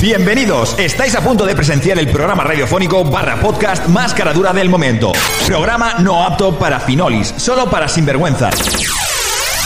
Bienvenidos, 0.00 0.78
estáis 0.78 1.16
a 1.16 1.24
punto 1.24 1.44
de 1.44 1.56
presenciar 1.56 1.98
el 1.98 2.06
programa 2.06 2.44
radiofónico 2.44 3.02
barra 3.04 3.40
podcast 3.40 3.88
más 3.88 4.14
caradura 4.14 4.52
del 4.52 4.68
momento. 4.68 5.10
Programa 5.44 5.94
no 5.98 6.24
apto 6.24 6.56
para 6.56 6.78
finolis, 6.78 7.34
solo 7.36 7.68
para 7.68 7.88
sinvergüenzas. 7.88 8.54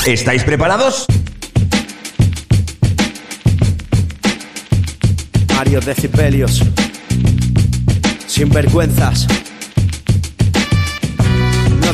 ¿Estáis 0.06 0.42
preparados? 0.42 1.04
Mario 5.54 5.80
Decibelios. 5.80 6.62
Sinvergüenzas. 8.26 9.26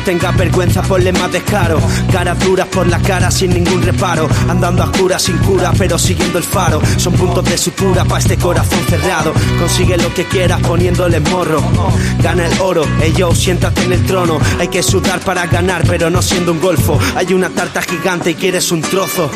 No 0.08 0.14
tengas 0.14 0.38
vergüenza, 0.38 0.80
ponle 0.80 1.12
más 1.12 1.30
descaro. 1.30 1.78
Caras 2.10 2.38
duras 2.38 2.66
por 2.68 2.86
la 2.86 2.98
cara 2.98 3.30
sin 3.30 3.50
ningún 3.50 3.82
reparo. 3.82 4.26
Andando 4.48 4.82
a 4.82 4.90
cura 4.90 5.18
sin 5.18 5.36
cura, 5.36 5.70
pero 5.76 5.98
siguiendo 5.98 6.38
el 6.38 6.44
faro. 6.44 6.80
Son 6.96 7.12
puntos 7.12 7.44
de 7.44 7.58
sutura 7.58 8.06
para 8.06 8.18
este 8.18 8.38
corazón 8.38 8.78
cerrado. 8.88 9.34
Consigue 9.58 9.98
lo 9.98 10.14
que 10.14 10.24
quieras 10.24 10.62
poniéndole 10.62 11.20
morro. 11.20 11.62
Gana 12.22 12.46
el 12.46 12.58
oro, 12.58 12.86
ellos 13.02 13.36
siéntate 13.36 13.82
en 13.82 13.92
el 13.92 14.06
trono. 14.06 14.38
Hay 14.58 14.68
que 14.68 14.82
sudar 14.82 15.20
para 15.20 15.46
ganar, 15.46 15.82
pero 15.86 16.08
no 16.08 16.22
siendo 16.22 16.52
un 16.52 16.60
golfo. 16.60 16.98
Hay 17.14 17.34
una 17.34 17.50
tarta 17.50 17.82
gigante 17.82 18.30
y 18.30 18.34
quieres 18.34 18.72
un 18.72 18.80
trozo. 18.80 19.30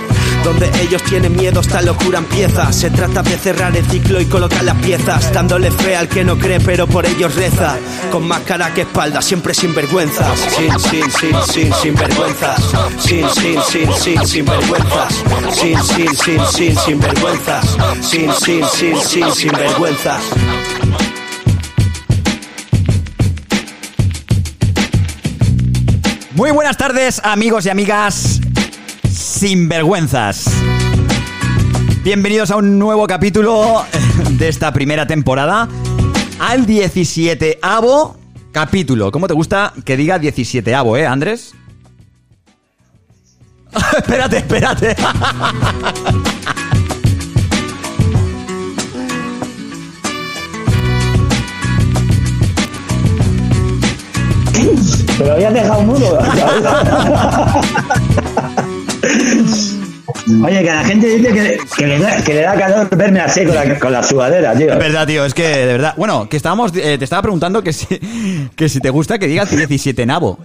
Donde 0.45 0.71
ellos 0.81 1.03
tienen 1.05 1.37
miedo, 1.37 1.61
esta 1.61 1.81
locura 1.83 2.19
empieza. 2.19 2.73
Se 2.73 2.91
trata 2.91 3.23
de 3.23 3.39
cerrar 3.39 3.77
el 3.77 3.87
ciclo 3.87 4.21
y 4.21 4.27
colocar 4.27 4.65
las 4.65 4.77
piezas. 4.77 5.33
Dándole 5.33 5.71
fe 5.71 5.97
al 5.97 6.09
que 6.09 6.25
no 6.25 6.37
cree, 6.39 6.61
pero 6.61 6.87
por 6.87 7.07
ellos 7.07 7.35
reza. 7.35 7.77
Con 8.11 8.27
más 8.27 8.41
cara 8.41 8.75
que 8.75 8.83
espalda, 8.83 9.23
siempre 9.23 9.55
sin 9.55 9.75
vergüenza. 9.75 10.25
Sin, 10.37 10.79
sin, 10.81 11.11
sin, 11.11 11.35
sin, 11.47 11.75
sin 11.75 11.95
vergüenzas. 11.95 12.61
Sin, 12.99 13.29
sin, 13.31 13.63
sin, 13.63 13.95
sin, 13.95 14.27
sin 14.27 14.45
vergüenzas. 14.45 15.15
Sin, 15.53 15.83
sin, 15.85 16.17
sin, 16.17 16.47
sin, 16.47 16.77
sin 16.77 17.01
vergüenzas. 17.01 17.77
Sin, 18.01 18.33
sin, 18.35 18.65
sin, 18.67 19.01
sin, 19.01 19.33
sin 19.33 19.53
vergüenzas. 19.53 20.23
Muy 26.35 26.51
buenas 26.51 26.77
tardes, 26.77 27.21
amigos 27.25 27.67
y 27.67 27.71
amigas 27.71 28.42
sinvergüenzas. 29.43 30.45
Bienvenidos 32.05 32.53
a 32.53 32.57
un 32.59 32.79
nuevo 32.79 33.09
capítulo 33.09 33.85
de 34.39 34.47
esta 34.47 34.73
primera 34.73 35.09
temporada. 35.09 35.69
Al 36.39 36.65
17avo 36.65 38.15
capítulo. 38.53 39.11
¿Cómo 39.11 39.27
te 39.27 39.35
gusta 39.35 39.73
que 39.85 39.97
diga 39.97 40.21
17avo, 40.21 40.97
eh, 40.97 41.09
Andrés? 41.09 41.57
espérate, 43.99 44.37
espérate. 44.37 44.95
Pero 55.19 55.33
habías 55.33 55.53
dejado 55.53 55.83
mudo. 55.83 56.19
Oye, 60.45 60.59
que 60.61 60.65
la 60.65 60.85
gente 60.85 61.07
dice 61.07 61.33
que, 61.33 61.59
que 61.77 61.87
le, 61.87 61.99
da, 61.99 62.23
que 62.23 62.35
le 62.35 62.41
da 62.43 62.55
calor 62.55 62.97
verme 62.97 63.21
así 63.21 63.45
con 63.45 63.55
la, 63.55 63.79
con 63.79 63.93
la 63.93 64.03
sudadera, 64.03 64.55
tío. 64.55 64.73
Es 64.73 64.79
verdad, 64.79 65.07
tío, 65.07 65.25
es 65.25 65.33
que 65.35 65.47
de 65.47 65.67
verdad. 65.67 65.95
Bueno, 65.97 66.29
que 66.29 66.37
estábamos. 66.37 66.73
eh, 66.77 66.99
te 66.99 67.05
estaba 67.05 67.23
preguntando 67.23 67.63
que 67.63 67.73
si, 67.73 67.87
que 68.55 68.69
si 68.69 68.81
te 68.81 68.91
gusta 68.91 69.19
que 69.19 69.27
digas 69.27 69.51
17 69.51 70.05
nabo. 70.07 70.39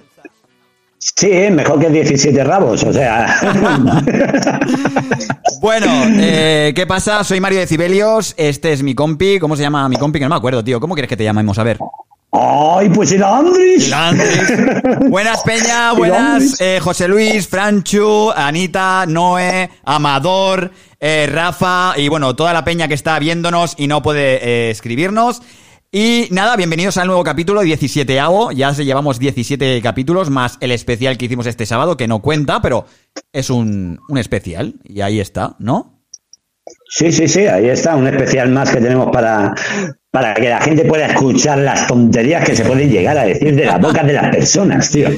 Sí, 0.99 1.27
mejor 1.51 1.79
que 1.79 1.89
17 1.89 2.43
rabos, 2.43 2.83
o 2.83 2.93
sea. 2.93 3.39
Bueno, 5.59 5.87
eh, 6.19 6.71
¿qué 6.75 6.85
pasa? 6.85 7.23
Soy 7.23 7.39
Mario 7.39 7.59
Decibelios. 7.59 8.35
Este 8.37 8.73
es 8.73 8.83
mi 8.83 8.93
compi. 8.93 9.39
¿Cómo 9.39 9.55
se 9.55 9.63
llama 9.63 9.89
mi 9.89 9.95
compi? 9.95 10.19
Que 10.19 10.25
no 10.25 10.29
me 10.29 10.35
acuerdo, 10.35 10.63
tío. 10.63 10.79
¿Cómo 10.79 10.93
quieres 10.93 11.09
que 11.09 11.17
te 11.17 11.23
llamemos? 11.23 11.57
A 11.57 11.63
ver. 11.63 11.79
¡Ay, 12.31 12.89
pues 12.89 13.11
el 13.13 13.23
Andris! 13.23 13.87
El 13.87 13.93
Andrés. 13.93 14.53
Buenas, 15.09 15.41
Peña. 15.43 15.93
Buenas, 15.93 16.19
Andrés. 16.19 16.61
eh, 16.61 16.79
José 16.81 17.07
Luis, 17.07 17.47
Franchu, 17.47 18.31
Anita, 18.35 19.05
Noé, 19.07 19.69
Amador, 19.85 20.71
eh, 20.99 21.27
Rafa 21.31 21.93
y 21.97 22.09
bueno, 22.09 22.35
toda 22.35 22.53
la 22.53 22.65
Peña 22.65 22.87
que 22.87 22.93
está 22.95 23.17
viéndonos 23.19 23.75
y 23.77 23.87
no 23.87 24.01
puede 24.01 24.45
eh, 24.45 24.69
escribirnos. 24.71 25.41
Y 25.89 26.27
nada, 26.31 26.57
bienvenidos 26.57 26.97
al 26.97 27.07
nuevo 27.07 27.23
capítulo 27.23 27.61
17 27.61 28.19
avo 28.19 28.51
Ya 28.51 28.73
se 28.73 28.83
llevamos 28.83 29.19
17 29.19 29.81
capítulos 29.81 30.29
más 30.29 30.57
el 30.59 30.71
especial 30.71 31.17
que 31.17 31.25
hicimos 31.25 31.47
este 31.47 31.65
sábado, 31.65 31.95
que 31.95 32.09
no 32.09 32.21
cuenta, 32.21 32.61
pero 32.61 32.85
es 33.31 33.49
un, 33.49 34.01
un 34.09 34.17
especial. 34.17 34.75
Y 34.83 34.99
ahí 34.99 35.21
está, 35.21 35.55
¿no? 35.59 35.96
Sí, 36.89 37.11
sí, 37.11 37.27
sí, 37.27 37.47
ahí 37.47 37.69
está, 37.69 37.95
un 37.95 38.07
especial 38.07 38.49
más 38.49 38.69
que 38.69 38.81
tenemos 38.81 39.09
para, 39.11 39.53
para 40.11 40.33
que 40.33 40.49
la 40.49 40.61
gente 40.61 40.85
pueda 40.85 41.07
escuchar 41.07 41.59
las 41.59 41.85
tonterías 41.87 42.43
que 42.43 42.55
se 42.55 42.65
pueden 42.65 42.89
llegar 42.89 43.17
a 43.17 43.25
decir 43.25 43.55
de 43.55 43.65
las 43.65 43.79
bocas 43.79 44.05
de 44.05 44.13
las 44.13 44.29
personas, 44.35 44.89
tío. 44.89 45.09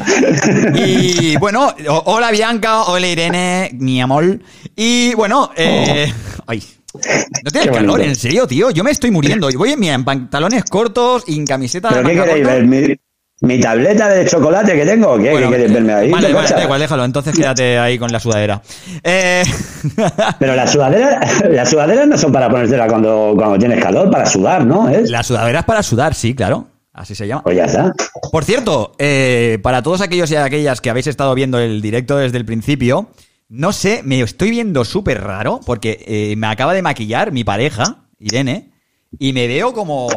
Y 0.75 1.37
bueno, 1.37 1.73
hola 2.05 2.31
Bianca, 2.31 2.83
hola 2.83 3.07
Irene, 3.07 3.69
mi 3.73 4.01
amor. 4.01 4.39
Y 4.75 5.13
bueno, 5.13 5.51
eh, 5.55 6.11
ay, 6.47 6.63
no 6.93 7.51
tienes 7.51 7.69
calor, 7.71 8.01
en 8.01 8.15
serio, 8.15 8.47
tío. 8.47 8.71
Yo 8.71 8.83
me 8.83 8.91
estoy 8.91 9.11
muriendo. 9.11 9.49
Voy 9.57 9.71
en, 9.73 9.79
mira, 9.79 9.93
en 9.93 10.03
pantalones 10.03 10.63
cortos 10.65 11.23
y 11.27 11.37
en 11.37 11.45
camiseta 11.45 11.89
¿Pero 11.89 12.01
de 12.01 12.09
qué 12.09 12.15
manga 12.17 12.33
queréis 12.33 12.47
corta. 12.47 12.65
ver? 12.65 12.99
¿Mi, 13.41 13.59
tableta 13.59 14.09
de 14.09 14.25
chocolate 14.25 14.75
que 14.75 14.85
tengo? 14.85 15.17
¿Qué, 15.17 15.31
Bueno, 15.31 15.47
¿Qué 15.47 15.55
queréis 15.55 15.73
verme 15.73 15.93
ahí? 15.93 16.11
Vale, 16.11 16.27
¿Qué 16.27 16.33
vale, 16.33 16.49
da 16.49 16.63
igual, 16.63 16.79
déjalo. 16.81 17.05
Entonces 17.05 17.33
quédate 17.37 17.79
ahí 17.79 17.97
con 17.97 18.11
la 18.11 18.19
sudadera. 18.19 18.61
Eh, 19.03 19.43
Pero 20.39 20.55
las 20.55 20.71
sudaderas, 20.71 21.43
las 21.49 21.69
sudaderas 21.69 22.07
no 22.07 22.17
son 22.17 22.31
para 22.31 22.49
ponértela 22.49 22.87
cuando, 22.87 23.33
cuando 23.35 23.57
tienes 23.57 23.81
calor, 23.81 24.09
para 24.11 24.25
sudar, 24.25 24.65
¿no? 24.65 24.89
¿Es? 24.89 25.09
la 25.09 25.23
sudadera 25.23 25.59
es 25.59 25.65
para 25.65 25.83
sudar, 25.83 26.13
sí, 26.13 26.35
claro. 26.35 26.67
Así 26.91 27.15
se 27.15 27.27
llama. 27.27 27.43
Pues 27.43 27.55
ya 27.55 27.65
está. 27.65 27.93
Por 28.31 28.43
cierto, 28.43 28.91
eh, 28.97 29.57
para 29.61 29.81
todos 29.81 30.01
aquellos 30.01 30.29
y 30.31 30.35
aquellas 30.35 30.81
que 30.81 30.89
habéis 30.89 31.07
estado 31.07 31.33
viendo 31.33 31.57
el 31.59 31.81
directo 31.81 32.17
desde 32.17 32.37
el 32.37 32.45
principio, 32.45 33.09
no 33.47 33.71
sé, 33.71 34.01
me 34.03 34.19
estoy 34.19 34.49
viendo 34.49 34.83
súper 34.83 35.23
raro 35.23 35.61
porque 35.65 36.03
eh, 36.05 36.35
me 36.35 36.47
acaba 36.47 36.73
de 36.73 36.81
maquillar 36.81 37.31
mi 37.31 37.45
pareja, 37.45 38.03
Irene, 38.19 38.71
y 39.17 39.31
me 39.31 39.47
veo 39.47 39.73
como, 39.73 40.09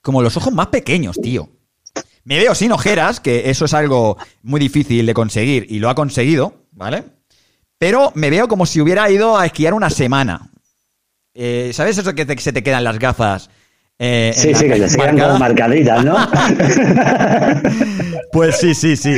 como 0.00 0.22
los 0.22 0.36
ojos 0.38 0.54
más 0.54 0.68
pequeños, 0.68 1.16
tío. 1.20 1.50
Me 2.26 2.38
veo 2.38 2.54
sin 2.54 2.72
ojeras, 2.72 3.20
que 3.20 3.48
eso 3.50 3.64
es 3.64 3.72
algo 3.72 4.18
muy 4.42 4.60
difícil 4.60 5.06
de 5.06 5.14
conseguir 5.14 5.66
y 5.70 5.78
lo 5.78 5.88
ha 5.88 5.94
conseguido, 5.94 6.54
¿vale? 6.72 7.04
Pero 7.78 8.10
me 8.16 8.30
veo 8.30 8.48
como 8.48 8.66
si 8.66 8.80
hubiera 8.80 9.08
ido 9.10 9.38
a 9.38 9.46
esquiar 9.46 9.74
una 9.74 9.90
semana. 9.90 10.50
Eh, 11.34 11.70
¿Sabes 11.72 11.98
eso 11.98 12.14
que 12.14 12.26
te- 12.26 12.36
se 12.38 12.52
te 12.52 12.62
quedan 12.64 12.82
las 12.82 12.98
gafas? 12.98 13.48
eh, 13.98 14.32
Sí, 14.34 14.54
sí, 14.54 14.64
que 14.66 14.80
te 14.80 14.96
quedan 14.96 15.18
como 15.18 15.38
marcaditas, 15.38 16.04
¿no? 16.04 16.16
Pues 18.32 18.58
sí, 18.58 18.74
sí, 18.74 18.96
sí. 18.96 19.14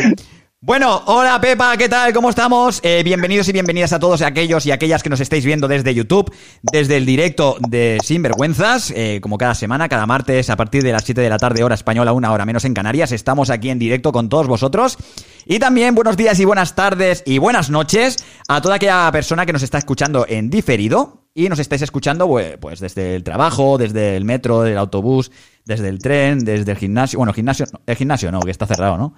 Bueno, 0.69 1.01
hola 1.07 1.41
Pepa, 1.41 1.75
¿qué 1.79 1.89
tal? 1.89 2.13
¿Cómo 2.13 2.29
estamos? 2.29 2.81
Eh, 2.83 3.03
bienvenidos 3.03 3.49
y 3.49 3.53
bienvenidas 3.53 3.95
a 3.95 3.99
todos 3.99 4.21
aquellos 4.21 4.67
y 4.67 4.71
aquellas 4.71 5.03
que 5.03 5.09
nos 5.09 5.19
estáis 5.19 5.43
viendo 5.43 5.67
desde 5.67 5.95
YouTube, 5.95 6.31
desde 6.61 6.99
el 6.99 7.07
directo 7.07 7.57
de 7.67 7.97
Sinvergüenzas, 8.05 8.93
eh, 8.95 9.21
como 9.23 9.39
cada 9.39 9.55
semana, 9.55 9.89
cada 9.89 10.05
martes 10.05 10.51
a 10.51 10.57
partir 10.57 10.83
de 10.83 10.93
las 10.93 11.05
7 11.05 11.23
de 11.23 11.31
la 11.31 11.39
tarde, 11.39 11.65
hora 11.65 11.75
española, 11.75 12.13
una 12.13 12.31
hora 12.33 12.45
menos 12.45 12.67
en 12.67 12.75
Canarias. 12.75 13.13
Estamos 13.13 13.49
aquí 13.49 13.71
en 13.71 13.79
directo 13.79 14.13
con 14.13 14.29
todos 14.29 14.47
vosotros. 14.47 14.99
Y 15.47 15.59
también 15.59 15.95
buenos 15.95 16.19
días 16.19 16.39
y 16.39 16.45
buenas 16.45 16.75
tardes 16.75 17.23
y 17.25 17.39
buenas 17.39 17.71
noches 17.71 18.17
a 18.47 18.61
toda 18.61 18.75
aquella 18.75 19.11
persona 19.11 19.47
que 19.47 19.55
nos 19.55 19.63
está 19.63 19.79
escuchando 19.79 20.27
en 20.29 20.51
diferido 20.51 21.29
y 21.33 21.49
nos 21.49 21.61
estáis 21.61 21.81
escuchando 21.81 22.27
pues, 22.27 22.59
pues 22.59 22.81
desde 22.81 23.15
el 23.15 23.25
trabajo, 23.25 23.79
desde 23.79 24.19
el 24.19 24.27
metro, 24.27 24.61
del 24.65 24.77
autobús, 24.77 25.33
desde 25.65 25.89
el 25.89 25.99
tren, 25.99 26.41
desde 26.41 26.73
el 26.73 26.77
gimnasio. 26.77 27.19
Bueno, 27.19 27.33
gimnasio, 27.33 27.65
el 27.87 27.97
gimnasio 27.97 28.31
no, 28.31 28.41
que 28.41 28.51
está 28.51 28.67
cerrado, 28.67 28.99
¿no? 28.99 29.15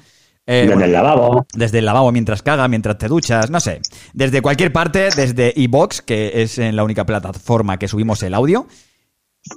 Eh, 0.52 0.62
Desde 0.62 0.66
bueno, 0.74 0.84
el 0.86 0.92
lavabo. 0.92 1.46
desde 1.54 1.78
el 1.78 1.84
lavabo 1.84 2.10
mientras 2.10 2.42
caga, 2.42 2.66
mientras 2.66 2.98
te 2.98 3.06
duchas, 3.06 3.50
no 3.50 3.60
sé. 3.60 3.80
Desde 4.14 4.42
cualquier 4.42 4.72
parte, 4.72 5.10
desde 5.14 5.52
iBox, 5.54 6.02
que 6.02 6.42
es 6.42 6.58
en 6.58 6.74
la 6.74 6.82
única 6.82 7.06
plataforma 7.06 7.78
que 7.78 7.86
subimos 7.86 8.20
el 8.24 8.34
audio. 8.34 8.66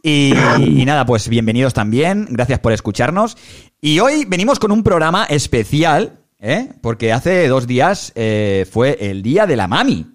Y, 0.04 0.34
y 0.60 0.86
nada, 0.86 1.04
pues 1.08 1.28
bienvenidos 1.30 1.74
también, 1.74 2.28
gracias 2.30 2.60
por 2.60 2.74
escucharnos. 2.74 3.36
Y 3.82 4.02
hoy 4.02 4.26
venimos 4.26 4.60
con 4.60 4.72
un 4.72 4.84
programa 4.84 5.26
especial, 5.26 6.20
¿eh? 6.40 6.70
porque 6.82 7.12
hace 7.12 7.48
dos 7.48 7.66
días 7.66 8.12
eh, 8.14 8.68
fue 8.72 8.96
el 9.02 9.24
Día 9.24 9.48
de 9.48 9.56
la 9.56 9.68
Mami. 9.68 10.06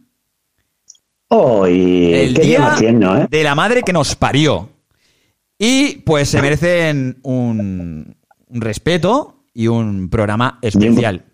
Oh, 1.27 1.67
y 1.67 2.15
El 2.15 2.35
qué 2.35 2.43
Día 2.43 2.73
haciendo, 2.73 3.17
¿eh? 3.19 3.27
de 3.29 3.43
la 3.43 3.57
Madre 3.57 3.83
que 3.83 3.93
nos 3.93 4.15
parió. 4.15 4.71
Y 5.59 5.97
pues 6.07 6.29
se 6.29 6.41
merecen 6.41 7.19
un, 7.25 8.17
un 8.47 8.61
respeto 8.61 9.38
y 9.59 9.67
un 9.67 10.09
programa 10.09 10.61
especial. 10.63 11.25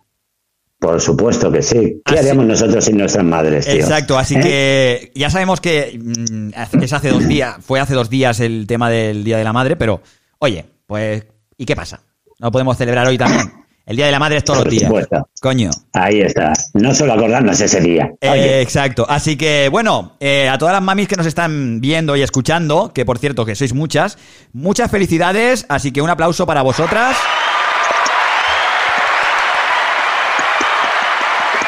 Por 0.79 0.99
supuesto 0.99 1.53
que 1.53 1.61
sí. 1.61 2.01
¿Qué 2.05 2.15
Así- 2.15 2.19
haríamos 2.21 2.47
nosotros 2.47 2.83
sin 2.83 2.97
nuestras 2.97 3.23
madres, 3.25 3.67
tío? 3.67 3.75
Exacto, 3.75 4.19
así 4.19 4.37
¿Eh? 4.37 4.41
que 4.41 5.13
ya 5.15 5.29
sabemos 5.29 5.61
que 5.61 5.99
mm, 6.03 6.83
es 6.83 6.93
hace 6.95 7.11
dos 7.11 7.29
días, 7.29 7.57
fue 7.61 7.81
hace 7.81 7.93
dos 7.93 8.09
días 8.09 8.41
el 8.41 8.67
tema 8.67 8.89
del 8.89 9.25
Día 9.25 9.37
de 9.37 9.45
la 9.45 9.53
Madre, 9.53 9.77
pero 9.77 10.01
oye, 10.39 10.65
pues, 10.87 11.27
¿y 11.59 11.67
qué 11.67 11.77
pasa? 11.77 12.01
¿No 12.39 12.51
podemos 12.51 12.79
celebrar 12.79 13.07
hoy 13.07 13.19
también 13.19 13.53
El 13.87 13.97
Día 13.97 14.07
de 14.07 14.13
la 14.13 14.19
Madre 14.19 14.39
es 14.39 14.45
todos 14.45 14.61
Por 14.61 14.67
los 14.69 14.73
días. 14.73 14.87
supuesto. 14.89 15.29
Coño. 15.43 15.69
Ahí 15.93 16.21
está. 16.23 16.55
No 16.73 16.95
solo 16.95 17.13
acordarnos 17.13 17.61
ese 17.61 17.83
día. 17.83 18.11
Eh, 18.23 18.61
exacto. 18.63 19.05
Así 19.07 19.37
que, 19.37 19.69
bueno, 19.71 20.17
eh, 20.21 20.49
a 20.49 20.57
todas 20.57 20.73
las 20.73 20.83
mamis 20.83 21.09
que 21.09 21.17
nos 21.17 21.27
están 21.27 21.83
viendo 21.83 22.17
y 22.17 22.23
escuchando, 22.23 22.93
que 22.95 23.05
por 23.05 23.19
cierto 23.19 23.45
que 23.45 23.55
sois 23.55 23.75
muchas, 23.75 24.17
muchas 24.55 24.91
felicidades. 24.91 25.67
Así 25.69 25.93
que 25.93 26.01
un 26.01 26.09
aplauso 26.09 26.47
para 26.47 26.63
vosotras. 26.63 27.15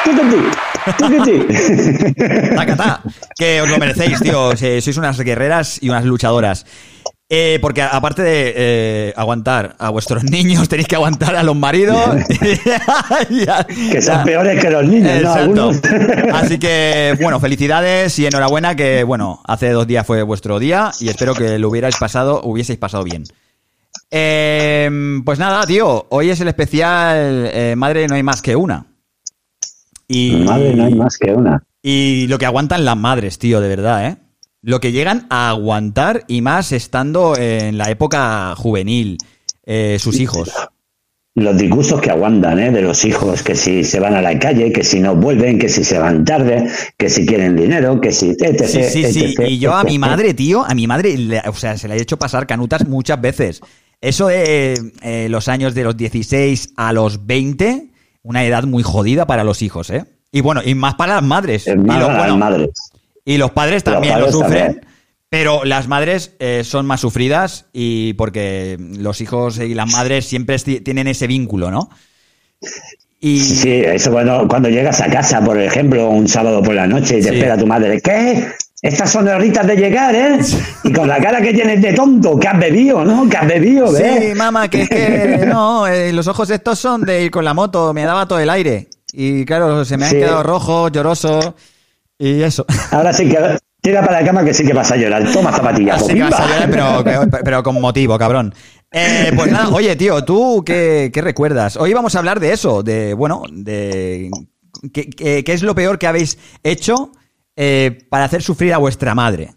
Tacatá. 2.56 3.02
Que 3.36 3.60
os 3.60 3.68
lo 3.68 3.78
merecéis, 3.78 4.20
tío. 4.20 4.56
Sois 4.56 4.96
unas 4.96 5.18
guerreras 5.20 5.82
y 5.82 5.88
unas 5.88 6.04
luchadoras. 6.04 6.64
Eh, 7.28 7.58
porque 7.60 7.82
aparte 7.82 8.22
de 8.22 8.54
eh, 8.56 9.12
aguantar 9.16 9.74
a 9.80 9.90
vuestros 9.90 10.22
niños, 10.24 10.68
tenéis 10.68 10.86
que 10.86 10.94
aguantar 10.94 11.34
a 11.34 11.42
los 11.42 11.56
maridos. 11.56 11.98
Que 13.90 14.00
son 14.00 14.24
peores 14.24 14.60
que 14.60 14.70
los 14.70 14.86
niños, 14.86 15.22
¿no? 15.22 15.32
Algunos. 15.32 15.80
Así 16.32 16.58
que, 16.58 17.16
bueno, 17.20 17.40
felicidades 17.40 18.18
y 18.18 18.26
enhorabuena 18.26 18.76
que, 18.76 19.04
bueno, 19.04 19.40
hace 19.44 19.70
dos 19.70 19.86
días 19.86 20.06
fue 20.06 20.22
vuestro 20.22 20.58
día 20.58 20.92
y 21.00 21.08
espero 21.08 21.34
que 21.34 21.58
lo 21.58 21.68
hubierais 21.68 21.96
pasado, 21.96 22.42
hubieseis 22.44 22.78
pasado 22.78 23.02
bien. 23.02 23.24
Eh, 24.10 24.88
pues 25.24 25.38
nada, 25.38 25.66
tío, 25.66 26.06
hoy 26.10 26.30
es 26.30 26.40
el 26.40 26.48
especial 26.48 27.50
eh, 27.52 27.74
Madre 27.76 28.06
no 28.06 28.14
hay 28.14 28.22
más 28.22 28.42
que 28.42 28.54
una. 28.54 28.86
Y, 30.08 30.36
Madre, 30.44 30.74
no 30.74 30.84
hay 30.84 30.94
más 30.94 31.18
que 31.18 31.32
una. 31.32 31.62
y 31.82 32.26
lo 32.28 32.38
que 32.38 32.46
aguantan 32.46 32.84
las 32.84 32.96
madres, 32.96 33.38
tío, 33.38 33.60
de 33.60 33.68
verdad, 33.68 34.06
¿eh? 34.06 34.16
Lo 34.62 34.80
que 34.80 34.92
llegan 34.92 35.26
a 35.30 35.50
aguantar 35.50 36.24
y 36.26 36.40
más 36.42 36.72
estando 36.72 37.36
en 37.36 37.78
la 37.78 37.90
época 37.90 38.54
juvenil, 38.56 39.18
eh, 39.64 39.96
sus 40.00 40.18
hijos. 40.18 40.50
Los 41.36 41.58
disgustos 41.58 42.00
que 42.00 42.10
aguantan, 42.10 42.58
¿eh? 42.58 42.70
De 42.72 42.80
los 42.82 43.04
hijos, 43.04 43.42
que 43.42 43.54
si 43.54 43.84
se 43.84 44.00
van 44.00 44.14
a 44.14 44.22
la 44.22 44.38
calle, 44.38 44.72
que 44.72 44.82
si 44.82 45.00
no 45.00 45.14
vuelven, 45.14 45.58
que 45.58 45.68
si 45.68 45.84
se 45.84 45.98
van 45.98 46.24
tarde, 46.24 46.68
que 46.96 47.10
si 47.10 47.26
quieren 47.26 47.54
dinero, 47.56 48.00
que 48.00 48.10
si... 48.10 48.30
etc, 48.30 48.64
Sí, 48.66 48.82
sí, 48.84 49.12
sí. 49.12 49.24
etc, 49.36 49.40
Y 49.48 49.58
yo 49.58 49.74
a 49.74 49.84
mi 49.84 49.98
madre, 49.98 50.32
tío, 50.34 50.64
a 50.64 50.74
mi 50.74 50.86
madre, 50.86 51.42
o 51.46 51.52
sea, 51.52 51.76
se 51.76 51.88
le 51.88 51.94
ha 51.94 51.96
hecho 51.98 52.16
pasar 52.16 52.46
canutas 52.46 52.88
muchas 52.88 53.20
veces. 53.20 53.60
Eso 54.00 54.28
de 54.28 54.92
eh, 55.02 55.28
los 55.28 55.48
años 55.48 55.74
de 55.74 55.84
los 55.84 55.96
16 55.96 56.72
a 56.76 56.92
los 56.92 57.26
20, 57.26 57.90
una 58.26 58.44
edad 58.44 58.64
muy 58.64 58.82
jodida 58.82 59.26
para 59.26 59.44
los 59.44 59.62
hijos, 59.62 59.90
¿eh? 59.90 60.04
Y 60.32 60.40
bueno, 60.40 60.60
y 60.64 60.74
más 60.74 60.94
para 60.96 61.14
las 61.14 61.22
madres. 61.22 61.66
Es 61.66 61.74
y, 61.74 61.78
más 61.78 62.00
lo- 62.00 62.08
a 62.10 62.26
las 62.26 62.36
madres. 62.36 62.70
y 63.24 63.38
los 63.38 63.52
padres 63.52 63.84
Los 63.86 63.94
también 63.94 64.14
padres 64.14 64.34
lo 64.34 64.40
sufren. 64.40 64.64
también. 64.66 64.86
Pero 65.28 65.64
las 65.64 65.88
madres 65.88 66.32
eh, 66.38 66.62
son 66.64 66.86
más 66.86 67.00
sufridas 67.00 67.66
y 67.72 68.14
porque 68.14 68.76
los 68.98 69.20
hijos 69.20 69.58
y 69.58 69.74
las 69.74 69.90
madres 69.92 70.26
siempre 70.26 70.58
tienen 70.58 71.08
ese 71.08 71.26
vínculo, 71.26 71.70
¿no? 71.70 71.90
Y 73.20 73.40
Sí, 73.40 73.70
eso 73.70 74.10
cuando, 74.12 74.46
cuando 74.48 74.68
llegas 74.68 75.00
a 75.00 75.08
casa, 75.10 75.40
por 75.44 75.60
ejemplo, 75.60 76.08
un 76.10 76.28
sábado 76.28 76.62
por 76.62 76.74
la 76.74 76.86
noche 76.86 77.18
y 77.18 77.22
te 77.22 77.28
Sí. 77.30 77.34
espera 77.36 77.56
tu 77.58 77.66
madre, 77.66 78.00
¿qué? 78.00 78.46
Estas 78.86 79.10
son 79.10 79.26
horitas 79.28 79.66
de 79.66 79.76
llegar, 79.76 80.14
¿eh? 80.14 80.38
Y 80.84 80.92
con 80.92 81.08
la 81.08 81.18
cara 81.18 81.40
que 81.40 81.52
tienes 81.52 81.82
de 81.82 81.92
tonto, 81.92 82.38
que 82.38 82.48
has 82.48 82.58
bebido, 82.58 83.04
¿no? 83.04 83.28
Que 83.28 83.36
has 83.36 83.46
bebido, 83.46 83.88
Sí, 83.88 84.02
¿ves? 84.02 84.36
mamá, 84.36 84.68
que 84.68 84.82
es 84.82 84.88
que 84.88 85.44
no, 85.46 85.86
eh, 85.86 86.12
los 86.12 86.26
ojos 86.28 86.48
estos 86.50 86.78
son 86.78 87.02
de 87.02 87.24
ir 87.24 87.30
con 87.30 87.44
la 87.44 87.54
moto, 87.54 87.92
me 87.92 88.04
daba 88.04 88.26
todo 88.28 88.38
el 88.38 88.50
aire. 88.50 88.88
Y 89.12 89.44
claro, 89.44 89.84
se 89.84 89.96
me 89.96 90.04
han 90.04 90.10
Sí. 90.10 90.16
quedado 90.18 90.42
rojos, 90.42 90.92
lloroso 90.92 91.54
y 92.18 92.42
eso. 92.42 92.64
Ahora 92.90 93.12
sí 93.12 93.28
que 93.28 93.38
tira 93.80 94.04
para 94.04 94.20
la 94.20 94.26
cama 94.26 94.44
que 94.44 94.52
sí 94.54 94.64
que 94.64 94.72
vas 94.72 94.90
a 94.92 94.96
llorar. 94.96 95.24
Toma 95.32 95.52
zapatillas. 95.52 96.02
Así 96.02 96.14
que 96.14 96.22
vas 96.22 96.38
a 96.38 96.46
llorar, 96.46 96.70
pero, 96.70 97.04
pero- 97.30 97.44
pero 97.44 97.62
con 97.62 97.80
motivo, 97.80 98.18
cabrón. 98.18 98.54
Eh, 98.92 99.32
pues 99.34 99.50
nada, 99.50 99.68
oye, 99.70 99.96
tío, 99.96 100.22
¿tú 100.24 100.62
qué, 100.64 101.10
qué 101.12 101.20
recuerdas? 101.20 101.76
Hoy 101.76 101.92
vamos 101.92 102.14
a 102.14 102.18
hablar 102.20 102.38
de 102.40 102.52
eso, 102.52 102.82
de, 102.82 103.14
bueno, 103.14 103.42
de 103.50 104.30
qué, 104.92 105.10
qué- 105.10 105.42
qué 105.44 105.52
es 105.52 105.62
lo 105.62 105.74
peor 105.74 105.98
que 105.98 106.06
habéis 106.06 106.38
hecho 106.62 107.10
eh, 107.56 108.06
para 108.10 108.24
hacer 108.26 108.42
sufrir 108.42 108.72
a 108.74 108.78
vuestra 108.78 109.14
madre. 109.14 109.54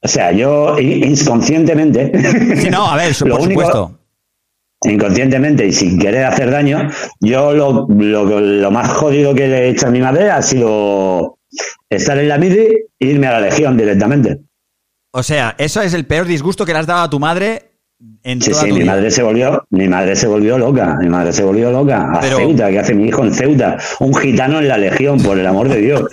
O 0.00 0.08
sea, 0.08 0.32
yo 0.32 0.78
inconscientemente. 0.78 2.12
Sí, 2.60 2.70
no, 2.70 2.86
a 2.90 2.96
ver, 2.96 3.14
Lo 3.22 3.36
por 3.36 3.40
único- 3.46 3.60
supuesto. 3.62 3.98
inconscientemente 4.84 5.66
y 5.66 5.72
sin 5.72 5.98
querer 5.98 6.24
hacer 6.24 6.50
daño, 6.50 6.88
yo 7.20 7.52
lo, 7.52 7.86
lo, 7.88 8.40
lo 8.40 8.70
más 8.70 8.88
jodido 8.92 9.34
que 9.34 9.48
le 9.48 9.58
he 9.66 9.68
hecho 9.70 9.88
a 9.88 9.90
mi 9.90 10.00
madre 10.00 10.30
ha 10.30 10.40
sido 10.40 11.38
estar 11.90 12.16
en 12.18 12.28
la 12.28 12.38
MIDI 12.38 12.66
e 13.00 13.06
irme 13.06 13.26
a 13.26 13.32
la 13.32 13.40
Legión 13.40 13.76
directamente. 13.76 14.40
O 15.10 15.22
sea, 15.22 15.54
eso 15.58 15.80
es 15.80 15.94
el 15.94 16.06
peor 16.06 16.26
disgusto 16.26 16.64
que 16.64 16.72
le 16.72 16.78
has 16.78 16.86
dado 16.86 17.02
a 17.02 17.10
tu 17.10 17.18
madre 17.18 17.67
en 18.22 18.40
Sí, 18.40 18.54
sí, 18.54 18.72
mi 18.72 18.84
madre 18.84 19.10
se 19.10 19.22
volvió, 19.22 19.64
mi 19.70 19.88
madre 19.88 20.14
se 20.14 20.28
volvió 20.28 20.56
loca, 20.56 20.96
mi 21.00 21.08
madre 21.08 21.32
se 21.32 21.42
volvió 21.42 21.70
loca. 21.72 22.12
A 22.14 22.20
Pero- 22.20 22.36
Ceuta, 22.38 22.70
¿qué 22.70 22.78
hace 22.78 22.94
mi 22.94 23.08
hijo 23.08 23.24
en 23.24 23.34
Ceuta? 23.34 23.76
Un 23.98 24.14
gitano 24.14 24.60
en 24.60 24.68
la 24.68 24.78
Legión, 24.78 25.20
por 25.20 25.38
el 25.38 25.46
amor 25.46 25.68
de 25.68 25.80
Dios. 25.80 26.02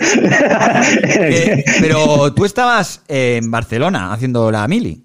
Eh, 1.18 1.64
pero 1.80 2.32
tú 2.34 2.44
estabas 2.44 3.02
en 3.08 3.50
Barcelona 3.50 4.12
haciendo 4.12 4.50
la 4.50 4.66
mili. 4.68 5.04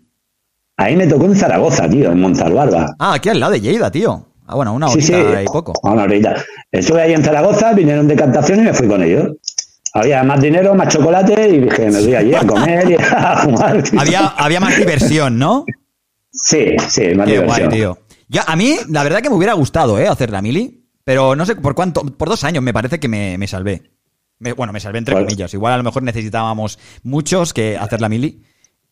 Ahí 0.77 0.95
me 0.95 1.07
tocó 1.07 1.25
en 1.25 1.35
Zaragoza, 1.35 1.87
tío, 1.89 2.11
en 2.11 2.19
Montalbarba. 2.19 2.95
Ah, 2.99 3.13
aquí 3.15 3.29
al 3.29 3.39
lado 3.39 3.51
de 3.53 3.61
Lleida, 3.61 3.91
tío. 3.91 4.25
Ah, 4.47 4.55
bueno, 4.55 4.73
una 4.73 4.87
horita 4.89 5.05
sí. 5.37 5.43
y 5.43 5.45
poco. 5.45 5.73
A 5.83 5.91
Una 5.91 6.03
horita. 6.03 6.35
Estuve 6.71 7.01
ahí 7.03 7.13
en 7.13 7.23
Zaragoza, 7.23 7.73
vinieron 7.73 8.07
de 8.07 8.15
captación 8.15 8.59
y 8.59 8.63
me 8.63 8.73
fui 8.73 8.87
con 8.87 9.01
ellos. 9.03 9.29
Había 9.93 10.23
más 10.23 10.41
dinero, 10.41 10.73
más 10.75 10.87
chocolate 10.93 11.49
y 11.49 11.59
dije, 11.59 11.89
me 11.89 11.99
voy 12.01 12.15
allí 12.15 12.35
a 12.35 12.45
comer 12.45 12.89
y 12.91 12.95
a 13.15 13.37
fumar. 13.37 13.83
Había, 13.97 14.27
había 14.27 14.59
más 14.59 14.75
diversión, 14.77 15.37
¿no? 15.37 15.65
Sí, 16.31 16.75
sí, 16.89 17.13
más 17.15 17.25
Qué 17.27 17.33
diversión. 17.33 17.67
guay, 17.67 17.69
tío. 17.79 17.97
Ya, 18.29 18.43
a 18.47 18.55
mí, 18.55 18.77
la 18.89 19.03
verdad 19.03 19.21
que 19.21 19.29
me 19.29 19.35
hubiera 19.35 19.53
gustado, 19.53 19.99
¿eh? 19.99 20.07
Hacer 20.07 20.29
la 20.31 20.41
mili. 20.41 20.85
Pero 21.03 21.35
no 21.35 21.45
sé 21.45 21.55
por 21.55 21.75
cuánto. 21.75 22.03
Por 22.05 22.29
dos 22.29 22.43
años 22.43 22.63
me 22.63 22.73
parece 22.73 22.99
que 22.99 23.07
me, 23.07 23.37
me 23.37 23.47
salvé. 23.47 23.81
Me- 24.39 24.53
bueno, 24.53 24.71
me 24.71 24.79
salvé 24.79 24.99
entre 24.99 25.13
Bueno. 25.15 25.27
comillas. 25.27 25.53
Igual 25.53 25.73
a 25.73 25.77
lo 25.77 25.83
mejor 25.83 26.03
necesitábamos 26.03 26.79
muchos 27.03 27.53
que 27.53 27.77
hacer 27.77 27.99
la 28.01 28.07
mili. 28.09 28.43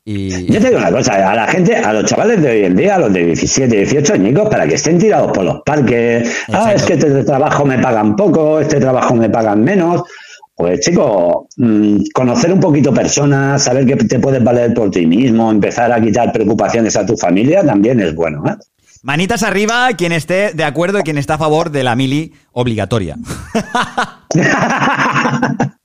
Y. 0.04 0.52
Yo 0.52 0.60
te 0.60 0.68
digo 0.70 0.80
una 0.80 0.92
cosa, 0.92 1.32
a 1.32 1.36
la 1.36 1.48
gente, 1.48 1.76
a 1.76 1.94
los 1.94 2.06
chavales 2.06 2.42
de 2.42 2.50
hoy 2.50 2.66
en 2.66 2.76
día, 2.76 2.96
a 2.96 3.00
los 3.00 3.14
de 3.14 3.26
17, 3.26 3.76
18 3.76 4.14
añicos, 4.16 4.50
para 4.50 4.68
que 4.68 4.76
estén 4.76 4.98
tirados 4.98 5.32
por 5.32 5.44
los 5.44 5.62
parques, 5.64 6.30
ah, 6.52 6.74
es 6.74 6.84
que 6.84 6.94
este 6.94 7.24
trabajo 7.24 7.64
me 7.64 7.78
pagan 7.78 8.16
poco, 8.16 8.60
este 8.60 8.80
trabajo 8.80 9.14
me 9.16 9.30
pagan 9.30 9.64
menos. 9.64 10.02
Pues 10.60 10.82
chico, 10.82 11.48
mm, 11.56 12.00
conocer 12.14 12.52
un 12.52 12.60
poquito 12.60 12.94
personas, 12.94 13.64
saber 13.64 13.86
que 13.86 13.96
te 13.96 14.20
puedes 14.20 14.44
valer 14.44 14.74
por 14.74 14.92
ti 14.92 15.06
mismo, 15.08 15.50
empezar 15.50 15.90
a 15.90 16.02
quitar 16.02 16.34
preocupaciones 16.34 16.98
a 16.98 17.06
tu 17.06 17.16
familia, 17.16 17.64
también 17.66 18.02
es 18.02 18.14
bueno. 18.14 18.44
¿eh? 18.46 18.56
Manitas 19.02 19.42
arriba 19.44 19.88
quien 19.98 20.12
esté 20.12 20.52
de 20.52 20.66
acuerdo 20.66 21.00
y 21.00 21.04
quien 21.04 21.18
está 21.18 21.36
a 21.36 21.38
favor 21.38 21.72
de 21.72 21.84
la 21.86 21.96
mili 21.96 22.34
obligatoria. 22.52 23.16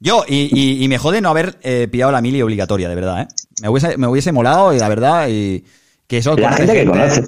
Yo, 0.00 0.24
y, 0.26 0.48
y- 0.52 0.82
y 0.82 0.88
me 0.88 0.96
jode 0.96 1.20
no 1.20 1.28
haber 1.28 1.56
eh, 1.62 1.86
pillado 1.90 2.10
la 2.12 2.22
mili 2.22 2.40
obligatoria, 2.40 2.88
de 2.88 2.94
verdad, 2.94 3.20
¿eh? 3.22 3.28
Me 3.60 3.68
hubiese, 3.68 3.98
me 3.98 4.06
hubiese 4.06 4.32
molado, 4.32 4.72
y 4.74 4.78
la 4.78 4.88
verdad, 4.88 5.28
y 5.28 5.62
que 6.06 6.18
eso 6.18 6.36
La 6.36 6.52
gente 6.52 6.72
que 6.72 6.86
conoce, 6.86 7.22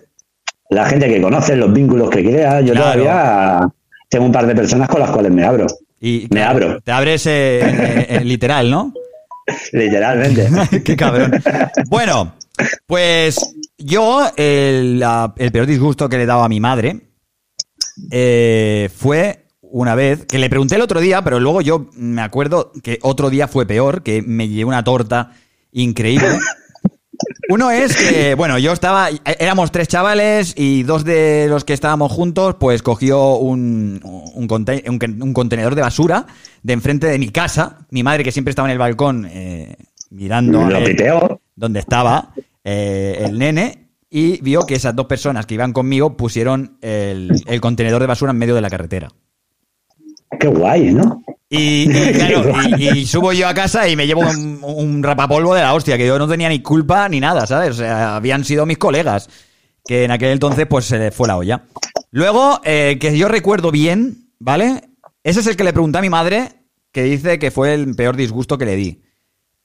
la 0.70 0.86
gente 0.86 1.06
que 1.08 1.20
conoce, 1.20 1.54
los 1.56 1.70
vínculos 1.72 2.08
que 2.08 2.22
crea, 2.24 2.62
yo 2.62 2.72
Claro. 2.72 3.02
todavía 3.02 3.68
tengo 4.08 4.24
un 4.24 4.32
par 4.32 4.46
de 4.46 4.54
personas 4.54 4.88
con 4.88 5.00
las 5.00 5.10
cuales 5.10 5.32
me 5.32 5.44
abro, 5.44 5.66
Y 6.00 6.26
Me 6.30 6.42
abro. 6.42 6.80
Te 6.80 6.92
abres 6.92 7.26
eh, 7.26 7.60
eh, 7.60 8.06
eh, 8.10 8.24
literal, 8.24 8.70
¿no? 8.70 8.92
literalmente. 9.72 10.48
Qué 10.84 10.96
cabrón. 10.96 11.32
Bueno, 11.88 12.34
pues 12.86 13.36
yo 13.78 14.26
el, 14.36 14.98
la- 15.00 15.32
el 15.36 15.52
peor 15.52 15.66
disgusto 15.66 16.08
que 16.08 16.16
le 16.16 16.24
he 16.24 16.26
dado 16.26 16.42
a 16.44 16.48
mi 16.48 16.60
madre 16.60 17.00
eh, 18.10 18.90
fue 18.94 19.46
una 19.62 19.94
vez 19.94 20.24
que 20.26 20.38
le 20.38 20.48
pregunté 20.48 20.76
el 20.76 20.82
otro 20.82 21.00
día, 21.00 21.22
pero 21.22 21.40
luego 21.40 21.60
yo 21.60 21.88
me 21.94 22.22
acuerdo 22.22 22.72
que 22.82 22.98
otro 23.02 23.30
día 23.30 23.48
fue 23.48 23.66
peor, 23.66 24.02
que 24.02 24.22
me 24.22 24.48
llevé 24.48 24.64
una 24.64 24.84
torta 24.84 25.32
increíble. 25.72 26.28
Uno 27.48 27.70
es 27.70 27.96
que, 27.96 28.34
bueno, 28.34 28.58
yo 28.58 28.72
estaba, 28.72 29.08
éramos 29.38 29.70
tres 29.72 29.88
chavales 29.88 30.52
y 30.56 30.82
dos 30.82 31.04
de 31.04 31.46
los 31.48 31.64
que 31.64 31.72
estábamos 31.72 32.10
juntos, 32.12 32.56
pues 32.58 32.82
cogió 32.82 33.36
un, 33.36 34.00
un, 34.34 34.48
conte- 34.48 34.84
un- 34.88 35.22
un 35.22 35.32
contenedor 35.32 35.74
de 35.74 35.82
basura 35.82 36.26
de 36.62 36.72
enfrente 36.72 37.06
de 37.06 37.18
mi 37.18 37.28
casa. 37.28 37.86
Mi 37.90 38.02
madre, 38.02 38.24
que 38.24 38.32
siempre 38.32 38.50
estaba 38.50 38.68
en 38.68 38.72
el 38.72 38.78
balcón 38.78 39.26
eh, 39.30 39.76
mirando 40.10 40.60
piteo. 40.84 41.40
dónde 41.54 41.80
estaba 41.80 42.32
eh, 42.64 43.22
el 43.24 43.38
nene 43.38 43.88
y 44.10 44.40
vio 44.42 44.66
que 44.66 44.74
esas 44.74 44.94
dos 44.96 45.06
personas 45.06 45.46
que 45.46 45.54
iban 45.54 45.72
conmigo 45.72 46.16
pusieron 46.16 46.78
el, 46.80 47.30
el 47.46 47.60
contenedor 47.60 48.00
de 48.00 48.06
basura 48.06 48.32
en 48.32 48.38
medio 48.38 48.54
de 48.54 48.60
la 48.60 48.70
carretera. 48.70 49.08
Qué 50.38 50.48
guay, 50.48 50.92
¿no? 50.92 51.22
Y, 51.48 51.90
y, 51.90 52.12
claro, 52.12 52.52
y, 52.76 52.98
y 52.98 53.06
subo 53.06 53.32
yo 53.32 53.48
a 53.48 53.54
casa 53.54 53.88
y 53.88 53.96
me 53.96 54.06
llevo 54.06 54.22
un, 54.22 54.60
un 54.62 55.02
rapapolvo 55.02 55.54
de 55.54 55.62
la 55.62 55.74
hostia, 55.74 55.96
que 55.96 56.06
yo 56.06 56.18
no 56.18 56.28
tenía 56.28 56.48
ni 56.48 56.60
culpa 56.60 57.08
ni 57.08 57.20
nada, 57.20 57.46
¿sabes? 57.46 57.70
O 57.70 57.74
sea, 57.74 58.16
habían 58.16 58.44
sido 58.44 58.66
mis 58.66 58.78
colegas, 58.78 59.28
que 59.84 60.04
en 60.04 60.10
aquel 60.10 60.30
entonces 60.30 60.66
pues 60.66 60.86
se 60.86 60.98
les 60.98 61.14
fue 61.14 61.28
la 61.28 61.36
olla. 61.36 61.64
Luego, 62.10 62.60
eh, 62.64 62.98
que 63.00 63.16
yo 63.16 63.28
recuerdo 63.28 63.70
bien, 63.70 64.30
¿vale? 64.38 64.82
Ese 65.22 65.40
es 65.40 65.46
el 65.46 65.56
que 65.56 65.64
le 65.64 65.72
pregunté 65.72 65.98
a 65.98 66.02
mi 66.02 66.10
madre, 66.10 66.52
que 66.92 67.02
dice 67.02 67.38
que 67.38 67.50
fue 67.50 67.74
el 67.74 67.94
peor 67.94 68.16
disgusto 68.16 68.58
que 68.58 68.66
le 68.66 68.76
di. 68.76 69.02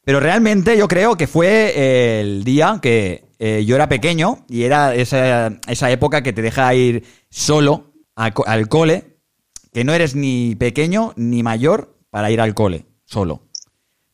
Pero 0.04 0.20
realmente 0.20 0.78
yo 0.78 0.88
creo 0.88 1.16
que 1.16 1.28
fue 1.28 2.20
el 2.20 2.44
día 2.44 2.80
que 2.82 3.26
eh, 3.40 3.64
yo 3.66 3.76
era 3.76 3.88
pequeño 3.88 4.46
y 4.50 4.64
era 4.64 4.96
esa, 4.96 5.60
esa 5.68 5.92
época 5.92 6.24
que 6.24 6.34
te 6.34 6.42
deja 6.42 6.74
ir 6.74 7.04
solo 7.30 7.94
a 8.16 8.32
al 8.48 8.68
cole, 8.68 9.11
que 9.72 9.84
no 9.84 9.94
eres 9.94 10.16
ni 10.16 10.56
pequeño 10.56 11.14
ni 11.16 11.44
mayor 11.44 11.98
para 12.10 12.32
ir 12.32 12.42
al 12.42 12.54
cole, 12.54 12.86
solo. 13.06 13.44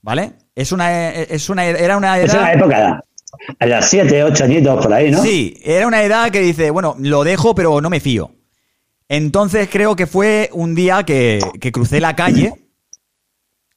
¿Vale? 0.01 0.33
Es 0.55 0.71
una, 0.71 1.11
es 1.11 1.49
una, 1.49 1.65
era 1.65 1.97
una 1.97 2.17
edad... 2.17 2.25
Es 2.25 2.33
la 2.33 2.53
época, 2.53 3.03
a 3.59 3.65
las 3.65 3.89
7, 3.89 4.23
8 4.23 4.43
añitos 4.43 4.83
por 4.83 4.93
ahí, 4.93 5.11
¿no? 5.11 5.21
Sí, 5.21 5.59
era 5.63 5.87
una 5.87 6.03
edad 6.03 6.31
que 6.31 6.41
dice, 6.41 6.69
bueno, 6.69 6.95
lo 6.99 7.23
dejo, 7.23 7.53
pero 7.55 7.81
no 7.81 7.89
me 7.89 7.99
fío. 7.99 8.31
Entonces 9.09 9.69
creo 9.71 9.95
que 9.95 10.07
fue 10.07 10.49
un 10.53 10.75
día 10.75 11.03
que, 11.03 11.39
que 11.59 11.71
crucé 11.71 12.01
la 12.01 12.15
calle 12.15 12.53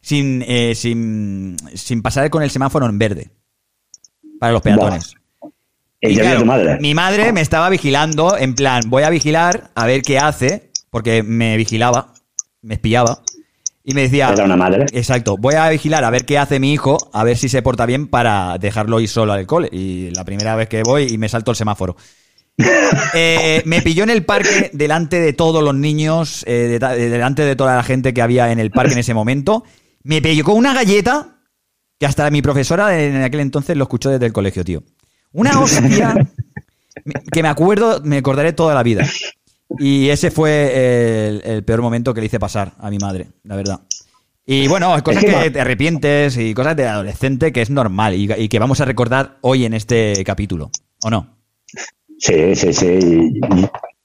sin, 0.00 0.42
eh, 0.46 0.75
sin, 0.75 1.56
sin 1.75 2.02
pasar 2.02 2.30
con 2.30 2.42
el 2.42 2.50
semáforo 2.50 2.87
en 2.87 2.99
verde 2.99 3.30
para 4.38 4.52
los 4.52 4.62
peatones. 4.62 5.14
Y 6.00 6.16
claro, 6.16 6.44
madre. 6.46 6.78
Mi 6.80 6.94
madre 6.94 7.32
me 7.32 7.42
estaba 7.42 7.68
vigilando, 7.68 8.37
en 8.37 8.54
plan, 8.54 8.82
voy 8.87 9.02
a 9.02 9.10
vigilar 9.10 9.70
a 9.75 9.87
ver 9.87 10.00
qué 10.02 10.18
hace, 10.18 10.69
porque 10.90 11.23
me 11.23 11.56
vigilaba, 11.56 12.12
me 12.62 12.75
espiaba, 12.75 13.23
y 13.82 13.94
me 13.94 14.02
decía... 14.02 14.30
Era 14.32 14.44
una 14.44 14.56
madre. 14.56 14.87
Exacto, 14.92 15.37
voy 15.38 15.54
a 15.54 15.68
vigilar 15.70 16.04
a 16.04 16.11
ver 16.11 16.25
qué 16.26 16.37
hace 16.38 16.61
mi 16.61 16.73
hijo, 16.73 16.99
a 17.12 17.25
ver 17.25 17.37
si 17.38 17.49
se 17.49 17.62
porta 17.62 17.87
bien 17.87 18.09
para 18.09 18.59
dejarlo 18.59 19.00
ir 19.00 19.09
solo 19.09 19.32
al 19.32 19.47
cole. 19.47 19.68
Y 19.73 20.11
la 20.11 20.25
primera 20.25 20.54
vez 20.54 20.68
que 20.68 20.82
voy 20.82 21.04
y 21.11 21.16
me 21.18 21.28
salto 21.28 21.50
el 21.52 21.56
semáforo. 21.56 21.97
Eh, 23.14 23.62
me 23.64 23.80
pilló 23.82 24.02
en 24.02 24.11
el 24.11 24.25
parque 24.25 24.70
delante 24.75 25.18
de 25.20 25.32
todos 25.32 25.62
los 25.62 25.75
niños, 25.75 26.44
eh, 26.47 26.78
de- 26.80 27.09
delante 27.09 27.42
de 27.42 27.56
toda 27.56 27.76
la 27.76 27.82
gente 27.82 28.12
que 28.12 28.20
había 28.20 28.52
en 28.52 28.59
el 28.59 28.70
parque 28.70 28.92
en 28.92 28.99
ese 28.99 29.14
momento. 29.14 29.64
Me 30.02 30.20
pilló 30.20 30.44
con 30.44 30.56
una 30.56 30.75
galleta 30.75 31.38
que 31.99 32.06
hasta 32.06 32.30
mi 32.30 32.42
profesora 32.42 33.00
en 33.00 33.23
aquel 33.23 33.40
entonces 33.40 33.76
lo 33.76 33.85
escuchó 33.85 34.11
desde 34.11 34.26
el 34.26 34.32
colegio, 34.32 34.64
tío. 34.64 34.82
Una 35.32 35.59
hostia 35.61 36.14
que 37.32 37.42
me 37.42 37.49
acuerdo, 37.49 38.00
me 38.04 38.18
acordaré 38.18 38.52
toda 38.52 38.75
la 38.75 38.82
vida. 38.82 39.06
Y 39.78 40.08
ese 40.10 40.30
fue 40.30 41.28
el, 41.28 41.42
el 41.44 41.64
peor 41.64 41.80
momento 41.82 42.12
que 42.12 42.20
le 42.20 42.26
hice 42.26 42.40
pasar 42.40 42.72
a 42.78 42.90
mi 42.90 42.98
madre, 42.98 43.28
la 43.44 43.56
verdad. 43.56 43.80
Y 44.46 44.66
bueno, 44.66 44.94
cosas 45.04 45.22
Es 45.22 45.34
que 45.42 45.50
te 45.50 45.60
arrepientes 45.60 46.36
y 46.36 46.54
cosas 46.54 46.74
de 46.76 46.86
adolescente 46.88 47.52
que 47.52 47.62
es 47.62 47.70
normal 47.70 48.14
y, 48.14 48.28
y 48.32 48.48
que 48.48 48.58
vamos 48.58 48.80
a 48.80 48.84
recordar 48.84 49.36
hoy 49.42 49.64
en 49.64 49.74
este 49.74 50.24
capítulo, 50.24 50.70
¿o 51.04 51.10
no? 51.10 51.36
Sí, 52.18 52.54
sí, 52.56 52.72
sí. 52.72 52.98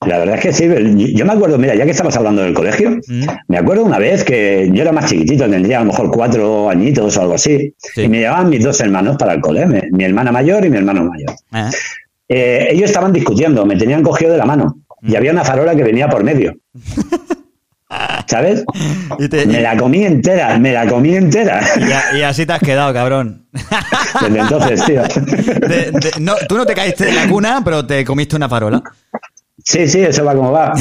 La 0.06 0.20
verdad 0.20 0.36
es 0.36 0.42
que 0.42 0.54
sí. 0.54 0.68
Yo 1.16 1.26
me 1.26 1.34
acuerdo, 1.34 1.58
mira, 1.58 1.74
ya 1.74 1.84
que 1.84 1.92
estabas 1.92 2.16
hablando 2.16 2.44
del 2.44 2.54
colegio, 2.54 2.92
Mm. 3.08 3.26
me 3.48 3.58
acuerdo 3.58 3.84
una 3.86 3.98
vez 3.98 4.24
que 4.24 4.70
yo 4.72 4.82
era 4.84 4.92
más 4.92 5.10
chiquitito, 5.10 5.50
tendría 5.50 5.78
a 5.78 5.80
lo 5.84 5.88
mejor 5.92 6.12
cuatro 6.12 6.70
añitos 6.70 7.18
o 7.18 7.22
algo 7.22 7.34
así, 7.34 7.74
Sí. 7.78 8.04
y 8.04 8.08
me 8.08 8.20
llevaban 8.20 8.50
mis 8.50 8.64
dos 8.64 8.80
hermanos 8.82 9.18
para 9.18 9.34
el 9.34 9.42
cole, 9.42 9.66
me- 9.66 9.90
mi 9.92 10.04
hermana 10.04 10.32
mayor 10.32 10.64
y 10.66 10.70
mi 10.70 10.78
hermano 10.78 11.06
mayor. 11.06 11.32
¿Eh? 11.54 11.76
Eh, 12.30 12.68
ellos 12.72 12.86
estaban 12.90 13.12
discutiendo, 13.14 13.66
me 13.66 13.76
tenían 13.78 14.04
cogido 14.04 14.32
de 14.32 14.38
la 14.38 14.46
mano. 14.46 14.82
Y 15.08 15.16
había 15.16 15.32
una 15.32 15.44
farola 15.44 15.76
que 15.76 15.84
venía 15.84 16.08
por 16.10 16.24
medio. 16.24 16.56
¿Sabes? 18.28 18.64
Te- 19.30 19.46
Me 19.46 19.62
la 19.62 19.78
comí 19.78 20.04
entera, 20.04 20.58
me 20.58 20.74
la 20.74 20.88
comí 20.88 21.16
entera. 21.16 21.62
y 22.18 22.22
así 22.24 22.46
te 22.46 22.54
has 22.54 22.60
quedado, 22.60 22.92
cabrón. 22.94 23.46
Desde 24.22 24.40
entonces, 24.40 24.84
tío. 24.84 25.04
De- 25.04 25.92
de- 25.92 26.12
no, 26.20 26.34
tú 26.50 26.58
no 26.58 26.66
te 26.66 26.74
caíste 26.74 27.06
de 27.06 27.14
la 27.14 27.28
cuna, 27.28 27.62
pero 27.64 27.86
te 27.86 28.04
comiste 28.04 28.36
una 28.36 28.50
farola. 28.50 28.82
Sí, 29.68 29.88
sí, 29.88 30.00
eso 30.02 30.24
va 30.24 30.36
como 30.36 30.52
va. 30.52 30.74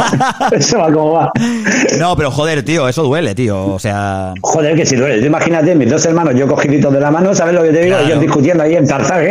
Eso 0.52 0.78
va 0.78 0.90
como 0.90 1.12
va. 1.12 1.30
No, 1.98 2.16
pero 2.16 2.30
joder, 2.30 2.62
tío, 2.62 2.88
eso 2.88 3.02
duele, 3.02 3.34
tío. 3.34 3.66
O 3.74 3.78
sea. 3.78 4.32
Joder, 4.40 4.74
que 4.74 4.86
si 4.86 4.96
duele. 4.96 5.20
Tú 5.20 5.26
imagínate, 5.26 5.74
mis 5.74 5.90
dos 5.90 6.06
hermanos, 6.06 6.34
yo 6.34 6.48
cogiditos 6.48 6.90
de 6.90 7.00
la 7.00 7.10
mano, 7.10 7.34
¿sabes 7.34 7.52
lo 7.54 7.62
que 7.62 7.68
te 7.68 7.82
digo? 7.82 7.96
Claro. 7.96 8.06
Ellos 8.06 8.20
discutiendo 8.22 8.62
ahí 8.64 8.76
en 8.76 8.86
tarzán. 8.86 9.22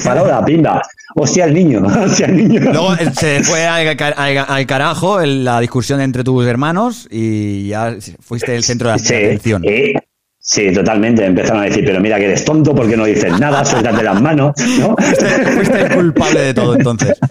Farola, 0.00 0.44
pimba. 0.44 0.82
Hostia, 1.14 1.44
el 1.44 1.54
niño. 1.54 1.82
Hostia, 2.04 2.26
el 2.26 2.36
niño. 2.38 2.60
Luego 2.72 2.94
eh, 2.94 3.08
se 3.16 3.44
fue 3.44 3.64
al, 3.66 3.96
ca- 3.96 4.08
al- 4.08 4.46
al 4.48 4.66
carajo 4.66 5.20
el- 5.20 5.44
la 5.44 5.60
discusión 5.60 6.00
entre 6.00 6.24
tus 6.24 6.44
hermanos 6.44 7.06
y 7.08 7.68
ya 7.68 7.94
fuiste 8.20 8.56
el 8.56 8.64
centro 8.64 8.90
de 8.90 8.98
sí, 8.98 9.14
atención. 9.14 9.62
sí, 9.64 9.92
sí, 10.40 10.72
totalmente. 10.72 11.24
Empezaron 11.24 11.62
a 11.62 11.66
decir, 11.66 11.84
pero 11.86 12.00
mira 12.00 12.16
que 12.18 12.24
eres 12.24 12.44
tonto 12.44 12.74
porque 12.74 12.96
no 12.96 13.04
dices 13.04 13.38
nada, 13.38 13.64
suéltate 13.64 14.02
las 14.02 14.20
manos, 14.20 14.54
¿no? 14.80 14.96
Fuiste 14.96 15.82
el 15.82 15.94
culpable 15.94 16.40
de 16.40 16.54
todo 16.54 16.74
entonces. 16.74 17.16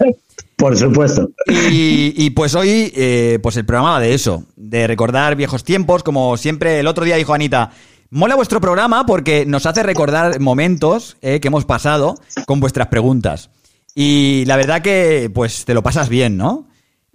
Por 0.56 0.76
supuesto. 0.76 1.28
Y, 1.48 2.14
y, 2.16 2.30
pues 2.30 2.54
hoy, 2.54 2.92
eh, 2.94 3.38
pues 3.42 3.56
el 3.56 3.64
programa 3.64 3.92
va 3.92 4.00
de 4.00 4.14
eso, 4.14 4.44
de 4.56 4.86
recordar 4.86 5.34
viejos 5.34 5.64
tiempos, 5.64 6.02
como 6.02 6.36
siempre 6.36 6.78
el 6.78 6.86
otro 6.86 7.04
día 7.04 7.16
dijo 7.16 7.34
Anita, 7.34 7.70
mola 8.10 8.36
vuestro 8.36 8.60
programa 8.60 9.04
porque 9.06 9.44
nos 9.46 9.66
hace 9.66 9.82
recordar 9.82 10.38
momentos 10.38 11.16
eh, 11.20 11.40
que 11.40 11.48
hemos 11.48 11.64
pasado 11.64 12.14
con 12.46 12.60
vuestras 12.60 12.88
preguntas. 12.88 13.50
Y 13.94 14.44
la 14.46 14.56
verdad 14.56 14.82
que, 14.82 15.30
pues, 15.34 15.64
te 15.64 15.74
lo 15.74 15.82
pasas 15.82 16.08
bien, 16.08 16.36
¿no? 16.36 16.68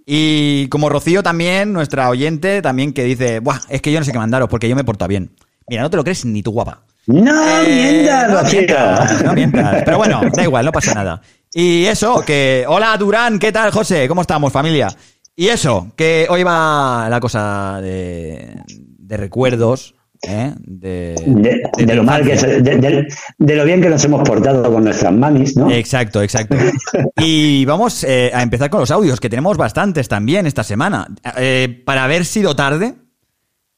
Y 0.04 0.68
como 0.68 0.88
Rocío 0.88 1.22
también, 1.22 1.72
nuestra 1.72 2.08
oyente, 2.08 2.62
también 2.62 2.92
que 2.92 3.04
dice, 3.04 3.40
Buah, 3.40 3.60
es 3.68 3.82
que 3.82 3.92
yo 3.92 3.98
no 3.98 4.04
sé 4.04 4.12
qué 4.12 4.18
mandaros 4.18 4.48
porque 4.48 4.68
yo 4.68 4.76
me 4.76 4.84
porto 4.84 5.06
bien. 5.06 5.30
Mira, 5.68 5.82
no 5.82 5.90
te 5.90 5.96
lo 5.96 6.04
crees 6.04 6.24
ni 6.24 6.42
tu 6.42 6.50
guapa. 6.50 6.82
No 7.06 7.32
Eh, 7.62 7.66
mientas, 7.66 8.30
no 8.30 8.50
mientas, 8.50 9.22
no 9.24 9.32
mientas. 9.34 9.82
Pero 9.84 9.98
bueno, 9.98 10.20
da 10.34 10.42
igual, 10.42 10.64
no 10.64 10.72
pasa 10.72 10.94
nada. 10.94 11.20
Y 11.54 11.86
eso, 11.86 12.22
que. 12.26 12.64
Hola 12.68 12.96
Durán, 12.98 13.38
¿qué 13.38 13.52
tal, 13.52 13.70
José? 13.70 14.06
¿Cómo 14.08 14.20
estamos, 14.22 14.52
familia? 14.52 14.88
Y 15.34 15.48
eso, 15.48 15.92
que 15.96 16.26
hoy 16.28 16.42
va 16.42 17.06
la 17.08 17.20
cosa 17.20 17.80
de, 17.80 18.54
de 18.66 19.16
recuerdos, 19.16 19.94
¿eh? 20.22 20.52
De, 20.58 21.14
De, 21.24 21.62
de 21.76 21.86
de 21.86 21.94
lo 21.94 22.02
mal 22.02 22.24
que 22.24 22.36
se- 22.36 22.60
de, 22.60 23.54
lo 23.56 23.64
bien 23.64 23.80
que 23.80 23.88
nos 23.88 24.04
hemos 24.04 24.28
portado 24.28 24.70
con 24.72 24.82
nuestras 24.84 25.12
mamis, 25.12 25.56
¿no? 25.56 25.70
Exacto, 25.70 26.22
exacto. 26.22 26.56
Y 27.18 27.64
vamos 27.64 28.02
eh, 28.04 28.30
a 28.34 28.42
empezar 28.42 28.68
con 28.68 28.80
los 28.80 28.90
audios, 28.90 29.20
que 29.20 29.30
tenemos 29.30 29.56
bastantes 29.56 30.08
también 30.08 30.46
esta 30.46 30.64
semana. 30.64 31.06
Eh, 31.36 31.82
para 31.86 32.04
haber 32.04 32.24
sido 32.24 32.56
tarde, 32.56 32.96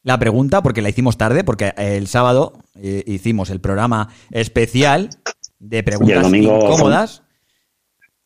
la 0.03 0.19
pregunta, 0.19 0.63
porque 0.63 0.81
la 0.83 0.89
hicimos 0.89 1.19
tarde, 1.19 1.45
porque 1.45 1.73
el 1.77 2.07
sábado 2.09 2.55
eh, 2.75 3.05
hicimos 3.07 3.51
el 3.51 3.61
programa 3.61 4.09
especial 4.31 5.11
de 5.59 5.83
preguntas 5.83 6.23
domingo- 6.23 6.59
incómodas. 6.65 7.23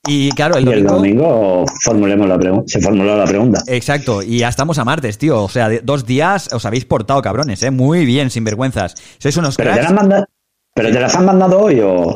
Y 0.07 0.31
claro, 0.33 0.57
el 0.57 0.69
y 0.69 0.73
el 0.73 0.85
domingo. 0.85 1.25
domingo 1.29 1.65
formulemos 1.83 2.29
la 2.29 2.39
pregunta. 2.39 2.65
Se 2.67 2.81
formuló 2.81 3.17
la 3.17 3.25
pregunta. 3.25 3.63
Exacto, 3.67 4.23
y 4.23 4.39
ya 4.39 4.49
estamos 4.49 4.79
a 4.79 4.85
martes, 4.85 5.17
tío. 5.19 5.43
O 5.43 5.49
sea, 5.49 5.69
de- 5.69 5.81
dos 5.83 6.05
días 6.07 6.49
os 6.53 6.65
habéis 6.67 6.85
portado, 6.85 7.23
cabrones, 7.23 7.63
¿eh? 7.63 7.71
Muy 7.71 8.05
bien, 8.05 8.31
sinvergüenzas. 8.31 8.95
Sois 9.19 9.37
unos 9.37 9.57
Pero 9.57 9.73
cracks. 9.73 9.93
manda- 9.93 10.27
pero 10.77 10.91
te 10.91 10.99
las 10.99 11.15
han 11.15 11.25
mandado 11.25 11.61
hoy 11.61 11.79
o. 11.81 12.13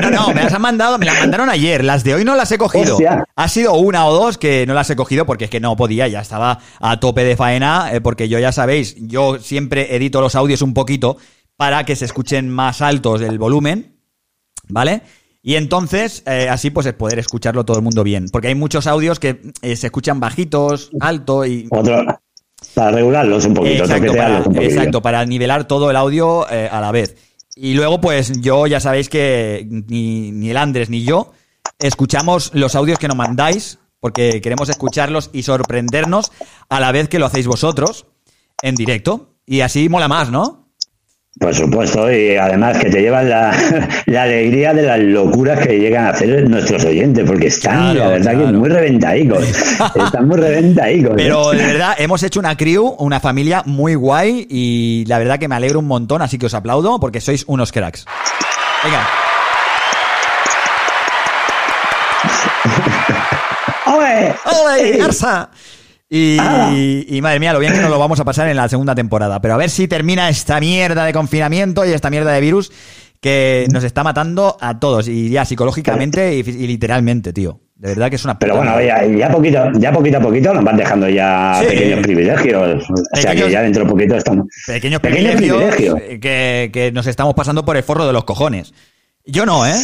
No, 0.00 0.10
no, 0.10 0.28
me 0.32 0.44
las 0.44 0.52
han 0.54 0.62
mandado, 0.62 0.96
me 0.96 1.06
las 1.06 1.18
mandaron 1.18 1.50
ayer. 1.50 1.84
Las 1.84 2.04
de 2.04 2.14
hoy 2.14 2.24
no 2.24 2.36
las 2.36 2.52
he 2.52 2.56
cogido. 2.56 2.94
Hostia. 2.94 3.24
Ha 3.34 3.48
sido 3.48 3.74
una 3.74 4.06
o 4.06 4.14
dos 4.14 4.38
que 4.38 4.64
no 4.66 4.74
las 4.74 4.88
he 4.90 4.96
cogido 4.96 5.26
porque 5.26 5.44
es 5.46 5.50
que 5.50 5.58
no 5.58 5.74
podía, 5.76 6.06
ya 6.06 6.20
estaba 6.20 6.60
a 6.80 7.00
tope 7.00 7.24
de 7.24 7.36
faena, 7.36 7.90
eh, 7.92 8.00
porque 8.00 8.28
yo 8.28 8.38
ya 8.38 8.52
sabéis, 8.52 8.94
yo 9.00 9.38
siempre 9.40 9.96
edito 9.96 10.20
los 10.20 10.36
audios 10.36 10.62
un 10.62 10.72
poquito 10.72 11.16
para 11.56 11.84
que 11.84 11.96
se 11.96 12.04
escuchen 12.04 12.48
más 12.48 12.80
altos 12.80 13.22
el 13.22 13.38
volumen, 13.40 13.96
¿vale? 14.68 15.02
Y 15.42 15.54
entonces, 15.54 16.22
eh, 16.26 16.48
así 16.50 16.70
pues 16.70 16.86
es 16.86 16.92
poder 16.92 17.18
escucharlo 17.18 17.64
todo 17.64 17.78
el 17.78 17.82
mundo 17.82 18.04
bien. 18.04 18.26
Porque 18.30 18.48
hay 18.48 18.54
muchos 18.54 18.86
audios 18.86 19.18
que 19.18 19.40
eh, 19.62 19.76
se 19.76 19.86
escuchan 19.86 20.20
bajitos, 20.20 20.90
alto 21.00 21.46
y 21.46 21.66
Otro. 21.70 22.04
Para 22.74 22.90
regularlos 22.90 23.46
un 23.46 23.54
poquito, 23.54 23.84
Exacto 23.84 24.12
para, 24.14 24.42
un 24.42 24.56
exacto, 24.58 25.02
para 25.02 25.24
nivelar 25.24 25.66
todo 25.66 25.90
el 25.90 25.96
audio 25.96 26.48
eh, 26.50 26.68
a 26.70 26.80
la 26.80 26.92
vez. 26.92 27.16
Y 27.56 27.72
luego, 27.72 28.00
pues 28.00 28.40
yo 28.40 28.66
ya 28.66 28.80
sabéis 28.80 29.08
que 29.08 29.66
ni, 29.68 30.30
ni 30.30 30.50
el 30.50 30.56
Andrés 30.58 30.90
ni 30.90 31.02
yo 31.02 31.32
escuchamos 31.78 32.50
los 32.54 32.74
audios 32.74 32.98
que 32.98 33.08
nos 33.08 33.16
mandáis, 33.16 33.78
porque 33.98 34.40
queremos 34.40 34.68
escucharlos 34.68 35.30
y 35.32 35.42
sorprendernos 35.42 36.32
a 36.68 36.80
la 36.80 36.92
vez 36.92 37.08
que 37.08 37.18
lo 37.18 37.26
hacéis 37.26 37.46
vosotros 37.46 38.06
en 38.62 38.74
directo. 38.74 39.34
Y 39.46 39.62
así 39.62 39.88
mola 39.88 40.06
más, 40.06 40.30
¿no? 40.30 40.69
Por 41.38 41.54
supuesto, 41.54 42.12
y 42.12 42.36
además 42.36 42.76
que 42.78 42.90
te 42.90 43.00
llevan 43.00 43.30
la, 43.30 43.54
la 44.06 44.22
alegría 44.24 44.74
de 44.74 44.82
las 44.82 44.98
locuras 44.98 45.64
que 45.64 45.78
llegan 45.78 46.06
a 46.06 46.10
hacer 46.10 46.48
nuestros 46.50 46.84
oyentes, 46.84 47.24
porque 47.24 47.46
están, 47.46 47.92
Claro, 47.94 47.98
la 48.00 48.08
verdad, 48.08 48.32
claro. 48.32 48.46
que 48.48 48.52
muy 48.52 48.68
reventaicos. 48.68 49.44
están 49.94 50.26
muy 50.28 50.36
reventaicos. 50.38 51.12
¿eh? 51.12 51.16
Pero 51.16 51.50
de 51.52 51.66
verdad, 51.66 51.94
hemos 51.98 52.22
hecho 52.24 52.40
una 52.40 52.56
crew, 52.56 52.96
una 52.98 53.20
familia 53.20 53.62
muy 53.64 53.94
guay 53.94 54.44
y 54.50 55.04
la 55.06 55.18
verdad 55.18 55.38
que 55.38 55.46
me 55.48 55.54
alegro 55.54 55.78
un 55.78 55.86
montón, 55.86 56.20
así 56.20 56.36
que 56.36 56.46
os 56.46 56.54
aplaudo 56.54 56.98
porque 56.98 57.20
sois 57.20 57.44
unos 57.46 57.70
cracks. 57.70 58.04
Venga. 58.82 59.06
¡Ole, 63.86 64.34
¡Ey! 64.78 65.00
Y, 66.12 66.36
Ah. 66.40 66.72
y 66.74 67.20
madre 67.22 67.38
mía, 67.38 67.52
lo 67.52 67.60
bien 67.60 67.72
que 67.72 67.80
nos 67.80 67.88
lo 67.90 67.98
vamos 67.98 68.18
a 68.18 68.24
pasar 68.24 68.48
en 68.48 68.56
la 68.56 68.68
segunda 68.68 68.94
temporada. 68.96 69.40
Pero 69.40 69.54
a 69.54 69.56
ver 69.56 69.70
si 69.70 69.86
termina 69.86 70.28
esta 70.28 70.58
mierda 70.58 71.04
de 71.04 71.12
confinamiento 71.12 71.86
y 71.86 71.90
esta 71.92 72.10
mierda 72.10 72.32
de 72.32 72.40
virus 72.40 72.72
que 73.20 73.66
nos 73.70 73.84
está 73.84 74.02
matando 74.02 74.56
a 74.60 74.80
todos. 74.80 75.06
Y 75.06 75.30
ya 75.30 75.44
psicológicamente 75.44 76.34
y, 76.34 76.40
y 76.40 76.66
literalmente, 76.66 77.32
tío. 77.32 77.60
De 77.76 77.90
verdad 77.90 78.10
que 78.10 78.16
es 78.16 78.24
una 78.24 78.38
Pero 78.38 78.56
bueno, 78.56 78.78
ya, 78.82 79.06
ya 79.06 79.30
poquito, 79.30 79.70
ya 79.78 79.90
poquito 79.92 80.18
a 80.18 80.20
poquito 80.20 80.52
nos 80.52 80.64
van 80.64 80.76
dejando 80.76 81.08
ya 81.08 81.58
Sí. 81.60 81.66
pequeños 81.68 82.00
privilegios. 82.00 82.84
O 82.90 83.16
sea 83.16 83.34
que 83.34 83.50
ya 83.50 83.62
dentro 83.62 83.84
de 83.84 83.90
poquito 83.90 84.16
estamos. 84.16 84.46
Pequeños 84.66 85.00
pequeños 85.00 85.36
privilegios 85.36 85.74
privilegios. 85.76 86.20
que, 86.20 86.70
que 86.72 86.92
nos 86.92 87.06
estamos 87.06 87.34
pasando 87.34 87.64
por 87.64 87.76
el 87.76 87.82
forro 87.84 88.06
de 88.06 88.12
los 88.12 88.24
cojones. 88.24 88.74
Yo 89.24 89.46
no, 89.46 89.64
¿eh? 89.66 89.74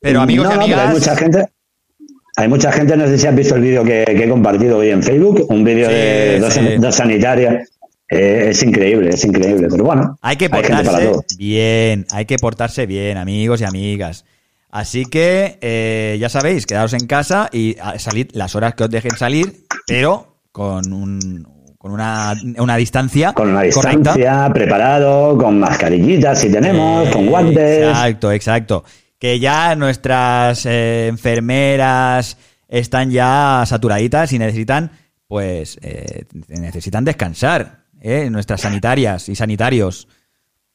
Pero 0.00 0.20
amigos 0.22 0.46
no, 0.46 0.52
y 0.52 0.56
no, 0.56 0.62
amigas. 0.62 0.78
pero 0.80 0.88
hay 0.90 0.94
mucha 0.98 1.16
gente. 1.16 1.46
Hay 2.40 2.48
mucha 2.48 2.72
gente, 2.72 2.96
no 2.96 3.06
sé 3.06 3.18
si 3.18 3.26
has 3.26 3.34
visto 3.34 3.54
el 3.56 3.62
vídeo 3.62 3.84
que, 3.84 4.04
que 4.06 4.24
he 4.24 4.28
compartido 4.28 4.78
hoy 4.78 4.88
en 4.90 5.02
Facebook, 5.02 5.46
un 5.50 5.62
vídeo 5.62 5.86
Sí, 5.88 5.94
de 5.94 6.38
dos, 6.40 6.52
sí. 6.54 6.60
dos 6.78 6.94
sanitarias. 6.94 7.68
Eh, 8.08 8.46
es 8.50 8.62
increíble, 8.62 9.10
es 9.10 9.24
increíble. 9.24 9.68
Pero 9.70 9.84
bueno, 9.84 10.18
Hay 10.22 10.36
que 10.36 10.48
para 10.50 10.62
portarse 10.66 11.06
todo. 11.06 11.24
bien, 11.38 12.06
hay 12.10 12.24
que 12.24 12.36
portarse 12.38 12.86
bien, 12.86 13.18
amigos 13.18 13.60
y 13.60 13.64
amigas. 13.64 14.24
Así 14.70 15.04
que 15.04 15.58
eh, 15.60 16.16
ya 16.20 16.28
sabéis, 16.28 16.64
quedaos 16.66 16.92
en 16.94 17.06
casa 17.06 17.48
y 17.52 17.76
a- 17.80 17.98
salid 17.98 18.28
las 18.32 18.54
horas 18.54 18.74
que 18.74 18.84
os 18.84 18.90
dejen 18.90 19.12
salir, 19.16 19.52
pero 19.86 20.38
con, 20.50 20.92
un, 20.92 21.46
con 21.78 21.92
una, 21.92 22.34
una 22.58 22.76
distancia 22.76 23.32
Con 23.32 23.50
una 23.50 23.60
correcta. 23.70 24.14
distancia, 24.14 24.50
preparado, 24.52 25.36
con 25.36 25.58
mascarillitas 25.60 26.40
si 26.40 26.50
tenemos, 26.50 27.08
con 27.10 27.26
guantes. 27.26 27.88
Exacto, 27.88 28.32
exacto. 28.32 28.84
Que 29.20 29.38
ya 29.38 29.76
nuestras 29.76 30.66
eh, 30.66 31.06
enfermeras 31.08 32.36
están 32.68 33.10
ya 33.12 33.62
saturaditas 33.66 34.32
y 34.32 34.38
necesitan, 34.38 34.90
pues, 35.28 35.78
eh, 35.82 36.24
necesitan 36.48 37.04
descansar. 37.04 37.84
¿eh? 38.00 38.28
Nuestras 38.30 38.62
sanitarias 38.62 39.28
y 39.28 39.36
sanitarios. 39.36 40.08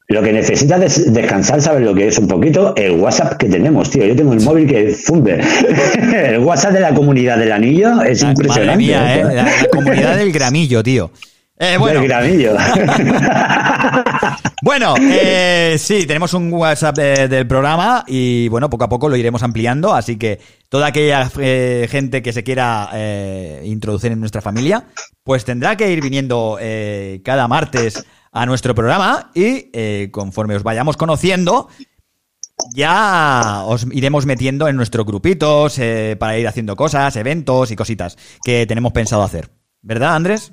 Lo 0.08 0.22
que 0.22 0.32
necesitas 0.32 0.80
des- 0.80 1.12
descansar, 1.12 1.60
¿sabes 1.60 1.84
lo 1.84 1.96
que 1.96 2.08
es 2.10 2.20
un 2.20 2.28
poquito? 2.28 2.76
El 2.76 2.92
WhatsApp 2.92 3.38
que 3.38 3.50
tenemos, 3.50 3.90
tío. 3.90 4.06
Yo 4.06 4.16
tengo 4.16 4.34
el 4.34 4.42
móvil 4.42 4.68
que 4.68 4.90
funde. 4.94 5.42
el 6.14 6.38
WhatsApp 6.40 6.74
de 6.74 6.80
la 6.82 6.94
comunidad 6.94 7.40
del 7.40 7.52
anillo 7.52 8.00
es 8.04 8.22
impresionante. 8.22 8.66
Madre 8.68 8.78
mía, 8.78 9.16
¿eh? 9.16 9.20
¿eh? 9.22 9.36
La, 9.36 9.44
la 9.46 9.68
comunidad 9.72 10.18
del 10.18 10.32
gramillo, 10.32 10.84
tío. 10.84 11.12
Eh, 11.58 11.78
bueno, 11.78 12.02
Del 12.02 12.10
gramillo. 12.10 12.54
bueno 14.62 14.96
eh, 15.00 15.78
sí, 15.80 16.06
tenemos 16.06 16.34
un 16.34 16.52
WhatsApp 16.52 17.00
eh, 17.00 17.28
del 17.30 17.48
programa 17.48 18.04
y 18.08 18.50
bueno, 18.50 18.70
poco 18.70 18.84
a 18.84 18.90
poco 18.90 19.08
lo 19.08 19.16
iremos 19.16 19.42
ampliando, 19.42 19.94
así 19.94 20.18
que 20.18 20.42
toda 20.68 20.88
aquella 20.88 21.32
eh, 21.40 21.88
gente 21.90 22.22
que 22.22 22.34
se 22.34 22.44
quiera 22.44 22.90
introducir 23.64 24.12
en 24.12 24.20
nuestra 24.20 24.42
familia, 24.42 24.88
pues 25.24 25.46
tendrá 25.46 25.78
que 25.78 25.90
ir 25.90 26.02
viniendo 26.02 26.60
cada 27.24 27.48
martes 27.48 28.06
a 28.34 28.46
nuestro 28.46 28.76
programa 28.76 29.32
y 29.34 30.10
conforme 30.10 30.58
os 30.58 30.64
vayamos 30.64 30.98
conociendo, 30.98 31.70
ya 32.74 33.64
os 33.66 33.88
iremos 33.92 34.26
metiendo 34.26 34.68
en 34.68 34.76
nuestros 34.76 35.06
grupitos 35.06 35.80
para 36.20 36.38
ir 36.38 36.48
haciendo 36.50 36.76
cosas, 36.76 37.16
eventos 37.16 37.72
y 37.72 37.78
cositas 37.78 38.18
que 38.44 38.66
tenemos 38.66 38.92
pensado 38.92 39.24
hacer. 39.24 39.50
¿Verdad, 39.82 40.16
Andrés? 40.16 40.52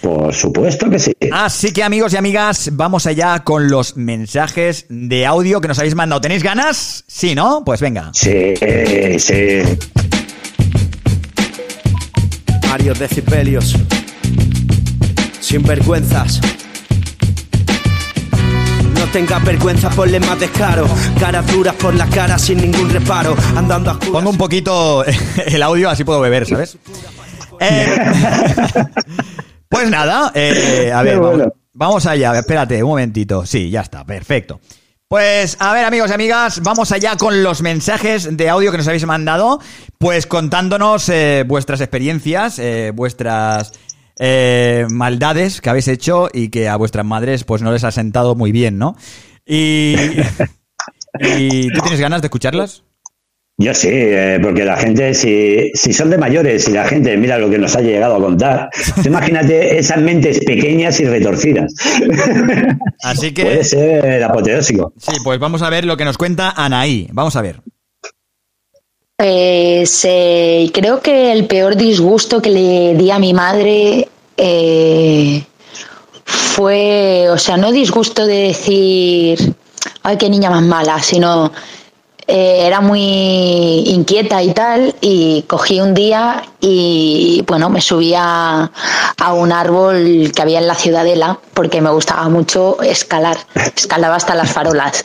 Por 0.00 0.34
supuesto 0.34 0.90
que 0.90 0.98
sí. 0.98 1.12
Así 1.32 1.72
que 1.72 1.82
amigos 1.82 2.12
y 2.12 2.16
amigas, 2.16 2.70
vamos 2.72 3.06
allá 3.06 3.42
con 3.44 3.68
los 3.68 3.96
mensajes 3.96 4.86
de 4.88 5.26
audio 5.26 5.60
que 5.60 5.68
nos 5.68 5.78
habéis 5.78 5.94
mandado. 5.94 6.20
¿Tenéis 6.20 6.42
ganas? 6.42 7.04
Sí, 7.06 7.34
¿no? 7.34 7.62
Pues 7.64 7.80
venga. 7.80 8.10
Sí, 8.12 8.54
sí. 9.18 9.62
Varios 12.68 12.98
decibelios. 12.98 13.76
Sin 15.40 15.62
vergüenzas. 15.62 16.40
No 18.98 19.06
tengas 19.12 19.44
vergüenza, 19.44 19.90
ponle 19.90 20.18
más 20.20 20.40
descaro. 20.40 20.86
Caras 21.20 21.46
duras 21.52 21.74
por 21.74 21.94
la 21.94 22.06
cara 22.08 22.38
sin 22.38 22.58
ningún 22.58 22.90
reparo. 22.90 23.36
Andando 23.56 23.90
a. 23.90 23.98
Pongo 23.98 24.30
un 24.30 24.38
poquito 24.38 25.04
el 25.46 25.62
audio, 25.62 25.90
así 25.90 26.04
puedo 26.04 26.20
beber, 26.20 26.46
¿sabes? 26.46 26.78
Eh, 27.60 27.96
pues 29.68 29.90
nada, 29.90 30.32
eh, 30.34 30.92
a 30.92 31.02
ver, 31.02 31.20
vamos 31.72 32.06
allá. 32.06 32.38
Espérate, 32.38 32.82
un 32.82 32.90
momentito. 32.90 33.44
Sí, 33.44 33.70
ya 33.70 33.80
está, 33.82 34.04
perfecto. 34.04 34.60
Pues 35.08 35.56
a 35.60 35.72
ver, 35.72 35.84
amigos 35.84 36.10
y 36.10 36.14
amigas, 36.14 36.60
vamos 36.62 36.90
allá 36.90 37.16
con 37.16 37.42
los 37.42 37.60
mensajes 37.60 38.36
de 38.36 38.48
audio 38.48 38.70
que 38.70 38.78
nos 38.78 38.88
habéis 38.88 39.04
mandado, 39.06 39.60
pues 39.98 40.26
contándonos 40.26 41.08
eh, 41.08 41.44
vuestras 41.46 41.80
experiencias, 41.82 42.58
eh, 42.58 42.90
vuestras 42.94 43.72
eh, 44.18 44.86
maldades 44.90 45.60
que 45.60 45.68
habéis 45.68 45.88
hecho 45.88 46.28
y 46.32 46.48
que 46.48 46.68
a 46.68 46.76
vuestras 46.76 47.04
madres 47.04 47.44
pues 47.44 47.60
no 47.60 47.70
les 47.70 47.84
ha 47.84 47.92
sentado 47.92 48.34
muy 48.34 48.50
bien, 48.50 48.78
¿no? 48.78 48.96
Y, 49.46 49.94
y 51.20 51.68
¿tú 51.68 51.80
tienes 51.82 52.00
ganas 52.00 52.22
de 52.22 52.26
escucharlas? 52.26 52.83
Yo 53.56 53.72
sí, 53.72 53.88
eh, 53.90 54.40
porque 54.42 54.64
la 54.64 54.76
gente, 54.76 55.14
si, 55.14 55.70
si 55.74 55.92
son 55.92 56.10
de 56.10 56.18
mayores 56.18 56.66
y 56.68 56.72
la 56.72 56.86
gente 56.86 57.16
mira 57.16 57.38
lo 57.38 57.48
que 57.48 57.58
nos 57.58 57.76
ha 57.76 57.80
llegado 57.80 58.16
a 58.16 58.20
contar, 58.20 58.68
imagínate 59.04 59.78
esas 59.78 60.00
mentes 60.00 60.40
pequeñas 60.44 60.98
y 60.98 61.04
retorcidas. 61.04 61.72
Así 63.02 63.32
que 63.32 63.42
Puede 63.42 63.64
ser 63.64 64.24
apoteósico. 64.24 64.92
Sí, 64.98 65.16
pues 65.22 65.38
vamos 65.38 65.62
a 65.62 65.70
ver 65.70 65.84
lo 65.84 65.96
que 65.96 66.04
nos 66.04 66.18
cuenta 66.18 66.50
Anaí. 66.50 67.08
Vamos 67.12 67.36
a 67.36 67.42
ver. 67.42 67.60
Pues 69.16 70.04
eh, 70.04 70.68
creo 70.74 71.00
que 71.00 71.30
el 71.30 71.46
peor 71.46 71.76
disgusto 71.76 72.42
que 72.42 72.50
le 72.50 72.94
di 72.96 73.12
a 73.12 73.20
mi 73.20 73.32
madre 73.32 74.08
eh, 74.36 75.44
fue, 76.24 77.28
o 77.30 77.38
sea, 77.38 77.56
no 77.56 77.70
disgusto 77.70 78.26
de 78.26 78.48
decir, 78.48 79.54
ay, 80.02 80.16
qué 80.16 80.28
niña 80.28 80.50
más 80.50 80.62
mala, 80.62 81.00
sino 81.00 81.52
eh, 82.26 82.66
era 82.66 82.80
muy 82.80 83.00
inquieta 83.86 84.42
y 84.42 84.52
tal, 84.54 84.94
y 85.02 85.42
cogí 85.42 85.80
un 85.80 85.92
día 85.92 86.42
y, 86.60 87.44
bueno, 87.46 87.68
me 87.68 87.82
subí 87.82 88.14
a, 88.16 88.70
un 89.34 89.52
árbol 89.52 90.32
que 90.34 90.42
había 90.42 90.58
en 90.58 90.66
la 90.66 90.74
ciudadela, 90.74 91.38
porque 91.52 91.80
me 91.82 91.90
gustaba 91.90 92.28
mucho 92.28 92.80
escalar, 92.82 93.36
escalaba 93.76 94.16
hasta 94.16 94.34
las 94.34 94.50
farolas. 94.50 95.04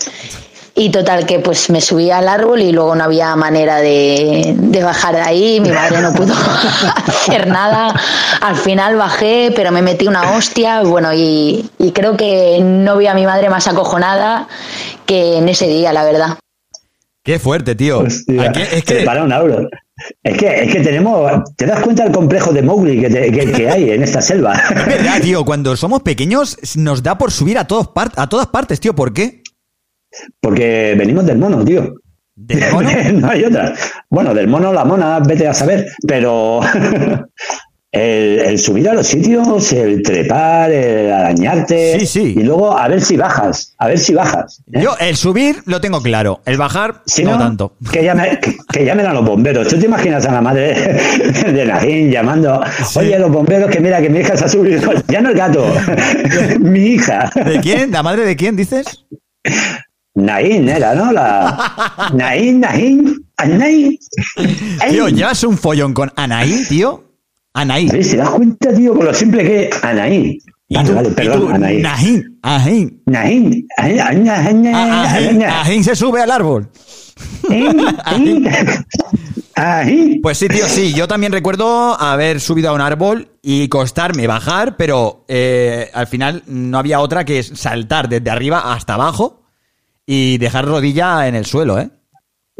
Y 0.75 0.91
total 0.91 1.25
que 1.25 1.39
pues 1.39 1.69
me 1.69 1.81
subí 1.81 2.09
al 2.09 2.29
árbol 2.29 2.61
y 2.61 2.71
luego 2.71 2.95
no 2.95 3.03
había 3.03 3.35
manera 3.35 3.77
de, 3.77 4.53
de 4.55 4.83
bajar 4.83 5.15
de 5.15 5.21
ahí, 5.21 5.59
mi 5.59 5.71
madre 5.71 5.99
no 5.99 6.13
pudo 6.13 6.33
hacer 6.95 7.47
nada. 7.47 7.93
Al 8.39 8.55
final 8.55 8.95
bajé, 8.95 9.51
pero 9.53 9.73
me 9.73 9.81
metí 9.81 10.07
una 10.07 10.37
hostia, 10.37 10.83
bueno, 10.83 11.11
y, 11.13 11.69
y 11.79 11.91
creo 11.91 12.15
que 12.15 12.59
no 12.63 12.95
vi 12.95 13.07
a 13.07 13.13
mi 13.13 13.25
madre 13.25 13.49
más 13.49 13.67
acojonada 13.67 14.47
que 15.05 15.39
en 15.39 15.49
ese 15.49 15.67
día, 15.67 15.91
la 15.91 16.05
verdad. 16.05 16.37
Qué 17.23 17.37
fuerte, 17.39 17.75
tío. 17.75 17.99
Hostia, 17.99 18.49
Aquí- 18.49 18.61
es 18.61 18.83
que 18.83 19.03
para 19.03 19.23
un 19.23 19.31
euro. 19.31 19.67
Es 20.23 20.37
que, 20.37 20.63
es 20.63 20.71
que 20.73 20.79
tenemos. 20.79 21.29
¿Te 21.57 21.65
das 21.65 21.81
cuenta 21.81 22.03
del 22.03 22.13
complejo 22.13 22.53
de 22.53 22.61
Mowgli 22.61 23.01
que, 23.01 23.09
te- 23.09 23.31
que- 23.31 23.51
que 23.51 23.69
hay 23.69 23.91
en 23.91 24.01
esta 24.03 24.21
selva? 24.21 24.53
es 24.69 24.85
verdad, 24.85 25.21
tío. 25.21 25.43
Cuando 25.43 25.75
somos 25.75 26.01
pequeños 26.01 26.57
nos 26.77 27.03
da 27.03 27.17
por 27.17 27.31
subir 27.31 27.57
a, 27.57 27.67
todos 27.67 27.89
par- 27.89 28.11
a 28.15 28.27
todas 28.27 28.47
partes, 28.47 28.79
tío. 28.79 28.95
¿Por 28.95 29.11
qué? 29.13 29.43
Porque 30.41 30.95
venimos 30.97 31.25
del 31.25 31.37
mono, 31.37 31.63
tío. 31.65 31.93
¿Del 32.35 32.71
mono? 32.71 32.89
no 33.15 33.29
hay 33.29 33.43
otra. 33.43 33.73
Bueno, 34.09 34.33
del 34.33 34.47
mono, 34.47 34.71
la 34.71 34.85
mona, 34.85 35.19
vete 35.19 35.45
a 35.47 35.53
saber. 35.53 35.85
Pero 36.07 36.61
el, 37.91 38.39
el 38.39 38.59
subir 38.59 38.87
a 38.87 38.93
los 38.93 39.07
sitios, 39.07 39.71
el 39.71 40.03
trepar, 40.03 40.71
el 40.71 41.11
arañarte. 41.11 41.99
Sí, 42.01 42.05
sí. 42.05 42.35
Y 42.37 42.43
luego 42.43 42.77
a 42.77 42.87
ver 42.87 43.01
si 43.01 43.17
bajas. 43.17 43.73
A 43.79 43.87
ver 43.87 43.97
si 43.97 44.13
bajas. 44.13 44.61
¿eh? 44.71 44.81
Yo, 44.81 44.95
el 44.99 45.15
subir 45.15 45.63
lo 45.65 45.81
tengo 45.81 46.01
claro. 46.01 46.41
El 46.45 46.57
bajar, 46.57 47.01
Si 47.05 47.23
no, 47.23 47.31
no, 47.31 47.39
tanto. 47.39 47.75
Que, 47.91 48.03
llame, 48.03 48.39
que, 48.39 48.55
que 48.71 48.85
llamen 48.85 49.07
a 49.07 49.13
los 49.13 49.25
bomberos. 49.25 49.67
¿Tú 49.67 49.79
te 49.79 49.85
imaginas 49.85 50.25
a 50.25 50.31
la 50.31 50.41
madre 50.41 50.73
de 51.51 51.65
Najín 51.65 52.11
llamando? 52.11 52.61
Oye, 52.95 53.17
los 53.17 53.31
bomberos, 53.31 53.71
que 53.71 53.79
mira, 53.79 54.01
que 54.01 54.09
mi 54.09 54.19
hija 54.19 54.37
se 54.37 54.45
ha 54.45 54.49
subido. 54.49 54.91
Ya 55.09 55.21
no 55.21 55.29
el 55.29 55.35
gato, 55.35 55.65
mi 56.59 56.79
hija. 56.79 57.31
¿De 57.33 57.59
quién? 57.61 57.91
¿La 57.91 58.03
madre 58.03 58.25
de 58.25 58.35
quién 58.35 58.55
dices? 58.55 59.05
Naín 60.13 60.69
era, 60.69 60.93
¿no? 60.93 61.11
La... 61.11 62.09
Naín, 62.13 62.59
Naín, 62.59 63.25
Naín. 63.47 63.97
Tío, 64.89 65.09
¿llevas 65.09 65.43
un 65.43 65.57
follón 65.57 65.93
con 65.93 66.11
Anaí, 66.15 66.63
tío? 66.67 67.08
Anaí. 67.53 67.87
¿Te 67.87 68.17
das 68.17 68.29
cuenta, 68.29 68.73
tío, 68.73 68.93
con 68.93 69.05
lo 69.05 69.13
simple 69.13 69.43
que 69.43 69.63
es 69.65 69.83
Anaí? 69.83 70.39
Vale, 70.69 70.91
vale, 70.93 71.09
perdón, 71.09 71.53
Anaí. 71.53 71.81
Najín, 71.81 72.39
Ajín. 72.43 73.01
Naín, 73.05 73.65
Ajín, 75.45 75.83
se 75.83 75.95
sube 75.95 76.21
al 76.21 76.31
árbol. 76.31 76.69
Ajín. 78.05 78.47
Pues 80.21 80.37
sí, 80.37 80.47
tío, 80.47 80.67
sí. 80.67 80.93
Yo 80.93 81.07
también 81.07 81.33
recuerdo 81.33 81.99
haber 81.99 82.39
subido 82.39 82.69
a 82.69 82.73
un 82.73 82.81
árbol 82.81 83.27
y 83.41 83.67
costarme 83.67 84.25
bajar, 84.25 84.77
pero 84.77 85.25
eh, 85.27 85.89
al 85.93 86.07
final 86.07 86.43
no 86.47 86.77
había 86.77 87.01
otra 87.01 87.25
que 87.25 87.43
saltar 87.43 88.07
desde 88.07 88.29
arriba 88.29 88.73
hasta 88.73 88.93
abajo 88.93 89.43
y 90.05 90.37
dejar 90.37 90.65
rodilla 90.65 91.27
en 91.27 91.35
el 91.35 91.45
suelo, 91.45 91.77
¿eh? 91.77 91.89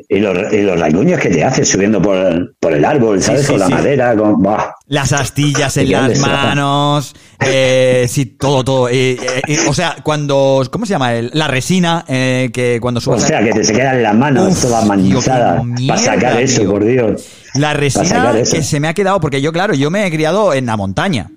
Y 0.08 0.20
los, 0.20 0.54
y 0.54 0.62
los 0.62 0.80
rasguños 0.80 1.20
que 1.20 1.30
te 1.30 1.44
haces 1.44 1.68
subiendo 1.68 2.02
por, 2.02 2.56
por 2.60 2.74
el 2.74 2.86
árbol, 2.86 3.22
¿sabes? 3.22 3.42
sí, 3.42 3.48
con 3.52 3.60
la 3.60 3.68
sí. 3.68 3.74
madera, 3.74 4.16
con... 4.16 4.42
Buah. 4.42 4.72
Las 4.88 5.12
astillas 5.12 5.76
en 5.78 5.92
las 5.92 6.18
manos, 6.20 7.16
eh, 7.46 8.06
sí, 8.08 8.26
todo, 8.26 8.64
todo. 8.64 8.90
eh, 8.90 9.18
eh, 9.48 9.58
o 9.68 9.74
sea, 9.74 9.98
cuando, 10.04 10.62
¿cómo 10.72 10.86
se 10.86 10.92
llama? 10.92 11.16
El- 11.16 11.32
la 11.34 11.48
resina, 11.48 12.06
eh, 12.08 12.50
que 12.54 12.80
cuando 12.82 13.00
O 13.00 13.02
subes... 13.02 13.24
sea, 13.24 13.44
que 13.44 13.52
te 13.52 13.64
se 13.64 13.74
quedan 13.74 14.02
las 14.02 14.16
manos 14.16 14.54
Uf, 14.54 14.62
todas 14.62 14.98
mierda, 14.98 15.62
para 15.88 16.00
sacar 16.02 16.42
eso, 16.42 16.64
por 16.66 16.86
Dios. 16.86 17.26
La 17.56 17.74
resina 17.74 18.34
que 18.34 18.64
se 18.64 18.80
me 18.80 18.88
ha 18.88 18.94
quedado, 18.94 19.20
porque 19.20 19.42
yo, 19.42 19.52
claro, 19.52 19.74
yo 19.74 19.92
me 19.92 20.06
he 20.08 20.12
criado 20.12 20.54
en 20.54 20.66
la 20.66 20.78
montaña, 20.78 21.30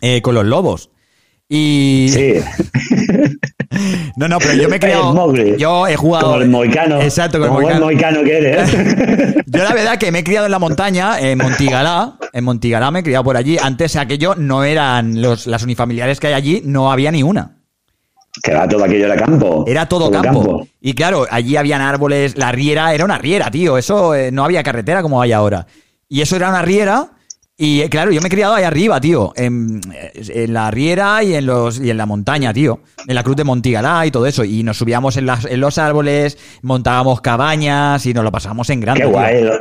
eh, 0.00 0.22
con 0.22 0.34
los 0.34 0.44
lobos. 0.46 0.90
Y 1.48 2.08
Sí. 2.10 2.34
No, 4.16 4.28
no, 4.28 4.38
pero 4.38 4.54
yo 4.54 4.68
me. 4.68 4.76
El 4.82 5.14
Mowgli. 5.14 5.56
Yo 5.58 5.86
he 5.86 5.96
jugado. 5.96 6.26
Como 6.28 6.40
el 6.40 6.48
moicano. 6.48 7.00
Exacto, 7.00 7.38
como, 7.38 7.54
como 7.56 7.70
el 7.70 7.80
moicano. 7.80 8.22
que 8.24 8.38
eres. 8.38 8.72
Yo 9.46 9.62
la 9.62 9.74
verdad 9.74 9.98
que 9.98 10.10
me 10.10 10.20
he 10.20 10.24
criado 10.24 10.46
en 10.46 10.52
la 10.52 10.58
montaña, 10.58 11.20
en 11.20 11.38
Montigalá. 11.38 12.14
En 12.32 12.44
Montigalá 12.44 12.90
me 12.90 13.00
he 13.00 13.02
criado 13.02 13.24
por 13.24 13.36
allí. 13.36 13.58
Antes 13.60 13.96
aquello 13.96 14.34
no 14.34 14.64
eran 14.64 15.20
los, 15.20 15.46
las 15.46 15.62
unifamiliares 15.62 16.20
que 16.20 16.28
hay 16.28 16.32
allí, 16.34 16.62
no 16.64 16.90
había 16.90 17.10
ni 17.10 17.22
una. 17.22 17.56
que 18.42 18.54
va 18.54 18.66
todo 18.66 18.84
aquello 18.84 19.06
era 19.06 19.16
campo. 19.16 19.64
Era 19.66 19.86
todo, 19.86 20.10
campo. 20.10 20.66
Y 20.80 20.94
claro, 20.94 21.26
allí 21.30 21.56
habían 21.56 21.82
árboles, 21.82 22.36
la 22.38 22.52
riera 22.52 22.94
era 22.94 23.04
una 23.04 23.18
riera, 23.18 23.50
tío. 23.50 23.76
Eso 23.76 24.14
eh, 24.14 24.30
no 24.32 24.44
había 24.44 24.62
carretera 24.62 25.02
como 25.02 25.20
hay 25.20 25.32
ahora. 25.32 25.66
Y 26.08 26.22
eso 26.22 26.36
era 26.36 26.48
una 26.48 26.62
riera. 26.62 27.08
Y 27.58 27.80
eh, 27.80 27.88
claro, 27.88 28.10
yo 28.12 28.20
me 28.20 28.26
he 28.26 28.30
criado 28.30 28.54
ahí 28.54 28.64
arriba, 28.64 29.00
tío. 29.00 29.32
En, 29.34 29.80
en 30.14 30.52
la 30.52 30.70
riera 30.70 31.22
y 31.22 31.34
en, 31.34 31.46
los, 31.46 31.80
y 31.80 31.88
en 31.88 31.96
la 31.96 32.04
montaña, 32.04 32.52
tío. 32.52 32.80
En 33.08 33.14
la 33.14 33.22
cruz 33.22 33.34
de 33.36 33.44
Montigalá 33.44 34.04
y 34.04 34.10
todo 34.10 34.26
eso. 34.26 34.44
Y 34.44 34.62
nos 34.62 34.76
subíamos 34.76 35.16
en, 35.16 35.24
las, 35.24 35.46
en 35.46 35.60
los 35.60 35.78
árboles, 35.78 36.36
montábamos 36.60 37.22
cabañas 37.22 38.04
y 38.04 38.12
nos 38.12 38.24
lo 38.24 38.30
pasábamos 38.30 38.68
en 38.68 38.80
grande. 38.80 39.04
Qué 39.04 39.06
guay. 39.06 39.42
Lo, 39.42 39.54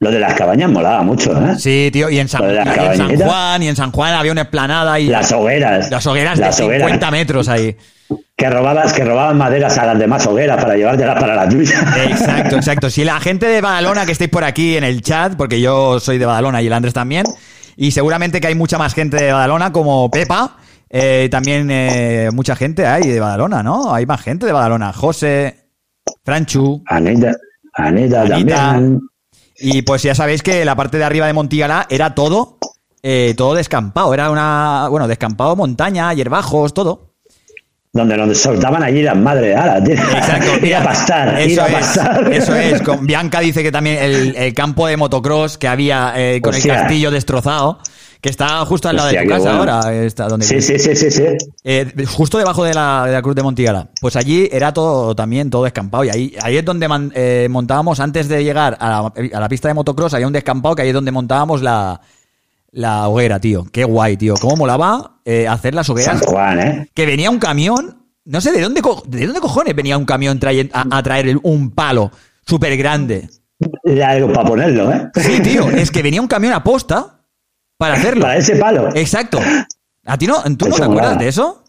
lo 0.00 0.10
de 0.10 0.18
las 0.20 0.34
cabañas 0.34 0.70
molaba 0.70 1.02
mucho, 1.02 1.32
¿eh? 1.32 1.54
Sí, 1.58 1.88
tío, 1.90 2.10
y 2.10 2.18
en 2.18 2.28
San, 2.28 2.42
y 2.44 2.54
en 2.54 2.96
San. 2.98 3.16
Juan, 3.16 3.62
y 3.62 3.68
en 3.68 3.76
San 3.76 3.92
Juan 3.92 4.12
había 4.12 4.32
una 4.32 4.42
esplanada 4.42 5.00
y 5.00 5.06
Las 5.06 5.32
hogueras. 5.32 5.90
las 5.90 6.06
hogueras 6.06 6.38
Las 6.38 6.58
de 6.58 6.64
hogueras. 6.64 6.86
50 6.86 7.10
metros 7.10 7.48
ahí. 7.48 7.74
Que 8.36 8.48
robabas, 8.48 8.92
que 8.92 9.04
robaban 9.04 9.36
maderas 9.36 9.76
a 9.78 9.86
las 9.86 9.98
demás 9.98 10.26
hogueras 10.26 10.62
para 10.62 10.76
llevártelas 10.76 11.20
para 11.20 11.34
la 11.34 11.48
tuya. 11.48 11.80
Exacto, 12.04 12.56
exacto. 12.56 12.90
Si 12.90 13.04
la 13.04 13.20
gente 13.20 13.46
de 13.46 13.60
Badalona 13.60 14.06
que 14.06 14.12
estáis 14.12 14.30
por 14.30 14.44
aquí 14.44 14.76
en 14.76 14.84
el 14.84 15.02
chat, 15.02 15.34
porque 15.36 15.60
yo 15.60 16.00
soy 16.00 16.18
de 16.18 16.26
Badalona 16.26 16.62
y 16.62 16.68
el 16.68 16.72
Andrés 16.72 16.94
también, 16.94 17.26
y 17.76 17.90
seguramente 17.90 18.40
que 18.40 18.46
hay 18.46 18.54
mucha 18.54 18.78
más 18.78 18.94
gente 18.94 19.16
de 19.16 19.32
Badalona 19.32 19.72
como 19.72 20.10
Pepa, 20.10 20.56
eh, 20.90 21.28
también 21.30 21.68
eh, 21.70 22.30
mucha 22.32 22.56
gente 22.56 22.86
hay 22.86 23.08
de 23.08 23.20
Badalona, 23.20 23.62
¿no? 23.62 23.92
Hay 23.92 24.06
más 24.06 24.20
gente 24.22 24.46
de 24.46 24.52
Badalona. 24.52 24.92
José, 24.92 25.68
Franchu, 26.24 26.82
Anita, 26.86 27.32
Anita, 27.74 28.22
Anita. 28.22 28.56
también. 28.56 29.00
y 29.58 29.82
pues 29.82 30.02
ya 30.02 30.14
sabéis 30.14 30.42
que 30.42 30.64
la 30.64 30.76
parte 30.76 30.98
de 30.98 31.04
arriba 31.04 31.26
de 31.26 31.34
Montigalá 31.34 31.86
era 31.90 32.14
todo, 32.14 32.58
eh, 33.02 33.34
todo 33.36 33.54
descampado. 33.54 34.14
Era 34.14 34.30
una, 34.30 34.88
bueno, 34.90 35.06
descampado, 35.06 35.56
montaña, 35.56 36.12
hierbajos, 36.14 36.72
todo. 36.72 37.07
Donde 37.98 38.16
nos 38.16 38.38
soltaban 38.38 38.82
allí 38.82 39.02
las 39.02 39.16
madres. 39.16 39.56
Ala. 39.56 39.78
Exacto. 39.78 40.50
ir 40.66 40.74
a 40.76 40.82
pastar, 40.84 41.40
ir 41.42 41.58
Eso 41.58 41.66
es, 41.66 41.96
eso 42.36 42.54
es. 42.54 42.82
Con 42.88 43.06
Bianca 43.06 43.40
dice 43.40 43.62
que 43.62 43.72
también 43.72 43.98
el, 44.00 44.36
el 44.36 44.54
campo 44.54 44.86
de 44.86 44.96
motocross 44.96 45.58
que 45.58 45.68
había 45.68 46.12
eh, 46.16 46.40
con 46.40 46.54
Hostia. 46.54 46.74
el 46.74 46.80
castillo 46.82 47.10
destrozado, 47.10 47.78
que 48.20 48.28
está 48.30 48.64
justo 48.66 48.88
al 48.88 48.96
lado 48.96 49.08
Hostia, 49.08 49.20
de 49.22 49.26
tu 49.26 49.32
casa 49.32 49.56
bueno. 49.56 49.72
ahora, 49.74 49.94
está 49.94 50.28
donde 50.28 50.46
Sí, 50.46 50.60
sí, 50.62 50.78
sí, 50.78 50.94
sí, 50.96 51.10
sí. 51.10 51.24
eh, 51.64 51.92
justo 52.06 52.38
debajo 52.38 52.64
de 52.64 52.74
la, 52.74 53.04
de 53.06 53.12
la 53.12 53.22
cruz 53.22 53.34
de 53.34 53.42
Montigala. 53.42 53.88
Pues 54.00 54.16
allí 54.16 54.48
era 54.52 54.72
todo 54.72 55.14
también 55.14 55.50
todo 55.50 55.64
descampado 55.64 56.04
y 56.04 56.10
ahí, 56.10 56.34
ahí 56.42 56.56
es 56.56 56.64
donde 56.64 56.88
man- 56.88 57.12
eh, 57.14 57.48
montábamos 57.50 58.00
antes 58.00 58.28
de 58.28 58.42
llegar 58.44 58.76
a 58.80 58.88
la, 58.88 59.12
a 59.36 59.40
la 59.40 59.48
pista 59.48 59.68
de 59.68 59.74
motocross, 59.74 60.14
había 60.14 60.26
un 60.26 60.32
descampado 60.32 60.74
que 60.74 60.82
ahí 60.82 60.88
es 60.88 60.94
donde 60.94 61.10
montábamos 61.12 61.62
la, 61.62 62.00
la 62.70 63.08
hoguera, 63.08 63.40
tío. 63.40 63.66
Qué 63.72 63.84
guay, 63.84 64.16
tío. 64.16 64.34
Cómo 64.40 64.56
molaba 64.56 65.20
eh, 65.24 65.46
hacer 65.48 65.74
las 65.74 65.88
hogueras. 65.88 66.18
San 66.18 66.28
Juan, 66.28 66.60
¿eh? 66.60 66.90
Que 66.94 67.06
venía 67.06 67.30
un 67.30 67.38
camión, 67.38 68.06
no 68.24 68.40
sé 68.40 68.52
de 68.52 68.60
dónde, 68.60 68.82
co- 68.82 69.02
de 69.06 69.26
dónde 69.26 69.40
cojones 69.40 69.74
venía 69.74 69.96
un 69.96 70.04
camión 70.04 70.38
a, 70.72 70.96
a 70.96 71.02
traer 71.02 71.36
un 71.42 71.70
palo 71.70 72.10
súper 72.46 72.76
grande. 72.76 73.28
Algo 74.06 74.32
para 74.32 74.48
ponerlo, 74.48 74.92
¿eh? 74.92 75.08
Sí, 75.14 75.40
tío, 75.40 75.68
es 75.70 75.90
que 75.90 76.02
venía 76.02 76.20
un 76.20 76.28
camión 76.28 76.52
a 76.52 76.62
posta 76.62 77.20
para 77.76 77.94
hacerlo. 77.94 78.22
Para 78.22 78.36
ese 78.36 78.56
palo. 78.56 78.88
Exacto. 78.94 79.40
¿A 80.04 80.16
ti 80.16 80.26
no? 80.26 80.42
¿Tú 80.56 80.66
no 80.68 80.74
Eso 80.74 80.76
te 80.78 80.84
acuerdas 80.84 81.18
de 81.18 81.28
eso? 81.28 81.64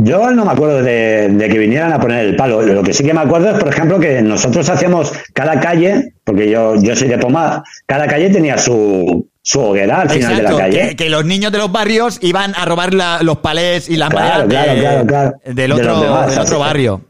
Yo 0.00 0.30
no 0.30 0.44
me 0.44 0.52
acuerdo 0.52 0.80
de, 0.82 1.28
de 1.28 1.48
que 1.48 1.58
vinieran 1.58 1.92
a 1.92 1.98
poner 1.98 2.24
el 2.26 2.36
palo. 2.36 2.62
Lo 2.62 2.84
que 2.84 2.92
sí 2.92 3.02
que 3.02 3.12
me 3.12 3.20
acuerdo 3.20 3.50
es, 3.50 3.58
por 3.58 3.68
ejemplo, 3.68 3.98
que 3.98 4.22
nosotros 4.22 4.68
hacíamos 4.68 5.12
cada 5.34 5.58
calle, 5.58 6.14
porque 6.22 6.48
yo, 6.48 6.76
yo 6.76 6.94
soy 6.94 7.08
de 7.08 7.18
Pomada, 7.18 7.64
cada 7.86 8.06
calle 8.06 8.30
tenía 8.30 8.56
su, 8.58 9.27
su 9.48 9.60
hoguera 9.60 10.02
al 10.02 10.10
final 10.10 10.36
de 10.36 10.42
la 10.42 10.56
calle. 10.58 10.88
que, 10.90 10.96
que 10.96 11.08
los 11.08 11.24
niños 11.24 11.50
de 11.52 11.56
los 11.56 11.72
barrios 11.72 12.18
iban 12.20 12.54
a 12.54 12.66
robar 12.66 12.92
la- 12.92 13.22
los 13.22 13.38
palés 13.38 13.88
y 13.88 13.96
las 13.96 14.10
Claro, 14.10 14.44
maderas 14.46 14.46
claro, 14.48 14.74
de- 14.74 14.80
claro, 14.80 15.06
claro. 15.06 15.32
del 15.46 15.54
De 15.54 15.72
otro, 15.72 15.84
los 15.92 16.02
demás, 16.02 16.30
del 16.30 16.38
otro 16.40 16.56
así. 16.56 16.64
barrio. 16.68 17.00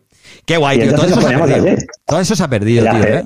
Qué 0.47 0.57
guay, 0.57 0.79
tío. 0.79 0.95
Todo 0.95 1.07
eso, 1.07 1.21
se 1.21 1.35
ha 1.35 1.39
perdido. 1.45 1.67
así. 1.75 1.87
Todo 2.07 2.21
eso 2.21 2.37
se 2.37 2.43
ha 2.45 2.49
perdido, 2.49 2.85
La 2.85 2.93
tío. 2.93 3.05
¿eh? 3.05 3.25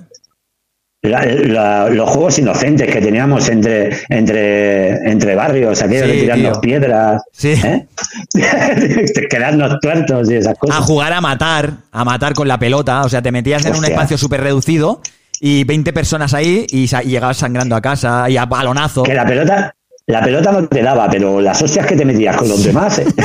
La- 1.02 1.24
la- 1.26 1.88
los 1.90 2.08
juegos 2.10 2.38
inocentes 2.38 2.90
que 2.90 3.00
teníamos 3.02 3.48
entre, 3.50 3.90
entre, 4.08 5.10
entre 5.10 5.34
barrios, 5.34 5.82
aquello 5.82 6.06
de 6.06 6.12
tirarnos 6.14 6.52
tío. 6.52 6.60
piedras, 6.62 7.22
Sí. 7.32 7.50
¿eh? 7.52 7.86
quedarnos 9.30 9.78
tuertos 9.80 10.30
y 10.30 10.36
esas 10.36 10.52
A 10.52 10.54
cosas. 10.58 10.76
jugar 10.84 11.12
a 11.12 11.20
matar, 11.20 11.72
a 11.90 12.04
matar 12.04 12.34
con 12.34 12.48
la 12.48 12.58
pelota. 12.58 13.02
O 13.02 13.08
sea, 13.08 13.20
te 13.20 13.30
metías 13.32 13.64
en 13.66 13.76
un 13.76 13.84
espacio 13.84 14.16
súper 14.16 14.40
reducido 14.42 15.00
y 15.44 15.64
20 15.64 15.92
personas 15.92 16.34
ahí 16.34 16.64
y, 16.70 16.84
y 16.84 17.08
llegabas 17.08 17.38
sangrando 17.38 17.74
a 17.74 17.80
casa 17.80 18.30
y 18.30 18.36
a 18.36 18.46
balonazo. 18.46 19.02
Que 19.02 19.12
la 19.12 19.26
pelota, 19.26 19.74
la 20.06 20.20
pelota 20.22 20.52
no 20.52 20.66
te 20.66 20.82
daba, 20.82 21.08
pero 21.08 21.40
las 21.40 21.62
hostias 21.62 21.86
que 21.86 21.96
te 21.96 22.04
metías 22.04 22.36
con 22.36 22.48
los 22.48 22.62
demás, 22.64 22.98
¿eh? 22.98 23.06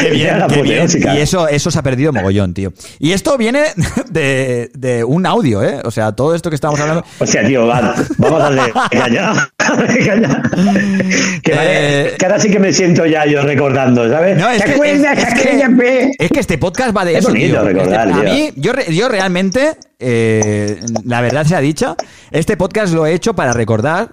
Qué 0.00 0.10
bien, 0.10 0.36
qué 0.48 0.62
bien. 0.62 0.86
Y 1.14 1.18
eso, 1.20 1.48
eso 1.48 1.70
se 1.70 1.78
ha 1.78 1.82
perdido 1.82 2.12
mogollón, 2.12 2.52
tío. 2.52 2.72
Y 2.98 3.12
esto 3.12 3.38
viene 3.38 3.62
de, 4.10 4.70
de 4.74 5.04
un 5.04 5.24
audio, 5.26 5.62
¿eh? 5.62 5.80
O 5.84 5.90
sea, 5.90 6.12
todo 6.12 6.34
esto 6.34 6.50
que 6.50 6.56
estamos 6.56 6.78
hablando. 6.80 7.04
O 7.18 7.26
sea, 7.26 7.46
tío, 7.46 7.66
va- 7.66 7.94
vamos 8.18 8.40
a 8.42 8.50
darle 8.50 8.72
caña. 8.90 9.32
Que, 11.42 11.54
vale, 11.54 12.06
Eh, 12.08 12.14
que 12.18 12.26
ahora 12.26 12.38
sí 12.38 12.50
que 12.50 12.58
me 12.58 12.72
siento 12.72 13.06
ya 13.06 13.24
yo 13.26 13.42
recordando, 13.42 14.08
¿sabes? 14.10 14.36
No, 14.38 14.48
es 14.50 14.58
¿Te 14.58 14.64
que, 14.66 14.72
acuerdas 14.74 15.18
es- 15.18 15.24
aquella 15.24 15.68
que- 15.68 15.74
vez? 15.74 16.10
es 16.18 16.30
que 16.30 16.40
este 16.40 16.58
podcast 16.58 16.96
va 16.96 17.04
de 17.04 17.12
Es 17.12 17.18
eso, 17.20 17.28
bonito 17.28 17.52
tío. 17.54 17.62
recordar, 17.64 18.08
Este- 18.08 18.20
a 18.20 18.24
tío. 18.24 18.32
mí, 18.34 18.50
yo, 18.56 18.72
re- 18.72 18.94
yo 18.94 19.08
realmente, 19.08 19.76
eh, 19.98 20.78
la 21.04 21.20
verdad 21.20 21.44
sea 21.46 21.60
dicha, 21.60 21.96
este 22.30 22.56
podcast 22.56 22.92
lo 22.92 23.06
he 23.06 23.12
hecho 23.14 23.34
para 23.34 23.52
recordar, 23.52 24.08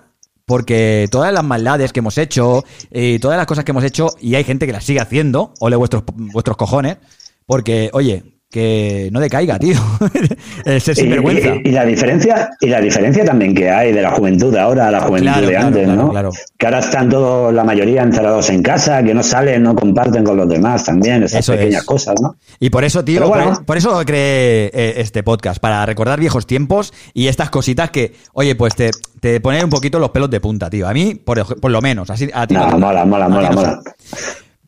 porque 0.46 1.08
todas 1.12 1.34
las 1.34 1.44
maldades 1.44 1.94
que 1.94 2.00
hemos 2.00 2.18
hecho, 2.18 2.64
y 2.92 3.20
todas 3.20 3.38
las 3.38 3.48
cosas 3.48 3.64
que 3.64 3.72
hemos 3.72 3.84
hecho, 3.84 4.10
y 4.20 4.36
hay 4.36 4.44
gente 4.44 4.66
que 4.66 4.74
las 4.74 4.84
sigue 4.84 5.00
haciendo, 5.00 5.54
ole 5.60 5.76
vuestros, 5.76 6.04
vuestros 6.16 6.58
cojones, 6.58 6.98
porque, 7.46 7.90
oye, 7.94 8.33
que 8.54 9.10
no 9.12 9.20
decaiga, 9.20 9.58
tío. 9.58 9.74
Ser 10.64 10.96
Y, 10.96 11.02
sinvergüenza. 11.02 11.56
y- 11.56 11.70
y 11.70 11.72
la 11.72 11.84
diferencia 11.86 12.52
y 12.62 12.68
la 12.68 12.80
diferencia 12.80 13.26
también 13.26 13.56
que 13.56 13.72
hay 13.72 13.92
de 13.92 14.02
la 14.04 14.12
juventud 14.12 14.56
ahora 14.56 14.90
a 14.90 14.92
la 14.92 15.02
juventud 15.02 15.24
Claro, 15.32 15.48
de 15.48 15.52
claro, 15.54 15.68
antes, 15.68 15.84
claro, 15.86 16.02
¿no? 16.04 16.10
claro. 16.12 16.30
Que 16.56 16.66
ahora 16.68 16.80
están 16.80 17.10
todos, 17.10 17.52
la 17.52 17.64
mayoría 17.64 18.04
encerrados 18.04 18.48
en 18.52 18.62
casa, 18.62 19.02
que 19.02 19.14
no 19.16 19.24
salen, 19.24 19.64
no 19.64 19.74
comparten 19.76 20.24
con 20.24 20.38
los 20.38 20.48
demás 20.48 20.84
también, 20.86 21.24
esas 21.24 21.40
Eso 21.40 21.54
pequeñas 21.54 21.82
es. 21.82 21.88
cosas, 21.88 22.16
¿no? 22.22 22.36
Y 22.60 22.70
por 22.70 22.84
eso, 22.84 23.04
tío, 23.04 23.28
bueno. 23.28 23.54
por, 23.56 23.66
por 23.66 23.78
eso 23.78 24.00
creé 24.06 24.70
eh, 24.72 24.94
este 24.98 25.24
podcast, 25.24 25.60
para 25.60 25.84
recordar 25.88 26.20
viejos 26.20 26.46
tiempos 26.46 26.94
y 27.16 27.30
estas 27.30 27.50
cositas 27.50 27.90
que, 27.90 28.14
oye, 28.34 28.54
pues 28.56 28.76
te, 28.76 28.92
te 29.20 29.42
ponen 29.42 29.64
un 29.64 29.70
poquito 29.72 29.98
los 29.98 30.12
pelos 30.12 30.30
de 30.30 30.40
punta, 30.40 30.70
tío. 30.70 30.88
A 30.88 30.94
mí, 30.94 31.16
por, 31.16 31.60
por 31.60 31.72
lo 31.72 31.82
menos, 31.82 32.10
así 32.12 32.30
a 32.32 32.46
ti 32.46 32.54
No, 32.54 32.78
mola, 32.78 33.04
mola, 33.04 33.28
mola, 33.28 33.52
mola. 33.52 33.80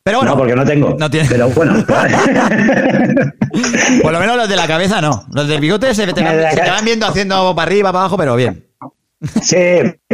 Pero 0.06 0.18
bueno, 0.18 0.30
no, 0.30 0.38
porque 0.38 0.54
no 0.54 0.64
tengo. 0.64 0.96
no 0.96 1.10
tiene- 1.10 1.28
Pero 1.28 1.48
bueno. 1.48 1.84
por 4.02 4.12
lo 4.12 4.20
menos 4.20 4.36
los 4.36 4.48
de 4.48 4.54
la 4.54 4.68
cabeza 4.68 5.00
no. 5.00 5.26
Los 5.32 5.48
del 5.48 5.60
bigote 5.60 5.92
se, 5.96 6.06
te 6.06 6.22
van, 6.22 6.36
se 6.52 6.60
te 6.60 6.70
viendo 6.84 7.06
haciendo 7.06 7.52
para 7.56 7.66
arriba, 7.68 7.90
para 7.90 8.02
abajo, 8.04 8.16
pero 8.16 8.36
bien. 8.36 8.64
sí, 9.42 9.56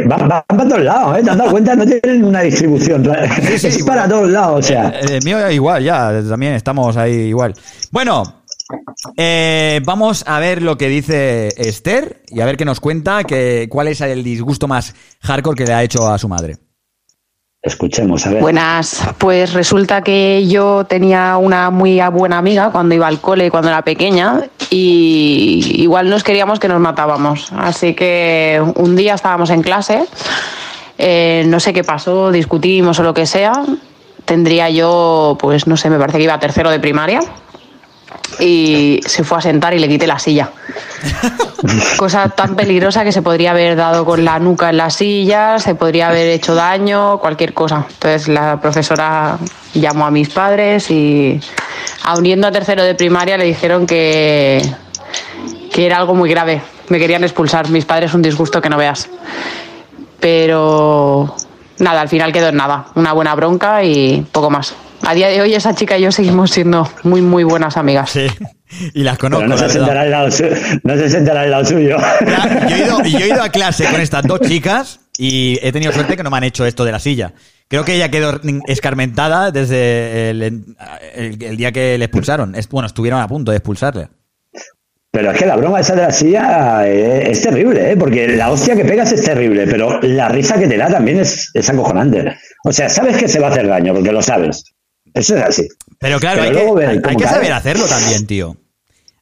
van, 0.07 0.27
van 0.27 0.43
para 0.47 0.67
todos 0.67 0.81
lados, 0.83 1.19
¿eh? 1.19 1.21
¿Te 1.23 1.29
has 1.29 1.37
dado 1.37 1.51
cuenta? 1.51 1.75
No 1.75 1.85
tienen 1.85 2.23
una 2.23 2.41
distribución. 2.41 3.07
sí, 3.55 3.67
es 3.67 3.83
para 3.83 4.07
todos 4.07 4.31
lados, 4.31 4.65
o 4.65 4.67
sea. 4.67 4.89
Eh, 4.99 5.17
El 5.17 5.23
mío 5.25 5.51
igual, 5.51 5.83
ya, 5.83 6.11
también 6.27 6.53
estamos 6.55 6.97
ahí 6.97 7.13
igual. 7.13 7.53
Bueno, 7.91 8.41
eh, 9.15 9.79
vamos 9.85 10.23
a 10.25 10.39
ver 10.39 10.63
lo 10.63 10.75
que 10.75 10.87
dice 10.87 11.49
Esther 11.55 12.23
y 12.29 12.41
a 12.41 12.45
ver 12.45 12.57
qué 12.57 12.65
nos 12.65 12.79
cuenta, 12.79 13.25
que, 13.25 13.67
cuál 13.69 13.89
es 13.89 14.01
el 14.01 14.23
disgusto 14.23 14.67
más 14.67 14.95
hardcore 15.21 15.55
que 15.55 15.65
le 15.67 15.73
ha 15.75 15.83
hecho 15.83 16.11
a 16.11 16.17
su 16.17 16.27
madre. 16.27 16.57
Escuchemos, 17.63 18.27
a 18.27 18.31
ver. 18.31 18.41
Buenas, 18.41 19.01
pues 19.17 19.53
resulta 19.53 20.01
que 20.01 20.45
yo 20.49 20.83
tenía 20.83 21.37
una 21.37 21.69
muy 21.69 22.01
buena 22.11 22.37
amiga 22.37 22.71
cuando 22.71 22.93
iba 22.93 23.07
al 23.07 23.21
cole, 23.21 23.49
cuando 23.49 23.69
era 23.69 23.83
pequeña, 23.83 24.41
y 24.69 25.61
igual 25.77 26.09
nos 26.09 26.25
queríamos 26.25 26.59
que 26.59 26.67
nos 26.67 26.81
matábamos. 26.81 27.53
Así 27.53 27.93
que 27.93 28.61
un 28.75 28.97
día 28.97 29.13
estábamos 29.13 29.49
en 29.49 29.61
clase, 29.61 30.03
eh, 30.97 31.45
no 31.47 31.61
sé 31.61 31.71
qué 31.71 31.85
pasó, 31.85 32.33
discutimos 32.33 32.99
o 32.99 33.03
lo 33.03 33.13
que 33.13 33.25
sea. 33.25 33.53
Tendría 34.25 34.69
yo, 34.69 35.37
pues 35.39 35.65
no 35.65 35.77
sé, 35.77 35.89
me 35.89 35.97
parece 35.97 36.17
que 36.17 36.25
iba 36.25 36.33
a 36.33 36.39
tercero 36.39 36.69
de 36.69 36.81
primaria. 36.81 37.21
Y 38.39 38.99
se 39.05 39.23
fue 39.23 39.37
a 39.37 39.41
sentar 39.41 39.73
y 39.73 39.79
le 39.79 39.87
quité 39.87 40.07
la 40.07 40.19
silla. 40.19 40.49
Cosa 41.97 42.29
tan 42.29 42.55
peligrosa 42.55 43.03
que 43.03 43.11
se 43.11 43.21
podría 43.21 43.51
haber 43.51 43.75
dado 43.75 44.05
con 44.05 44.25
la 44.25 44.39
nuca 44.39 44.69
en 44.69 44.77
la 44.77 44.89
silla, 44.89 45.59
se 45.59 45.75
podría 45.75 46.09
haber 46.09 46.27
hecho 46.27 46.55
daño, 46.55 47.19
cualquier 47.19 47.53
cosa. 47.53 47.85
Entonces 47.89 48.27
la 48.27 48.59
profesora 48.59 49.37
llamó 49.73 50.05
a 50.05 50.11
mis 50.11 50.29
padres 50.29 50.91
y, 50.91 51.39
aun 52.03 52.25
yendo 52.25 52.47
a 52.47 52.51
tercero 52.51 52.83
de 52.83 52.95
primaria, 52.95 53.37
le 53.37 53.45
dijeron 53.45 53.87
que, 53.87 54.61
que 55.71 55.85
era 55.85 55.97
algo 55.97 56.15
muy 56.15 56.29
grave. 56.29 56.61
Me 56.89 56.99
querían 56.99 57.23
expulsar. 57.23 57.69
Mis 57.69 57.85
padres 57.85 58.13
un 58.13 58.21
disgusto 58.21 58.61
que 58.61 58.69
no 58.69 58.77
veas. 58.77 59.09
Pero 60.19 61.35
nada, 61.83 62.01
al 62.01 62.09
final 62.09 62.31
quedó 62.31 62.49
en 62.49 62.55
nada. 62.57 62.85
Una 62.95 63.13
buena 63.13 63.35
bronca 63.35 63.83
y 63.83 64.25
poco 64.31 64.49
más. 64.49 64.75
A 65.05 65.13
día 65.13 65.27
de 65.27 65.41
hoy 65.41 65.53
esa 65.53 65.75
chica 65.75 65.97
y 65.97 66.01
yo 66.03 66.11
seguimos 66.11 66.51
siendo 66.51 66.89
muy, 67.03 67.21
muy 67.21 67.43
buenas 67.43 67.75
amigas. 67.77 68.09
Sí. 68.11 68.25
Y 68.93 69.03
las 69.03 69.17
conozco. 69.17 69.45
Pero 69.45 69.55
no 69.55 69.61
la 69.61 69.67
se, 69.67 69.73
sentará 69.77 70.01
al 70.01 70.11
lado 70.11 70.31
su- 70.31 70.45
no 70.83 70.95
se 70.95 71.09
sentará 71.09 71.41
al 71.41 71.51
lado 71.51 71.65
suyo. 71.65 71.97
Ya, 72.25 72.67
Yo 72.67 72.75
he, 72.75 72.79
ido, 72.79 73.03
yo 73.03 73.19
he 73.19 73.27
ido 73.29 73.43
a 73.43 73.49
clase 73.49 73.85
con 73.85 73.99
estas 74.01 74.23
dos 74.23 74.39
chicas 74.47 75.01
y 75.17 75.59
he 75.61 75.71
tenido 75.71 75.91
suerte 75.91 76.15
que 76.17 76.23
no 76.23 76.29
me 76.31 76.37
han 76.37 76.43
hecho 76.45 76.65
esto 76.65 76.83
de 76.85 76.91
la 76.93 76.99
silla. 76.99 77.33
Creo 77.67 77.83
que 77.85 77.95
ella 77.95 78.09
quedó 78.09 78.39
escarmentada 78.67 79.51
desde 79.51 80.29
el, 80.31 80.41
el- 80.41 80.63
el 81.43 81.57
día 81.57 81.71
que 81.71 81.97
le 81.97 82.05
expulsaron. 82.05 82.55
Bueno, 82.71 82.87
estuvieron 82.87 83.19
a 83.21 83.27
punto 83.27 83.51
de 83.51 83.57
expulsarle. 83.57 84.07
Pero 85.15 85.29
es 85.29 85.37
que 85.37 85.45
la 85.45 85.55
broma 85.55 85.79
esa 85.79 85.93
de 85.93 86.01
la 86.01 86.11
silla 86.11 86.87
eh, 86.87 87.29
es, 87.29 87.39
terrible, 87.43 87.91
¿eh? 87.91 87.95
porque 87.95 88.29
la 88.29 88.49
hostia 88.49 88.75
que 88.75 88.83
pegas 88.83 89.11
es 89.11 89.21
terrible, 89.21 89.67
pero 89.67 90.01
la 90.01 90.27
risa 90.27 90.57
que 90.57 90.67
te 90.67 90.75
da 90.75 90.87
también 90.89 91.19
es, 91.19 91.51
es 91.53 91.69
acojonante. 91.69 92.35
O 92.65 92.71
sea, 92.73 92.89
sabes 92.89 93.17
que 93.17 93.27
se 93.27 93.39
va 93.39 93.49
a 93.49 93.51
hacer 93.51 93.67
daño, 93.67 93.93
porque 93.93 94.11
lo 94.11 94.23
sabes. 94.23 94.63
Eso 95.13 95.37
es 95.37 95.43
así. 95.43 95.67
Pero 95.99 96.19
claro, 96.19 96.41
Pero 96.41 96.77
hay, 96.79 96.99
que, 96.99 97.09
hay- 97.09 97.15
hay 97.15 97.27
saber 97.31 97.53
hacerlo 97.53 97.85
también, 97.85 98.25
tío. 98.25 98.57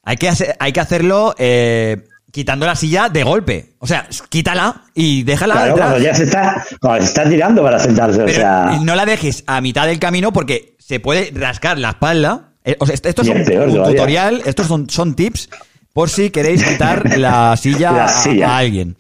Hay 0.03 0.15
que, 0.15 0.29
hacer- 0.29 0.55
hay 0.59 0.71
que 0.71 0.79
hacerlo 0.79 1.35
eh, 1.37 1.97
quitando 2.31 2.65
la 2.65 2.77
silla 2.77 3.09
de 3.09 3.23
golpe. 3.23 3.73
O 3.79 3.85
sea, 3.85 4.07
quítala 4.29 4.83
y 4.93 5.23
déjala 5.23 5.55
Claro, 5.55 5.67
detrás. 5.73 5.89
cuando 5.89 6.05
ya 6.07 6.15
se 6.15 6.23
está, 6.23 6.65
cuando 6.79 7.01
se 7.01 7.07
está 7.09 7.29
tirando 7.29 7.61
para 7.63 7.79
sentarse, 7.79 8.23
o 8.23 8.29
sea, 8.29 8.79
no 8.81 8.95
la 8.95 9.05
dejes 9.05 9.43
a 9.45 9.59
mitad 9.59 9.87
del 9.87 9.99
camino 9.99 10.31
porque 10.31 10.77
se 10.79 11.01
puede 11.01 11.31
rascar 11.35 11.77
la 11.77 11.89
espalda. 11.89 12.53
Eh, 12.63 12.77
o 12.79 12.85
sea, 12.85 12.95
esto 12.95 13.23
es 13.23 13.27
un, 13.27 13.39
un 13.41 13.83
tutorial, 13.83 14.41
estos 14.45 14.67
son, 14.67 14.89
son 14.89 15.15
tips 15.15 15.49
por 15.93 16.09
si 16.09 16.29
queréis 16.29 16.63
quitar 16.63 17.17
la 17.17 17.55
silla, 17.61 17.91
La 17.91 18.05
a-. 18.05 18.53
A, 18.53 18.57
alguien. 18.57 18.97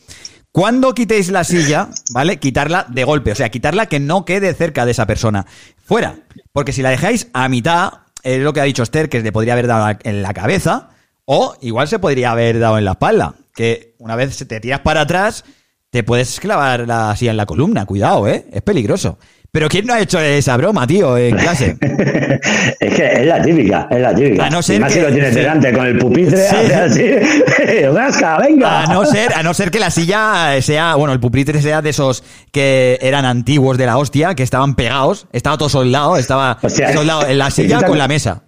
Cuando 0.51 0.93
quitéis 0.93 1.29
la 1.29 1.43
silla, 1.43 1.89
¿vale? 2.11 2.37
Quitarla 2.37 2.85
de 2.89 3.03
golpe, 3.05 3.31
o 3.31 3.35
sea, 3.35 3.49
quitarla 3.49 3.85
que 3.85 3.99
no 4.01 4.25
quede 4.25 4.53
cerca 4.53 4.85
de 4.85 4.91
esa 4.91 5.07
persona. 5.07 5.45
Fuera. 5.85 6.15
Porque 6.51 6.73
si 6.73 6.81
la 6.81 6.89
dejáis 6.89 7.29
a 7.33 7.47
mitad, 7.47 7.93
es 8.23 8.41
lo 8.41 8.51
que 8.51 8.59
ha 8.59 8.65
dicho 8.65 8.83
Esther, 8.83 9.07
que 9.07 9.21
le 9.21 9.31
podría 9.31 9.53
haber 9.53 9.67
dado 9.67 9.97
en 10.03 10.21
la 10.21 10.33
cabeza, 10.33 10.89
o 11.23 11.55
igual 11.61 11.87
se 11.87 11.99
podría 11.99 12.31
haber 12.31 12.59
dado 12.59 12.77
en 12.77 12.85
la 12.85 12.91
espalda. 12.91 13.35
Que 13.55 13.95
una 13.99 14.17
vez 14.17 14.45
te 14.45 14.59
tiras 14.59 14.81
para 14.81 15.01
atrás, 15.01 15.45
te 15.89 16.03
puedes 16.03 16.39
clavar 16.41 16.85
la 16.87 17.15
silla 17.15 17.31
en 17.31 17.37
la 17.37 17.45
columna. 17.45 17.85
Cuidado, 17.85 18.27
¿eh? 18.27 18.45
Es 18.51 18.61
peligroso. 18.61 19.19
Pero 19.53 19.67
¿quién 19.67 19.85
no 19.85 19.93
ha 19.93 19.99
hecho 19.99 20.17
esa 20.17 20.55
broma, 20.55 20.87
tío, 20.87 21.17
en 21.17 21.35
clase? 21.35 21.75
es 22.79 22.93
que 22.93 23.05
es 23.15 23.25
la 23.25 23.41
típica, 23.41 23.85
es 23.91 23.99
la 23.99 24.15
típica. 24.15 24.45
A 24.45 24.49
no 24.49 24.61
ser 24.61 24.77
y 24.77 24.79
más 24.79 24.93
que- 24.93 24.99
si 24.99 25.05
lo 25.05 25.11
tienes 25.11 25.33
sí. 25.33 25.39
delante 25.41 25.73
con 25.73 25.85
el 25.87 25.97
pupitre, 25.97 26.37
Sí. 26.37 26.55
hace 26.55 26.75
así, 26.75 27.83
rasca, 27.93 28.37
venga. 28.39 28.83
A 28.83 28.85
no 28.93 29.05
ser, 29.05 29.33
a 29.33 29.43
no 29.43 29.53
ser 29.53 29.69
que 29.69 29.79
la 29.79 29.91
silla 29.91 30.53
sea, 30.61 30.95
bueno, 30.95 31.11
el 31.11 31.19
pupitre 31.19 31.61
sea 31.61 31.81
de 31.81 31.89
esos 31.89 32.23
que 32.53 32.97
eran 33.01 33.25
antiguos 33.25 33.77
de 33.77 33.87
la 33.87 33.97
hostia, 33.97 34.35
que 34.35 34.43
estaban 34.43 34.75
pegados, 34.75 35.27
estaba 35.33 35.57
todo 35.57 35.67
soldado, 35.67 36.15
estaba 36.15 36.57
soldado 36.93 37.27
en 37.27 37.37
la 37.37 37.49
¿y 37.49 37.51
silla 37.51 37.81
con 37.83 37.97
la 37.97 38.07
mesa. 38.07 38.43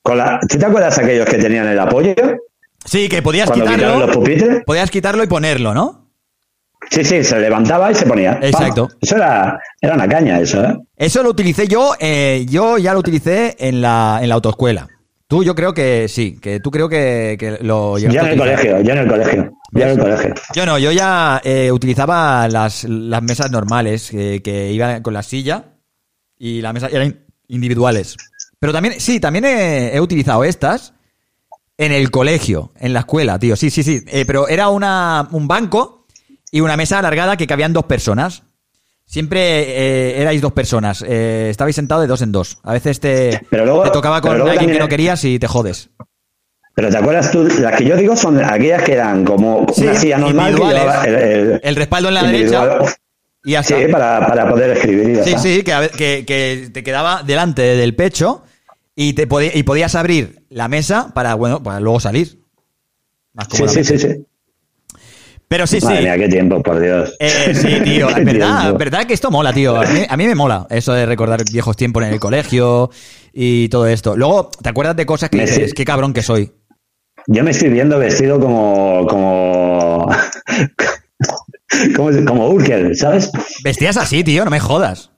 Con 0.00 0.16
la, 0.16 0.40
¿Tú 0.48 0.56
te 0.56 0.64
acuerdas 0.64 0.96
aquellos 0.98 1.26
que 1.28 1.36
tenían 1.36 1.66
el 1.68 1.78
apoyo? 1.78 2.14
Sí, 2.86 3.10
que 3.10 3.20
podías 3.20 3.48
Cuando 3.50 3.66
quitaron 3.66 3.86
los 4.00 4.08
quitarlo, 4.08 4.20
pupitres. 4.22 4.64
podías 4.64 4.90
quitarlo 4.90 5.22
y 5.24 5.26
ponerlo, 5.26 5.74
¿no? 5.74 6.07
Sí, 6.90 7.04
sí, 7.04 7.22
se 7.22 7.38
levantaba 7.38 7.90
y 7.92 7.94
se 7.94 8.06
ponía. 8.06 8.38
Exacto. 8.42 8.82
Vamos, 8.82 8.96
Eso 9.00 9.16
era, 9.16 9.60
era 9.80 9.94
una 9.94 10.08
caña, 10.08 10.40
eso, 10.40 10.62
¿eh? 10.64 10.76
Eso 10.96 11.22
lo 11.22 11.30
utilicé 11.30 11.68
yo, 11.68 11.92
eh, 12.00 12.46
yo 12.48 12.78
ya 12.78 12.92
lo 12.92 13.00
utilicé 13.00 13.56
en 13.58 13.80
la, 13.80 14.18
en 14.22 14.28
la 14.28 14.34
autoescuela. 14.36 14.88
Tú 15.26 15.44
yo 15.44 15.54
creo 15.54 15.74
que 15.74 16.08
sí, 16.08 16.38
que 16.40 16.58
tú 16.58 16.70
creo 16.70 16.88
que, 16.88 17.36
que 17.38 17.58
lo 17.60 17.98
Yo 17.98 18.08
en 18.08 18.26
el 18.28 18.38
colegio, 18.38 18.80
yo 18.80 18.92
en 18.92 18.98
el 18.98 19.08
colegio. 19.08 19.52
Yo 19.72 19.82
en 19.82 19.88
el 19.90 19.98
colegio. 19.98 20.34
Yo 20.54 20.64
no, 20.64 20.78
yo 20.78 20.90
ya 20.90 21.40
eh, 21.44 21.70
utilizaba 21.70 22.48
las, 22.48 22.84
las 22.84 23.22
mesas 23.22 23.50
normales, 23.50 24.10
que, 24.10 24.40
que 24.42 24.72
iban 24.72 25.02
con 25.02 25.12
la 25.12 25.22
silla 25.22 25.64
y 26.38 26.62
la 26.62 26.72
mesa 26.72 26.88
eran 26.90 27.26
individuales. 27.48 28.16
Pero 28.58 28.72
también, 28.72 28.98
sí, 28.98 29.20
también 29.20 29.44
he, 29.44 29.94
he 29.94 30.00
utilizado 30.00 30.44
estas 30.44 30.94
en 31.76 31.92
el 31.92 32.10
colegio, 32.10 32.72
en 32.80 32.94
la 32.94 33.00
escuela, 33.00 33.38
tío. 33.38 33.54
Sí, 33.54 33.68
sí, 33.68 33.82
sí. 33.82 34.00
Eh, 34.06 34.24
pero 34.26 34.48
era 34.48 34.68
una, 34.70 35.28
un 35.30 35.46
banco 35.46 35.97
y 36.50 36.60
una 36.60 36.76
mesa 36.76 36.98
alargada 36.98 37.36
que 37.36 37.46
cabían 37.46 37.72
dos 37.72 37.84
personas. 37.84 38.42
Siempre 39.06 39.40
eh, 39.62 40.20
erais 40.20 40.40
dos 40.42 40.52
personas. 40.52 41.02
Eh, 41.06 41.48
estabais 41.50 41.74
sentados 41.74 42.02
de 42.04 42.08
dos 42.08 42.20
en 42.22 42.30
dos. 42.32 42.58
A 42.62 42.72
veces 42.74 43.00
te, 43.00 43.40
Pero 43.48 43.64
luego- 43.64 43.82
te 43.84 43.90
tocaba 43.90 44.20
con 44.20 44.40
alguien 44.48 44.70
que 44.70 44.78
no 44.78 44.88
querías 44.88 45.24
y 45.24 45.38
te 45.38 45.46
jodes. 45.46 45.90
Pero 46.74 46.90
¿te 46.90 46.96
acuerdas 46.98 47.30
tú? 47.32 47.42
Las 47.58 47.74
que 47.76 47.84
yo 47.86 47.96
digo 47.96 48.14
son 48.16 48.42
aquellas 48.44 48.82
que 48.82 48.92
eran 48.92 49.24
como 49.24 49.66
Sí, 49.74 49.82
una 49.84 49.94
silla 49.94 50.18
normal 50.18 50.54
el, 51.06 51.14
el- 51.14 51.60
El 51.62 51.76
respaldo 51.76 52.08
en 52.08 52.14
la 52.14 52.22
derecha 52.22 52.78
y 53.44 53.52
ya 53.52 53.62
Sí, 53.62 53.74
para, 53.90 54.26
para 54.26 54.48
poder 54.48 54.76
escribir 54.76 55.24
Sí, 55.24 55.34
sí, 55.38 55.62
que, 55.62 55.90
que, 55.96 56.24
que 56.26 56.70
te 56.72 56.82
quedaba 56.84 57.22
delante 57.22 57.62
del 57.62 57.96
pecho 57.96 58.42
y 58.94 59.14
te 59.14 59.26
podí- 59.28 59.50
y 59.54 59.62
podías 59.62 59.94
abrir 59.94 60.44
la 60.50 60.68
mesa 60.68 61.12
para, 61.14 61.34
bueno, 61.34 61.62
para 61.62 61.80
luego 61.80 61.98
salir. 61.98 62.40
Más 63.32 63.48
Sí, 63.50 63.66
sí, 63.68 63.84
sí, 63.84 63.98
sí. 63.98 64.26
Pero 65.48 65.66
sí, 65.66 65.80
sí. 65.80 65.86
Mía, 65.86 66.16
qué 66.18 66.28
tiempo, 66.28 66.62
por 66.62 66.78
Dios. 66.78 67.14
Eh, 67.18 67.54
sí, 67.54 67.80
tío, 67.84 68.10
es 68.10 68.24
verdad, 68.24 68.60
tiempo. 68.60 68.78
verdad 68.78 69.06
que 69.06 69.14
esto 69.14 69.30
mola, 69.30 69.52
tío. 69.52 69.76
A 69.80 69.84
mí, 69.86 70.02
a 70.08 70.16
mí 70.16 70.26
me 70.26 70.34
mola 70.34 70.66
eso 70.70 70.92
de 70.92 71.06
recordar 71.06 71.42
viejos 71.50 71.76
tiempos 71.76 72.04
en 72.04 72.12
el 72.12 72.20
colegio 72.20 72.90
y 73.32 73.68
todo 73.70 73.86
esto. 73.86 74.16
Luego, 74.16 74.50
¿te 74.62 74.68
acuerdas 74.68 74.96
de 74.96 75.06
cosas 75.06 75.30
que 75.30 75.38
Me 75.38 75.46
dices, 75.46 75.70
sí. 75.70 75.74
qué 75.74 75.84
cabrón 75.86 76.12
que 76.12 76.22
soy? 76.22 76.52
Yo 77.26 77.42
me 77.44 77.50
estoy 77.50 77.70
viendo 77.70 77.98
vestido 77.98 78.38
como. 78.38 79.06
como. 79.06 80.10
como, 81.96 82.24
como 82.26 82.48
Urkel, 82.50 82.94
¿sabes? 82.96 83.30
Vestías 83.64 83.96
así, 83.96 84.22
tío, 84.24 84.44
no 84.44 84.50
me 84.50 84.60
jodas. 84.60 85.10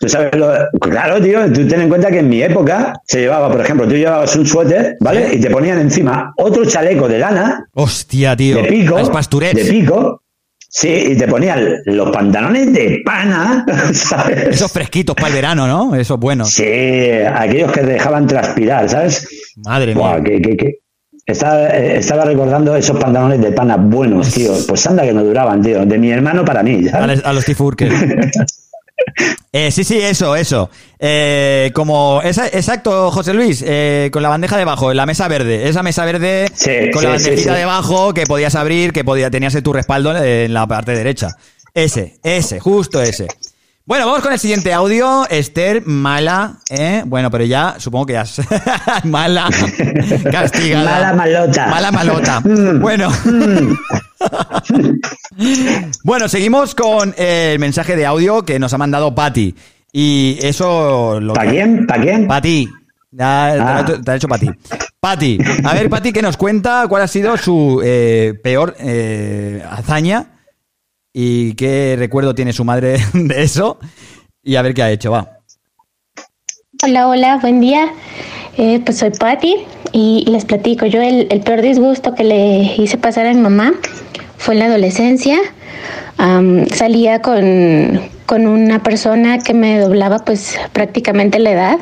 Tú 0.00 0.08
sabes 0.08 0.34
lo- 0.36 0.52
claro, 0.80 1.20
tío, 1.20 1.50
tú 1.52 1.66
ten 1.66 1.80
en 1.82 1.88
cuenta 1.88 2.10
que 2.10 2.18
en 2.18 2.28
mi 2.28 2.42
época 2.42 2.92
se 3.06 3.20
llevaba, 3.20 3.50
por 3.50 3.60
ejemplo, 3.60 3.86
tú 3.86 3.94
llevabas 3.94 4.34
un 4.36 4.46
suéter, 4.46 4.96
¿vale? 5.00 5.34
Y 5.34 5.40
te 5.40 5.50
ponían 5.50 5.78
encima 5.80 6.32
otro 6.36 6.64
chaleco 6.64 7.08
de 7.08 7.18
lana, 7.18 7.66
Hostia, 7.74 8.36
tío. 8.36 8.56
de 8.56 8.64
pico, 8.64 8.96
de 8.96 9.64
pico, 9.64 10.22
sí, 10.68 10.88
y 11.12 11.16
te 11.16 11.26
ponían 11.28 11.66
los 11.86 12.10
pantalones 12.10 12.72
de 12.72 13.00
pana, 13.04 13.64
¿sabes? 13.92 14.48
Esos 14.48 14.70
fresquitos 14.70 15.14
para 15.14 15.28
el 15.28 15.34
verano, 15.34 15.66
¿no? 15.66 15.94
Esos 15.94 16.18
buenos. 16.18 16.50
Sí, 16.50 16.64
aquellos 17.34 17.72
que 17.72 17.82
dejaban 17.82 18.26
transpirar, 18.26 18.88
¿sabes? 18.88 19.26
Madre 19.56 19.94
Buah, 19.94 20.16
mía. 20.18 20.24
que, 20.24 20.42
que, 20.42 20.56
que- 20.56 20.78
Estaba, 21.26 21.68
estaba 21.68 22.26
recordando 22.26 22.76
esos 22.76 22.98
pantalones 23.00 23.40
de 23.40 23.50
pana 23.52 23.78
buenos, 23.78 24.30
tío. 24.34 24.52
Pues 24.68 24.86
anda 24.86 25.04
que 25.04 25.12
no 25.14 25.24
duraban, 25.24 25.62
tío. 25.62 25.86
De 25.86 25.96
mi 25.96 26.10
hermano 26.10 26.44
para 26.44 26.62
mí, 26.62 26.86
A, 26.88 26.90
¿sabes? 26.90 27.16
los- 27.16 27.24
a 27.26 27.32
los 27.32 27.42
Steve 27.44 27.62
Urkel. 27.62 27.90
Eh, 29.52 29.70
sí, 29.70 29.84
sí, 29.84 29.98
eso, 30.00 30.34
eso. 30.36 30.70
Eh, 30.98 31.70
como, 31.74 32.20
esa- 32.22 32.48
exacto, 32.48 33.10
José 33.10 33.34
Luis, 33.34 33.62
eh, 33.66 34.10
con 34.12 34.22
la 34.22 34.28
bandeja 34.28 34.56
debajo, 34.56 34.90
en 34.90 34.96
la 34.96 35.06
mesa 35.06 35.28
verde. 35.28 35.68
Esa 35.68 35.82
mesa 35.82 36.04
verde 36.04 36.50
Sí, 36.54 36.90
con 36.92 37.00
sí, 37.00 37.06
la 37.06 37.12
bandejita 37.12 37.52
sí. 37.54 37.58
debajo 37.60 38.12
que 38.14 38.24
podías 38.26 38.54
abrir, 38.56 38.92
que 38.92 39.04
podía, 39.04 39.30
tenías 39.30 39.60
tu 39.62 39.72
respaldo 39.72 40.16
en 40.16 40.52
la 40.52 40.66
parte 40.66 40.92
derecha. 40.92 41.28
Ese, 41.72 42.18
ese, 42.22 42.58
justo 42.60 43.00
ese. 43.00 43.28
Bueno, 43.86 44.06
vamos 44.06 44.22
con 44.22 44.32
el 44.32 44.38
siguiente 44.38 44.72
audio. 44.72 45.26
Esther, 45.28 45.82
mala, 45.84 46.54
¿eh? 46.70 47.02
Bueno, 47.04 47.30
pero 47.30 47.44
ya, 47.44 47.74
supongo 47.78 48.06
que 48.06 48.12
ya 48.14 48.22
es 48.22 48.40
mala, 49.04 49.48
castigada. 50.32 50.84
Mala 50.90 51.12
malota. 51.12 51.66
Mala 51.66 51.92
malota. 51.92 52.40
Mm. 52.40 52.80
Bueno. 52.80 53.12
bueno, 56.04 56.28
seguimos 56.28 56.74
con 56.74 57.14
el 57.16 57.58
mensaje 57.58 57.96
de 57.96 58.06
audio 58.06 58.44
que 58.44 58.58
nos 58.58 58.72
ha 58.74 58.78
mandado 58.78 59.14
Patti. 59.14 59.54
Y 59.92 60.38
eso 60.42 61.20
lo 61.20 61.34
¿Para 61.34 61.50
quién? 61.50 61.86
¿Para 61.86 62.02
quién? 62.02 62.26
Pati. 62.26 62.68
Ya 63.12 63.50
te 63.52 63.58
lo 63.58 63.64
Ah. 63.64 63.78
he 63.78 63.82
hecho- 63.82 64.00
te 64.02 64.10
ha 64.10 64.16
hecho 64.16 64.28
Pati. 64.28 64.50
Pati, 65.00 65.38
a 65.64 65.74
ver, 65.74 65.88
Pati, 65.90 66.12
que 66.12 66.22
nos 66.22 66.36
cuenta 66.36 66.86
cuál 66.88 67.02
ha 67.02 67.08
sido 67.08 67.36
su 67.36 67.80
eh, 67.84 68.34
peor 68.42 68.74
eh, 68.80 69.62
hazaña 69.70 70.26
y 71.12 71.54
qué 71.54 71.94
recuerdo 71.98 72.34
tiene 72.34 72.52
su 72.52 72.64
madre 72.64 72.96
de 73.12 73.42
eso. 73.42 73.78
Y 74.42 74.56
a 74.56 74.62
ver 74.62 74.74
qué 74.74 74.82
ha 74.82 74.90
hecho, 74.90 75.10
va. 75.12 75.38
Hola, 76.82 77.06
hola, 77.08 77.36
buen 77.38 77.60
día. 77.60 77.92
Eh, 78.56 78.80
pues 78.84 78.98
soy 78.98 79.10
Patti 79.10 79.56
y 79.92 80.24
les 80.28 80.44
platico. 80.44 80.86
Yo 80.86 81.00
el, 81.02 81.28
el 81.30 81.40
peor 81.40 81.60
disgusto 81.62 82.14
que 82.14 82.24
le 82.24 82.74
hice 82.76 82.98
pasar 82.98 83.26
a 83.26 83.32
mi 83.34 83.40
mamá 83.40 83.72
fue 84.44 84.52
en 84.52 84.60
la 84.60 84.66
adolescencia. 84.66 85.38
Am, 86.18 86.66
salía 86.66 87.22
con, 87.22 87.98
con 88.26 88.46
una 88.46 88.82
persona 88.82 89.38
que 89.38 89.54
me 89.54 89.78
doblaba 89.78 90.18
pues 90.18 90.58
prácticamente 90.74 91.38
la 91.38 91.52
edad. 91.52 91.78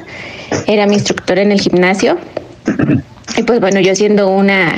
Era 0.69 0.87
mi 0.87 0.95
instructor 0.95 1.41
en 1.41 1.51
el 1.51 1.61
gimnasio. 1.61 2.19
Y 3.37 3.43
pues 3.43 3.59
bueno, 3.59 3.81
yo 3.81 3.97
siendo 3.97 4.29
una 4.29 4.75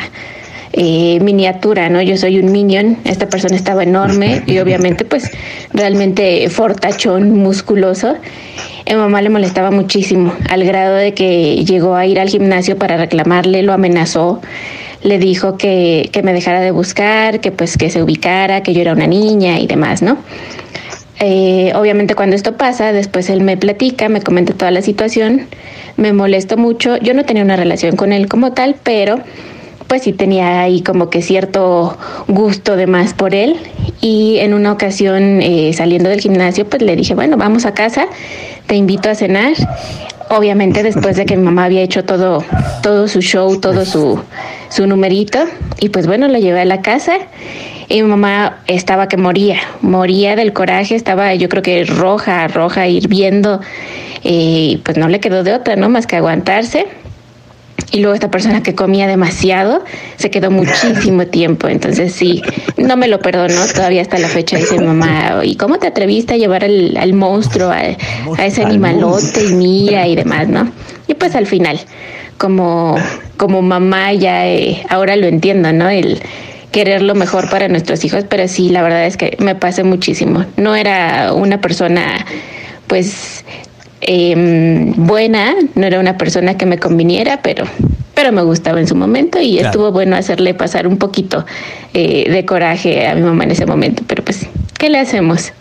eh, 0.72 1.18
miniatura, 1.20 1.90
¿no? 1.90 2.00
Yo 2.00 2.16
soy 2.16 2.38
un 2.38 2.52
minion, 2.52 2.96
esta 3.04 3.28
persona 3.28 3.54
estaba 3.54 3.82
enorme 3.82 4.42
y 4.46 4.58
obviamente 4.60 5.04
pues 5.04 5.30
realmente 5.74 6.48
fortachón, 6.48 7.32
musculoso. 7.32 8.16
A 8.90 8.96
mamá 8.96 9.20
le 9.20 9.28
molestaba 9.28 9.70
muchísimo, 9.70 10.32
al 10.48 10.64
grado 10.64 10.94
de 10.96 11.12
que 11.12 11.64
llegó 11.64 11.96
a 11.96 12.06
ir 12.06 12.18
al 12.18 12.28
gimnasio 12.28 12.78
para 12.78 12.96
reclamarle, 12.96 13.62
lo 13.62 13.72
amenazó, 13.72 14.40
le 15.04 15.18
dijo 15.18 15.56
que, 15.56 16.10
que 16.12 16.24
me 16.24 16.32
dejara 16.32 16.60
de 16.60 16.72
buscar, 16.72 17.38
que 17.38 17.52
pues 17.52 17.76
que 17.76 17.90
se 17.90 18.02
ubicara, 18.02 18.64
que 18.64 18.74
yo 18.74 18.80
era 18.80 18.92
una 18.92 19.06
niña 19.06 19.60
y 19.60 19.68
demás, 19.68 20.02
¿no? 20.02 20.18
eh, 21.20 21.72
obviamente 21.74 22.14
cuando 22.14 22.36
esto 22.36 22.56
pasa, 22.56 22.92
después 22.92 23.30
él 23.30 23.40
me 23.42 23.56
platica, 23.56 24.08
me 24.08 24.20
comenta 24.20 24.52
toda 24.52 24.70
la 24.70 24.82
situación, 24.82 25.46
me 25.96 26.12
molesto 26.12 26.56
mucho. 26.56 26.96
Yo 26.98 27.14
no 27.14 27.24
tenía 27.24 27.42
una 27.42 27.56
relación 27.56 27.96
con 27.96 28.12
él 28.12 28.28
como 28.28 28.52
tal, 28.52 28.76
pero 28.82 29.20
pues 29.86 30.02
sí 30.02 30.12
tenía 30.12 30.62
ahí 30.62 30.82
como 30.82 31.10
que 31.10 31.22
cierto 31.22 31.96
gusto 32.26 32.76
de 32.76 32.86
más 32.86 33.14
por 33.14 33.34
él. 33.34 33.56
Y 34.00 34.38
en 34.40 34.54
una 34.54 34.72
ocasión 34.72 35.40
eh, 35.40 35.72
saliendo 35.72 36.08
del 36.08 36.20
gimnasio, 36.20 36.66
pues 36.66 36.82
le 36.82 36.96
dije, 36.96 37.14
bueno, 37.14 37.36
vamos 37.36 37.64
a 37.64 37.74
casa, 37.74 38.06
te 38.66 38.74
invito 38.74 39.08
a 39.08 39.14
cenar. 39.14 39.52
Obviamente 40.30 40.82
después 40.82 41.16
de 41.16 41.26
que 41.26 41.36
mi 41.36 41.44
mamá 41.44 41.64
había 41.64 41.82
hecho 41.82 42.04
todo, 42.04 42.44
todo 42.82 43.08
su 43.08 43.20
show, 43.20 43.60
todo 43.60 43.84
su, 43.84 44.18
su 44.74 44.86
numerito. 44.86 45.38
Y 45.80 45.90
pues 45.90 46.06
bueno, 46.06 46.26
lo 46.28 46.38
llevé 46.38 46.60
a 46.60 46.64
la 46.64 46.82
casa 46.82 47.14
y 47.88 48.02
mi 48.02 48.08
mamá 48.08 48.58
estaba 48.66 49.08
que 49.08 49.16
moría, 49.16 49.58
moría 49.82 50.36
del 50.36 50.52
coraje, 50.52 50.94
estaba 50.94 51.34
yo 51.34 51.48
creo 51.48 51.62
que 51.62 51.84
roja, 51.84 52.48
roja, 52.48 52.88
hirviendo, 52.88 53.60
y 54.22 54.80
pues 54.84 54.96
no 54.96 55.08
le 55.08 55.20
quedó 55.20 55.44
de 55.44 55.52
otra, 55.52 55.76
¿no? 55.76 55.88
Más 55.88 56.06
que 56.06 56.16
aguantarse. 56.16 56.86
Y 57.92 58.00
luego 58.00 58.14
esta 58.14 58.30
persona 58.30 58.62
que 58.62 58.74
comía 58.74 59.06
demasiado 59.06 59.84
se 60.16 60.30
quedó 60.30 60.50
muchísimo 60.50 61.26
tiempo. 61.28 61.68
Entonces 61.68 62.12
sí, 62.12 62.42
no 62.76 62.96
me 62.96 63.06
lo 63.06 63.20
perdonó. 63.20 63.66
Todavía 63.72 64.02
hasta 64.02 64.18
la 64.18 64.28
fecha 64.28 64.56
dice 64.56 64.80
mamá, 64.80 65.40
¿y 65.44 65.54
cómo 65.56 65.78
te 65.78 65.86
atreviste 65.86 66.34
a 66.34 66.36
llevar 66.36 66.64
al, 66.64 66.96
al 66.96 67.12
monstruo, 67.12 67.70
a, 67.70 67.78
a 68.38 68.46
ese 68.46 68.64
animalote 68.64 69.44
y 69.44 69.52
mía 69.52 70.08
y 70.08 70.16
demás, 70.16 70.48
no? 70.48 70.72
Y 71.06 71.14
pues 71.14 71.36
al 71.36 71.46
final, 71.46 71.78
como, 72.38 72.96
como 73.36 73.62
mamá 73.62 74.12
ya 74.12 74.46
eh, 74.46 74.84
ahora 74.88 75.16
lo 75.16 75.26
entiendo, 75.26 75.72
¿no? 75.72 75.88
El, 75.88 76.20
querer 76.74 77.02
lo 77.02 77.14
mejor 77.14 77.48
para 77.48 77.68
nuestros 77.68 78.04
hijos, 78.04 78.24
pero 78.28 78.48
sí, 78.48 78.68
la 78.68 78.82
verdad 78.82 79.06
es 79.06 79.16
que 79.16 79.36
me 79.38 79.54
pasé 79.54 79.84
muchísimo. 79.84 80.44
No 80.56 80.74
era 80.74 81.32
una 81.32 81.60
persona, 81.60 82.26
pues, 82.88 83.44
eh, 84.00 84.34
buena, 84.96 85.54
no 85.76 85.86
era 85.86 86.00
una 86.00 86.18
persona 86.18 86.56
que 86.56 86.66
me 86.66 86.80
conviniera, 86.80 87.42
pero, 87.42 87.64
pero 88.12 88.32
me 88.32 88.42
gustaba 88.42 88.80
en 88.80 88.88
su 88.88 88.96
momento 88.96 89.40
y 89.40 89.52
Claro. 89.52 89.68
estuvo 89.68 89.92
bueno 89.92 90.16
hacerle 90.16 90.52
pasar 90.52 90.88
un 90.88 90.98
poquito 90.98 91.46
eh, 91.92 92.28
de 92.28 92.44
coraje 92.44 93.06
a 93.06 93.14
mi 93.14 93.22
mamá 93.22 93.44
en 93.44 93.52
ese 93.52 93.66
momento, 93.66 94.02
pero 94.08 94.24
pues, 94.24 94.44
¿qué 94.76 94.90
le 94.90 94.98
hacemos? 94.98 95.52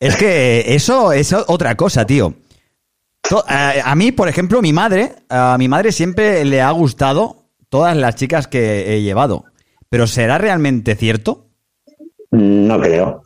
Es 0.00 0.16
que 0.16 0.74
eso 0.74 1.12
es 1.12 1.32
otra 1.32 1.74
cosa, 1.76 2.06
tío. 2.06 2.34
To- 3.32 3.42
A, 3.48 3.94
mí, 3.94 4.12
por 4.12 4.28
ejemplo, 4.28 4.60
mi 4.60 4.74
madre, 4.74 5.12
a 5.30 5.56
mi 5.58 5.66
madre 5.66 5.90
siempre 5.90 6.44
le 6.44 6.60
ha 6.60 6.70
gustado 6.70 7.46
todas 7.70 7.96
las 7.96 8.14
chicas 8.14 8.46
que 8.46 8.94
he 8.94 9.00
llevado. 9.00 9.46
Pero 9.88 10.06
¿será 10.06 10.36
realmente 10.36 10.96
cierto? 10.96 11.46
No 12.30 12.78
creo. 12.78 13.22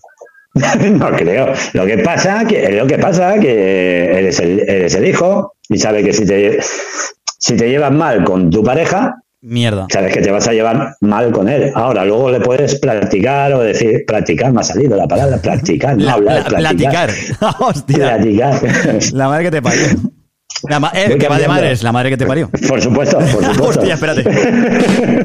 no 0.55 1.11
creo. 1.11 1.53
Lo 1.73 1.85
que 1.87 1.99
pasa 1.99 2.45
que 2.45 2.71
lo 2.71 2.87
que 2.87 2.99
pasa 2.99 3.37
que 3.41 4.05
eres 4.17 4.39
el, 4.39 4.61
eres 4.61 4.95
el 4.95 5.09
hijo 5.09 5.55
y 5.69 5.77
sabes 5.77 6.05
que 6.05 6.13
si 6.13 6.25
te 6.25 6.61
si 6.63 7.57
te 7.57 7.69
llevas 7.69 7.91
mal 7.91 8.23
con 8.23 8.49
tu 8.49 8.63
pareja, 8.63 9.17
Mierda. 9.49 9.87
sabes 9.93 10.13
que 10.13 10.21
te 10.23 10.31
vas 10.33 10.49
a 10.49 10.53
llevar 10.53 10.97
mal 11.01 11.31
con 11.31 11.49
él. 11.49 11.71
Ahora, 11.75 12.05
luego 12.05 12.31
le 12.33 12.41
puedes 12.41 12.75
practicar 12.81 13.53
o 13.53 13.61
decir, 13.61 14.03
practicar, 14.05 14.53
me 14.53 14.61
ha 14.61 14.65
salido 14.65 14.97
la 14.97 15.07
palabra 15.07 15.37
practicar, 15.39 15.97
no 15.97 16.05
La- 16.05 16.13
hablar, 16.15 16.51
la- 16.53 16.59
practicar. 16.59 17.11
platicar. 17.11 17.55
Hostia. 17.61 18.17
Platicar. 18.17 18.61
La 19.13 19.29
madre 19.29 19.45
que 19.45 19.51
te 19.53 19.63
parió. 19.63 19.87
La 20.69 20.81
ma- 20.81 20.91
eh, 20.95 21.17
que 21.19 21.29
va 21.29 21.39
de 21.39 21.47
madres, 21.49 21.83
la 21.85 21.93
madre 21.93 22.11
que 22.11 22.17
te 22.17 22.27
parió. 22.27 22.51
Por 22.69 22.81
supuesto, 22.83 23.19
por 23.19 23.29
supuesto. 23.45 23.63
Hostia, 23.63 23.95
espérate. 23.95 24.25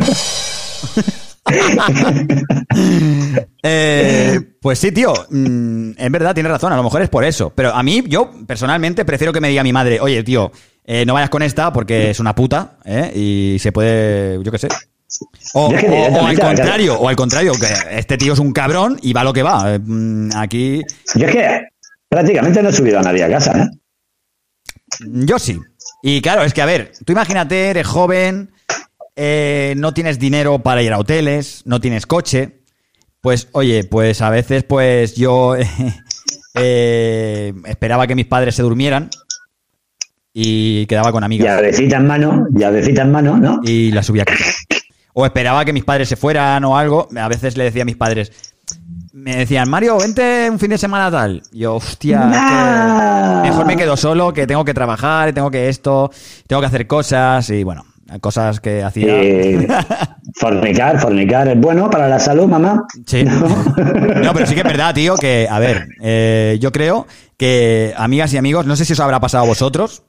Eh, 3.63 4.39
pues 4.61 4.77
sí, 4.79 4.91
tío. 4.91 5.11
mm, 5.29 5.91
es 5.97 6.11
verdad, 6.11 6.33
tienes 6.33 6.51
razón. 6.51 6.71
A 6.71 6.77
lo 6.77 6.83
mejor 6.83 7.01
es 7.01 7.09
por 7.09 7.23
eso. 7.23 7.51
Pero 7.55 7.73
a 7.73 7.81
mí, 7.81 8.03
yo 8.07 8.31
personalmente 8.45 9.03
prefiero 9.03 9.33
que 9.33 9.41
me 9.41 9.49
diga 9.49 9.63
mi 9.63 9.73
madre, 9.73 9.99
oye, 9.99 10.23
tío, 10.23 10.51
eh, 10.85 11.03
no 11.05 11.15
vayas 11.15 11.29
con 11.29 11.41
esta 11.41 11.73
porque 11.73 12.11
es 12.11 12.19
una 12.19 12.35
puta, 12.35 12.77
¿eh? 12.85 13.11
Y 13.15 13.59
se 13.59 13.71
puede, 13.71 14.41
yo 14.43 14.51
qué 14.51 14.59
sé. 14.59 14.67
O, 15.53 15.69
al 16.25 16.39
contrario, 16.39 16.99
o 16.99 17.09
al 17.09 17.15
contrario, 17.15 17.53
que 17.53 17.97
este 17.97 18.17
tío 18.17 18.33
es 18.33 18.39
un 18.39 18.53
cabrón 18.53 18.97
y 19.01 19.13
va 19.13 19.23
lo 19.23 19.33
que 19.33 19.43
va. 19.43 19.73
Eh, 19.73 19.79
mm, 19.79 20.29
Aquí, 20.35 20.81
Yo 21.15 21.25
es 21.27 21.31
que 21.35 21.67
prácticamente 22.07 22.61
no 22.63 22.69
he 22.69 22.73
subido 22.73 22.99
a 22.99 23.01
nadie 23.01 23.23
a 23.23 23.29
casa, 23.29 23.63
¿eh? 23.63 23.69
yo 24.99 25.39
sí. 25.39 25.59
Y 26.03 26.21
claro, 26.21 26.43
es 26.43 26.53
que 26.53 26.61
a 26.61 26.65
ver, 26.65 26.93
tú 27.05 27.11
imagínate, 27.13 27.69
eres 27.69 27.87
joven, 27.87 28.51
eh, 29.15 29.73
no 29.77 29.93
tienes 29.93 30.19
dinero 30.19 30.59
para 30.59 30.81
ir 30.81 30.93
a 30.93 30.99
hoteles, 30.99 31.63
no 31.65 31.81
tienes 31.81 32.05
coche. 32.05 32.60
Pues, 33.21 33.49
oye, 33.51 33.83
pues 33.83 34.21
a 34.21 34.29
veces, 34.31 34.63
pues 34.63 35.15
yo 35.15 35.55
eh, 36.55 37.53
esperaba 37.65 38.07
que 38.07 38.15
mis 38.15 38.25
padres 38.25 38.55
se 38.55 38.63
durmieran 38.63 39.09
y 40.33 40.85
quedaba 40.87 41.11
con 41.11 41.23
amigas 41.23 41.47
Llavecita 41.47 41.97
en 41.97 42.07
mano, 42.07 42.47
llavecita 42.51 43.03
en 43.03 43.11
mano, 43.11 43.37
¿no? 43.37 43.59
y 43.63 43.91
la 43.91 44.01
subía 44.01 44.23
a 44.23 44.25
casa. 44.25 44.45
O 45.13 45.25
esperaba 45.25 45.65
que 45.65 45.73
mis 45.73 45.83
padres 45.83 46.07
se 46.07 46.15
fueran 46.15 46.63
o 46.63 46.77
algo. 46.77 47.09
A 47.15 47.27
veces 47.27 47.57
le 47.57 47.65
decía 47.65 47.81
a 47.81 47.85
mis 47.85 47.97
padres, 47.97 48.31
me 49.13 49.35
decían, 49.35 49.69
Mario, 49.69 49.97
vente 49.97 50.49
un 50.49 50.57
fin 50.57 50.69
de 50.69 50.77
semana 50.77 51.11
tal. 51.11 51.43
Y 51.51 51.59
yo, 51.59 51.75
hostia, 51.75 52.21
que 53.43 53.49
mejor 53.49 53.65
me 53.65 53.75
quedo 53.75 53.97
solo, 53.97 54.33
que 54.33 54.47
tengo 54.47 54.63
que 54.63 54.73
trabajar, 54.73 55.33
tengo 55.33 55.51
que 55.51 55.69
esto, 55.69 56.09
tengo 56.47 56.61
que 56.61 56.67
hacer 56.67 56.87
cosas 56.87 57.49
y 57.49 57.63
bueno, 57.63 57.85
cosas 58.21 58.59
que 58.59 58.81
hacía. 58.83 59.21
Eh, 59.21 59.67
fornicar, 60.35 60.99
fornicar 60.99 61.47
es 61.47 61.59
bueno 61.59 61.89
para 61.89 62.07
la 62.07 62.19
salud, 62.19 62.47
mamá. 62.47 62.85
Sí. 63.05 63.23
No, 64.21 64.33
pero 64.33 64.45
sí 64.45 64.53
que 64.53 64.61
es 64.61 64.67
verdad, 64.67 64.93
tío, 64.93 65.15
que, 65.15 65.47
a 65.49 65.57
ver, 65.59 65.87
eh, 66.01 66.57
yo 66.61 66.71
creo 66.71 67.07
que, 67.37 67.93
amigas 67.97 68.33
y 68.33 68.37
amigos, 68.37 68.65
no 68.65 68.75
sé 68.75 68.85
si 68.85 68.93
os 68.93 68.99
habrá 68.99 69.19
pasado 69.19 69.45
a 69.45 69.47
vosotros, 69.47 70.03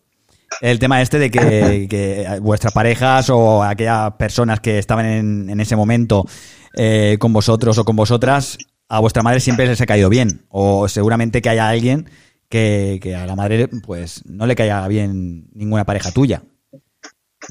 el 0.61 0.79
tema 0.79 1.01
este 1.01 1.19
de 1.19 1.31
que, 1.31 1.87
que 1.89 2.39
vuestras 2.41 2.73
parejas 2.73 3.31
o 3.31 3.63
aquellas 3.63 4.13
personas 4.13 4.61
que 4.61 4.79
estaban 4.79 5.07
en, 5.07 5.51
en 5.51 5.61
ese 5.61 5.77
momento 5.77 6.27
eh, 6.75 7.17
con 7.19 7.33
vosotros 7.33 7.79
o 7.79 7.85
con 7.85 7.97
vosotras, 7.97 8.59
a 8.89 9.01
vuestra 9.01 9.23
madre 9.23 9.41
siempre 9.41 9.67
les 9.67 9.81
ha 9.81 9.87
caído 9.87 10.09
bien. 10.09 10.45
O 10.51 10.89
seguramente 10.89 11.41
que 11.41 11.49
haya 11.49 11.69
alguien 11.69 12.11
que, 12.49 12.99
que 13.03 13.15
a 13.17 13.27
la 13.27 13.37
madre, 13.37 13.69
pues, 13.69 14.23
no 14.27 14.47
le 14.47 14.55
caiga 14.55 14.87
bien 14.89 15.49
ninguna 15.55 15.85
pareja 15.85 16.11
tuya. 16.13 16.43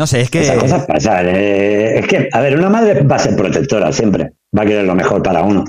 No 0.02 0.08
sé, 0.08 0.22
es 0.22 0.32
que... 0.32 0.42
Esas 0.42 0.58
cosas 0.58 0.84
pasan. 0.88 1.28
eh, 1.30 2.00
es 2.00 2.08
que, 2.08 2.28
a 2.34 2.40
ver, 2.42 2.58
una 2.58 2.70
madre 2.72 3.04
va 3.04 3.18
a 3.18 3.20
ser 3.20 3.36
protectora 3.36 3.94
siempre. 3.94 4.32
Va 4.58 4.64
a 4.64 4.66
querer 4.66 4.84
lo 4.86 4.96
mejor 4.96 5.22
para 5.22 5.44
uno. 5.44 5.64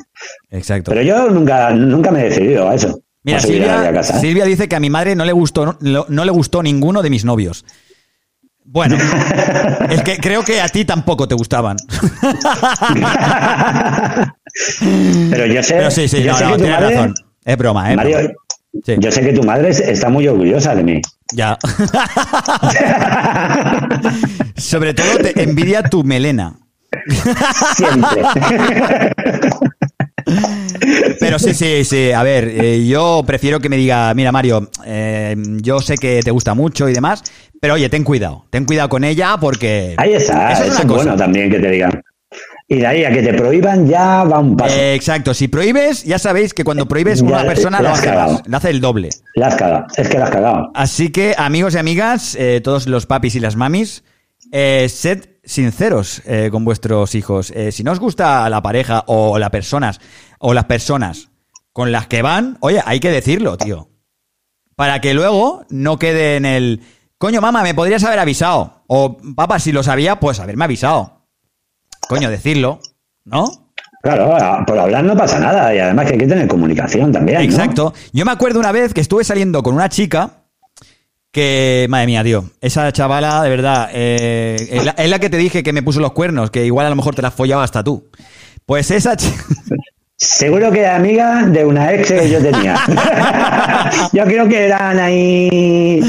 Exacto. 0.50 0.90
Pero 0.90 1.02
yo 1.02 1.28
nunca, 1.28 1.68
nunca 1.72 2.10
me 2.10 2.20
he 2.22 2.30
decidido 2.30 2.66
a 2.66 2.74
eso. 2.74 2.98
Mira, 3.24 3.36
a 3.36 3.40
a 3.40 3.42
Silvia, 3.42 3.92
casa. 3.92 4.16
¿eh? 4.16 4.20
Silvia 4.20 4.46
dice 4.46 4.68
que 4.68 4.76
a 4.76 4.80
mi 4.80 4.88
madre 4.88 5.14
no 5.14 5.26
le 5.26 5.32
gustó, 5.32 5.76
no, 5.80 6.06
no 6.08 6.24
le 6.24 6.30
gustó 6.30 6.62
ninguno 6.62 7.02
de 7.02 7.10
mis 7.10 7.26
novios. 7.26 7.66
Bueno, 8.64 8.96
es 9.90 10.02
que 10.02 10.16
creo 10.16 10.42
que 10.44 10.62
a 10.62 10.68
ti 10.70 10.86
tampoco 10.86 11.28
te 11.28 11.34
gustaban. 11.34 11.76
Pero 15.30 15.44
yo 15.46 15.62
sé, 15.62 15.74
Pero 15.74 15.90
sí, 15.90 16.08
sí, 16.08 16.22
yo 16.22 16.32
no, 16.32 16.38
sé 16.38 16.44
no, 16.44 16.50
que 16.52 16.56
tu 16.56 16.62
tienes 16.64 16.80
madre, 16.80 16.96
razón. 16.96 17.14
Es 17.44 17.56
broma, 17.58 17.92
¿eh? 17.92 17.96
Mario, 17.96 18.16
broma. 18.16 18.32
Sí. 18.86 18.94
yo 18.98 19.12
sé 19.12 19.20
que 19.20 19.34
tu 19.34 19.42
madre 19.42 19.68
es- 19.68 19.80
está 19.80 20.08
muy 20.08 20.26
orgullosa 20.26 20.74
de 20.74 20.82
mí. 20.82 21.02
Ya. 21.34 21.58
Sobre 24.56 24.94
todo 24.94 25.18
te 25.18 25.42
envidia 25.42 25.82
tu 25.82 26.04
melena. 26.04 26.54
Siempre. 27.76 28.22
Pero 31.20 31.38
sí, 31.38 31.54
sí, 31.54 31.84
sí. 31.84 32.12
A 32.12 32.22
ver, 32.22 32.48
eh, 32.48 32.86
yo 32.86 33.22
prefiero 33.26 33.60
que 33.60 33.68
me 33.68 33.76
diga, 33.76 34.12
mira, 34.14 34.32
Mario, 34.32 34.70
eh, 34.84 35.34
yo 35.60 35.80
sé 35.80 35.96
que 35.96 36.20
te 36.22 36.30
gusta 36.30 36.54
mucho 36.54 36.88
y 36.88 36.92
demás, 36.92 37.22
pero 37.60 37.74
oye, 37.74 37.88
ten 37.88 38.04
cuidado. 38.04 38.46
Ten 38.50 38.64
cuidado 38.64 38.88
con 38.88 39.04
ella 39.04 39.36
porque. 39.40 39.94
Ahí 39.96 40.14
está, 40.14 40.52
Eso 40.52 40.64
eso 40.64 40.72
es 40.72 40.80
cosa. 40.80 40.94
bueno 40.94 41.16
también 41.16 41.50
que 41.50 41.58
te 41.58 41.70
digan. 41.70 42.02
Y 42.72 42.76
de 42.76 42.86
ahí 42.86 43.04
a 43.04 43.12
que 43.12 43.22
te 43.22 43.34
prohíban 43.34 43.86
ya 43.86 44.24
va 44.24 44.38
un 44.38 44.56
paso. 44.56 44.74
Eh, 44.74 44.94
exacto, 44.94 45.34
si 45.34 45.46
prohíbes, 45.46 46.04
ya 46.04 46.18
sabéis 46.18 46.54
que 46.54 46.64
cuando 46.64 46.88
prohíbes 46.88 47.20
Ya 47.20 47.26
una 47.26 47.44
persona 47.44 47.82
la 47.82 47.90
lo 47.90 47.94
hace, 47.94 48.06
cagado. 48.06 48.32
más, 48.32 48.42
lo 48.48 48.56
hace 48.56 48.70
el 48.70 48.80
doble. 48.80 49.10
La 49.34 49.48
has 49.48 49.56
cagado. 49.56 49.86
Es 49.94 50.08
que 50.08 50.18
la 50.18 50.24
has 50.24 50.30
cagado. 50.30 50.70
Así 50.74 51.10
que, 51.10 51.34
amigos 51.36 51.74
y 51.74 51.78
amigas, 51.78 52.34
eh, 52.34 52.62
todos 52.64 52.86
los 52.86 53.04
papis 53.04 53.34
y 53.34 53.40
las 53.40 53.56
mamis, 53.56 54.04
eh, 54.52 54.86
sed 54.88 55.28
sinceros 55.44 56.22
eh, 56.24 56.48
con 56.50 56.64
vuestros 56.64 57.14
hijos. 57.14 57.52
Si 57.72 57.84
no 57.84 57.92
os 57.92 58.00
gusta 58.00 58.48
la 58.48 58.62
pareja 58.62 59.04
o 59.06 59.38
las 59.38 59.50
personas 59.50 60.00
o 60.38 60.54
las 60.54 60.64
personas 60.64 61.28
con 61.74 61.92
las 61.92 62.06
que 62.06 62.22
van, 62.22 62.56
oye, 62.60 62.80
hay 62.86 63.00
que 63.00 63.10
decirlo, 63.10 63.58
tío. 63.58 63.90
Para 64.76 65.02
que 65.02 65.12
luego 65.12 65.66
no 65.68 65.98
quede 65.98 66.36
en 66.36 66.46
el 66.46 66.80
coño, 67.18 67.42
mamá, 67.42 67.62
me 67.62 67.74
podrías 67.74 68.02
haber 68.04 68.18
avisado. 68.18 68.84
O 68.86 69.18
papá, 69.36 69.58
si 69.58 69.72
lo 69.72 69.82
sabía, 69.82 70.18
pues 70.18 70.40
haberme 70.40 70.64
avisado. 70.64 71.21
Coño, 72.08 72.30
decirlo, 72.30 72.80
¿no? 73.24 73.50
Claro, 74.02 74.64
por 74.66 74.78
hablar 74.78 75.04
no 75.04 75.16
pasa 75.16 75.38
nada. 75.38 75.74
Y 75.74 75.78
además 75.78 76.06
que 76.06 76.12
hay 76.14 76.18
que 76.18 76.26
tener 76.26 76.48
comunicación 76.48 77.12
también. 77.12 77.38
¿no? 77.38 77.44
Exacto. 77.44 77.94
Yo 78.12 78.24
me 78.24 78.32
acuerdo 78.32 78.58
una 78.58 78.72
vez 78.72 78.92
que 78.92 79.00
estuve 79.00 79.22
saliendo 79.24 79.62
con 79.62 79.74
una 79.74 79.88
chica 79.88 80.44
que, 81.30 81.86
madre 81.88 82.06
mía, 82.06 82.24
tío, 82.24 82.44
esa 82.60 82.92
chavala, 82.92 83.42
de 83.42 83.48
verdad, 83.48 83.88
eh, 83.92 84.56
es, 84.70 84.84
la, 84.84 84.90
es 84.92 85.08
la 85.08 85.18
que 85.18 85.30
te 85.30 85.36
dije 85.38 85.62
que 85.62 85.72
me 85.72 85.82
puso 85.82 86.00
los 86.00 86.12
cuernos, 86.12 86.50
que 86.50 86.64
igual 86.66 86.86
a 86.86 86.90
lo 86.90 86.96
mejor 86.96 87.14
te 87.14 87.22
la 87.22 87.30
follaba 87.30 87.62
hasta 87.64 87.82
tú. 87.84 88.10
Pues 88.66 88.90
esa, 88.90 89.16
chi- 89.16 89.32
Seguro 90.24 90.70
que 90.70 90.78
era 90.78 90.94
amiga 90.94 91.46
de 91.46 91.64
una 91.64 91.92
ex 91.92 92.12
que 92.12 92.30
yo 92.30 92.40
tenía. 92.40 92.78
yo 94.12 94.22
creo 94.22 94.48
que 94.48 94.66
eran 94.66 95.00
ahí. 95.00 96.00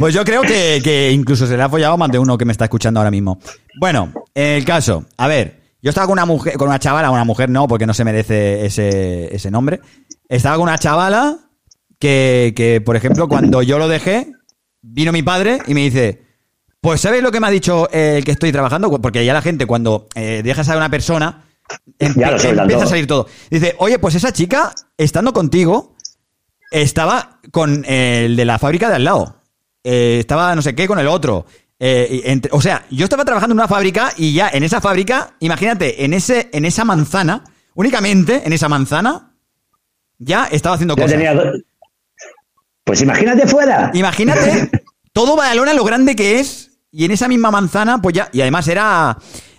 Pues 0.00 0.12
yo 0.12 0.24
creo 0.24 0.42
que, 0.42 0.80
que 0.82 1.12
incluso 1.12 1.46
se 1.46 1.56
le 1.56 1.62
ha 1.62 1.68
follado 1.68 1.96
más 1.96 2.10
de 2.10 2.18
uno 2.18 2.36
que 2.36 2.44
me 2.44 2.50
está 2.50 2.64
escuchando 2.64 2.98
ahora 2.98 3.12
mismo. 3.12 3.38
Bueno, 3.78 4.12
el 4.34 4.64
caso, 4.64 5.04
a 5.16 5.28
ver, 5.28 5.60
yo 5.80 5.90
estaba 5.90 6.08
con 6.08 6.14
una 6.14 6.24
mujer, 6.24 6.54
con 6.54 6.66
una 6.66 6.80
chavala, 6.80 7.12
una 7.12 7.22
mujer 7.22 7.48
no, 7.48 7.68
porque 7.68 7.86
no 7.86 7.94
se 7.94 8.04
merece 8.04 8.66
ese, 8.66 9.32
ese 9.32 9.50
nombre. 9.52 9.80
Estaba 10.28 10.56
con 10.56 10.64
una 10.64 10.78
chavala 10.78 11.38
que, 12.00 12.52
que, 12.56 12.80
por 12.80 12.96
ejemplo, 12.96 13.28
cuando 13.28 13.62
yo 13.62 13.78
lo 13.78 13.86
dejé, 13.86 14.32
vino 14.82 15.12
mi 15.12 15.22
padre 15.22 15.60
y 15.68 15.74
me 15.74 15.82
dice, 15.82 16.20
pues 16.80 17.00
¿sabes 17.00 17.22
lo 17.22 17.30
que 17.30 17.38
me 17.38 17.46
ha 17.46 17.50
dicho 17.50 17.88
el 17.92 18.24
que 18.24 18.32
estoy 18.32 18.50
trabajando? 18.50 18.90
Porque 19.00 19.24
ya 19.24 19.32
la 19.32 19.42
gente 19.42 19.66
cuando 19.66 20.08
eh, 20.16 20.40
dejas 20.42 20.68
a 20.68 20.76
una 20.76 20.90
persona, 20.90 21.44
Ya 21.98 22.30
lo 22.30 22.38
sueltan 22.38 22.64
empieza 22.64 22.84
a 22.84 22.88
salir 22.88 23.06
todo. 23.06 23.26
Dice, 23.50 23.74
oye, 23.78 23.98
pues 23.98 24.14
esa 24.14 24.32
chica, 24.32 24.72
estando 24.96 25.32
contigo, 25.32 25.96
estaba 26.70 27.40
con 27.50 27.84
el 27.86 28.36
de 28.36 28.44
la 28.44 28.58
fábrica 28.58 28.88
de 28.88 28.96
al 28.96 29.04
lado. 29.04 29.42
Eh, 29.84 30.18
estaba 30.20 30.54
no 30.54 30.62
sé 30.62 30.74
qué 30.74 30.86
con 30.86 30.98
el 30.98 31.06
otro. 31.08 31.46
Eh, 31.78 32.22
entre- 32.26 32.50
o 32.52 32.60
sea, 32.60 32.86
yo 32.90 33.04
estaba 33.04 33.24
trabajando 33.24 33.52
en 33.52 33.58
una 33.58 33.68
fábrica 33.68 34.12
y 34.16 34.32
ya 34.32 34.48
en 34.52 34.62
esa 34.62 34.80
fábrica, 34.80 35.34
imagínate, 35.40 36.04
en 36.04 36.12
ese, 36.14 36.48
en 36.52 36.64
esa 36.64 36.84
manzana, 36.84 37.44
únicamente 37.74 38.42
en 38.44 38.52
esa 38.52 38.68
manzana, 38.68 39.34
ya 40.18 40.46
estaba 40.46 40.74
haciendo 40.76 40.96
Ya 40.96 41.02
cosas. 41.02 41.18
tenía 41.18 41.52
Pues 42.84 43.00
imagínate 43.02 43.46
fuera. 43.46 43.90
Imagínate 43.94 44.70
todo 45.12 45.36
Badalona 45.36 45.74
lo 45.74 45.84
grande 45.84 46.16
que 46.16 46.38
es 46.40 46.78
y 46.90 47.04
en 47.04 47.10
esa 47.10 47.28
misma 47.28 47.50
manzana, 47.50 48.00
pues 48.00 48.14
ya, 48.14 48.28
y 48.32 48.40
además 48.40 48.66
era, 48.68 49.18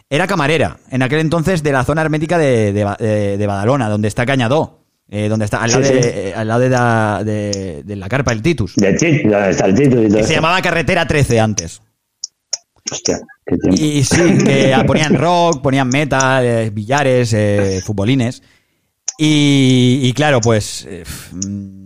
era 0.10 0.28
camarera 0.28 0.78
en 0.90 1.02
aquel 1.02 1.20
entonces 1.20 1.64
de 1.64 1.72
la 1.72 1.84
zona 1.84 2.02
hermética 2.02 2.38
de, 2.38 2.72
de, 2.74 2.84
Ba- 2.84 2.98
de- 3.00 3.38
de 3.38 3.48
Badalona, 3.48 3.90
donde 3.90 4.08
está 4.08 4.26
Cañadó, 4.26 4.80
eh, 5.10 5.28
donde 5.30 5.46
está 5.46 5.62
al 5.64 5.72
lado, 5.72 5.84
Sí, 5.84 5.94
de, 5.94 6.04
sí. 6.04 6.10
eh, 6.14 6.34
al 6.36 6.48
lado 6.48 6.60
de, 6.62 6.70
la, 6.70 7.22
de, 7.26 7.84
de 7.84 7.96
la 7.96 8.08
carpa 8.10 8.32
del 8.32 8.42
Titus. 8.42 8.76
De 8.76 8.94
ti, 8.94 9.24
donde 9.24 9.50
está 9.50 9.66
el 9.66 9.76
título 9.76 10.04
y 10.04 10.08
todo 10.08 10.16
Que 10.16 10.20
eso. 10.22 10.28
se 10.30 10.36
llamaba 10.36 10.62
Carretera 10.62 11.06
13 11.08 11.40
antes. 11.40 11.82
Hostia, 12.90 13.20
qué 13.46 13.58
tiempo. 13.58 13.82
Y 13.82 14.04
sí, 14.04 14.38
que 14.46 14.74
ponían 14.88 15.16
rock, 15.16 15.62
ponían 15.62 15.90
metal, 15.90 16.46
eh, 16.46 16.70
billares, 16.70 17.34
eh, 17.34 17.82
futbolines. 17.86 18.42
Y, 19.18 20.00
y 20.04 20.14
claro, 20.14 20.40
pues 20.42 20.86
eh, 20.90 21.04
mm, 21.34 21.84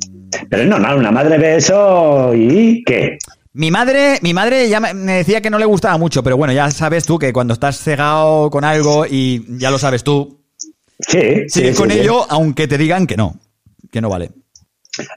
Pero 0.50 0.64
es 0.64 0.70
normal, 0.70 0.98
una 0.98 1.12
madre 1.12 1.38
ve 1.38 1.56
eso 1.56 2.34
y 2.36 2.84
¿qué? 2.86 3.18
Mi 3.54 3.70
madre, 3.70 4.18
mi 4.22 4.34
madre 4.34 4.70
ya 4.70 4.80
me 4.80 4.94
decía 5.14 5.42
que 5.42 5.50
no 5.50 5.60
le 5.60 5.66
gustaba 5.66 5.98
mucho, 5.98 6.24
pero 6.24 6.38
bueno, 6.38 6.54
ya 6.54 6.72
sabes 6.72 7.06
tú 7.06 7.20
que 7.20 7.34
cuando 7.34 7.54
estás 7.54 7.78
cegado 7.80 8.50
con 8.50 8.64
algo 8.64 9.06
y 9.06 9.46
ya 9.60 9.70
lo 9.72 9.80
sabes 9.80 10.04
tú, 10.04 10.40
Sí, 11.00 11.20
sigues 11.50 11.72
sí, 11.72 11.74
con 11.74 11.90
sí. 11.92 12.00
ello 12.00 12.26
aunque 12.30 12.68
te 12.68 12.78
digan 12.78 13.08
que 13.08 13.18
no, 13.18 13.36
que 13.92 14.00
no 14.02 14.10
vale. 14.10 14.32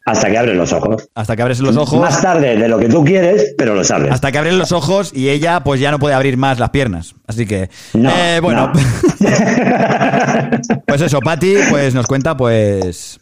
Hasta 0.07 0.30
que 0.30 0.39
abres 0.39 0.57
los 0.57 0.72
ojos. 0.72 1.09
Hasta 1.14 1.37
que 1.37 1.43
abres 1.43 1.61
los 1.61 1.76
ojos, 1.76 2.01
Más 2.01 2.22
tarde 2.22 2.57
de 2.57 2.68
lo 2.68 2.78
que 2.78 2.89
tú 2.89 3.05
quieres, 3.05 3.55
pero 3.59 3.74
los 3.74 3.91
abres. 3.91 4.12
hasta 4.12 4.32
que 4.32 4.39
abres 4.39 4.55
los 4.55 4.72
ojos 4.72 5.12
y 5.14 5.28
ella 5.28 5.62
pues 5.62 5.80
ya 5.80 5.91
no 5.91 5.99
puede 5.99 6.14
abrir 6.14 6.37
más 6.37 6.59
las 6.59 6.70
piernas. 6.70 7.14
Así 7.26 7.45
que, 7.45 7.68
No, 7.93 8.09
eh, 8.11 8.41
bueno, 8.41 8.72
no. 8.72 8.74
pues 10.87 11.01
eso, 11.01 11.20
Patty 11.20 11.55
pues 11.70 11.95
nos 11.95 12.07
cuenta 12.07 12.37
pues, 12.37 13.18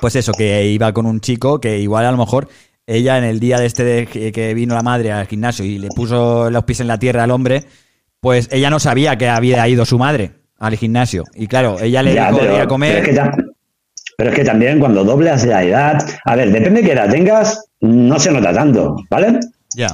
pues 0.00 0.16
eso, 0.16 0.32
que 0.32 0.66
iba 0.66 0.92
con 0.92 1.06
un 1.06 1.20
chico 1.20 1.60
que 1.60 1.78
igual 1.78 2.06
a 2.06 2.10
lo 2.10 2.16
mejor 2.18 2.48
ella 2.86 3.18
en 3.18 3.24
el 3.24 3.40
día 3.40 3.58
de 3.58 3.66
este 3.66 3.84
de 3.84 4.32
que 4.32 4.54
vino 4.54 4.74
la 4.74 4.82
madre 4.82 5.12
al 5.12 5.26
gimnasio 5.26 5.64
y 5.64 5.78
le 5.78 5.88
puso 5.88 6.50
los 6.50 6.64
pies 6.64 6.80
en 6.80 6.88
la 6.88 6.98
tierra 6.98 7.24
al 7.24 7.30
hombre, 7.30 7.64
pues 8.20 8.48
ella 8.52 8.70
no 8.70 8.78
sabía 8.78 9.16
que 9.16 9.28
había 9.28 9.66
ido 9.68 9.84
su 9.84 9.98
madre 9.98 10.32
al 10.58 10.76
gimnasio. 10.76 11.24
Y 11.34 11.46
claro, 11.46 11.78
ella 11.80 12.02
le 12.02 12.14
Ya, 12.14 12.30
dijo 12.30 12.56
a 12.56 12.66
comer. 12.66 12.92
pero 12.94 13.02
es 13.02 13.08
que 13.08 13.20
tam- 13.20 13.50
pero 14.16 14.30
es 14.30 14.36
que 14.36 14.44
también 14.44 14.78
cuando 14.78 15.02
doblas 15.04 15.44
la 15.44 15.64
edad, 15.64 16.06
a 16.24 16.36
ver, 16.36 16.52
depende 16.52 16.80
de 16.82 16.86
qué 16.86 16.92
edad 16.92 17.10
tengas, 17.10 17.64
no 17.80 18.18
se 18.20 18.30
nota 18.30 18.52
tanto, 18.52 18.96
¿vale? 19.10 19.40
Ya. 19.74 19.88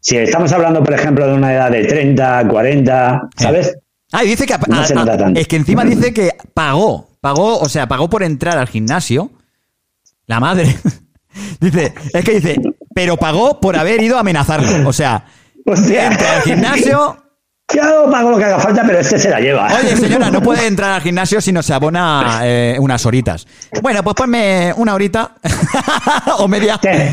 Si 0.00 0.16
estamos 0.18 0.52
hablando, 0.52 0.82
por 0.84 0.92
ejemplo, 0.94 1.26
de 1.26 1.32
una 1.34 1.52
edad 1.54 1.70
de 1.70 1.84
30, 1.84 2.46
40, 2.48 3.22
¿sabes? 3.36 3.76
Ah, 4.12 4.22
y 4.22 4.28
dice 4.28 4.46
que 4.46 4.54
No 4.68 4.84
se 4.84 4.94
nota 4.94 5.16
tanto. 5.16 5.40
es 5.40 5.48
que 5.48 5.56
encima 5.56 5.84
dice 5.84 6.12
que 6.12 6.30
pagó, 6.54 7.08
pagó, 7.20 7.58
o 7.58 7.68
sea, 7.68 7.88
pagó 7.88 8.08
por 8.10 8.22
entrar 8.22 8.58
al 8.58 8.68
gimnasio. 8.68 9.30
La 10.26 10.38
madre. 10.38 10.76
dice, 11.60 11.94
es 12.12 12.24
que 12.24 12.32
dice, 12.32 12.60
pero 12.94 13.16
pagó 13.16 13.60
por 13.60 13.76
haber 13.76 14.02
ido 14.02 14.16
a 14.16 14.20
amenazarlo. 14.20 14.88
O 14.88 14.92
sea, 14.92 15.24
Hostia, 15.66 16.06
entra 16.06 16.32
al 16.36 16.42
gimnasio. 16.42 17.16
yo 17.74 18.10
pago 18.10 18.30
lo 18.30 18.38
que 18.38 18.44
haga 18.44 18.60
falta, 18.60 18.84
pero 18.86 19.00
este 19.00 19.18
se 19.18 19.28
la 19.30 19.40
lleva. 19.40 19.68
Oye, 19.74 19.96
señora, 19.96 20.30
no 20.30 20.40
puede 20.40 20.66
entrar 20.66 20.92
al 20.92 21.02
gimnasio 21.02 21.40
si 21.40 21.52
no 21.52 21.62
se 21.62 21.74
abona 21.74 22.40
eh, 22.44 22.76
unas 22.78 23.04
horitas. 23.04 23.46
Bueno, 23.82 24.02
pues 24.04 24.14
ponme 24.14 24.72
una 24.76 24.94
horita 24.94 25.34
o 26.38 26.46
media. 26.46 26.78
¿Qué? 26.80 27.12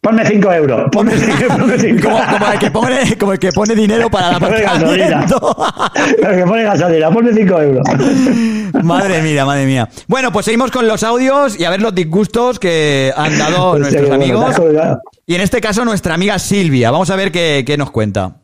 Ponme 0.00 0.24
5 0.26 0.52
euros. 0.52 0.88
Ponme 0.90 1.12
5 1.16 1.56
ponme 1.56 1.78
cinco. 1.78 2.08
Como, 2.08 2.18
como 2.38 2.52
el 2.52 2.58
que 2.58 2.70
pone, 2.70 3.18
como 3.18 3.32
el 3.32 3.38
que 3.38 3.52
pone 3.52 3.74
dinero 3.74 4.10
para 4.10 4.32
el 4.32 4.38
Ponme 4.38 4.60
gasolina. 4.60 5.26
Pero 6.20 6.36
que 6.36 6.44
pone 6.44 6.62
gasolina, 6.64 7.10
ponme 7.10 7.32
5 7.32 7.60
euros. 7.62 7.86
Madre 8.82 9.22
mía, 9.22 9.44
madre 9.44 9.64
mía. 9.64 9.88
Bueno, 10.06 10.30
pues 10.30 10.44
seguimos 10.44 10.70
con 10.70 10.86
los 10.86 11.02
audios 11.02 11.58
y 11.58 11.64
a 11.64 11.70
ver 11.70 11.80
los 11.80 11.94
disgustos 11.94 12.58
que 12.58 13.12
han 13.16 13.38
dado 13.38 13.70
Hostia, 13.70 13.80
nuestros 13.80 14.10
amigos. 14.10 14.54
Y 15.26 15.34
en 15.34 15.40
este 15.40 15.60
caso 15.60 15.84
nuestra 15.84 16.14
amiga 16.14 16.38
Silvia. 16.38 16.90
Vamos 16.90 17.10
a 17.10 17.16
ver 17.16 17.32
qué, 17.32 17.64
qué 17.66 17.76
nos 17.76 17.90
cuenta. 17.90 18.36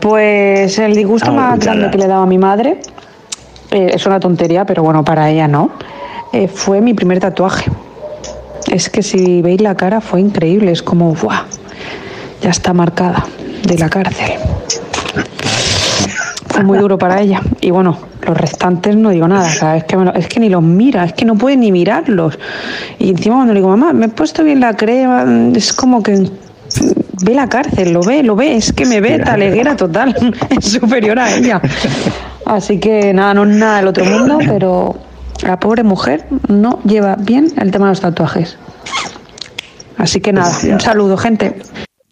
Pues 0.00 0.78
el 0.78 0.94
disgusto 0.94 1.28
Vamos 1.32 1.50
más 1.50 1.58
grande 1.60 1.90
que 1.90 1.98
le 1.98 2.06
daba 2.06 2.24
a 2.24 2.26
mi 2.26 2.38
madre, 2.38 2.80
eh, 3.70 3.92
es 3.94 4.06
una 4.06 4.20
tontería, 4.20 4.64
pero 4.64 4.82
bueno, 4.82 5.04
para 5.04 5.30
ella 5.30 5.48
no, 5.48 5.70
eh, 6.32 6.48
fue 6.48 6.80
mi 6.80 6.94
primer 6.94 7.20
tatuaje. 7.20 7.70
Es 8.74 8.90
que 8.90 9.02
si 9.02 9.40
veis 9.40 9.60
la 9.60 9.76
cara 9.76 10.00
fue 10.00 10.20
increíble, 10.20 10.72
es 10.72 10.82
como, 10.82 11.14
¡buah! 11.14 11.42
Ya 12.42 12.50
está 12.50 12.72
marcada 12.72 13.24
de 13.64 13.78
la 13.78 13.88
cárcel. 13.88 14.32
Fue 16.48 16.62
muy 16.64 16.78
duro 16.78 16.98
para 16.98 17.20
ella. 17.20 17.40
Y 17.60 17.70
bueno, 17.70 17.98
los 18.26 18.36
restantes 18.36 18.96
no 18.96 19.10
digo 19.10 19.26
nada, 19.28 19.76
es 19.76 19.84
que, 19.84 19.96
me 19.96 20.04
lo- 20.06 20.14
es 20.14 20.26
que 20.28 20.40
ni 20.40 20.48
los 20.48 20.62
mira, 20.62 21.04
es 21.04 21.12
que 21.12 21.24
no 21.24 21.36
puede 21.36 21.56
ni 21.56 21.70
mirarlos. 21.72 22.38
Y 22.98 23.10
encima 23.10 23.36
cuando 23.36 23.52
le 23.54 23.60
digo, 23.60 23.68
mamá, 23.68 23.92
me 23.92 24.06
he 24.06 24.08
puesto 24.08 24.42
bien 24.44 24.60
la 24.60 24.74
crema, 24.74 25.24
es 25.54 25.72
como 25.72 26.02
que 26.02 26.28
ve 27.22 27.34
la 27.34 27.48
cárcel, 27.48 27.92
lo 27.92 28.02
ve, 28.02 28.22
lo 28.22 28.34
ve, 28.36 28.56
es 28.56 28.72
que 28.72 28.86
me 28.86 29.00
ve 29.00 29.18
taleguera 29.20 29.76
total, 29.76 30.14
es 30.50 30.64
superior 30.64 31.18
a 31.18 31.34
ella. 31.34 31.60
Así 32.46 32.78
que 32.78 33.12
nada, 33.14 33.34
no 33.34 33.44
es 33.44 33.50
nada 33.56 33.76
del 33.78 33.88
otro 33.88 34.04
mundo, 34.04 34.38
pero 34.46 34.94
la 35.42 35.58
pobre 35.58 35.82
mujer 35.82 36.26
no 36.48 36.78
lleva 36.84 37.16
bien 37.16 37.52
el 37.56 37.70
tema 37.70 37.86
de 37.86 37.92
los 37.92 38.00
tatuajes. 38.00 38.58
Así 39.98 40.20
que 40.20 40.32
nada, 40.32 40.56
un 40.64 40.80
saludo, 40.80 41.16
gente. 41.16 41.56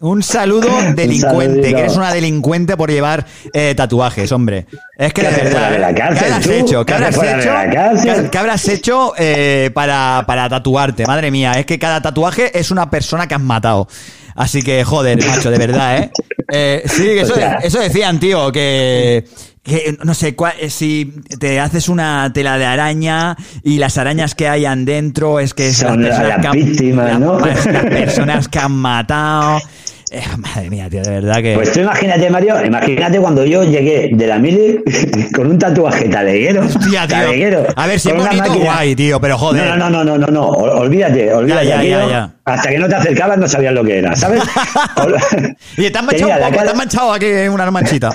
Un 0.00 0.22
saludo 0.22 0.68
delincuente, 0.96 1.72
que 1.72 1.78
eres 1.80 1.96
una 1.96 2.12
delincuente 2.12 2.76
por 2.76 2.90
llevar 2.90 3.24
eh, 3.52 3.74
tatuajes, 3.76 4.32
hombre. 4.32 4.66
Es 4.98 5.12
que 5.12 5.20
¿Qué 5.22 5.28
de 5.28 5.32
haces 5.34 5.44
verdad. 5.54 5.70
de 5.70 5.78
la 5.78 5.94
cárcel, 5.94 6.18
¿Qué 6.18 6.32
habrás 6.32 6.44
tú? 6.44 6.50
hecho? 6.52 6.84
¿Qué 6.84 6.86
¿Qué 6.86 6.94
habrás 6.94 7.16
hecho? 7.22 8.02
¿Qué- 8.02 8.30
qué 8.30 8.38
habrás 8.38 8.68
hecho 8.68 9.12
eh, 9.16 9.70
para, 9.72 10.24
para 10.26 10.48
tatuarte? 10.48 11.06
Madre 11.06 11.30
mía, 11.30 11.52
es 11.52 11.66
que 11.66 11.78
cada 11.78 12.02
tatuaje 12.02 12.56
es 12.58 12.70
una 12.72 12.90
persona 12.90 13.28
que 13.28 13.34
has 13.36 13.40
matado. 13.40 13.86
Así 14.34 14.62
que, 14.62 14.82
joder, 14.82 15.24
macho, 15.24 15.50
de 15.50 15.58
verdad, 15.58 15.98
¿eh? 15.98 16.10
Eh, 16.50 16.82
sí, 16.86 17.08
eso, 17.10 17.34
O 17.34 17.36
sea- 17.36 17.58
eso 17.62 17.78
decían, 17.78 18.18
tío, 18.18 18.50
que, 18.50 19.24
que 19.62 19.96
no 20.02 20.12
sé, 20.14 20.36
cua- 20.36 20.54
eh, 20.58 20.70
si 20.70 21.12
te 21.38 21.60
haces 21.60 21.88
una 21.88 22.32
tela 22.32 22.58
de 22.58 22.64
araña 22.64 23.36
y 23.62 23.78
las 23.78 23.96
arañas 23.96 24.34
que 24.34 24.48
hayan 24.48 24.84
dentro 24.84 25.38
es 25.38 25.54
que 25.54 25.72
Son 25.72 26.02
las 26.02 26.16
personas 26.18 26.28
las 26.28 26.40
que 26.40 26.46
han- 26.48 26.52
víctimas, 26.66 27.10
las- 27.10 27.20
¿no? 27.20 27.38
las 27.38 27.84
personas 27.84 28.48
que 28.48 28.58
han 28.58 28.72
matado. 28.72 29.60
Eh, 30.14 30.20
madre 30.36 30.68
mía, 30.68 30.88
tío, 30.90 31.02
de 31.02 31.10
verdad 31.10 31.36
que. 31.40 31.54
Pues 31.54 31.72
tú 31.72 31.80
imagínate, 31.80 32.28
Mario, 32.28 32.62
imagínate 32.64 33.18
cuando 33.18 33.46
yo 33.46 33.64
llegué 33.64 34.10
de 34.12 34.26
la 34.26 34.38
mili 34.38 34.78
con 35.34 35.46
un 35.46 35.58
tatuaje 35.58 36.06
taleguero. 36.10 36.62
Hostia, 36.66 37.06
tío. 37.06 37.16
taleguero, 37.16 37.66
A 37.74 37.86
ver, 37.86 37.98
si 37.98 38.10
es 38.10 38.14
bonito, 38.16 38.36
máquina. 38.36 38.64
guay, 38.64 38.94
tío, 38.94 39.18
pero 39.20 39.38
joder. 39.38 39.64
No, 39.64 39.76
no, 39.76 39.88
no, 39.90 40.04
no, 40.04 40.18
no, 40.18 40.26
no, 40.26 40.48
ol- 40.50 40.70
olvídate, 40.82 41.32
olvídate. 41.32 41.64
Ya, 41.66 41.70
ya, 41.74 41.78
aquello, 41.78 42.00
ya, 42.00 42.08
ya. 42.08 42.30
Hasta 42.44 42.68
que 42.70 42.78
no 42.78 42.88
te 42.88 42.94
acercabas 42.96 43.38
no 43.38 43.48
sabías 43.48 43.72
lo 43.72 43.82
que 43.84 43.98
era, 43.98 44.14
¿sabes? 44.14 44.42
Y 45.76 45.90
te 45.90 45.98
han 45.98 46.06
manchado 46.06 46.30
cara- 46.30 46.50
te 46.50 46.70
han 46.70 46.76
manchado 46.76 47.12
aquí 47.12 47.26
una 47.50 47.70
manchita. 47.70 48.10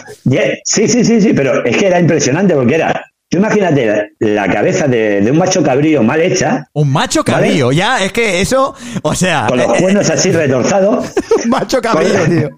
Sí, 0.64 0.88
sí, 0.88 1.04
sí, 1.04 1.20
sí, 1.22 1.34
pero 1.34 1.64
es 1.66 1.76
que 1.78 1.88
era 1.88 2.00
impresionante 2.00 2.54
porque 2.54 2.76
era, 2.76 3.06
tú 3.30 3.38
imagínate 3.40 4.14
la, 4.20 4.48
cabeza 4.50 4.88
de, 4.88 5.22
de 5.22 5.32
un 5.32 5.38
macho 5.38 5.62
cabrío 5.64 6.02
mal 6.04 6.22
hecha, 6.22 6.68
Un 6.74 6.92
macho 6.92 7.24
¿Vale? 7.24 7.48
cabrío, 7.48 7.72
ya, 7.72 8.04
es 8.04 8.12
que 8.12 8.42
eso, 8.42 8.74
o 9.02 9.16
sea. 9.16 9.48
con 9.48 9.58
los 9.58 9.68
eh, 9.68 9.82
cuernos 9.82 10.10
así 10.10 10.32
retorzados, 10.32 11.14
un 11.44 11.50
macho 11.50 11.82
cabrío, 11.82 12.14
con- 12.20 12.30
tío. 12.30 12.50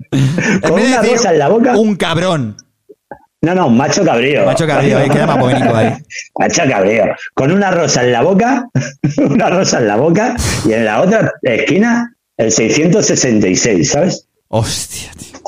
Con 0.61 0.75
de 0.81 0.87
una 0.87 1.01
decir 1.01 1.17
rosa 1.17 1.31
en 1.33 1.39
la 1.39 1.47
boca. 1.47 1.77
Un 1.77 1.95
cabrón. 1.95 2.57
no, 3.41 3.55
no, 3.55 3.67
un 3.67 3.77
macho 3.77 4.03
cabrío. 4.05 4.45
Macho 4.45 4.67
cabrío, 4.67 4.97
ahí 4.99 5.09
queda 5.09 5.25
más 5.27 5.39
bonito 5.39 5.75
ahí. 5.75 5.93
Macho 6.39 6.61
cabrío, 6.69 7.05
con 7.33 7.51
una 7.51 7.71
rosa 7.71 8.03
en 8.03 8.11
la 8.11 8.21
boca, 8.21 8.67
una 9.17 9.49
rosa 9.49 9.79
en 9.79 9.87
la 9.87 9.95
boca, 9.95 10.35
y 10.65 10.73
en 10.73 10.85
la 10.85 11.01
otra 11.01 11.31
esquina 11.43 12.15
el 12.37 12.51
666, 12.51 13.89
¿sabes? 13.89 14.27
Hostia, 14.49 15.11
tío. 15.17 15.39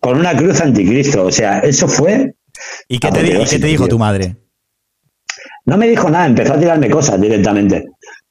Con 0.00 0.18
una 0.20 0.36
cruz 0.36 0.60
anticristo, 0.60 1.24
o 1.24 1.32
sea, 1.32 1.58
eso 1.60 1.88
fue 1.88 2.34
¿Y 2.88 2.98
qué 3.00 3.10
te, 3.10 3.26
y 3.26 3.44
qué 3.44 3.58
te 3.58 3.66
dijo 3.66 3.88
tu 3.88 3.98
madre? 3.98 4.36
No 5.66 5.76
me 5.76 5.88
dijo 5.88 6.08
nada, 6.08 6.26
empezó 6.26 6.54
a 6.54 6.58
tirarme 6.60 6.88
cosas 6.90 7.20
directamente. 7.20 7.84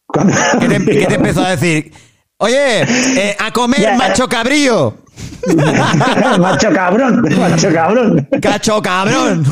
Cuando- 0.08 0.34
¿Qué 0.60 0.68
te, 0.68 0.86
qué 1.00 1.06
te 1.06 1.16
empezó 1.16 1.44
a 1.46 1.52
decir? 1.52 1.92
Oye, 2.38 2.82
eh, 2.82 3.36
a 3.40 3.52
comer, 3.52 3.96
macho 3.98 4.28
cabrío. 4.28 4.98
macho 6.40 6.70
cabrón, 6.72 7.22
macho 7.40 7.72
cabrón. 7.74 8.28
Cacho 8.42 8.82
cabrón. 8.82 9.46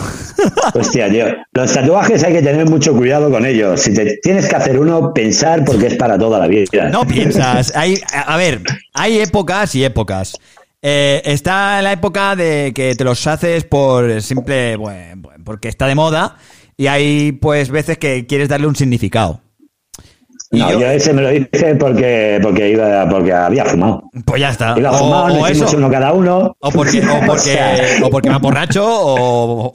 Hostia, 0.74 1.10
tío. 1.10 1.26
Los 1.54 1.74
tatuajes 1.74 2.24
hay 2.24 2.34
que 2.34 2.42
tener 2.42 2.70
mucho 2.70 2.94
cuidado 2.96 3.30
con 3.32 3.46
ellos. 3.46 3.80
Si 3.82 3.94
te 3.94 4.18
tienes 4.22 4.48
que 4.48 4.56
hacer 4.56 4.78
uno, 4.80 5.14
pensar 5.14 5.64
porque 5.64 5.88
es 5.88 5.96
para 5.96 6.18
toda 6.18 6.40
la 6.40 6.48
vida. 6.48 6.90
No 6.90 7.06
piensas. 7.08 7.72
Hay, 7.76 8.02
a 8.14 8.34
a 8.34 8.38
ver, 8.38 8.62
hay 8.94 9.20
épocas 9.20 9.74
y 9.76 9.84
épocas. 9.86 10.34
Eh, 10.82 11.22
está 11.24 11.82
la 11.82 11.94
época 11.94 12.36
de 12.36 12.74
que 12.76 12.96
te 12.96 13.04
los 13.06 13.26
haces 13.28 13.64
por 13.64 14.22
simple, 14.22 14.76
bueno, 14.76 15.30
porque 15.46 15.70
está 15.70 15.88
de 15.88 15.96
moda. 15.96 16.36
Y 16.78 16.88
hay, 16.88 17.32
pues, 17.34 17.70
veces 17.70 17.98
que 17.98 18.26
quieres 18.26 18.50
darle 18.50 18.68
un 18.68 18.76
significado. 18.76 19.42
Y 20.52 20.60
No, 20.60 20.72
yo- 20.72 20.82
yo 20.82 20.88
ese 20.92 21.14
me 21.14 21.24
lo 21.24 21.34
hice 21.34 21.74
porque, 21.80 22.38
porque 22.40 22.70
iba, 22.70 23.10
porque 23.10 23.34
había 23.34 23.66
fumado. 23.66 24.04
Pues 24.24 24.40
ya 24.40 24.50
está. 24.52 24.76
Iba 24.78 24.92
O, 24.92 24.98
fumado, 25.00 25.34
o 25.40 25.48
eso. 25.48 25.66
uno 25.76 25.90
cada 25.90 26.14
uno. 26.14 26.56
O 26.60 26.70
porque, 26.72 27.02
o 27.02 27.16
O 27.24 27.26
porque, 27.26 27.40
sea, 27.42 27.76
o 28.04 28.10
porque 28.12 28.30
me 28.30 28.38
borracho 28.38 28.84
o, 28.86 29.72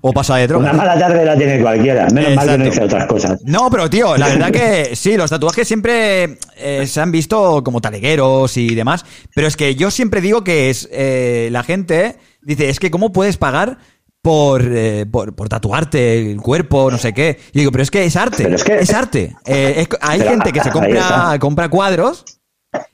o, 0.00 0.12
pasa 0.14 0.36
de. 0.36 0.54
Una 0.54 0.72
mala 0.72 0.98
tarde 0.98 1.22
la 1.26 1.36
tiene 1.36 1.60
cualquiera. 1.60 2.08
Menos 2.14 2.34
mal 2.34 2.48
que 2.48 2.58
no 2.58 2.66
hice 2.66 2.82
otras 2.82 3.06
cosas. 3.08 3.40
No, 3.44 3.68
pero 3.70 3.90
tío, 3.90 4.16
la 4.16 4.28
verdad 4.28 4.50
que 4.52 4.96
sí, 4.96 5.18
los 5.18 5.28
tatuajes 5.28 5.68
siempre 5.68 6.38
eh, 6.56 6.86
se 6.86 7.00
han 7.02 7.12
visto 7.12 7.62
como 7.62 7.82
talegueros 7.82 8.56
y 8.56 8.74
demás, 8.74 9.04
pero 9.34 9.46
es 9.46 9.56
que 9.58 9.74
yo 9.74 9.90
siempre 9.90 10.22
digo 10.22 10.44
que 10.44 10.70
es 10.70 10.88
eh, 10.92 11.50
la 11.52 11.62
gente 11.62 12.16
dice, 12.40 12.70
es 12.70 12.80
que 12.80 12.90
cómo 12.90 13.12
puedes 13.12 13.36
pagar 13.36 13.76
por, 14.22 14.62
eh, 14.64 15.04
por, 15.10 15.34
por 15.34 15.48
tatuarte 15.48 16.30
el 16.30 16.40
cuerpo, 16.40 16.90
no 16.90 16.96
sé 16.98 17.12
qué. 17.12 17.38
Y 17.52 17.58
digo, 17.58 17.72
pero 17.72 17.82
es 17.82 17.90
que 17.90 18.04
es 18.04 18.14
arte, 18.16 18.44
Pero 18.44 18.54
es 18.54 18.62
que- 18.64 18.94
arte. 18.94 19.36
Eh, 19.44 19.74
es- 19.78 19.88
hay 20.00 20.20
Pero, 20.20 20.30
gente 20.30 20.52
que 20.52 20.60
se 20.60 20.70
compra, 20.70 21.36
compra 21.40 21.68
cuadros 21.68 22.24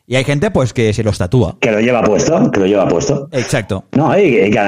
y 0.07 0.17
hay 0.17 0.25
gente 0.25 0.51
pues 0.51 0.73
que 0.73 0.93
se 0.95 1.05
los 1.05 1.19
tatúa. 1.19 1.59
Que 1.61 1.71
lo 1.71 1.81
lleva 1.81 2.03
puesto, 2.03 2.51
que 2.51 2.61
lo 2.61 2.67
lleva 2.67 2.89
puesto. 2.89 3.29
Exacto. 3.31 3.85
No, 3.93 4.19
y, 4.19 4.51
que 4.51 4.59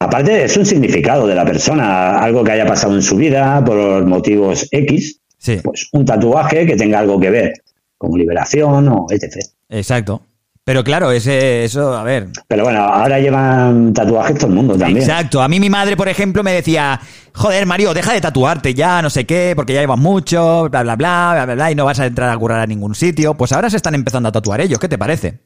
aparte 0.00 0.42
es 0.44 0.56
un 0.56 0.66
significado 0.66 1.26
de 1.26 1.36
la 1.36 1.44
persona, 1.44 2.18
algo 2.18 2.42
que 2.42 2.50
haya 2.52 2.66
pasado 2.66 2.94
en 2.96 3.02
su 3.02 3.16
vida 3.16 3.64
por 3.64 4.04
motivos 4.04 4.66
X, 4.72 5.20
Sí, 5.40 5.60
pues 5.62 5.88
un 5.92 6.04
tatuaje 6.04 6.66
que 6.66 6.74
tenga 6.76 6.98
algo 6.98 7.20
que 7.20 7.30
ver, 7.30 7.52
como 7.96 8.16
liberación 8.16 8.88
o 8.88 9.06
etc. 9.08 9.36
exacto. 9.68 10.22
Pero 10.68 10.84
claro, 10.84 11.10
ese, 11.12 11.64
eso, 11.64 11.96
a 11.96 12.02
ver, 12.02 12.28
Pero 12.46 12.64
bueno, 12.64 12.80
ahora 12.80 13.18
llevan 13.18 13.94
tatuajes 13.94 14.36
todo 14.36 14.48
el 14.48 14.54
mundo 14.54 14.76
también. 14.76 14.98
Exacto. 14.98 15.40
A 15.40 15.48
mí 15.48 15.58
mi 15.58 15.70
madre, 15.70 15.96
por 15.96 16.10
ejemplo, 16.10 16.42
me 16.42 16.52
decía, 16.52 17.00
joder, 17.32 17.64
Mario, 17.64 17.94
deja 17.94 18.12
de 18.12 18.20
tatuarte 18.20 18.74
ya, 18.74 19.00
no 19.00 19.08
sé 19.08 19.24
qué, 19.24 19.54
porque 19.56 19.72
ya 19.72 19.80
llevas 19.80 19.98
mucho, 19.98 20.68
bla, 20.68 20.82
bla, 20.82 20.94
bla, 20.94 21.30
bla, 21.32 21.44
bla, 21.46 21.54
bla, 21.54 21.72
y 21.72 21.74
no 21.74 21.86
vas 21.86 22.00
a 22.00 22.04
entrar 22.04 22.28
a 22.28 22.36
currar 22.36 22.60
a 22.60 22.66
ningún 22.66 22.94
sitio. 22.94 23.32
Pues 23.32 23.52
ahora 23.52 23.70
se 23.70 23.78
están 23.78 23.94
empezando 23.94 24.28
a 24.28 24.32
tatuar 24.32 24.60
ellos, 24.60 24.78
¿qué 24.78 24.90
te 24.90 24.98
parece? 24.98 25.40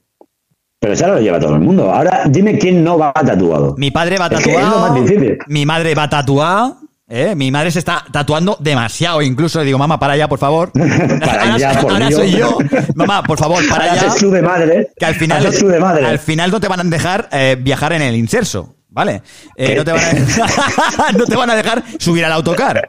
Pero 0.81 0.93
eso 0.95 1.07
lo 1.07 1.21
lleva 1.21 1.39
todo 1.39 1.55
el 1.55 1.61
mundo. 1.61 1.93
Ahora 1.93 2.25
dime 2.29 2.59
quién 2.59 2.83
no 2.83 2.99
va 2.99 3.13
tatuado. 3.13 3.77
Mi 3.79 3.93
padre 3.93 4.19
va 4.19 4.27
Es 4.27 4.43
que 4.43 4.51
es 4.51 4.57
lo 4.57 4.65
tatuado, 4.65 4.89
más 4.93 5.01
difícil. 5.05 5.39
mi 5.47 5.65
madre 5.65 5.95
va 5.95 6.11
tatuada, 6.11 6.79
¿eh? 7.13 7.35
mi 7.37 7.51
madre 7.51 7.71
se 7.71 7.79
está 7.79 8.05
tatuando 8.11 8.57
demasiado, 8.59 9.21
incluso 9.23 9.59
le 9.61 9.67
digo, 9.67 9.79
mamá, 9.79 9.99
para 9.99 10.15
allá, 10.15 10.29
por 10.29 10.39
favor. 10.39 10.73
Para 11.21 11.43
ahora 11.43 11.55
allá, 11.55 11.81
por 11.81 11.93
ahora 11.93 12.09
Dios. 12.09 12.21
soy 12.21 12.31
yo. 12.33 12.59
Mamá, 12.95 13.23
por 13.23 13.39
favor, 13.39 13.63
para 13.69 13.85
Ahora 13.93 14.03
allá. 14.03 14.27
de 14.31 14.43
madre. 14.43 14.91
Que 14.99 15.05
al 15.05 15.15
final, 15.15 15.47
haces 15.47 15.61
tú 15.61 15.69
de 15.69 15.79
madre. 15.79 16.07
al 16.07 16.19
final 16.19 16.51
no 16.51 16.59
te 16.61 16.69
van 16.69 16.81
a 16.81 16.85
dejar 16.85 17.29
eh, 17.31 17.57
viajar 17.61 17.93
en 17.93 18.03
el 18.03 18.17
inserso, 18.17 18.75
¿vale? 18.89 19.23
Eh, 19.57 19.67
¿Qué? 19.69 19.75
no, 19.77 19.85
te 19.85 19.93
van 19.93 20.01
a, 20.01 21.13
no 21.17 21.25
te 21.27 21.37
van 21.37 21.51
a 21.51 21.55
dejar 21.55 21.83
subir 21.99 22.25
al 22.25 22.33
autocar, 22.33 22.89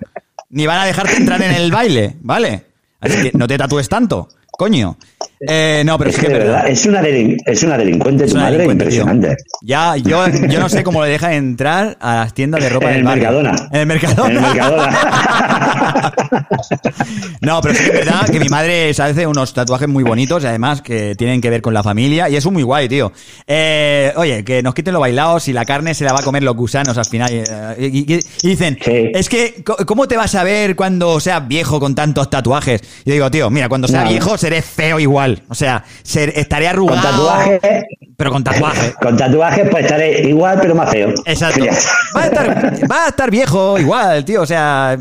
ni 0.49 0.65
van 0.65 0.79
a 0.79 0.85
dejarte 0.85 1.17
entrar 1.17 1.41
en 1.41 1.51
el 1.51 1.71
baile, 1.71 2.15
¿vale? 2.21 2.65
Así 3.03 3.21
que 3.21 3.31
no 3.37 3.47
te 3.47 3.57
tatúes 3.57 3.87
tanto, 3.89 4.29
coño. 4.51 4.97
Eh, 5.45 5.83
no, 5.85 5.97
pero 5.97 6.09
es 6.09 6.17
que 6.17 6.27
de 6.29 6.39
verdad, 6.39 6.67
es 6.67 6.85
una, 6.85 7.01
es 7.01 7.63
una 7.63 7.77
delincuente 7.77 8.23
Es 8.23 8.29
tu 8.31 8.35
una 8.37 8.45
madre 8.45 8.59
delincuente, 8.59 8.85
tío. 8.85 9.01
impresionante. 9.01 9.43
Ya, 9.61 9.97
yo, 9.97 10.25
yo 10.27 10.59
no 10.59 10.69
sé 10.69 10.83
cómo 10.83 11.03
le 11.03 11.09
dejan 11.09 11.33
entrar 11.33 11.97
a 11.99 12.15
las 12.15 12.33
tiendas 12.33 12.63
de 12.63 12.69
ropa 12.69 12.85
En 12.85 12.91
del 12.91 12.99
el 12.99 13.05
barrio. 13.05 13.23
Mercadona. 13.43 13.69
En 13.71 13.79
el 13.81 13.87
Mercadona. 13.87 14.29
En 14.29 14.35
el 14.37 14.41
Mercadona. 14.41 14.99
No, 17.41 17.61
pero 17.61 17.73
sí 17.75 17.81
que 17.83 17.89
es 17.89 18.05
verdad 18.05 18.25
que 18.29 18.39
mi 18.39 18.47
madre 18.49 18.93
se 18.93 19.03
hace 19.03 19.27
unos 19.27 19.53
tatuajes 19.53 19.87
muy 19.87 20.03
bonitos 20.03 20.43
y 20.43 20.47
además 20.47 20.81
que 20.81 21.15
tienen 21.15 21.41
que 21.41 21.49
ver 21.49 21.61
con 21.61 21.73
la 21.73 21.83
familia 21.83 22.29
y 22.29 22.35
es 22.35 22.45
muy 22.45 22.63
guay, 22.63 22.87
tío. 22.87 23.11
Eh, 23.47 24.13
oye, 24.15 24.43
que 24.43 24.61
nos 24.63 24.73
quiten 24.73 24.93
los 24.93 25.01
bailados 25.01 25.47
y 25.47 25.53
la 25.53 25.65
carne 25.65 25.93
se 25.93 26.05
la 26.05 26.13
va 26.13 26.19
a 26.19 26.23
comer 26.23 26.43
los 26.43 26.55
gusanos 26.55 26.97
al 26.97 27.05
final. 27.05 27.29
eh, 27.31 27.43
Y, 27.79 28.13
y- 28.13 28.19
y 28.43 28.47
dicen, 28.47 28.77
Sí. 28.83 29.11
es 29.13 29.27
que, 29.29 29.63
¿cómo 29.85 30.07
te 30.07 30.15
vas 30.17 30.35
a 30.35 30.43
ver 30.43 30.75
cuando 30.75 31.19
seas 31.19 31.47
viejo 31.47 31.79
con 31.79 31.95
tantos 31.95 32.29
tatuajes? 32.29 32.81
Y 33.05 33.09
yo 33.09 33.13
digo, 33.13 33.31
tío, 33.31 33.49
mira, 33.49 33.67
cuando 33.69 33.87
sea 33.87 34.03
No. 34.03 34.09
viejo 34.09 34.37
seré 34.37 34.61
feo 34.61 34.99
igual. 34.99 35.41
O 35.49 35.55
sea, 35.55 35.83
ser- 36.03 36.33
estaré 36.37 36.67
arrugado. 36.67 37.01
Con 37.01 37.11
tatuaje. 37.11 37.59
Pero 38.15 38.31
con 38.31 38.43
tatuaje. 38.43 38.93
Con 39.01 39.17
tatuajes 39.17 39.67
pues 39.69 39.83
estaré 39.85 40.21
igual 40.29 40.57
pero 40.61 40.75
más 40.75 40.91
feo. 40.91 41.09
Exacto. 41.25 41.65
Va 42.15 42.21
a 42.21 42.25
estar, 42.27 42.73
va 42.91 43.05
a 43.05 43.09
estar 43.09 43.31
viejo 43.31 43.77
igual, 43.79 44.23
tío. 44.23 44.41
O 44.41 44.45
sea, 44.45 44.97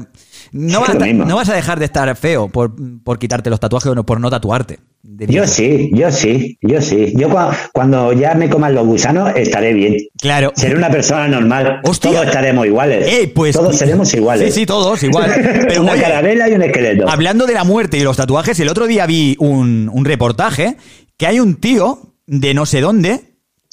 no, 0.52 0.80
vas 0.80 0.90
a, 0.90 1.06
no 1.06 1.36
vas 1.36 1.48
dejar 1.48 1.78
de 1.78 1.86
estar 1.86 2.14
feo 2.16 2.48
por, 2.48 2.72
por 3.02 3.18
quitarte 3.18 3.50
los 3.50 3.58
tatuajes 3.60 3.90
o 3.90 3.94
no- 3.94 4.06
por 4.06 4.20
no 4.20 4.30
tatuarte. 4.30 4.78
Yo 5.02 5.46
sí, 5.46 5.90
yo 5.92 6.10
sí, 6.12 6.58
yo 6.62 6.80
sí. 6.80 7.12
Yo 7.16 7.28
cua- 7.28 7.56
cuando 7.72 8.12
ya 8.12 8.34
me 8.34 8.48
coman 8.48 8.74
los 8.74 8.86
gusanos 8.86 9.32
estaré 9.34 9.72
bien. 9.72 9.96
Claro. 10.20 10.52
Seré 10.54 10.76
una 10.76 10.90
persona 10.90 11.26
normal. 11.26 11.80
Hostia. 11.84 12.12
Todos 12.12 12.26
estaremos 12.26 12.66
iguales. 12.66 13.06
Eh, 13.08 13.32
pues- 13.34 13.56
todos 13.56 13.74
seremos 13.76 14.12
iguales. 14.14 14.54
Sí, 14.54 14.60
sí, 14.60 14.66
todos 14.66 15.02
igual. 15.02 15.30
Pero, 15.68 15.82
una 15.82 15.92
oye, 15.92 16.02
carabela 16.02 16.48
y 16.48 16.52
un 16.52 16.62
esqueleto. 16.62 17.08
Hablando 17.08 17.46
de 17.46 17.54
la 17.54 17.64
muerte 17.64 17.98
y 17.98 18.02
los 18.02 18.16
tatuajes, 18.16 18.58
el 18.60 18.68
otro 18.68 18.86
día 18.86 19.06
vi 19.06 19.36
un, 19.40 19.90
un 19.92 20.04
reportaje 20.04 20.76
que 21.16 21.26
hay 21.26 21.40
un 21.40 21.56
tío 21.56 22.14
de 22.26 22.54
no 22.54 22.64
sé 22.66 22.80
dónde 22.80 23.20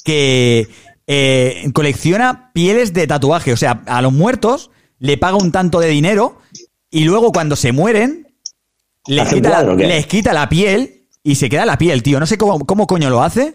que 0.04 0.66
eh, 1.06 1.70
colecciona 1.72 2.50
pieles 2.52 2.92
de 2.92 3.06
tatuaje. 3.06 3.52
O 3.52 3.56
sea, 3.56 3.82
a 3.86 4.02
los 4.02 4.12
muertos 4.12 4.70
le 4.98 5.16
paga 5.16 5.36
un 5.36 5.52
tanto 5.52 5.78
de 5.80 5.88
dinero 5.88 6.38
y 6.90 7.04
luego 7.04 7.32
cuando 7.32 7.56
se 7.56 7.72
mueren 7.72 8.26
les 9.06 9.20
¿Hace 9.26 9.36
un 9.36 9.40
quita, 9.40 9.48
la, 9.50 9.56
cuadro 9.64 9.76
les 9.76 10.06
quita 10.06 10.32
la 10.32 10.48
piel 10.48 11.04
y 11.22 11.34
se 11.36 11.48
queda 11.48 11.64
la 11.66 11.78
piel, 11.78 12.02
tío. 12.02 12.20
No 12.20 12.26
sé 12.26 12.36
cómo, 12.38 12.64
cómo 12.66 12.86
coño 12.86 13.10
lo 13.10 13.22
hace. 13.22 13.54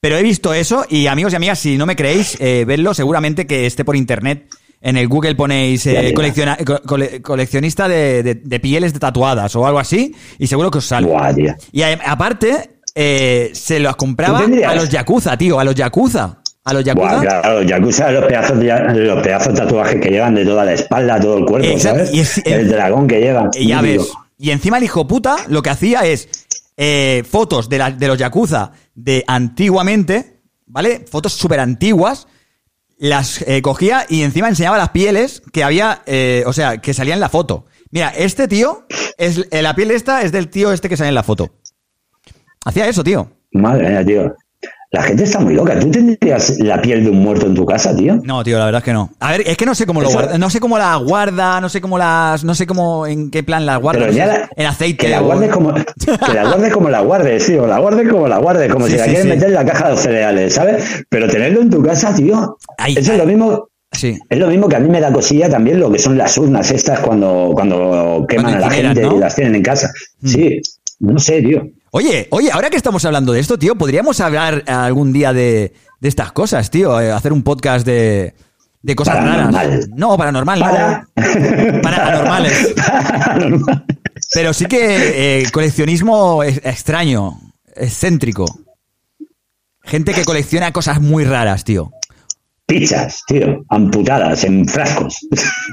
Pero 0.00 0.18
he 0.18 0.22
visto 0.22 0.52
eso 0.52 0.84
y 0.90 1.06
amigos 1.06 1.32
y 1.32 1.36
amigas, 1.36 1.58
si 1.58 1.78
no 1.78 1.86
me 1.86 1.96
creéis, 1.96 2.36
eh, 2.38 2.64
vedlo 2.66 2.92
seguramente 2.92 3.46
que 3.46 3.64
esté 3.64 3.84
por 3.86 3.96
internet. 3.96 4.48
En 4.82 4.98
el 4.98 5.08
Google 5.08 5.34
ponéis 5.34 5.86
eh, 5.86 6.12
colecciona- 6.14 6.58
cole- 6.84 7.22
coleccionista 7.22 7.88
de, 7.88 8.22
de- 8.22 8.34
de 8.34 8.60
pieles 8.60 8.92
de 8.92 8.98
tatuadas 8.98 9.56
o 9.56 9.66
algo 9.66 9.78
así 9.78 10.14
y 10.38 10.46
seguro 10.46 10.70
que 10.70 10.76
os 10.78 10.84
sale. 10.84 11.06
Y 11.72 11.80
a- 11.80 11.98
aparte, 12.04 12.72
eh, 12.94 13.50
se 13.54 13.80
los 13.80 13.96
compraba 13.96 14.40
a 14.66 14.74
los 14.74 14.90
yakuza, 14.90 15.38
tío, 15.38 15.58
a 15.58 15.64
los 15.64 15.74
yakuza. 15.74 16.42
A 16.64 16.72
los 16.72 16.82
yakuza. 16.84 17.08
Buah, 17.10 17.20
claro, 17.20 17.60
los 17.60 17.66
yakuza, 17.70 18.10
los 18.10 18.24
pedazos, 18.24 18.58
de, 18.58 19.04
los 19.04 19.22
pedazos 19.22 19.54
de 19.54 19.60
tatuajes 19.60 20.00
que 20.00 20.10
llevan 20.10 20.34
de 20.34 20.44
toda 20.44 20.64
la 20.64 20.72
espalda, 20.72 21.20
todo 21.20 21.38
el 21.38 21.44
cuerpo, 21.44 21.68
Exacto, 21.68 21.98
¿sabes? 22.06 22.14
y 22.14 22.20
es- 22.20 22.38
el 22.46 22.68
dragón 22.70 23.06
que 23.06 23.20
llevan. 23.20 23.50
Y 23.54 23.68
ya 23.68 24.52
encima 24.52 24.78
el 24.78 24.84
hijo 24.84 25.06
puta 25.06 25.36
lo 25.48 25.62
que 25.62 25.70
hacía 25.70 26.00
es 26.06 26.28
eh, 26.76 27.22
fotos 27.30 27.68
de, 27.68 27.78
la- 27.78 27.90
de 27.90 28.08
los 28.08 28.18
yakuza 28.18 28.72
de 28.94 29.24
antiguamente, 29.26 30.40
¿vale? 30.66 31.04
Fotos 31.10 31.32
súper 31.34 31.60
antiguas. 31.60 32.26
Las 32.96 33.42
eh, 33.42 33.60
cogía 33.60 34.06
y 34.08 34.22
encima 34.22 34.48
enseñaba 34.48 34.78
las 34.78 34.90
pieles 34.90 35.42
que 35.52 35.64
había, 35.64 36.02
eh, 36.06 36.44
o 36.46 36.52
sea, 36.52 36.78
que 36.78 36.94
salía 36.94 37.14
en 37.14 37.20
la 37.20 37.28
foto. 37.28 37.66
Mira, 37.90 38.08
este 38.16 38.48
tío, 38.48 38.86
es, 39.18 39.46
la 39.52 39.74
piel 39.74 39.90
esta 39.90 40.22
es 40.22 40.32
del 40.32 40.48
tío 40.48 40.72
este 40.72 40.88
que 40.88 40.96
sale 40.96 41.08
en 41.08 41.14
la 41.14 41.22
foto. 41.22 41.50
Hacía 42.64 42.88
eso, 42.88 43.04
tío. 43.04 43.30
Madre 43.52 43.88
mía, 43.88 44.04
tío. 44.04 44.34
La 44.94 45.02
gente 45.02 45.24
está 45.24 45.40
muy 45.40 45.54
loca. 45.54 45.76
¿Tú 45.78 45.90
tendrías 45.90 46.56
la 46.60 46.80
piel 46.80 47.02
de 47.02 47.10
un 47.10 47.18
muerto 47.20 47.46
en 47.46 47.54
tu 47.54 47.66
casa, 47.66 47.96
tío? 47.96 48.20
No, 48.22 48.44
tío, 48.44 48.58
la 48.58 48.66
verdad 48.66 48.78
es 48.78 48.84
que 48.84 48.92
no. 48.92 49.10
A 49.18 49.32
ver, 49.32 49.42
es 49.44 49.56
que 49.56 49.66
no 49.66 49.74
sé 49.74 49.86
cómo 49.86 50.00
lo 50.00 50.08
guarda, 50.08 50.38
no 50.38 50.48
sé 50.50 50.60
cómo 50.60 50.78
la 50.78 50.94
guarda, 50.96 51.60
no 51.60 51.68
sé 51.68 51.80
cómo 51.80 51.98
las, 51.98 52.44
no 52.44 52.54
sé 52.54 52.64
cómo, 52.64 53.04
en 53.06 53.30
qué 53.32 53.42
plan 53.42 53.66
la 53.66 53.76
guarda. 53.78 53.98
Pero 54.00 54.12
no 54.12 54.16
ya 54.16 54.26
sé, 54.32 54.38
la- 54.38 54.48
en 54.56 54.66
aceite. 54.66 55.06
Que 55.06 55.08
la 55.10 55.20
o- 55.20 55.24
guardes 55.24 55.50
como, 55.50 55.74
que 55.74 56.32
la 56.34 56.44
guardes 56.44 56.72
como 56.72 56.88
la 56.90 57.00
guardes, 57.00 57.44
tío. 57.46 57.66
La 57.66 57.78
guardes 57.80 58.08
como 58.08 58.28
la 58.28 58.38
guardes, 58.38 58.72
como 58.72 58.86
Sí, 58.86 58.92
si 58.92 58.98
la 58.98 59.04
quieres 59.04 59.22
sí. 59.22 59.28
meter 59.28 59.48
en 59.48 59.54
la 59.54 59.64
caja 59.64 59.84
de 59.86 59.90
los 59.90 60.00
cereales, 60.00 60.54
¿sabes? 60.54 61.04
Pero 61.08 61.28
tenerlo 61.28 61.60
en 61.62 61.70
tu 61.70 61.82
casa, 61.82 62.14
tío. 62.14 62.56
Eso 62.86 63.12
es 63.12 63.18
lo 63.18 63.26
mismo. 63.26 63.68
Sí. 63.90 64.16
Es 64.28 64.38
lo 64.38 64.46
mismo 64.48 64.68
que 64.68 64.76
a 64.76 64.80
mí 64.80 64.88
me 64.88 65.00
da 65.00 65.12
cosilla 65.12 65.48
también 65.48 65.80
lo 65.80 65.90
que 65.90 65.98
son 65.98 66.16
las 66.16 66.38
urnas 66.38 66.70
estas 66.70 67.00
cuando, 67.00 67.50
cuando 67.54 68.24
queman 68.28 68.52
Cuando 68.52 68.66
a 68.66 68.68
la 68.68 68.74
gente 68.74 69.02
¿no? 69.02 69.16
y 69.16 69.18
las 69.20 69.34
tienen 69.34 69.54
en 69.56 69.62
casa. 69.62 69.90
Mm. 70.20 70.28
Sí, 70.28 70.60
no 71.00 71.18
sé, 71.18 71.42
tío. 71.42 71.62
Oye, 71.96 72.26
oye, 72.32 72.50
ahora 72.50 72.70
que 72.70 72.76
estamos 72.76 73.04
hablando 73.04 73.32
de 73.32 73.38
esto, 73.38 73.56
tío, 73.56 73.76
podríamos 73.76 74.18
hablar 74.20 74.64
algún 74.66 75.12
día 75.12 75.32
de, 75.32 75.72
de 76.00 76.08
estas 76.08 76.32
cosas, 76.32 76.68
tío. 76.68 77.00
eh, 77.00 77.12
hacer 77.12 77.32
un 77.32 77.44
podcast 77.44 77.86
de, 77.86 78.34
de 78.82 78.96
cosas 78.96 79.14
Paranormal. 79.14 79.54
raras. 79.70 79.88
No, 79.94 80.16
paranormal, 80.18 80.58
Para. 80.58 81.08
no. 81.16 81.82
Paranormales. 81.82 82.74
Paranormal. 82.76 83.84
Pero 84.32 84.52
sí 84.52 84.66
que 84.66 85.42
eh, 85.42 85.50
coleccionismo 85.52 86.42
es- 86.42 86.60
extraño, 86.64 87.38
excéntrico. 87.76 88.46
Gente 89.84 90.14
que 90.14 90.24
colecciona 90.24 90.72
cosas 90.72 91.00
muy 91.00 91.24
raras, 91.24 91.62
tío. 91.62 91.92
Pichas, 92.66 93.22
tío, 93.26 93.64
amputadas 93.68 94.44
en 94.44 94.66
frascos. 94.66 95.18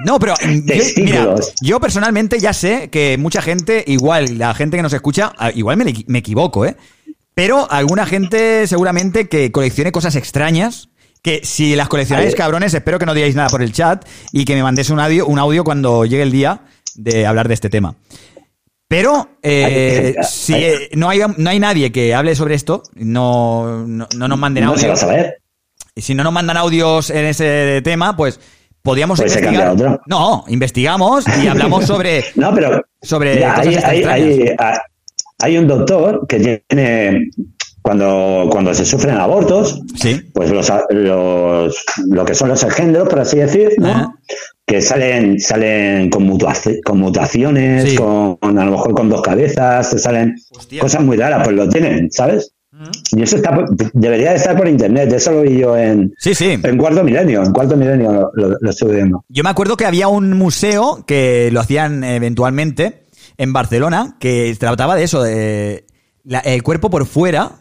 No, 0.05 0.19
pero 0.19 0.33
yo, 0.41 0.83
mira, 0.97 1.35
yo 1.61 1.79
personalmente 1.79 2.39
ya 2.39 2.53
sé 2.53 2.89
que 2.89 3.17
mucha 3.17 3.41
gente, 3.41 3.83
igual, 3.87 4.37
la 4.37 4.53
gente 4.53 4.77
que 4.77 4.83
nos 4.83 4.93
escucha, 4.93 5.33
ah, 5.37 5.51
igual 5.53 5.77
me, 5.77 5.93
me 6.07 6.19
equivoco, 6.19 6.65
¿eh? 6.65 6.75
Pero 7.33 7.69
alguna 7.71 8.05
gente 8.05 8.67
seguramente 8.67 9.29
que 9.29 9.51
coleccione 9.51 9.91
cosas 9.91 10.15
extrañas, 10.15 10.89
que 11.21 11.41
si 11.43 11.75
las 11.75 11.87
coleccionáis, 11.87 12.35
cabrones, 12.35 12.73
espero 12.73 12.99
que 12.99 13.05
no 13.05 13.13
digáis 13.13 13.35
nada 13.35 13.49
por 13.49 13.61
el 13.61 13.71
chat 13.71 14.05
y 14.31 14.45
que 14.45 14.55
me 14.55 14.63
mandéis 14.63 14.89
un 14.89 14.99
audio, 14.99 15.27
un 15.27 15.39
audio 15.39 15.63
cuando 15.63 16.03
llegue 16.05 16.23
el 16.23 16.31
día 16.31 16.61
de 16.95 17.25
hablar 17.25 17.47
de 17.47 17.53
este 17.53 17.69
tema. 17.69 17.95
Pero 18.87 19.37
eh, 19.41 20.15
si 20.27 20.53
eh, 20.53 20.89
no, 20.93 21.09
hay, 21.09 21.21
no 21.37 21.49
hay 21.49 21.59
nadie 21.59 21.93
que 21.93 22.13
hable 22.13 22.35
sobre 22.35 22.55
esto, 22.55 22.83
no, 22.95 23.87
no, 23.87 24.07
no 24.13 24.27
nos 24.27 24.37
manden 24.37 24.65
No 24.65 24.77
se 24.77 24.87
va 24.87 24.95
a 24.95 24.97
saber. 24.97 25.41
Y 25.95 26.01
si 26.01 26.13
no 26.15 26.23
nos 26.23 26.33
mandan 26.33 26.57
audios 26.57 27.09
en 27.09 27.25
ese 27.25 27.81
tema, 27.83 28.15
pues 28.15 28.39
podríamos 28.81 29.19
Pues 29.19 29.35
investigar. 29.35 29.69
otro. 29.69 29.99
No, 30.07 30.45
investigamos 30.47 31.25
y 31.43 31.47
hablamos 31.47 31.85
sobre. 31.85 32.23
No, 32.35 32.53
pero 32.53 32.81
Sobre 33.01 33.43
hay, 33.45 33.75
hay- 33.75 34.03
hay- 34.03 34.55
hay- 35.39 35.57
un 35.57 35.67
doctor 35.67 36.25
que 36.27 36.63
tiene 36.67 37.29
cuando 37.81 38.47
cuando 38.51 38.73
se 38.75 38.85
sufren 38.85 39.17
abortos, 39.17 39.81
Sí. 39.95 40.21
pues 40.33 40.51
los, 40.51 40.71
los 40.91 41.83
lo 42.09 42.25
que 42.25 42.35
son 42.35 42.49
los 42.49 42.61
engendros, 42.63 43.09
por 43.09 43.19
así 43.19 43.37
decir, 43.37 43.71
¿no? 43.79 43.89
Ajá. 43.89 44.13
que 44.67 44.79
salen 44.81 45.39
salen 45.39 46.09
con, 46.09 46.37
con 46.85 46.99
mutaciones, 46.99 47.89
Sí. 47.89 47.95
con 47.95 48.37
a 48.41 48.63
lo 48.65 48.71
mejor 48.71 48.93
con 48.93 49.09
dos 49.09 49.21
cabezas, 49.21 49.89
te 49.89 49.97
salen 49.99 50.35
Hostia. 50.51 50.79
cosas 50.81 51.03
muy 51.03 51.17
raras, 51.17 51.41
pues 51.43 51.55
lo 51.55 51.67
tienen, 51.67 52.09
¿sabes? 52.11 52.53
Y 53.11 53.21
eso 53.23 53.35
está 53.35 53.65
debería 53.93 54.31
de 54.31 54.35
estar 54.37 54.57
por 54.57 54.67
internet, 54.67 55.11
eso 55.13 55.31
lo 55.31 55.41
vi 55.41 55.59
yo 55.59 55.75
en, 55.77 56.13
Sí, 56.17 56.33
sí. 56.33 56.57
en 56.63 56.77
cuarto 56.77 57.03
milenio, 57.03 57.43
en 57.43 57.51
cuarto 57.51 57.75
milenio 57.75 58.11
lo, 58.11 58.31
lo- 58.33 58.57
lo 58.59 58.69
estuve 58.69 58.95
viendo. 58.95 59.23
Yo 59.29 59.43
me 59.43 59.49
acuerdo 59.49 59.77
que 59.77 59.85
había 59.85 60.07
un 60.07 60.33
museo 60.37 61.03
que 61.05 61.49
lo 61.51 61.59
hacían 61.59 62.03
eventualmente 62.03 63.05
en 63.37 63.53
Barcelona 63.53 64.15
que 64.19 64.55
trataba 64.59 64.95
de 64.95 65.03
eso, 65.03 65.21
de 65.23 65.85
la- 66.23 66.39
el 66.39 66.63
cuerpo 66.63 66.89
por 66.89 67.05
fuera, 67.05 67.51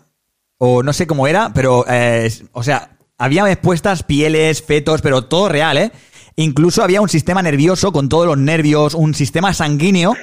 o 0.59 0.83
no 0.83 0.93
sé 0.93 1.07
cómo 1.07 1.27
era, 1.27 1.53
pero, 1.55 1.85
eh, 1.89 2.31
o 2.53 2.63
sea, 2.63 2.97
había 3.19 3.51
expuestas 3.51 4.03
pieles, 4.03 4.63
fetos, 4.63 5.01
pero 5.03 5.25
todo 5.25 5.49
real, 5.49 5.79
¿eh? 5.79 5.93
Incluso 6.37 6.83
había 6.83 7.01
un 7.03 7.09
sistema 7.09 7.43
nervioso 7.43 7.93
con 7.93 8.09
todos 8.09 8.27
los 8.27 8.39
nervios, 8.39 8.95
un 8.95 9.15
sistema 9.15 9.53
sanguíneo. 9.53 10.15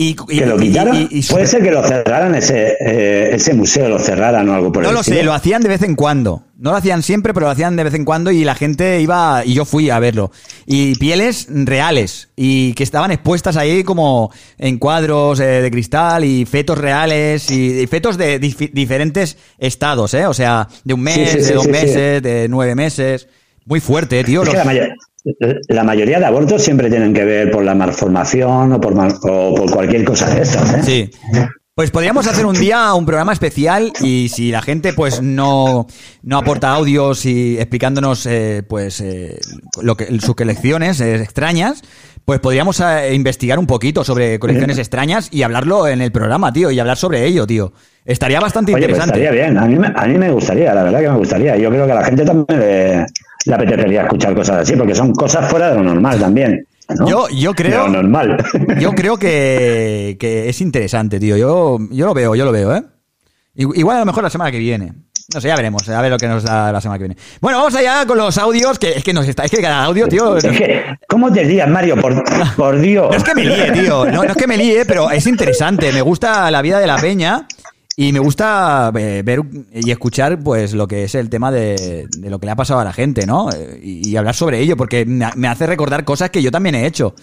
Y, 0.00 0.10
y- 0.10 0.14
Que 0.38 0.46
lo 0.46 0.62
y- 0.62 1.08
y- 1.10 1.22
puede 1.24 1.44
ser 1.48 1.60
que 1.60 1.72
lo 1.72 1.82
cerraran 1.84 2.32
ese, 2.36 2.76
eh, 2.78 3.30
ese 3.34 3.52
museo, 3.52 3.88
lo 3.88 3.98
cerraran 3.98 4.48
o 4.48 4.54
algo 4.54 4.70
por 4.70 4.84
No 4.84 4.90
el 4.90 4.94
lo 4.94 5.02
sé, 5.02 5.10
estilo. 5.10 5.32
lo 5.32 5.34
hacían 5.34 5.60
de 5.60 5.68
vez 5.68 5.82
en 5.82 5.96
cuando. 5.96 6.44
No 6.56 6.70
lo 6.70 6.76
hacían 6.76 7.02
siempre, 7.02 7.34
pero 7.34 7.46
lo 7.46 7.50
hacían 7.50 7.74
de 7.74 7.82
vez 7.82 7.94
en 7.94 8.04
cuando 8.04 8.30
y 8.30 8.44
la 8.44 8.54
gente 8.54 9.00
iba, 9.00 9.42
y 9.44 9.54
yo 9.54 9.64
fui 9.64 9.90
a 9.90 9.98
verlo. 9.98 10.30
Y 10.66 10.94
pieles 11.00 11.48
reales, 11.50 12.28
y 12.36 12.74
que 12.74 12.84
estaban 12.84 13.10
expuestas 13.10 13.56
ahí 13.56 13.82
como 13.82 14.30
en 14.56 14.78
cuadros 14.78 15.40
eh, 15.40 15.62
de 15.62 15.70
cristal 15.72 16.24
y 16.24 16.44
fetos 16.46 16.78
reales 16.78 17.50
y, 17.50 17.84
fetos 17.88 18.16
de 18.16 18.40
dif- 18.40 18.70
diferentes 18.72 19.36
estados, 19.58 20.14
¿eh? 20.14 20.26
O 20.26 20.34
sea, 20.34 20.68
de 20.84 20.94
un 20.94 21.00
mes, 21.00 21.16
Sí, 21.16 21.26
sí, 21.26 21.36
de 21.38 21.44
sí, 21.44 21.52
dos 21.54 21.66
meses, 21.66 22.22
de 22.22 22.46
nueve 22.48 22.76
meses. 22.76 23.26
Muy 23.64 23.80
fuerte, 23.80 24.22
tío. 24.24 24.42
Es 24.44 24.48
que 24.48 24.54
los- 24.56 24.64
la, 24.64 24.72
mayo- 24.72 24.86
la 25.68 25.84
mayoría 25.84 26.18
de 26.18 26.24
abortos 26.26 26.62
siempre 26.62 26.88
tienen 26.90 27.12
que 27.12 27.24
ver 27.24 27.50
por 27.50 27.64
la 27.64 27.74
malformación 27.74 28.72
o 28.72 28.80
por, 28.80 28.94
mal- 28.94 29.18
o 29.22 29.54
por 29.54 29.70
cualquier 29.70 30.04
cosa 30.04 30.28
de 30.34 30.42
estas. 30.42 30.74
¿eh? 30.74 30.80
Sí. 30.82 31.10
Pues 31.74 31.92
podríamos 31.92 32.26
hacer 32.26 32.44
un 32.44 32.56
día 32.58 32.92
un 32.94 33.06
programa 33.06 33.32
especial 33.32 33.92
y 34.00 34.28
si 34.30 34.50
la 34.50 34.62
gente 34.62 34.92
pues 34.94 35.22
no, 35.22 35.86
no 36.22 36.38
aporta 36.38 36.70
audios 36.72 37.24
y 37.24 37.56
explicándonos 37.56 38.26
eh, 38.26 38.64
pues 38.68 39.00
eh, 39.00 39.38
lo 39.80 39.96
que 39.96 40.06
sus 40.18 40.34
colecciones 40.34 41.00
eh, 41.00 41.14
extrañas, 41.22 41.82
pues 42.24 42.40
podríamos 42.40 42.80
eh, 42.80 43.14
investigar 43.14 43.60
un 43.60 43.66
poquito 43.68 44.02
sobre 44.02 44.40
colecciones 44.40 44.76
extrañas 44.78 45.28
y 45.30 45.42
hablarlo 45.42 45.86
en 45.86 46.02
el 46.02 46.10
programa, 46.10 46.52
tío, 46.52 46.72
y 46.72 46.80
hablar 46.80 46.96
sobre 46.96 47.24
ello, 47.24 47.46
tío. 47.46 47.72
Estaría 48.04 48.40
bastante 48.40 48.74
Oye, 48.74 48.88
pues 48.88 48.98
interesante. 48.98 49.22
estaría 49.24 49.44
bien. 49.46 49.56
A 49.58 49.66
mí, 49.66 49.78
me- 49.78 49.92
a 49.94 50.06
mí 50.06 50.18
me 50.18 50.32
gustaría, 50.32 50.74
la 50.74 50.82
verdad 50.82 51.00
que 51.00 51.10
me 51.10 51.16
gustaría. 51.18 51.56
Yo 51.58 51.70
creo 51.70 51.86
que 51.86 51.92
a 51.92 51.94
la 51.94 52.04
gente 52.04 52.24
también 52.24 52.58
le, 52.58 53.06
le 53.46 53.54
apetecería 53.54 54.02
escuchar 54.02 54.34
cosas 54.34 54.58
así, 54.62 54.74
porque 54.76 54.94
son 54.94 55.12
cosas 55.12 55.48
fuera 55.50 55.70
de 55.70 55.76
lo 55.76 55.82
normal 55.84 56.18
también. 56.18 56.66
¿no? 56.98 57.08
Yo- 57.08 57.28
yo 57.28 57.54
creo- 57.54 57.86
lo 57.86 57.92
normal. 58.02 58.42
Yo 58.80 58.92
creo 58.92 59.16
que, 59.18 60.16
que 60.18 60.48
es 60.48 60.60
interesante, 60.60 61.20
tío. 61.20 61.36
Yo, 61.36 61.78
yo 61.90 62.06
lo 62.06 62.14
veo, 62.14 62.34
yo 62.34 62.44
lo 62.46 62.52
veo, 62.52 62.74
¿eh? 62.74 62.82
Igu- 63.56 63.76
Igual 63.76 63.96
a 63.96 64.00
lo 64.00 64.06
mejor 64.06 64.22
la 64.22 64.30
semana 64.30 64.50
que 64.50 64.58
viene. 64.58 64.92
No 65.34 65.42
sé, 65.42 65.48
ya 65.48 65.56
veremos, 65.56 65.86
a 65.90 66.00
ver 66.00 66.10
lo 66.10 66.16
que 66.16 66.26
nos 66.26 66.42
da 66.42 66.72
la 66.72 66.80
semana 66.80 66.98
que 66.98 67.04
viene. 67.04 67.20
Bueno, 67.42 67.58
vamos 67.58 67.74
allá 67.74 68.06
con 68.06 68.16
los 68.16 68.38
audios, 68.38 68.78
que 68.78 68.92
es 68.92 69.04
que 69.04 69.12
nos 69.12 69.28
está, 69.28 69.44
es 69.44 69.50
que 69.50 69.60
cada 69.60 69.84
audio, 69.84 70.08
tío. 70.08 70.38
Es 70.38 70.44
que, 70.44 70.82
¿cómo 71.06 71.30
te 71.30 71.44
lías, 71.44 71.68
Mario? 71.68 71.96
Por, 72.00 72.24
por 72.56 72.78
Dios. 72.80 73.08
No 73.10 73.16
es 73.18 73.22
que 73.24 73.34
me 73.34 73.44
líe, 73.44 73.70
tío. 73.72 74.06
No, 74.06 74.22
no 74.24 74.30
es 74.30 74.36
que 74.36 74.46
me 74.46 74.56
líe, 74.56 74.86
pero 74.86 75.10
es 75.10 75.26
interesante. 75.26 75.92
Me 75.92 76.00
gusta 76.00 76.50
la 76.50 76.62
vida 76.62 76.80
de 76.80 76.86
la 76.86 76.96
peña 76.96 77.46
y 78.00 78.12
me 78.12 78.20
gusta 78.20 78.92
eh, 78.96 79.22
ver 79.24 79.40
y 79.72 79.90
escuchar 79.90 80.38
pues 80.38 80.72
lo 80.72 80.86
que 80.86 81.02
es 81.04 81.14
el 81.16 81.28
tema 81.28 81.50
de, 81.50 82.06
de 82.16 82.30
lo 82.30 82.38
que 82.38 82.46
le 82.46 82.52
ha 82.52 82.56
pasado 82.56 82.78
a 82.78 82.84
la 82.84 82.92
gente, 82.92 83.26
¿no? 83.26 83.48
Y, 83.82 84.08
y 84.08 84.16
hablar 84.16 84.36
sobre 84.36 84.60
ello, 84.60 84.76
porque 84.76 85.04
me, 85.04 85.24
ha- 85.24 85.32
me 85.34 85.48
hace 85.48 85.66
recordar 85.66 86.04
cosas 86.04 86.30
que 86.30 86.40
yo 86.40 86.50
también 86.52 86.76
he 86.76 86.86
hecho. 86.86 87.14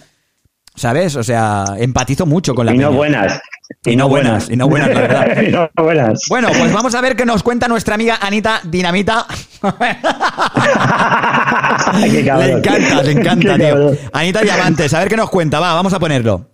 ¿Sabes? 0.74 1.16
O 1.16 1.24
sea, 1.24 1.64
empatizo 1.78 2.26
mucho 2.26 2.54
con 2.54 2.66
la 2.66 2.74
Y 2.74 2.76
no 2.76 2.88
peña. 2.88 2.96
buenas. 2.98 3.40
Y 3.86 3.96
no 3.96 4.10
buenas, 4.10 4.50
y 4.50 4.56
no 4.56 4.68
buenas, 4.68 4.90
la 4.90 5.00
verdad. 5.00 5.42
y 5.48 5.50
no 5.50 5.70
buenas. 5.82 6.20
Bueno, 6.28 6.48
pues 6.56 6.70
vamos 6.70 6.94
a 6.94 7.00
ver 7.00 7.16
qué 7.16 7.24
nos 7.24 7.42
cuenta 7.42 7.66
nuestra 7.66 7.94
amiga 7.94 8.18
Anita 8.20 8.60
Dinamita. 8.62 9.26
Qué 12.00 12.08
le 12.10 12.52
encanta, 12.52 13.02
le 13.02 13.12
encanta, 13.12 13.56
tío. 13.56 13.92
Anita 14.12 14.42
Diamantes, 14.42 14.92
a 14.92 14.98
ver 15.00 15.08
qué 15.08 15.16
nos 15.16 15.30
cuenta. 15.30 15.58
Va, 15.60 15.72
vamos 15.74 15.92
a 15.94 15.98
ponerlo. 15.98 16.50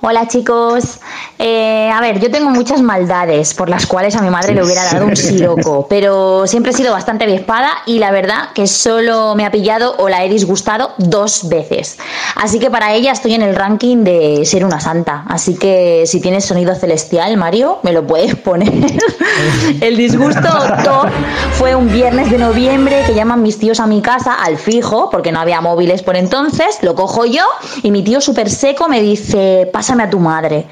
Hola 0.00 0.28
chicos, 0.28 1.00
Eh, 1.40 1.88
a 1.88 2.00
ver, 2.00 2.18
yo 2.18 2.32
tengo 2.32 2.50
muchas 2.50 2.82
maldades 2.82 3.54
por 3.54 3.68
las 3.68 3.86
cuales 3.86 4.16
a 4.16 4.22
mi 4.22 4.28
madre 4.28 4.54
le 4.54 4.64
hubiera 4.64 4.82
dado 4.84 5.06
un 5.06 5.16
siroco, 5.16 5.86
pero 5.90 6.48
siempre 6.48 6.72
he 6.72 6.74
sido 6.74 6.92
bastante 6.92 7.24
avispada 7.24 7.70
y 7.86 8.00
la 8.00 8.10
verdad 8.10 8.50
que 8.54 8.66
solo 8.66 9.36
me 9.36 9.46
ha 9.46 9.52
pillado 9.52 9.94
o 9.98 10.08
la 10.08 10.24
he 10.24 10.28
disgustado 10.28 10.90
dos 10.98 11.48
veces. 11.48 11.96
Así 12.34 12.58
que 12.58 12.70
para 12.70 12.92
ella 12.92 13.12
estoy 13.12 13.34
en 13.34 13.42
el 13.42 13.54
ranking 13.54 13.98
de 13.98 14.44
ser 14.44 14.64
una 14.64 14.80
santa. 14.80 15.24
Así 15.28 15.56
que 15.56 16.04
si 16.06 16.20
tienes 16.20 16.44
sonido 16.44 16.74
celestial, 16.74 17.36
Mario, 17.36 17.78
me 17.84 17.92
lo 17.92 18.04
puedes 18.04 18.34
poner. 18.34 18.72
el 19.80 19.96
disgusto 19.96 20.48
top 20.82 21.08
fue 21.52 21.76
un 21.76 21.92
viernes 21.92 22.32
de 22.32 22.38
noviembre 22.38 23.04
que 23.06 23.14
llaman 23.14 23.42
mis 23.42 23.60
tíos 23.60 23.78
a 23.78 23.86
mi 23.86 24.02
casa 24.02 24.34
al 24.34 24.58
fijo, 24.58 25.08
porque 25.10 25.30
no 25.30 25.38
había 25.38 25.60
móviles 25.60 26.02
por 26.02 26.16
entonces, 26.16 26.78
lo 26.82 26.96
cojo 26.96 27.26
yo 27.26 27.44
y 27.84 27.92
mi 27.92 28.02
tío 28.02 28.20
súper 28.20 28.50
seco 28.50 28.88
me 28.88 29.00
dice, 29.02 29.70
a 29.90 30.10
tu 30.10 30.18
madre. 30.20 30.66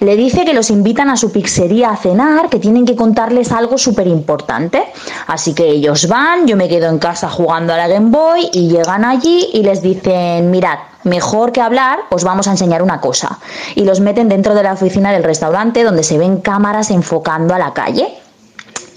Le 0.00 0.16
dice 0.16 0.44
que 0.44 0.54
los 0.54 0.70
invitan 0.70 1.10
a 1.10 1.16
su 1.16 1.32
pizzería 1.32 1.90
a 1.90 1.96
cenar, 1.96 2.48
que 2.48 2.58
tienen 2.58 2.84
que 2.84 2.96
contarles 2.96 3.52
algo 3.52 3.78
súper 3.78 4.06
importante. 4.06 4.84
Así 5.26 5.54
que 5.54 5.68
ellos 5.68 6.08
van, 6.08 6.46
yo 6.46 6.56
me 6.56 6.68
quedo 6.68 6.88
en 6.88 6.98
casa 6.98 7.28
jugando 7.28 7.72
a 7.72 7.76
la 7.76 7.88
Game 7.88 8.10
Boy 8.10 8.50
y 8.52 8.68
llegan 8.68 9.04
allí 9.04 9.48
y 9.52 9.62
les 9.62 9.82
dicen, 9.82 10.50
mirad, 10.50 10.78
mejor 11.04 11.52
que 11.52 11.60
hablar, 11.60 12.00
os 12.10 12.24
vamos 12.24 12.48
a 12.48 12.52
enseñar 12.52 12.82
una 12.82 13.00
cosa. 13.00 13.38
Y 13.74 13.84
los 13.84 14.00
meten 14.00 14.28
dentro 14.28 14.54
de 14.54 14.62
la 14.62 14.74
oficina 14.74 15.12
del 15.12 15.24
restaurante 15.24 15.82
donde 15.82 16.02
se 16.02 16.18
ven 16.18 16.40
cámaras 16.40 16.90
enfocando 16.90 17.54
a 17.54 17.58
la 17.58 17.72
calle 17.72 18.20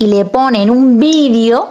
y 0.04 0.08
le 0.08 0.26
ponen 0.26 0.70
un 0.70 1.00
vídeo 1.00 1.70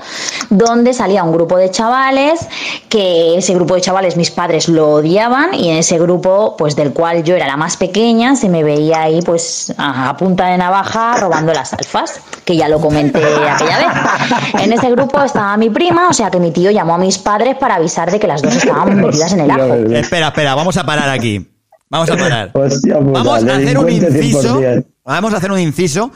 donde 0.50 0.94
salía 0.94 1.22
un 1.22 1.32
grupo 1.32 1.56
de 1.56 1.70
chavales 1.70 2.46
que 2.88 3.38
ese 3.38 3.54
grupo 3.54 3.74
de 3.74 3.80
chavales 3.80 4.16
mis 4.16 4.30
padres 4.30 4.68
lo 4.68 4.94
odiaban 4.94 5.54
y 5.54 5.70
en 5.70 5.76
ese 5.78 5.98
grupo 5.98 6.56
pues 6.56 6.74
del 6.74 6.92
cual 6.92 7.24
yo 7.24 7.36
era 7.36 7.46
la 7.46 7.56
más 7.56 7.76
pequeña 7.76 8.36
se 8.36 8.48
me 8.48 8.64
veía 8.64 9.02
ahí 9.02 9.20
pues 9.22 9.72
a 9.76 10.16
punta 10.16 10.46
de 10.46 10.58
navaja 10.58 11.16
robando 11.18 11.52
las 11.52 11.72
alfas 11.72 12.20
que 12.44 12.56
ya 12.56 12.68
lo 12.68 12.80
comenté 12.80 13.22
aquella 13.48 13.78
vez 13.78 14.62
en 14.62 14.72
ese 14.72 14.90
grupo 14.90 15.22
estaba 15.22 15.56
mi 15.56 15.70
prima 15.70 16.08
o 16.08 16.12
sea 16.12 16.30
que 16.30 16.38
mi 16.38 16.50
tío 16.50 16.70
llamó 16.70 16.94
a 16.94 16.98
mis 16.98 17.18
padres 17.18 17.56
para 17.56 17.76
avisar 17.76 18.10
de 18.10 18.18
que 18.18 18.26
las 18.26 18.42
dos 18.42 18.56
estaban 18.56 18.96
metidas 18.96 19.32
en 19.32 19.40
el 19.40 19.50
ajo 19.50 19.74
Espera, 19.92 20.28
espera, 20.28 20.54
vamos 20.54 20.76
a 20.76 20.84
parar 20.84 21.08
aquí. 21.08 21.46
Vamos 21.88 22.10
a 22.10 22.16
parar. 22.16 22.50
Hostia 22.54 22.98
puta, 22.98 23.22
Vamos 23.22 23.44
a 23.44 23.56
hacer 23.56 23.78
un 23.78 23.90
inciso. 23.90 24.60
100%. 24.60 24.84
Vamos 25.04 25.34
a 25.34 25.36
hacer 25.36 25.52
un 25.52 25.58
inciso. 25.58 26.10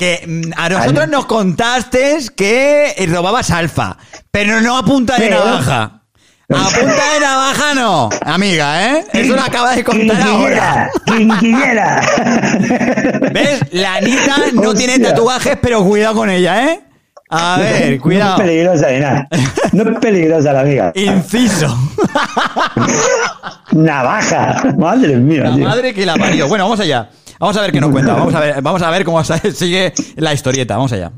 Que 0.00 0.24
mm, 0.26 0.52
a 0.56 0.70
nosotros 0.70 1.08
nos 1.08 1.26
contaste 1.26 2.16
que 2.34 2.94
robabas 3.06 3.50
alfa, 3.50 3.98
pero 4.30 4.62
no 4.62 4.78
a 4.78 4.82
punta 4.82 5.18
de 5.18 5.28
navaja. 5.28 6.00
A 6.48 6.64
punta 6.70 7.12
de 7.12 7.20
navaja 7.20 7.74
no, 7.74 8.08
amiga, 8.24 8.96
¿eh? 8.96 9.04
Eso 9.12 9.36
lo 9.36 9.42
acaba 9.42 9.76
de 9.76 9.84
contar 9.84 10.22
ahora. 10.22 10.90
¿Ves? 13.30 13.60
La 13.72 13.96
Anita 13.96 14.36
no 14.54 14.72
tiene 14.72 14.98
tatuajes, 15.00 15.58
pero 15.60 15.84
cuidado 15.84 16.14
con 16.14 16.30
ella, 16.30 16.64
¿eh? 16.72 16.80
A 17.28 17.58
ver, 17.58 17.96
No 17.96 18.02
cuidado. 18.02 18.36
es 18.36 18.40
peligrosa 18.40 18.90
ni 18.90 19.00
nada. 19.00 19.28
No 19.72 19.82
es 19.82 19.98
peligrosa 19.98 20.52
la 20.54 20.60
amiga. 20.60 20.92
Inciso. 20.94 21.78
Navaja. 23.72 24.62
Madre 24.78 25.16
mía. 25.16 25.42
La 25.44 25.54
tío. 25.54 25.64
madre 25.64 25.92
que 25.94 26.06
la 26.06 26.16
parió. 26.16 26.48
Bueno, 26.48 26.64
vamos 26.64 26.80
allá. 26.80 27.10
Vamos 27.40 27.56
a 27.56 27.62
ver 27.62 27.72
qué 27.72 27.80
nos 27.80 27.90
cuenta. 27.90 28.12
Vamos 28.12 28.34
a 28.34 28.40
ver, 28.40 28.62
vamos 28.62 28.82
a 28.82 28.90
ver 28.90 29.04
cómo 29.04 29.24
sigue 29.54 29.92
la 30.16 30.34
historieta. 30.34 30.76
Vamos 30.76 30.92
allá. 30.92 31.10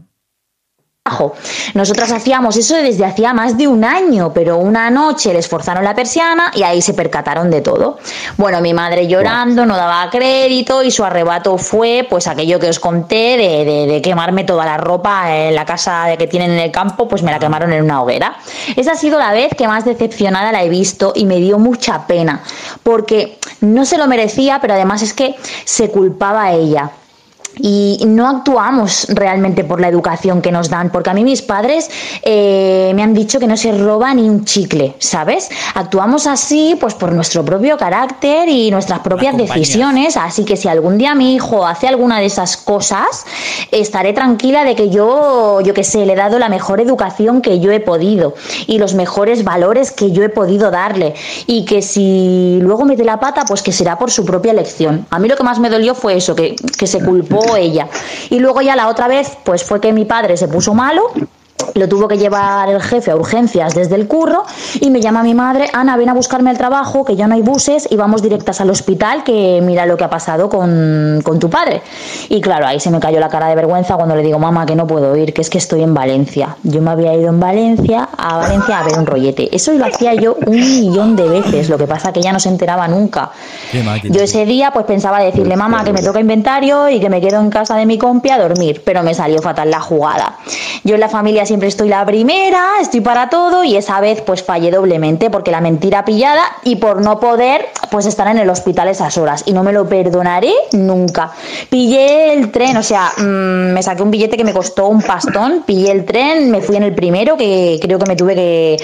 Nosotras 1.74 2.12
hacíamos 2.12 2.56
eso 2.56 2.76
desde 2.76 3.04
hacía 3.04 3.32
más 3.32 3.56
de 3.56 3.66
un 3.66 3.84
año, 3.84 4.32
pero 4.32 4.58
una 4.58 4.90
noche 4.90 5.32
les 5.32 5.48
forzaron 5.48 5.84
la 5.84 5.94
persiana 5.94 6.52
y 6.54 6.62
ahí 6.62 6.80
se 6.80 6.94
percataron 6.94 7.50
de 7.50 7.60
todo. 7.60 7.98
Bueno, 8.36 8.60
mi 8.60 8.72
madre 8.72 9.06
llorando, 9.06 9.66
no 9.66 9.76
daba 9.76 10.08
crédito 10.10 10.82
y 10.82 10.90
su 10.90 11.04
arrebato 11.04 11.58
fue 11.58 12.06
pues 12.08 12.26
aquello 12.26 12.58
que 12.58 12.68
os 12.68 12.78
conté 12.78 13.36
de, 13.36 13.86
de, 13.86 14.02
quemarme 14.02 14.44
toda 14.44 14.64
la 14.64 14.76
ropa 14.76 15.36
en 15.36 15.54
la 15.54 15.64
casa 15.64 16.16
que 16.16 16.26
tienen 16.26 16.52
en 16.52 16.58
el 16.58 16.70
campo, 16.70 17.08
pues 17.08 17.22
me 17.22 17.30
la 17.30 17.38
quemaron 17.38 17.72
en 17.72 17.84
una 17.84 18.02
hoguera. 18.02 18.36
Esa 18.76 18.92
ha 18.92 18.96
sido 18.96 19.18
la 19.18 19.32
vez 19.32 19.54
que 19.56 19.68
más 19.68 19.84
decepcionada 19.84 20.52
la 20.52 20.62
he 20.62 20.68
visto 20.68 21.12
y 21.14 21.26
me 21.26 21.36
dio 21.36 21.58
mucha 21.58 22.06
pena, 22.06 22.42
porque 22.82 23.38
no 23.60 23.84
se 23.84 23.98
lo 23.98 24.06
merecía, 24.06 24.60
pero 24.60 24.74
además 24.74 25.02
es 25.02 25.12
que 25.12 25.34
se 25.64 25.90
culpaba 25.90 26.44
a 26.44 26.52
ella 26.52 26.90
y 27.58 28.02
no 28.06 28.28
actuamos 28.28 29.06
realmente 29.10 29.64
por 29.64 29.80
la 29.80 29.88
educación 29.88 30.40
que 30.40 30.52
nos 30.52 30.68
dan, 30.68 30.90
porque 30.90 31.10
a 31.10 31.14
mí 31.14 31.24
mis 31.24 31.42
padres 31.42 31.90
eh, 32.22 32.92
me 32.94 33.02
han 33.02 33.14
dicho 33.14 33.38
que 33.38 33.46
no 33.46 33.56
se 33.56 33.72
roba 33.72 34.14
ni 34.14 34.28
un 34.28 34.44
chicle, 34.44 34.94
¿sabes? 34.98 35.50
Actuamos 35.74 36.26
así 36.26 36.76
pues 36.80 36.94
por 36.94 37.12
nuestro 37.12 37.44
propio 37.44 37.76
carácter 37.76 38.48
y 38.48 38.70
nuestras 38.70 39.00
propias 39.00 39.36
decisiones, 39.36 40.16
así 40.16 40.44
que 40.44 40.56
si 40.56 40.68
algún 40.68 40.98
día 40.98 41.14
mi 41.14 41.34
hijo 41.34 41.66
hace 41.66 41.88
alguna 41.88 42.20
de 42.20 42.26
esas 42.26 42.56
cosas, 42.56 43.26
estaré 43.70 44.12
tranquila 44.12 44.64
de 44.64 44.74
que 44.74 44.90
yo, 44.90 45.60
yo 45.60 45.74
que 45.74 45.84
sé, 45.84 46.06
le 46.06 46.14
he 46.14 46.16
dado 46.16 46.38
la 46.38 46.48
mejor 46.48 46.80
educación 46.80 47.42
que 47.42 47.60
yo 47.60 47.70
he 47.72 47.80
podido 47.80 48.34
y 48.66 48.78
los 48.78 48.94
mejores 48.94 49.44
valores 49.44 49.92
que 49.92 50.10
yo 50.12 50.22
he 50.22 50.28
podido 50.28 50.70
darle 50.70 51.14
y 51.46 51.64
que 51.64 51.82
si 51.82 52.58
luego 52.62 52.84
mete 52.84 53.04
la 53.04 53.20
pata, 53.20 53.44
pues 53.44 53.62
que 53.62 53.72
será 53.72 53.98
por 53.98 54.10
su 54.10 54.24
propia 54.24 54.52
elección. 54.52 55.06
A 55.10 55.18
mí 55.18 55.28
lo 55.28 55.36
que 55.36 55.42
más 55.42 55.58
me 55.58 55.70
dolió 55.70 55.94
fue 55.94 56.16
eso, 56.16 56.34
que, 56.34 56.56
que 56.78 56.86
se 56.86 57.00
culpó 57.04 57.41
ella. 57.56 57.88
Y 58.30 58.38
luego 58.38 58.60
ya 58.62 58.76
la 58.76 58.88
otra 58.88 59.08
vez, 59.08 59.36
pues 59.44 59.64
fue 59.64 59.80
que 59.80 59.92
mi 59.92 60.04
padre 60.04 60.36
se 60.36 60.48
puso 60.48 60.74
malo 60.74 61.10
lo 61.74 61.88
tuvo 61.88 62.08
que 62.08 62.18
llevar 62.18 62.68
el 62.68 62.80
jefe 62.80 63.10
a 63.10 63.16
urgencias 63.16 63.74
desde 63.74 63.94
el 63.94 64.06
curro 64.06 64.44
y 64.80 64.90
me 64.90 65.00
llama 65.00 65.22
mi 65.22 65.34
madre, 65.34 65.68
Ana, 65.72 65.96
ven 65.96 66.08
a 66.08 66.14
buscarme 66.14 66.50
el 66.50 66.58
trabajo, 66.58 67.04
que 67.04 67.16
ya 67.16 67.26
no 67.26 67.34
hay 67.34 67.42
buses 67.42 67.88
y 67.90 67.96
vamos 67.96 68.22
directas 68.22 68.60
al 68.60 68.70
hospital, 68.70 69.24
que 69.24 69.60
mira 69.62 69.86
lo 69.86 69.96
que 69.96 70.04
ha 70.04 70.10
pasado 70.10 70.48
con, 70.48 71.22
tu 71.40 71.50
padre. 71.50 71.82
Y 72.28 72.40
claro, 72.40 72.66
ahí 72.66 72.78
se 72.78 72.90
me 72.90 73.00
cayó 73.00 73.18
la 73.20 73.28
cara 73.28 73.48
de 73.48 73.54
vergüenza 73.54 73.96
cuando 73.96 74.14
le 74.14 74.22
digo, 74.22 74.38
mamá, 74.38 74.66
que 74.66 74.76
no 74.76 74.86
puedo 74.86 75.16
ir, 75.16 75.32
que 75.32 75.40
es 75.40 75.50
que 75.50 75.58
estoy 75.58 75.82
en 75.82 75.94
Valencia. 75.94 76.56
Yo 76.62 76.80
me 76.82 76.90
había 76.90 77.14
ido 77.14 77.28
en 77.28 77.40
Valencia, 77.40 78.08
a 78.16 78.36
Valencia 78.38 78.78
a 78.78 78.84
ver 78.84 78.98
un 78.98 79.06
rollete. 79.06 79.54
Eso 79.54 79.72
lo 79.72 79.86
hacía 79.86 80.14
yo 80.14 80.36
un 80.46 80.54
millón 80.54 81.16
de 81.16 81.28
veces, 81.28 81.68
lo 81.68 81.78
que 81.78 81.86
pasa 81.86 82.12
que 82.12 82.20
ella 82.20 82.32
no 82.32 82.40
se 82.40 82.48
enteraba 82.48 82.86
nunca. 82.88 83.30
Yo 84.04 84.22
ese 84.22 84.44
día 84.44 84.72
pues 84.72 84.84
pensaba 84.84 85.20
decirle, 85.20 85.56
mamá, 85.56 85.84
que 85.84 85.92
me 85.92 86.02
toca 86.02 86.20
inventario 86.20 86.88
y 86.88 87.00
que 87.00 87.08
me 87.08 87.20
quedo 87.20 87.40
en 87.40 87.50
casa 87.50 87.76
de 87.76 87.86
mi 87.86 87.98
compi 87.98 88.30
a 88.30 88.38
dormir, 88.38 88.82
pero 88.84 89.02
me 89.02 89.14
salió 89.14 89.40
fatal 89.40 89.70
la 89.70 89.80
jugada. 89.80 90.36
Yo 90.84 90.94
en 90.94 91.00
la 91.00 91.08
familia 91.08 91.41
siempre 91.46 91.68
estoy 91.68 91.88
la 91.88 92.04
primera, 92.04 92.72
estoy 92.80 93.00
para 93.00 93.28
todo 93.28 93.64
y 93.64 93.76
esa 93.76 94.00
vez 94.00 94.22
pues 94.22 94.42
fallé 94.42 94.70
doblemente 94.70 95.30
porque 95.30 95.50
la 95.50 95.60
mentira 95.60 96.04
pillada 96.04 96.42
y 96.64 96.76
por 96.76 97.00
no 97.02 97.20
poder 97.20 97.66
pues 97.90 98.06
estar 98.06 98.26
en 98.28 98.38
el 98.38 98.48
hospital 98.48 98.88
esas 98.88 99.16
horas. 99.18 99.42
Y 99.46 99.52
no 99.52 99.62
me 99.62 99.72
lo 99.72 99.88
perdonaré 99.88 100.52
nunca. 100.72 101.32
Pillé 101.68 102.32
el 102.32 102.50
tren, 102.50 102.76
o 102.76 102.82
sea, 102.82 103.12
mm, 103.18 103.72
me 103.72 103.82
saqué 103.82 104.02
un 104.02 104.10
billete 104.10 104.36
que 104.36 104.44
me 104.44 104.52
costó 104.52 104.88
un 104.88 105.02
pastón, 105.02 105.62
pillé 105.66 105.92
el 105.92 106.04
tren, 106.04 106.50
me 106.50 106.60
fui 106.60 106.76
en 106.76 106.82
el 106.84 106.94
primero 106.94 107.36
que 107.36 107.78
creo 107.80 107.98
que 107.98 108.06
me 108.06 108.16
tuve 108.16 108.34
que 108.34 108.76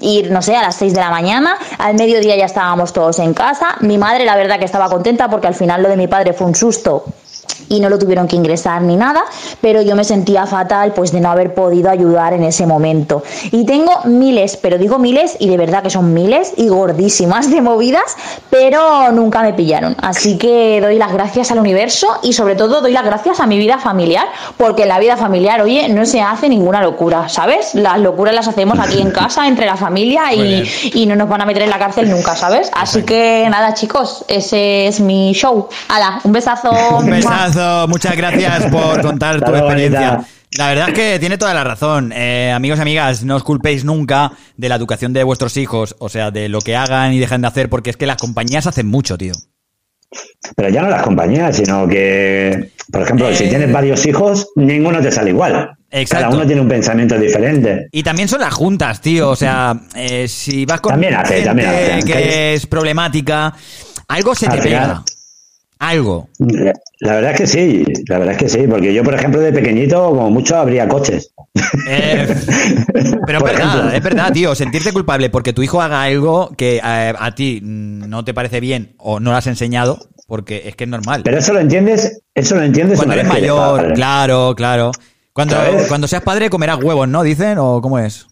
ir, 0.00 0.30
no 0.30 0.42
sé, 0.42 0.56
a 0.56 0.62
las 0.62 0.76
6 0.76 0.94
de 0.94 1.00
la 1.00 1.10
mañana, 1.10 1.56
al 1.78 1.94
mediodía 1.94 2.36
ya 2.36 2.46
estábamos 2.46 2.92
todos 2.92 3.18
en 3.18 3.34
casa, 3.34 3.76
mi 3.80 3.98
madre 3.98 4.24
la 4.24 4.36
verdad 4.36 4.58
que 4.58 4.64
estaba 4.64 4.88
contenta 4.88 5.28
porque 5.28 5.46
al 5.46 5.54
final 5.54 5.82
lo 5.82 5.88
de 5.88 5.96
mi 5.96 6.06
padre 6.06 6.32
fue 6.32 6.46
un 6.46 6.54
susto 6.54 7.04
y 7.68 7.80
no 7.80 7.88
lo 7.88 7.98
tuvieron 7.98 8.28
que 8.28 8.36
ingresar 8.36 8.82
ni 8.82 8.96
nada, 8.96 9.22
pero 9.60 9.82
yo 9.82 9.96
me 9.96 10.04
sentía 10.04 10.46
fatal 10.46 10.92
pues 10.92 11.12
de 11.12 11.20
no 11.20 11.30
haber 11.30 11.54
podido 11.54 11.90
ayudar 11.90 12.34
en 12.34 12.44
ese 12.44 12.66
momento. 12.66 13.22
Y 13.50 13.64
tengo 13.64 13.92
miles, 14.04 14.56
pero 14.56 14.78
digo 14.78 14.98
miles 14.98 15.36
y 15.38 15.48
de 15.48 15.56
verdad 15.56 15.82
que 15.82 15.90
son 15.90 16.12
miles 16.12 16.52
y 16.56 16.68
gordísimas 16.68 17.50
de 17.50 17.60
movidas, 17.60 18.16
pero 18.50 19.10
nunca 19.12 19.42
me 19.42 19.54
pillaron. 19.54 19.96
Así 20.00 20.38
que 20.38 20.80
doy 20.80 20.98
las 20.98 21.12
gracias 21.12 21.50
al 21.50 21.58
universo 21.58 22.18
y 22.22 22.32
sobre 22.32 22.54
todo 22.54 22.80
doy 22.80 22.92
las 22.92 23.04
gracias 23.04 23.40
a 23.40 23.46
mi 23.46 23.58
vida 23.58 23.78
familiar, 23.78 24.26
porque 24.56 24.82
en 24.82 24.88
la 24.88 24.98
vida 24.98 25.16
familiar, 25.16 25.60
oye, 25.62 25.88
no 25.88 26.04
se 26.04 26.20
hace 26.20 26.48
ninguna 26.48 26.82
locura, 26.82 27.28
¿sabes? 27.28 27.74
Las 27.74 27.98
locuras 27.98 28.34
las 28.34 28.48
hacemos 28.48 28.78
aquí 28.78 29.00
en 29.00 29.10
casa, 29.10 29.48
entre 29.48 29.66
la 29.66 29.76
familia 29.76 30.32
y, 30.34 30.68
y 30.94 31.06
no 31.06 31.16
nos 31.16 31.28
van 31.28 31.40
a 31.40 31.46
meter 31.46 31.62
en 31.62 31.70
la 31.70 31.78
cárcel 31.78 32.10
nunca, 32.10 32.36
¿sabes? 32.36 32.70
Así 32.74 33.02
que 33.02 33.46
nada, 33.50 33.74
chicos, 33.74 34.24
ese 34.28 34.86
es 34.86 35.00
mi 35.00 35.32
show. 35.32 35.68
Hala, 35.88 36.20
un 36.24 36.32
besazo. 36.32 36.70
Un 36.98 37.10
besazo 37.32 37.88
muchas 37.88 38.16
gracias 38.16 38.66
por 38.66 39.00
contar 39.02 39.40
tu 39.44 39.54
experiencia. 39.54 40.24
La 40.58 40.68
verdad 40.68 40.88
es 40.90 40.94
que 40.94 41.18
tiene 41.18 41.38
toda 41.38 41.54
la 41.54 41.64
razón. 41.64 42.12
Eh, 42.14 42.52
amigos 42.54 42.78
y 42.78 42.82
amigas, 42.82 43.24
no 43.24 43.36
os 43.36 43.42
culpéis 43.42 43.84
nunca 43.84 44.32
de 44.56 44.68
la 44.68 44.74
educación 44.74 45.12
de 45.12 45.24
vuestros 45.24 45.56
hijos, 45.56 45.96
o 45.98 46.08
sea, 46.08 46.30
de 46.30 46.48
lo 46.48 46.60
que 46.60 46.76
hagan 46.76 47.14
y 47.14 47.18
dejen 47.18 47.40
de 47.40 47.48
hacer, 47.48 47.70
porque 47.70 47.90
es 47.90 47.96
que 47.96 48.06
las 48.06 48.18
compañías 48.18 48.66
hacen 48.66 48.86
mucho, 48.86 49.16
tío. 49.16 49.32
Pero 50.54 50.68
ya 50.68 50.82
no 50.82 50.90
las 50.90 51.02
compañías, 51.02 51.56
sino 51.56 51.88
que, 51.88 52.70
por 52.90 53.00
ejemplo, 53.00 53.34
si 53.34 53.44
eh. 53.44 53.48
tienes 53.48 53.72
varios 53.72 54.04
hijos, 54.04 54.48
ninguno 54.56 55.00
te 55.00 55.10
sale 55.10 55.30
igual. 55.30 55.70
Exacto. 55.90 56.24
Cada 56.24 56.36
uno 56.36 56.46
tiene 56.46 56.60
un 56.60 56.68
pensamiento 56.68 57.18
diferente. 57.18 57.88
Y 57.90 58.02
también 58.02 58.28
son 58.28 58.40
las 58.40 58.52
juntas, 58.52 59.00
tío. 59.00 59.30
O 59.30 59.36
sea, 59.36 59.74
eh, 59.94 60.28
si 60.28 60.66
vas 60.66 60.82
con 60.82 60.92
también 60.92 61.14
hace, 61.14 61.42
también 61.42 62.04
que 62.04 62.54
es 62.54 62.66
problemática, 62.66 63.54
algo 64.08 64.34
se 64.34 64.48
te 64.48 64.58
pega 64.58 65.02
algo. 65.82 66.28
La 67.00 67.14
verdad 67.14 67.32
es 67.32 67.40
que 67.40 67.46
sí, 67.48 67.84
la 68.08 68.18
verdad 68.18 68.34
es 68.34 68.38
que 68.38 68.48
sí, 68.48 68.66
porque 68.68 68.94
yo, 68.94 69.02
por 69.02 69.14
ejemplo, 69.14 69.40
de 69.40 69.52
pequeñito, 69.52 70.10
como 70.10 70.30
mucho, 70.30 70.56
habría 70.56 70.86
coches. 70.88 71.34
Eh, 71.88 72.26
pero 73.26 73.38
es 73.38 73.44
verdad, 73.44 73.94
es 73.94 74.02
verdad, 74.02 74.32
tío, 74.32 74.54
sentirte 74.54 74.92
culpable 74.92 75.28
porque 75.28 75.52
tu 75.52 75.62
hijo 75.62 75.82
haga 75.82 76.02
algo 76.02 76.50
que 76.56 76.76
eh, 76.76 77.12
a 77.18 77.34
ti 77.34 77.60
no 77.62 78.24
te 78.24 78.32
parece 78.32 78.60
bien 78.60 78.94
o 78.98 79.18
no 79.18 79.32
lo 79.32 79.36
has 79.36 79.48
enseñado, 79.48 79.98
porque 80.28 80.62
es 80.66 80.76
que 80.76 80.84
es 80.84 80.90
normal. 80.90 81.22
Pero 81.24 81.38
eso 81.38 81.52
lo 81.52 81.58
entiendes, 81.58 82.22
eso 82.34 82.54
lo 82.54 82.62
entiendes 82.62 82.98
cuando 82.98 83.14
eres 83.14 83.26
mayor, 83.26 83.92
claro, 83.94 84.54
claro. 84.56 84.92
Cuando, 85.32 85.56
cuando 85.88 86.06
seas 86.06 86.22
padre 86.22 86.48
comerás 86.48 86.82
huevos, 86.82 87.08
¿no? 87.08 87.22
Dicen, 87.22 87.58
o 87.58 87.80
cómo 87.80 87.98
es. 87.98 88.26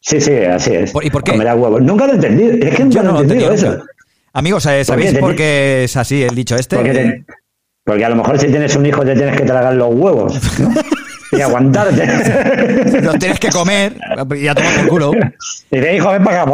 Sí, 0.00 0.20
sí, 0.20 0.32
así 0.36 0.74
es. 0.74 0.92
¿Y 1.02 1.08
por 1.08 1.24
qué? 1.24 1.32
Comerás 1.32 1.56
huevos. 1.56 1.80
Nunca 1.80 2.06
lo 2.06 2.12
he 2.12 2.16
entendido. 2.16 2.52
Es 2.66 2.74
que 2.74 2.84
nunca 2.84 3.02
lo 3.02 3.18
he 3.18 3.22
entendido 3.22 3.52
eso. 3.52 3.78
Amigos, 4.34 4.64
¿sabéis 4.64 5.16
por 5.20 5.36
qué 5.36 5.84
es 5.84 5.96
así 5.96 6.24
el 6.24 6.34
dicho 6.34 6.56
este? 6.56 6.76
Porque, 7.84 8.04
a 8.04 8.08
lo 8.08 8.16
mejor 8.16 8.36
si 8.40 8.48
tienes 8.48 8.74
un 8.74 8.84
hijo 8.84 9.04
te 9.04 9.14
tienes 9.14 9.36
que 9.36 9.44
tragar 9.44 9.74
los 9.74 9.94
huevos. 9.94 10.36
y 11.30 11.40
aguantarte. 11.40 13.00
Los 13.02 13.18
tienes 13.18 13.38
que 13.38 13.48
comer 13.50 13.96
y 14.36 14.48
a 14.48 14.54
tomar 14.54 14.78
el 14.78 14.88
culo. 14.88 15.12
Y 15.70 15.78
de 15.78 15.96
hijo, 15.96 16.10
ven 16.10 16.24
para 16.24 16.42
acá. 16.42 16.52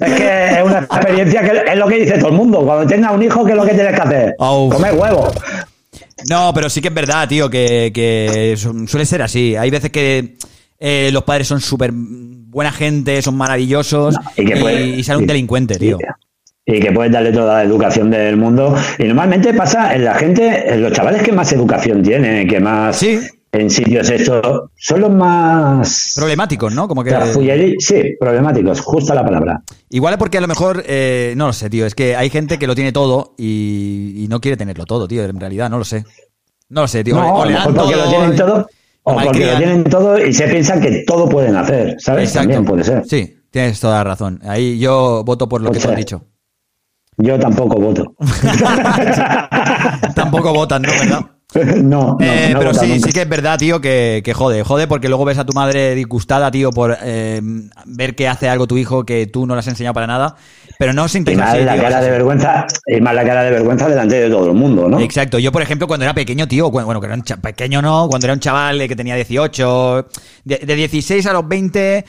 es 0.00 0.14
que 0.14 0.58
es 0.58 0.64
una 0.64 0.78
experiencia 0.80 1.42
que 1.42 1.70
es 1.72 1.78
lo 1.78 1.88
que 1.88 1.96
dice 1.96 2.18
todo 2.18 2.28
el 2.28 2.36
mundo. 2.36 2.64
Cuando 2.64 2.86
tengas 2.86 3.12
un 3.12 3.22
hijo, 3.22 3.44
¿qué 3.44 3.52
es 3.52 3.56
lo 3.56 3.64
que 3.64 3.74
tienes 3.74 3.94
que 3.94 4.02
hacer? 4.02 4.34
Comer 4.38 4.94
huevos. 4.94 5.34
No, 6.28 6.52
pero 6.54 6.68
sí 6.70 6.80
que 6.80 6.88
es 6.88 6.94
verdad, 6.94 7.28
tío, 7.28 7.50
que, 7.50 7.90
que 7.94 8.56
suele 8.56 9.06
ser 9.06 9.22
así. 9.22 9.56
Hay 9.56 9.70
veces 9.70 9.90
que 9.90 10.36
eh, 10.78 11.10
los 11.12 11.24
padres 11.24 11.46
son 11.48 11.60
súper 11.60 11.92
buena 12.56 12.72
gente, 12.72 13.20
son 13.20 13.36
maravillosos 13.36 14.16
y, 14.34 15.02
sale 15.04 15.18
un 15.18 15.26
delincuente, 15.26 15.78
tío. 15.78 15.98
Y 16.64 16.80
que 16.80 16.90
puedes 16.90 17.12
darle 17.12 17.30
toda 17.30 17.58
la 17.58 17.62
educación 17.62 18.10
del 18.10 18.38
mundo. 18.38 18.74
Y 18.98 19.04
normalmente 19.04 19.52
pasa 19.52 19.94
en 19.94 20.06
la 20.06 20.14
gente, 20.14 20.72
en 20.72 20.80
los 20.80 20.90
chavales 20.90 21.22
que 21.22 21.32
más 21.32 21.52
educación 21.52 22.02
tienen, 22.02 22.48
que 22.48 22.58
más 22.58 23.02
en 23.52 23.70
sitios 23.70 24.08
estos, 24.08 24.70
son 24.74 25.00
los 25.02 25.10
más... 25.10 26.14
Problemáticos, 26.16 26.74
¿no? 26.74 26.88
Como 26.88 27.04
que... 27.04 27.14
Sí, 27.78 28.16
problemáticos, 28.18 28.80
justo 28.80 29.14
la 29.14 29.22
palabra. 29.22 29.62
Igual 29.90 30.14
es 30.14 30.18
porque 30.18 30.38
a 30.38 30.40
lo 30.40 30.48
mejor, 30.48 30.82
eh, 30.86 31.34
no 31.36 31.48
lo 31.48 31.52
sé, 31.52 31.68
tío, 31.68 31.84
es 31.84 31.94
que 31.94 32.16
hay 32.16 32.30
gente 32.30 32.58
que 32.58 32.66
lo 32.66 32.74
tiene 32.74 32.90
todo 32.90 33.34
y, 33.36 34.24
no 34.30 34.40
quiere 34.40 34.56
tenerlo 34.56 34.86
todo, 34.86 35.06
tío, 35.06 35.24
en 35.24 35.38
realidad, 35.38 35.68
no 35.68 35.76
lo 35.76 35.84
sé. 35.84 36.04
No 36.70 36.80
lo 36.80 36.88
sé, 36.88 37.04
tío. 37.04 37.16
No, 37.16 37.34
o, 37.34 37.42
porque 37.42 37.96
lo 37.96 38.08
tienen 38.08 38.34
todo 38.34 38.66
o 39.08 39.14
porque 39.14 39.46
lo 39.46 39.56
tienen 39.56 39.84
todo 39.84 40.18
y 40.18 40.32
se 40.32 40.48
piensan 40.48 40.80
que 40.80 41.04
todo 41.06 41.28
pueden 41.28 41.54
hacer, 41.54 41.94
¿sabes? 41.98 42.32
También 42.32 42.64
puede 42.64 42.82
ser. 42.82 43.04
Sí, 43.06 43.38
tienes 43.50 43.78
toda 43.78 43.98
la 43.98 44.04
razón. 44.04 44.40
Ahí 44.42 44.80
yo 44.80 45.22
voto 45.24 45.48
por 45.48 45.60
lo 45.60 45.70
que 45.70 45.78
te 45.78 45.88
has 45.88 45.96
dicho. 45.96 46.24
Yo 47.16 47.38
tampoco 47.38 47.76
voto. 47.76 48.14
tampoco 50.14 50.52
votan, 50.52 50.82
¿no? 50.82 50.90
¿Verdad? 50.90 51.20
No, 51.82 52.16
no, 52.18 52.18
eh, 52.20 52.54
pero 52.58 52.74
sí, 52.74 53.00
sí 53.00 53.12
que 53.12 53.22
es 53.22 53.28
verdad, 53.28 53.58
tío, 53.58 53.80
que, 53.80 54.20
que, 54.24 54.34
jode, 54.34 54.62
jode 54.62 54.86
porque 54.88 55.08
luego 55.08 55.24
ves 55.24 55.38
a 55.38 55.46
tu 55.46 55.52
madre 55.52 55.94
disgustada, 55.94 56.50
tío, 56.50 56.70
por 56.70 56.96
eh, 57.02 57.40
ver 57.84 58.14
que 58.14 58.28
hace 58.28 58.48
algo 58.48 58.66
tu 58.66 58.76
hijo 58.76 59.04
que 59.06 59.26
tú 59.26 59.46
no 59.46 59.54
le 59.54 59.60
has 59.60 59.68
enseñado 59.68 59.94
para 59.94 60.06
nada, 60.06 60.36
pero 60.78 60.92
no 60.92 61.08
se 61.08 61.18
y 61.18 61.36
más 61.36 61.58
la 61.60 61.76
cara 61.76 62.00
de 62.00 62.10
vergüenza 62.10 62.66
y 62.86 63.00
más 63.00 63.14
la 63.14 63.24
cara 63.24 63.44
de 63.44 63.50
vergüenza 63.52 63.88
delante 63.88 64.16
de 64.16 64.30
todo 64.30 64.46
el 64.46 64.54
mundo, 64.54 64.88
¿no? 64.88 65.00
Exacto. 65.00 65.38
Yo, 65.38 65.52
por 65.52 65.62
ejemplo, 65.62 65.86
cuando 65.86 66.04
era 66.04 66.14
pequeño, 66.14 66.48
tío, 66.48 66.70
bueno, 66.70 67.00
que 67.00 67.06
era 67.06 67.14
un 67.14 67.22
pequeño 67.22 67.80
no, 67.80 68.08
cuando 68.08 68.26
era 68.26 68.34
un 68.34 68.40
chaval 68.40 68.86
que 68.88 68.96
tenía 68.96 69.14
18, 69.14 70.08
de, 70.44 70.58
de 70.58 70.74
16 70.74 71.26
a 71.26 71.32
los 71.32 71.46
20 71.46 72.04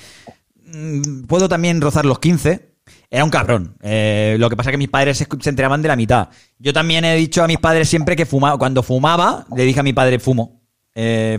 mm, 0.65 1.21
puedo 1.27 1.47
también 1.47 1.79
rozar 1.79 2.05
los 2.05 2.19
15 2.19 2.76
era 3.09 3.23
un 3.23 3.29
cabrón. 3.29 3.75
Eh, 3.81 4.35
lo 4.39 4.49
que 4.49 4.55
pasa 4.55 4.69
es 4.69 4.73
que 4.73 4.77
mis 4.77 4.89
padres 4.89 5.17
se, 5.17 5.27
se 5.39 5.49
enteraban 5.49 5.81
de 5.81 5.87
la 5.87 5.95
mitad. 5.95 6.29
Yo 6.59 6.73
también 6.73 7.05
he 7.05 7.15
dicho 7.15 7.43
a 7.43 7.47
mis 7.47 7.57
padres 7.57 7.87
siempre 7.87 8.15
que 8.15 8.25
fumaba. 8.25 8.57
Cuando 8.57 8.83
fumaba, 8.83 9.45
le 9.55 9.63
dije 9.63 9.79
a 9.79 9.83
mi 9.83 9.93
padre, 9.93 10.19
fumo. 10.19 10.61
Eh, 10.95 11.37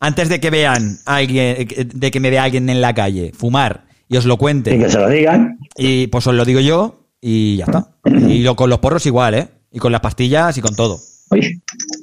antes 0.00 0.28
de 0.28 0.38
que 0.38 0.50
vean 0.50 0.98
a 1.06 1.16
alguien, 1.16 1.56
eh, 1.58 1.88
de 1.92 2.10
que 2.10 2.20
me 2.20 2.30
vea 2.30 2.44
alguien 2.44 2.68
en 2.70 2.80
la 2.80 2.94
calle 2.94 3.32
fumar 3.34 3.86
y 4.08 4.16
os 4.16 4.24
lo 4.26 4.34
Y 4.34 4.36
cuente, 4.36 4.78
que 4.78 4.88
se 4.88 4.98
lo 4.98 5.08
digan. 5.08 5.58
y 5.76 6.06
pues 6.06 6.26
os 6.26 6.34
lo 6.34 6.44
digo 6.44 6.60
yo 6.60 7.08
y 7.20 7.56
ya 7.56 7.64
está. 7.64 7.90
Y 8.04 8.42
lo, 8.42 8.54
con 8.54 8.70
los 8.70 8.78
porros 8.78 9.04
igual, 9.06 9.34
¿eh? 9.34 9.48
Y 9.72 9.78
con 9.80 9.92
las 9.92 10.00
pastillas 10.00 10.56
y 10.56 10.60
con 10.60 10.76
todo. 10.76 10.98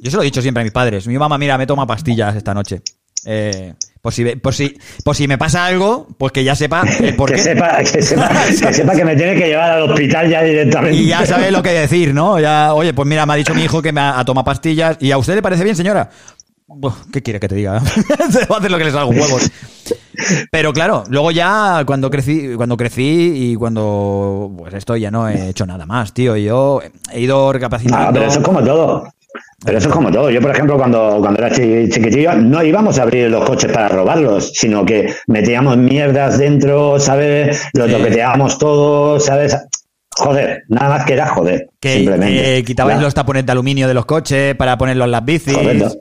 Yo 0.02 0.12
se 0.12 0.18
lo 0.18 0.22
he 0.22 0.26
dicho 0.26 0.42
siempre 0.42 0.62
a 0.62 0.64
mis 0.64 0.74
padres. 0.74 1.08
Mi 1.08 1.18
mamá, 1.18 1.38
mira, 1.38 1.58
me 1.58 1.66
toma 1.66 1.88
pastillas 1.88 2.36
esta 2.36 2.54
noche. 2.54 2.82
Eh, 3.26 3.74
por, 4.02 4.14
si, 4.14 4.24
por, 4.36 4.54
si, 4.54 4.78
por 5.04 5.16
si 5.16 5.28
me 5.28 5.38
pasa 5.38 5.66
algo, 5.66 6.08
pues 6.18 6.32
que 6.32 6.44
ya 6.44 6.56
sepa 6.56 6.84
el 7.02 7.16
por 7.16 7.30
que, 7.32 7.36
qué. 7.36 7.42
sepa, 7.42 7.78
que, 7.80 8.02
sepa, 8.02 8.30
que 8.46 8.74
sepa 8.74 8.96
que 8.96 9.06
me 9.06 9.16
tiene 9.16 9.36
que 9.36 9.48
llevar 9.48 9.72
al 9.72 9.90
hospital 9.90 10.30
ya 10.30 10.44
directamente. 10.44 10.96
Y 10.98 11.08
ya 11.08 11.26
sabe 11.26 11.52
lo 11.52 11.64
que 11.64 11.72
decir, 11.72 12.14
¿no? 12.14 12.40
Ya, 12.40 12.74
oye, 12.74 12.94
pues 12.94 13.08
mira, 13.08 13.26
me 13.26 13.34
ha 13.34 13.36
dicho 13.38 13.56
mi 13.56 13.64
hijo 13.64 13.82
que 13.82 13.92
me 13.92 14.02
ha, 14.02 14.20
ha 14.20 14.26
tomado 14.26 14.46
pastillas. 14.46 14.98
¿Y 15.00 15.12
a 15.12 15.18
usted 15.18 15.36
le 15.36 15.42
parece 15.42 15.64
bien, 15.64 15.76
señora? 15.76 16.10
¿Qué 17.14 17.22
quiere 17.22 17.40
que 17.40 17.48
te 17.48 17.56
diga? 17.56 17.80
Se 18.32 18.46
va 18.46 18.56
a 18.56 18.60
hacer 18.60 18.72
lo 18.72 18.78
que 18.78 18.86
les 18.86 18.96
hago 18.96 19.12
huevos. 19.12 19.52
Pero 20.52 20.74
claro, 20.74 21.04
luego 21.10 21.30
ya 21.30 21.84
cuando 21.86 22.10
crecí, 22.10 22.54
cuando 22.56 22.76
crecí 22.76 23.52
y 23.52 23.56
cuando 23.56 24.52
pues 24.58 24.74
esto 24.74 24.96
ya 24.96 25.12
no 25.12 25.28
he 25.30 25.50
hecho 25.50 25.66
nada 25.66 25.86
más, 25.86 26.14
tío. 26.14 26.36
Yo 26.38 26.82
he 27.12 27.22
ido 27.22 27.54
recapacitando. 27.54 28.08
Ah, 28.08 28.10
pero 28.12 28.26
eso 28.26 28.40
es 28.40 28.46
como 28.46 28.64
todo. 28.64 29.08
Pero 29.64 29.78
eso 29.78 29.90
es 29.90 29.94
como 29.94 30.12
todo. 30.12 30.30
Yo, 30.30 30.42
por 30.42 30.52
ejemplo, 30.52 30.78
cuando, 30.78 31.18
cuando 31.20 31.40
era 31.44 31.50
chi- 31.56 31.90
chiquitillo, 31.90 32.34
no 32.36 32.64
íbamos 32.64 33.00
a 33.00 33.04
abrir 33.04 33.30
los 33.30 33.46
coches 33.46 33.72
para 33.72 33.88
robarlos, 33.90 34.52
sino 34.54 34.86
que 34.86 35.14
metíamos 35.28 35.78
mierdas 35.78 36.38
dentro, 36.38 37.00
¿sabes? 37.00 37.64
Lo 37.74 37.88
toqueteábamos 37.88 38.58
todo, 38.58 39.20
¿sabes? 39.20 39.56
Joder, 40.18 40.64
nada 40.70 40.90
más 40.98 41.06
que 41.06 41.12
era 41.14 41.28
joder. 41.28 41.68
Que, 41.80 41.96
simplemente. 41.96 42.42
que 42.42 42.64
quitabais 42.64 43.02
los 43.02 43.14
tapones 43.14 43.46
de 43.46 43.52
aluminio 43.52 43.86
de 43.88 43.94
los 43.94 44.06
coches 44.06 44.56
para 44.56 44.78
ponerlos 44.78 45.06
en 45.06 45.12
las 45.12 45.26
bicis. 45.26 45.58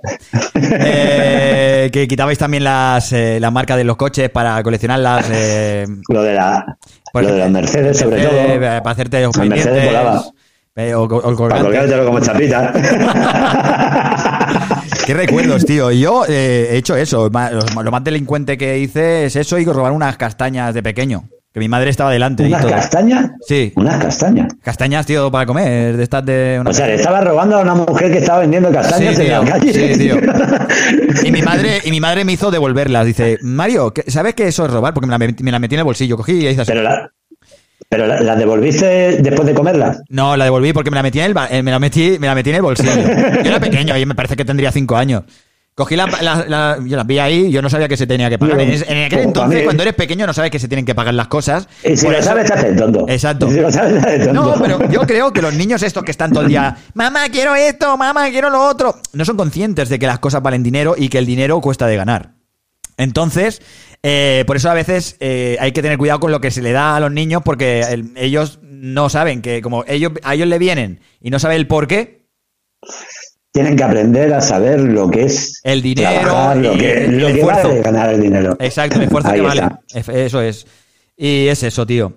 Eh, 0.57 1.91
que 1.93 2.07
quitabais 2.09 2.39
también 2.39 2.65
las, 2.65 3.13
eh, 3.13 3.39
las 3.41 3.53
marcas 3.53 3.77
de 3.77 3.85
los 3.85 3.97
coches 3.97 4.31
para 4.31 4.63
coleccionarlas. 4.63 5.27
Eh, 5.33 5.87
Lo 6.09 6.23
de 6.23 6.35
la, 6.35 6.65
Pues, 7.13 7.27
lo 7.27 7.33
de 7.35 7.39
los 7.41 7.51
Mercedes, 7.51 7.99
sobre 7.99 8.23
eh, 8.23 8.27
todo. 8.27 8.61
Para 8.61 8.91
hacerte 8.91 9.21
los 9.23 9.37
Las 9.37 9.49
Mercedes 9.49 9.87
volaba. 9.87 10.25
Eh, 10.77 10.95
o, 10.95 11.03
o 11.05 11.37
colgártelo 11.37 12.05
como 12.05 12.21
chapita. 12.21 12.73
Qué 15.07 15.15
recuerdos, 15.15 15.65
tío. 15.67 15.91
Yo 15.93 16.25
eh, 16.29 16.69
he 16.73 16.77
hecho 16.79 16.97
eso. 16.97 17.29
Lo, 17.31 17.91
más 17.91 18.05
delincuente 18.05 18.57
que 18.57 18.79
hice 18.79 19.27
es 19.27 19.37
eso 19.37 19.59
y 19.59 19.65
robar 19.65 19.93
unas 19.93 20.17
castañas 20.17 20.75
de 20.75 20.83
pequeño. 20.83 21.29
Que 21.53 21.61
mi 21.61 21.69
madre 21.69 21.91
estaba 21.91 22.11
delante 22.11 22.45
¿Unas 22.47 22.67
castañas? 22.67 23.31
Sí. 23.47 23.73
Unas 23.77 24.03
castañas. 24.03 24.53
Castañas, 24.61 25.07
tío, 25.07 25.31
para 25.31 25.47
comer. 25.47 25.97
De 25.97 26.03
estas 26.03 26.27
de. 26.27 26.57
una- 26.61 26.71
O 26.71 26.73
sea, 26.73 26.89
le 26.89 26.95
estaba 26.97 27.21
robando 27.21 27.59
a 27.59 27.63
una 27.63 27.77
mujer 27.77 28.11
que 28.11 28.19
estaba 28.19 28.41
vendiendo 28.41 28.73
castañas 28.73 29.15
Sí, 29.15 29.23
en 29.23 29.31
la 29.31 29.45
calle. 29.45 29.73
Sí, 29.73 29.99
tío. 29.99 30.17
Y 31.25 31.31
mi 31.31 31.43
madre, 31.43 31.81
y 31.85 31.91
mi 31.93 32.01
madre 32.01 32.25
me 32.25 32.33
hizo 32.33 32.51
devolverlas. 32.51 33.07
Dice, 33.07 33.39
Mario, 33.43 33.93
¿qué- 33.93 34.11
¿sabes 34.11 34.35
que 34.35 34.49
eso 34.49 34.65
es 34.67 34.73
robar? 34.73 34.95
Porque 34.95 35.07
me 35.07 35.17
la, 35.17 35.19
me 35.19 35.53
la 35.53 35.59
metí 35.61 35.77
en 35.77 35.81
el 35.81 35.85
bolsillo. 35.85 36.17
Cogí 36.17 36.33
y 36.33 36.49
hice 36.49 36.63
así. 36.63 36.73
Pero 36.73 36.83
la, 36.83 37.13
pero 37.89 38.07
la, 38.07 38.21
la 38.21 38.37
devolviste 38.37 39.19
después 39.23 39.47
de 39.47 39.55
comerla. 39.55 39.99
No, 40.09 40.37
la 40.37 40.45
devolví 40.45 40.73
porque 40.73 40.91
me 40.91 40.97
la 40.97 41.03
metí 41.03 41.21
en 41.21 41.27
el, 41.27 41.35
eh, 41.51 41.63
me 41.63 41.71
la 41.71 41.79
metí, 41.79 42.17
me 42.19 42.27
la 42.27 42.35
metí 42.35 42.51
en 42.51 42.57
el 42.57 42.63
bolsillo. 42.63 42.95
Yo 42.97 43.51
era 43.51 43.61
pequeño 43.61 43.97
y 43.97 44.07
me 44.07 44.15
parece 44.15 44.37
que 44.37 44.45
tendría 44.45 44.73
cinco 44.73 44.97
años. 44.97 45.23
Cogí 45.77 45.97
la, 45.97 46.07
la- 46.23 46.45
la- 46.47 46.79
yo 46.87 46.97
las 46.97 47.05
vi 47.05 47.19
ahí, 47.19 47.51
yo 47.51 47.61
no 47.61 47.69
sabía 47.69 47.89
que 47.89 47.97
se 47.97 48.07
tenía 48.07 48.31
que 48.31 48.39
pagar. 48.39 48.61
En, 48.61 48.71
en 48.71 48.79
aquel 48.79 49.09
pues, 49.11 49.25
entonces, 49.27 49.65
cuando 49.65 49.83
eres 49.83 49.95
pequeño, 49.95 50.25
no 50.25 50.33
sabes 50.33 50.53
que 50.53 50.61
se 50.61 50.69
tienen 50.69 50.85
que 50.87 50.95
pagar 50.95 51.15
las 51.15 51.27
cosas. 51.27 51.67
Y 51.83 51.97
si 51.97 52.07
lo 52.07 52.13
eso- 52.13 52.23
sabes, 52.29 52.47
te 52.47 52.53
haces 52.55 52.77
tonto. 52.77 53.07
Exacto. 53.09 53.51
Si 53.51 53.59
lo 53.59 53.73
sabes, 53.73 54.01
te 54.01 54.09
haces 54.09 54.27
tonto. 54.27 54.43
No, 54.43 54.55
pero 54.63 54.89
yo 54.89 55.01
creo 55.01 55.33
que 55.33 55.43
los 55.43 55.53
niños 55.53 55.83
estos 55.83 56.05
que 56.05 56.13
están 56.13 56.31
todo 56.31 56.43
el 56.43 56.49
día, 56.51 56.77
mamá, 56.95 57.29
quiero 57.29 57.57
esto, 57.57 57.97
mamá, 57.97 58.31
quiero 58.31 58.51
lo 58.51 58.65
otro, 58.65 58.95
no 59.15 59.25
son 59.25 59.37
conscientes 59.37 59.89
de 59.89 59.99
que 59.99 60.07
las 60.07 60.21
cosas 60.21 60.43
valen 60.43 60.63
dinero 60.63 60.95
y 60.97 61.09
que 61.09 61.19
el 61.19 61.27
dinero 61.27 61.61
cuesta 61.61 61.89
de 61.89 61.97
ganar. 61.97 62.31
Entonces, 62.97 63.61
eh, 64.07 64.45
por 64.47 64.57
eso 64.57 64.71
a 64.71 64.75
veces 64.75 65.17
eh, 65.19 65.57
hay 65.59 65.73
que 65.73 65.81
tener 65.83 65.97
cuidado 65.99 66.21
con 66.21 66.31
lo 66.31 66.41
que 66.41 66.51
se 66.51 66.61
le 66.63 66.73
da 66.73 66.95
a 66.95 67.01
los 67.01 67.11
niños 67.11 67.41
porque 67.45 67.81
el- 67.81 68.13
ellos 68.17 68.59
no 68.63 69.09
saben 69.09 69.41
que 69.43 69.63
como 69.63 69.83
ellos 69.89 70.13
a 70.23 70.35
ellos 70.35 70.47
le 70.47 70.59
vienen 70.59 71.01
y 71.21 71.31
no 71.31 71.39
saben 71.39 71.57
el 71.57 71.67
por 71.67 71.89
qué, 71.89 72.27
Tienen 73.53 73.77
que 73.77 73.85
aprender 73.85 74.35
a 74.35 74.41
saber 74.41 74.81
lo 74.81 75.09
que 75.11 75.23
es 75.25 75.61
El 75.65 75.81
dinero 75.81 76.21
trabajar, 76.21 76.57
lo 76.59 76.73
que, 76.77 77.05
el 77.05 77.19
lo 77.19 77.27
que 77.29 77.33
esfuerzo. 77.35 77.69
vale 77.69 77.83
ganar 77.83 78.13
el 78.13 78.21
dinero. 78.21 78.57
exacto, 78.61 78.97
el 78.97 79.05
esfuerzo 79.05 79.29
Ahí 79.31 79.37
que 79.37 79.47
vale. 79.47 79.63
está. 79.95 80.13
Eso 80.13 80.41
es. 80.43 80.67
Y 81.17 81.47
es 81.47 81.63
eso, 81.63 81.87
tío. 81.87 82.15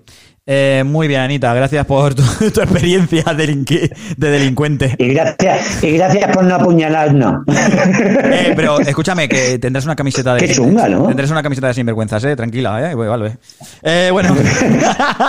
Eh, 0.49 0.83
muy 0.85 1.09
bien, 1.09 1.19
Anita, 1.19 1.53
gracias 1.53 1.85
por 1.85 2.15
tu, 2.15 2.23
tu 2.53 2.61
experiencia 2.61 3.21
de 3.33 4.29
delincuente. 4.31 4.95
Y 4.97 5.09
gracias, 5.09 5.83
y 5.83 5.91
gracias 5.91 6.31
por 6.31 6.45
no 6.45 6.55
apuñalarnos. 6.55 7.43
Eh, 7.47 8.53
pero 8.55 8.79
escúchame, 8.79 9.27
que 9.27 9.59
tendrás 9.59 9.83
una 9.83 9.97
camiseta 9.97 10.35
de. 10.35 10.47
Qué 10.47 10.53
chunga, 10.53 10.87
¿no? 10.87 11.05
Tendrás 11.07 11.31
una 11.31 11.43
camiseta 11.43 11.67
de 11.67 11.73
sinvergüenzas, 11.73 12.23
eh. 12.23 12.35
Tranquila, 12.37 12.91
eh. 12.91 12.95
Vale. 12.95 13.37
Eh, 13.83 14.09
bueno. 14.11 14.35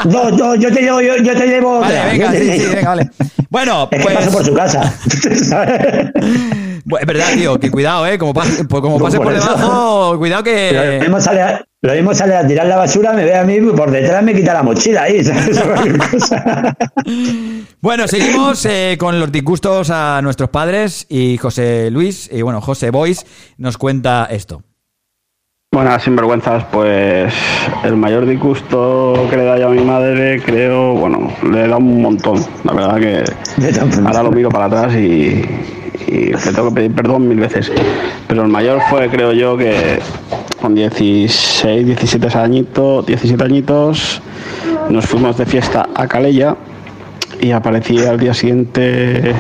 No, 0.05 0.31
no, 0.31 0.55
yo 0.55 0.73
te 0.73 0.81
llevo, 0.83 1.01
yo, 1.01 1.17
yo 1.17 1.37
te 1.37 1.47
llevo 1.47 1.81
vale, 1.81 2.01
venga, 2.13 2.33
sí, 2.33 2.59
sí, 2.59 2.67
venga, 2.75 2.91
vale. 2.91 3.11
Bueno, 3.51 3.89
Es 3.91 3.99
que 3.99 4.05
pues. 4.05 4.17
paso 4.17 4.31
por 4.31 4.45
su 4.45 4.55
casa. 4.55 4.95
Es 7.01 7.07
verdad, 7.07 7.35
tío, 7.35 7.59
que 7.59 7.71
cuidado, 7.71 8.07
eh. 8.07 8.19
Como, 8.19 8.33
pase, 8.33 8.65
pues 8.65 8.83
como 8.83 8.99
pase 8.99 9.19
Por 9.19 9.33
debajo, 9.33 10.17
cuidado 10.19 10.41
Lo 10.41 10.45
que. 10.45 10.99
mismo 11.01 11.21
sale 11.21 11.43
a, 11.43 11.65
lo 11.83 11.95
mismo 11.95 12.15
sale 12.15 12.35
a 12.37 12.47
tirar 12.47 12.67
la 12.67 12.77
basura, 12.77 13.13
me 13.13 13.25
ve 13.25 13.37
a 13.37 13.45
mí 13.45 13.61
por 13.61 13.91
detrás 13.91 14.23
me 14.23 14.35
quita 14.35 14.55
la 14.55 14.63
mochila 14.63 15.03
ahí. 15.03 15.23
Bueno, 17.81 18.09
seguimos 18.09 18.67
eh, 18.67 18.97
con 18.99 19.21
los 19.21 19.31
disgustos 19.31 19.91
a 19.91 20.21
nuestros 20.21 20.51
padres 20.51 21.07
y 21.09 21.37
José 21.37 21.91
Luis, 21.93 22.29
y 22.33 22.43
bueno, 22.43 22.61
José 22.61 22.91
Boys 22.91 23.25
nos 23.57 23.79
cuenta 23.79 24.27
esto. 24.31 24.63
Buenas 25.71 26.03
sinvergüenzas, 26.03 26.65
pues 26.73 27.33
el 27.85 27.95
mayor 27.95 28.25
disgusto 28.25 29.27
que 29.29 29.37
le 29.37 29.45
da 29.45 29.59
yo 29.59 29.69
a 29.69 29.71
mi 29.71 29.85
madre, 29.85 30.43
creo, 30.43 30.95
bueno, 30.95 31.31
le 31.53 31.69
da 31.69 31.77
un 31.77 32.01
montón. 32.01 32.43
La 32.65 32.73
verdad 32.73 32.97
que 32.97 33.25
ahora 34.05 34.23
lo 34.23 34.33
miro 34.33 34.49
para 34.49 34.65
atrás 34.65 34.95
y, 34.95 35.45
y 36.07 36.33
le 36.33 36.53
tengo 36.55 36.71
que 36.71 36.75
pedir 36.75 36.95
perdón 36.95 37.29
mil 37.29 37.39
veces. 37.39 37.71
Pero 38.27 38.45
el 38.45 38.49
mayor 38.49 38.81
fue, 38.89 39.11
creo 39.11 39.33
yo, 39.35 39.59
que 39.59 39.99
con 40.61 40.75
16, 40.75 41.87
17 41.87 42.39
añitos, 42.39 43.05
17 43.05 43.45
añitos 43.45 44.23
nos 44.89 45.05
fuimos 45.05 45.37
de 45.37 45.45
fiesta 45.45 45.87
a 45.95 46.09
Calella 46.09 46.57
y 47.41 47.51
aparecí 47.51 47.99
al 47.99 48.19
día 48.19 48.33
siguiente 48.33 49.35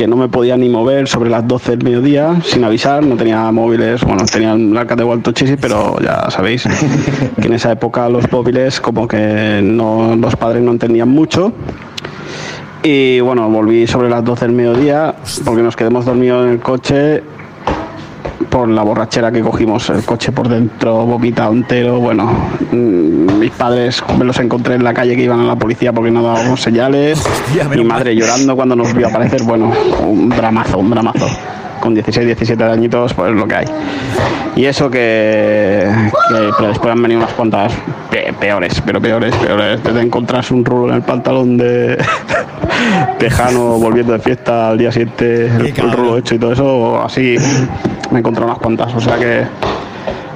que 0.00 0.06
no 0.06 0.16
me 0.16 0.30
podía 0.30 0.56
ni 0.56 0.70
mover 0.70 1.08
sobre 1.08 1.28
las 1.28 1.46
12 1.46 1.72
del 1.72 1.84
mediodía 1.84 2.40
sin 2.42 2.64
avisar, 2.64 3.04
no 3.04 3.16
tenía 3.16 3.52
móviles, 3.52 4.02
bueno, 4.02 4.24
tenía 4.24 4.54
el 4.54 4.74
arca 4.74 4.96
de 4.96 5.04
Walter 5.04 5.34
Chisi, 5.34 5.56
pero 5.60 6.00
ya 6.00 6.30
sabéis 6.30 6.64
que 7.38 7.48
en 7.48 7.52
esa 7.52 7.70
época 7.72 8.08
los 8.08 8.32
móviles 8.32 8.80
como 8.80 9.06
que 9.06 9.60
no, 9.62 10.16
los 10.16 10.36
padres 10.36 10.62
no 10.62 10.70
entendían 10.70 11.10
mucho. 11.10 11.52
Y 12.82 13.20
bueno, 13.20 13.50
volví 13.50 13.86
sobre 13.86 14.08
las 14.08 14.24
12 14.24 14.46
del 14.46 14.54
mediodía 14.54 15.16
porque 15.44 15.62
nos 15.62 15.76
quedamos 15.76 16.06
dormidos 16.06 16.46
en 16.46 16.52
el 16.52 16.60
coche 16.60 17.22
por 18.50 18.68
la 18.68 18.82
borrachera 18.82 19.30
que 19.30 19.40
cogimos, 19.40 19.88
el 19.90 20.04
coche 20.04 20.32
por 20.32 20.48
dentro 20.48 21.06
vomitado 21.06 21.52
entero, 21.52 22.00
bueno, 22.00 22.30
mm, 22.72 23.38
mis 23.38 23.52
padres 23.52 24.02
me 24.18 24.24
los 24.24 24.38
encontré 24.40 24.74
en 24.74 24.84
la 24.84 24.92
calle 24.92 25.14
que 25.16 25.22
iban 25.22 25.40
a 25.40 25.44
la 25.44 25.56
policía 25.56 25.92
porque 25.92 26.10
no 26.10 26.22
dábamos 26.22 26.60
señales, 26.60 27.24
Hostia, 27.46 27.68
mi 27.68 27.84
madre 27.84 28.14
llorando 28.14 28.56
cuando 28.56 28.74
nos 28.74 28.92
vio 28.92 29.08
aparecer, 29.08 29.42
bueno, 29.44 29.72
un 30.06 30.28
dramazo, 30.28 30.78
un 30.78 30.90
dramazo. 30.90 31.26
Con 31.80 31.94
16, 31.94 32.26
17 32.26 32.62
añitos, 32.62 33.14
pues 33.14 33.32
lo 33.32 33.48
que 33.48 33.54
hay. 33.54 33.66
Y 34.54 34.66
eso 34.66 34.90
que, 34.90 35.90
pero 36.56 36.68
después 36.68 36.92
han 36.92 37.02
venido 37.02 37.20
unas 37.20 37.32
cuantas 37.34 37.72
pe- 38.10 38.32
peores, 38.38 38.80
pero 38.84 39.00
peores, 39.00 39.34
peores. 39.36 39.82
Desde 39.82 40.00
encontrarse 40.00 40.54
un 40.54 40.64
rulo 40.64 40.88
en 40.90 40.96
el 40.96 41.02
pantalón 41.02 41.56
de 41.56 41.98
tejano 43.18 43.78
volviendo 43.78 44.12
de 44.12 44.18
fiesta 44.20 44.68
al 44.70 44.78
día 44.78 44.92
siguiente, 44.92 45.46
el, 45.46 45.66
el 45.76 45.92
rulo 45.92 46.18
hecho 46.18 46.34
y 46.34 46.38
todo 46.38 46.52
eso, 46.52 47.02
así 47.02 47.36
me 48.10 48.18
encontré 48.20 48.44
unas 48.44 48.58
cuantas. 48.58 48.94
O 48.94 49.00
sea 49.00 49.16
que 49.18 49.44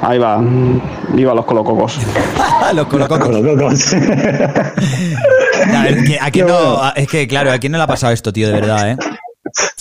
ahí 0.03 0.19
va, 0.19 0.41
viva 1.13 1.35
los 1.35 1.45
colococos. 1.45 1.99
los 2.75 2.87
colococos. 2.87 3.29
Los 3.29 3.57
cocos. 3.57 3.95
A 5.75 5.83
ver, 5.85 6.05
que- 6.05 6.19
¿a 6.21 6.31
quién 6.31 6.47
no, 6.47 6.93
es 6.95 7.09
que, 7.09 7.27
claro, 7.27 7.53
¿a 7.53 7.59
quién 7.59 7.73
no 7.73 7.79
le 7.79 7.85
ha 7.85 7.89
pasado 7.89 8.13
esto, 8.13 8.33
tío, 8.33 8.49
de 8.49 8.53
verdad, 8.55 8.91
eh? 8.91 8.97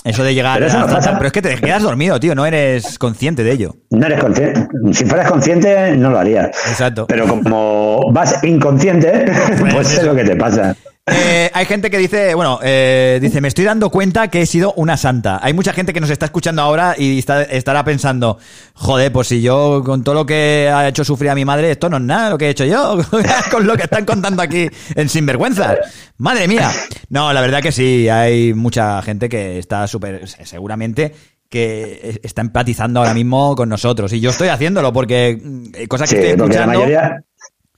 Eso 0.04 0.24
de 0.24 0.34
llegar 0.34 0.56
Pero 0.56 0.68
eso 0.68 0.78
a- 0.78 0.82
no 0.82 0.88
pasa. 0.88 1.14
Pero 1.14 1.28
es 1.28 1.32
que 1.34 1.42
te 1.42 1.56
quedas 1.60 1.82
dormido, 1.84 2.20
tío, 2.20 2.36
no 2.36 2.46
eres 2.46 2.98
consciente 3.00 3.44
de 3.44 3.52
ello. 3.52 3.76
No 3.92 4.06
eres 4.06 4.20
consciente. 4.20 4.68
Si 4.92 5.06
fueras 5.06 5.30
consciente, 5.32 5.96
no 5.96 6.10
lo 6.10 6.20
harías. 6.20 6.48
Exacto. 6.70 7.06
Pero 7.08 7.28
como 7.28 8.00
vas 8.12 8.44
inconsciente, 8.44 9.26
pues 9.72 9.98
es 9.98 10.04
lo 10.04 10.14
que 10.16 10.24
te 10.26 10.36
pasa. 10.36 10.76
Eh, 11.06 11.52
hay 11.54 11.66
gente 11.66 11.90
que 11.92 11.98
dice, 11.98 12.34
bueno, 12.34 12.60
eh, 12.64 13.20
dice, 13.22 13.42
me 13.42 13.50
estoy 13.50 13.66
dando 13.66 13.90
cuenta 13.90 14.30
que 14.30 14.42
he 14.42 14.46
sido 14.46 14.72
una 14.78 14.96
santa. 14.96 15.38
Hay 15.44 15.52
mucha 15.54 15.74
gente 15.74 15.92
que 15.92 16.00
nos 16.00 16.10
está 16.10 16.28
escuchando 16.28 16.62
ahora 16.62 16.96
y 16.98 17.20
está- 17.20 17.44
estará 17.44 17.84
pensando, 17.84 18.38
joder, 18.74 19.12
pues 19.12 19.28
si 19.28 19.42
yo 19.42 19.82
con 19.84 20.04
todo 20.06 20.16
lo 20.16 20.26
que 20.26 20.72
ha 20.74 20.88
hecho 20.88 21.04
sufrir 21.04 21.30
a 21.32 21.36
mi 21.36 21.44
madre, 21.44 21.72
esto 21.72 21.90
no 21.90 21.98
es 21.98 22.04
nada 22.04 22.30
lo 22.30 22.38
que 22.38 22.46
he 22.46 22.50
hecho 22.52 22.64
yo, 22.64 23.00
con 23.52 23.68
lo 23.68 23.76
que 23.76 23.84
están 23.84 24.06
contando 24.06 24.42
aquí 24.42 24.70
en 24.96 25.10
Sinvergüenzas. 25.10 25.78
Madre 26.20 26.48
mía. 26.48 26.72
No, 27.10 27.34
la 27.34 27.42
verdad 27.42 27.62
que 27.62 27.74
sí, 27.74 28.08
hay 28.08 28.54
mucha 28.54 29.02
gente 29.02 29.28
que 29.28 29.60
está 29.60 29.86
súper, 29.88 30.26
seguramente 30.28 31.14
que 31.50 32.20
está 32.24 32.42
empatizando 32.42 33.00
ahora 33.02 33.14
mismo 33.14 33.56
con 33.56 33.70
nosotros. 33.70 34.12
Y 34.14 34.20
yo 34.20 34.32
estoy 34.32 34.48
haciéndolo 34.48 34.92
porque 34.92 35.38
mm, 35.40 35.86
cosas 35.88 36.10
que 36.10 36.16
Sí, 36.16 36.22
estoy 36.24 36.38
porque 36.40 36.56
la 36.56 36.62
escuchando... 36.62 36.80
mayoría 36.80 37.24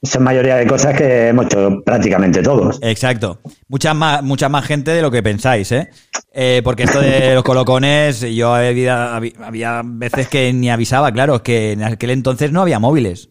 son 0.02 0.24
mayoría 0.24 0.56
de 0.56 0.68
cosas 0.68 0.96
que 0.96 1.30
hemos 1.30 1.46
hecho 1.46 1.82
prácticamente 1.84 2.42
todos. 2.42 2.80
Exacto. 2.82 3.40
Mucha 3.68 3.94
más, 3.94 4.24
mucha 4.24 4.50
más 4.50 4.66
gente 4.66 4.92
de 4.92 5.02
lo 5.02 5.12
que 5.12 5.24
pensáis, 5.24 5.72
¿eh? 5.72 5.90
Eh, 6.34 6.62
porque 6.64 6.84
esto 6.84 7.00
de 7.00 7.34
los 7.34 7.44
colocones, 7.44 8.22
yo 8.22 8.54
había, 8.54 9.16
había 9.16 9.82
veces 9.84 10.28
que 10.28 10.52
ni 10.54 10.70
avisaba, 10.70 11.12
claro, 11.12 11.42
que 11.42 11.72
en 11.72 11.84
aquel 11.84 12.10
entonces 12.12 12.52
no 12.52 12.62
había 12.62 12.80
móviles. 12.80 13.30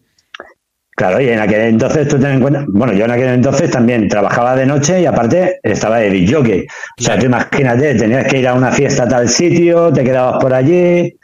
Claro, 0.95 1.19
y 1.19 1.27
en 1.27 1.39
aquel 1.39 1.61
entonces 1.61 2.07
tú 2.07 2.17
ten 2.17 2.35
en 2.35 2.41
cuenta, 2.41 2.63
bueno, 2.69 2.93
yo 2.93 3.03
en 3.03 3.11
aquel 3.11 3.27
entonces 3.27 3.69
también 3.69 4.07
trabajaba 4.07 4.55
de 4.55 4.65
noche 4.65 5.01
y 5.01 5.05
aparte 5.05 5.59
estaba 5.61 5.97
de 5.97 6.09
disc 6.09 6.33
jockey. 6.33 6.65
O 6.99 7.03
sea, 7.03 7.19
tú 7.19 7.25
imagínate, 7.25 7.95
tenías 7.95 8.25
que 8.27 8.39
ir 8.39 8.47
a 8.47 8.53
una 8.53 8.71
fiesta 8.71 9.03
a 9.03 9.07
tal 9.09 9.27
sitio, 9.27 9.91
te 9.91 10.05
quedabas 10.05 10.41
por 10.41 10.53
allí, 10.53 11.17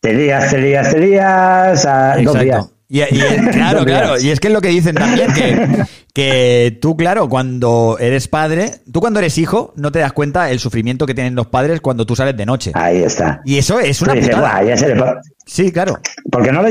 te 0.00 0.14
días, 0.14 0.50
te 0.50 0.58
días, 0.58 0.92
te 0.92 1.00
días, 1.00 1.86
a 1.86 2.16
dos 2.22 2.38
días. 2.38 2.75
Y, 2.88 3.00
y- 3.00 3.06
claro, 3.52 3.84
claro. 3.84 4.20
Y 4.20 4.30
es 4.30 4.40
que 4.40 4.48
es 4.48 4.52
lo 4.54 4.60
que 4.60 4.68
dicen 4.68 4.94
también, 4.94 5.32
que, 5.32 5.84
que 6.16 6.78
tú, 6.80 6.96
claro, 6.96 7.28
cuando 7.28 7.98
eres 8.00 8.26
padre, 8.26 8.76
tú 8.90 9.00
cuando 9.00 9.18
eres 9.18 9.36
hijo, 9.36 9.74
no 9.76 9.92
te 9.92 9.98
das 9.98 10.14
cuenta 10.14 10.50
el 10.50 10.58
sufrimiento 10.60 11.04
que 11.04 11.12
tienen 11.12 11.34
los 11.34 11.48
padres 11.48 11.82
cuando 11.82 12.06
tú 12.06 12.16
sales 12.16 12.34
de 12.34 12.46
noche. 12.46 12.70
Ahí 12.72 13.02
está. 13.02 13.42
Y 13.44 13.58
eso 13.58 13.78
es 13.80 14.00
una 14.00 14.14
dices, 14.14 14.30
putada. 14.30 14.60
"Buah, 14.62 14.64
ya 14.66 14.76
se 14.78 14.88
le 14.88 14.96
pa-". 14.96 15.20
Sí, 15.44 15.70
claro. 15.70 15.98
Porque 16.32 16.50
no 16.52 16.62
lo, 16.62 16.68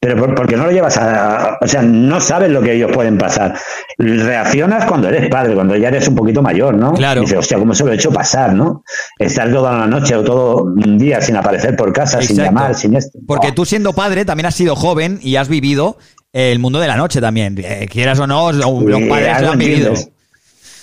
pero 0.00 0.16
por- 0.16 0.34
porque 0.34 0.56
no 0.56 0.64
lo 0.66 0.72
llevas 0.72 0.96
a, 0.96 1.58
o 1.60 1.66
sea, 1.68 1.80
no 1.80 2.20
sabes 2.20 2.50
lo 2.50 2.60
que 2.60 2.72
ellos 2.74 2.90
pueden 2.92 3.18
pasar. 3.18 3.54
Reaccionas 3.98 4.84
cuando 4.86 5.08
eres 5.08 5.28
padre, 5.30 5.54
cuando 5.54 5.76
ya 5.76 5.88
eres 5.88 6.08
un 6.08 6.16
poquito 6.16 6.42
mayor, 6.42 6.74
¿no? 6.74 6.92
Claro. 6.94 7.20
Dices, 7.20 7.38
hostia, 7.38 7.56
¿cómo 7.58 7.74
se 7.76 7.84
lo 7.84 7.92
he 7.92 7.94
hecho 7.94 8.10
pasar, 8.12 8.52
no? 8.52 8.82
Estar 9.18 9.50
toda 9.52 9.78
la 9.78 9.86
noche 9.86 10.16
o 10.16 10.24
todo 10.24 10.64
un 10.64 10.98
día 10.98 11.20
sin 11.20 11.36
aparecer 11.36 11.76
por 11.76 11.92
casa, 11.92 12.20
sin 12.20 12.36
llamar, 12.36 12.74
sin 12.74 12.96
esto. 12.96 13.18
Porque 13.28 13.48
Buah. 13.48 13.54
tú 13.54 13.64
siendo 13.64 13.92
padre 13.92 14.24
también 14.24 14.46
has 14.46 14.54
sido 14.56 14.74
joven 14.74 15.20
y 15.22 15.36
has 15.36 15.48
vivido 15.48 15.98
el 16.32 16.58
mundo 16.58 16.78
de 16.80 16.86
la 16.86 16.96
noche 16.96 17.20
también. 17.20 17.56
Eh, 17.58 17.86
quieras 17.90 18.18
o 18.20 18.26
no, 18.26 18.52
los 18.52 19.02
padres 19.08 19.42
lo 19.42 19.50
han 19.52 19.58
vivido. 19.58 19.94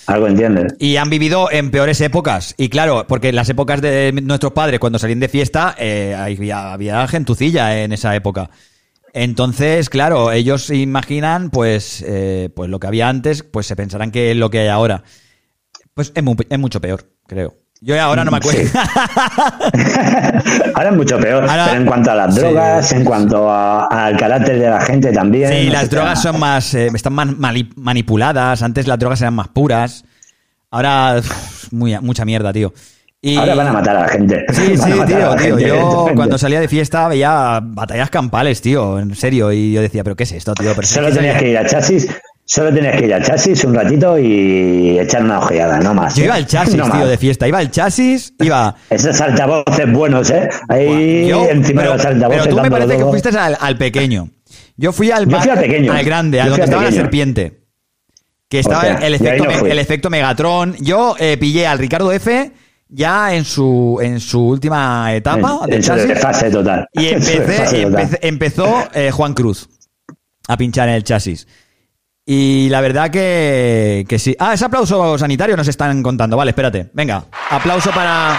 Algo 0.06 0.28
entiendes. 0.28 0.74
Y 0.78 0.96
han 0.96 1.10
vivido 1.10 1.50
en 1.50 1.70
peores 1.70 2.00
épocas. 2.00 2.54
Y 2.56 2.68
claro, 2.68 3.06
porque 3.08 3.30
en 3.30 3.36
las 3.36 3.48
épocas 3.48 3.80
de 3.80 4.12
nuestros 4.22 4.52
padres, 4.52 4.78
cuando 4.78 4.98
salían 4.98 5.18
de 5.20 5.28
fiesta, 5.28 5.74
eh, 5.78 6.14
había, 6.16 6.72
había 6.72 7.06
gentucilla 7.08 7.82
en 7.82 7.92
esa 7.92 8.14
época. 8.14 8.50
Entonces, 9.12 9.88
claro, 9.88 10.30
ellos 10.30 10.64
se 10.64 10.76
imaginan, 10.76 11.50
pues, 11.50 12.04
eh, 12.06 12.50
pues 12.54 12.70
lo 12.70 12.78
que 12.78 12.86
había 12.86 13.08
antes, 13.08 13.42
pues 13.42 13.66
se 13.66 13.74
pensarán 13.74 14.12
que 14.12 14.30
es 14.30 14.36
lo 14.36 14.50
que 14.50 14.60
hay 14.60 14.68
ahora. 14.68 15.02
Pues 15.94 16.12
es 16.14 16.58
mucho 16.58 16.80
peor, 16.80 17.10
creo. 17.26 17.65
Yo 17.80 18.00
ahora 18.00 18.24
no 18.24 18.30
me 18.30 18.38
acuerdo. 18.38 18.60
Sí. 18.62 18.68
Ahora 20.74 20.90
es 20.90 20.96
mucho 20.96 21.18
peor. 21.18 21.44
Ahora- 21.48 21.64
pero 21.66 21.80
en 21.80 21.86
cuanto 21.86 22.10
a 22.10 22.14
las 22.14 22.34
Sí. 22.34 22.40
drogas, 22.40 22.92
en 22.92 23.04
cuanto 23.04 23.50
a- 23.50 23.86
al 23.86 24.16
carácter 24.16 24.58
de 24.58 24.70
la 24.70 24.80
gente 24.80 25.12
también. 25.12 25.50
Sí, 25.50 25.70
las 25.70 25.90
drogas 25.90 26.22
son 26.22 26.38
más, 26.40 26.74
eh, 26.74 26.88
están 26.94 27.12
más 27.14 27.28
manipuladas. 27.76 28.62
Antes 28.62 28.86
las 28.86 28.98
drogas 28.98 29.20
eran 29.20 29.34
más 29.34 29.48
puras. 29.48 30.04
Ahora, 30.70 31.20
muy, 31.70 31.98
mucha 32.00 32.24
mierda, 32.24 32.52
tío. 32.52 32.72
Y- 33.20 33.36
Ahora 33.36 33.54
van 33.54 33.68
a 33.68 33.72
matar 33.72 33.96
a 33.96 34.00
la 34.02 34.08
gente. 34.08 34.44
Sí, 34.52 34.72
Van 34.76 34.78
sí, 34.78 34.92
tío, 35.06 35.18
la 35.18 35.36
tío. 35.36 35.56
gente, 35.56 35.68
Yo 35.68 36.06
cuando 36.14 36.38
salía 36.38 36.60
de 36.60 36.68
fiesta 36.68 37.08
veía 37.08 37.60
batallas 37.62 38.10
campales, 38.10 38.60
tío, 38.62 38.98
en 38.98 39.14
serio. 39.14 39.52
Y 39.52 39.72
yo 39.72 39.80
decía, 39.80 40.04
¿pero 40.04 40.16
qué 40.16 40.24
es 40.24 40.32
esto, 40.32 40.54
tío? 40.54 40.72
Pero 40.74 40.86
Solo 40.86 41.12
tenías 41.12 41.38
que 41.40 41.50
ir 41.50 41.58
a 41.58 41.66
chasis, 41.66 42.08
solo 42.46 42.72
tenías 42.72 42.96
que 42.96 43.06
ir 43.06 43.12
a 43.14 43.20
chasis 43.20 43.62
un 43.64 43.74
ratito 43.74 44.18
y 44.18 44.98
echar 44.98 45.22
una 45.24 45.40
ojeada, 45.40 45.78
no 45.80 45.92
más. 45.92 46.14
Yo 46.14 46.22
¿eh? 46.22 46.26
iba 46.26 46.34
al 46.36 46.46
chasis, 46.46 46.76
No 46.76 46.84
tío, 46.84 46.94
más. 46.94 47.08
de 47.08 47.18
fiesta. 47.18 47.46
Iba 47.46 47.58
al 47.58 47.70
chasis, 47.70 48.32
iba... 48.40 48.74
Esos 48.88 49.20
altavoces 49.20 49.92
buenos, 49.92 50.30
¿eh? 50.30 50.48
Ahí 50.68 51.26
Yo- 51.28 51.46
encima 51.50 51.82
pero, 51.82 51.92
de 51.92 51.96
los 51.98 52.06
altavoces. 52.06 52.42
pero 52.44 52.56
tú 52.56 52.62
me 52.62 52.70
parece 52.70 52.96
que 52.96 53.04
fuiste 53.04 53.28
al, 53.38 53.58
al 53.60 53.76
pequeño. 53.76 54.30
Yo 54.76 54.92
fui 54.92 55.10
al, 55.10 55.26
Yo 55.28 55.40
fui 55.40 55.50
al 55.50 55.58
pequeño. 55.58 55.92
al 55.92 56.04
grande, 56.04 56.40
al 56.40 56.48
donde 56.50 56.62
al 56.62 56.68
estaba 56.68 56.84
la 56.84 56.92
serpiente. 56.92 57.62
Que 58.48 58.60
estaba 58.60 58.80
sea, 58.82 58.94
el, 58.98 59.14
efecto, 59.14 59.44
no 59.44 59.66
el 59.66 59.78
efecto 59.80 60.08
Megatron. 60.08 60.76
Yo 60.80 61.16
eh, 61.18 61.36
pillé 61.36 61.66
al 61.66 61.78
Ricardo 61.80 62.12
F 62.12 62.52
ya 62.88 63.34
en 63.34 63.44
su, 63.44 63.98
en 64.00 64.20
su 64.20 64.46
última 64.46 65.12
etapa 65.12 65.58
En- 65.64 65.70
de 65.70 65.76
en 65.76 65.82
su 65.82 65.92
fase 66.20 66.48
total. 66.50 66.86
Y 66.92 67.06
En 67.08 67.22
su 67.22 67.32
empecé, 67.32 67.52
fase 67.64 67.82
total. 67.82 68.02
empecé- 68.04 68.18
empezó 68.22 68.88
eh, 68.94 69.10
Juan 69.10 69.34
Cruz 69.34 69.68
a 70.46 70.56
pinchar 70.56 70.88
en 70.88 70.94
el 70.94 71.02
chasis. 71.02 71.48
Y 72.28 72.68
la 72.70 72.80
verdad 72.80 73.08
que, 73.10 74.04
que 74.08 74.18
sí. 74.18 74.34
Ah, 74.40 74.54
ese 74.54 74.64
aplauso 74.64 75.16
sanitario 75.16 75.56
nos 75.56 75.68
están 75.68 76.02
contando. 76.02 76.36
Vale, 76.36 76.50
espérate. 76.50 76.90
Venga, 76.92 77.24
aplauso 77.50 77.92
para... 77.92 78.36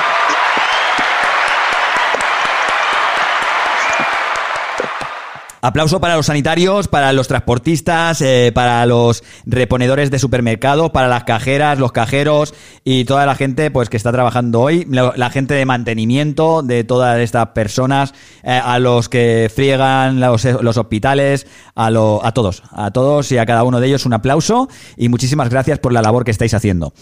Aplauso 5.62 6.00
para 6.00 6.16
los 6.16 6.28
sanitarios, 6.28 6.88
para 6.88 7.12
los 7.14 7.28
transportistas, 7.28 8.22
eh, 8.22 8.52
para 8.54 8.86
los 8.86 9.24
reponedores 9.46 10.12
de 10.12 10.20
supermercado, 10.20 10.92
para 10.92 11.08
las 11.08 11.24
cajeras, 11.24 11.80
los 11.80 11.92
cajeros 11.92 12.54
y 12.84 13.06
toda 13.06 13.26
la 13.26 13.34
gente 13.34 13.72
pues 13.72 13.90
que 13.90 13.98
está 13.98 14.12
trabajando 14.12 14.62
hoy, 14.62 14.86
la, 14.90 15.30
gente 15.32 15.56
de 15.56 15.66
mantenimiento 15.66 16.62
de 16.62 16.84
todas 16.84 17.20
estas 17.20 17.48
personas, 17.50 18.14
eh, 18.44 18.62
a 18.64 18.78
los 18.78 19.10
que 19.10 19.52
friegan 19.54 20.20
los, 20.20 20.46
hospitales, 20.46 21.48
a, 21.76 21.88
a 21.88 22.32
todos, 22.34 22.64
a 22.72 22.92
todos 22.92 23.32
y 23.32 23.38
a 23.38 23.46
cada 23.46 23.64
uno 23.64 23.80
de 23.80 23.88
ellos 23.88 24.06
un 24.06 24.14
aplauso 24.14 24.70
y 24.96 25.10
muchísimas 25.10 25.50
gracias 25.50 25.80
por 25.80 25.92
la 25.92 26.02
labor 26.02 26.24
que 26.24 26.32
estáis 26.32 26.54
haciendo. 26.54 26.94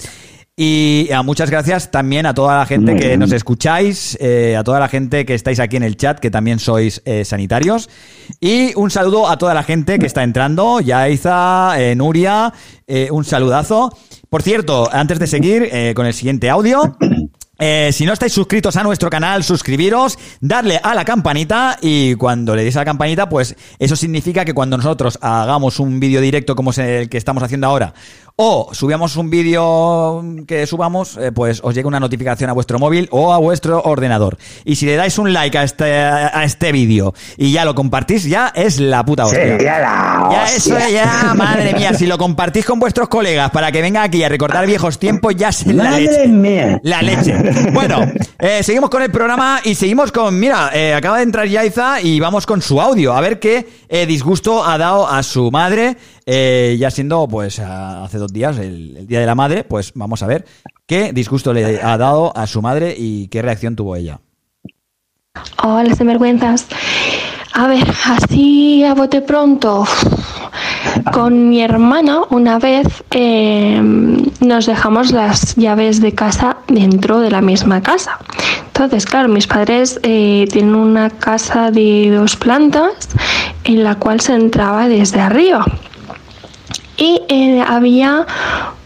Y 0.57 1.11
a 1.11 1.21
muchas 1.21 1.49
gracias 1.49 1.91
también 1.91 2.25
a 2.25 2.33
toda 2.33 2.57
la 2.57 2.65
gente 2.65 2.93
Muy 2.93 3.01
que 3.01 3.07
bien. 3.07 3.19
nos 3.19 3.33
escucháis, 3.33 4.17
eh, 4.21 4.55
a 4.55 4.63
toda 4.63 4.79
la 4.79 4.87
gente 4.87 5.25
que 5.25 5.33
estáis 5.33 5.59
aquí 5.59 5.75
en 5.75 5.83
el 5.83 5.97
chat, 5.97 6.17
que 6.17 6.31
también 6.31 6.59
sois 6.59 7.01
eh, 7.03 7.25
sanitarios. 7.25 7.89
Y 8.39 8.73
un 8.75 8.89
saludo 8.89 9.27
a 9.27 9.37
toda 9.37 9.53
la 9.53 9.63
gente 9.63 9.99
que 9.99 10.05
está 10.05 10.23
entrando, 10.23 10.79
Yaiza, 10.79 11.73
eh, 11.77 11.93
Nuria, 11.95 12.53
eh, 12.87 13.09
un 13.11 13.25
saludazo. 13.25 13.97
Por 14.29 14.43
cierto, 14.43 14.87
antes 14.93 15.19
de 15.19 15.27
seguir 15.27 15.67
eh, 15.73 15.93
con 15.93 16.05
el 16.05 16.13
siguiente 16.13 16.49
audio, 16.49 16.95
eh, 17.59 17.91
si 17.93 18.05
no 18.05 18.11
estáis 18.13 18.33
suscritos 18.33 18.75
a 18.75 18.83
nuestro 18.83 19.09
canal, 19.09 19.43
suscribiros, 19.43 20.17
darle 20.41 20.77
a 20.81 20.93
la 20.93 21.05
campanita 21.05 21.77
y 21.81 22.15
cuando 22.15 22.53
le 22.55 22.63
deis 22.63 22.75
a 22.75 22.79
la 22.79 22.85
campanita, 22.85 23.29
pues 23.29 23.55
eso 23.79 23.95
significa 23.95 24.43
que 24.43 24.53
cuando 24.53 24.75
nosotros 24.75 25.17
hagamos 25.21 25.79
un 25.79 25.99
vídeo 26.01 26.19
directo 26.19 26.55
como 26.55 26.71
es 26.71 26.77
el 26.79 27.07
que 27.09 27.17
estamos 27.17 27.43
haciendo 27.43 27.67
ahora, 27.67 27.93
o 28.37 28.69
subamos 28.73 29.15
un 29.15 29.29
vídeo 29.29 30.21
que 30.45 30.67
subamos, 30.67 31.15
eh, 31.17 31.31
pues 31.31 31.61
os 31.63 31.73
llega 31.73 31.87
una 31.87 32.01
notificación 32.01 32.49
a 32.49 32.53
vuestro 32.53 32.79
móvil 32.79 33.07
o 33.11 33.31
a 33.33 33.37
vuestro 33.37 33.81
ordenador. 33.83 34.37
Y 34.65 34.75
si 34.75 34.85
le 34.85 34.97
dais 34.97 35.17
un 35.17 35.31
like 35.31 35.57
a 35.57 35.63
este, 35.63 35.93
a 36.03 36.43
este 36.43 36.73
vídeo 36.73 37.13
y 37.37 37.53
ya 37.53 37.63
lo 37.63 37.73
compartís, 37.75 38.25
ya 38.25 38.51
es 38.53 38.81
la 38.81 39.05
puta 39.05 39.23
hostia. 39.25 39.39
Sería 39.57 39.79
la 39.79 40.29
Ya 40.31 40.43
hostia. 40.43 40.77
eso 40.77 40.89
ya, 40.93 41.33
madre 41.33 41.73
mía, 41.75 41.93
si 41.93 42.07
lo 42.07 42.17
compartís 42.17 42.65
con 42.65 42.77
vuestros 42.77 43.07
colegas 43.07 43.51
para 43.51 43.71
que 43.71 43.81
vengan 43.81 44.03
aquí 44.03 44.21
a 44.21 44.27
recordar 44.27 44.67
viejos 44.67 44.99
tiempos, 44.99 45.33
ya 45.37 45.49
es 45.49 45.65
la 45.67 45.83
Madre 45.85 46.01
leche. 46.01 46.27
mía. 46.27 46.79
La 46.83 47.01
leche. 47.01 47.35
Bueno, 47.71 47.99
eh, 48.39 48.63
seguimos 48.63 48.89
con 48.89 49.01
el 49.01 49.11
programa 49.11 49.61
y 49.63 49.75
seguimos 49.75 50.11
con, 50.11 50.37
mira, 50.37 50.71
eh, 50.73 50.93
acaba 50.93 51.17
de 51.17 51.23
entrar 51.23 51.47
Yaiza 51.47 52.01
y 52.01 52.19
vamos 52.19 52.45
con 52.45 52.61
su 52.61 52.81
audio, 52.81 53.13
a 53.13 53.21
ver 53.21 53.39
qué 53.39 53.65
disgusto 54.07 54.65
ha 54.65 54.77
dado 54.77 55.07
a 55.07 55.23
su 55.23 55.49
madre, 55.51 55.95
eh, 56.25 56.75
ya 56.79 56.89
siendo 56.91 57.27
pues 57.27 57.59
hace 57.59 58.17
dos 58.17 58.33
días, 58.33 58.57
el, 58.57 59.07
Día 59.07 59.19
de 59.19 59.25
la 59.25 59.35
Madre, 59.35 59.63
pues 59.63 59.91
vamos 59.95 60.23
a 60.23 60.27
ver 60.27 60.45
qué 60.85 61.13
disgusto 61.13 61.53
le 61.53 61.81
ha 61.81 61.97
dado 61.97 62.35
a 62.35 62.47
su 62.47 62.61
madre 62.61 62.95
y 62.97 63.27
qué 63.27 63.41
reacción 63.41 63.75
tuvo 63.75 63.95
ella. 63.95 64.19
Hola, 65.63 65.93
sinvergüenzas. 65.95 66.67
A 67.53 67.67
ver, 67.67 67.87
así 68.05 68.83
a 68.83 68.93
bote 68.93 69.21
pronto. 69.21 69.85
Con 71.13 71.49
mi 71.49 71.61
hermana 71.61 72.21
una 72.29 72.59
vez 72.59 72.87
eh, 73.11 73.79
nos 74.41 74.65
dejamos 74.65 75.11
las 75.11 75.55
llaves 75.55 76.01
de 76.01 76.13
casa 76.13 76.57
dentro 76.67 77.19
de 77.19 77.31
la 77.31 77.41
misma 77.41 77.81
casa. 77.81 78.17
Entonces, 78.67 79.05
claro, 79.05 79.29
mis 79.29 79.47
padres 79.47 79.99
eh, 80.03 80.47
tienen 80.51 80.75
una 80.75 81.09
casa 81.09 81.71
de 81.71 82.11
dos 82.11 82.35
plantas 82.35 83.07
en 83.63 83.83
la 83.83 83.95
cual 83.95 84.19
se 84.19 84.33
entraba 84.33 84.89
desde 84.89 85.21
arriba. 85.21 85.65
Y 86.97 87.21
eh, 87.27 87.63
había 87.67 88.25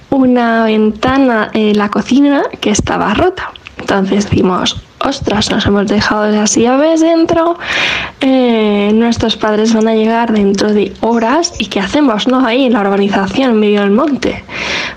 una 0.10 0.64
ventana 0.64 1.50
en 1.54 1.78
la 1.78 1.90
cocina 1.90 2.44
que 2.60 2.72
estaba 2.72 3.14
rota. 3.14 3.52
Entonces 3.78 4.30
decimos, 4.30 4.82
ostras, 5.00 5.50
nos 5.50 5.66
hemos 5.66 5.88
dejado 5.88 6.30
las 6.30 6.56
llaves 6.56 7.02
dentro, 7.02 7.58
eh, 8.20 8.92
nuestros 8.94 9.38
padres 9.38 9.74
van 9.74 9.88
a 9.88 9.96
llegar 9.96 10.34
dentro 10.34 10.74
de 10.74 10.94
horas 11.02 11.54
y 11.60 11.68
¿qué 11.68 11.80
hacemos, 11.80 12.28
no? 12.28 12.46
Ahí 12.46 12.66
en 12.66 12.74
la 12.74 12.82
urbanización, 12.82 13.52
en 13.52 13.60
medio 13.60 13.82
del 13.82 13.92
monte. 13.92 14.44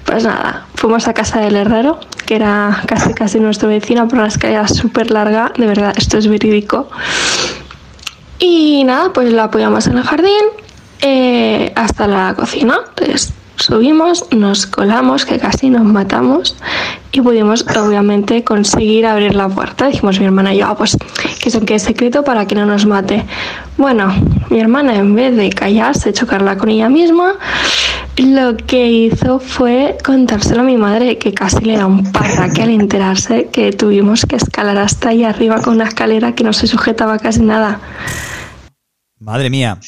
Pues 0.04 0.24
nada, 0.24 0.66
fuimos 0.74 1.06
a 1.08 1.14
casa 1.14 1.40
del 1.40 1.56
herrero, 1.56 2.00
que 2.26 2.36
era 2.36 2.82
casi 2.86 3.14
casi 3.14 3.38
nuestro 3.38 3.68
vecino 3.68 4.08
por 4.08 4.18
una 4.18 4.28
escalera 4.28 4.66
súper 4.68 5.10
larga, 5.10 5.52
de 5.56 5.66
verdad, 5.66 5.94
esto 5.96 6.18
es 6.18 6.26
verídico. 6.26 6.88
Y 8.38 8.82
nada, 8.84 9.12
pues 9.12 9.32
lo 9.32 9.42
apoyamos 9.42 9.86
en 9.86 9.98
el 9.98 10.02
jardín 10.02 10.61
eh, 11.02 11.72
hasta 11.76 12.06
la 12.06 12.34
cocina. 12.34 12.80
Entonces 12.88 13.34
subimos, 13.56 14.26
nos 14.32 14.66
colamos, 14.66 15.24
que 15.24 15.38
casi 15.38 15.70
nos 15.70 15.84
matamos 15.84 16.56
y 17.12 17.20
pudimos 17.20 17.64
obviamente 17.76 18.42
conseguir 18.44 19.06
abrir 19.06 19.34
la 19.34 19.48
puerta. 19.48 19.86
Dijimos 19.86 20.18
mi 20.18 20.26
hermana 20.26 20.54
y 20.54 20.58
yo, 20.58 20.66
ah, 20.66 20.76
pues 20.76 20.96
que 21.40 21.48
eso 21.48 21.60
que 21.60 21.74
es 21.74 21.82
secreto 21.82 22.24
para 22.24 22.46
que 22.46 22.54
no 22.54 22.66
nos 22.66 22.86
mate. 22.86 23.24
Bueno, 23.76 24.14
mi 24.50 24.60
hermana 24.60 24.96
en 24.96 25.14
vez 25.14 25.36
de 25.36 25.50
callarse, 25.50 26.12
chocarla 26.12 26.56
con 26.56 26.68
ella 26.70 26.88
misma, 26.88 27.34
lo 28.16 28.56
que 28.56 28.90
hizo 28.90 29.38
fue 29.38 29.96
contárselo 30.04 30.60
a 30.60 30.64
mi 30.64 30.76
madre, 30.76 31.18
que 31.18 31.32
casi 31.32 31.64
le 31.64 31.76
da 31.76 31.86
un 31.86 32.12
parraque 32.12 32.62
al 32.62 32.70
enterarse 32.70 33.48
que 33.50 33.72
tuvimos 33.72 34.26
que 34.26 34.36
escalar 34.36 34.78
hasta 34.78 35.10
allá 35.10 35.30
arriba 35.30 35.60
con 35.60 35.74
una 35.74 35.84
escalera 35.84 36.34
que 36.34 36.44
no 36.44 36.52
se 36.52 36.66
sujetaba 36.66 37.18
casi 37.18 37.40
nada. 37.40 37.80
Madre 39.18 39.50
mía. 39.50 39.78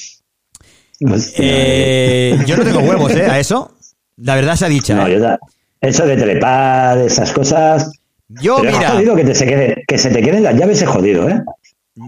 Eh, 1.37 2.39
yo 2.47 2.57
no 2.57 2.65
tengo 2.65 2.81
huevos, 2.81 3.13
¿eh? 3.13 3.27
A 3.27 3.39
eso. 3.39 3.73
La 4.17 4.35
verdad 4.35 4.57
se 4.57 4.67
ha 4.67 4.69
dicho. 4.69 4.95
No, 4.95 5.07
¿eh? 5.07 5.13
yo 5.15 5.21
da- 5.21 5.39
eso 5.81 6.07
de 6.07 6.17
trepar, 6.17 6.99
esas 6.99 7.33
cosas. 7.33 7.91
Yo, 8.29 8.57
pero 8.57 8.71
es 8.71 8.77
mira. 8.79 8.91
jodido 8.93 9.17
que, 9.17 9.25
te 9.25 9.35
se 9.35 9.47
quede, 9.47 9.85
que 9.87 9.99
se 9.99 10.11
te 10.11 10.23
queden 10.23 10.43
las 10.43 10.55
llaves, 10.57 10.81
es 10.83 10.89
jodido, 10.89 11.29
¿eh? 11.29 11.43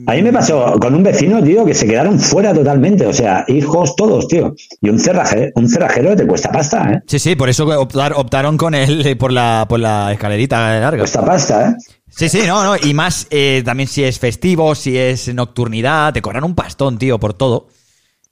A 0.08 0.14
mí 0.14 0.22
me 0.22 0.32
pasó 0.32 0.76
con 0.80 0.94
un 0.96 1.02
vecino, 1.04 1.40
tío, 1.44 1.64
que 1.64 1.72
se 1.74 1.86
quedaron 1.86 2.18
fuera 2.18 2.52
totalmente. 2.52 3.06
O 3.06 3.12
sea, 3.12 3.44
hijos 3.46 3.94
todos, 3.94 4.26
tío. 4.26 4.54
Y 4.80 4.88
un 4.88 4.98
cerrajero, 4.98 5.52
un 5.54 5.68
cerrajero 5.68 6.16
te 6.16 6.26
cuesta 6.26 6.50
pasta, 6.50 6.90
¿eh? 6.92 7.00
Sí, 7.06 7.18
sí, 7.20 7.36
por 7.36 7.48
eso 7.48 7.66
optar- 7.66 8.14
optaron 8.16 8.56
con 8.56 8.74
él 8.74 9.06
eh, 9.06 9.14
por 9.14 9.30
la, 9.32 9.66
por 9.68 9.78
la 9.78 10.12
escalerita 10.12 10.80
larga. 10.80 10.98
Cuesta 11.02 11.24
pasta, 11.24 11.70
¿eh? 11.70 11.74
Sí, 12.08 12.28
sí, 12.28 12.40
no, 12.46 12.64
no. 12.64 12.76
Y 12.82 12.94
más 12.94 13.26
eh, 13.30 13.62
también 13.64 13.88
si 13.88 14.02
es 14.02 14.18
festivo, 14.18 14.74
si 14.74 14.96
es 14.98 15.32
nocturnidad, 15.32 16.12
te 16.12 16.22
cobran 16.22 16.42
un 16.44 16.54
pastón, 16.54 16.98
tío, 16.98 17.20
por 17.20 17.34
todo. 17.34 17.68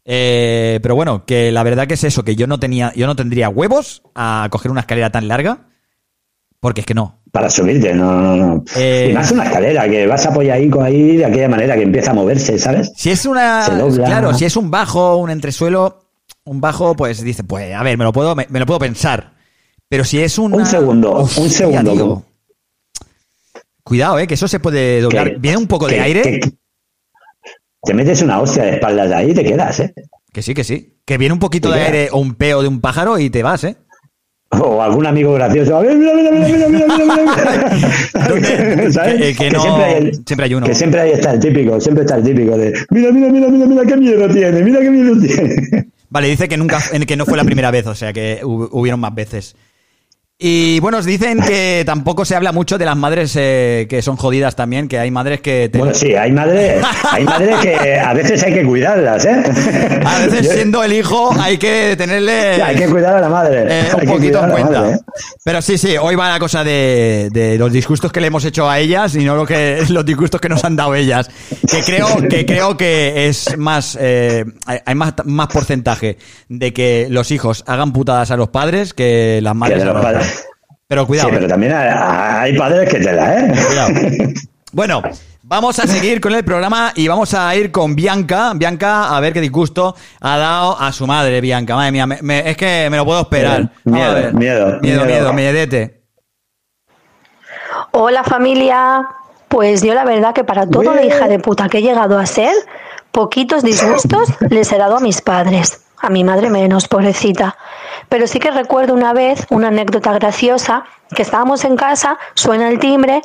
Eh, 0.07 0.80
pero 0.82 0.94
bueno, 0.94 1.24
que 1.24 1.50
la 1.50 1.62
verdad 1.62 1.86
que 1.86 1.94
es 1.94 2.05
eso, 2.05 2.24
que 2.24 2.36
yo 2.36 2.46
no 2.46 2.59
tenía, 2.61 2.92
yo 2.94 3.07
no 3.07 3.16
tendría 3.16 3.48
huevos 3.48 4.02
a 4.14 4.48
coger 4.50 4.70
una 4.70 4.80
escalera 4.80 5.11
tan 5.11 5.28
larga. 5.28 5.66
Porque 6.61 6.80
es 6.80 6.86
que 6.86 6.94
no. 6.94 7.20
Para 7.30 7.50
subirte, 7.50 7.92
no, 7.94 8.20
no, 8.22 8.36
no. 8.36 8.64
Eh, 8.76 9.09
y 9.11 9.14
más 9.14 9.30
una 9.32 9.44
escalera, 9.44 9.86
que 9.88 10.07
vas 10.07 10.24
apoyadico 10.24 10.80
ahí 10.82 11.16
de 11.18 11.24
aquella 11.26 11.48
manera 11.48 11.74
que 11.76 11.82
empieza 11.82 12.12
a 12.12 12.14
moverse, 12.14 12.59
¿sabes? 12.59 12.90
Si 12.96 13.11
es 13.11 13.26
una. 13.26 13.66
Claro, 14.07 14.32
si 14.32 14.46
es 14.46 14.57
un 14.57 14.70
bajo, 14.70 15.16
un 15.16 15.28
entresuelo, 15.28 16.09
un 16.44 16.62
bajo, 16.62 16.94
pues 16.96 17.20
dice, 17.22 17.44
pues, 17.44 17.74
a 17.74 17.82
ver, 17.82 17.98
me 17.98 18.05
lo 18.05 18.12
puedo, 18.14 18.34
me, 18.34 18.46
me 18.48 18.61
lo 18.61 18.66
puedo 18.66 18.78
pensar. 18.78 19.34
Pero 19.90 20.05
si 20.05 20.20
es 20.22 20.38
una- 20.38 20.57
Un 20.57 20.64
segundo, 20.66 21.18
un 21.18 21.50
segundo. 21.50 21.92
tío. 21.92 22.22
Cuidado, 23.82 24.18
eh, 24.18 24.26
que 24.26 24.34
eso 24.34 24.48
se 24.48 24.61
puede 24.61 25.02
doblar. 25.02 25.32
Que- 25.32 25.38
Viene 25.38 25.59
un 25.59 25.66
poco 25.66 25.86
de 25.86 26.00
aire. 26.00 26.22
que- 26.22 26.52
te 27.85 27.95
metes 27.95 28.22
una 28.22 28.41
hostia 28.41 28.64
de 28.64 28.70
espaldas 28.72 29.12
ahí 29.12 29.30
y 29.30 29.35
te 29.35 29.45
quedas, 29.45 29.80
¿eh? 29.80 29.95
Que 30.32 30.43
sí, 30.43 30.55
que 30.55 30.64
sí. 30.64 30.95
Que 31.05 31.18
viene 31.18 31.32
un 31.32 31.39
poquito 31.39 31.70
de 31.70 31.80
aire 31.80 32.09
o 32.12 32.18
un 32.18 32.35
peo 32.35 32.62
de 32.62 32.68
un 32.68 32.80
pájaro 32.80 33.18
y 33.18 33.30
te 33.30 33.43
vas, 33.43 33.64
¿eh? 33.64 33.76
O 34.51 34.80
algún 34.82 35.07
amigo 35.07 35.32
gracioso. 35.35 35.76
A 35.76 35.82
ver, 35.82 35.97
mira, 35.97 36.12
mira, 36.14 36.30
mira, 36.30 36.68
mira, 36.68 36.87
mira. 36.87 38.85
¿Sabes? 38.93 39.37
Que- 39.37 39.51
siempre, 39.51 40.45
hay, 40.47 40.55
uno. 40.55 40.66
Que 40.66 40.74
siempre 40.74 41.01
ahí 41.01 41.11
está 41.12 41.32
el 41.32 41.41
típico, 41.41 41.80
siempre 41.80 42.05
está 42.05 42.16
el 42.16 42.24
típico 42.24 42.57
de 42.57 42.72
mira, 42.91 43.11
mira, 43.12 43.28
mira, 43.30 43.49
mira, 43.49 43.66
mira 43.66 43.82
qué 43.85 43.97
miedo 43.97 44.28
tiene, 44.28 44.62
mira 44.62 44.80
qué 44.80 44.91
miedo 44.91 45.20
tiene. 45.20 45.89
Vale, 46.09 46.28
dice 46.28 46.49
que 46.49 46.57
nunca, 46.57 46.80
que 47.07 47.16
no 47.16 47.26
fue 47.26 47.37
la 47.37 47.45
primera 47.45 47.70
vez, 47.70 47.87
o 47.87 47.95
sea 47.95 48.12
que 48.12 48.41
hu- 48.45 48.68
hubieron 48.70 49.01
más 49.01 49.14
veces. 49.14 49.57
Y 50.37 50.80
bueno, 50.80 50.99
os 50.99 51.05
dicen 51.05 51.41
que 51.41 51.85
tampoco 51.87 52.24
se 52.24 52.35
habla 52.35 52.51
mucho 52.51 52.76
de 52.76 52.85
las 52.85 52.97
madres 52.97 53.35
eh, 53.39 53.87
que 53.89 54.03
son 54.03 54.16
jodidas 54.16 54.57
también, 54.57 54.89
que 54.89 54.99
hay 54.99 55.09
madres 55.12 55.41
que... 55.41 55.68
te- 55.68 55.78
Bueno, 55.78 55.95
sí, 55.95 56.12
hay 56.16 56.32
madres, 56.32 56.85
hay 57.09 57.22
madres 57.24 57.57
que 57.62 58.01
a 58.01 58.12
veces 58.14 58.43
hay 58.43 58.53
que 58.55 58.64
cuidarlas, 58.64 59.24
¿eh? 59.26 59.43
A 60.05 60.26
veces 60.26 60.51
siendo 60.53 60.82
el 60.82 60.93
hijo 60.93 61.32
hay 61.41 61.57
que 61.57 61.95
tenerle... 61.97 62.57
Sí, 62.57 62.61
hay 62.62 62.76
que 62.76 62.89
cuidar 62.89 63.14
a 63.14 63.20
la 63.20 63.28
madre. 63.28 63.64
eh, 63.68 63.85
un 63.95 64.07
poquito 64.09 64.45
en 64.45 64.51
cuenta. 64.51 64.80
madre, 64.80 64.95
¿eh? 64.97 64.99
Pero 65.45 65.62
sí, 65.62 65.78
sí, 65.78 65.97
hoy 65.97 66.16
va 66.16 66.28
la 66.30 66.41
cosa 66.41 66.64
de, 66.64 67.28
de 67.32 67.57
los 67.57 67.72
disgustos 67.72 68.11
que 68.11 68.20
le 68.20 68.26
hemos 68.26 68.45
hecho 68.45 68.68
a 68.68 68.80
ellas 68.80 69.14
y 69.14 69.24
no 69.24 69.37
lo 69.37 69.47
que 69.47 69.85
los 69.89 70.05
disgustos 70.05 70.41
que 70.41 70.49
nos 70.49 70.64
han 70.64 70.74
dado 70.74 70.97
ellas. 70.97 71.30
Que 71.70 71.80
creo 71.82 72.09
que 72.28 72.45
creo 72.45 72.76
que 72.76 73.28
es 73.28 73.57
más 73.57 73.97
eh, 74.01 74.45
hay 74.66 74.95
más, 74.97 75.14
más 75.26 75.47
porcentaje 75.47 76.18
de 76.49 76.72
que 76.72 77.07
los 77.09 77.30
hijos 77.30 77.62
hagan 77.68 77.93
putadas 77.93 78.32
a 78.32 78.37
los 78.37 78.49
padres 78.49 78.95
que 78.95 79.39
las 79.41 79.55
madres 79.55 79.78
de 79.78 79.82
a 79.82 79.87
los 79.87 79.95
los 79.95 80.03
padres. 80.05 80.24
Pero 80.89 81.07
cuidado. 81.07 81.28
Sí, 81.30 81.35
pero 81.37 81.49
también 81.49 81.72
hay, 81.74 82.57
padres 82.59 82.89
que 82.89 83.01
te 83.01 83.12
la, 83.12 83.39
¿eh? 83.41 83.53
Cuidado. 83.66 83.95
Bueno, 84.72 85.03
vamos 85.45 85.78
a 85.78 85.87
seguir 85.87 86.20
con 86.20 86.35
el 86.35 86.45
programa 86.45 86.93
y 86.97 87.07
vamos 87.07 87.32
a 87.32 87.55
ir 87.55 87.70
con 87.70 87.95
Bianca. 87.95 88.51
Bianca, 88.57 89.16
a 89.16 89.20
ver 89.20 89.32
qué 89.32 89.41
disgusto 89.41 89.95
ha 90.20 90.37
dado 90.37 90.76
a 90.80 90.91
su 90.91 91.07
madre, 91.07 91.41
Bianca. 91.41 91.76
Madre 91.76 91.93
mía, 91.93 92.05
me- 92.09 92.18
me- 92.22 92.51
es 92.51 92.57
que 92.57 92.89
me 92.91 92.97
lo 92.97 93.05
puedo 93.05 93.20
esperar. 93.20 93.70
A 93.87 93.91
ver. 94.12 94.35
miedo, 94.35 94.35
miedo, 94.35 94.80
miedo. 94.82 95.05
miedo, 95.05 95.32
miedete. 95.32 96.03
Hola 97.93 98.24
familia, 98.24 99.07
pues 99.49 99.82
yo 99.82 99.95
la 99.95 100.05
verdad 100.05 100.35
que 100.35 100.43
para 100.43 100.68
toda 100.68 100.93
la 100.95 101.05
hija 101.05 101.28
de 101.28 101.39
puta 101.39 101.68
que 101.68 101.78
he 101.78 101.82
llegado 101.82 102.18
a 102.18 102.26
ser, 102.26 102.53
poquitos 103.12 103.62
disgustos 103.62 104.28
les 104.51 104.72
he 104.72 104.78
dado 104.78 104.97
a 104.97 105.01
mis 105.01 105.20
padres, 105.20 105.85
a 106.01 106.11
mi 106.11 106.24
madre 106.24 106.51
menos, 106.51 106.89
pobrecita. 106.89 107.57
Pero 108.09 108.26
sí 108.26 108.38
que 108.38 108.50
recuerdo 108.50 108.94
una 108.94 109.12
vez 109.12 109.46
una 109.50 109.68
anécdota 109.68 110.12
graciosa, 110.12 110.84
que 111.14 111.22
estábamos 111.22 111.64
en 111.64 111.76
casa, 111.76 112.18
suena 112.34 112.68
el 112.68 112.78
timbre, 112.78 113.22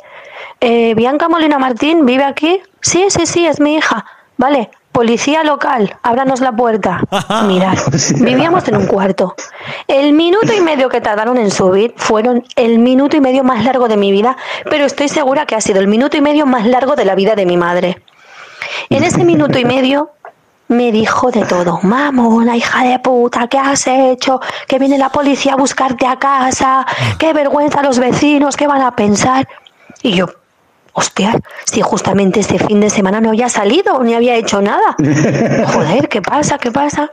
eh, 0.60 0.94
Bianca 0.94 1.28
Molina 1.28 1.58
Martín 1.58 2.06
vive 2.06 2.24
aquí, 2.24 2.60
sí, 2.80 3.06
sí, 3.08 3.26
sí, 3.26 3.46
es 3.46 3.60
mi 3.60 3.76
hija, 3.76 4.04
vale. 4.36 4.70
Policía 4.92 5.44
local, 5.44 5.96
ábranos 6.02 6.40
la 6.40 6.50
puerta. 6.50 7.00
Mirad, 7.46 7.78
vivíamos 8.16 8.66
en 8.66 8.76
un 8.76 8.86
cuarto. 8.88 9.36
El 9.86 10.12
minuto 10.12 10.52
y 10.52 10.60
medio 10.60 10.88
que 10.88 11.00
tardaron 11.00 11.38
en 11.38 11.52
subir 11.52 11.94
fueron 11.96 12.44
el 12.56 12.80
minuto 12.80 13.16
y 13.16 13.20
medio 13.20 13.44
más 13.44 13.64
largo 13.64 13.86
de 13.86 13.96
mi 13.96 14.10
vida, 14.10 14.36
pero 14.68 14.84
estoy 14.84 15.08
segura 15.08 15.46
que 15.46 15.54
ha 15.54 15.60
sido 15.60 15.78
el 15.78 15.86
minuto 15.86 16.16
y 16.16 16.20
medio 16.20 16.44
más 16.44 16.66
largo 16.66 16.96
de 16.96 17.04
la 17.04 17.14
vida 17.14 17.36
de 17.36 17.46
mi 17.46 17.56
madre. 17.56 18.02
En 18.88 19.04
ese 19.04 19.24
minuto 19.24 19.60
y 19.60 19.64
medio 19.64 20.10
me 20.70 20.92
dijo 20.92 21.32
de 21.32 21.44
todo. 21.44 21.80
Mamona, 21.82 22.56
hija 22.56 22.84
de 22.84 22.98
puta, 23.00 23.48
¿qué 23.48 23.58
has 23.58 23.86
hecho? 23.88 24.40
Que 24.68 24.78
viene 24.78 24.98
la 24.98 25.10
policía 25.10 25.54
a 25.54 25.56
buscarte 25.56 26.06
a 26.06 26.16
casa. 26.16 26.86
Qué 27.18 27.32
vergüenza 27.32 27.80
a 27.80 27.82
los 27.82 27.98
vecinos, 27.98 28.56
¿qué 28.56 28.68
van 28.68 28.82
a 28.82 28.94
pensar? 28.94 29.48
Y 30.02 30.12
yo, 30.12 30.26
hostia, 30.92 31.34
si 31.64 31.82
justamente 31.82 32.38
este 32.38 32.60
fin 32.60 32.80
de 32.80 32.88
semana 32.88 33.20
no 33.20 33.30
había 33.30 33.48
salido, 33.48 34.00
ni 34.04 34.14
había 34.14 34.36
hecho 34.36 34.62
nada. 34.62 34.94
Joder, 35.74 36.08
¿qué 36.08 36.22
pasa? 36.22 36.56
¿Qué 36.58 36.70
pasa? 36.70 37.10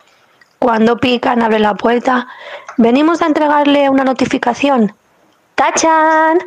Cuando 0.59 0.97
pican, 0.97 1.41
abre 1.41 1.57
la 1.57 1.73
puerta. 1.73 2.27
Venimos 2.77 3.23
a 3.23 3.25
entregarle 3.25 3.89
una 3.89 4.03
notificación. 4.03 4.93
¡Tachan! 5.55 6.37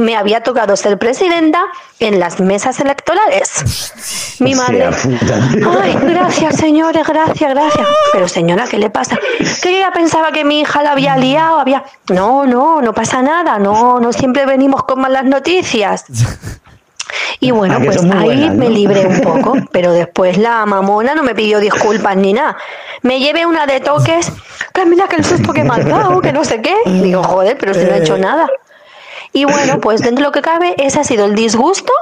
Me 0.00 0.16
había 0.16 0.42
tocado 0.42 0.76
ser 0.76 0.98
presidenta 0.98 1.62
en 1.98 2.18
las 2.18 2.40
mesas 2.40 2.80
electorales. 2.80 4.36
Mi 4.40 4.54
madre. 4.54 4.88
Ay, 5.82 5.96
gracias, 6.02 6.56
señores, 6.56 7.06
gracias, 7.06 7.50
gracias. 7.50 7.86
Pero 8.12 8.26
señora, 8.26 8.64
¿qué 8.66 8.78
le 8.78 8.88
pasa? 8.88 9.18
Que 9.62 9.78
ya 9.80 9.90
pensaba 9.92 10.32
que 10.32 10.44
mi 10.44 10.60
hija 10.60 10.82
la 10.82 10.92
había 10.92 11.16
liado, 11.18 11.58
había. 11.58 11.84
No, 12.08 12.46
no, 12.46 12.80
no 12.80 12.94
pasa 12.94 13.20
nada, 13.20 13.58
no, 13.58 14.00
no 14.00 14.12
siempre 14.12 14.46
venimos 14.46 14.84
con 14.84 15.00
malas 15.00 15.24
noticias. 15.24 16.04
Y 17.40 17.50
bueno, 17.50 17.74
Ah, 17.76 17.80
que 17.80 17.86
pues 17.86 18.02
ahí 18.04 18.24
buenas, 18.24 18.54
me 18.54 18.68
libré 18.70 19.06
un 19.06 19.20
poco, 19.22 19.54
pero 19.72 19.92
después 19.92 20.38
la 20.38 20.64
mamona 20.66 21.14
no 21.14 21.22
me 21.22 21.34
pidió 21.34 21.58
disculpas 21.58 22.16
ni 22.16 22.32
nada. 22.32 22.56
Me 23.02 23.18
llevé 23.18 23.46
una 23.46 23.66
de 23.66 23.80
toques, 23.80 24.30
que 24.72 24.86
mira 24.86 25.08
que 25.08 25.16
el 25.16 25.24
susto 25.24 25.52
que 25.52 25.64
me 25.64 25.74
has 25.74 25.84
dado, 25.86 26.20
que 26.20 26.32
no 26.32 26.44
sé 26.44 26.60
qué. 26.62 26.74
Digo, 26.86 27.22
joder, 27.22 27.56
pero 27.58 27.74
si 27.74 27.84
no 27.84 27.92
he 27.94 27.98
hecho 27.98 28.16
nada. 28.18 28.48
Y 29.32 29.44
bueno, 29.44 29.80
pues 29.80 30.00
dentro 30.02 30.24
de 30.24 30.28
lo 30.28 30.32
que 30.32 30.42
cabe, 30.42 30.74
ese 30.78 31.00
ha 31.00 31.04
sido 31.04 31.26
el 31.26 31.34
disgusto 31.34 31.92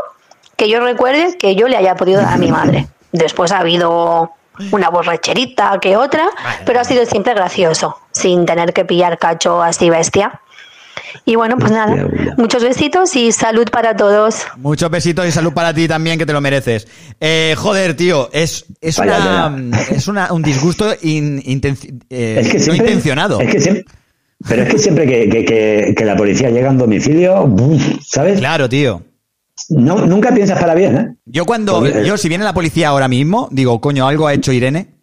que 0.57 0.69
yo 0.69 0.81
recuerde 0.81 1.37
que 1.39 1.55
yo 1.55 1.69
le 1.69 1.77
haya 1.77 1.95
podido 1.95 2.21
dar 2.21 2.35
a 2.35 2.37
mi 2.39 2.51
madre. 2.51 2.89
Después 3.13 3.53
ha 3.53 3.59
habido 3.61 4.33
una 4.73 4.89
borracherita 4.91 5.79
que 5.81 5.97
otra, 5.97 6.29
pero 6.67 6.81
ha 6.81 6.85
sido 6.85 7.05
siempre 7.07 7.33
gracioso, 7.35 7.97
sin 8.11 8.45
tener 8.45 8.73
que 8.73 8.85
pillar 8.85 9.17
cacho 9.19 9.63
así 9.63 9.89
bestia. 9.89 10.41
Y 11.25 11.37
bueno, 11.37 11.57
pues 11.59 11.71
nada, 11.71 11.95
muchos 12.37 12.63
besitos 12.65 13.15
y 13.15 13.31
salud 13.31 13.69
para 13.71 13.97
todos. 13.97 14.43
Muchos 14.57 14.91
besitos 14.91 15.27
y 15.27 15.33
salud 15.33 15.53
para 15.53 15.73
ti 15.73 15.87
también, 15.87 16.19
que 16.19 16.27
te 16.27 16.33
lo 16.33 16.41
mereces. 16.41 16.89
Eh, 17.21 17.55
joder, 17.57 17.97
tío, 17.97 18.29
es, 18.33 18.65
es, 18.81 18.99
Vaya 18.99 19.47
una, 19.47 19.81
es 19.91 20.09
una, 20.09 20.33
un 20.33 20.43
disgusto 20.43 20.93
in- 21.03 21.41
intenci- 21.45 22.03
eh, 22.11 22.41
Es 22.41 22.65
que 22.65 22.71
no 22.71 22.75
intencionado. 22.75 23.41
Es 23.41 23.51
que 23.53 23.61
siempre, 23.61 23.85
pero 24.47 24.63
es 24.63 24.69
que 24.69 24.79
siempre 24.79 25.07
que, 25.07 25.29
que- 25.29 25.45
que- 25.45 25.95
que 25.97 26.05
la 26.05 26.17
policía 26.17 26.51
llega 26.51 26.69
a 26.69 26.73
un 26.73 26.79
domicilio. 26.79 27.55
¿sabes? 28.07 28.39
Claro, 28.39 28.69
tío. 28.69 29.03
no, 29.71 30.07
nunca 30.07 30.33
piensas 30.35 30.59
para 30.61 30.75
bien, 30.75 30.97
¿eh? 30.97 31.15
Yo 31.27 31.45
cuando, 31.45 31.81
Porque- 31.81 32.05
yo 32.07 32.17
si 32.17 32.29
viene 32.29 32.45
la 32.45 32.55
policía 32.55 32.89
ahora 32.89 33.09
mismo, 33.09 33.49
digo, 33.51 33.81
coño, 33.81 34.07
algo 34.07 34.27
ha 34.27 34.35
hecho 34.35 34.53
Irene. 34.53 34.95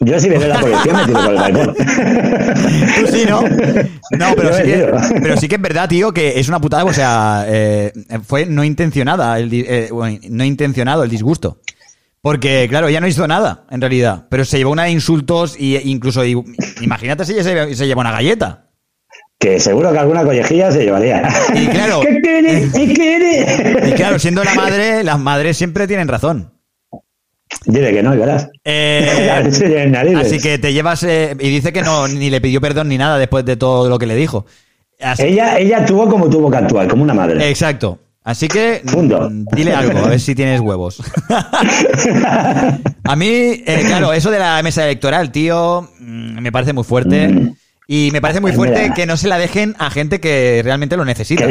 Yo 0.00 0.18
si 0.18 0.28
viene 0.28 0.48
la 0.48 0.58
policía 0.58 0.92
me 0.92 1.04
tiro 1.06 1.20
por 1.22 1.30
el 1.30 1.36
balcón. 1.36 1.74
Tú 1.76 3.06
sí, 3.12 3.24
¿no? 3.28 3.42
No, 3.42 4.34
pero 4.36 4.52
sí, 4.56 4.62
que, 4.64 4.92
pero 5.22 5.36
sí 5.36 5.48
que 5.48 5.54
es 5.54 5.62
verdad, 5.62 5.88
tío, 5.88 6.12
que 6.12 6.38
es 6.40 6.48
una 6.48 6.60
putada, 6.60 6.84
o 6.84 6.92
sea, 6.92 7.44
eh, 7.48 7.92
fue 8.26 8.44
no 8.46 8.64
intencionada, 8.64 9.38
el, 9.38 9.50
eh, 9.52 9.88
bueno, 9.92 10.18
no 10.30 10.44
intencionado 10.44 11.04
el 11.04 11.10
disgusto. 11.10 11.58
Porque, 12.24 12.66
claro, 12.70 12.88
ella 12.88 13.02
no 13.02 13.06
hizo 13.06 13.28
nada, 13.28 13.66
en 13.70 13.82
realidad, 13.82 14.24
pero 14.30 14.46
se 14.46 14.56
llevó 14.56 14.70
una 14.70 14.84
de 14.84 14.92
insultos 14.92 15.56
y 15.60 15.76
incluso, 15.90 16.22
imagínate 16.24 17.26
si 17.26 17.34
ella 17.34 17.42
se, 17.42 17.74
se 17.76 17.86
llevó 17.86 18.00
una 18.00 18.12
galleta. 18.12 18.70
Que 19.38 19.60
seguro 19.60 19.92
que 19.92 19.98
alguna 19.98 20.24
collejilla 20.24 20.72
se 20.72 20.84
llevaría. 20.84 21.28
Y 21.54 21.66
claro- 21.66 22.00
¿Qué 22.02 22.20
quiere? 22.22 22.68
¿Qué 22.72 22.94
quiere? 22.94 23.88
Y 23.90 23.92
claro, 23.92 24.18
siendo 24.18 24.42
la 24.42 24.54
madre, 24.54 25.04
las 25.04 25.18
madres 25.18 25.58
siempre 25.58 25.86
tienen 25.86 26.08
razón. 26.08 26.50
Dile 27.66 27.92
que 27.92 28.02
no, 28.02 28.14
y 28.14 28.18
verás. 28.18 28.48
Eh, 28.64 29.30
así 30.16 30.38
que 30.40 30.56
te 30.56 30.72
llevas, 30.72 31.02
eh, 31.02 31.36
y 31.38 31.50
dice 31.50 31.74
que 31.74 31.82
no, 31.82 32.08
ni 32.08 32.30
le 32.30 32.40
pidió 32.40 32.58
perdón 32.58 32.88
ni 32.88 32.96
nada 32.96 33.18
después 33.18 33.44
de 33.44 33.56
todo 33.58 33.86
lo 33.90 33.98
que 33.98 34.06
le 34.06 34.16
dijo. 34.16 34.46
Así- 34.98 35.24
Ella, 35.24 35.58
ella 35.58 35.76
actuó 35.80 36.08
como 36.08 36.30
tuvo 36.30 36.50
que 36.50 36.56
actuar, 36.56 36.88
como 36.88 37.02
una 37.02 37.12
madre. 37.12 37.50
Exacto. 37.50 37.98
Así 38.24 38.48
que 38.48 38.80
mm, 38.84 39.44
dile 39.54 39.74
algo, 39.74 39.98
a 39.98 40.08
ver 40.08 40.18
si 40.20 40.34
tienes 40.34 40.58
huevos. 40.60 41.02
a 43.04 43.16
mí, 43.16 43.26
eh, 43.28 43.82
claro, 43.86 44.12
eso 44.12 44.30
de 44.30 44.38
la 44.38 44.62
mesa 44.62 44.84
electoral, 44.84 45.30
tío, 45.30 45.88
mm, 46.00 46.40
me 46.40 46.50
parece 46.52 46.72
muy 46.72 46.84
fuerte. 46.84 47.28
Mm. 47.28 47.54
Y 47.86 48.08
me 48.12 48.22
parece 48.22 48.40
muy 48.40 48.52
Pues 48.52 48.56
fuerte 48.72 48.92
que 48.94 49.04
no 49.04 49.18
se 49.18 49.28
la 49.28 49.36
dejen 49.36 49.76
a 49.78 49.90
gente 49.90 50.18
que 50.18 50.62
realmente 50.64 50.96
lo 50.96 51.04
necesita. 51.04 51.46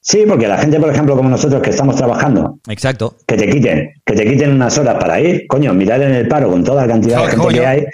Sí, 0.00 0.24
porque 0.28 0.46
la 0.48 0.58
gente, 0.58 0.78
por 0.80 0.90
ejemplo, 0.90 1.16
como 1.16 1.28
nosotros 1.28 1.62
que 1.62 1.70
estamos 1.70 1.94
trabajando, 1.96 2.58
Exacto. 2.68 3.16
que 3.26 3.36
te 3.36 3.48
quiten, 3.48 3.90
que 4.04 4.14
te 4.14 4.24
quiten 4.24 4.52
unas 4.52 4.76
horas 4.78 4.96
para 5.00 5.20
ir, 5.20 5.46
coño, 5.48 5.72
mirar 5.72 6.02
en 6.02 6.14
el 6.14 6.26
paro 6.28 6.48
con 6.50 6.62
toda 6.64 6.82
la 6.82 6.88
cantidad 6.92 7.18
de 7.22 7.26
gente 7.30 7.44
coño. 7.44 7.60
que 7.60 7.66
hay, 7.66 7.84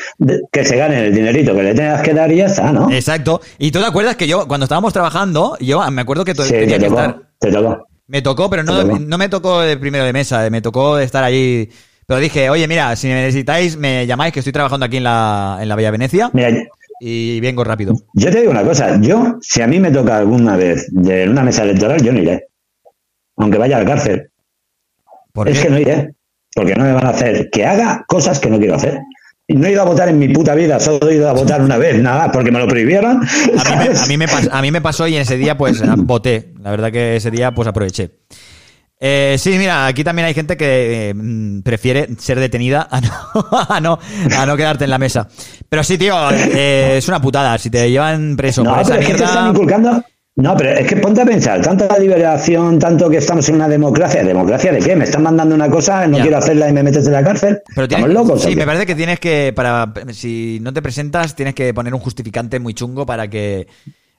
que 0.53 0.65
se 0.65 0.77
gane 0.77 1.07
el 1.07 1.15
dinerito 1.15 1.55
que 1.55 1.63
le 1.63 1.75
tengas 1.75 2.01
que 2.03 2.13
dar 2.15 2.33
y 2.33 2.37
ya 2.37 2.47
está, 2.47 2.73
¿no? 2.73 2.91
Exacto. 2.91 3.41
Y 3.59 3.71
tú 3.71 3.81
te 3.81 3.87
acuerdas 3.87 4.17
que 4.17 4.27
yo, 4.27 4.47
cuando 4.49 4.65
estábamos 4.65 4.93
trabajando, 4.95 5.57
yo 5.61 5.91
me 5.91 6.03
acuerdo 6.03 6.25
que 6.25 6.35
to- 6.35 6.45
sí, 6.45 6.51
tenía 6.53 6.77
te 6.79 6.81
que 6.81 6.87
estar. 6.87 7.17
Te 7.41 7.51
tocó. 7.51 7.87
Me 8.07 8.23
tocó, 8.23 8.51
pero 8.51 8.63
no, 8.65 8.83
no 8.85 9.19
me 9.19 9.29
tocó 9.29 9.61
de 9.61 9.77
primero 9.77 10.05
de 10.05 10.13
mesa, 10.13 10.49
me 10.51 10.61
tocó 10.61 10.97
de 10.97 11.05
estar 11.05 11.23
allí. 11.25 11.71
Pero 12.07 12.19
dije, 12.21 12.51
oye, 12.51 12.67
mira, 12.67 12.97
si 12.97 13.07
me 13.07 13.15
necesitáis, 13.15 13.77
me 13.77 14.07
llamáis, 14.07 14.33
que 14.33 14.41
estoy 14.41 14.53
trabajando 14.53 14.85
aquí 14.87 14.97
en 14.97 15.05
la, 15.05 15.59
en 15.61 15.69
la 15.69 15.77
Bella 15.77 15.93
Venecia 15.93 16.29
Mira, 16.33 16.51
y 17.01 17.39
vengo 17.41 17.63
rápido. 17.63 17.95
yo 18.15 18.31
te 18.31 18.41
digo 18.41 18.51
una 18.51 18.65
cosa, 18.65 19.01
yo, 19.01 19.39
si 19.41 19.63
a 19.63 19.67
mí 19.69 19.79
me 19.79 19.93
toca 19.93 20.19
alguna 20.19 20.57
vez 20.57 20.89
de 20.91 21.29
una 21.29 21.45
mesa 21.45 21.63
electoral, 21.63 22.03
yo 22.03 22.13
no 22.13 22.19
iré. 22.19 22.49
Aunque 23.37 23.59
vaya 23.59 23.77
a 23.77 23.81
la 23.81 23.87
cárcel. 23.87 24.29
¿Por 25.33 25.49
es 25.49 25.59
qué? 25.59 25.65
que 25.65 25.71
no 25.71 25.79
iré. 25.79 26.15
Porque 26.55 26.75
no 26.75 26.85
me 26.85 26.93
van 26.93 27.07
a 27.07 27.11
hacer 27.11 27.49
que 27.51 27.65
haga 27.65 28.05
cosas 28.09 28.41
que 28.41 28.51
no 28.51 28.59
quiero 28.59 28.75
hacer. 28.75 28.99
No 29.55 29.67
he 29.67 29.73
ido 29.73 29.83
a 29.83 29.85
votar 29.85 30.09
en 30.09 30.19
mi 30.19 30.29
puta 30.29 30.55
vida, 30.55 30.79
solo 30.81 31.09
he 31.11 31.15
ido 31.17 31.29
a 31.29 31.33
votar 31.33 31.61
una 31.63 31.77
vez, 31.77 31.99
nada, 32.01 32.31
porque 32.33 32.51
me 32.51 32.59
lo 32.59 32.67
prohibieron. 32.69 33.17
A 33.19 33.21
mí, 33.21 33.51
me, 33.53 33.59
¿sabes? 33.59 34.03
a, 34.03 34.07
mí 34.07 34.17
me 34.17 34.27
pas- 34.27 34.49
a 34.53 34.63
mí 34.63 34.71
me 34.71 34.81
pasó 34.81 35.07
y 35.09 35.17
en 35.17 35.23
ese 35.23 35.37
día 35.37 35.57
pues 35.57 35.83
voté. 35.99 36.53
La 36.63 36.71
verdad 36.71 36.91
que 36.93 37.17
ese 37.17 37.31
día 37.31 37.53
pues 37.53 37.67
aproveché. 37.69 38.11
Eh, 39.03 39.37
sí, 39.39 39.57
mira, 39.57 39.87
aquí 39.87 40.05
también 40.05 40.27
hay 40.27 40.35
gente 40.35 40.59
que 40.59 41.09
eh, 41.09 41.15
mm, 41.15 41.63
prefiere 41.63 42.07
ser 42.19 42.39
detenida 42.39 42.87
a 42.91 43.01
no, 43.01 43.11
a, 43.69 43.81
no, 43.81 43.99
a 44.37 44.45
no 44.47 44.57
quedarte 44.59 44.85
en 44.85 44.91
la 44.91 44.99
mesa. 44.99 45.27
Pero 45.71 45.83
sí, 45.83 45.97
tío, 45.97 46.15
eh, 46.33 46.97
es 46.99 47.09
una 47.09 47.21
putada. 47.21 47.57
Si 47.57 47.71
te 47.71 47.91
llevan 47.91 48.37
preso 48.37 48.63
No, 48.63 48.73
por 48.75 48.81
esa 48.83 48.91
pero 48.91 49.01
es 49.01 49.07
que 49.09 49.15
te 49.15 49.25
están 49.25 49.35
mierda... 49.45 49.51
inculcando. 49.59 50.05
No, 50.37 50.57
pero 50.57 50.71
es 50.71 50.87
que 50.87 50.97
ponte 50.97 51.21
a 51.21 51.25
pensar, 51.27 51.61
tanta 51.61 51.99
liberación, 51.99 52.79
tanto 52.79 53.11
que 53.11 53.19
estamos 53.19 53.47
en 53.49 53.57
una 53.57 53.69
democracia. 53.69 54.23
¿Democracia 54.25 54.73
de 54.73 54.79
qué? 54.79 54.97
Me 54.97 55.05
están 55.05 55.23
mandando 55.25 55.55
una 55.55 55.69
cosa, 55.69 56.07
no 56.07 56.17
Ya. 56.17 56.23
quiero 56.23 56.39
hacerla 56.39 56.69
y 56.69 56.73
me 56.73 56.83
metes 56.83 57.07
en 57.07 57.13
la 57.13 57.23
cárcel. 57.23 57.61
Pero 57.75 57.83
¿Estamos 57.87 58.11
locos? 58.11 58.43
sí, 58.43 58.55
me 58.57 58.65
parece 58.65 58.87
que 58.87 58.95
tienes 58.95 59.19
que, 59.21 59.53
para 59.55 59.93
si 60.13 60.59
no 60.63 60.73
te 60.73 60.81
presentas, 60.81 61.35
tienes 61.35 61.55
que 61.55 61.75
poner 61.75 61.93
un 61.95 62.01
justificante 62.01 62.59
muy 62.59 62.73
chungo 62.75 63.05
para 63.05 63.29
que... 63.29 63.67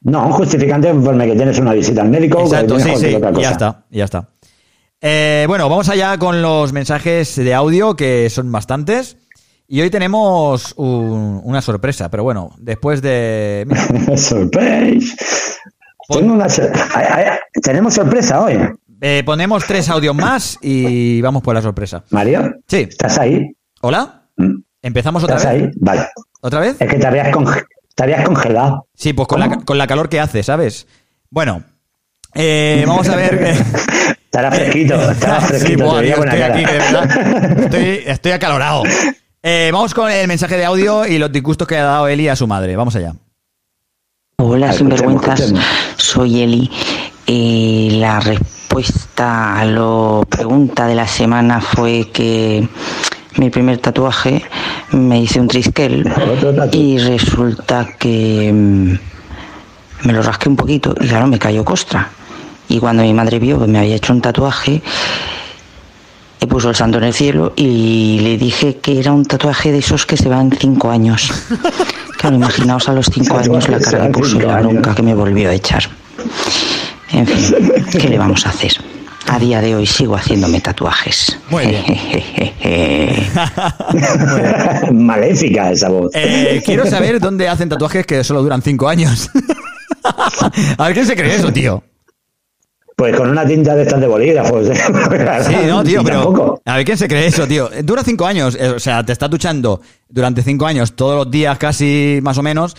No, 0.02 0.26
un 0.28 0.32
justificante 0.34 0.90
conforme 0.92 1.28
que 1.28 1.36
tienes 1.36 1.58
una 1.60 1.74
visita 1.74 2.02
al 2.02 2.10
médico. 2.10 2.42
Exacto, 2.42 2.76
que 2.78 2.84
sí, 2.84 2.92
sí, 2.98 3.16
otra 3.16 3.30
cosa. 3.32 3.42
ya 3.42 3.52
está, 3.52 3.86
ya 3.90 4.04
está. 4.04 4.30
Eh, 5.00 5.46
bueno, 5.48 5.70
vamos 5.70 5.90
allá 5.90 6.18
con 6.20 6.42
los 6.42 6.74
mensajes 6.74 7.36
de 7.36 7.54
audio, 7.54 7.96
que 7.96 8.30
son 8.30 8.52
bastantes. 8.52 9.18
Y 9.68 9.80
hoy 9.82 9.90
tenemos 9.90 10.74
un- 10.76 11.40
una 11.44 11.62
sorpresa, 11.62 12.10
pero 12.12 12.24
bueno, 12.24 12.54
después 12.60 13.02
de... 13.02 13.66
Surprise. 14.18 15.16
Tengo 16.20 16.34
una 16.34 16.50
sor- 16.50 16.72
ay, 16.94 17.06
ay, 17.10 17.26
tenemos 17.62 17.94
sorpresa 17.94 18.42
hoy. 18.42 18.60
eh, 19.02 19.24
ponemos 19.26 19.66
tres 19.66 19.90
audios 19.90 20.14
más 20.16 20.58
y 20.62 21.22
vamos 21.22 21.42
por 21.44 21.56
la 21.56 21.62
sorpresa. 21.62 22.04
Mario, 22.12 22.54
Sí. 22.68 22.88
¿estás 22.90 23.18
ahí? 23.18 23.42
¿Hola? 23.82 24.26
Mm, 24.38 24.62
¿Empezamos 24.82 25.24
otra 25.24 25.38
¿Estás 25.38 25.54
vez? 25.54 25.64
ahí? 25.64 25.70
Vale. 25.80 26.08
¿Otra 26.42 26.60
vez? 26.60 26.76
Es 26.80 26.90
que 26.90 26.98
te 26.98 27.08
habías, 27.08 27.28
conge- 27.30 27.66
te 27.96 28.04
habías 28.04 28.24
congelado. 28.26 28.88
Sí, 28.96 29.14
pues 29.14 29.28
con 29.28 29.40
la, 29.40 29.58
con 29.58 29.78
la 29.78 29.88
calor 29.88 30.10
que 30.10 30.20
hace, 30.20 30.44
¿sabes? 30.44 30.88
Bueno, 31.30 31.64
eh, 32.34 32.84
vamos 32.88 33.08
a 33.10 33.16
ver... 33.16 33.56
Estará 34.26 34.52
fresquito, 34.52 34.96
estará 35.12 35.42
Sí, 35.42 35.48
fresquito. 35.48 36.00
te 36.00 36.16
buena 36.16 36.34
estoy 36.34 36.40
cara. 36.40 36.54
aquí, 36.56 36.66
de 36.66 36.72
verdad. 36.72 37.60
Estoy, 37.66 38.04
estoy 38.06 38.32
acalorado. 38.32 38.84
Eh, 39.44 39.70
vamos 39.74 39.94
con 39.94 40.10
el 40.12 40.28
mensaje 40.28 40.56
de 40.56 40.66
audio 40.66 41.06
y 41.06 41.18
los 41.18 41.32
disgustos 41.32 41.68
que 41.68 41.76
ha 41.78 41.84
dado 41.84 42.08
Eli 42.08 42.28
a 42.30 42.36
su 42.36 42.48
madre. 42.48 42.76
Vamos 42.76 42.96
allá. 42.96 43.14
Hola, 44.44 44.74
sinvergüenzas. 44.74 45.54
Soy 45.98 46.42
Eli. 46.42 46.72
Eh, 47.28 47.90
la 48.00 48.20
respuesta 48.20 49.60
a 49.60 49.66
la 49.66 50.24
pregunta 50.28 50.88
de 50.88 50.96
la 50.96 51.08
semana 51.08 51.62
fue 51.62 52.10
que 52.12 52.68
mi 53.38 53.52
primer 53.52 53.78
tatuaje 53.78 54.42
me 54.94 55.22
hice 55.22 55.40
un 55.40 55.48
tatu. 55.48 56.76
y 56.76 56.98
resulta 56.98 57.88
que 58.00 58.52
mm, 58.52 60.08
me 60.08 60.14
lo 60.14 60.24
rasqué 60.24 60.50
un 60.50 60.56
poquito 60.56 60.96
y 61.00 61.08
claro, 61.08 61.28
me 61.28 61.38
cayó 61.38 61.64
costra. 61.64 62.10
Y 62.68 62.80
cuando 62.80 63.04
mi 63.04 63.14
madre 63.14 63.38
vio 63.38 63.60
que 63.60 63.68
me 63.68 63.78
había 63.78 63.96
hecho 63.96 64.12
un 64.12 64.22
tatuaje, 64.22 64.82
le 66.42 66.48
puso 66.48 66.70
el 66.70 66.76
santo 66.76 66.98
en 66.98 67.04
el 67.04 67.14
cielo 67.14 67.54
y 67.56 68.20
le 68.22 68.36
dije 68.36 68.78
que 68.78 69.00
era 69.00 69.14
un 69.14 69.24
tatuaje 69.26 69.72
de 69.72 69.78
esos 69.78 70.08
que 70.08 70.18
se 70.18 70.28
van 70.28 70.52
cinco 70.52 70.90
años. 70.90 71.32
Claro, 72.18 72.36
imaginaos 72.36 72.88
a 72.88 72.94
los 72.94 73.08
cinco 73.08 73.36
años 73.40 73.68
la 73.68 73.80
cara 73.80 74.06
que 74.06 74.10
puso 74.10 74.38
y 74.38 74.42
la 74.42 74.60
bronca 74.62 74.94
que 74.94 75.02
me 75.02 75.16
volvió 75.16 75.50
a 75.50 75.56
echar. 75.56 75.90
En 77.12 77.26
fin, 77.26 77.74
¿qué 78.00 78.10
le 78.10 78.20
vamos 78.20 78.46
a 78.46 78.50
hacer? 78.50 78.74
A 79.26 79.40
día 79.40 79.60
de 79.60 79.76
hoy 79.76 79.88
sigo 79.88 80.16
haciéndome 80.16 80.62
tatuajes. 80.62 81.40
Muy 81.50 81.66
bien. 81.66 81.84
Maléfica 85.04 85.72
esa 85.72 85.90
voz. 85.90 86.12
Eh, 86.14 86.62
quiero 86.64 86.86
saber 86.86 87.20
dónde 87.20 87.50
hacen 87.50 87.70
tatuajes 87.70 88.06
que 88.06 88.24
solo 88.24 88.44
duran 88.44 88.62
cinco 88.62 88.88
años. 88.88 89.32
a 90.78 90.86
ver 90.86 90.94
quién 90.94 91.08
se 91.08 91.16
cree 91.16 91.34
eso, 91.38 91.52
tío. 91.52 91.84
Pues 93.02 93.16
con 93.18 93.30
una 93.32 93.44
tinta 93.48 93.74
de 93.76 93.82
estas 93.82 94.00
de 94.00 94.06
bolígrafos. 94.08 94.68
Sí, 95.48 95.56
no, 95.68 95.84
tío, 95.84 96.04
pero. 96.04 96.22
tampoco. 96.24 96.62
A 96.66 96.76
ver 96.76 96.86
quién 96.86 96.98
se 97.00 97.08
cree 97.08 97.26
eso, 97.26 97.48
tío. 97.48 97.68
Dura 97.84 98.04
cinco 98.04 98.28
años. 98.28 98.56
eh, 98.60 98.70
O 98.70 98.80
sea, 98.80 99.04
te 99.04 99.12
estás 99.12 99.28
duchando 99.28 99.82
durante 100.08 100.44
cinco 100.44 100.68
años, 100.68 100.94
todos 100.96 101.16
los 101.26 101.32
días 101.32 101.58
casi, 101.58 102.20
más 102.22 102.38
o 102.38 102.44
menos, 102.44 102.76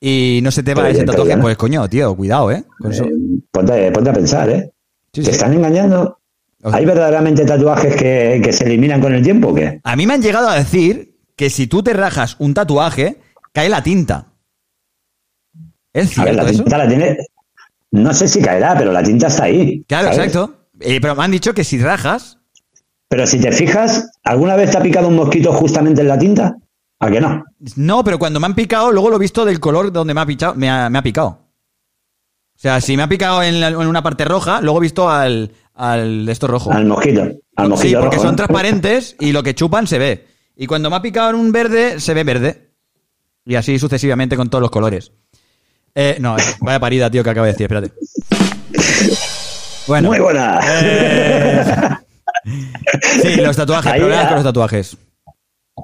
y 0.00 0.40
no 0.42 0.50
se 0.50 0.62
te 0.62 0.72
va 0.72 0.84
Pero 0.84 0.94
ese 0.94 1.04
tatuaje. 1.04 1.36
Pues 1.36 1.56
coño, 1.58 1.86
tío, 1.90 2.16
cuidado, 2.16 2.50
¿eh? 2.52 2.64
Con 2.78 2.90
eso. 2.90 3.04
Eh, 3.04 3.10
ponte, 3.50 3.92
ponte 3.92 4.08
a 4.10 4.12
pensar, 4.14 4.48
¿eh? 4.48 4.72
Sí, 5.12 5.20
¿Te 5.20 5.26
sí. 5.26 5.30
están 5.32 5.52
engañando? 5.52 6.18
O 6.62 6.70
sea- 6.70 6.78
¿Hay 6.78 6.86
verdaderamente 6.86 7.44
tatuajes 7.44 7.94
que, 7.96 8.40
que 8.42 8.52
se 8.54 8.64
eliminan 8.64 9.00
con 9.02 9.12
el 9.14 9.22
tiempo 9.22 9.48
o 9.48 9.54
qué? 9.54 9.78
A 9.84 9.94
mí 9.94 10.06
me 10.06 10.14
han 10.14 10.22
llegado 10.22 10.48
a 10.48 10.56
decir 10.56 11.16
que 11.36 11.50
si 11.50 11.66
tú 11.66 11.82
te 11.82 11.92
rajas 11.92 12.36
un 12.38 12.54
tatuaje, 12.54 13.18
cae 13.52 13.68
la 13.68 13.82
tinta. 13.82 14.28
¿Es 15.92 16.18
A 16.18 16.24
ver, 16.24 16.32
cierto 16.34 16.42
la 16.44 16.50
eso? 16.50 16.62
tinta 16.62 16.78
la 16.78 16.88
tiene. 16.88 17.16
No 17.92 18.12
sé 18.14 18.28
si 18.28 18.40
caerá, 18.42 18.76
pero 18.76 18.92
la 18.92 19.02
tinta 19.02 19.28
está 19.28 19.44
ahí. 19.44 19.82
Claro, 19.88 20.08
¿sabes? 20.12 20.18
exacto. 20.28 20.54
Eh, 20.80 21.00
pero 21.00 21.14
me 21.14 21.24
han 21.24 21.30
dicho 21.30 21.54
que 21.54 21.64
si 21.64 21.78
rajas, 21.78 22.38
Pero 23.08 23.26
si 23.26 23.40
te 23.40 23.52
fijas, 23.52 24.10
¿alguna 24.24 24.56
vez 24.56 24.70
te 24.72 24.78
ha 24.78 24.82
picado 24.82 25.08
un 25.08 25.16
mosquito 25.16 25.52
justamente 25.52 26.02
en 26.02 26.08
la 26.08 26.18
tinta? 26.18 26.56
¿A 26.98 27.10
que 27.10 27.20
no? 27.20 27.44
no, 27.76 28.02
pero 28.04 28.18
cuando 28.18 28.40
me 28.40 28.46
han 28.46 28.54
picado, 28.54 28.90
luego 28.90 29.10
lo 29.10 29.16
he 29.16 29.20
visto 29.20 29.44
del 29.44 29.60
color 29.60 29.92
donde 29.92 30.12
me 30.14 30.20
ha, 30.20 30.26
pichado, 30.26 30.54
me 30.54 30.68
ha, 30.70 30.88
me 30.90 30.98
ha 30.98 31.02
picado. 31.02 31.26
O 31.28 32.58
sea, 32.58 32.80
si 32.80 32.96
me 32.96 33.02
ha 33.02 33.08
picado 33.08 33.42
en, 33.42 33.60
la- 33.60 33.68
en 33.68 33.76
una 33.76 34.02
parte 34.02 34.24
roja, 34.24 34.60
luego 34.62 34.78
he 34.78 34.82
visto 34.82 35.08
al, 35.10 35.52
al 35.74 36.24
de 36.26 36.32
esto 36.32 36.46
rojo. 36.46 36.72
Al 36.72 36.86
mosquito. 36.86 37.22
Al 37.56 37.66
sí, 37.66 37.70
mosquito 37.70 38.00
porque 38.00 38.16
rojo, 38.16 38.26
son 38.28 38.32
¿no? 38.32 38.36
transparentes 38.36 39.16
y 39.20 39.32
lo 39.32 39.42
que 39.42 39.54
chupan 39.54 39.86
se 39.86 39.98
ve. 39.98 40.26
Y 40.56 40.66
cuando 40.66 40.88
me 40.88 40.96
ha 40.96 41.02
picado 41.02 41.30
en 41.30 41.36
un 41.36 41.52
verde, 41.52 42.00
se 42.00 42.14
ve 42.14 42.24
verde. 42.24 42.72
Y 43.44 43.54
así 43.56 43.78
sucesivamente 43.78 44.36
con 44.36 44.48
todos 44.48 44.62
los 44.62 44.70
colores. 44.70 45.12
Eh, 45.98 46.18
no, 46.20 46.36
eh, 46.36 46.42
vaya 46.60 46.78
parida, 46.78 47.10
tío, 47.10 47.24
que 47.24 47.30
acabo 47.30 47.46
de 47.46 47.52
decir, 47.52 47.64
espérate. 47.64 47.90
Bueno. 49.86 50.10
Muy 50.10 50.18
buena. 50.20 50.60
Eh, 50.68 51.64
sí, 53.22 53.36
los 53.36 53.56
tatuajes, 53.56 53.92
Ahí 53.92 54.00
problemas 54.00 54.24
ya. 54.24 54.28
con 54.28 54.36
los 54.36 54.44
tatuajes. 54.44 54.96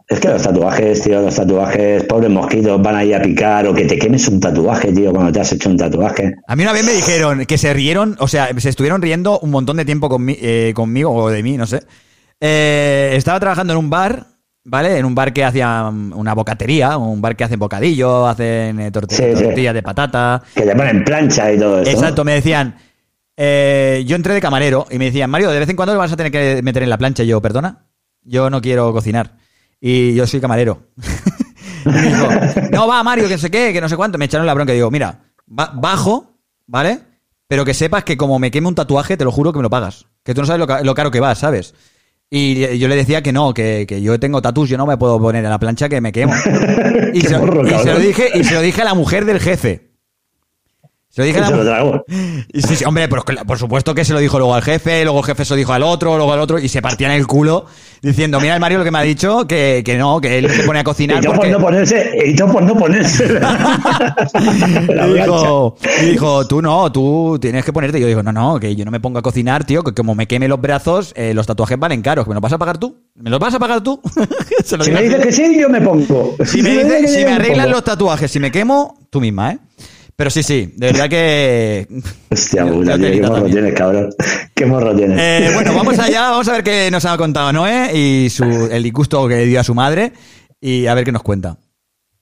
Es 0.09 0.21
que 0.21 0.29
los 0.29 0.43
tatuajes, 0.43 1.03
tío, 1.03 1.21
los 1.23 1.35
tatuajes, 1.35 2.05
pobres 2.05 2.31
mosquitos, 2.31 2.81
van 2.83 2.97
ahí 2.97 3.13
a 3.13 3.23
picar 3.23 3.67
o 3.67 3.75
que 3.75 3.85
te 3.85 3.99
quemes 3.99 4.27
un 4.29 4.41
tatuaje, 4.41 4.93
tío, 4.93 5.13
cuando 5.13 5.33
te 5.33 5.41
has 5.41 5.53
hecho 5.53 5.69
un 5.71 5.77
tatuaje. 5.77 6.35
A 6.47 6.57
mí 6.57 6.63
una 6.63 6.73
vez 6.73 6.85
me 6.85 6.93
dijeron 6.93 7.47
que 7.47 7.59
se 7.59 7.73
rieron, 7.73 8.17
o 8.19 8.29
sea, 8.29 8.49
se 8.59 8.69
estuvieron 8.69 9.01
riendo 9.03 9.39
un 9.41 9.51
montón 9.51 9.77
de 9.79 9.85
tiempo 9.85 10.15
eh, 10.29 10.73
conmigo 10.75 11.11
o 11.15 11.31
de 11.31 11.43
mí, 11.43 11.57
no 11.57 11.67
sé. 11.67 11.83
Eh, 12.41 13.13
estaba 13.15 13.39
trabajando 13.41 13.73
en 13.75 13.79
un 13.79 13.91
bar, 13.91 14.27
¿vale? 14.65 14.99
En 14.99 15.05
un 15.05 15.15
bar 15.15 15.33
que 15.33 15.45
hacía 15.45 15.91
mm, 15.91 16.13
una 16.15 16.35
bocatería, 16.35 16.97
un 16.97 17.21
bar 17.21 17.37
que 17.37 17.45
hacen 17.45 17.59
bocadillo, 17.59 18.27
hacen 18.27 18.81
eh, 18.81 18.93
torti- 18.93 19.15
Sí, 19.15 19.37
sí. 19.37 19.45
tortillas 19.45 19.75
de 19.75 19.83
patata. 19.83 20.43
Que 20.55 20.63
te 20.63 20.75
ponen 20.77 21.05
plancha 21.05 21.53
y 21.53 21.59
todo 21.59 21.81
eso. 21.81 21.91
Exacto, 21.91 22.25
me 22.25 22.33
decían. 22.35 22.77
eh, 23.37 24.05
yo 24.07 24.17
entré 24.17 24.35
de 24.35 24.41
camarero 24.41 24.87
y 24.91 24.99
me 24.99 25.07
decían, 25.07 25.31
Mario, 25.31 25.51
de 25.51 25.59
vez 25.59 25.69
en 25.69 25.77
cuando 25.77 25.93
lo 25.95 25.99
vas 25.99 26.13
a 26.13 26.17
tener 26.17 26.31
que 26.33 26.61
meter 26.63 26.83
en 26.83 26.91
la 26.91 26.99
plancha. 26.99 27.23
Y 27.23 27.27
yo, 27.29 27.41
perdona, 27.41 27.87
yo 28.23 28.51
no 28.51 28.61
quiero 28.61 28.93
cocinar. 28.93 29.37
Y 29.81 30.15
yo 30.15 30.27
soy 30.27 30.41
camarero. 30.41 30.89
y 31.87 31.89
me 31.89 32.03
dijo, 32.03 32.29
no 32.71 32.87
va, 32.87 33.03
Mario, 33.03 33.27
que 33.29 33.35
no 33.35 33.39
sé 33.41 33.51
qué, 33.51 33.73
que 33.73 33.81
no 33.81 33.89
sé 33.89 33.97
cuánto. 33.97 34.19
Me 34.19 34.27
echaron 34.27 34.47
la 34.47 34.55
bronca 34.55 34.73
y 34.73 34.77
digo, 34.77 34.91
mira, 34.91 35.21
ba- 35.47 35.73
bajo, 35.75 36.37
¿vale? 36.67 37.01
Pero 37.49 37.65
que 37.65 37.75
sepas 37.75 38.05
que 38.05 38.17
como 38.17 38.39
me 38.39 38.51
queme 38.51 38.69
un 38.69 38.75
tatuaje, 38.75 39.17
te 39.17 39.25
lo 39.25 39.33
juro 39.33 39.53
que 39.53 39.59
me 39.59 39.65
lo 39.65 39.71
pagas. 39.71 40.07
Que 40.23 40.35
tú 40.35 40.41
no 40.41 40.47
sabes 40.47 40.61
lo, 40.61 40.67
ca- 40.67 40.83
lo 40.83 40.95
caro 40.95 41.11
que 41.11 41.21
va, 41.21 41.35
¿sabes? 41.35 41.75
Y 42.35 42.79
yo 42.79 42.89
le 42.89 42.97
decía 42.97 43.23
que 43.23 43.31
no, 43.31 43.53
que, 43.53 43.85
que 43.87 44.01
yo 44.01 44.19
tengo 44.19 44.41
tatus, 44.41 44.67
yo 44.67 44.79
no 44.79 44.87
me 44.87 44.97
puedo 44.97 45.21
poner 45.21 45.45
en 45.45 45.51
la 45.51 45.59
plancha 45.59 45.91
que 45.91 46.01
me 46.01 46.13
quemo. 46.13 46.33
Y, 47.13 47.21
se, 47.21 47.37
morro, 47.37 47.67
y 47.67 47.71
se 47.71 47.93
lo 47.93 47.99
dije, 47.99 48.31
y 48.35 48.43
se 48.43 48.55
lo 48.55 48.63
dije 48.63 48.81
a 48.81 48.87
la 48.87 48.95
mujer 48.95 49.27
del 49.27 49.39
jefe. 49.39 49.92
Se 51.13 51.21
lo 51.21 51.27
dije 51.27 51.41
a 51.41 51.51
la 51.51 52.05
y 52.51 52.63
sí, 52.63 52.75
sí, 52.75 52.85
hombre, 52.87 53.07
por, 53.07 53.23
por 53.45 53.59
supuesto 53.59 53.95
que 53.95 54.03
se 54.03 54.15
lo 54.15 54.19
dijo 54.19 54.39
luego 54.39 54.55
al 54.55 54.63
jefe, 54.63 55.05
luego 55.05 55.19
el 55.19 55.27
jefe 55.27 55.45
se 55.45 55.53
lo 55.53 55.57
dijo 55.59 55.75
al 55.75 55.83
otro, 55.83 56.17
luego 56.17 56.33
al 56.33 56.41
otro, 56.41 56.59
y 56.59 56.69
se 56.71 56.81
partían 56.81 57.11
el 57.11 57.27
culo 57.27 57.67
diciendo, 58.01 58.41
mira 58.41 58.55
el 58.55 58.61
Mario 58.61 58.79
lo 58.79 58.85
que 58.85 58.91
me 58.91 58.99
ha 58.99 59.03
dicho, 59.03 59.47
que, 59.47 59.83
que 59.85 59.99
no, 59.99 60.23
que 60.23 60.39
él 60.39 60.51
se 60.51 60.63
pone 60.63 60.79
a 60.79 60.83
Y 60.83 60.85
cocinar 60.85 61.21
todo 61.21 61.33
por 61.33 61.37
porque... 61.37 61.53
no 61.53 61.61
ponerse, 61.61 62.13
y 62.25 62.35
todo 62.35 62.53
por 62.53 62.63
no 62.63 62.75
ponerse. 62.75 63.29
Y 65.03 65.15
dijo, 65.15 65.77
y 66.01 66.05
dijo, 66.07 66.47
tú 66.47 66.63
no, 66.63 66.91
tú 66.91 67.39
tienes 67.41 67.65
que 67.65 67.73
ponerte. 67.73 67.99
Y 67.99 68.01
yo 68.01 68.07
digo, 68.07 68.23
no, 68.23 68.33
no, 68.33 68.59
que 68.59 68.75
yo 68.75 68.85
no 68.85 68.91
me 68.91 69.01
pongo 69.01 69.19
a 69.19 69.23
cocinar, 69.23 69.65
tío, 69.65 69.83
que 69.83 69.93
como 69.93 70.15
me 70.15 70.27
queme 70.27 70.49
los 70.49 70.61
brazos, 70.61 71.13
eh, 71.17 71.35
los 71.35 71.47
tatuajes 71.47 71.79
valen 71.79 72.03
caros. 72.03 72.27
¿Me 72.27 72.35
los 72.35 72.43
vas 72.43 72.53
a 72.53 72.59
pagar 72.59 72.79
tú? 72.79 72.97
¿Me 73.15 73.31
los 73.31 73.39
vas 73.39 73.55
a 73.55 73.59
pagar 73.59 73.83
tú? 73.83 74.01
Se 74.65 74.77
lo 74.77 74.85
Si 74.85 74.91
me 74.91 75.03
dices 75.03 75.21
que 75.21 75.33
sí, 75.33 75.59
yo 75.61 75.69
me 75.69 75.81
pongo. 75.81 76.37
Si 76.45 76.63
me, 76.63 76.71
dices 76.71 77.03
que 77.03 77.09
si 77.09 77.25
me 77.25 77.31
yo 77.31 77.37
arreglan 77.37 77.71
los 77.71 77.85
tatuajes, 77.85 78.31
si 78.31 78.41
me 78.41 78.51
quemo, 78.51 78.99
tú 79.11 79.21
misma, 79.21 79.53
¿eh? 79.53 79.59
Pero 80.23 80.31
sí, 80.31 80.45
sí, 80.45 80.73
de 80.77 80.93
verdad 80.93 81.09
que... 81.09 81.89
Hostia 82.31 82.65
Yo- 82.65 82.75
puta, 82.75 82.97
tío, 82.97 83.11
qué 83.11 83.21
morro 83.23 83.35
también. 83.35 83.53
tienes, 83.57 83.75
cabrón. 83.75 84.15
Qué 84.55 84.67
morro 84.67 84.95
tienes. 84.95 85.19
Eh, 85.21 85.51
bueno, 85.53 85.75
vamos 85.75 85.99
allá, 85.99 86.31
vamos 86.31 86.47
a 86.47 86.53
ver 86.53 86.63
qué 86.63 86.93
nos 86.93 87.05
ha 87.07 87.17
contado 87.17 87.53
Noé 87.53 87.91
y 87.93 88.31
su, 88.31 88.45
el 88.45 88.85
disgusto 88.85 89.27
que 89.27 89.35
le 89.35 89.47
dio 89.47 89.59
a 89.59 89.65
su 89.65 89.75
madre 89.75 90.13
y 90.61 90.87
a 90.87 90.95
ver 90.95 91.05
qué 91.05 91.11
nos 91.11 91.25
cuenta. 91.25 91.57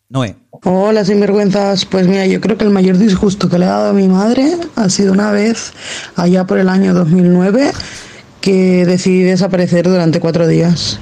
Noé. 0.08 0.34
Hola, 0.64 1.04
sinvergüenzas. 1.04 1.84
Pues 1.84 2.06
mira, 2.06 2.24
yo 2.24 2.40
creo 2.40 2.56
que 2.56 2.64
el 2.64 2.70
mayor 2.70 2.96
disgusto 2.96 3.50
que 3.50 3.58
le 3.58 3.66
he 3.66 3.68
dado 3.68 3.90
a 3.90 3.92
mi 3.92 4.08
madre 4.08 4.50
ha 4.76 4.88
sido 4.88 5.12
una 5.12 5.30
vez, 5.30 5.74
allá 6.16 6.46
por 6.46 6.58
el 6.58 6.70
año 6.70 6.94
2009, 6.94 7.70
que 8.40 8.86
decidí 8.86 9.24
desaparecer 9.24 9.86
durante 9.86 10.20
cuatro 10.20 10.46
días 10.46 10.98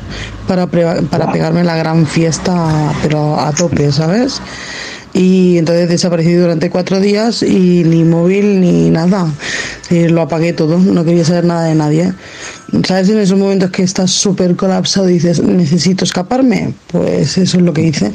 para, 0.49 0.67
para 0.67 1.31
pegarme 1.31 1.63
la 1.63 1.77
gran 1.77 2.09
fiesta, 2.09 2.93
pero 3.05 3.39
a 3.39 3.53
tope, 3.53 3.93
¿sabes? 3.93 4.43
Y 5.15 5.59
entonces 5.59 5.89
desaparecí 5.89 6.33
durante 6.35 6.71
cuatro 6.71 7.01
días 7.01 7.43
y 7.43 7.83
ni 7.85 8.05
móvil 8.05 8.61
ni 8.61 8.91
nada. 8.91 9.27
Eh, 9.91 10.09
lo 10.11 10.23
apagué 10.23 10.53
todo, 10.53 10.79
no 10.79 11.05
quería 11.05 11.25
saber 11.25 11.45
nada 11.45 11.65
de 11.65 11.75
nadie. 11.75 12.13
¿Sabes? 12.87 13.09
En 13.09 13.19
esos 13.19 13.39
momentos 13.39 13.71
que 13.71 13.83
estás 13.83 14.11
súper 14.11 14.55
colapsado 14.55 15.09
y 15.09 15.15
dices, 15.15 15.43
necesito 15.43 16.05
escaparme, 16.05 16.75
pues 16.89 17.39
eso 17.39 17.57
es 17.57 17.63
lo 17.63 17.73
que 17.73 17.83
hice. 17.83 18.13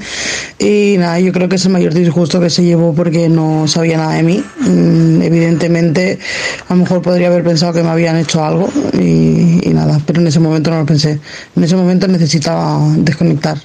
Y 0.60 0.96
nada, 1.00 1.20
yo 1.20 1.32
creo 1.32 1.50
que 1.50 1.56
es 1.56 1.66
el 1.66 1.72
mayor 1.72 1.96
disgusto 1.96 2.40
que 2.40 2.52
se 2.52 2.64
llevó 2.64 2.94
porque 2.94 3.30
no 3.30 3.68
sabía 3.68 3.98
nada 3.98 4.14
de 4.14 4.24
mí. 4.24 4.44
Mm, 4.60 5.22
Evidentemente, 5.24 6.20
a 6.68 6.74
lo 6.76 6.82
mejor 6.82 7.02
podría 7.02 7.28
haber 7.28 7.44
pensado 7.44 7.74
que 7.74 7.82
me 7.82 7.90
habían 7.90 8.18
hecho 8.18 8.44
algo 8.44 8.70
y, 8.94 9.68
y 9.68 9.74
nada, 9.74 10.00
pero 10.06 10.22
en 10.22 10.28
ese 10.28 10.40
momento 10.40 10.70
no 10.70 10.78
lo 10.78 10.86
pensé. 10.86 11.20
En 11.56 11.64
ese 11.64 11.76
momento 11.76 12.08
necesitaba 12.08 12.80
desconectar. 12.98 13.58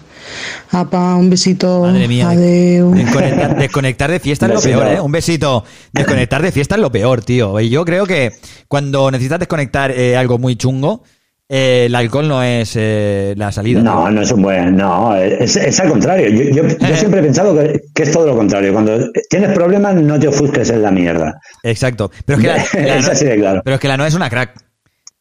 Apa, 0.70 1.14
un 1.16 1.30
besito. 1.30 1.80
Madre 1.82 2.08
mía. 2.08 2.30
Adeu. 2.30 2.92
Desconectar, 2.94 3.56
desconectar 3.58 4.10
de 4.10 4.20
fiesta 4.20 4.46
es 4.46 4.52
lo 4.54 4.60
peor, 4.60 4.86
¿eh? 4.86 5.00
Un 5.00 5.12
besito. 5.12 5.64
Desconectar 5.92 6.42
de 6.42 6.52
fiesta 6.52 6.74
es 6.74 6.80
lo 6.80 6.90
peor, 6.92 7.22
tío. 7.24 7.58
Y 7.60 7.68
yo 7.70 7.84
creo 7.84 8.06
que 8.06 8.32
cuando 8.68 9.10
necesitas 9.10 9.38
desconectar 9.38 9.90
eh, 9.90 10.16
algo 10.16 10.38
muy 10.38 10.56
chungo, 10.56 11.02
eh, 11.50 11.84
el 11.86 11.94
alcohol 11.94 12.28
no 12.28 12.42
es 12.42 12.72
eh, 12.76 13.32
la 13.38 13.50
salida. 13.52 13.80
No, 13.80 14.02
tío. 14.02 14.10
no 14.10 14.20
es 14.22 14.30
un 14.32 14.42
buen. 14.42 14.76
No, 14.76 15.16
es, 15.16 15.56
es 15.56 15.80
al 15.80 15.88
contrario. 15.88 16.28
Yo, 16.28 16.62
yo- 16.62 16.68
yo 16.78 16.96
siempre 16.96 17.20
he 17.20 17.22
pensado 17.22 17.54
que, 17.56 17.80
que 17.94 18.02
es 18.02 18.10
todo 18.12 18.26
lo 18.26 18.36
contrario. 18.36 18.72
Cuando 18.74 18.98
tienes 19.30 19.52
problemas, 19.54 19.94
no 19.94 20.18
te 20.18 20.28
ofusques 20.28 20.68
en 20.70 20.82
la 20.82 20.90
mierda. 20.90 21.40
Exacto. 21.62 22.10
Pero 22.26 22.38
es 22.38 22.44
que 22.44 22.48
la, 22.48 22.56
la 22.86 22.96
Es 22.98 23.06
no- 23.06 23.12
así 23.12 23.24
de 23.24 23.36
claro. 23.38 23.62
pero 23.64 23.74
es 23.76 23.80
que 23.80 23.88
la 23.88 23.96
no 23.96 24.04
es 24.04 24.12
una 24.14 24.28
crack. 24.28 24.67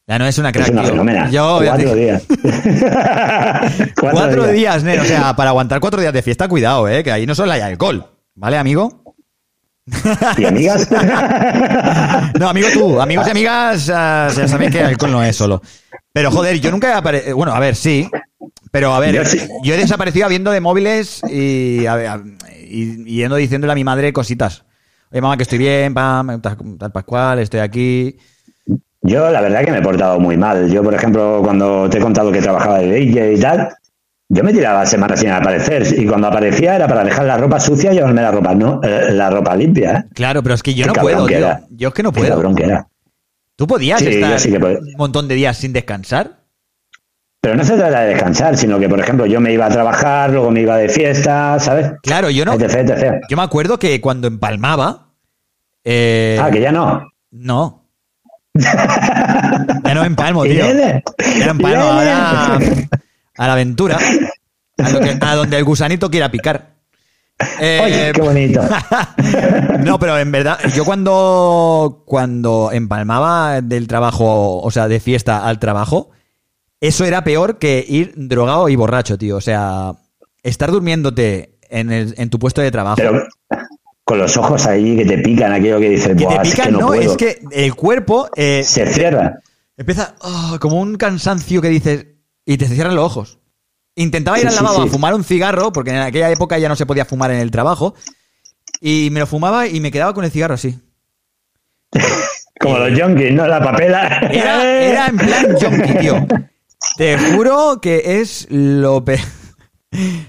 La 0.07 0.17
no 0.17 0.25
es 0.25 0.37
una 0.37 0.51
crack. 0.53 0.67
Es 0.67 0.71
una 0.73 0.83
fenómena. 0.83 1.29
Yo, 1.29 1.59
cuatro 1.65 1.93
días. 1.95 2.23
Cuatro, 3.99 4.47
días, 4.47 4.83
Nen. 4.83 4.99
O 5.01 5.05
sea, 5.05 5.35
para 5.35 5.49
aguantar 5.49 5.79
cuatro 5.79 5.99
días 5.99 6.13
de 6.13 6.21
fiesta, 6.21 6.47
cuidado, 6.47 6.87
¿eh? 6.87 7.03
Que 7.03 7.11
ahí 7.11 7.25
no 7.25 7.35
solo 7.35 7.51
hay 7.51 7.61
alcohol. 7.61 8.05
¿Vale, 8.35 8.57
amigo? 8.57 9.03
¿Y 10.37 10.45
amigas? 10.45 10.87
No, 12.39 12.49
amigo 12.49 12.67
tú. 12.73 13.01
Amigos 13.01 13.27
y 13.27 13.31
amigas, 13.31 13.89
ah, 13.93 14.29
ya 14.35 14.47
sabéis 14.47 14.71
que 14.71 14.81
alcohol 14.81 15.11
no 15.11 15.23
es 15.23 15.35
solo. 15.35 15.61
Pero 16.13 16.31
joder, 16.31 16.59
yo 16.59 16.71
nunca 16.71 16.89
he 16.89 16.93
aparecido. 16.93 17.35
Bueno, 17.35 17.53
a 17.53 17.59
ver, 17.59 17.75
sí. 17.75 18.09
Pero 18.71 18.93
a 18.93 18.99
ver, 18.99 19.15
Yo 19.15 19.25
sí. 19.25 19.39
yo 19.63 19.73
he 19.73 19.77
desaparecido 19.77 20.25
habiendo 20.25 20.51
de 20.51 20.61
móviles 20.61 21.21
y, 21.29 21.85
a 21.85 21.95
ver, 21.95 22.07
a- 22.07 22.21
y, 22.69 23.01
y 23.11 23.15
yendo 23.17 23.35
diciéndole 23.37 23.71
a 23.73 23.75
mi 23.75 23.83
madre 23.83 24.13
cositas. 24.13 24.63
Oye, 25.11 25.21
mamá, 25.21 25.35
que 25.37 25.43
estoy 25.43 25.57
bien, 25.57 25.93
pam, 25.93 26.41
tal, 26.41 26.57
tal 26.77 26.91
Pascual, 26.91 27.39
estoy 27.39 27.61
aquí. 27.61 28.17
Yo, 29.01 29.29
la 29.31 29.41
verdad, 29.41 29.63
que 29.63 29.71
me 29.71 29.77
he 29.79 29.81
portado 29.81 30.19
muy 30.19 30.37
mal. 30.37 30.69
Yo, 30.71 30.83
por 30.83 30.93
ejemplo, 30.93 31.41
cuando 31.43 31.89
te 31.89 31.97
he 31.97 32.01
contado 32.01 32.31
que 32.31 32.41
trabajaba 32.41 32.79
de 32.79 32.87
DJ 32.91 33.33
y 33.33 33.39
tal, 33.39 33.69
yo 34.29 34.43
me 34.43 34.51
tiraba 34.51 34.85
semanas 34.85 35.19
sin 35.19 35.29
aparecer. 35.29 35.85
Y 35.97 36.05
cuando 36.05 36.27
aparecía 36.27 36.75
era 36.75 36.87
para 36.87 37.03
dejar 37.03 37.25
la 37.25 37.37
ropa 37.37 37.59
sucia 37.59 37.91
y 37.91 37.95
llevarme 37.95 38.21
la 38.21 38.31
ropa, 38.31 38.53
no, 38.55 38.81
eh, 38.83 39.11
la 39.13 39.29
ropa 39.29 39.55
limpia. 39.55 39.91
¿eh? 39.99 40.03
Claro, 40.13 40.43
pero 40.43 40.55
es 40.55 40.63
que 40.63 40.73
yo 40.73 40.83
Qué 40.83 40.87
no 40.93 41.01
puedo, 41.01 41.25
tío. 41.27 41.37
era. 41.37 41.61
Yo 41.69 41.89
es 41.89 41.93
que 41.93 42.03
no 42.03 42.11
Qué 42.11 42.19
puedo. 42.21 42.33
cabrón 42.33 42.55
que 42.55 42.63
era. 42.65 42.87
¿Tú 43.55 43.65
podías 43.67 43.99
Sí, 43.99 44.07
estar 44.09 44.39
sí 44.39 44.51
puedo. 44.59 44.79
un 44.79 44.93
montón 44.97 45.27
de 45.27 45.35
días 45.35 45.57
sin 45.57 45.73
descansar? 45.73 46.37
Pero 47.39 47.55
no 47.55 47.63
se 47.63 47.75
trata 47.77 48.01
de 48.01 48.09
descansar, 48.09 48.57
sino 48.57 48.79
que, 48.79 48.89
por 48.89 48.99
ejemplo, 48.99 49.25
yo 49.25 49.39
me 49.39 49.53
iba 49.53 49.67
a 49.67 49.69
trabajar, 49.69 50.31
luego 50.31 50.51
me 50.51 50.61
iba 50.61 50.75
de 50.77 50.89
fiesta, 50.89 51.57
¿sabes? 51.59 51.91
Claro, 52.03 52.29
yo 52.29 52.43
no. 52.45 52.53
Etc, 52.53 52.75
etc. 52.89 53.21
Yo 53.29 53.37
me 53.37 53.43
acuerdo 53.43 53.79
que 53.79 54.01
cuando 54.01 54.27
empalmaba. 54.27 55.13
eh, 55.85 56.37
Ah, 56.41 56.51
que 56.51 56.59
ya 56.59 56.71
no. 56.71 57.07
No. 57.31 57.86
Ya 58.57 59.93
no 59.93 60.03
empalmo, 60.03 60.43
tío. 60.43 60.65
Ya 60.65 61.45
no 61.45 61.51
empalmo, 61.51 61.67
Irene. 62.01 62.11
ahora 62.11 62.59
a 63.37 63.47
la 63.47 63.53
aventura. 63.53 63.97
A, 64.77 64.89
lo 64.89 64.99
que- 64.99 65.17
a 65.19 65.35
donde 65.35 65.57
el 65.57 65.63
gusanito 65.63 66.09
quiera 66.09 66.29
picar. 66.31 66.75
Eh, 67.59 67.81
Oye, 67.83 68.11
qué 68.13 68.21
bonito. 68.21 68.61
no, 69.79 69.99
pero 69.99 70.17
en 70.17 70.31
verdad, 70.31 70.57
yo 70.75 70.85
cuando, 70.85 72.03
cuando 72.05 72.69
empalmaba 72.71 73.61
del 73.61 73.87
trabajo, 73.87 74.59
o 74.61 74.71
sea, 74.71 74.87
de 74.87 74.99
fiesta 74.99 75.45
al 75.47 75.59
trabajo, 75.59 76.09
eso 76.81 77.05
era 77.05 77.23
peor 77.23 77.59
que 77.59 77.85
ir 77.87 78.13
drogado 78.15 78.69
y 78.69 78.75
borracho, 78.75 79.17
tío. 79.17 79.37
O 79.37 79.41
sea, 79.41 79.93
estar 80.43 80.71
durmiéndote 80.71 81.57
en, 81.69 81.91
el- 81.91 82.15
en 82.17 82.29
tu 82.31 82.39
puesto 82.39 82.61
de 82.61 82.71
trabajo. 82.71 82.95
Pero 82.97 83.23
con 84.07 84.19
los 84.19 84.37
ojos 84.37 84.65
ahí 84.67 84.95
que 84.95 85.03
te 85.03 85.17
pican, 85.17 85.51
aquello 85.51 85.81
que 85.81 85.89
dices, 85.89 86.15
que 86.15 86.25
te 86.25 86.33
es 86.35 86.39
pican, 86.51 86.65
que 86.67 86.71
no, 86.71 86.79
no, 86.79 86.87
puedo. 86.87 87.01
es 87.11 87.17
que 87.17 87.41
el 87.51 87.75
cuerpo 87.75 88.29
eh, 88.37 88.63
Se 88.63 88.85
cierra. 88.85 89.41
empieza 89.75 90.15
ah, 90.21 90.55
como 90.61 90.79
un 90.79 90.95
cansancio 90.95 91.61
que 91.61 91.67
dices 91.67 92.05
y 92.45 92.55
te 92.55 92.67
cierran 92.67 92.95
los 92.95 93.03
ojos. 93.03 93.39
Intentaba 93.95 94.39
ir 94.39 94.47
al 94.47 94.53
sí, 94.53 94.63
lavabo 94.63 94.83
sí. 94.83 94.87
a 94.87 94.91
fumar 94.93 95.13
un 95.13 95.25
cigarro, 95.25 95.73
porque 95.73 95.91
en 95.91 95.97
aquella 95.97 96.31
época 96.31 96.57
ya 96.57 96.69
no 96.69 96.77
se 96.77 96.85
podía 96.85 97.03
fumar 97.03 97.31
en 97.31 97.39
el 97.39 97.51
trabajo, 97.51 97.95
y 98.79 99.09
me 99.11 99.19
lo 99.19 99.27
fumaba 99.27 99.67
y 99.67 99.81
me 99.81 99.91
quedaba 99.91 100.13
con 100.13 100.23
el 100.23 100.31
cigarro 100.31 100.53
así. 100.53 100.79
Como 102.61 102.77
los 102.77 102.97
junkies, 102.97 103.33
¿no? 103.33 103.45
La 103.45 103.61
papela. 103.61 104.19
Era, 104.31 104.63
era 104.63 105.07
en 105.07 105.17
plan 105.17 105.47
junkie, 105.59 105.99
tío. 105.99 106.25
Te 106.97 107.17
juro 107.17 107.81
que 107.81 108.21
es 108.21 108.47
lo 108.49 109.03
peor. 109.03 109.19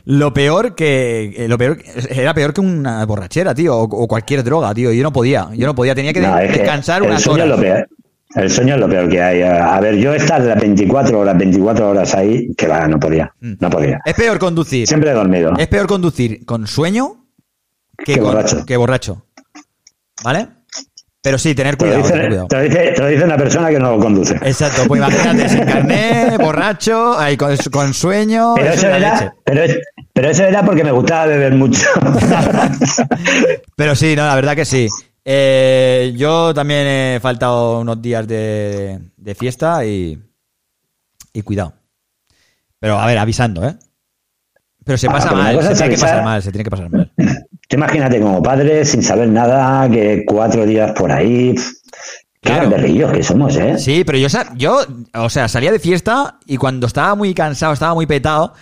Lo 0.05 0.33
peor 0.33 0.75
que. 0.75 1.35
eh, 1.37 1.49
Lo 1.49 1.59
peor, 1.59 1.79
era 2.11 2.33
peor 2.35 2.53
que 2.55 2.61
una 2.61 3.05
borrachera, 3.05 3.55
tío. 3.55 3.77
O, 3.77 3.83
o 3.83 4.07
cualquier 4.09 4.43
droga, 4.45 4.73
tío. 4.75 4.93
Yo 4.93 5.03
no 5.03 5.13
podía. 5.13 5.49
Yo 5.55 5.67
no 5.67 5.75
podía. 5.75 5.95
Tenía 5.95 6.13
que 6.13 6.21
No, 6.21 6.37
descansar 6.37 7.03
unas 7.03 7.27
horas. 7.27 7.45
es 7.47 7.51
lo 7.51 7.61
peor. 7.61 7.89
El 8.35 8.51
sueño 8.51 8.75
es 8.75 8.81
lo 8.81 8.89
peor 8.89 9.09
que 9.09 9.23
hay. 9.23 9.43
A 9.43 9.81
ver, 9.81 9.97
yo 9.97 10.13
estar 10.15 10.41
las 10.43 10.61
24 10.61 11.19
horas, 11.19 11.37
24 11.39 11.89
horas 11.91 12.15
ahí, 12.15 12.55
que 12.55 12.67
va, 12.69 12.87
no 12.87 13.01
podía. 13.01 13.33
Mm. 13.41 13.53
No 13.59 13.71
podía. 13.71 14.01
Es 14.05 14.15
peor 14.15 14.39
conducir. 14.39 14.87
Siempre 14.87 15.11
he 15.11 15.15
dormido. 15.15 15.53
Es 15.59 15.67
peor 15.69 15.87
conducir 15.87 16.45
con 16.45 16.67
sueño 16.67 17.25
que, 17.97 18.15
Que 18.15 18.21
con- 18.21 18.29
borracho. 18.35 18.67
que 18.67 18.77
borracho. 18.77 19.25
¿Vale? 20.23 20.49
Pero 21.21 21.37
sí, 21.37 21.55
tener 21.55 21.77
Te 21.77 21.87
lo, 21.87 21.93
cuidado. 21.93 22.03
dice, 22.03 22.13
tener 22.13 22.29
cuidado. 22.29 22.49
te 22.49 22.57
lo 22.57 22.63
dice- 22.63 22.93
te 22.95 23.03
lo 23.03 23.09
dice 23.09 23.25
una 23.25 23.37
persona 23.37 23.69
que 23.71 23.79
no 23.81 23.97
lo 23.97 24.01
conduce. 24.03 24.35
Exacto, 24.37 24.83
pues 24.87 24.99
imagínate, 25.01 25.49
sin 25.49 25.65
carnet, 25.67 26.39
borracho, 26.41 27.19
ahí 27.19 27.37
con, 27.37 27.57
con 27.73 27.93
sueño. 27.93 28.55
Pero 28.55 28.71
eso 28.73 28.87
era, 28.89 29.35
pero, 29.45 29.63
pero 30.13 30.31
eso 30.31 30.45
era 30.45 30.65
porque 30.65 30.85
me 30.85 30.93
gustaba 30.93 31.27
beber 31.27 31.55
mucho. 31.55 31.81
Pero 33.77 33.95
sí, 33.95 34.15
no, 34.17 34.27
la 34.27 34.35
verdad 34.35 34.55
que 34.57 34.65
sí. 34.65 34.89
Eh, 35.25 36.15
yo 36.17 36.55
también 36.55 36.87
he 36.87 37.19
faltado 37.21 37.81
unos 37.81 38.01
días 38.01 38.27
de, 38.27 38.99
de 39.17 39.35
fiesta 39.35 39.85
y, 39.85 40.19
y 41.33 41.43
cuidado. 41.43 41.75
Pero 42.81 42.99
a 42.99 43.07
ver, 43.07 43.19
avisando, 43.19 43.67
¿eh? 43.67 43.75
Pero 44.85 44.97
se 44.97 45.07
Ah, 45.09 45.13
pasa 45.13 45.33
mal, 45.33 45.63
se 45.63 45.75
tiene 45.75 45.95
que 45.95 46.01
pasar 46.01 46.25
mal, 46.25 46.43
se 46.43 46.51
tiene 46.53 46.65
que 46.65 46.71
pasar 46.71 46.91
mal. 46.91 47.13
Tú 47.69 47.77
imagínate 47.77 48.19
como 48.21 48.43
padre, 48.43 48.85
sin 48.85 49.03
saber 49.03 49.29
nada, 49.29 49.89
que 49.91 50.25
cuatro 50.27 50.65
días 50.65 50.93
por 50.93 51.13
ahí. 51.13 51.55
Qué 52.41 52.51
Claro. 52.51 52.71
berrillos 52.71 53.13
que 53.13 53.23
somos, 53.23 53.57
¿eh? 53.57 53.79
Sí, 53.79 54.05
pero 54.05 54.17
yo, 54.57 54.79
o 55.15 55.29
sea, 55.29 55.49
salía 55.49 55.71
de 55.71 55.79
fiesta 55.79 56.39
y 56.47 56.57
cuando 56.57 56.87
estaba 56.87 57.15
muy 57.15 57.35
cansado, 57.35 57.73
estaba 57.75 57.95
muy 57.95 58.07
petado, 58.07 58.55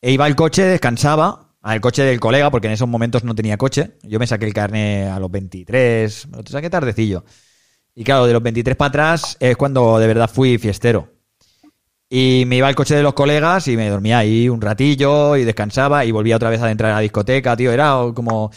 e 0.00 0.12
iba 0.12 0.24
al 0.24 0.34
coche, 0.34 0.62
descansaba, 0.62 1.50
al 1.60 1.80
coche 1.80 2.04
del 2.04 2.20
colega, 2.20 2.50
porque 2.50 2.68
en 2.68 2.74
esos 2.74 2.88
momentos 2.88 3.22
no 3.24 3.34
tenía 3.34 3.56
coche. 3.58 3.98
Yo 4.02 4.18
me 4.18 4.26
saqué 4.26 4.46
el 4.46 4.54
carnet 4.54 5.08
a 5.10 5.18
los 5.18 5.30
23, 5.30 6.28
me 6.28 6.36
lo 6.38 6.42
saqué 6.46 6.70
tardecillo. 6.70 7.24
Y 7.94 8.02
claro, 8.04 8.26
de 8.26 8.32
los 8.32 8.42
23 8.42 8.76
para 8.76 8.88
atrás 8.88 9.36
es 9.40 9.56
cuando 9.56 9.98
de 9.98 10.06
verdad 10.06 10.30
fui 10.32 10.56
fiestero. 10.58 11.13
Y 12.16 12.44
me 12.46 12.58
iba 12.58 12.68
al 12.68 12.76
coche 12.76 12.94
de 12.94 13.02
los 13.02 13.12
colegas 13.12 13.66
y 13.66 13.76
me 13.76 13.88
dormía 13.88 14.18
ahí 14.18 14.48
un 14.48 14.60
ratillo 14.60 15.34
y 15.34 15.42
descansaba 15.42 16.04
y 16.04 16.12
volvía 16.12 16.36
otra 16.36 16.48
vez 16.48 16.62
a 16.62 16.70
entrar 16.70 16.92
a 16.92 16.94
la 16.94 17.00
discoteca, 17.00 17.56
tío. 17.56 17.72
Era 17.72 17.96
como... 18.14 18.52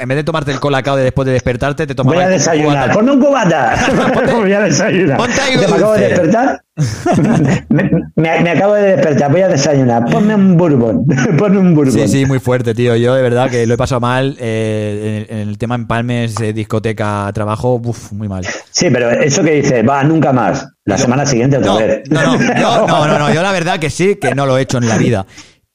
En 0.00 0.06
vez 0.08 0.16
de 0.16 0.24
tomarte 0.24 0.50
el 0.50 0.60
colacao 0.60 0.96
de 0.96 1.04
después 1.04 1.24
de 1.24 1.32
despertarte, 1.32 1.86
te 1.86 1.94
tomabas 1.94 2.16
Voy 2.18 2.24
a 2.24 2.28
desayunar. 2.28 2.92
Ponme 2.92 3.12
un 3.12 3.20
cubata. 3.24 3.74
Voy 4.36 4.52
a 4.52 4.60
desayunar. 4.60 5.16
ponte 5.16 5.40
ahí 5.40 5.52
Que 5.58 5.66
me 5.66 5.74
acabo 5.76 5.92
de 5.94 6.08
despertar. 6.08 6.62
me, 7.70 7.90
me- 8.16 8.40
me 8.42 8.50
acabo 8.50 8.74
de 8.74 8.82
despertar. 8.96 9.30
Voy 9.30 9.40
a 9.40 9.48
desayunar. 9.48 10.04
Ponme 10.10 10.34
un 10.34 10.56
bourbon. 10.56 11.06
Ponme 11.38 11.58
un 11.58 11.74
bourbon. 11.74 11.94
Sí, 11.94 12.06
sí, 12.08 12.26
muy 12.26 12.38
fuerte, 12.38 12.74
tío. 12.74 12.96
Yo 12.96 13.14
de 13.14 13.22
verdad 13.22 13.48
que 13.50 13.66
lo 13.66 13.74
he 13.74 13.76
pasado 13.78 14.00
mal 14.00 14.36
eh, 14.38 15.26
en, 15.30 15.36
en 15.38 15.48
el 15.48 15.56
tema 15.58 15.74
empalmes, 15.76 16.38
eh, 16.40 16.52
discoteca, 16.52 17.30
trabajo, 17.32 17.80
uf, 17.82 18.12
muy 18.12 18.28
mal. 18.28 18.46
Sí, 18.70 18.88
pero 18.92 19.10
eso 19.10 19.42
que 19.42 19.52
dice, 19.52 19.82
va, 19.82 20.04
nunca 20.04 20.32
más. 20.32 20.66
La 20.84 20.98
semana 20.98 21.24
siguiente 21.24 21.56
otra 21.58 21.72
No, 21.72 21.78
vez. 21.78 22.02
no, 22.10 22.22
no, 22.22 22.38
yo, 22.38 22.86
no, 22.86 23.06
no, 23.06 23.18
no, 23.18 23.32
yo 23.34 23.42
la 23.42 23.52
verdad 23.52 23.78
que 23.78 23.88
sí, 23.90 24.16
que 24.16 24.34
no 24.34 24.44
lo 24.44 24.58
he 24.58 24.62
hecho 24.62 24.78
en 24.78 24.88
la 24.88 24.98
vida. 24.98 25.26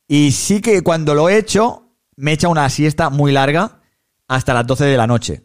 Y 0.08 0.32
sí 0.34 0.62
que 0.62 0.82
cuando 0.84 1.16
lo 1.16 1.30
he 1.30 1.38
hecho, 1.38 1.96
me 2.16 2.32
he 2.32 2.34
echado 2.36 2.52
una 2.52 2.70
siesta 2.70 3.10
muy 3.10 3.32
larga 3.32 3.80
hasta 4.28 4.54
las 4.54 4.66
12 4.68 4.86
de 4.86 4.98
la 4.98 5.08
noche. 5.08 5.44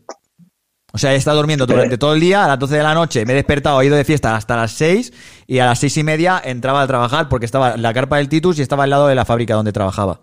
O 0.93 0.97
sea, 0.99 1.13
he 1.13 1.17
estado 1.17 1.37
durmiendo 1.37 1.67
durante 1.67 1.99
todo 1.99 2.15
el 2.15 2.21
día, 2.21 2.45
a 2.45 2.49
las 2.49 2.59
12 2.59 2.77
de 2.77 2.83
la 2.83 2.95
noche 2.95 3.27
me 3.27 3.33
he 3.33 3.37
despertado, 3.37 3.81
he 3.83 3.87
ido 3.87 3.97
de 3.97 4.05
fiesta 4.05 4.35
hasta 4.35 4.57
las 4.57 4.73
6 4.73 5.13
y 5.47 5.59
a 5.59 5.67
las 5.67 5.79
seis 5.79 5.95
y 5.99 6.03
media 6.03 6.41
entraba 6.43 6.81
a 6.81 6.87
trabajar 6.87 7.29
porque 7.29 7.45
estaba 7.45 7.75
en 7.75 7.83
la 7.83 7.93
carpa 7.93 8.17
del 8.17 8.29
Titus 8.31 8.59
y 8.59 8.63
estaba 8.63 8.85
al 8.85 8.91
lado 8.91 9.07
de 9.07 9.15
la 9.15 9.27
fábrica 9.27 9.55
donde 9.55 9.71
trabajaba. 9.73 10.21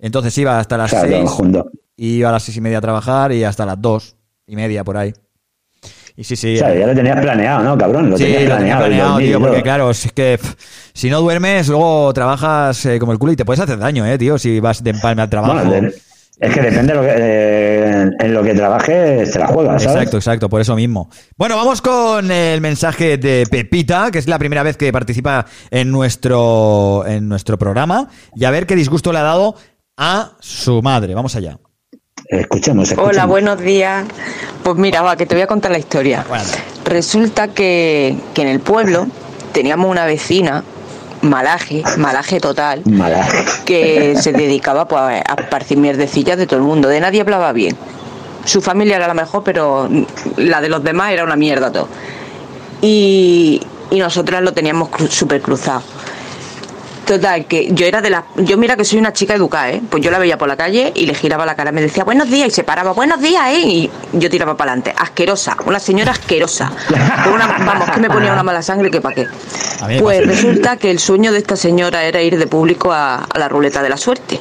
Entonces 0.00 0.36
iba 0.38 0.58
hasta 0.58 0.76
las 0.76 0.90
Claro, 0.90 1.08
6 1.08 1.30
junto. 1.30 1.70
y 1.96 2.14
iba 2.16 2.30
a 2.30 2.32
las 2.32 2.42
seis 2.42 2.56
y 2.56 2.60
media 2.60 2.78
a 2.78 2.80
trabajar 2.80 3.30
y 3.32 3.44
hasta 3.44 3.64
las 3.64 3.80
dos 3.80 4.16
y 4.46 4.56
media 4.56 4.82
por 4.82 4.96
ahí. 4.96 5.12
Y 6.16 6.24
sí, 6.24 6.34
sí. 6.34 6.56
O 6.56 6.58
sea, 6.58 6.74
ya 6.74 6.88
lo 6.88 6.94
tenías 6.96 7.20
planeado, 7.20 7.62
¿no, 7.62 7.78
cabrón? 7.78 8.10
Lo 8.10 8.18
Sí, 8.18 8.24
tenías 8.24 8.42
lo 8.48 8.56
tenía 8.56 8.76
planeado. 8.76 8.86
planeado, 8.88 9.18
tío, 9.18 9.40
porque 9.40 9.62
claro, 9.62 9.94
si 9.94 10.08
es 10.08 10.12
que 10.12 10.36
pff, 10.42 10.54
si 10.92 11.10
no 11.10 11.20
duermes, 11.20 11.68
luego 11.68 12.12
trabajas 12.12 12.84
eh, 12.86 12.98
como 12.98 13.12
el 13.12 13.18
culo 13.20 13.32
y 13.32 13.36
te 13.36 13.44
puedes 13.44 13.60
hacer 13.60 13.78
daño, 13.78 14.04
eh, 14.04 14.18
tío, 14.18 14.36
si 14.36 14.58
vas 14.58 14.82
de 14.82 14.90
empalme 14.90 15.22
al 15.22 15.30
trabajo. 15.30 15.54
Bueno, 15.54 15.70
de- 15.70 15.94
es 16.40 16.54
que 16.54 16.60
depende 16.60 16.92
de 16.92 16.94
lo 16.94 17.02
que, 17.02 17.14
eh, 17.16 18.10
en 18.20 18.34
lo 18.34 18.42
que 18.42 18.54
trabajes, 18.54 19.32
te 19.32 19.38
la 19.38 19.48
juegas, 19.48 19.82
¿sabes? 19.82 19.96
Exacto, 19.96 20.16
exacto, 20.18 20.48
por 20.48 20.60
eso 20.60 20.76
mismo. 20.76 21.10
Bueno, 21.36 21.56
vamos 21.56 21.82
con 21.82 22.30
el 22.30 22.60
mensaje 22.60 23.18
de 23.18 23.44
Pepita, 23.50 24.10
que 24.12 24.18
es 24.18 24.28
la 24.28 24.38
primera 24.38 24.62
vez 24.62 24.76
que 24.76 24.92
participa 24.92 25.46
en 25.70 25.90
nuestro, 25.90 27.04
en 27.06 27.28
nuestro 27.28 27.58
programa, 27.58 28.08
y 28.36 28.44
a 28.44 28.50
ver 28.50 28.66
qué 28.66 28.76
disgusto 28.76 29.12
le 29.12 29.18
ha 29.18 29.22
dado 29.22 29.56
a 29.96 30.32
su 30.38 30.80
madre. 30.80 31.14
Vamos 31.14 31.34
allá. 31.34 31.58
Escuchemos, 32.28 32.90
escuchemos. 32.90 33.10
Hola, 33.10 33.26
buenos 33.26 33.60
días. 33.60 34.04
Pues 34.62 34.76
mira, 34.76 35.02
va, 35.02 35.16
que 35.16 35.26
te 35.26 35.34
voy 35.34 35.42
a 35.42 35.46
contar 35.46 35.72
la 35.72 35.78
historia. 35.78 36.24
Resulta 36.84 37.48
que, 37.48 38.16
que 38.34 38.42
en 38.42 38.48
el 38.48 38.60
pueblo 38.60 39.08
teníamos 39.52 39.90
una 39.90 40.04
vecina, 40.04 40.62
malaje, 41.22 41.82
malaje 41.96 42.40
total, 42.40 42.82
Malaje. 42.84 43.44
que 43.64 44.14
se 44.20 44.32
dedicaba 44.32 44.86
pues, 44.88 45.00
a 45.00 45.34
esparcir 45.38 45.78
mierdecillas 45.78 46.38
de 46.38 46.46
todo 46.46 46.58
el 46.60 46.64
mundo. 46.66 46.88
De 46.88 47.00
nadie 47.00 47.20
hablaba 47.20 47.52
bien. 47.52 47.76
Su 48.44 48.60
familia 48.62 48.96
era 48.96 49.06
la 49.08 49.14
mejor, 49.14 49.42
pero 49.44 49.88
la 50.36 50.60
de 50.60 50.68
los 50.68 50.82
demás 50.82 51.12
era 51.12 51.24
una 51.24 51.36
mierda 51.36 51.70
todo. 51.72 51.88
Y, 52.80 53.60
y 53.90 53.98
nosotras 53.98 54.42
lo 54.42 54.52
teníamos 54.52 54.88
cru- 54.90 55.08
súper 55.08 55.40
cruzado. 55.42 55.82
Total, 57.08 57.46
que 57.46 57.70
yo 57.72 57.86
era 57.86 58.02
de 58.02 58.10
las. 58.10 58.24
Yo, 58.36 58.58
mira 58.58 58.76
que 58.76 58.84
soy 58.84 58.98
una 58.98 59.14
chica 59.14 59.34
educada, 59.34 59.70
¿eh? 59.70 59.80
Pues 59.88 60.02
yo 60.04 60.10
la 60.10 60.18
veía 60.18 60.36
por 60.36 60.46
la 60.46 60.56
calle 60.56 60.92
y 60.94 61.06
le 61.06 61.14
giraba 61.14 61.46
la 61.46 61.56
cara, 61.56 61.72
me 61.72 61.80
decía 61.80 62.04
buenos 62.04 62.28
días 62.28 62.48
y 62.48 62.50
se 62.50 62.64
paraba, 62.64 62.92
buenos 62.92 63.18
días, 63.22 63.48
¿eh? 63.48 63.60
Y 63.60 63.90
yo 64.12 64.28
tiraba 64.28 64.58
para 64.58 64.72
adelante. 64.72 64.94
Asquerosa, 64.96 65.56
una 65.64 65.80
señora 65.80 66.12
asquerosa. 66.12 66.70
Una- 67.34 67.46
vamos, 67.64 67.88
que 67.90 68.00
me 68.00 68.10
ponía 68.10 68.30
una 68.32 68.42
mala 68.42 68.60
sangre 68.60 68.90
que 68.90 69.00
para 69.00 69.14
qué. 69.14 69.26
Pues 70.00 70.26
resulta 70.26 70.76
que 70.76 70.90
el 70.90 70.98
sueño 70.98 71.32
de 71.32 71.38
esta 71.38 71.56
señora 71.56 72.04
era 72.04 72.20
ir 72.20 72.38
de 72.38 72.46
público 72.46 72.92
a, 72.92 73.24
a 73.24 73.38
la 73.38 73.48
ruleta 73.48 73.82
de 73.82 73.88
la 73.88 73.96
suerte. 73.96 74.38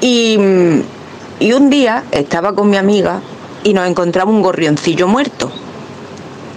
Y, 0.00 0.38
y 1.38 1.52
un 1.52 1.68
día 1.68 2.04
estaba 2.12 2.54
con 2.54 2.70
mi 2.70 2.78
amiga 2.78 3.20
y 3.62 3.74
nos 3.74 3.86
encontraba 3.86 4.30
un 4.30 4.40
gorrioncillo 4.40 5.06
muerto. 5.06 5.52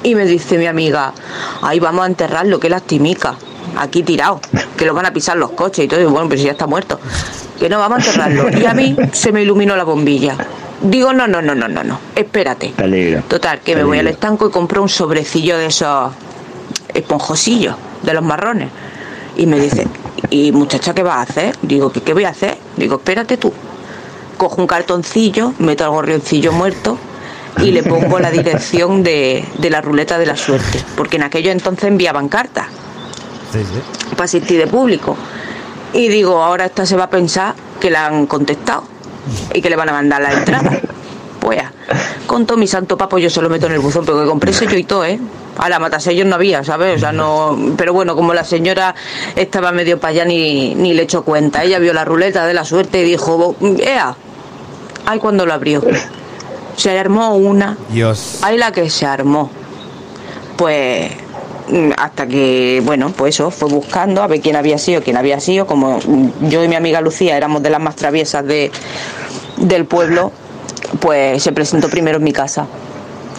Y 0.04 0.16
me 0.16 0.26
dice 0.26 0.58
mi 0.58 0.68
amiga, 0.68 1.14
ahí 1.62 1.80
vamos 1.80 2.04
a 2.04 2.08
enterrarlo, 2.08 2.60
qué 2.60 2.70
lastimica, 2.70 3.36
aquí 3.78 4.04
tirado, 4.04 4.40
que 4.78 4.86
lo 4.86 4.94
van 4.94 5.06
a 5.06 5.14
pisar 5.14 5.38
los 5.38 5.52
coches 5.52 5.86
y 5.86 5.88
todo, 5.88 6.02
y 6.02 6.06
bueno, 6.06 6.28
pues 6.28 6.42
ya 6.42 6.52
está 6.52 6.68
muerto. 6.68 7.00
Que 7.60 7.70
no, 7.70 7.80
vamos 7.80 8.00
a 8.00 8.06
enterrarlo. 8.06 8.60
Y 8.60 8.66
a 8.66 8.74
mí 8.74 8.96
se 9.12 9.32
me 9.32 9.42
iluminó 9.42 9.76
la 9.76 9.84
bombilla. 9.84 10.36
Digo, 10.82 11.14
no, 11.14 11.28
no, 11.28 11.42
no, 11.42 11.56
no, 11.56 11.68
no, 11.68 11.84
no, 11.84 12.00
espérate. 12.16 12.74
Peligro. 12.76 13.22
Total, 13.28 13.60
que 13.62 13.76
me 13.76 13.84
voy 13.84 14.00
al 14.00 14.08
estanco 14.08 14.48
y 14.48 14.52
compro 14.52 14.82
un 14.82 14.90
sobrecillo 14.90 15.58
de 15.58 15.68
esos 15.68 16.12
esponjosillos, 16.94 17.76
de 18.02 18.14
los 18.14 18.24
marrones. 18.24 18.70
Y 19.38 19.46
me 19.46 19.60
dice, 19.60 19.88
¿y 20.30 20.52
muchacha 20.52 20.94
qué 20.94 21.04
vas 21.04 21.18
a 21.18 21.22
hacer? 21.22 21.56
Digo, 21.62 21.92
¿qué, 21.92 22.02
qué 22.02 22.14
voy 22.14 22.26
a 22.26 22.30
hacer? 22.30 22.58
Digo, 22.76 22.96
espérate 22.96 23.38
tú. 23.38 23.54
Cojo 24.38 24.62
un 24.62 24.68
cartoncillo, 24.68 25.54
meto 25.60 25.86
al 25.86 25.92
gorrioncillo 25.92 26.52
muerto 26.52 26.98
y 27.62 27.72
le 27.72 27.84
pongo 27.84 28.20
la 28.20 28.32
dirección 28.32 29.04
de, 29.04 29.46
de 29.58 29.70
la 29.70 29.80
ruleta 29.80 30.18
de 30.18 30.26
la 30.26 30.36
suerte. 30.36 30.84
Porque 30.98 31.16
en 31.18 31.24
aquello 31.24 31.52
entonces 31.52 31.86
enviaban 31.86 32.28
cartas 32.28 32.66
Sí, 33.54 33.60
sí. 33.64 34.10
para 34.12 34.26
asistir 34.26 34.60
de 34.60 34.68
público. 34.68 35.16
Y 35.94 36.08
digo, 36.08 36.42
ahora 36.44 36.66
esta 36.66 36.86
se 36.86 36.96
va 36.96 37.04
a 37.06 37.10
pensar 37.10 37.54
que 37.80 37.92
la 37.92 38.08
han 38.08 38.26
contestado 38.26 38.84
y 39.54 39.62
que 39.62 39.70
le 39.70 39.76
van 39.76 39.90
a 39.90 39.94
mandar 39.94 40.22
la 40.22 40.34
entrada. 40.34 40.72
Pues, 41.40 41.62
con 42.26 42.46
todo 42.46 42.58
mi 42.58 42.68
santo 42.68 42.98
papo 42.98 43.18
yo 43.18 43.30
se 43.30 43.42
lo 43.42 43.50
meto 43.50 43.66
en 43.66 43.74
el 43.74 43.80
buzón, 43.80 44.06
pero 44.06 44.22
que 44.22 44.26
compré 44.26 44.54
sello 44.54 44.78
y 44.78 44.86
todo, 44.86 45.04
¿eh? 45.04 45.20
A 45.58 45.68
la 45.68 45.78
matasellos 45.78 46.26
no 46.26 46.36
había, 46.36 46.64
¿sabes? 46.64 46.96
O 46.96 47.00
sea, 47.00 47.12
no... 47.12 47.74
Pero 47.76 47.92
bueno, 47.92 48.16
como 48.16 48.34
la 48.34 48.46
señora 48.46 48.96
estaba 49.36 49.74
medio 49.74 50.00
para 50.00 50.12
allá, 50.12 50.24
ni, 50.24 50.74
ni 50.74 50.94
le 50.94 51.02
echó 51.04 51.26
cuenta. 51.26 51.62
Ella 51.66 51.80
vio 51.80 51.92
la 51.94 52.06
ruleta 52.06 52.46
de 52.46 52.54
la 52.54 52.64
suerte 52.64 53.02
y 53.02 53.04
dijo, 53.04 53.58
¡ea! 53.80 54.16
Ay, 55.06 55.20
cuando 55.20 55.46
lo 55.46 55.52
abrió. 55.52 55.82
Se 56.78 56.98
armó 56.98 57.36
una. 57.36 57.78
Dios. 57.90 58.40
Ay, 58.42 58.58
la 58.58 58.72
que 58.72 58.90
se 58.90 59.06
armó. 59.06 59.52
Pues 60.56 61.12
hasta 61.98 62.28
que, 62.28 62.82
bueno, 62.86 63.12
pues 63.16 63.36
eso, 63.36 63.52
fue 63.52 63.70
buscando 63.70 64.22
a 64.22 64.28
ver 64.28 64.42
quién 64.42 64.56
había 64.56 64.78
sido, 64.78 65.02
quién 65.02 65.18
había 65.18 65.40
sido. 65.40 65.66
Como 65.66 66.00
mm, 66.00 66.50
yo 66.50 66.64
y 66.64 66.68
mi 66.68 66.76
amiga 66.76 67.02
Lucía 67.02 67.38
éramos 67.38 67.64
de 67.64 67.70
las 67.70 67.80
más 67.80 67.96
traviesas 67.96 68.46
de, 68.46 68.72
del 69.58 69.86
pueblo, 69.86 70.32
pues 71.00 71.42
se 71.42 71.52
presentó 71.52 71.90
primero 71.90 72.18
en 72.18 72.24
mi 72.24 72.34
casa. 72.34 72.68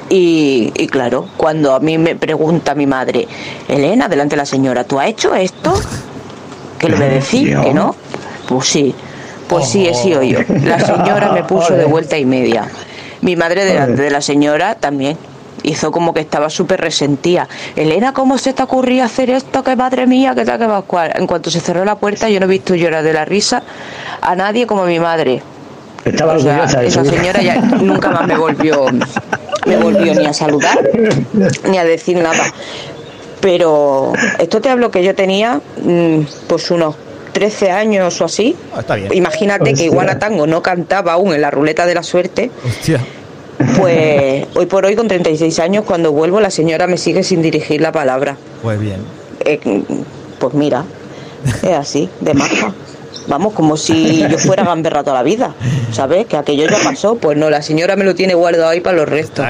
Y, 0.08 0.72
y 0.76 0.86
claro, 0.86 1.28
cuando 1.36 1.74
a 1.74 1.80
mí 1.80 1.98
me 1.98 2.14
pregunta 2.14 2.74
mi 2.74 2.86
madre, 2.86 3.26
Elena, 3.68 4.08
delante 4.08 4.34
de 4.34 4.38
la 4.38 4.46
señora, 4.46 4.84
¿tú 4.84 5.00
has 5.00 5.08
hecho 5.08 5.34
esto? 5.34 5.74
¿Qué 6.78 6.88
le 6.88 6.96
voy 6.96 7.06
a 7.06 7.08
decir? 7.08 7.58
¿Que 7.62 7.72
no? 7.72 7.94
Pues 8.48 8.68
sí, 8.68 8.94
pues 9.48 9.68
sí, 9.68 9.86
he 9.86 9.94
sido 9.94 10.22
yo. 10.22 10.40
La 10.62 10.78
señora 10.80 11.32
me 11.32 11.44
puso 11.44 11.74
de 11.74 11.84
vuelta 11.84 12.18
y 12.18 12.24
media. 12.26 12.68
Mi 13.22 13.36
madre 13.36 13.64
delante 13.64 14.02
de 14.02 14.10
la 14.10 14.20
señora 14.20 14.74
también. 14.74 15.16
Hizo 15.64 15.90
como 15.90 16.14
que 16.14 16.20
estaba 16.20 16.50
súper 16.50 16.80
resentida. 16.80 17.48
Elena, 17.74 18.12
¿cómo 18.12 18.38
se 18.38 18.52
te 18.52 18.62
ocurrió 18.62 19.02
hacer 19.02 19.30
esto? 19.30 19.64
Que 19.64 19.74
madre 19.74 20.06
mía, 20.06 20.34
que 20.34 20.44
tal, 20.44 20.58
que 20.58 20.66
pascual. 20.66 21.12
En 21.16 21.26
cuanto 21.26 21.50
se 21.50 21.58
cerró 21.58 21.84
la 21.84 21.96
puerta, 21.96 22.28
yo 22.28 22.38
no 22.38 22.46
he 22.46 22.48
visto 22.50 22.74
llorar 22.74 23.02
de 23.02 23.12
la 23.14 23.24
risa 23.24 23.62
a 24.20 24.36
nadie 24.36 24.66
como 24.66 24.82
a 24.82 24.86
mi 24.86 25.00
madre. 25.00 25.42
Estaba 26.04 26.34
O 26.34 26.38
sea, 26.38 26.66
de 26.66 26.86
esa 26.86 27.04
señora 27.04 27.42
ya 27.42 27.56
nunca 27.56 28.10
más 28.10 28.26
me 28.26 28.36
volvió, 28.36 28.86
me 29.66 29.76
volvió 29.78 30.14
ni 30.14 30.26
a 30.26 30.34
saludar 30.34 30.78
ni 31.68 31.78
a 31.78 31.84
decir 31.84 32.18
nada. 32.18 32.44
Pero 33.40 34.12
esto 34.38 34.60
te 34.60 34.68
hablo 34.68 34.90
que 34.90 35.02
yo 35.02 35.14
tenía 35.14 35.60
mm, 35.82 36.20
pues 36.46 36.70
unos 36.70 36.96
13 37.32 37.70
años 37.70 38.20
o 38.20 38.24
así. 38.26 38.56
Ah, 38.74 38.80
está 38.80 38.96
bien. 38.96 39.12
Imagínate 39.12 39.64
que 39.64 39.72
Hostia. 39.72 39.86
Iguana 39.86 40.18
Tango 40.18 40.46
no 40.46 40.62
cantaba 40.62 41.12
aún 41.12 41.34
en 41.34 41.40
la 41.40 41.50
ruleta 41.50 41.84
de 41.84 41.94
la 41.94 42.02
suerte 42.02 42.50
Hostia. 42.66 43.00
Pues 43.78 44.46
hoy 44.54 44.66
por 44.66 44.84
hoy, 44.84 44.96
con 44.96 45.08
36 45.08 45.58
años, 45.60 45.84
cuando 45.84 46.12
vuelvo, 46.12 46.40
la 46.40 46.50
señora 46.50 46.86
me 46.86 46.98
sigue 46.98 47.22
sin 47.22 47.42
dirigir 47.42 47.80
la 47.80 47.92
palabra. 47.92 48.36
Pues 48.62 48.80
bien. 48.80 49.00
Eh, 49.44 49.60
pues 50.38 50.54
mira, 50.54 50.84
es 51.62 51.72
así, 51.72 52.08
de 52.20 52.34
maja. 52.34 52.72
Vamos, 53.26 53.54
como 53.54 53.76
si 53.76 54.20
yo 54.28 54.36
fuera 54.38 54.64
gamberra 54.64 55.02
toda 55.02 55.16
la 55.16 55.22
vida, 55.22 55.54
¿sabes? 55.92 56.26
Que 56.26 56.36
aquello 56.36 56.66
ya 56.68 56.76
pasó. 56.82 57.14
Pues 57.16 57.38
no, 57.38 57.48
la 57.48 57.62
señora 57.62 57.96
me 57.96 58.04
lo 58.04 58.14
tiene 58.14 58.34
guardado 58.34 58.68
ahí 58.68 58.80
para 58.80 58.98
los 58.98 59.08
restos. 59.08 59.46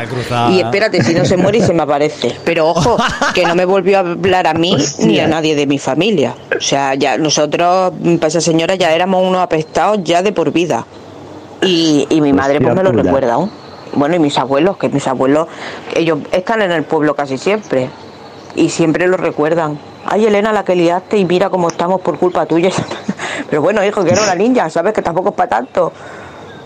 Y 0.51 0.60
espérate, 0.60 1.02
si 1.02 1.12
no 1.12 1.24
se 1.24 1.36
muere 1.36 1.59
y 1.59 1.62
se 1.62 1.72
me 1.72 1.82
aparece. 1.82 2.36
Pero 2.44 2.68
ojo, 2.68 2.97
que 3.35 3.44
no 3.44 3.55
me 3.56 3.64
volvió 3.64 3.97
a 3.97 4.01
hablar 4.01 4.47
a 4.47 4.55
mí 4.55 4.76
ni 5.01 5.18
a 5.18 5.26
nadie 5.26 5.56
de 5.56 5.66
mi 5.66 5.78
familia. 5.78 6.36
O 6.56 6.60
sea, 6.60 6.94
ya 6.94 7.18
nosotros, 7.18 7.93
para 8.20 8.28
esa 8.28 8.40
señora, 8.40 8.76
ya 8.76 8.94
éramos 8.94 9.26
unos 9.26 9.43
apestados 9.43 9.98
ya 10.05 10.22
de 10.22 10.31
por 10.31 10.52
vida. 10.52 10.86
Y, 11.60 12.06
y 12.10 12.20
mi 12.20 12.32
madre 12.32 12.60
pues 12.60 12.74
me 12.74 12.82
lo 12.82 12.93
recuerda 12.93 13.35
aún. 13.35 13.64
Bueno, 13.95 14.16
y 14.16 14.19
mis 14.19 14.39
abuelos, 14.39 14.77
que 14.77 14.89
mis 14.89 15.07
abuelos, 15.07 15.49
ellos 15.95 16.19
están 16.33 16.62
en 16.62 16.73
el 16.73 16.85
pueblo 16.85 17.15
casi 17.15 17.39
siempre. 17.39 17.91
Y 18.57 18.69
siempre 18.69 19.07
lo 19.09 19.16
recuerdan. 19.16 19.79
Ay, 20.07 20.27
Elena, 20.27 20.53
la 20.53 20.65
que 20.65 20.77
liaste 20.77 21.16
y 21.16 21.25
mira 21.25 21.51
cómo 21.51 21.69
estamos 21.69 22.01
por 22.01 22.19
culpa 22.19 22.47
tuya. 22.47 22.71
Pero 23.51 23.62
bueno, 23.62 23.85
hijo, 23.85 24.05
que 24.05 24.12
era 24.12 24.23
una 24.23 24.35
niña, 24.35 24.71
¿sabes? 24.71 24.93
Que 24.93 25.03
tampoco 25.03 25.31
es 25.31 25.35
para 25.35 25.49
tanto. 25.49 25.93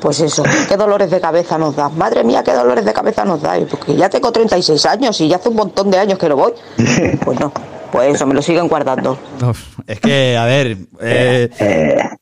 Pues 0.01 0.21
eso, 0.21 0.45
qué 0.69 0.77
dolores 0.77 1.11
de 1.11 1.21
cabeza 1.21 1.59
nos 1.59 1.75
da. 1.75 1.89
Madre 1.89 2.23
mía, 2.25 2.43
qué 2.45 2.53
dolores 2.53 2.85
de 2.85 2.93
cabeza 2.93 3.25
nos 3.25 3.43
da. 3.43 3.55
Porque 3.69 3.97
ya 3.97 4.09
tengo 4.09 4.31
36 4.31 4.87
años 4.87 5.21
y 5.21 5.29
ya 5.29 5.37
hace 5.37 5.49
un 5.49 5.57
montón 5.57 5.91
de 5.91 5.99
años 5.99 6.19
que 6.19 6.29
no 6.29 6.37
voy. 6.37 6.53
Pues 7.25 7.41
no, 7.41 7.53
pues 7.93 8.15
eso, 8.15 8.27
me 8.27 8.35
lo 8.35 8.43
siguen 8.43 8.69
guardando. 8.69 9.19
Uf, 9.43 9.61
es 9.87 10.01
que, 10.01 10.37
a 10.37 10.45
ver. 10.45 10.77
eh, 11.01 11.49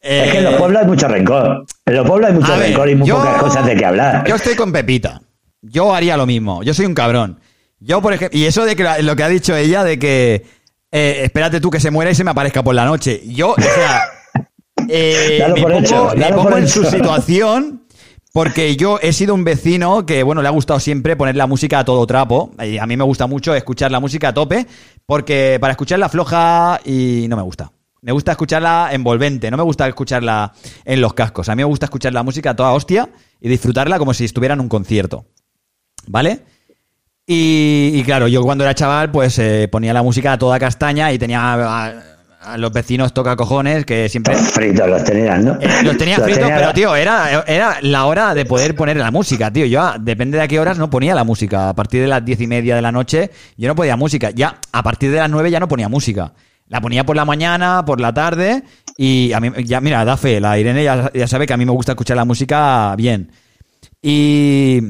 es 0.01 0.33
que 0.33 0.39
en 0.39 0.45
los 0.45 0.55
pueblos 0.57 0.83
hay 0.83 0.89
mucho 0.89 1.09
rencor. 1.09 1.65
En 1.85 1.95
los 1.97 2.07
pueblos 2.07 2.29
hay 2.31 2.35
mucho 2.37 2.53
ver, 2.57 2.61
rencor 2.69 2.89
y 2.91 2.95
muy 2.97 3.09
yo- 3.09 3.17
pocas 3.17 3.43
cosas 3.43 3.67
de 3.67 3.77
qué 3.77 3.85
hablar. 3.85 4.25
Yo 4.27 4.37
estoy 4.37 4.55
con 4.55 4.73
Pepita. 4.73 5.21
Yo 5.63 5.95
haría 5.95 6.17
lo 6.17 6.27
mismo. 6.27 6.63
Yo 6.63 6.75
soy 6.75 6.87
un 6.87 6.95
cabrón. 6.95 7.41
Yo, 7.81 8.01
por 8.01 8.13
ejemplo, 8.15 8.39
y 8.39 8.45
eso 8.47 8.65
de 8.65 8.77
que 8.77 8.83
la- 8.85 8.99
lo 9.01 9.17
que 9.17 9.23
ha 9.25 9.29
dicho 9.29 9.55
ella 9.57 9.85
de 9.85 9.99
que 9.99 10.45
eh, 10.93 11.21
espérate 11.25 11.61
tú 11.61 11.71
que 11.71 11.81
se 11.81 11.91
muera 11.91 12.11
y 12.11 12.15
se 12.15 12.25
me 12.25 12.31
aparezca 12.31 12.63
por 12.63 12.75
la 12.75 12.85
noche. 12.85 13.21
Yo, 13.27 13.51
o 13.51 13.61
sea, 13.61 14.03
eh, 14.89 15.39
Dalo 15.41 15.55
me 15.57 15.63
por 15.63 15.73
pongo, 15.73 15.85
hecho, 15.85 16.13
me 16.17 16.33
pongo 16.33 16.57
en 16.57 16.69
su 16.69 16.85
situación 16.85 17.83
porque 18.37 18.77
yo 18.77 18.99
he 19.01 19.15
sido 19.15 19.33
un 19.33 19.45
vecino 19.45 20.05
que, 20.05 20.23
bueno, 20.23 20.43
le 20.43 20.49
ha 20.49 20.51
gustado 20.51 20.79
siempre 20.79 21.17
poner 21.17 21.37
la 21.37 21.47
música 21.47 21.79
a 21.79 21.87
todo 21.87 22.07
trapo. 22.07 22.53
Y 22.63 22.77
a 22.77 22.85
mí 22.85 22.95
me 22.95 23.03
gusta 23.03 23.27
mucho 23.27 23.55
escuchar 23.55 23.91
la 23.91 23.99
música 23.99 24.29
a 24.29 24.35
tope 24.35 24.67
porque 25.07 25.57
para 25.59 25.71
escucharla 25.71 26.11
floja 26.11 26.79
y 26.85 27.29
no 27.31 27.37
me 27.37 27.43
gusta. 27.43 27.73
Me 28.03 28.13
gusta 28.13 28.33
escucharla 28.33 28.91
envolvente, 28.93 29.51
no 29.51 29.57
me 29.57 29.63
gusta 29.63 29.89
escucharla 29.89 30.53
en 30.85 31.01
los 31.01 31.15
cascos. 31.15 31.49
A 31.49 31.55
mí 31.55 31.61
me 31.61 31.65
gusta 31.65 31.87
escuchar 31.87 32.13
la 32.13 32.23
música 32.23 32.51
a 32.51 32.57
toda 32.57 32.75
hostia 32.75 33.09
y 33.41 33.49
disfrutarla 33.49 33.99
como 33.99 34.13
si 34.13 34.27
estuviera 34.27 34.53
en 34.53 34.61
un 34.61 34.69
concierto. 34.69 35.25
¿Vale? 36.07 36.43
Y, 37.27 38.03
claro, 38.03 38.29
yo 38.29 38.43
cuando 38.43 38.65
era 38.65 38.75
chaval, 38.75 39.11
pues 39.13 39.39
eh, 39.39 39.67
ponía 39.73 39.95
la 39.95 40.03
música 40.03 40.35
a 40.35 40.39
toda 40.39 40.59
castaña 40.59 41.11
y 41.11 41.19
tenía 41.19 42.16
a, 42.47 42.57
los 42.57 42.73
vecinos 42.73 43.13
toca 43.13 43.37
cojones 43.37 43.85
que 43.85 44.09
siempre. 44.09 44.37
Fritos 44.37 44.89
los 44.89 45.05
tenían, 45.05 45.45
¿no? 45.45 45.59
Eh, 45.61 45.69
los 45.83 45.97
tenía 45.97 46.17
Los 46.19 46.27
fritos, 46.27 46.43
tenía- 46.43 46.57
pero 46.57 46.73
tío, 46.73 46.97
era, 46.97 47.45
era 47.47 47.79
la 47.83 48.07
hora 48.07 48.35
de 48.35 48.45
poder 48.45 48.75
poner 48.75 48.97
la 48.97 49.11
música, 49.11 49.53
tío. 49.53 49.67
Yo, 49.67 49.93
depende 50.01 50.39
de 50.39 50.45
a 50.45 50.49
qué 50.49 50.59
horas, 50.61 50.79
no 50.79 50.89
ponía 50.89 51.15
la 51.15 51.25
música. 51.25 51.69
A 51.69 51.75
partir 51.75 52.03
de 52.03 52.09
las 52.09 52.25
diez 52.25 52.41
y 52.41 52.47
media 52.47 52.77
de 52.77 52.83
la 52.83 52.93
noche, 52.93 53.31
yo 53.57 53.69
no 53.69 53.75
podía 53.75 53.97
música. 53.97 54.31
Ya, 54.31 54.59
a 54.73 54.83
partir 54.83 55.11
de 55.11 55.19
las 55.19 55.31
nueve 55.31 55.51
ya 55.51 55.61
no 55.61 55.69
ponía 55.69 55.89
música. 55.89 56.33
La 56.69 56.81
ponía 56.81 57.05
por 57.05 57.17
la 57.17 57.25
mañana, 57.25 57.85
por 57.85 58.01
la 58.01 58.13
tarde, 58.13 58.65
y 58.97 59.33
a 59.33 59.41
mí, 59.41 59.51
ya, 59.65 59.81
mira, 59.81 60.05
da 60.05 60.17
fe, 60.17 60.41
la 60.41 60.59
Irene 60.59 60.83
ya, 60.83 61.13
ya 61.15 61.29
sabe 61.29 61.47
que 61.47 61.53
a 61.53 61.57
mí 61.57 61.65
me 61.65 61.73
gusta 61.73 61.93
escuchar 61.93 62.17
la 62.17 62.25
música 62.25 62.95
bien. 62.97 63.31
Y. 64.03 64.81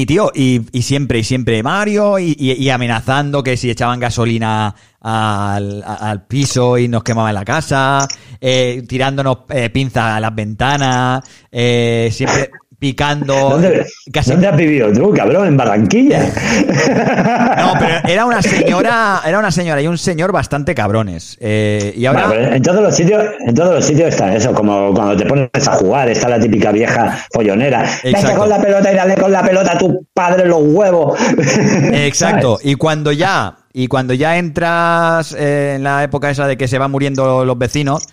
Y 0.00 0.06
tío, 0.06 0.30
y, 0.34 0.62
siempre, 0.80 1.18
y 1.18 1.24
siempre 1.24 1.62
Mario, 1.62 2.18
y, 2.18 2.70
amenazando 2.70 3.42
que 3.42 3.58
si 3.58 3.68
echaban 3.68 4.00
gasolina 4.00 4.74
al 4.98 6.24
piso 6.26 6.78
y 6.78 6.88
nos 6.88 7.02
quemaban 7.02 7.34
la 7.34 7.44
casa, 7.44 8.08
eh, 8.40 8.82
tirándonos 8.88 9.40
eh, 9.50 9.68
pinzas 9.68 10.04
a 10.04 10.20
las 10.20 10.34
ventanas, 10.34 11.22
eh, 11.52 12.08
siempre 12.12 12.48
picando. 12.80 13.34
¿Dónde, 13.34 13.86
casi- 14.12 14.30
¿Dónde 14.30 14.48
has 14.48 14.56
vivido 14.56 14.90
tú, 14.92 15.12
cabrón? 15.12 15.46
En 15.46 15.56
Barranquilla. 15.56 16.18
No, 16.20 17.74
pero 17.78 18.08
era 18.08 18.24
una 18.24 18.42
señora, 18.42 19.20
era 19.24 19.38
una 19.38 19.52
señora 19.52 19.80
y 19.82 19.86
un 19.86 19.98
señor 19.98 20.32
bastante 20.32 20.74
cabrones. 20.74 21.36
Eh, 21.40 21.92
y 21.96 22.06
ahora. 22.06 22.56
En 22.56 22.62
todos 22.62 22.82
los 22.82 22.96
sitios, 22.96 23.22
en 23.46 23.54
todos 23.54 23.74
los 23.74 23.84
sitios 23.84 24.08
está 24.08 24.34
eso, 24.34 24.52
como 24.54 24.92
cuando 24.94 25.16
te 25.16 25.26
pones 25.26 25.50
a 25.68 25.72
jugar, 25.76 26.08
está 26.08 26.28
la 26.28 26.40
típica 26.40 26.72
vieja 26.72 27.18
follonera. 27.32 27.84
Vete 28.02 28.34
con 28.34 28.48
la 28.48 28.60
pelota 28.60 28.90
y 28.92 28.96
dale 28.96 29.14
con 29.14 29.30
la 29.30 29.42
pelota 29.42 29.72
a 29.74 29.78
tu 29.78 30.06
padre 30.14 30.46
los 30.46 30.60
huevos. 30.62 31.20
Exacto. 31.92 32.58
Y 32.64 32.74
cuando 32.76 33.12
ya, 33.12 33.58
y 33.74 33.86
cuando 33.88 34.14
ya 34.14 34.38
entras 34.38 35.36
eh, 35.38 35.74
en 35.76 35.82
la 35.84 36.02
época 36.02 36.30
esa 36.30 36.46
de 36.46 36.56
que 36.56 36.66
se 36.66 36.78
van 36.78 36.90
muriendo 36.90 37.44
los 37.44 37.58
vecinos, 37.58 38.08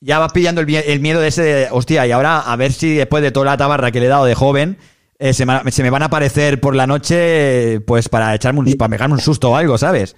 ya 0.00 0.18
vas 0.18 0.32
pillando 0.32 0.60
el, 0.60 1.00
miedo 1.00 1.20
de 1.20 1.28
ese, 1.28 1.42
de, 1.42 1.68
hostia, 1.70 2.06
y 2.06 2.12
ahora 2.12 2.40
a 2.40 2.56
ver 2.56 2.72
si 2.72 2.94
después 2.94 3.22
de 3.22 3.30
toda 3.30 3.46
la 3.46 3.56
tabarra 3.56 3.90
que 3.90 4.00
le 4.00 4.06
he 4.06 4.08
dado 4.08 4.24
de 4.24 4.34
joven, 4.34 4.78
eh, 5.18 5.32
se, 5.32 5.44
me, 5.46 5.70
se 5.70 5.82
me 5.82 5.90
van 5.90 6.02
a 6.02 6.06
aparecer 6.06 6.60
por 6.60 6.76
la 6.76 6.86
noche, 6.86 7.80
pues 7.80 8.08
para 8.08 8.34
echarme 8.34 8.60
un, 8.60 8.72
para 8.74 8.88
pegarme 8.90 9.14
un 9.14 9.20
susto 9.20 9.50
o 9.50 9.56
algo, 9.56 9.76
¿sabes? 9.76 10.14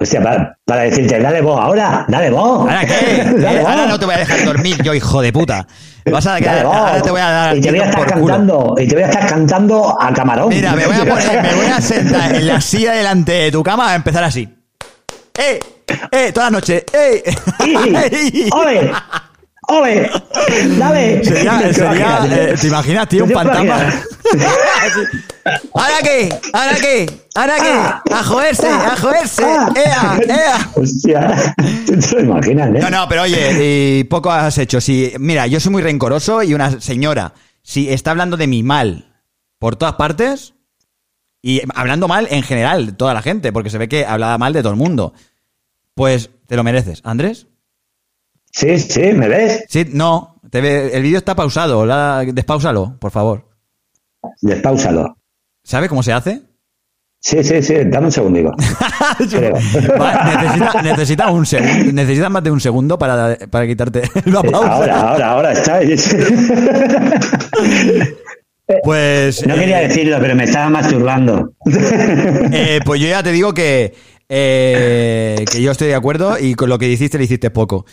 Hostia, 0.00 0.22
para, 0.22 0.56
para 0.64 0.82
decirte, 0.82 1.18
dale 1.18 1.40
vos, 1.40 1.58
ahora, 1.60 2.04
dale 2.06 2.30
vos. 2.30 2.60
¿Ahora 2.60 2.86
qué? 2.86 3.24
Dale 3.36 3.62
Eh, 3.62 3.64
ahora 3.66 3.86
no 3.86 3.98
te 3.98 4.04
voy 4.04 4.14
a 4.14 4.18
dejar 4.18 4.44
dormir, 4.44 4.80
yo 4.84 4.94
hijo 4.94 5.20
de 5.20 5.32
puta. 5.32 5.66
Vas 6.08 6.24
a 6.28 6.38
Dale 6.38 6.60
ahora 6.60 7.02
te 7.02 7.10
voy 7.10 7.20
a 7.20 7.30
dar 7.30 7.56
y 7.56 7.60
te 7.60 7.70
voy 7.70 7.80
a 7.80 7.84
estar 7.86 8.04
culo. 8.14 8.26
cantando, 8.26 8.74
y 8.78 8.86
te 8.86 8.94
voy 8.94 9.02
a 9.02 9.08
estar 9.08 9.26
cantando 9.26 10.00
a 10.00 10.12
camarón. 10.12 10.50
Mira, 10.50 10.76
me 10.76 10.86
voy 10.86 10.94
a 10.94 11.04
poner, 11.04 11.42
me 11.42 11.54
voy 11.54 11.66
a 11.66 11.80
sentar 11.80 12.32
en 12.32 12.46
la 12.46 12.60
silla 12.60 12.92
delante 12.92 13.32
de 13.32 13.50
tu 13.50 13.60
cama 13.64 13.90
a 13.90 13.96
empezar 13.96 14.22
así. 14.22 14.48
¡Eh! 15.38 15.60
¡Eh! 16.10 16.32
Toda 16.32 16.46
la 16.46 16.50
noche. 16.50 16.84
¡Eh! 16.92 17.22
¡Ole! 18.52 18.92
¡Ole! 19.68 20.10
¡Dale! 20.76 21.24
Sería, 21.24 21.58
¿Te 21.62 21.74
sería, 21.74 22.26
eh, 22.28 22.54
¿Te 22.60 22.66
imaginas, 22.66 23.08
tío, 23.08 23.24
un 23.24 23.30
imaginas? 23.30 23.94
¿Ahora 25.74 25.94
qué? 26.02 26.28
¿Ahora 26.52 26.74
qué? 26.80 27.20
¿Ahora 27.34 27.56
qué? 27.56 28.14
¡A 28.14 28.24
joderse! 28.24 28.66
¡A 28.66 28.96
joderse! 28.96 29.42
¡Ea! 29.42 30.18
¡Ea! 30.28 30.70
Hostia, 30.74 31.54
¿tú 31.86 31.98
te 31.98 32.16
lo 32.16 32.20
imaginas, 32.20 32.68
eh? 32.74 32.80
No, 32.80 32.90
no, 32.90 33.08
pero 33.08 33.22
oye, 33.22 33.98
y 34.00 34.04
poco 34.04 34.32
has 34.32 34.58
hecho. 34.58 34.80
Si, 34.80 35.12
mira, 35.18 35.46
yo 35.46 35.60
soy 35.60 35.70
muy 35.70 35.82
rencoroso 35.82 36.42
y 36.42 36.52
una 36.52 36.80
señora, 36.80 37.32
si 37.62 37.88
está 37.90 38.10
hablando 38.10 38.36
de 38.36 38.48
mi 38.48 38.62
mal 38.64 39.14
por 39.60 39.76
todas 39.76 39.94
partes, 39.94 40.54
y 41.50 41.62
hablando 41.74 42.08
mal 42.08 42.26
en 42.30 42.42
general, 42.42 42.94
toda 42.96 43.14
la 43.14 43.22
gente, 43.22 43.52
porque 43.52 43.70
se 43.70 43.78
ve 43.78 43.88
que 43.88 44.04
hablaba 44.04 44.36
mal 44.38 44.52
de 44.52 44.60
todo 44.62 44.72
el 44.72 44.78
mundo, 44.78 45.14
pues 45.94 46.30
te 46.46 46.56
lo 46.56 46.64
mereces. 46.64 47.00
¿Andrés? 47.04 47.46
Sí, 48.52 48.78
sí, 48.78 49.12
¿me 49.14 49.28
ves? 49.28 49.64
Sí, 49.68 49.86
no. 49.92 50.40
te 50.50 50.60
ve- 50.60 50.90
el 50.94 51.02
vídeo 51.02 51.18
está 51.18 51.34
pausado. 51.34 51.84
la- 51.86 52.24
despáusalo, 52.26 52.96
por 52.98 53.10
favor. 53.10 53.48
Despáusalo. 54.40 55.16
¿Sabe 55.62 55.88
cómo 55.88 56.02
se 56.02 56.12
hace? 56.12 56.42
Sí, 57.20 57.42
sí, 57.42 57.62
sí, 57.62 57.74
dame 57.86 58.06
un 58.06 58.12
segundito. 58.12 58.52
Creo. 59.30 59.54
Va, 60.00 60.24
necesita, 60.24 60.82
necesita 60.82 61.30
un 61.30 61.44
segundo, 61.46 61.92
necesitas 61.92 62.30
más 62.30 62.44
de 62.44 62.50
un 62.50 62.60
segundo 62.60 62.96
para, 62.98 63.36
para 63.50 63.66
quitarte 63.66 64.02
la 64.26 64.42
pausa. 64.42 64.72
Ahora, 64.72 65.00
ahora, 65.00 65.30
ahora 65.32 65.52
está. 65.52 65.80
Pues. 68.82 69.46
No 69.46 69.54
quería 69.54 69.78
decirlo, 69.78 70.18
pero 70.20 70.34
me 70.34 70.44
estaba 70.44 70.68
masturbando. 70.68 71.54
Eh, 72.50 72.80
pues 72.84 73.00
yo 73.00 73.08
ya 73.08 73.22
te 73.22 73.32
digo 73.32 73.52
que, 73.52 73.94
eh, 74.28 75.44
que 75.50 75.60
yo 75.60 75.70
estoy 75.70 75.88
de 75.88 75.94
acuerdo 75.94 76.38
y 76.38 76.54
con 76.54 76.68
lo 76.68 76.78
que 76.78 76.88
hiciste 76.88 77.18
le 77.18 77.24
hiciste 77.24 77.50
poco. 77.50 77.84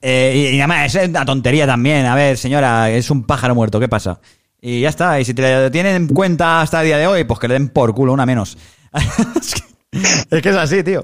Eh, 0.00 0.50
y, 0.50 0.54
y 0.54 0.56
nada 0.56 0.66
más, 0.66 0.94
es 0.94 1.08
una 1.08 1.24
tontería 1.24 1.66
también. 1.66 2.06
A 2.06 2.14
ver, 2.14 2.36
señora, 2.36 2.90
es 2.90 3.10
un 3.10 3.24
pájaro 3.24 3.54
muerto, 3.54 3.78
¿qué 3.78 3.88
pasa? 3.88 4.20
Y 4.60 4.80
ya 4.80 4.88
está, 4.90 5.20
y 5.20 5.24
si 5.24 5.32
te 5.32 5.42
lo 5.42 5.70
tienen 5.70 5.96
en 5.96 6.08
cuenta 6.08 6.60
hasta 6.60 6.80
el 6.80 6.86
día 6.86 6.98
de 6.98 7.06
hoy, 7.06 7.24
pues 7.24 7.40
que 7.40 7.48
le 7.48 7.54
den 7.54 7.68
por 7.68 7.94
culo, 7.94 8.12
una 8.12 8.26
menos. 8.26 8.58
es, 9.36 9.54
que, 9.54 10.36
es 10.36 10.42
que 10.42 10.48
es 10.48 10.56
así, 10.56 10.82
tío. 10.82 11.02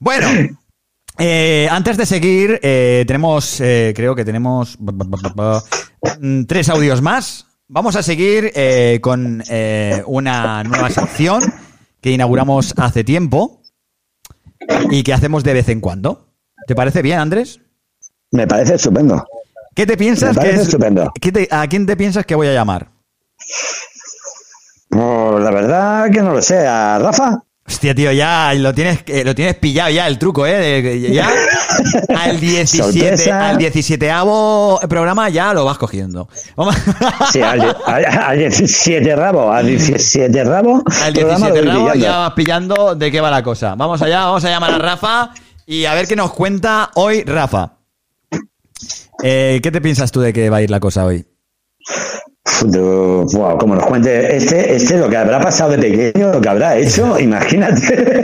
Bueno, 0.00 0.28
eh, 1.18 1.68
antes 1.70 1.96
de 1.96 2.04
seguir, 2.04 2.58
eh, 2.62 3.04
tenemos, 3.06 3.60
eh, 3.60 3.92
creo 3.94 4.14
que 4.14 4.24
tenemos 4.24 4.78
mm, 4.78 6.44
tres 6.44 6.68
audios 6.68 7.00
más. 7.00 7.46
Vamos 7.74 7.96
a 7.96 8.02
seguir 8.02 8.52
eh, 8.54 8.98
con 9.00 9.42
eh, 9.48 10.02
una 10.06 10.62
nueva 10.62 10.90
sección 10.90 11.40
que 12.02 12.10
inauguramos 12.10 12.74
hace 12.76 13.02
tiempo 13.02 13.62
y 14.90 15.02
que 15.02 15.14
hacemos 15.14 15.42
de 15.42 15.54
vez 15.54 15.70
en 15.70 15.80
cuando. 15.80 16.26
¿Te 16.66 16.74
parece 16.74 17.00
bien, 17.00 17.18
Andrés? 17.18 17.60
Me 18.30 18.46
parece 18.46 18.74
estupendo. 18.74 19.24
¿Qué 19.74 19.86
te 19.86 19.96
piensas 19.96 20.30
Me 20.30 20.34
que 20.34 20.40
parece 20.40 20.56
es? 20.56 20.68
estupendo. 20.68 21.10
¿qué 21.18 21.32
te- 21.32 21.48
¿A 21.50 21.66
quién 21.66 21.86
te 21.86 21.96
piensas 21.96 22.26
que 22.26 22.34
voy 22.34 22.48
a 22.48 22.52
llamar? 22.52 22.90
Pues 24.90 25.42
la 25.42 25.50
verdad 25.50 26.10
que 26.10 26.20
no 26.20 26.34
lo 26.34 26.42
sé. 26.42 26.66
¿A 26.66 26.98
Rafa? 26.98 27.42
Hostia, 27.64 27.94
tío, 27.94 28.10
ya 28.12 28.52
lo 28.54 28.74
tienes, 28.74 29.00
eh, 29.06 29.24
lo 29.24 29.34
tienes 29.36 29.54
pillado 29.54 29.88
ya 29.90 30.06
el 30.08 30.18
truco, 30.18 30.46
¿eh? 30.46 31.08
Ya 31.12 31.30
al 32.18 32.40
17, 32.40 32.82
Sorpresa. 33.16 33.48
al 33.50 33.58
17 33.58 34.10
programa 34.88 35.28
ya 35.28 35.54
lo 35.54 35.64
vas 35.64 35.78
cogiendo. 35.78 36.28
Vamos- 36.56 36.74
Sí, 37.32 37.40
al, 37.40 37.60
al, 37.86 38.04
al 38.04 38.38
17 38.38 39.14
rabo, 39.16 39.52
al 39.52 39.66
17 39.66 40.44
rabo, 40.44 40.82
al 41.02 41.12
programa 41.14 41.46
17 41.50 41.62
lo 41.62 41.80
voy 41.80 41.88
rabo 41.88 41.94
ya 42.02 42.18
vas 42.18 42.32
pillando 42.34 42.94
de 42.96 43.10
qué 43.12 43.20
va 43.20 43.30
la 43.30 43.42
cosa. 43.44 43.74
Vamos 43.76 44.02
allá, 44.02 44.24
vamos 44.26 44.44
a 44.44 44.50
llamar 44.50 44.72
a 44.72 44.78
Rafa 44.78 45.30
y 45.64 45.84
a 45.84 45.94
ver 45.94 46.08
qué 46.08 46.16
nos 46.16 46.32
cuenta 46.32 46.90
hoy 46.94 47.22
Rafa. 47.22 47.78
Eh, 49.22 49.60
¿Qué 49.62 49.70
te 49.70 49.80
piensas 49.80 50.10
tú 50.10 50.20
de 50.20 50.32
que 50.32 50.50
va 50.50 50.56
a 50.56 50.62
ir 50.62 50.70
la 50.70 50.80
cosa 50.80 51.04
hoy? 51.04 51.24
Wow, 52.64 53.58
como 53.58 53.74
nos 53.76 53.86
cuente 53.86 54.36
este, 54.36 54.74
este 54.74 54.98
lo 54.98 55.08
que 55.08 55.16
habrá 55.16 55.40
pasado 55.40 55.70
de 55.70 55.78
pequeño, 55.78 56.32
lo 56.32 56.40
que 56.40 56.48
habrá 56.48 56.76
hecho, 56.76 57.18
imagínate. 57.18 58.20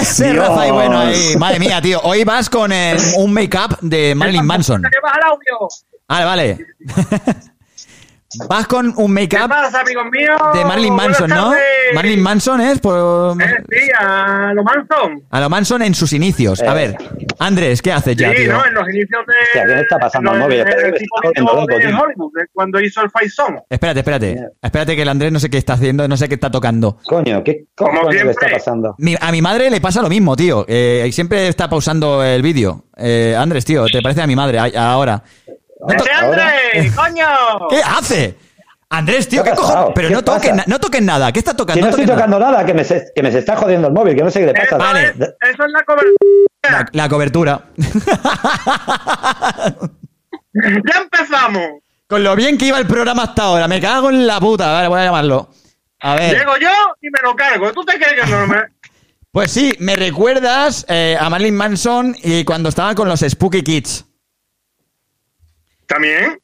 Ese 0.00 0.32
Dios. 0.32 0.48
Rafa 0.48 0.68
y 0.68 0.70
bueno 0.70 0.98
ahí. 0.98 1.36
Madre 1.38 1.58
mía, 1.58 1.80
tío. 1.80 2.00
Hoy 2.02 2.24
vas 2.24 2.48
con 2.48 2.72
eh, 2.72 2.96
un 3.16 3.32
make-up 3.32 3.78
de 3.80 4.14
Marilyn 4.14 4.46
Manson. 4.46 4.82
Vale, 6.08 6.24
vale. 6.24 6.58
Vas 8.46 8.66
con 8.66 8.88
un 8.88 8.94
¿Qué 8.94 9.38
make-up 9.38 9.50
de 10.52 10.64
Marilyn 10.66 10.94
Manson, 10.94 11.30
¿no? 11.30 11.54
Marilyn 11.94 12.20
Manson 12.22 12.60
es 12.60 12.78
por... 12.78 13.40
Eh, 13.40 13.46
sí, 13.70 13.90
a 13.98 14.52
lo 14.54 14.62
Manson. 14.62 15.22
A 15.30 15.40
lo 15.40 15.48
Manson 15.48 15.80
en 15.80 15.94
sus 15.94 16.12
inicios. 16.12 16.60
A 16.62 16.74
ver, 16.74 16.94
Andrés, 17.38 17.80
¿qué 17.80 17.90
haces 17.90 18.16
ya, 18.16 18.30
sí, 18.30 18.36
tío? 18.42 18.52
¿no? 18.52 18.66
En 18.66 18.74
los 18.74 18.86
inicios 18.88 19.22
de. 19.26 19.34
¿qué 19.60 19.66
le 19.66 19.80
está 19.80 19.98
pasando 19.98 20.30
al 20.32 20.40
móvil? 20.40 20.58
Espera, 20.60 20.92
tío. 20.92 21.06
Hollywood, 21.46 22.32
de 22.34 22.46
cuando 22.52 22.78
hizo 22.80 23.00
el 23.02 23.10
Faison. 23.10 23.60
Espérate, 23.70 24.00
espérate. 24.00 24.38
Espérate 24.60 24.94
que 24.96 25.02
el 25.02 25.08
Andrés 25.08 25.32
no 25.32 25.40
sé 25.40 25.48
qué 25.48 25.56
está 25.56 25.72
haciendo, 25.74 26.06
no 26.06 26.16
sé 26.18 26.28
qué 26.28 26.34
está 26.34 26.50
tocando. 26.50 26.98
Coño, 27.06 27.42
¿qué 27.42 27.64
coño 27.74 28.10
le 28.10 28.30
está 28.30 28.48
pasando? 28.50 28.94
Mi- 28.98 29.16
a 29.18 29.32
mi 29.32 29.40
madre 29.40 29.70
le 29.70 29.80
pasa 29.80 30.02
lo 30.02 30.10
mismo, 30.10 30.36
tío. 30.36 30.66
Eh, 30.68 31.06
y 31.08 31.12
siempre 31.12 31.48
está 31.48 31.70
pausando 31.70 32.22
el 32.22 32.42
vídeo. 32.42 32.84
Eh, 32.94 33.34
Andrés, 33.38 33.64
tío, 33.64 33.86
¿te 33.86 34.02
parece 34.02 34.20
a 34.20 34.26
mi 34.26 34.36
madre 34.36 34.58
a- 34.58 34.92
ahora? 34.92 35.22
¡Ese 35.88 36.12
Andrés! 36.12 36.92
¡Coño! 36.96 37.26
¿Qué 37.70 37.80
hace? 37.82 38.36
Andrés, 38.90 39.28
tío, 39.28 39.44
¿Qué 39.44 39.50
¿qué 39.50 39.56
cojones? 39.56 39.92
Pero 39.94 40.08
¿Qué 40.08 40.14
no 40.14 40.22
na- 40.56 40.64
no 40.66 40.80
toques 40.80 41.02
nada. 41.02 41.30
¿Qué 41.30 41.40
está 41.40 41.54
tocando? 41.54 41.82
No 41.82 41.90
estoy 41.90 42.06
nada. 42.06 42.16
tocando 42.16 42.38
nada, 42.40 42.64
que 42.64 42.72
me, 42.72 42.84
se, 42.84 43.12
que 43.14 43.22
me 43.22 43.30
se 43.30 43.40
está 43.40 43.54
jodiendo 43.56 43.88
el 43.88 43.92
móvil, 43.94 44.16
que 44.16 44.22
no 44.24 44.30
sé 44.30 44.40
qué 44.40 44.46
le 44.46 44.54
pasa. 44.54 44.64
Eso, 44.66 44.78
Vale. 44.78 45.04
es, 45.08 45.14
eso 45.14 45.64
es 45.66 45.72
la 45.72 45.84
cobertura. 45.84 46.16
La, 46.70 46.86
la 46.92 47.08
cobertura. 47.08 47.60
¡Ya 50.54 51.00
empezamos! 51.02 51.62
Con 52.08 52.24
lo 52.24 52.34
bien 52.34 52.56
que 52.56 52.66
iba 52.66 52.78
el 52.78 52.86
programa 52.86 53.24
hasta 53.24 53.42
ahora. 53.42 53.68
Me 53.68 53.80
cago 53.80 54.08
en 54.10 54.26
la 54.26 54.40
puta. 54.40 54.72
Vale, 54.72 54.88
voy 54.88 55.00
a 55.00 55.04
llamarlo. 55.04 55.50
A 56.00 56.14
ver. 56.14 56.38
Llego 56.38 56.56
yo 56.56 56.70
y 57.02 57.10
me 57.10 57.18
lo 57.22 57.36
cargo. 57.36 57.70
¿Tú 57.72 57.84
te 57.84 57.98
crees 57.98 58.24
que 58.24 58.30
no 58.30 58.46
me.? 58.46 58.56
Pues 59.30 59.52
sí, 59.52 59.74
me 59.78 59.94
recuerdas 59.94 60.86
eh, 60.88 61.14
a 61.20 61.28
Marilyn 61.28 61.54
Manson 61.54 62.16
y 62.22 62.44
cuando 62.44 62.70
estaba 62.70 62.94
con 62.94 63.10
los 63.10 63.20
Spooky 63.20 63.62
Kids. 63.62 64.06
¿También? 65.88 66.38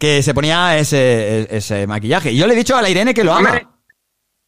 Que 0.00 0.22
se 0.22 0.32
ponía 0.32 0.78
ese, 0.78 1.46
ese 1.54 1.86
maquillaje. 1.86 2.32
Y 2.32 2.38
yo 2.38 2.46
le 2.46 2.54
he 2.54 2.56
dicho 2.56 2.74
a 2.76 2.80
la 2.82 2.88
Irene 2.88 3.12
que 3.12 3.22
lo 3.24 3.34
ama. 3.34 3.50
Hombre, 3.50 3.66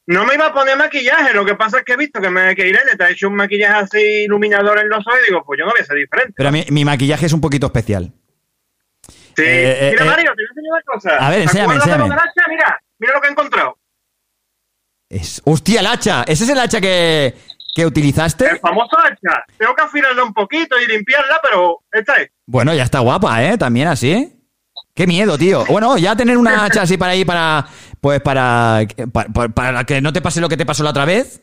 No 0.07 0.25
me 0.25 0.35
iba 0.35 0.47
a 0.47 0.55
poner 0.55 0.77
maquillaje, 0.79 1.35
lo 1.35 1.45
que 1.45 1.55
pasa 1.57 1.79
es 1.79 1.85
que 1.85 1.93
he 1.93 1.97
visto 1.97 2.21
que, 2.21 2.31
me, 2.31 2.55
que 2.57 2.67
Irene 2.69 2.97
te 2.97 3.05
ha 3.05 3.11
hecho 3.11 3.29
un 3.29 3.35
maquillaje 3.37 3.75
así 3.85 4.01
iluminador 4.25 4.79
en 4.79 4.89
los 4.89 5.01
ojos 5.07 5.19
y 5.23 5.31
digo, 5.31 5.45
pues 5.45 5.59
yo 5.59 5.67
no 5.67 5.73
voy 5.73 5.81
a 5.81 5.85
ser 5.85 5.97
diferente. 5.97 6.33
Pero 6.37 6.51
mi, 6.53 6.65
mi 6.71 6.85
maquillaje 6.85 7.27
es 7.27 7.33
un 7.33 7.41
poquito 7.41 7.67
especial. 7.67 8.13
Sí. 9.37 9.43
Eh, 9.45 9.89
eh, 9.89 9.91
mira, 9.93 10.05
eh. 10.05 10.09
Mario, 10.09 10.33
te 10.37 10.43
voy 10.43 10.45
a 10.45 10.49
enseñar 10.49 10.73
una 10.73 10.83
cosa. 10.87 11.27
A 11.27 11.31
ver, 11.31 11.39
¿Te 11.39 11.45
enséñame, 11.45 11.75
enséñame. 11.75 12.05
hacha? 12.15 12.43
Mira, 12.49 12.81
mira 12.99 13.13
lo 13.15 13.21
que 13.21 13.29
he 13.29 13.31
encontrado. 13.33 13.79
Es, 15.09 15.43
hostia, 15.45 15.81
el 15.81 15.87
hacha. 15.87 16.23
¿Ese 16.27 16.45
es 16.45 16.51
el 16.51 16.59
hacha 16.59 16.81
que, 16.81 17.35
que 17.75 17.87
utilizaste? 17.87 18.49
El 18.51 18.59
famoso 18.59 18.97
hacha. 18.99 19.45
Tengo 19.59 19.75
que 19.75 19.83
afilarla 19.83 20.25
un 20.25 20.33
poquito 20.33 20.81
y 20.81 20.87
limpiarla, 20.87 21.39
pero 21.43 21.83
esta 21.93 22.15
es. 22.17 22.31
Bueno, 22.47 22.75
ya 22.75 22.83
está 22.85 23.01
guapa, 23.01 23.45
¿eh? 23.45 23.59
También 23.59 23.89
así. 23.89 24.33
Qué 24.97 25.07
miedo, 25.07 25.37
tío. 25.37 25.63
Bueno, 25.67 25.99
ya 25.99 26.17
tener 26.17 26.39
una 26.39 26.65
hacha 26.65 26.81
así 26.83 26.97
para 26.97 27.13
ahí 27.13 27.27
para. 27.27 27.67
Pues 28.01 28.23
para. 28.23 28.87
Para, 29.55 29.85
que 29.85 30.01
no 30.01 30.11
te 30.11 30.23
pase 30.23 30.41
lo 30.41 30.49
que 30.49 30.57
te 30.57 30.65
pasó 30.65 30.83
la 30.83 30.91
otra 30.91 31.05
vez. 31.05 31.43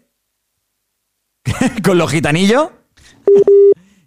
Con 1.84 2.00
los 2.00 2.12
gitanillos. 2.12 2.70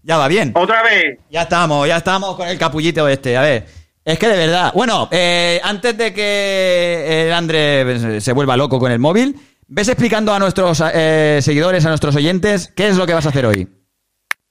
ya 0.03 0.17
va 0.17 0.27
bien. 0.27 0.51
Otra 0.57 0.83
vez. 0.83 1.21
Ya 1.31 1.43
estamos, 1.43 1.87
ya 1.87 1.99
estamos 1.99 2.35
con 2.35 2.49
el 2.49 2.59
capullito 2.59 3.07
este. 3.07 3.37
A 3.37 3.43
ver. 3.43 3.67
Es 4.05 4.19
que 4.19 4.27
de 4.27 4.37
verdad. 4.37 4.73
Bueno, 4.75 5.09
eh, 5.13 5.61
antes 5.63 5.97
de 5.97 6.13
que 6.13 7.27
el 7.27 7.33
André 7.33 8.21
se 8.21 8.33
vuelva 8.33 8.57
loco 8.57 8.81
con 8.81 8.91
el 8.91 8.99
móvil, 8.99 9.39
ves 9.69 9.87
explicando 9.87 10.35
a 10.35 10.41
nuestros 10.41 10.83
eh, 10.93 11.39
seguidores, 11.41 11.85
a 11.87 11.91
nuestros 11.91 12.17
oyentes, 12.17 12.73
qué 12.75 12.89
es 12.89 12.97
lo 12.97 13.07
que 13.07 13.15
vas 13.15 13.27
a 13.27 13.29
hacer 13.29 13.47
hoy. 13.47 13.69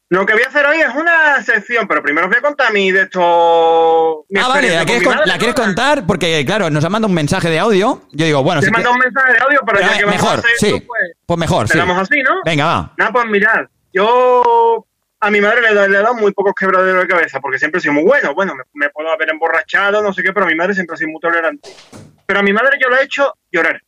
Lo 0.10 0.24
que 0.26 0.34
voy 0.34 0.44
a 0.44 0.48
hacer 0.50 0.64
hoy 0.68 0.78
es 0.80 0.94
una 0.94 1.42
sección, 1.42 1.88
pero 1.88 2.04
primero 2.04 2.28
os 2.28 2.30
voy 2.32 2.38
a 2.38 2.42
contar 2.42 2.72
mi 2.72 2.92
de 2.92 3.04
esto. 3.04 4.26
mi 4.30 4.40
Ah, 4.40 4.48
vale, 4.50 4.70
¿la 4.76 4.86
quieres, 4.86 5.56
contar? 5.56 6.06
Porque, 6.06 6.44
claro, 6.46 6.70
nos 6.70 6.86
ha 6.86 6.90
mandado 6.90 7.10
un 7.10 7.16
mensaje 7.16 7.50
de 7.50 7.58
audio. 7.58 8.04
Yo 8.12 8.26
digo, 8.26 8.44
bueno, 8.44 8.62
Te 8.62 8.68
si 8.68 8.70
he 8.70 8.72
mandado 8.74 8.94
un 8.94 9.00
mensaje 9.02 9.34
de 9.34 9.40
audio, 9.40 9.60
pero 9.66 9.80
Pero, 9.80 9.90
ya 9.92 9.98
que 9.98 10.06
vamos 10.06 10.22
mejor, 10.22 10.36
a 10.38 10.40
hacer 10.40 10.52
sí. 10.58 10.68
esto, 10.68 10.86
pues, 10.88 11.02
Pues 11.26 11.40
mejor, 11.40 11.68
sí. 11.68 11.80
así, 11.80 12.22
¿no? 12.22 12.36
Venga, 12.46 12.66
va. 12.66 12.94
Nada, 12.98 13.12
pues 13.12 13.26
mirad, 13.26 13.66
yo 13.94 14.86
a 15.22 15.32
mi 15.32 15.42
madre 15.42 15.62
le, 15.62 15.70
he 15.70 15.74
dado- 15.74 15.88
le 15.88 15.98
he 15.98 16.02
dado 16.02 16.14
muy 16.14 16.32
pocos 16.34 16.54
quebraderos 16.54 17.02
de 17.02 17.08
cabeza, 17.08 17.40
porque 17.40 17.58
siempre 17.58 17.80
he 17.80 17.82
sido 17.82 17.94
muy 17.96 18.04
bueno. 18.04 18.36
Bueno, 18.36 18.54
me, 18.54 18.64
me 18.76 18.90
puedo 18.92 19.10
haber 19.12 19.32
emborrachado, 19.32 20.04
no 20.04 20.14
sé 20.14 20.22
qué, 20.22 20.34
pero 20.34 20.46
mi 20.46 20.54
madre 20.56 20.76
siempre 20.76 20.94
ha 20.94 20.98
sido 20.98 21.10
muy 21.10 21.20
tolerante. 21.20 21.68
Pero 22.28 22.40
a 22.40 22.44
mi 22.44 22.54
madre 22.54 22.78
yo 22.80 22.90
le 22.92 22.98
he 23.02 23.04
hecho 23.06 23.34
llorar, 23.52 23.82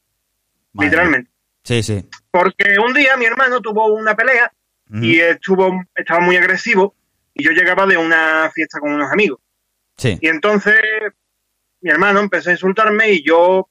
Madre. 0.74 0.90
literalmente. 0.90 1.32
Sí, 1.64 1.84
sí. 1.84 2.10
Porque 2.32 2.76
un 2.84 2.94
día 2.94 3.16
mi 3.18 3.26
hermano 3.26 3.62
tuvo 3.62 3.86
una 3.94 4.16
pelea 4.16 4.52
y 4.90 5.20
estuvo 5.20 5.84
estaba 5.96 6.20
muy 6.22 6.38
agresivo 6.38 6.96
y 7.34 7.44
yo 7.44 7.52
llegaba 7.52 7.86
de 7.86 7.98
una 7.98 8.50
fiesta 8.54 8.80
con 8.80 8.94
unos 8.94 9.12
amigos. 9.12 9.40
Sí. 9.98 10.18
Y 10.22 10.28
entonces 10.28 10.76
mi 11.82 11.90
hermano 11.90 12.20
empezó 12.20 12.50
a 12.50 12.54
insultarme 12.54 13.12
y 13.12 13.24
yo 13.24 13.70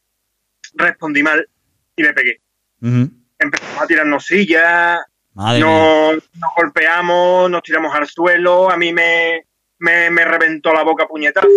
respondí 0.74 1.22
mal 1.22 1.48
y 1.96 2.02
le 2.02 2.12
pegué. 2.12 2.40
Empezamos 3.38 3.82
a 3.82 3.86
tirarnos 3.86 4.26
sillas, 4.26 5.00
nos, 5.34 6.14
nos 6.14 6.50
golpeamos, 6.56 7.50
nos 7.50 7.62
tiramos 7.62 7.94
al 7.94 8.06
suelo, 8.06 8.70
a 8.70 8.76
mí 8.76 8.92
me, 8.92 9.46
me, 9.78 10.10
me 10.10 10.24
reventó 10.24 10.72
la 10.72 10.82
boca 10.82 11.04
a 11.04 11.08
puñetazo. 11.08 11.48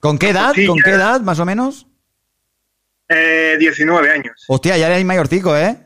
¿Con 0.00 0.18
qué 0.18 0.30
edad? 0.30 0.54
¿Con 0.66 0.78
qué 0.78 0.90
edad, 0.90 1.20
más 1.20 1.38
o 1.38 1.44
menos? 1.44 1.86
Eh, 3.08 3.56
19 3.58 4.10
años. 4.10 4.44
Hostia, 4.48 4.76
ya 4.76 4.88
eres 4.88 5.04
mayorcico, 5.04 5.56
¿eh? 5.56 5.76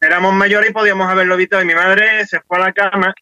Éramos 0.00 0.34
mayores 0.34 0.70
y 0.70 0.72
podíamos 0.72 1.08
haberlo 1.08 1.34
evitado. 1.34 1.62
Y 1.62 1.66
mi 1.66 1.74
madre 1.74 2.26
se 2.26 2.40
fue 2.40 2.58
a 2.58 2.60
la 2.60 2.72
cama, 2.72 3.14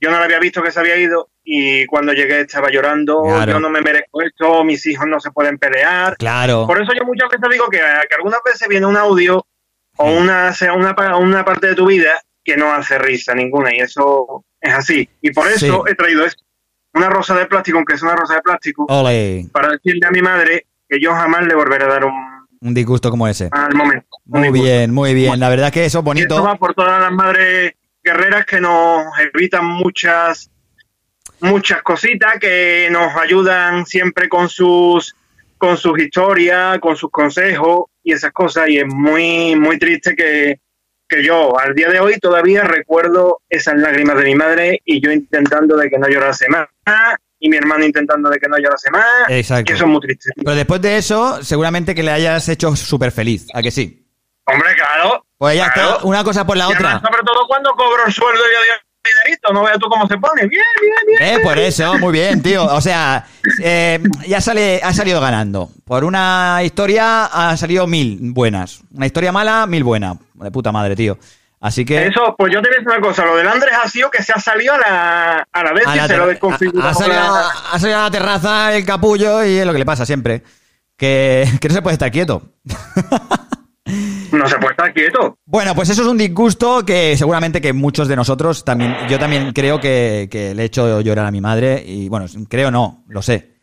yo 0.00 0.10
no 0.10 0.18
la 0.18 0.24
había 0.24 0.38
visto 0.38 0.62
que 0.62 0.70
se 0.70 0.80
había 0.80 0.96
ido 0.96 1.28
y 1.44 1.84
cuando 1.86 2.12
llegué 2.12 2.40
estaba 2.40 2.70
llorando, 2.70 3.22
Claro. 3.22 3.52
yo 3.52 3.60
no 3.60 3.68
me 3.70 3.80
merezco 3.82 4.22
esto, 4.22 4.64
mis 4.64 4.84
hijos 4.86 5.06
no 5.06 5.20
se 5.20 5.30
pueden 5.30 5.58
pelear. 5.58 6.16
Claro. 6.16 6.66
Por 6.66 6.80
eso 6.82 6.92
yo 6.98 7.04
muchas 7.04 7.28
veces 7.30 7.48
digo 7.50 7.66
que, 7.68 7.78
que 7.78 8.14
algunas 8.16 8.40
veces 8.44 8.66
viene 8.68 8.86
un 8.86 8.96
audio 8.96 9.46
o 9.96 10.10
una, 10.12 10.52
una, 10.74 11.16
una 11.18 11.44
parte 11.44 11.66
de 11.68 11.74
tu 11.74 11.86
vida 11.86 12.12
que 12.42 12.56
no 12.56 12.72
hace 12.72 12.98
risa 12.98 13.34
ninguna 13.34 13.74
y 13.74 13.78
eso 13.80 14.44
es 14.60 14.74
así. 14.74 15.08
Y 15.20 15.30
por 15.32 15.46
eso 15.48 15.84
Sí. 15.84 15.90
he 15.92 15.94
traído 15.94 16.24
esto. 16.24 16.42
Una 16.94 17.08
rosa 17.10 17.34
de 17.36 17.46
plástico, 17.46 17.76
aunque 17.78 17.94
es 17.94 18.02
una 18.02 18.14
rosa 18.16 18.34
de 18.36 18.42
plástico, 18.42 18.86
Ole. 18.88 19.46
para 19.52 19.68
decirle 19.72 20.06
a 20.06 20.10
mi 20.10 20.22
madre 20.22 20.66
que 20.88 20.98
yo 21.00 21.12
jamás 21.12 21.44
le 21.46 21.54
volveré 21.54 21.84
a 21.84 21.88
dar 21.88 22.04
un 22.04 22.14
Un 22.60 22.72
disgusto 22.74 23.10
como 23.10 23.26
ese. 23.28 23.48
al 23.52 23.74
momento. 23.74 24.06
Muy 24.26 24.50
bien, 24.50 24.92
muy 24.92 25.14
bien. 25.14 25.38
La 25.38 25.48
verdad 25.48 25.72
que 25.72 25.84
eso 25.84 25.98
es 25.98 26.04
bonito. 26.04 26.42
va 26.42 26.56
por 26.56 26.74
todas 26.74 27.00
las 27.00 27.12
madres 27.12 27.74
guerreras 28.02 28.46
que 28.46 28.60
nos 28.60 29.04
evitan 29.18 29.66
muchas 29.66 30.50
muchas 31.40 31.82
cositas, 31.82 32.38
que 32.40 32.88
nos 32.90 33.14
ayudan 33.16 33.86
siempre 33.86 34.28
con 34.28 34.48
sus 34.48 35.14
con 35.58 35.76
sus 35.76 35.98
historias, 35.98 36.78
con 36.78 36.96
sus 36.96 37.10
consejos 37.10 37.86
y 38.02 38.12
esas 38.12 38.32
cosas. 38.32 38.68
Y 38.68 38.78
es 38.78 38.86
muy 38.86 39.56
muy 39.56 39.78
triste 39.78 40.14
que, 40.16 40.60
que 41.08 41.24
yo 41.24 41.58
al 41.58 41.74
día 41.74 41.90
de 41.90 42.00
hoy 42.00 42.18
todavía 42.18 42.62
recuerdo 42.62 43.42
esas 43.48 43.76
lágrimas 43.76 44.16
de 44.16 44.24
mi 44.24 44.34
madre 44.34 44.80
y 44.84 45.00
yo 45.00 45.12
intentando 45.12 45.76
de 45.76 45.90
que 45.90 45.98
no 45.98 46.08
llorase 46.08 46.46
más 46.48 46.68
y 47.38 47.50
mi 47.50 47.58
hermano 47.58 47.84
intentando 47.84 48.30
de 48.30 48.38
que 48.38 48.48
no 48.48 48.56
llorase 48.58 48.90
más. 48.90 49.04
Exacto. 49.28 49.70
Y 49.70 49.74
eso 49.74 49.84
es 49.84 49.90
muy 49.90 50.00
triste. 50.00 50.30
Pero 50.36 50.54
después 50.54 50.80
de 50.80 50.96
eso, 50.96 51.42
seguramente 51.42 51.94
que 51.94 52.02
le 52.02 52.10
hayas 52.10 52.48
hecho 52.48 52.74
súper 52.74 53.10
feliz. 53.10 53.46
¿A 53.52 53.62
que 53.62 53.70
sí? 53.70 54.03
Hombre, 54.46 54.74
claro. 54.74 55.24
Pues 55.38 55.56
ya 55.56 55.70
Claro. 55.72 55.94
está, 55.96 56.04
una 56.06 56.22
cosa 56.24 56.46
por 56.46 56.56
la 56.56 56.64
Y 56.68 56.72
además, 56.72 56.96
otra. 56.96 57.10
sobre 57.10 57.22
todo 57.24 57.46
cuando 57.48 57.70
cobro 57.72 58.06
el 58.06 58.12
sueldo 58.12 58.40
y 58.42 58.54
el 58.54 59.12
dinerito, 59.14 59.52
no 59.52 59.62
veas 59.62 59.78
tú 59.78 59.88
cómo 59.88 60.06
se 60.06 60.16
pone. 60.18 60.46
Bien, 60.46 60.62
bien, 60.80 61.18
bien. 61.18 61.40
Eh, 61.40 61.42
por 61.42 61.58
eso, 61.58 61.98
muy 61.98 62.12
bien, 62.12 62.42
tío. 62.42 62.64
O 62.64 62.80
sea, 62.80 63.26
eh, 63.62 64.02
ya 64.26 64.40
sale, 64.40 64.80
ha 64.82 64.92
salido 64.94 65.20
ganando. 65.20 65.70
Por 65.84 66.04
una 66.04 66.60
historia 66.62 67.26
ha 67.26 67.56
salido 67.56 67.86
mil 67.86 68.18
buenas. 68.32 68.80
Una 68.94 69.06
historia 69.06 69.32
mala, 69.32 69.66
mil 69.66 69.84
buenas. 69.84 70.16
De 70.34 70.50
puta 70.50 70.72
madre, 70.72 70.94
tío. 70.96 71.18
Así 71.60 71.84
que. 71.86 72.06
Eso, 72.06 72.34
pues 72.36 72.52
yo 72.52 72.60
te 72.60 72.68
voy 72.68 72.76
a 72.76 72.80
decir 72.80 72.88
una 72.98 73.00
cosa, 73.06 73.24
lo 73.24 73.36
del 73.36 73.48
Andrés 73.48 73.74
ha 73.82 73.88
sido 73.88 74.10
que 74.10 74.22
se 74.22 74.32
ha 74.34 74.38
salido 74.40 74.74
a 74.74 74.78
la, 74.78 75.48
a 75.50 75.62
la 75.62 75.72
vez 75.72 75.86
a 75.86 75.94
y 75.94 75.98
la 75.98 76.06
se 76.06 76.16
lo 76.18 76.24
ha, 76.24 76.32
ha 76.90 76.94
salido, 76.94 77.20
la- 77.20 77.48
ha 77.72 77.78
salido 77.78 77.98
a 77.98 78.02
la 78.02 78.10
terraza 78.10 78.74
el 78.76 78.84
capullo 78.84 79.42
y 79.44 79.56
es 79.58 79.66
lo 79.66 79.72
que 79.72 79.78
le 79.78 79.86
pasa 79.86 80.04
siempre. 80.04 80.42
Que, 80.96 81.48
que 81.60 81.68
no 81.68 81.74
se 81.74 81.82
puede 81.82 81.94
estar 81.94 82.10
quieto. 82.10 82.42
No 84.32 84.46
se 84.48 84.56
puede 84.56 84.72
estar 84.72 84.92
quieto. 84.92 85.38
Bueno, 85.46 85.74
pues 85.74 85.90
eso 85.90 86.02
es 86.02 86.08
un 86.08 86.18
disgusto 86.18 86.84
que 86.84 87.16
seguramente 87.16 87.60
que 87.60 87.72
muchos 87.72 88.08
de 88.08 88.16
nosotros 88.16 88.64
también, 88.64 88.94
yo 89.08 89.18
también 89.18 89.52
creo 89.52 89.80
que, 89.80 90.28
que 90.30 90.54
le 90.54 90.62
he 90.62 90.66
hecho 90.66 91.00
llorar 91.00 91.26
a 91.26 91.30
mi 91.30 91.40
madre 91.40 91.82
y 91.86 92.08
bueno, 92.08 92.26
creo 92.48 92.70
no, 92.70 93.04
lo 93.08 93.22
sé. 93.22 93.54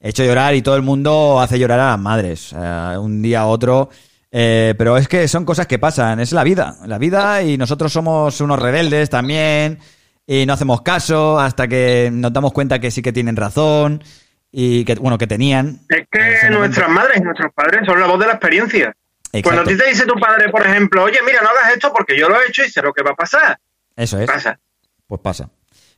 He 0.00 0.10
hecho 0.10 0.24
llorar 0.24 0.54
y 0.54 0.62
todo 0.62 0.76
el 0.76 0.82
mundo 0.82 1.40
hace 1.40 1.58
llorar 1.58 1.80
a 1.80 1.90
las 1.90 1.98
madres, 1.98 2.52
eh, 2.52 2.96
un 2.98 3.22
día 3.22 3.40
a 3.40 3.46
otro. 3.46 3.90
Eh, 4.30 4.74
pero 4.76 4.96
es 4.96 5.08
que 5.08 5.28
son 5.28 5.44
cosas 5.44 5.66
que 5.66 5.78
pasan, 5.78 6.20
es 6.20 6.32
la 6.32 6.44
vida, 6.44 6.76
la 6.86 6.98
vida 6.98 7.42
y 7.42 7.56
nosotros 7.56 7.92
somos 7.92 8.40
unos 8.40 8.58
rebeldes 8.58 9.08
también 9.08 9.78
y 10.26 10.44
no 10.44 10.52
hacemos 10.52 10.82
caso 10.82 11.38
hasta 11.38 11.68
que 11.68 12.10
nos 12.12 12.32
damos 12.32 12.52
cuenta 12.52 12.78
que 12.78 12.90
sí 12.90 13.00
que 13.00 13.12
tienen 13.12 13.36
razón 13.36 14.02
y 14.50 14.84
que, 14.84 14.94
bueno, 14.96 15.16
que 15.16 15.26
tenían. 15.26 15.80
Es 15.88 16.06
que 16.10 16.50
nuestras 16.50 16.88
madres 16.88 17.18
y 17.18 17.20
nuestros 17.20 17.52
padres 17.54 17.82
son 17.86 18.00
la 18.00 18.06
voz 18.06 18.18
de 18.18 18.26
la 18.26 18.32
experiencia. 18.32 18.94
Cuando 19.42 19.62
a 19.62 19.64
ti 19.64 19.76
te 19.76 19.86
dice 19.88 20.06
tu 20.06 20.14
padre, 20.14 20.48
por 20.50 20.66
ejemplo, 20.66 21.02
oye, 21.04 21.18
mira, 21.24 21.40
no 21.42 21.48
hagas 21.50 21.72
esto 21.72 21.92
porque 21.92 22.18
yo 22.18 22.28
lo 22.28 22.40
he 22.40 22.46
hecho 22.48 22.62
y 22.64 22.70
sé 22.70 22.82
lo 22.82 22.92
que 22.92 23.02
va 23.02 23.10
a 23.12 23.14
pasar. 23.14 23.58
Eso 23.94 24.18
es. 24.20 24.26
Pasa. 24.26 24.58
Pues 25.06 25.20
pasa. 25.20 25.48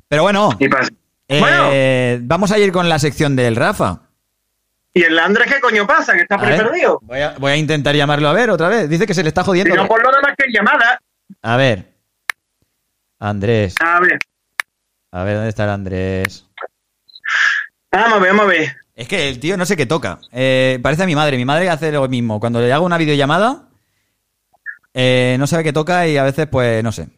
Pero 0.09 0.23
bueno, 0.23 0.51
Y 0.59 0.69
pasa. 0.69 0.90
eh, 1.28 1.39
Bueno. 1.40 2.27
vamos 2.27 2.52
a 2.52 2.59
ir 2.59 2.73
con 2.73 2.89
la 2.89 2.98
sección 2.98 3.36
del 3.36 3.56
Rafa. 3.56 4.01
¿Y 4.94 5.02
el 5.02 5.19
Andrés 5.19 5.52
qué 5.52 5.60
coño 5.60 5.86
pasa? 5.86 6.15
Que 6.15 6.23
está 6.23 6.36
A 6.36 6.39
por 6.39 6.48
ahí 6.48 6.59
ver, 6.59 6.66
perdido. 6.66 6.98
Voy 7.02 7.20
a, 7.20 7.35
voy 7.39 7.52
a 7.52 7.56
intentar 7.56 7.94
llamarlo 7.94 8.28
a 8.28 8.32
ver 8.32 8.51
otra 8.51 8.69
vez. 8.69 8.89
Dice 8.89 9.06
que 9.06 9.15
se 9.15 9.23
le 9.23 9.28
está 9.28 9.43
Si 9.43 9.47
jodiendo. 9.47 9.74
no, 9.77 9.86
por 9.86 10.02
lo 10.02 10.10
demás 10.10 10.35
que 10.36 10.51
llamada. 10.52 11.01
A 11.43 11.56
ver. 11.56 11.85
Andrés. 13.19 13.74
A 13.81 14.01
ver, 14.01 14.19
A 15.12 15.24
ver, 15.24 15.35
¿dónde 15.35 15.48
está 15.51 15.65
el 15.65 15.70
Andrés? 15.70 16.47
vamos 17.93 18.12
a 18.15 18.19
ver, 18.19 18.31
vamos 18.32 18.44
a 18.47 18.48
ver. 18.48 18.77
Es 18.98 19.06
que 19.06 19.28
el 19.28 19.38
tío 19.38 19.56
no 19.56 19.64
sé 19.64 19.76
qué 19.76 19.86
toca. 19.86 20.18
Eh, 20.32 20.80
parece 20.82 21.04
a 21.04 21.06
mi 21.06 21.14
madre. 21.14 21.36
Mi 21.36 21.44
madre 21.44 21.70
hace 21.70 21.92
lo 21.92 22.08
mismo. 22.08 22.40
Cuando 22.40 22.60
le 22.60 22.72
hago 22.72 22.84
una 22.84 22.98
videollamada, 22.98 23.68
eh, 24.92 25.36
no 25.38 25.46
sabe 25.46 25.62
qué 25.62 25.72
toca 25.72 26.08
y 26.08 26.16
a 26.16 26.24
veces, 26.24 26.48
pues, 26.48 26.82
no 26.82 26.90
sé. 26.90 27.08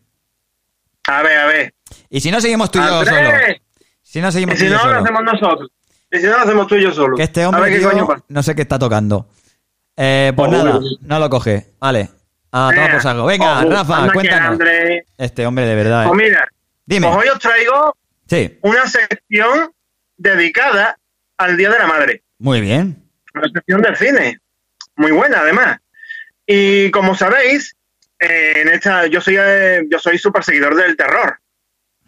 A 1.09 1.23
ver, 1.23 1.39
a 1.39 1.47
ver. 1.47 1.75
Y 2.11 2.21
si 2.21 2.31
no, 2.31 2.39
seguimos 2.39 2.71
tú 2.71 2.81
y 2.81 2.83
yo 2.83 3.03
solo. 3.07 3.31
Si 4.03 4.21
no, 4.21 4.29
Y 4.29 4.33
seguimos 4.33 4.57
tú 4.57 4.61
si 4.61 4.67
y 4.67 4.69
yo 4.69 4.77
no, 4.77 4.93
lo 4.93 4.99
hacemos 4.99 5.23
nosotros. 5.25 5.71
Y 6.13 6.19
si 6.19 6.27
no, 6.27 6.33
lo 6.33 6.39
hacemos 6.41 6.67
tú 6.67 6.75
y 6.75 6.83
yo 6.83 6.93
solo. 6.93 7.17
Que 7.17 7.23
este 7.23 7.45
a 7.45 7.49
hombre, 7.49 7.63
ver 7.63 7.73
qué 7.73 7.79
tío, 7.79 7.91
coño 7.91 8.07
pasa. 8.07 8.25
no 8.29 8.43
sé 8.43 8.55
qué 8.55 8.61
está 8.61 8.79
tocando. 8.79 9.31
Eh, 9.97 10.35
pues 10.37 10.51
nada, 10.51 10.81
no 11.01 11.19
lo 11.19 11.31
coge. 11.31 11.69
Vale. 11.81 12.11
Ah, 12.53 12.73
toma 12.75 12.91
por 12.91 13.01
saco. 13.01 13.25
Venga, 13.25 13.65
Rafa, 13.65 14.13
cuéntanos. 14.13 14.59
Este 15.17 15.47
hombre 15.47 15.65
de 15.65 15.75
verdad. 15.77 16.09
Pues 16.09 16.23
mira, 16.23 16.47
Dime. 16.85 17.07
pues 17.07 17.21
hoy 17.21 17.29
os 17.29 17.39
traigo 17.39 17.97
Sí, 18.27 18.59
una 18.61 18.87
sección 18.87 19.73
dedicada 20.19 21.00
al 21.45 21.57
Día 21.57 21.71
de 21.71 21.79
la 21.79 21.87
Madre. 21.87 22.23
muy 22.39 22.61
bien. 22.61 22.97
Una 23.35 23.49
sección 23.53 23.81
del 23.83 23.97
cine. 23.97 24.39
Muy 24.97 25.13
buena, 25.13 25.41
además. 25.41 25.79
Y 26.47 26.91
como 26.91 27.15
sabéis, 27.15 27.77
eh, 28.19 28.55
en 28.57 28.69
esta, 28.69 29.07
yo 29.07 29.21
soy 29.21 29.37
eh, 29.39 29.83
yo 29.91 29.99
soy 29.99 30.19
súper 30.19 30.43
seguidor 30.45 30.75
del 30.75 30.97
terror 30.97 31.39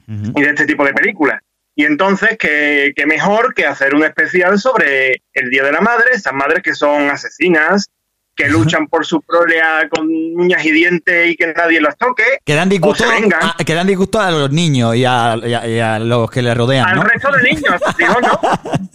y 0.08 0.42
de 0.42 0.48
este 0.50 0.66
tipo 0.66 0.84
de 0.84 0.92
películas. 0.92 1.40
Y 1.74 1.84
entonces, 1.84 2.36
¿qué, 2.38 2.92
qué 2.94 3.06
mejor 3.06 3.54
que 3.54 3.64
hacer 3.66 3.94
un 3.94 4.04
especial 4.04 4.58
sobre 4.58 5.22
el 5.32 5.48
Día 5.48 5.62
de 5.64 5.72
la 5.72 5.80
Madre, 5.80 6.10
esas 6.12 6.34
madres 6.34 6.62
que 6.62 6.74
son 6.74 7.08
asesinas, 7.08 7.88
que 8.34 8.48
luchan 8.48 8.88
por 8.88 9.06
su 9.06 9.22
prole 9.22 9.60
con 9.90 10.06
uñas 10.08 10.64
y 10.66 10.70
dientes 10.72 11.30
y 11.30 11.36
que 11.36 11.52
nadie 11.54 11.80
las 11.80 11.96
toque. 11.96 12.24
Que 12.44 12.54
dan 12.54 12.68
disgusto, 12.68 13.04
a, 13.06 13.56
que 13.64 13.74
dan 13.74 13.86
disgusto 13.86 14.20
a 14.20 14.30
los 14.30 14.50
niños 14.50 14.96
y 14.96 15.04
a, 15.06 15.36
y 15.42 15.54
a- 15.54 15.66
y 15.68 15.78
a 15.78 15.98
los 15.98 16.30
que 16.30 16.42
le 16.42 16.52
rodean, 16.52 16.88
al 16.88 16.96
¿no? 16.96 17.04
resto 17.04 17.30
de 17.32 17.42
niños. 17.42 17.80
Digo, 17.96 18.14
no, 18.20 18.40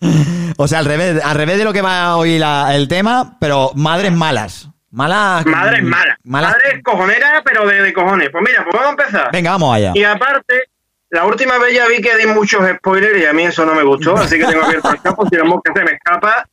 O 0.56 0.68
sea, 0.68 0.80
al 0.80 0.84
revés, 0.84 1.22
al 1.24 1.36
revés 1.36 1.58
de 1.58 1.64
lo 1.64 1.72
que 1.72 1.80
va 1.82 2.16
hoy 2.16 2.38
la- 2.38 2.74
el 2.74 2.86
tema, 2.88 3.36
pero 3.40 3.72
madres 3.74 4.12
malas. 4.12 4.68
Malas. 4.90 5.46
madre 5.46 5.76
es 5.78 5.82
mala. 5.84 6.18
malas- 6.24 6.50
Madre 6.52 6.76
es 6.76 6.82
cojonera, 6.82 7.42
pero 7.44 7.66
de, 7.66 7.80
de 7.82 7.92
cojones. 7.92 8.28
Pues 8.30 8.44
mira, 8.46 8.64
pues 8.64 8.74
vamos 8.74 8.88
a 8.88 8.90
empezar. 9.02 9.30
Venga, 9.32 9.52
vamos 9.52 9.74
allá. 9.76 9.92
Y 9.94 10.02
aparte, 10.04 10.64
la 11.10 11.24
última 11.24 11.58
vez 11.58 11.74
ya 11.74 11.86
vi 11.86 12.00
que 12.02 12.16
di 12.16 12.26
muchos 12.26 12.60
spoilers 12.76 13.22
y 13.22 13.24
a 13.24 13.32
mí 13.32 13.44
eso 13.44 13.64
no 13.64 13.74
me 13.74 13.84
gustó, 13.84 14.16
así 14.16 14.36
que 14.38 14.46
tengo 14.46 14.64
abierto 14.64 14.90
el 14.90 15.00
campo, 15.02 15.26
si 15.30 15.36
no 15.36 15.62
que 15.62 15.72
se 15.72 15.84
me 15.84 15.92
escapa. 15.92 16.46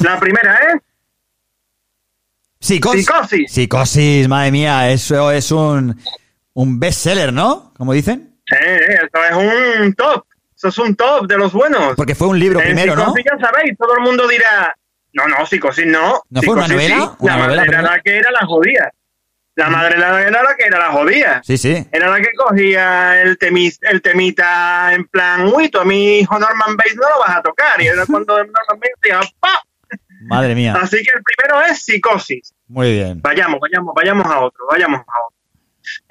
La 0.00 0.18
primera 0.18 0.54
es 0.54 0.80
Psicos- 2.60 2.96
Psicosis. 2.96 3.52
Psicosis, 3.52 4.28
madre 4.28 4.50
mía, 4.50 4.90
eso 4.90 5.30
es 5.30 5.52
un, 5.52 5.96
un 6.54 6.80
bestseller, 6.80 7.32
¿no? 7.32 7.72
Como 7.76 7.92
dicen. 7.92 8.40
Eh, 8.50 8.56
eh, 8.88 8.98
eso 9.12 9.24
es 9.24 9.82
un 9.84 9.94
top. 9.94 10.24
Eso 10.58 10.68
es 10.68 10.78
un 10.78 10.96
top 10.96 11.28
de 11.28 11.38
los 11.38 11.52
buenos. 11.52 11.94
Porque 11.94 12.16
fue 12.16 12.26
un 12.26 12.38
libro 12.38 12.58
En 12.58 12.66
primero, 12.66 12.96
¿no? 12.96 13.14
Ya 13.16 13.38
sabéis, 13.38 13.78
todo 13.78 13.94
el 13.94 14.00
mundo 14.00 14.26
dirá, 14.26 14.76
no, 15.12 15.28
no, 15.28 15.46
psicosis 15.46 15.86
no. 15.86 16.20
¿No 16.30 16.42
fue 16.42 16.54
una 16.54 16.66
Psicosis 16.66 16.90
novela? 16.90 17.06
sí. 17.06 17.16
¿Una 17.20 17.36
La 17.36 17.42
novela 17.46 17.62
madre 17.62 17.76
era 17.76 17.82
la 17.82 18.00
que 18.00 18.16
era 18.16 18.30
la 18.32 18.44
jodida. 18.44 18.92
La 19.54 19.68
madre 19.70 19.96
era 19.96 20.22
era 20.22 20.42
la 20.42 20.56
que 20.56 20.64
era 20.64 20.78
la 20.80 20.90
jodida. 20.90 21.40
Sí, 21.44 21.56
sí. 21.58 21.86
Era 21.92 22.10
la 22.10 22.20
que 22.20 22.30
cogía 22.36 23.22
el, 23.22 23.38
temis, 23.38 23.78
el 23.82 24.02
temita 24.02 24.92
en 24.94 25.04
plan, 25.06 25.46
uy, 25.46 25.68
tú 25.68 25.78
a 25.78 25.84
mi 25.84 26.18
hijo 26.18 26.36
Norman 26.36 26.76
Bates 26.76 26.96
no 26.96 27.08
lo 27.08 27.20
vas 27.20 27.36
a 27.36 27.42
tocar. 27.42 27.80
Y 27.80 27.86
era 27.86 28.04
cuando 28.10 28.36
Norman 28.36 28.52
Bates 28.68 28.90
decía, 29.00 29.20
¡pa! 29.38 29.62
Madre 30.22 30.56
mía. 30.56 30.76
Así 30.80 30.96
que 30.96 31.12
el 31.14 31.22
primero 31.22 31.62
es 31.66 31.84
psicosis. 31.84 32.52
Muy 32.66 32.94
bien. 32.94 33.20
Vayamos, 33.22 33.60
vayamos, 33.60 33.94
vayamos 33.94 34.26
a 34.26 34.40
otro, 34.40 34.66
vayamos 34.68 35.00
a 35.02 35.26
otro. 35.26 35.38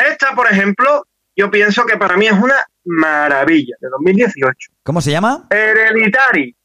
Esta, 0.09 0.33
por 0.33 0.49
ejemplo, 0.49 1.05
yo 1.35 1.51
pienso 1.51 1.85
que 1.85 1.97
para 1.97 2.15
mí 2.15 2.27
es 2.27 2.33
una 2.33 2.65
maravilla, 2.87 3.75
de 3.79 3.87
2018. 3.89 4.71
¿Cómo 4.83 5.01
se 5.01 5.11
llama? 5.11 5.47
Hereditary. 5.49 6.55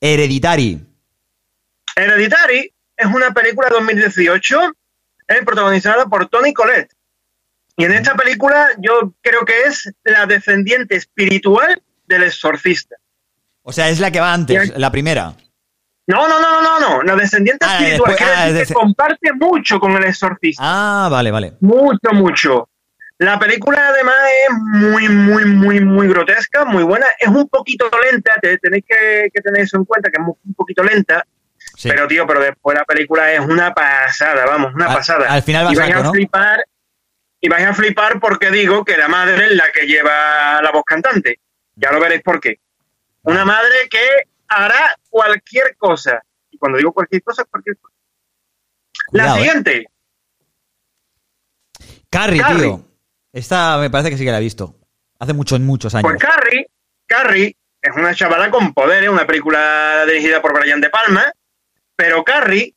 Hereditary. 0.00 0.80
Hereditary 1.96 2.72
es 2.96 3.06
una 3.06 3.32
película 3.32 3.68
de 3.68 3.74
2018 3.76 4.60
eh, 5.28 5.42
protagonizada 5.44 6.06
por 6.06 6.26
Tony 6.28 6.52
Collette. 6.52 6.92
Y 7.76 7.84
en 7.84 7.92
esta 7.92 8.14
película 8.14 8.68
yo 8.78 9.14
creo 9.20 9.44
que 9.44 9.62
es 9.66 9.92
la 10.04 10.26
descendiente 10.26 10.96
espiritual 10.96 11.80
del 12.06 12.24
exorcista. 12.24 12.96
O 13.62 13.72
sea, 13.72 13.88
es 13.88 14.00
la 14.00 14.10
que 14.10 14.20
va 14.20 14.32
antes, 14.32 14.76
la 14.76 14.90
primera. 14.90 15.34
No, 16.06 16.26
no, 16.26 16.40
no, 16.40 16.62
no, 16.62 16.80
no. 16.80 17.02
La 17.02 17.14
descendiente 17.14 17.66
Ah, 17.68 17.76
espiritual 17.78 18.10
después- 18.12 18.30
ah, 18.36 18.44
decir 18.46 18.62
es 18.62 18.68
que 18.68 18.74
de- 18.74 18.80
comparte 18.80 19.32
mucho 19.34 19.78
con 19.78 19.92
el 19.92 20.04
exorcista. 20.04 20.62
Ah, 20.64 21.08
vale, 21.10 21.30
vale. 21.30 21.52
Mucho, 21.60 22.10
mucho. 22.14 22.68
La 23.18 23.38
película 23.38 23.88
además 23.88 24.14
es 24.48 24.54
muy, 24.58 25.08
muy, 25.08 25.44
muy, 25.44 25.80
muy 25.80 26.08
grotesca, 26.08 26.64
muy 26.64 26.84
buena. 26.84 27.06
Es 27.18 27.28
un 27.28 27.48
poquito 27.48 27.90
lenta, 28.10 28.34
te- 28.40 28.58
tenéis 28.58 28.84
que, 28.86 29.28
que 29.34 29.40
tener 29.40 29.62
eso 29.62 29.76
en 29.76 29.84
cuenta, 29.84 30.08
que 30.10 30.20
es 30.22 30.26
un 30.44 30.54
poquito 30.54 30.84
lenta. 30.84 31.26
Sí. 31.76 31.88
Pero, 31.88 32.06
tío, 32.06 32.26
pero 32.26 32.40
después 32.40 32.76
la 32.78 32.84
película 32.84 33.32
es 33.32 33.40
una 33.40 33.74
pasada, 33.74 34.46
vamos, 34.46 34.72
una 34.74 34.86
Al- 34.86 34.94
pasada. 34.96 35.32
al 35.32 35.42
final 35.42 35.66
va 35.66 35.72
y 35.72 35.76
vais 35.76 35.94
a 35.96 36.02
¿no? 36.02 36.12
flipar, 36.12 36.64
y 37.40 37.48
vais 37.48 37.66
a 37.66 37.74
flipar 37.74 38.20
porque 38.20 38.50
digo 38.52 38.84
que 38.84 38.96
la 38.96 39.08
madre 39.08 39.46
es 39.46 39.52
la 39.52 39.70
que 39.72 39.86
lleva 39.86 40.60
la 40.62 40.70
voz 40.70 40.84
cantante. 40.84 41.40
Ya 41.74 41.90
lo 41.92 42.00
veréis 42.00 42.22
por 42.22 42.40
qué. 42.40 42.60
Una 43.22 43.44
madre 43.44 43.88
que 43.90 44.28
hará 44.48 44.96
cualquier 45.10 45.76
cosa. 45.76 46.22
Y 46.50 46.58
cuando 46.58 46.78
digo 46.78 46.92
cualquier 46.92 47.22
cosa, 47.22 47.44
cualquier 47.44 47.76
cosa. 47.78 47.94
Cuidado, 49.08 49.30
la 49.30 49.36
¿eh? 49.36 49.44
siguiente. 49.44 49.86
Carrie, 52.10 52.40
Carrie. 52.40 52.62
tío. 52.62 52.87
Esta 53.38 53.78
me 53.78 53.88
parece 53.90 54.10
que 54.10 54.16
sí 54.18 54.24
que 54.24 54.30
la 54.32 54.38
he 54.38 54.42
visto. 54.42 54.74
Hace 55.20 55.32
muchos, 55.32 55.60
muchos 55.60 55.94
años. 55.94 56.10
Pues 56.10 56.20
Carrie, 56.22 56.66
Carrie 57.06 57.56
es 57.80 57.96
una 57.96 58.14
chavala 58.14 58.50
con 58.50 58.74
poderes, 58.74 59.08
una 59.08 59.26
película 59.26 60.04
dirigida 60.06 60.42
por 60.42 60.58
Brian 60.58 60.80
De 60.80 60.90
Palma, 60.90 61.30
pero 61.96 62.24
Carrie 62.24 62.74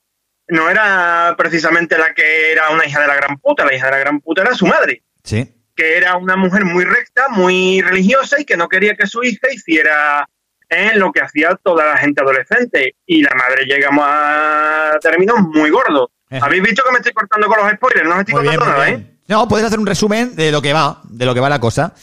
no 0.47 0.69
era 0.69 1.33
precisamente 1.37 1.97
la 1.97 2.13
que 2.13 2.51
era 2.51 2.69
una 2.69 2.85
hija 2.85 3.01
de 3.01 3.07
la 3.07 3.15
gran 3.15 3.37
puta, 3.37 3.65
la 3.65 3.73
hija 3.73 3.85
de 3.87 3.91
la 3.91 3.97
gran 3.99 4.19
puta 4.19 4.41
era 4.41 4.53
su 4.53 4.65
madre, 4.67 5.03
Sí. 5.23 5.51
que 5.75 5.97
era 5.97 6.17
una 6.17 6.35
mujer 6.35 6.65
muy 6.65 6.83
recta, 6.83 7.27
muy 7.29 7.81
religiosa 7.81 8.39
y 8.39 8.45
que 8.45 8.57
no 8.57 8.67
quería 8.67 8.95
que 8.95 9.07
su 9.07 9.23
hija 9.23 9.47
hiciera 9.51 10.27
eh, 10.69 10.91
lo 10.95 11.11
que 11.11 11.21
hacía 11.21 11.57
toda 11.63 11.85
la 11.85 11.97
gente 11.97 12.21
adolescente. 12.21 12.95
Y 13.05 13.21
la 13.23 13.31
madre 13.35 13.65
llegamos 13.65 14.05
a 14.07 14.91
términos 15.01 15.37
muy 15.41 15.69
gordos. 15.69 16.09
Ejá. 16.29 16.45
¿Habéis 16.45 16.63
visto 16.63 16.83
que 16.85 16.91
me 16.91 16.97
estoy 16.99 17.11
cortando 17.11 17.47
con 17.47 17.57
los 17.59 17.71
spoilers? 17.73 18.07
No 18.07 18.13
os 18.15 18.19
estoy 18.21 18.35
Muy 18.35 18.45
contando 18.45 18.71
nada, 18.71 18.89
¿eh? 18.89 19.10
No, 19.31 19.47
puedes 19.47 19.65
hacer 19.65 19.79
un 19.79 19.87
resumen 19.87 20.35
de 20.35 20.51
lo 20.51 20.61
que 20.61 20.73
va, 20.73 20.99
de 21.05 21.25
lo 21.25 21.33
que 21.33 21.39
va 21.39 21.47
la 21.47 21.61
cosa. 21.61 21.93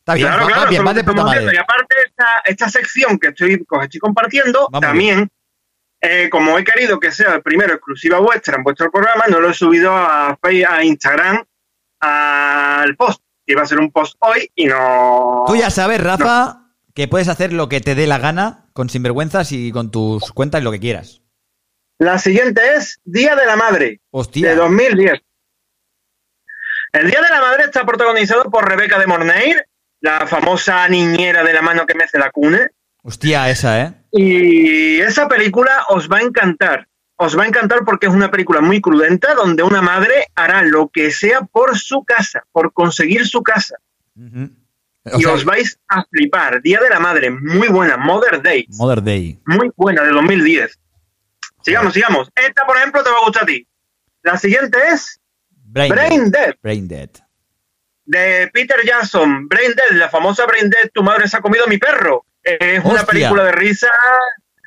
Está 0.00 0.12
bien, 0.12 0.26
claro, 0.26 0.44
va, 0.44 0.52
claro, 0.52 0.68
bien, 0.68 0.86
va 0.86 0.92
de 0.92 1.02
puta 1.02 1.24
madre. 1.24 1.54
Y 1.54 1.56
aparte, 1.56 1.96
esta, 2.06 2.26
esta 2.44 2.68
sección 2.68 3.18
que 3.18 3.28
estoy, 3.28 3.56
que 3.56 3.64
os 3.70 3.84
estoy 3.84 3.98
compartiendo, 3.98 4.68
también, 4.78 5.30
eh, 5.98 6.28
como 6.28 6.58
he 6.58 6.64
querido 6.64 7.00
que 7.00 7.10
sea 7.10 7.40
primero 7.40 7.72
exclusiva 7.72 8.18
vuestra 8.18 8.56
en 8.56 8.64
vuestro 8.64 8.90
programa, 8.90 9.24
no 9.30 9.40
lo 9.40 9.48
he 9.48 9.54
subido 9.54 9.92
a, 9.94 10.36
Instagram 10.82 11.42
al 12.00 12.94
post. 12.96 13.22
Iba 13.46 13.62
a 13.62 13.66
ser 13.66 13.78
un 13.78 13.90
post 13.90 14.16
hoy 14.18 14.50
y 14.54 14.66
no. 14.66 15.44
Tú 15.46 15.56
ya 15.56 15.70
sabes, 15.70 16.02
Rafa, 16.02 16.66
que 16.94 17.08
puedes 17.08 17.28
hacer 17.28 17.54
lo 17.54 17.70
que 17.70 17.80
te 17.80 17.94
dé 17.94 18.06
la 18.06 18.18
gana 18.18 18.66
con 18.74 18.90
sinvergüenzas 18.90 19.52
y 19.52 19.72
con 19.72 19.90
tus 19.90 20.32
cuentas 20.32 20.62
lo 20.62 20.70
que 20.70 20.80
quieras. 20.80 21.22
La 21.96 22.18
siguiente 22.18 22.74
es 22.74 23.00
Día 23.04 23.36
de 23.36 23.46
la 23.46 23.56
Madre, 23.56 24.02
Hostia. 24.10 24.50
de 24.50 24.54
2010. 24.54 25.22
El 26.92 27.10
Día 27.10 27.20
de 27.20 27.28
la 27.28 27.40
Madre 27.40 27.64
está 27.64 27.84
protagonizado 27.84 28.44
por 28.50 28.68
Rebeca 28.68 28.98
de 28.98 29.06
Mornay, 29.06 29.54
la 30.00 30.26
famosa 30.26 30.88
niñera 30.88 31.44
de 31.44 31.52
la 31.52 31.62
mano 31.62 31.86
que 31.86 31.94
mece 31.94 32.18
la 32.18 32.30
cuna. 32.30 32.68
Hostia, 33.02 33.48
esa, 33.50 33.80
¿eh? 33.80 33.94
Y 34.12 35.00
esa 35.00 35.28
película 35.28 35.84
os 35.88 36.08
va 36.08 36.18
a 36.18 36.22
encantar. 36.22 36.86
os 37.16 37.36
va 37.36 37.44
a 37.44 37.46
encantar 37.46 37.84
porque 37.84 38.06
es 38.06 38.12
una 38.12 38.30
película 38.30 38.60
muy 38.60 38.80
crudenta 38.80 39.34
donde 39.34 39.62
una 39.62 39.82
madre 39.82 40.28
hará 40.36 40.62
lo 40.62 40.88
que 40.88 41.10
sea 41.10 41.42
por 41.42 41.76
su 41.76 42.04
casa, 42.04 42.44
por 42.52 42.72
conseguir 42.72 43.26
su 43.26 43.42
casa. 43.42 43.76
Y 44.16 45.22
sea, 45.22 45.32
os 45.32 45.44
vais 45.44 45.78
a 45.88 46.04
flipar. 46.04 46.62
Día 46.62 46.80
de 46.80 46.90
la 46.90 47.00
Madre, 47.00 47.30
muy 47.30 47.68
buena. 47.68 47.96
Mother 47.96 48.40
Day, 48.42 48.66
Mother 48.70 49.02
Day. 49.02 49.40
muy 49.46 49.70
buena, 49.76 50.02
de 50.04 50.10
2010. 50.10 50.78
Sigamos, 51.62 51.92
sigamos. 51.92 52.30
Esta, 52.34 52.64
por 52.66 52.76
ejemplo, 52.76 53.02
te 53.02 53.10
va 53.10 53.16
a 53.16 53.24
gustar 53.24 53.42
a 53.42 53.46
ti. 53.46 53.66
La 54.22 54.36
siguiente 54.38 54.78
es 54.92 55.20
Brain, 55.70 55.92
Brain 55.92 56.30
Dead, 56.30 56.54
Brain 56.62 56.88
Dead. 56.88 57.10
de 58.06 58.50
Peter 58.52 58.78
Jackson. 58.84 59.46
Brain 59.48 59.72
Dead, 59.76 59.98
la 59.98 60.08
famosa 60.08 60.46
Brain 60.46 60.70
Dead, 60.70 60.90
tu 60.92 61.02
madre 61.02 61.28
se 61.28 61.36
ha 61.36 61.40
comido 61.40 61.64
a 61.64 61.68
mi 61.68 61.78
perro. 61.78 62.24
Es 62.42 62.82
una 62.84 63.04
película 63.04 63.44
de 63.44 63.52
risa. 63.52 63.88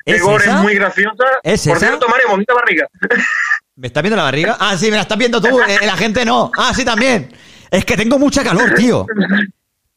De 0.06 0.14
¿Es 0.16 0.22
gore, 0.22 0.44
esa? 0.44 0.56
es 0.56 0.62
muy 0.62 0.74
graciosa. 0.74 1.24
¿Es 1.42 1.66
por 1.66 1.76
esa? 1.76 1.86
cierto, 1.86 2.08
Mario, 2.08 2.28
bonita 2.28 2.54
barriga. 2.54 2.86
¿Me 3.76 3.86
estás 3.88 4.02
viendo 4.02 4.16
la 4.16 4.24
barriga? 4.24 4.56
Ah, 4.60 4.76
sí, 4.76 4.86
me 4.90 4.96
la 4.96 5.02
estás 5.02 5.18
viendo 5.18 5.40
tú. 5.40 5.60
eh, 5.60 5.78
la 5.84 5.96
gente 5.96 6.24
no. 6.24 6.50
Ah, 6.56 6.72
sí, 6.74 6.84
también. 6.84 7.32
Es 7.70 7.84
que 7.84 7.96
tengo 7.96 8.18
mucha 8.18 8.44
calor, 8.44 8.74
tío. 8.74 9.06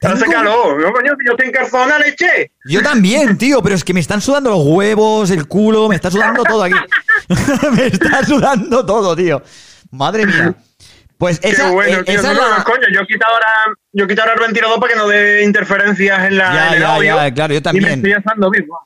Hace 0.01 0.25
calor. 0.25 0.79
No, 0.81 0.91
coño, 0.93 1.13
yo 1.25 1.33
estoy 1.33 1.51
en 1.51 2.01
leche. 2.01 2.51
Yo 2.65 2.81
también, 2.81 3.37
tío, 3.37 3.61
pero 3.61 3.75
es 3.75 3.83
que 3.83 3.93
me 3.93 3.99
están 3.99 4.21
sudando 4.21 4.49
los 4.51 4.65
huevos, 4.65 5.29
el 5.31 5.47
culo, 5.47 5.89
me 5.89 5.95
está 5.95 6.09
sudando 6.09 6.43
todo 6.43 6.63
aquí. 6.63 6.75
me 7.75 7.87
está 7.87 8.23
sudando 8.23 8.85
todo, 8.85 9.15
tío. 9.15 9.41
Madre 9.91 10.25
mía. 10.25 10.55
Pues 11.25 11.39
Qué 11.39 11.49
esa, 11.49 11.69
bueno, 11.71 11.99
eh, 11.99 12.03
tío. 12.03 12.19
esa 12.19 12.33
No, 12.33 12.41
es 12.41 12.49
no, 12.49 12.57
la... 12.57 12.63
coño, 12.63 12.87
yo 12.93 13.01
he 13.01 13.07
quitado 13.07 13.33
ahora, 13.33 13.47
yo 13.93 14.05
he 14.05 14.07
quitado 14.07 14.29
ahora 14.29 14.41
el 14.41 14.47
ventilador 14.47 14.79
para 14.79 14.93
que 14.93 14.99
no 14.99 15.07
dé 15.07 15.43
interferencias 15.43 16.25
en, 16.25 16.37
la, 16.37 16.53
Ya, 16.53 16.67
en 16.67 16.73
el 16.75 16.79
ya, 16.81 16.95
audio. 16.95 17.15
ya, 17.15 17.33
claro, 17.33 17.53
yo 17.53 17.57
Y 17.57 17.59
me 17.59 17.61
también. 17.61 17.89
estoy 17.93 18.13
asando 18.13 18.49
vivo. 18.51 18.79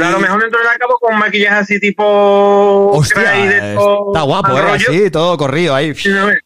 A 0.00 0.10
lo 0.10 0.20
mejor 0.20 0.40
dentro 0.40 0.58
de 0.60 0.64
la 0.64 0.76
cabo 0.76 0.96
con 0.98 1.18
maquillaje 1.18 1.56
así 1.56 1.80
tipo... 1.80 2.90
Hostia, 2.94 3.20
de 3.32 3.56
está 3.74 4.22
guapo, 4.22 4.56
eh, 4.58 4.62
así, 4.74 5.10
todo 5.10 5.36
corrido 5.36 5.74
ahí. 5.74 5.92
Sí, 5.94 6.08
no 6.10 6.26
ves. 6.26 6.38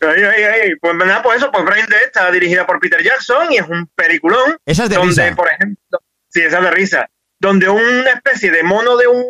Ahí, 0.00 0.22
ahí, 0.22 0.42
ahí. 0.44 0.74
Pues 0.80 0.94
nada, 0.96 1.22
pues 1.22 1.38
eso, 1.38 1.50
pues 1.50 1.64
Brain 1.64 1.86
Dead 1.88 2.02
está 2.04 2.30
dirigida 2.30 2.66
por 2.66 2.78
Peter 2.78 3.02
Jackson 3.02 3.50
y 3.50 3.56
es 3.56 3.66
un 3.68 3.88
peliculón. 3.96 4.58
Esa 4.66 4.84
es 4.84 4.90
de 4.90 4.96
donde, 4.96 5.24
risa. 5.24 5.34
por 5.36 5.48
ejemplo, 5.50 5.98
sí, 6.28 6.42
esa 6.42 6.58
es 6.58 6.64
de 6.64 6.70
risa. 6.70 7.08
Donde 7.40 7.68
una 7.68 8.10
especie 8.10 8.50
de 8.50 8.62
mono 8.62 8.96
de 8.96 9.06
un- 9.08 9.24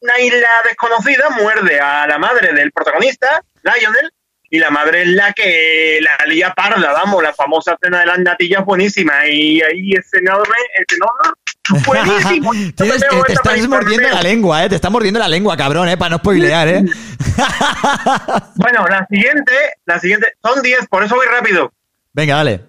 una 0.00 0.18
isla 0.20 0.48
desconocida 0.64 1.30
muerde 1.30 1.78
a 1.80 2.06
la 2.06 2.18
madre 2.18 2.52
del 2.52 2.72
protagonista, 2.72 3.42
Lionel, 3.62 4.10
y 4.50 4.58
la 4.58 4.70
madre 4.70 5.02
es 5.02 5.08
la 5.08 5.32
que 5.32 5.98
la 6.00 6.26
lía 6.26 6.52
parda, 6.54 6.92
vamos, 6.92 7.22
la 7.22 7.32
famosa 7.32 7.74
escena 7.74 8.00
de 8.00 8.06
las 8.06 8.18
natillas 8.18 8.64
buenísima. 8.64 9.26
Y 9.26 9.60
ahí 9.62 9.92
ese 9.92 10.18
enorme, 10.18 10.56
ese 10.74 10.96
enorme, 10.96 11.84
buenísimo. 11.86 12.52
Tienes 12.76 13.04
te 13.26 13.32
estás 13.32 13.68
mordiendo 13.68 14.08
la 14.08 14.22
lengua, 14.22 14.64
eh. 14.64 14.68
Te 14.68 14.76
estás 14.76 14.90
mordiendo 14.90 15.18
la 15.18 15.28
lengua, 15.28 15.56
cabrón, 15.56 15.88
eh, 15.88 15.96
para 15.96 16.10
no 16.10 16.18
spoilear, 16.18 16.68
eh. 16.68 16.84
Bueno, 18.56 18.86
la 18.88 19.06
siguiente, 19.10 19.52
la 19.86 19.98
siguiente, 19.98 20.34
son 20.42 20.62
10, 20.62 20.86
por 20.88 21.02
eso 21.02 21.16
voy 21.16 21.26
rápido. 21.26 21.72
Venga, 22.12 22.36
dale. 22.36 22.60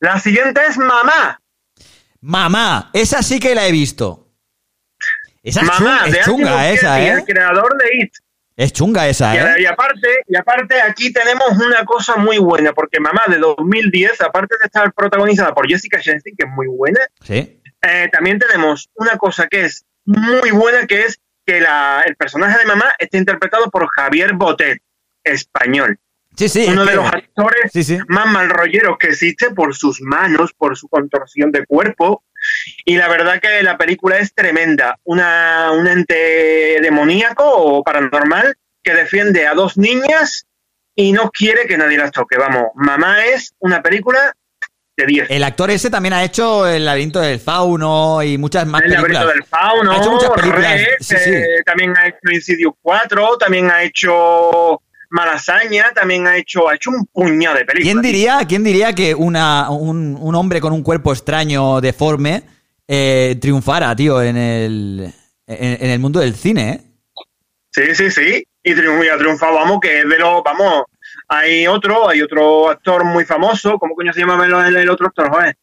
La 0.00 0.18
siguiente 0.18 0.60
es 0.66 0.78
Mamá. 0.78 1.40
Mamá, 2.20 2.90
esa 2.92 3.22
sí 3.22 3.38
que 3.38 3.54
la 3.54 3.66
he 3.66 3.72
visto. 3.72 4.28
Esa 5.42 5.60
es, 5.60 5.66
Mamá, 5.66 5.78
chunga, 5.78 6.04
de 6.04 6.20
chunga 6.24 6.70
esa, 6.70 7.00
el 7.00 7.18
eh. 7.18 7.24
creador 7.26 7.76
de 7.76 8.04
It. 8.04 8.12
Es 8.56 8.72
chunga 8.72 9.08
esa, 9.08 9.34
Y, 9.34 9.38
eh. 9.38 9.62
y 9.62 9.66
aparte, 9.66 10.08
y 10.28 10.36
aparte 10.36 10.80
aquí 10.82 11.12
tenemos 11.12 11.48
una 11.52 11.84
cosa 11.84 12.16
muy 12.16 12.38
buena, 12.38 12.72
porque 12.72 13.00
Mamá 13.00 13.22
de 13.28 13.38
2010, 13.38 14.20
aparte 14.20 14.56
de 14.60 14.66
estar 14.66 14.92
protagonizada 14.92 15.54
por 15.54 15.66
Jessica 15.68 15.98
Chastain, 16.00 16.36
que 16.36 16.44
es 16.46 16.50
muy 16.54 16.66
buena, 16.66 17.00
Sí. 17.22 17.60
eh, 17.82 18.08
también 18.12 18.38
tenemos 18.38 18.90
una 18.94 19.16
cosa 19.16 19.46
que 19.48 19.64
es 19.64 19.84
muy 20.04 20.50
buena, 20.50 20.86
que 20.86 21.02
es 21.04 21.18
que 21.46 21.60
la, 21.60 22.02
el 22.06 22.14
personaje 22.16 22.58
de 22.58 22.66
Mamá 22.66 22.92
está 22.98 23.16
interpretado 23.18 23.70
por 23.70 23.88
Javier 23.88 24.34
Botet, 24.34 24.80
español. 25.24 25.98
Sí, 26.36 26.48
sí. 26.48 26.66
Uno 26.68 26.84
de 26.86 26.94
los 26.94 27.06
actores 27.06 27.70
Sí, 27.72 27.84
sí. 27.84 27.98
más 28.08 28.26
malrolleros 28.26 28.96
que 28.98 29.08
existe 29.08 29.50
por 29.50 29.74
sus 29.74 30.00
manos, 30.00 30.52
por 30.56 30.76
su 30.78 30.88
contorsión 30.88 31.52
de 31.52 31.66
cuerpo. 31.66 32.24
Y 32.84 32.96
la 32.96 33.08
verdad 33.08 33.40
que 33.40 33.62
la 33.62 33.76
película 33.78 34.18
es 34.18 34.34
tremenda. 34.34 34.98
Una, 35.04 35.70
un 35.72 35.86
ente 35.86 36.78
demoníaco 36.82 37.44
o 37.44 37.82
paranormal 37.82 38.54
que 38.82 38.94
defiende 38.94 39.46
a 39.46 39.54
dos 39.54 39.76
niñas 39.76 40.46
y 40.94 41.12
no 41.12 41.30
quiere 41.30 41.66
que 41.66 41.78
nadie 41.78 41.98
las 41.98 42.10
toque. 42.12 42.36
Vamos, 42.36 42.66
Mamá 42.74 43.24
es 43.26 43.54
una 43.60 43.80
película 43.82 44.34
de 44.96 45.06
10. 45.06 45.30
El 45.30 45.44
actor 45.44 45.70
ese 45.70 45.88
también 45.88 46.12
ha 46.12 46.22
hecho 46.22 46.66
El 46.68 46.84
laberinto 46.84 47.18
del 47.20 47.40
fauno 47.40 48.22
y 48.22 48.36
muchas 48.36 48.66
más 48.66 48.82
El 48.82 48.90
películas. 48.90 49.24
laberinto 49.24 49.34
del 49.34 49.44
fauno, 49.44 49.90
Ha 49.92 49.96
hecho 49.96 50.10
muchas 50.10 50.30
películas. 50.30 50.72
Red, 50.74 50.86
Sí, 51.00 51.14
eh, 51.18 51.44
también 51.64 51.94
ha 51.96 52.08
hecho 52.08 52.18
Insidious 52.30 52.74
4, 52.82 53.38
también 53.38 53.70
ha 53.70 53.82
hecho 53.84 54.82
Malasaña, 55.12 55.92
también 55.94 56.26
ha 56.26 56.38
hecho, 56.38 56.68
ha 56.70 56.74
hecho 56.74 56.90
un 56.90 57.04
puñado 57.06 57.56
de 57.56 57.66
películas. 57.66 57.92
¿Quién 57.92 58.02
diría, 58.02 58.38
quién 58.48 58.64
diría 58.64 58.94
que 58.94 59.14
una, 59.14 59.68
un, 59.70 60.16
un 60.18 60.34
hombre 60.34 60.58
con 60.58 60.72
un 60.72 60.82
cuerpo 60.82 61.12
extraño, 61.12 61.82
deforme, 61.82 62.44
eh, 62.88 63.36
triunfara, 63.38 63.94
tío, 63.94 64.22
en 64.22 64.38
el, 64.38 65.12
en, 65.46 65.84
en 65.84 65.90
el 65.90 65.98
mundo 65.98 66.18
del 66.18 66.34
cine, 66.34 66.70
eh? 66.70 66.80
Sí, 67.70 67.94
sí, 67.94 68.10
sí. 68.10 68.44
Y, 68.62 68.72
ha 68.72 69.18
triunfado, 69.18 69.54
vamos, 69.54 69.80
que 69.82 70.00
es 70.00 70.08
de 70.08 70.18
los, 70.18 70.42
vamos, 70.42 70.84
hay 71.28 71.66
otro, 71.66 72.08
hay 72.08 72.22
otro 72.22 72.70
actor 72.70 73.04
muy 73.04 73.26
famoso, 73.26 73.78
¿cómo 73.78 73.94
coño 73.94 74.14
se 74.14 74.20
llama 74.20 74.42
el, 74.46 74.76
el 74.76 74.88
otro 74.88 75.08
actor? 75.08 75.28
Joder, 75.28 75.56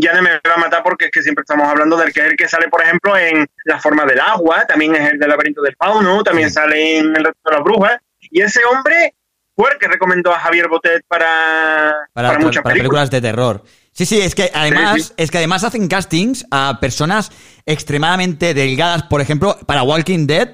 ya 0.00 0.14
no 0.14 0.22
me 0.22 0.30
va 0.30 0.54
a 0.56 0.58
matar 0.58 0.82
porque 0.82 1.06
es 1.06 1.10
que 1.12 1.22
siempre 1.22 1.42
estamos 1.42 1.68
hablando 1.68 1.96
del 1.96 2.12
que 2.12 2.20
es 2.20 2.26
el 2.26 2.36
que 2.36 2.48
sale, 2.48 2.68
por 2.68 2.82
ejemplo, 2.82 3.16
en 3.16 3.46
La 3.64 3.78
forma 3.78 4.04
del 4.04 4.18
agua, 4.18 4.64
también 4.66 4.96
es 4.96 5.12
el 5.12 5.18
del 5.18 5.28
laberinto 5.28 5.62
del 5.62 5.76
fauno, 5.76 6.24
también 6.24 6.50
sale 6.50 6.98
en 6.98 7.14
El 7.14 7.24
resto 7.24 7.40
de 7.44 7.54
las 7.54 7.62
brujas. 7.62 7.98
Y 8.30 8.40
ese 8.42 8.60
hombre 8.64 9.14
fue 9.54 9.70
el 9.72 9.78
que 9.78 9.88
recomendó 9.88 10.32
a 10.32 10.38
Javier 10.38 10.68
Botet 10.68 11.04
para, 11.08 11.94
para, 12.12 12.38
muchas 12.38 12.62
para 12.62 12.74
películas 12.74 13.08
películas. 13.08 13.10
de 13.10 13.20
terror. 13.20 13.64
Sí, 13.92 14.04
sí, 14.04 14.20
es 14.20 14.34
que 14.34 14.50
además, 14.52 15.06
sí. 15.06 15.12
es 15.16 15.30
que 15.30 15.38
además 15.38 15.64
hacen 15.64 15.88
castings 15.88 16.46
a 16.50 16.78
personas 16.80 17.32
extremadamente 17.64 18.52
delgadas, 18.52 19.04
por 19.04 19.20
ejemplo, 19.22 19.56
para 19.66 19.82
Walking 19.82 20.26
Dead, 20.26 20.50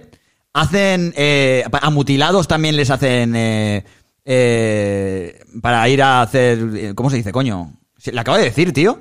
hacen 0.53 1.13
eh, 1.17 1.65
a 1.71 1.91
mutilados 1.91 2.47
también 2.47 2.77
les 2.77 2.91
hacen 2.91 3.35
eh, 3.35 3.85
eh, 4.25 5.41
para 5.61 5.89
ir 5.89 6.03
a 6.03 6.23
hacer, 6.23 6.59
eh, 6.77 6.93
¿cómo 6.95 7.11
se 7.11 7.17
dice, 7.17 7.33
coño? 7.33 7.73
Le 8.05 8.21
acabo 8.21 8.39
de 8.39 8.45
decir, 8.45 8.73
tío. 8.73 9.01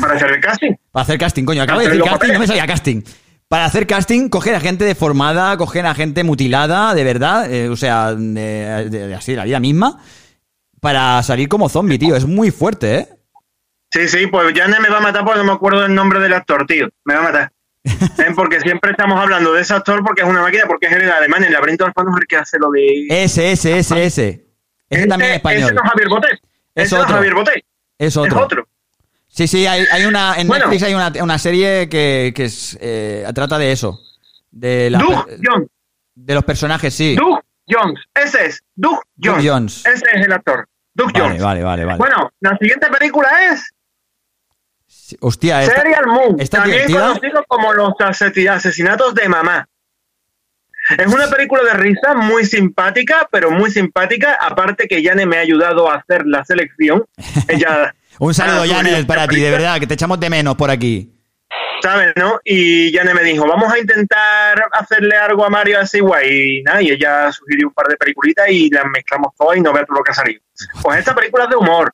Para 0.00 0.14
hacer 0.14 0.30
el 0.30 0.40
casting. 0.40 0.72
Para 0.92 1.02
hacer 1.02 1.18
casting, 1.18 1.44
coño. 1.44 1.62
Acabo 1.62 1.80
de 1.80 1.88
decir 1.88 2.02
casting, 2.02 2.32
no 2.32 2.38
me 2.38 2.46
salía 2.46 2.66
casting. 2.66 3.02
Para 3.54 3.66
hacer 3.66 3.86
casting, 3.86 4.28
cogen 4.30 4.56
a 4.56 4.60
gente 4.60 4.84
deformada, 4.84 5.56
cogen 5.56 5.86
a 5.86 5.94
gente 5.94 6.24
mutilada, 6.24 6.92
de 6.92 7.04
verdad, 7.04 7.48
eh, 7.52 7.68
o 7.68 7.76
sea, 7.76 8.12
de, 8.12 8.88
de- 8.90 9.06
de 9.06 9.14
así, 9.14 9.30
de 9.30 9.36
la 9.36 9.44
vida 9.44 9.60
misma, 9.60 10.00
para 10.80 11.22
salir 11.22 11.48
como 11.48 11.68
zombie, 11.68 11.96
tío. 11.96 12.16
Es 12.16 12.26
muy 12.26 12.50
fuerte, 12.50 12.94
¿eh? 12.96 13.08
Sí, 13.92 14.08
sí, 14.08 14.26
pues 14.26 14.52
ya 14.54 14.66
no 14.66 14.80
me 14.80 14.88
va 14.88 14.96
a 14.98 15.00
matar 15.00 15.24
porque 15.24 15.38
no 15.38 15.44
me 15.44 15.52
acuerdo 15.52 15.82
del 15.82 15.94
nombre 15.94 16.18
del 16.18 16.32
actor, 16.32 16.66
tío. 16.66 16.88
Me 17.04 17.14
va 17.14 17.20
a 17.20 17.22
matar. 17.22 17.52
Eh, 18.18 18.32
Porque 18.34 18.58
siempre 18.60 18.90
estamos 18.90 19.20
hablando 19.20 19.52
de 19.52 19.60
ese 19.60 19.72
actor 19.72 20.02
porque 20.04 20.22
es 20.22 20.28
una 20.28 20.40
máquina, 20.42 20.64
porque 20.66 20.86
es 20.86 20.92
el 20.92 21.08
alemán, 21.08 21.44
el 21.44 21.52
laberinto 21.52 21.86
fauno 21.94 22.10
es 22.16 22.22
el 22.22 22.26
que 22.26 22.36
hace 22.36 22.58
lo 22.58 22.72
de... 22.72 23.06
Ese, 23.08 23.52
ese, 23.52 23.78
ese, 23.78 24.04
ese. 24.04 24.46
Ese 24.90 25.06
también 25.06 25.30
es 25.30 25.36
Ese 25.36 25.36
español. 25.36 25.74
no 25.76 25.82
es 25.84 25.90
Javier 25.90 26.08
Botet. 26.08 26.40
Es 26.74 26.86
Ese 26.86 26.96
no 26.96 27.02
otro. 27.02 27.14
Javier 27.14 27.34
Botet. 27.34 27.64
Es 27.98 28.16
otro. 28.16 28.36
Es 28.36 28.42
otro. 28.44 28.68
Sí, 29.34 29.48
sí, 29.48 29.66
hay, 29.66 29.84
hay 29.90 30.04
una. 30.04 30.36
En 30.36 30.46
Bueno. 30.46 30.66
Netflix 30.66 30.82
hay 30.84 30.94
una, 30.94 31.12
una 31.20 31.38
serie 31.38 31.88
que, 31.88 32.32
que 32.36 32.44
es, 32.44 32.78
eh, 32.80 33.26
trata 33.34 33.58
de 33.58 33.72
eso. 33.72 34.00
De, 34.50 34.90
la- 34.90 34.98
Doug 34.98 35.26
Jones. 35.44 35.68
de 36.14 36.34
los 36.34 36.44
personajes, 36.44 36.94
sí. 36.94 37.16
Doug 37.16 37.40
Jones. 37.68 38.00
Ese 38.14 38.46
es. 38.46 38.62
Doug 38.76 39.00
Doug 39.16 39.38
Jones. 39.44 39.84
Ese 39.86 40.04
es 40.14 40.24
el 40.26 40.32
actor. 40.32 40.68
Doug 40.94 41.10
Vale, 41.12 41.24
Jones. 41.26 41.42
vale, 41.42 41.62
vale, 41.64 41.84
vale. 41.84 41.98
Bueno, 41.98 42.30
la 42.40 42.56
siguiente 42.58 42.86
película 42.88 43.28
es 43.52 43.70
Sí, 44.86 45.16
Hostia, 45.20 45.62
esta, 45.64 45.82
Serial 45.82 46.06
Moon. 46.06 46.36
esta 46.38 46.58
también 46.62 46.90
conocido 46.90 47.44
como 47.48 47.72
los 47.72 47.90
asesi- 47.94 48.48
asesinatos 48.48 49.14
de 49.14 49.28
mamá. 49.28 49.68
Es 50.96 51.06
una 51.12 51.26
película 51.28 51.62
de 51.64 51.72
risa 51.74 52.14
muy 52.14 52.44
simpática, 52.46 53.26
pero 53.32 53.50
muy 53.50 53.70
simpática. 53.70 54.34
Aparte 54.40 54.86
que 54.86 55.02
Yane 55.02 55.26
me 55.26 55.38
ha 55.38 55.40
ayudado 55.40 55.90
a 55.90 55.96
hacer 55.96 56.24
la 56.26 56.44
selección. 56.44 57.04
Ella 57.48 57.94
Un 58.18 58.34
saludo, 58.34 58.62
Ah, 58.62 58.66
Janet, 58.66 59.06
para 59.06 59.26
ti, 59.26 59.40
de 59.40 59.50
verdad, 59.50 59.78
que 59.80 59.86
te 59.86 59.94
echamos 59.94 60.20
de 60.20 60.30
menos 60.30 60.56
por 60.56 60.70
aquí. 60.70 61.10
¿sabes, 61.84 62.14
no? 62.16 62.40
Y 62.44 62.90
Yane 62.92 63.12
me 63.12 63.22
dijo, 63.22 63.46
vamos 63.46 63.70
a 63.70 63.78
intentar 63.78 64.70
hacerle 64.72 65.16
algo 65.16 65.44
a 65.44 65.50
Mario 65.50 65.78
así 65.78 66.00
guay. 66.00 66.60
Y 66.60 66.62
nada, 66.62 66.80
y 66.80 66.90
ella 66.90 67.30
sugirió 67.30 67.68
un 67.68 67.74
par 67.74 67.88
de 67.88 67.96
peliculitas 67.98 68.48
y 68.48 68.70
las 68.70 68.86
mezclamos 68.86 69.34
todas 69.36 69.58
y 69.58 69.60
no 69.60 69.70
veas 69.70 69.86
tú 69.86 69.92
lo 69.92 70.02
que 70.02 70.12
ha 70.12 70.14
salido. 70.14 70.40
Pues 70.80 70.98
esta 70.98 71.14
película 71.14 71.44
es 71.44 71.50
de 71.50 71.56
humor. 71.56 71.92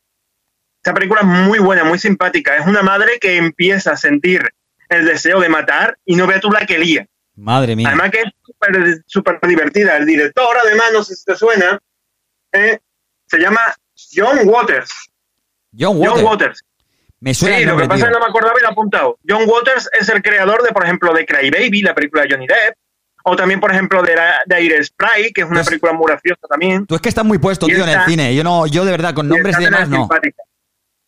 Esta 0.76 0.94
película 0.94 1.22
es 1.22 1.26
muy 1.26 1.58
buena, 1.58 1.82
muy 1.82 1.98
simpática. 1.98 2.56
Es 2.56 2.66
una 2.68 2.82
madre 2.82 3.18
que 3.20 3.36
empieza 3.36 3.90
a 3.90 3.96
sentir 3.96 4.42
el 4.88 5.04
deseo 5.06 5.40
de 5.40 5.48
matar 5.48 5.98
y 6.04 6.14
no 6.14 6.28
veas 6.28 6.40
tú 6.40 6.52
la 6.52 6.64
que 6.64 6.78
lía. 6.78 7.06
Madre 7.34 7.74
mía. 7.74 7.88
Además 7.88 8.12
que 8.12 8.20
es 8.20 8.32
súper 8.44 9.02
súper 9.06 9.40
divertida. 9.48 9.96
El 9.96 10.06
director, 10.06 10.56
además, 10.64 10.86
no 10.92 11.02
sé 11.02 11.16
si 11.16 11.24
te 11.24 11.34
suena, 11.34 11.80
eh, 12.52 12.78
se 13.26 13.38
llama 13.38 13.60
John 14.14 14.38
Waters. 14.44 15.09
John 15.78 15.96
Waters. 15.98 16.14
John 16.16 16.24
Waters. 16.24 16.64
Me 17.20 17.34
suena 17.34 17.58
Sí, 17.58 17.64
lo 17.64 17.76
que 17.76 17.82
pasa 17.84 17.94
tío. 17.96 18.04
es 18.06 18.08
que 18.08 18.12
no 18.14 18.18
me 18.20 18.30
acordaba 18.30 18.54
y 18.58 18.62
lo 18.62 18.68
he 18.68 18.72
apuntado. 18.72 19.18
John 19.28 19.42
Waters 19.46 19.88
es 19.98 20.08
el 20.08 20.22
creador 20.22 20.62
de, 20.62 20.70
por 20.70 20.84
ejemplo, 20.84 21.12
de 21.12 21.26
Cry 21.26 21.50
Baby, 21.50 21.82
la 21.82 21.94
película 21.94 22.22
de 22.22 22.30
Johnny 22.30 22.46
Depp. 22.46 22.74
O 23.24 23.36
también, 23.36 23.60
por 23.60 23.70
ejemplo, 23.70 24.02
de, 24.02 24.16
la- 24.16 24.40
de 24.46 24.56
Air 24.56 24.82
Spray, 24.82 25.30
que 25.32 25.42
es 25.42 25.46
una 25.46 25.56
Pues- 25.56 25.66
película 25.68 25.92
muy 25.92 26.06
graciosa 26.06 26.40
también. 26.48 26.86
Tú 26.86 26.94
es 26.94 27.02
que 27.02 27.10
estás 27.10 27.24
muy 27.24 27.36
puesto, 27.36 27.66
Y 27.68 27.74
tío, 27.74 27.84
en 27.84 27.90
el 27.90 28.00
cine. 28.06 28.34
Yo 28.34 28.42
no, 28.42 28.66
yo 28.66 28.82
de 28.86 28.90
verdad, 28.92 29.12
con 29.12 29.28
nombres 29.28 29.58
demás, 29.58 29.82
es 29.82 29.88
no. 29.90 29.96
simpática. 29.98 30.42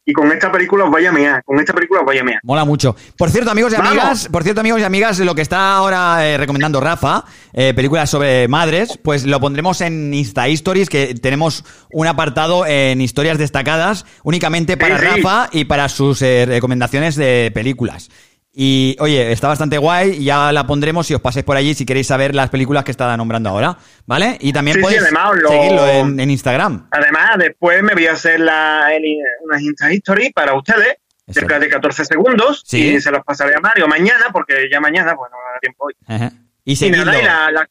Y 0.04 0.12
con 0.12 0.32
esta 0.32 0.50
película 0.50 0.84
os 0.84 0.90
vaya 0.90 1.10
a 1.10 1.12
mear. 1.12 1.44
Con 1.44 1.60
esta 1.60 1.72
película 1.72 2.00
os 2.00 2.06
vaya 2.06 2.22
a 2.22 2.24
mear. 2.24 2.40
Mola 2.42 2.64
mucho. 2.64 2.96
Por 3.16 3.30
cierto, 3.30 3.50
amigos 3.52 3.72
y 3.72 3.76
Vamos. 3.76 3.92
amigas, 3.92 4.28
por 4.32 4.42
cierto, 4.42 4.60
amigos 4.60 4.80
y 4.80 4.84
amigas, 4.84 5.18
lo 5.20 5.34
que 5.34 5.42
está 5.42 5.76
ahora 5.76 6.26
eh, 6.28 6.36
recomendando 6.38 6.80
Rafa, 6.80 7.24
eh, 7.52 7.72
películas 7.74 8.10
sobre 8.10 8.48
madres, 8.48 8.98
pues 9.02 9.24
lo 9.24 9.38
pondremos 9.38 9.80
en 9.80 10.12
Insta 10.12 10.48
Stories, 10.48 10.88
que 10.88 11.14
tenemos 11.14 11.64
un 11.92 12.08
apartado 12.08 12.66
en 12.66 13.00
historias 13.00 13.38
destacadas 13.38 14.04
únicamente 14.24 14.76
para 14.76 14.98
sí. 14.98 15.04
Rafa 15.04 15.48
y 15.52 15.66
para 15.66 15.88
sus 15.88 16.20
eh, 16.22 16.46
recomendaciones 16.46 17.14
de 17.14 17.52
películas. 17.54 18.10
Y 18.54 18.96
oye, 19.00 19.32
está 19.32 19.48
bastante 19.48 19.78
guay, 19.78 20.22
ya 20.22 20.52
la 20.52 20.66
pondremos 20.66 21.06
si 21.06 21.14
os 21.14 21.22
pasáis 21.22 21.42
por 21.44 21.56
allí 21.56 21.74
si 21.74 21.86
queréis 21.86 22.06
saber 22.06 22.34
las 22.34 22.50
películas 22.50 22.84
que 22.84 22.90
está 22.90 23.16
nombrando 23.16 23.48
ahora, 23.48 23.78
¿vale? 24.06 24.36
Y 24.40 24.52
también 24.52 24.74
Sí, 24.74 24.80
sí, 24.80 24.84
podéis 24.84 25.02
además 25.02 25.30
lo- 25.36 25.48
seguirlo 25.48 25.88
en, 25.88 26.20
en 26.20 26.30
Instagram. 26.30 26.88
Además, 26.90 27.30
después 27.38 27.82
me 27.82 27.94
voy 27.94 28.06
a 28.08 28.12
hacer 28.12 28.40
la, 28.40 28.94
el- 28.94 29.04
unas 29.44 29.62
Insta 29.62 29.90
History 29.90 30.32
para 30.32 30.52
ustedes, 30.54 30.96
cerca 31.28 31.58
de 31.58 31.68
14 31.70 32.04
segundos, 32.04 32.62
Sí. 32.66 32.94
y 32.96 33.00
se 33.00 33.10
los 33.10 33.24
pasaré 33.24 33.54
a 33.54 33.60
Mario 33.60 33.88
mañana, 33.88 34.26
porque 34.30 34.68
ya 34.70 34.80
mañana, 34.80 35.14
pues 35.16 35.30
no 35.30 35.38
me 35.38 35.52
da 35.54 35.58
tiempo 35.60 35.86
hoy. 35.86 35.94
Ajá. 36.06 36.32
Y 36.64 36.72
Y, 36.86 36.90
nada, 36.90 37.18
y, 37.18 37.24
la- 37.24 37.66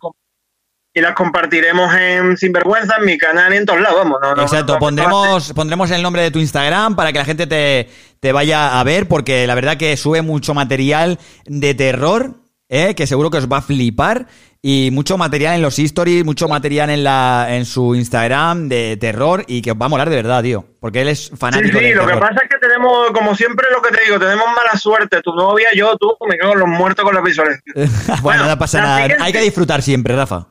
y 0.94 1.00
las 1.02 1.14
compartiremos 1.16 1.94
en 1.96 2.36
Sinvergüenza, 2.38 2.96
en 3.00 3.06
mi 3.06 3.18
canal 3.18 3.54
en 3.54 3.66
todos 3.66 3.80
lados, 3.82 4.00
vamos. 4.00 4.20
No, 4.22 4.36
no, 4.36 4.42
Exacto, 4.44 4.74
no- 4.74 4.80
pondremos, 4.80 5.54
pondremos 5.54 5.90
el 5.92 6.02
nombre 6.02 6.22
de 6.22 6.32
tu 6.32 6.40
Instagram 6.40 6.96
para 6.96 7.12
que 7.14 7.20
la 7.20 7.26
gente 7.26 7.48
te, 7.48 7.90
te 8.20 8.32
vaya 8.32 8.80
a 8.80 8.84
ver, 8.84 9.08
porque 9.08 9.48
la 9.48 9.56
verdad 9.56 9.78
que 9.78 9.96
sube 9.98 10.22
mucho 10.22 10.54
material 10.54 11.18
de 11.46 11.74
terror, 11.76 12.36
¿eh? 12.70 12.94
que 12.96 13.08
seguro 13.08 13.30
que 13.32 13.38
os 13.38 13.48
va 13.52 13.58
a 13.58 13.62
flipar, 13.62 14.28
y 14.64 14.90
mucho 14.92 15.18
material 15.18 15.56
en 15.56 15.62
los 15.64 15.80
stories, 15.80 16.24
mucho 16.24 16.48
material 16.48 16.92
en, 16.92 17.04
la, 17.04 17.48
en 17.50 17.66
su 17.66 17.96
Instagram 17.96 18.68
de 18.70 18.96
terror, 19.00 19.44
y 19.48 19.62
que 19.64 19.72
os 19.72 19.78
va 19.82 19.86
a 19.88 19.90
molar 19.90 20.10
de 20.10 20.18
verdad, 20.18 20.44
tío, 20.44 20.66
porque 20.80 21.02
él 21.02 21.08
es 21.08 21.28
Sí, 21.28 21.36
fanático 21.38 21.80
sí, 21.80 21.86
del 21.86 21.96
lo 21.98 22.06
que 22.06 22.18
pasa 22.18 22.42
es 22.44 22.50
que 22.50 22.58
tenemos, 22.60 23.10
como 23.12 23.34
siempre 23.34 23.66
lo 23.74 23.82
que 23.82 23.90
te 23.96 24.04
digo, 24.04 24.20
tenemos 24.20 24.46
mala 24.48 24.78
suerte. 24.78 25.22
Tu 25.24 25.34
novia, 25.34 25.70
yo, 25.76 25.96
tú, 25.98 26.16
me 26.30 26.38
quedo 26.38 26.54
los 26.54 26.68
muertos 26.68 27.04
con 27.06 27.16
las 27.16 27.24
visuales. 27.24 27.60
bueno, 28.22 28.46
no 28.46 28.56
pasa 28.60 28.82
nada, 28.82 28.98
siguiente- 29.02 29.24
hay 29.24 29.32
que 29.34 29.42
disfrutar 29.42 29.82
siempre, 29.82 30.16
Rafa. 30.16 30.48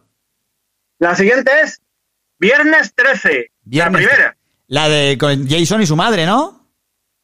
La 1.01 1.17
siguiente 1.17 1.51
es 1.63 1.81
Viernes 2.39 2.93
13, 2.95 3.51
Viernes- 3.65 4.03
la 4.03 4.09
primera. 4.09 4.37
La 4.69 4.89
de 4.89 5.19
con 5.19 5.49
Jason 5.49 5.83
y 5.83 5.87
su 5.87 5.97
madre, 5.97 6.25
¿no? 6.27 6.69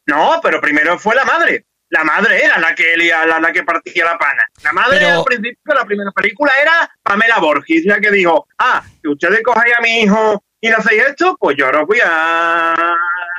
No, 0.07 0.39
pero 0.43 0.59
primero 0.59 0.99
fue 0.99 1.15
la 1.15 1.23
madre. 1.23 1.65
La 1.89 2.03
madre 2.03 2.43
era 2.43 2.59
la 2.59 2.75
que 2.75 2.97
lía- 2.97 3.25
la, 3.25 3.39
la 3.39 3.53
que 3.53 3.63
partía 3.63 4.03
la 4.03 4.17
pana. 4.17 4.43
La 4.63 4.73
madre 4.73 4.97
Pero- 4.99 5.19
al 5.19 5.23
principio 5.23 5.61
de 5.63 5.75
la 5.75 5.85
primera 5.85 6.11
película 6.11 6.51
era 6.61 6.89
Pamela 7.01 7.37
Borges, 7.39 7.85
la 7.85 7.99
que 8.01 8.11
dijo, 8.11 8.45
ah, 8.57 8.83
si 9.01 9.07
ustedes 9.07 9.41
cogéis 9.43 9.73
a 9.77 9.81
mi 9.81 10.01
hijo 10.01 10.43
y 10.59 10.67
no 10.69 10.77
hacéis 10.77 11.03
esto, 11.03 11.37
pues 11.39 11.55
yo 11.57 11.67
os 11.69 11.87
voy 11.87 11.99
a 12.03 12.73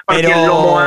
Pero 0.06 0.78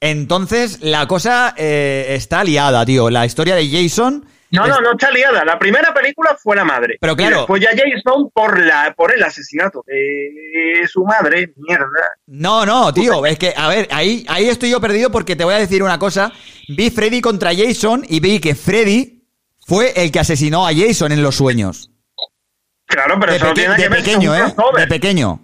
entonces 0.00 0.80
la 0.80 1.06
cosa 1.06 1.52
eh, 1.56 2.06
está 2.10 2.42
liada, 2.44 2.86
tío. 2.86 3.10
La 3.10 3.26
historia 3.26 3.54
de 3.56 3.68
Jason... 3.68 4.26
No, 4.50 4.64
es- 4.64 4.70
no, 4.70 4.80
no 4.80 4.92
está 4.92 5.10
liada. 5.10 5.44
La 5.44 5.58
primera 5.58 5.92
película 5.92 6.36
fue 6.42 6.56
la 6.56 6.64
madre. 6.64 6.96
Pero 7.00 7.14
claro- 7.16 7.34
Y 7.34 7.38
después 7.38 7.62
ya 7.62 7.70
Jason 7.70 8.30
por 8.32 8.58
la 8.58 8.94
por 8.96 9.12
el 9.14 9.22
asesinato 9.22 9.84
de 9.86 10.86
su 10.88 11.04
madre, 11.04 11.52
mierda. 11.56 11.86
No, 12.26 12.64
no, 12.64 12.92
tío, 12.94 13.26
es 13.26 13.38
que, 13.38 13.52
a 13.56 13.68
ver, 13.68 13.88
ahí, 13.90 14.24
ahí 14.28 14.48
estoy 14.48 14.70
yo 14.70 14.80
perdido 14.80 15.10
porque 15.10 15.36
te 15.36 15.44
voy 15.44 15.54
a 15.54 15.58
decir 15.58 15.82
una 15.82 15.98
cosa. 15.98 16.32
Vi 16.68 16.90
Freddy 16.90 17.20
contra 17.20 17.50
Jason 17.54 18.04
y 18.08 18.20
vi 18.20 18.40
que 18.40 18.54
Freddy 18.54 19.24
fue 19.66 19.92
el 19.96 20.10
que 20.10 20.20
asesinó 20.20 20.66
a 20.66 20.70
Jason 20.74 21.12
en 21.12 21.22
los 21.22 21.36
sueños. 21.36 21.90
Claro, 22.86 23.16
pero 23.20 23.32
de 23.32 23.36
eso 23.36 23.46
no 23.48 23.52
tiene 23.54 23.68
nada 23.68 23.76
de 23.76 23.82
que 23.82 23.88
ver, 23.90 24.02
pequeño, 24.04 24.34
¿eh? 24.34 24.54
De 24.78 24.86
pequeño. 24.86 25.40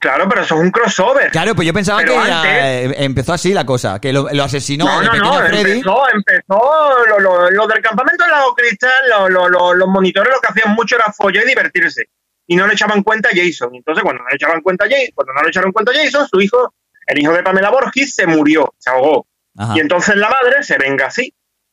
Claro, 0.00 0.26
pero 0.30 0.40
eso 0.42 0.54
es 0.54 0.60
un 0.62 0.70
crossover. 0.70 1.30
Claro, 1.30 1.54
pues 1.54 1.66
yo 1.68 1.74
pensaba 1.74 1.98
Pero 2.00 2.14
que 2.14 2.18
antes- 2.30 2.50
eh, 2.52 2.94
empezó 3.04 3.34
así 3.34 3.52
la 3.52 3.66
cosa, 3.66 4.00
que 4.00 4.12
lo, 4.14 4.26
lo 4.32 4.42
asesinó 4.44 4.86
No, 4.86 5.00
de 5.00 5.06
no, 5.06 5.12
pequeño 5.12 5.30
no, 5.32 5.46
Freddy. 5.46 5.70
empezó, 5.72 6.02
empezó 6.14 7.06
lo, 7.06 7.18
lo- 7.20 7.50
lo 7.50 7.66
del 7.66 7.82
campamento 7.82 8.24
del 8.24 8.32
lago 8.32 8.54
cristal, 8.54 8.90
lo- 9.10 9.28
lo- 9.28 9.48
lo- 9.50 9.74
los 9.74 9.88
monitores 9.88 10.32
lo 10.32 10.40
que 10.40 10.48
hacían 10.48 10.74
mucho 10.74 10.96
era 10.96 11.12
follar 11.12 11.44
y 11.44 11.48
divertirse. 11.48 12.04
Y 12.46 12.56
no 12.56 12.66
le 12.66 12.72
echaban 12.72 13.02
cuenta 13.02 13.28
a 13.28 13.32
Jason. 13.32 13.74
Entonces, 13.74 14.02
cuando 14.02 14.22
no 14.22 14.28
le 14.30 14.36
echaban 14.36 14.62
cuenta 14.62 14.86
a 14.86 14.88
Jason, 14.88 15.10
cuando 15.14 15.32
no 15.34 15.42
le 15.42 15.48
echaron 15.50 15.70
cuenta 15.70 15.92
a 15.92 15.94
Jason, 15.94 16.26
su 16.26 16.40
hijo, 16.40 16.74
el 17.06 17.18
hijo 17.18 17.32
de 17.34 17.42
Pamela 17.42 17.68
Borges, 17.70 18.14
se 18.14 18.26
murió, 18.26 18.74
se 18.78 18.88
ahogó. 18.90 19.26
Ajá. 19.58 19.74
Y 19.76 19.80
entonces 19.80 20.16
la 20.16 20.30
madre 20.30 20.62
se 20.62 20.78
venga 20.78 21.06
así. 21.06 21.32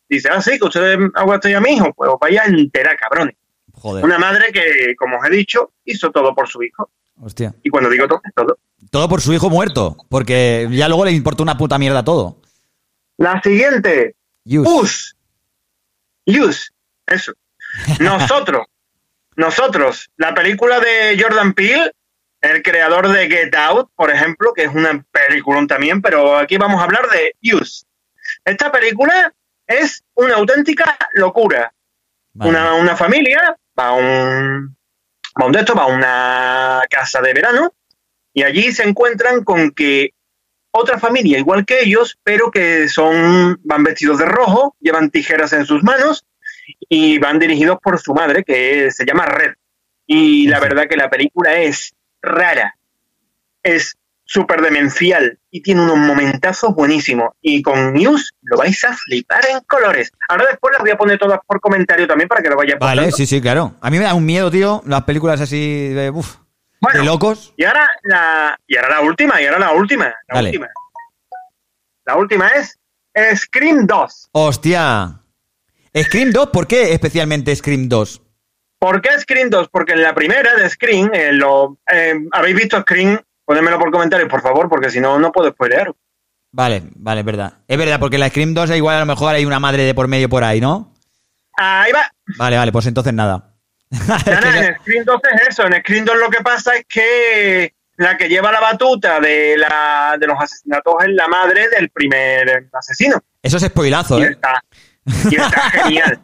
Dice, 0.10 0.30
ah, 0.32 0.42
sí, 0.42 0.60
que 0.60 0.66
ustedes 0.66 0.98
aguanten 1.16 1.56
a 1.56 1.62
mi 1.62 1.72
hijo, 1.76 1.94
pues 1.94 2.12
vaya 2.20 2.44
a 2.44 2.46
enterar, 2.46 2.98
cabrones. 2.98 3.36
Joder, 3.74 4.04
Una 4.04 4.18
madre 4.20 4.52
que, 4.52 4.96
como 4.98 5.18
os 5.18 5.26
he 5.26 5.30
dicho, 5.30 5.72
hizo 5.86 6.12
todo 6.12 6.36
por 6.36 6.48
su 6.50 6.62
hijo. 6.64 6.90
Hostia. 7.20 7.56
Y 7.64 7.70
cuando 7.70 7.90
digo 7.90 8.08
todo, 8.08 8.22
todo. 8.36 8.58
Todo 8.92 9.10
por 9.10 9.22
su 9.22 9.34
hijo 9.34 9.50
muerto, 9.50 9.98
porque 10.10 10.68
ya 10.72 10.88
luego 10.88 11.06
le 11.06 11.12
importó 11.12 11.44
una 11.44 11.58
puta 11.58 11.78
mierda 11.78 12.04
todo. 12.04 12.42
La 13.18 13.42
siguiente, 13.42 14.16
Yus. 14.46 14.68
Us. 14.68 15.16
Us. 16.26 16.74
Eso. 17.06 17.34
Nosotros. 18.00 18.68
nosotros. 19.36 20.10
La 20.18 20.34
película 20.34 20.80
de 20.80 21.22
Jordan 21.22 21.54
Peele, 21.54 21.92
el 22.42 22.62
creador 22.62 23.10
de 23.10 23.28
Get 23.28 23.56
Out, 23.56 23.90
por 23.96 24.12
ejemplo, 24.12 24.54
que 24.54 24.64
es 24.64 24.74
una 24.74 25.04
película 25.12 25.66
también, 25.68 26.02
pero 26.02 26.38
aquí 26.38 26.58
vamos 26.58 26.80
a 26.80 26.86
hablar 26.86 27.08
de 27.10 27.36
Us. 27.56 27.86
Esta 28.46 28.72
película 28.72 29.34
es 29.66 30.04
una 30.16 30.36
auténtica 30.36 30.98
locura. 31.14 31.74
Vale. 32.34 32.52
Una, 32.52 32.74
una 32.76 32.96
familia 32.96 33.58
va 33.78 33.88
a 33.88 33.94
un, 33.94 34.77
va 35.40 35.46
un 35.46 35.52
de 35.52 35.64
va 35.64 35.84
a 35.84 35.88
una 35.88 36.82
casa 36.90 37.22
de 37.22 37.34
verano 37.34 37.74
y 38.34 38.44
allí 38.44 38.72
se 38.72 38.84
encuentran 38.84 39.44
con 39.44 39.72
que 39.72 40.12
otra 40.72 41.00
familia 41.00 41.40
igual 41.40 41.66
que 41.66 41.82
ellos, 41.82 42.18
pero 42.24 42.52
que 42.52 42.88
son 42.88 43.60
van 43.64 43.84
vestidos 43.84 44.20
de 44.20 44.26
rojo, 44.26 44.76
llevan 44.80 45.10
tijeras 45.10 45.54
en 45.54 45.66
sus 45.66 45.84
manos 45.84 46.26
y 46.90 47.18
van 47.20 47.40
dirigidos 47.40 47.78
por 47.82 48.00
su 48.00 48.14
madre 48.14 48.44
que 48.44 48.92
se 48.92 49.06
llama 49.06 49.26
Red. 49.26 49.54
Y 50.06 50.48
la 50.48 50.60
verdad 50.60 50.88
que 50.88 50.98
la 50.98 51.10
película 51.10 51.60
es 51.60 51.94
rara, 52.22 52.78
es 53.64 53.98
súper 54.28 54.62
demencial 54.62 55.40
y 55.50 55.62
tiene 55.62 55.82
unos 55.82 55.98
momentazos 55.98 56.76
buenísimos. 56.76 57.30
Y 57.42 57.62
con 57.62 57.94
News 57.94 58.34
lo 58.42 58.58
vais 58.58 58.84
a 58.84 58.94
flipar 58.96 59.44
en 59.50 59.62
colores. 59.62 60.12
Ahora 60.30 60.46
después 60.50 60.74
las 60.74 60.82
voy 60.82 60.92
a 60.92 60.98
poner 60.98 61.18
todas 61.18 61.40
por 61.48 61.60
comentario 61.60 62.06
también 62.08 62.28
para 62.28 62.42
que 62.44 62.50
lo 62.50 62.58
vayas 62.58 62.78
Vale, 62.80 63.12
sí, 63.12 63.26
sí, 63.26 63.42
claro. 63.42 63.76
A 63.82 63.90
mí 63.90 63.98
me 63.98 64.04
da 64.04 64.14
un 64.14 64.26
miedo, 64.26 64.52
tío, 64.52 64.84
las 64.86 65.04
películas 65.04 65.42
así 65.42 65.90
de, 65.90 66.10
uf, 66.12 66.36
Bueno, 66.82 67.00
de 67.00 67.06
locos. 67.06 67.54
Y 67.58 67.64
ahora 67.64 67.90
la, 68.04 68.60
y 68.68 68.76
ahora 68.76 68.90
la 68.90 69.02
última, 69.02 69.42
y 69.42 69.46
ahora 69.46 69.60
la 69.60 69.72
última, 69.72 70.06
la 70.06 70.36
Dale. 70.36 70.50
última. 70.50 70.68
La 72.06 72.16
última 72.16 72.48
es 72.50 72.78
Scream 73.40 73.88
2. 73.88 74.30
Hostia. 74.34 75.22
Scream 75.96 76.32
2, 76.32 76.50
¿por 76.50 76.68
qué 76.68 76.94
especialmente 76.94 77.56
Scream 77.56 77.90
2? 77.90 78.22
¿Por 78.80 79.02
qué 79.02 79.18
Scream 79.20 79.50
2? 79.50 79.70
Porque 79.70 79.94
en 79.94 80.04
la 80.04 80.14
primera 80.14 80.56
de 80.56 80.70
Scream, 80.70 81.10
eh, 81.14 81.32
lo, 81.34 81.80
eh, 81.92 82.14
¿habéis 82.32 82.56
visto 82.56 82.80
Scream? 82.82 83.20
Pónmelo 83.48 83.80
por 83.80 83.92
comentarios, 83.92 84.30
por 84.30 84.42
favor, 84.42 84.68
porque 84.68 84.90
si 84.90 85.00
no, 85.00 85.18
no 85.18 85.32
puedo 85.32 85.50
spoilear. 85.52 85.94
Vale, 86.52 86.84
vale, 86.96 87.22
es 87.22 87.26
verdad. 87.26 87.54
Es 87.66 87.78
verdad, 87.78 87.98
porque 87.98 88.18
la 88.18 88.28
Scream 88.28 88.54
2 88.54 88.72
igual 88.72 88.98
a 88.98 89.00
lo 89.00 89.06
mejor 89.06 89.34
hay 89.34 89.46
una 89.46 89.58
madre 89.58 89.84
de 89.84 89.94
por 89.96 90.10
medio 90.10 90.28
por 90.28 90.44
ahí, 90.44 90.60
¿no? 90.60 90.94
Ahí 91.56 91.94
va. 91.94 92.12
Vale, 92.38 92.58
vale, 92.58 92.72
pues 92.74 92.88
entonces 92.88 93.14
nada. 93.14 93.54
En 93.90 94.76
Scream 94.82 95.06
2 95.06 95.22
es 95.34 95.48
eso. 95.48 95.66
En 95.66 95.80
Scream 95.80 96.04
2 96.04 96.18
lo 96.18 96.30
que 96.30 96.44
pasa 96.44 96.76
es 96.76 96.86
que 96.90 97.74
la 97.96 98.18
que 98.18 98.28
lleva 98.28 98.52
la 98.52 98.60
batuta 98.60 99.22
de, 99.22 99.56
la, 99.58 100.18
de 100.20 100.28
los 100.28 100.38
asesinatos 100.38 100.96
es 101.06 101.14
la 101.14 101.30
madre 101.30 101.70
del 101.70 101.90
primer 101.90 102.68
asesino. 102.74 103.18
Eso 103.42 103.56
es 103.56 103.64
spoilazo, 103.64 104.20
Y 104.20 104.24
¿eh? 104.24 104.30
está, 104.32 104.62
y 105.32 105.36
está 105.36 105.62
genial. 105.72 106.20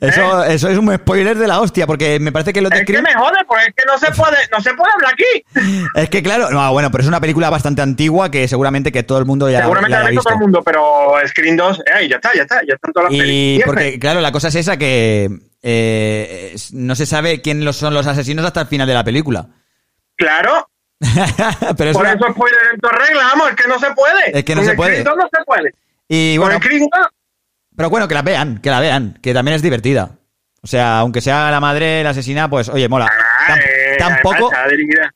Eso, 0.00 0.44
eso 0.44 0.68
es 0.68 0.78
un 0.78 0.94
spoiler 0.94 1.36
de 1.36 1.46
la 1.48 1.60
hostia, 1.60 1.86
porque 1.86 2.20
me 2.20 2.30
parece 2.30 2.52
que 2.52 2.60
los 2.60 2.70
de 2.70 2.78
Es 2.80 2.84
que 2.84 3.02
me 3.02 3.12
jode, 3.14 3.38
porque 3.46 3.64
es 3.64 3.74
que 3.74 3.84
no 3.86 3.98
se 3.98 4.12
puede, 4.12 4.36
no 4.52 4.60
se 4.60 4.74
puede 4.74 4.92
hablar 4.92 5.12
aquí. 5.14 5.84
Es 5.94 6.10
que 6.10 6.22
claro, 6.22 6.50
no, 6.50 6.72
bueno, 6.72 6.90
pero 6.90 7.02
es 7.02 7.08
una 7.08 7.20
película 7.20 7.50
bastante 7.50 7.82
antigua 7.82 8.30
que 8.30 8.46
seguramente 8.46 8.92
que 8.92 9.02
todo 9.02 9.18
el 9.18 9.24
mundo 9.24 9.50
ya 9.50 9.60
Seguramente 9.62 9.96
la 9.96 10.00
la 10.02 10.06
ha 10.06 10.10
visto 10.10 10.22
todo 10.22 10.34
el 10.34 10.40
mundo, 10.40 10.62
pero 10.62 11.14
Screen 11.26 11.56
2, 11.56 11.80
eh, 12.00 12.08
ya 12.08 12.16
está, 12.16 12.30
ya 12.34 12.42
está, 12.42 12.60
ya 12.66 12.74
están 12.74 12.92
todas 12.92 13.10
las 13.12 13.20
Y 13.26 13.60
porque, 13.64 13.98
claro, 13.98 14.20
la 14.20 14.30
cosa 14.30 14.48
es 14.48 14.54
esa 14.54 14.76
que 14.76 15.28
eh, 15.62 16.54
no 16.72 16.94
se 16.94 17.06
sabe 17.06 17.40
quién 17.42 17.72
son 17.72 17.94
los 17.94 18.06
asesinos 18.06 18.44
hasta 18.44 18.60
el 18.60 18.66
final 18.68 18.86
de 18.86 18.94
la 18.94 19.02
película. 19.04 19.46
Claro, 20.16 20.68
pero 21.76 21.90
es 21.90 21.96
por 21.96 22.04
una- 22.04 22.12
eso 22.14 22.26
spoiler 22.32 22.58
en 22.74 22.80
tu 22.80 22.88
regla, 22.88 23.22
vamos, 23.32 23.50
es 23.50 23.56
que 23.56 23.68
no 23.68 23.78
se 23.78 23.90
puede. 23.92 24.38
Es 24.38 24.44
que 24.44 24.54
no 24.54 24.60
Con 24.62 24.70
se 24.70 24.76
puede. 24.76 24.90
Screen 25.00 25.04
2 25.04 25.16
no 25.16 25.28
se 25.32 25.44
puede. 25.44 25.74
Y 26.08 26.36
Con 26.36 26.46
bueno, 26.46 26.60
Screen 26.60 26.80
2, 26.90 27.06
pero 27.78 27.88
bueno, 27.88 28.06
que 28.08 28.14
la 28.14 28.20
vean, 28.22 28.58
que 28.58 28.68
la 28.68 28.80
vean, 28.80 29.18
que 29.22 29.32
también 29.32 29.54
es 29.54 29.62
divertida. 29.62 30.10
O 30.60 30.66
sea, 30.66 30.98
aunque 30.98 31.20
sea 31.20 31.50
la 31.52 31.60
madre 31.60 32.02
la 32.02 32.10
asesina, 32.10 32.50
pues 32.50 32.68
oye, 32.68 32.88
mola. 32.88 33.06
Tam- 33.46 33.58
eh, 33.64 33.96
tampoco, 33.98 34.50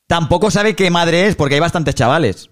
tampoco 0.06 0.51
sabe 0.51 0.74
qué 0.76 0.89
madre 0.90 1.26
es, 1.26 1.34
porque 1.34 1.55
hay 1.56 1.60
bastantes 1.60 1.94
chavales. 1.97 2.48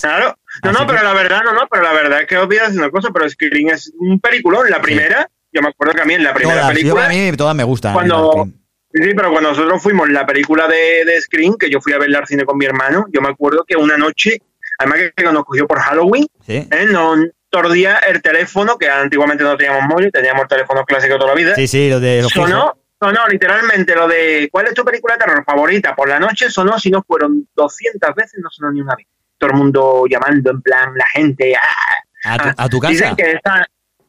Claro. 0.00 0.36
No, 0.62 0.70
Así 0.70 0.78
no, 0.80 0.86
que- 0.86 0.92
pero 0.94 1.04
la 1.04 1.12
verdad, 1.14 1.40
no, 1.44 1.52
no, 1.52 1.66
pero 1.70 1.82
la 1.82 1.92
verdad 1.92 2.20
es 2.22 2.26
que 2.28 2.36
os 2.36 2.46
voy 2.46 2.58
a 2.58 2.64
decir 2.66 2.78
una 2.78 2.90
cosa, 2.90 3.08
pero 3.12 3.28
Screen 3.28 3.70
es 3.70 3.92
un 3.98 4.20
peliculón. 4.20 4.70
La 4.70 4.80
primera, 4.80 5.28
yo 5.52 5.60
me 5.62 5.68
acuerdo 5.68 5.94
que 5.94 6.02
a 6.02 6.04
mí 6.04 6.14
en 6.14 6.22
la 6.24 6.32
primera 6.34 6.60
Todas, 6.60 6.74
película, 6.74 7.06
a 7.06 7.08
mí 7.08 7.32
todas 7.36 7.56
me 7.56 7.64
gustan. 7.64 7.94
cuando, 7.94 8.46
sí, 8.92 9.02
sí, 9.02 9.14
pero 9.16 9.30
cuando 9.32 9.50
nosotros 9.50 9.82
fuimos 9.82 10.06
en 10.08 10.14
la 10.14 10.24
película 10.26 10.68
de, 10.68 11.04
de 11.04 11.20
Scream, 11.20 11.56
que 11.58 11.68
yo 11.70 11.80
fui 11.80 11.92
a 11.92 11.98
verla 11.98 12.18
al 12.20 12.26
cine 12.26 12.44
con 12.44 12.56
mi 12.56 12.64
hermano, 12.66 13.06
yo 13.12 13.20
me 13.20 13.28
acuerdo 13.30 13.64
que 13.66 13.76
una 13.76 13.96
noche, 13.96 14.40
además 14.78 14.98
que 15.16 15.24
nos 15.24 15.44
cogió 15.44 15.66
por 15.66 15.80
Halloween, 15.80 16.26
Sí. 16.46 16.68
¿eh? 16.70 16.86
no 16.90 17.14
tordía 17.50 17.96
el 17.96 18.20
teléfono, 18.22 18.76
que 18.78 18.88
antiguamente 18.90 19.44
no 19.44 19.56
teníamos 19.56 19.82
móvil, 19.88 20.10
teníamos 20.12 20.42
el 20.42 20.48
teléfono 20.48 20.84
clásico 20.84 21.16
toda 21.16 21.30
la 21.30 21.34
vida. 21.36 21.54
Sí, 21.54 21.66
sí, 21.66 21.88
lo 21.88 22.00
de 22.00 22.22
los 22.22 22.32
sonó, 22.32 22.74
sonó 23.00 23.26
literalmente 23.28 23.94
lo 23.94 24.06
de 24.08 24.48
¿cuál 24.50 24.66
es 24.66 24.74
tu 24.74 24.84
película 24.84 25.14
de 25.14 25.20
terror 25.20 25.44
favorita? 25.44 25.94
Por 25.94 26.08
la 26.08 26.18
noche 26.18 26.50
sonó, 26.50 26.78
si 26.78 26.90
no 26.90 27.02
fueron 27.06 27.48
200 27.54 28.14
veces, 28.14 28.40
no 28.42 28.50
sonó 28.50 28.72
ni 28.72 28.80
una 28.80 28.94
vez. 28.96 29.06
Todo 29.38 29.50
el 29.50 29.56
mundo 29.56 30.04
llamando, 30.08 30.50
en 30.50 30.62
plan, 30.62 30.92
la 30.96 31.06
gente. 31.12 31.54
¡ah! 31.56 32.34
¿A 32.34 32.38
tu, 32.38 32.48
a 32.56 32.68
tu 32.68 32.80
Dicen 32.88 33.10
casa? 33.10 33.16
que 33.16 33.32
está, 33.32 33.66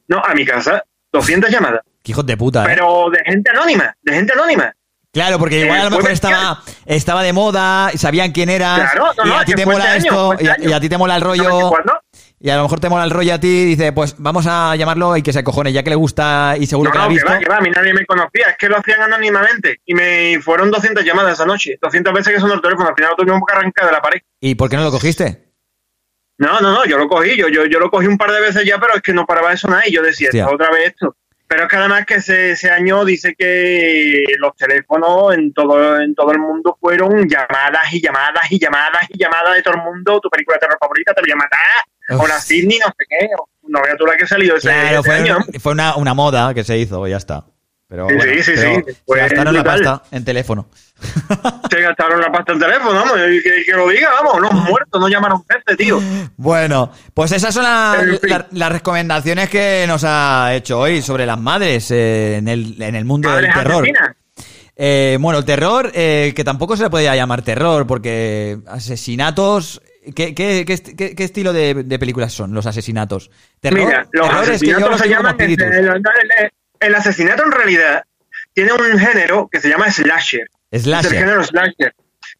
no, 0.07 0.17
a 0.23 0.33
mi 0.33 0.43
casa, 0.45 0.83
200 1.11 1.49
llamadas. 1.51 1.81
Qué 2.03 2.11
hijos 2.11 2.25
de 2.25 2.35
puta, 2.35 2.63
¿eh? 2.63 2.67
Pero 2.67 3.09
de 3.11 3.19
gente 3.25 3.51
anónima, 3.51 3.95
de 4.01 4.13
gente 4.13 4.33
anónima. 4.33 4.73
Claro, 5.11 5.39
porque 5.39 5.61
igual 5.61 5.77
Eh, 5.77 5.81
a 5.81 5.83
lo 5.85 5.89
mejor 5.97 6.11
estaba, 6.11 6.61
estaba 6.85 7.23
de 7.23 7.33
moda, 7.33 7.91
sabían 7.95 8.31
quién 8.31 8.49
eras, 8.49 8.91
Claro, 8.91 9.11
no, 9.17 9.25
y 9.25 9.29
no, 9.29 9.37
a 9.39 9.45
ti 9.45 9.53
te 9.53 9.65
mola 9.65 9.95
este 9.95 10.09
año, 10.09 10.33
esto, 10.33 10.33
este 10.33 10.63
y, 10.63 10.65
a, 10.67 10.69
y 10.69 10.73
a 10.73 10.79
ti 10.79 10.89
te 10.89 10.97
mola 10.97 11.15
el 11.15 11.21
rollo, 11.21 11.49
94. 11.49 12.01
Y 12.39 12.49
a 12.49 12.55
lo 12.55 12.63
mejor 12.63 12.79
te 12.79 12.89
mola 12.89 13.03
el 13.03 13.11
rollo 13.11 13.33
a 13.33 13.39
ti, 13.39 13.65
dice, 13.65 13.91
pues 13.91 14.15
vamos 14.17 14.45
a 14.47 14.75
llamarlo 14.75 15.17
y 15.17 15.21
que 15.21 15.33
se 15.33 15.39
acojone, 15.39 15.73
ya 15.73 15.83
que 15.83 15.89
le 15.89 15.95
gusta 15.97 16.55
y 16.57 16.65
seguro 16.65 16.89
No, 16.89 16.91
que 16.93 16.97
lo 16.97 17.03
ha 17.03 17.07
no, 17.07 17.09
que 17.09 17.15
visto. 17.15 17.29
va, 17.31 17.39
que 17.39 17.49
va, 17.49 17.57
a 17.57 17.61
mí 17.61 17.69
nadie 17.69 17.93
me 17.93 18.05
conocía, 18.05 18.47
es 18.51 18.57
que 18.57 18.69
lo 18.69 18.77
hacían 18.77 19.01
anónimamente. 19.01 19.81
Y 19.85 19.93
me 19.93 20.39
fueron 20.41 20.71
200 20.71 21.03
llamadas 21.03 21.33
esa 21.33 21.45
noche, 21.45 21.77
200 21.81 22.13
veces 22.13 22.33
que 22.33 22.39
sonó 22.39 22.53
el 22.53 22.61
teléfono, 22.61 22.89
al 22.89 22.95
final 22.95 23.11
lo 23.11 23.17
tuvimos 23.17 23.41
que 23.47 23.55
arrancar 23.55 23.85
de 23.87 23.91
la 23.91 24.01
pared. 24.01 24.21
¿Y 24.39 24.55
por 24.55 24.69
qué 24.69 24.77
no 24.77 24.83
lo 24.83 24.91
cogiste? 24.91 25.49
No, 26.37 26.61
no, 26.61 26.71
no, 26.71 26.85
yo 26.85 26.97
lo 26.97 27.09
cogí, 27.09 27.35
yo, 27.35 27.49
yo, 27.49 27.65
yo 27.65 27.79
lo 27.79 27.89
cogí 27.91 28.07
un 28.07 28.17
par 28.17 28.31
de 28.31 28.39
veces 28.39 28.63
ya, 28.65 28.79
pero 28.79 28.95
es 28.95 29.01
que 29.01 29.11
no 29.13 29.25
paraba 29.25 29.49
de 29.51 29.57
sonar 29.57 29.83
y 29.85 29.91
yo 29.91 30.01
decía, 30.01 30.29
Hostia. 30.29 30.43
"Esto, 30.43 30.55
otra 30.55 30.69
vez 30.71 30.87
esto. 30.87 31.15
Pero 31.47 31.63
es 31.63 31.69
que 31.69 31.75
además 31.77 32.05
que 32.05 32.13
ese, 32.13 32.51
ese 32.51 32.69
año 32.69 33.03
dice 33.03 33.33
que 33.35 34.21
los 34.37 34.55
teléfonos 34.55 35.33
en 35.33 35.51
todo, 35.51 35.99
en 35.99 36.13
todo 36.13 36.31
el 36.31 36.37
mundo 36.39 36.77
fueron 36.79 37.27
llamadas 37.27 37.91
y 37.91 37.99
llamadas 38.01 38.49
y 38.51 38.59
llamadas 38.59 39.03
y 39.09 39.17
llamadas 39.17 39.55
de 39.55 39.63
todo 39.63 39.73
el 39.73 39.81
mundo, 39.81 40.19
tu 40.21 40.29
película 40.29 40.55
de 40.55 40.59
terror 40.59 40.77
favorita 40.79 41.11
te 41.13 41.21
voy 41.21 41.31
a 41.31 41.35
matar. 41.35 41.59
O 42.17 42.27
la 42.27 42.39
Sidney, 42.39 42.79
no 42.79 42.87
sé 42.87 43.05
qué, 43.09 43.27
no 43.67 43.81
vea 43.83 43.95
tú 43.97 44.05
la 44.05 44.15
que 44.17 44.23
ha 44.23 44.27
salido 44.27 44.55
ese, 44.55 44.69
Claro, 44.69 45.03
fue, 45.03 45.15
año. 45.15 45.37
fue 45.59 45.71
una, 45.73 45.95
una 45.95 46.13
moda 46.13 46.53
que 46.53 46.63
se 46.63 46.77
hizo, 46.77 47.05
ya 47.07 47.17
está. 47.17 47.45
Pero 47.87 48.07
Sí, 48.07 48.15
bueno, 48.15 48.33
sí, 48.33 48.43
sí, 48.43 48.51
pero 48.55 48.83
sí, 48.85 48.93
se 49.07 49.19
gastaron 49.19 49.53
la 49.55 49.63
pasta 49.63 50.03
en 50.11 50.23
teléfono. 50.23 50.67
Se 51.71 51.81
gastaron 51.81 52.21
la 52.21 52.31
pasta 52.31 52.53
en 52.53 52.59
teléfono, 52.59 52.93
vamos, 52.93 53.13
que, 53.15 53.63
que 53.65 53.71
lo 53.71 53.89
diga, 53.89 54.09
vamos, 54.21 54.39
los 54.41 54.51
muertos 54.69 55.01
no 55.01 55.07
llamaron 55.09 55.43
veces, 55.47 55.75
tío. 55.77 55.99
Bueno, 56.37 56.91
pues 57.15 57.31
esas 57.31 57.51
son 57.53 57.65
En 57.65 58.19
fin. 58.19 58.29
las 58.51 58.71
recomendaciones 58.71 59.49
que 59.49 59.85
nos 59.87 60.03
ha 60.05 60.53
hecho 60.53 60.79
hoy 60.79 61.01
sobre 61.01 61.25
las 61.25 61.39
madres 61.39 61.89
eh, 61.89 62.35
en, 62.37 62.47
el, 62.47 62.79
en 62.79 62.93
el 62.93 63.05
mundo 63.05 63.27
del 63.31 63.47
Madres 63.47 63.55
terror. 63.63 63.83
asesinas. 63.83 64.15
Eh, 64.75 65.17
bueno, 65.19 65.39
el 65.39 65.45
terror, 65.45 65.91
eh, 65.95 66.31
que 66.35 66.43
tampoco 66.43 66.77
se 66.77 66.83
le 66.83 66.89
podía 66.91 67.15
llamar 67.15 67.41
terror, 67.41 67.87
porque 67.87 68.59
asesinatos. 68.67 69.81
¿Qué, 70.15 70.33
qué, 70.33 70.65
qué, 70.65 71.15
qué- 71.15 71.23
estilo 71.23 71.51
de, 71.53 71.83
de 71.83 71.99
películas 71.99 72.31
son 72.33 72.53
los 72.53 72.65
asesinatos? 72.65 73.29
¿Terror? 73.59 73.79
Mira, 73.85 74.07
los 74.11 74.27
Terror 74.27 74.49
es 74.49 74.59
que 74.61 74.67
yo 74.67 74.77
asesinatos 74.77 74.89
los 74.91 75.01
se 75.01 75.09
llaman. 75.09 75.37
El 76.79 76.95
asesinato 76.95 77.43
en 77.43 77.51
realidad 77.51 78.03
tiene 78.53 78.71
un 78.73 78.97
género 78.97 79.49
que 79.51 79.59
se 79.59 79.69
llama 79.69 79.91
slasher. 79.91 80.47
Slasher. 80.71 81.05
Es 81.07 81.11
el 81.11 81.19
género 81.19 81.43
slasher, 81.43 81.93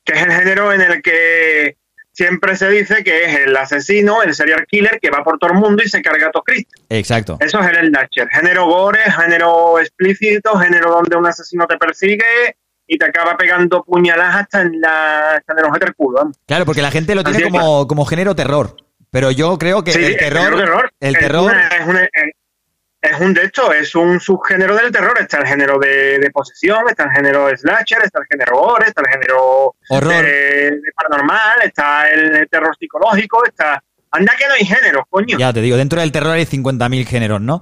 que 0.05 0.13
es 0.13 0.21
el 0.21 0.31
género 0.31 0.71
en 0.73 0.81
el 0.81 1.01
que 1.01 1.75
siempre 2.13 2.55
se 2.55 2.69
dice 2.69 3.03
que 3.03 3.25
es 3.25 3.39
el 3.39 3.55
asesino, 3.55 4.23
el 4.23 4.33
serial 4.33 4.65
killer 4.67 4.99
que 5.01 5.09
va 5.09 5.23
por 5.23 5.37
todo 5.37 5.51
el 5.51 5.57
mundo 5.59 5.83
y 5.85 5.89
se 5.89 6.01
carga 6.01 6.27
a 6.27 6.31
todos 6.31 6.45
Cristo. 6.45 6.81
Exacto. 6.89 7.37
Eso 7.41 7.59
es 7.59 7.67
el 7.77 7.89
slasher. 7.89 8.29
Género 8.29 8.65
gore, 8.67 9.01
género 9.11 9.79
explícito, 9.79 10.57
género 10.57 10.91
donde 10.91 11.17
un 11.17 11.27
asesino 11.27 11.67
te 11.67 11.77
persigue 11.77 12.55
y 12.91 12.97
te 12.97 13.05
acaba 13.05 13.37
pegando 13.37 13.83
puñaladas 13.83 14.35
hasta 14.37 14.61
en 14.61 14.81
la 14.81 15.35
hasta 15.35 15.53
en 15.53 15.59
el 15.87 15.95
culo. 15.95 16.17
vamos. 16.17 16.37
Claro, 16.47 16.65
porque 16.65 16.81
la 16.81 16.89
gente 16.91 17.13
lo 17.13 17.23
tiene 17.23 17.43
como, 17.43 17.87
como 17.87 18.03
género 18.05 18.35
terror. 18.35 18.75
Pero 19.11 19.29
yo 19.31 19.57
creo 19.57 19.83
que 19.83 19.91
Sí, 19.91 20.03
el 20.03 20.17
terror. 20.17 20.55
terror. 20.57 20.91
El 20.99 21.15
Es 21.15 21.21
terror. 21.21 21.43
una- 21.43 21.67
es, 21.67 21.87
una- 21.87 22.03
es- 22.03 23.19
un 23.21 23.33
de 23.33 23.45
hecho, 23.45 23.71
es 23.73 23.93
un 23.95 24.19
subgénero 24.19 24.75
del 24.75 24.91
terror. 24.91 25.17
Está 25.19 25.37
el 25.37 25.47
género 25.47 25.77
de, 25.79 26.17
de 26.19 26.31
posesión, 26.31 26.79
está 26.89 27.03
el 27.05 27.11
género 27.11 27.47
slasher, 27.55 27.99
está 28.03 28.19
el 28.19 28.25
género 28.29 28.57
gore, 28.57 28.87
está 28.87 29.01
el 29.01 29.07
género 29.13 29.75
Horror. 29.89 30.11
de, 30.25 30.71
de 30.71 30.81
paranormal, 30.95 31.61
está 31.63 32.09
el 32.09 32.47
terror 32.49 32.75
psicológico, 32.77 33.45
está. 33.45 33.81
Anda 34.11 34.33
que 34.37 34.47
no 34.47 34.53
hay 34.55 34.65
géneros, 34.65 35.03
coño. 35.09 35.37
Ya 35.37 35.53
te 35.53 35.61
digo, 35.61 35.77
dentro 35.77 36.01
del 36.01 36.11
terror 36.11 36.31
hay 36.33 36.45
50.000 36.45 37.05
géneros, 37.05 37.39
¿no? 37.39 37.61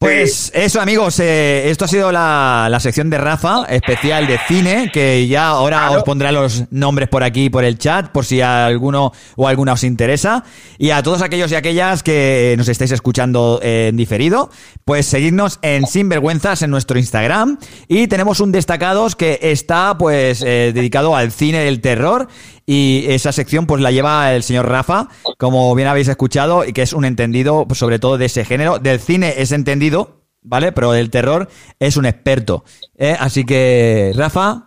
Pues 0.00 0.52
eso, 0.54 0.80
amigos, 0.80 1.18
eh, 1.18 1.70
esto 1.70 1.84
ha 1.84 1.88
sido 1.88 2.12
la, 2.12 2.68
la 2.70 2.78
sección 2.78 3.10
de 3.10 3.18
Rafa, 3.18 3.64
especial 3.64 4.28
de 4.28 4.38
cine, 4.46 4.90
que 4.92 5.26
ya 5.26 5.48
ahora 5.48 5.90
os 5.90 6.04
pondrá 6.04 6.30
los 6.30 6.66
nombres 6.70 7.08
por 7.08 7.24
aquí, 7.24 7.50
por 7.50 7.64
el 7.64 7.78
chat, 7.78 8.10
por 8.10 8.24
si 8.24 8.40
a 8.40 8.66
alguno 8.66 9.10
o 9.34 9.48
alguna 9.48 9.72
os 9.72 9.82
interesa. 9.82 10.44
Y 10.78 10.90
a 10.90 11.02
todos 11.02 11.20
aquellos 11.20 11.50
y 11.50 11.56
aquellas 11.56 12.04
que 12.04 12.54
nos 12.56 12.68
estáis 12.68 12.92
escuchando 12.92 13.58
en 13.60 13.96
diferido, 13.96 14.50
pues 14.84 15.04
seguidnos 15.04 15.58
en 15.62 15.84
Sinvergüenzas 15.84 16.62
en 16.62 16.70
nuestro 16.70 16.96
Instagram. 16.96 17.58
Y 17.88 18.06
tenemos 18.06 18.38
un 18.38 18.52
destacados 18.52 19.16
que 19.16 19.40
está 19.42 19.98
pues 19.98 20.42
eh, 20.42 20.70
dedicado 20.72 21.16
al 21.16 21.32
cine 21.32 21.64
del 21.64 21.80
terror. 21.80 22.28
Y 22.70 23.06
esa 23.08 23.32
sección 23.32 23.64
pues 23.66 23.80
la 23.80 23.90
lleva 23.90 24.34
el 24.34 24.42
señor 24.42 24.68
Rafa, 24.68 25.08
como 25.38 25.74
bien 25.74 25.88
habéis 25.88 26.08
escuchado, 26.08 26.66
y 26.66 26.74
que 26.74 26.82
es 26.82 26.92
un 26.92 27.06
entendido 27.06 27.66
pues, 27.66 27.78
sobre 27.78 27.98
todo 27.98 28.18
de 28.18 28.26
ese 28.26 28.44
género. 28.44 28.78
Del 28.78 29.00
cine 29.00 29.36
es 29.38 29.52
entendido, 29.52 30.20
¿vale? 30.42 30.72
Pero 30.72 30.92
del 30.92 31.08
terror 31.08 31.48
es 31.78 31.96
un 31.96 32.04
experto. 32.04 32.64
¿eh? 32.98 33.16
Así 33.18 33.44
que, 33.46 34.12
Rafa, 34.14 34.64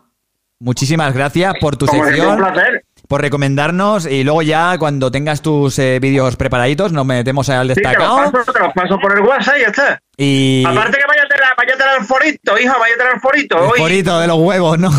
muchísimas 0.59 1.13
gracias 1.13 1.53
por 1.61 1.77
tu 1.77 1.85
Como 1.85 2.03
siempre, 2.03 2.21
un 2.25 2.37
sección, 2.37 2.53
placer. 2.53 2.85
por 3.07 3.21
recomendarnos 3.21 4.07
y 4.07 4.23
luego 4.23 4.41
ya 4.41 4.79
cuando 4.79 5.11
tengas 5.11 5.43
tus 5.43 5.77
eh, 5.77 5.99
vídeos 5.99 6.35
preparaditos 6.37 6.91
nos 6.91 7.05
metemos 7.05 7.49
al 7.49 7.67
Sí, 7.69 7.75
te 7.75 7.81
los, 7.83 7.91
destacado. 7.91 8.31
paso, 8.31 8.51
te 8.51 8.59
los 8.61 8.73
paso 8.73 8.97
por 8.99 9.15
el 9.15 9.23
WhatsApp 9.23 9.57
y 9.57 9.61
ya 9.61 9.67
está. 9.67 10.01
Y 10.17 10.63
Aparte 10.65 10.97
que 10.97 11.03
váyate, 11.07 11.35
váyate 11.55 11.83
al 11.83 12.03
forito, 12.05 12.57
hijo, 12.59 12.73
váyate 12.79 13.03
al 13.13 13.19
forito. 13.21 13.57
el 13.59 13.63
Hoy, 13.73 13.79
forito 13.79 14.19
de 14.19 14.25
los 14.27 14.37
huevos, 14.39 14.79
¿no? 14.79 14.89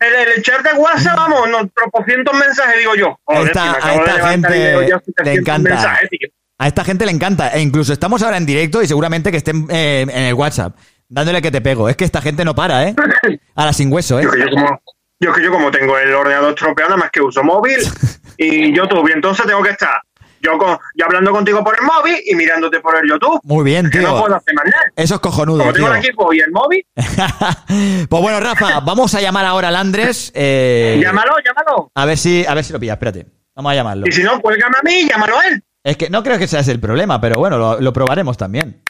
El, 0.00 0.14
el 0.14 0.38
echarte 0.38 0.72
WhatsApp, 0.76 1.16
vamos, 1.16 1.48
no, 1.48 1.68
tropocientos 1.68 2.34
mensajes, 2.34 2.78
digo 2.78 2.94
yo. 2.94 3.18
Joder, 3.24 3.46
Esta- 3.46 3.62
si 3.80 3.86
me 3.86 3.92
a 3.92 3.94
de 3.94 3.98
esta 4.10 4.28
gente 4.28 4.48
le 4.50 4.86
700 4.88 5.26
encanta. 5.38 5.70
mensajes. 5.70 6.10
A 6.58 6.66
esta 6.68 6.84
gente 6.84 7.04
le 7.06 7.12
encanta. 7.12 7.48
E 7.48 7.60
incluso 7.60 7.92
estamos 7.92 8.22
ahora 8.22 8.36
en 8.38 8.46
directo 8.46 8.82
y 8.82 8.86
seguramente 8.86 9.30
que 9.30 9.36
estén 9.38 9.66
eh, 9.70 10.06
en 10.08 10.22
el 10.24 10.34
WhatsApp. 10.34 10.74
Dándole 11.08 11.40
que 11.42 11.50
te 11.50 11.60
pego. 11.60 11.88
Es 11.88 11.96
que 11.96 12.04
esta 12.04 12.20
gente 12.22 12.44
no 12.44 12.54
para, 12.54 12.84
¿eh? 12.88 12.94
Ahora 13.54 13.72
sin 13.72 13.92
hueso, 13.92 14.18
¿eh? 14.18 14.24
Yo 14.24 14.30
que 14.30 14.40
yo 14.40 14.46
como, 14.50 14.80
yo 15.20 15.32
que 15.32 15.42
yo 15.42 15.50
como 15.52 15.70
tengo 15.70 15.96
el 15.98 16.12
ordenador 16.14 16.50
estropeado, 16.54 16.90
nada 16.90 17.00
más 17.02 17.10
que 17.12 17.20
uso 17.20 17.44
móvil 17.44 17.76
y 18.38 18.74
YouTube, 18.74 19.08
y 19.08 19.12
entonces 19.12 19.46
tengo 19.46 19.62
que 19.62 19.70
estar 19.70 20.00
yo, 20.46 20.58
con, 20.58 20.78
yo 20.94 21.04
hablando 21.06 21.32
contigo 21.32 21.62
por 21.62 21.76
el 21.78 21.84
móvil 21.84 22.16
y 22.24 22.34
mirándote 22.34 22.80
por 22.80 22.96
el 22.96 23.08
YouTube. 23.08 23.40
Muy 23.44 23.64
bien, 23.64 23.90
Que 23.90 23.98
no 23.98 24.10
tío. 24.12 24.20
puedo 24.22 24.34
hacer 24.36 24.54
más 24.54 24.64
nada. 24.64 24.84
Eso 24.96 25.14
es 25.16 25.20
cojonudo, 25.20 25.58
Como 25.58 25.72
tengo 25.72 25.88
tío. 25.88 25.94
el 25.96 26.04
equipo 26.04 26.32
y 26.32 26.40
el 26.40 26.50
móvil, 26.52 26.86
Pues 28.08 28.22
bueno, 28.22 28.40
Rafa, 28.40 28.80
vamos 28.80 29.14
a 29.14 29.20
llamar 29.20 29.44
ahora 29.44 29.68
al 29.68 29.76
Andrés. 29.76 30.32
eh, 30.34 30.98
llámalo, 31.02 31.32
llámalo. 31.44 31.90
A 31.94 32.04
ver 32.06 32.16
si, 32.18 32.44
a 32.46 32.54
ver 32.54 32.64
si 32.64 32.72
lo 32.72 32.80
pilla, 32.80 32.94
espérate. 32.94 33.26
Vamos 33.54 33.72
a 33.72 33.74
llamarlo. 33.74 34.06
Y 34.06 34.12
si 34.12 34.22
no, 34.22 34.40
cuélgame 34.40 34.76
a 34.78 34.82
mí 34.84 34.94
y 35.00 35.08
llámalo 35.08 35.38
a 35.38 35.46
él. 35.48 35.62
Es 35.82 35.96
que 35.96 36.10
no 36.10 36.22
creo 36.22 36.38
que 36.38 36.46
sea 36.48 36.60
ese 36.60 36.72
el 36.72 36.80
problema, 36.80 37.20
pero 37.20 37.36
bueno, 37.38 37.58
lo, 37.58 37.80
lo 37.80 37.92
probaremos 37.92 38.36
también. 38.36 38.82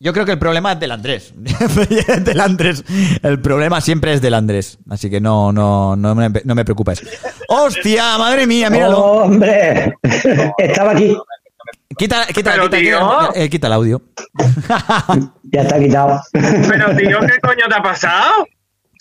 Yo 0.00 0.12
creo 0.12 0.26
que 0.26 0.32
el 0.32 0.38
problema 0.38 0.72
es 0.72 0.80
del 0.80 0.92
Andrés. 0.92 1.32
del 2.24 2.40
Andrés. 2.40 2.84
El 3.22 3.40
problema 3.40 3.80
siempre 3.80 4.12
es 4.12 4.20
del 4.20 4.34
Andrés. 4.34 4.78
Así 4.90 5.08
que 5.08 5.20
no, 5.20 5.52
no, 5.52 5.96
no, 5.96 6.14
me, 6.14 6.30
no 6.44 6.54
me 6.54 6.64
preocupes. 6.64 7.02
¡Hostia! 7.48 8.18
¡Madre 8.18 8.46
mía! 8.46 8.70
Míralo. 8.70 8.98
¡Hombre! 8.98 9.94
Estaba 10.58 10.92
aquí. 10.92 11.16
Quita, 11.96 12.26
quita, 12.26 12.50
Pero, 12.52 12.64
quita, 12.64 12.76
tío. 12.78 12.98
quita, 12.98 13.30
eh, 13.40 13.48
quita 13.48 13.66
el 13.68 13.72
audio. 13.72 14.02
Ya 15.44 15.62
está 15.62 15.78
quitado. 15.78 16.20
Pero, 16.32 16.96
tío, 16.96 17.20
¿qué 17.20 17.40
coño 17.40 17.68
te 17.68 17.74
ha 17.74 17.82
pasado? 17.82 18.46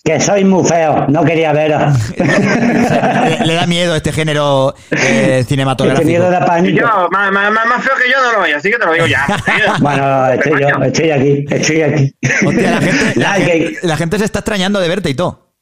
Que 0.04 0.20
soy 0.20 0.44
muy 0.44 0.66
feo. 0.66 1.06
No 1.08 1.24
quería 1.24 1.54
veros. 1.54 1.94
le, 2.18 3.46
le 3.46 3.54
da 3.54 3.66
miedo 3.66 3.96
este 3.96 4.12
género 4.12 4.76
eh, 4.92 5.38
Este 5.40 5.44
cinematográfico. 5.56 6.06
miedo 6.08 6.30
da 6.30 6.46
pánico. 6.46 6.80
yo, 6.80 7.08
más, 7.10 7.32
más, 7.32 7.52
más, 7.52 7.66
más 7.68 7.84
feo 7.84 7.94
que 7.96 8.12
yo 8.12 8.22
no 8.22 8.34
lo 8.34 8.40
voy, 8.40 8.52
así 8.52 8.70
que 8.70 8.78
te 8.78 8.86
lo 8.86 8.94
digo 8.94 9.08
ya. 9.08 9.26
Bueno, 9.80 10.28
estoy 10.34 10.62
yo, 10.62 10.84
estoy 10.84 11.12
aquí, 11.12 11.46
estoy 11.50 11.82
aquí. 11.84 12.16
Hostia, 12.46 12.72
la 12.72 12.82
gente, 12.82 13.14
la, 13.20 13.28
Nada, 13.30 13.36
que- 13.46 13.52
gente, 13.52 13.80
la 13.84 13.98
gente 13.98 14.20
se 14.20 14.26
está 14.26 14.40
extrañando 14.40 14.80
de 14.80 14.88
verte 14.90 15.10
y 15.10 15.14
todo. 15.14 15.54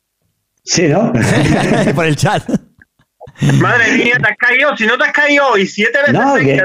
Sí, 0.64 0.88
¿no? 0.88 1.12
Por 1.96 2.06
el 2.06 2.16
chat. 2.16 2.44
Madre 3.60 3.92
mía, 3.94 4.18
te 4.22 4.30
has 4.32 4.38
caído. 4.38 4.76
Si 4.78 4.86
no 4.86 4.98
te 4.98 5.04
has 5.06 5.12
caído 5.14 5.48
hoy 5.50 5.66
siete 5.68 5.98
veces 6.00 6.14
No, 6.14 6.36
que 6.36 6.56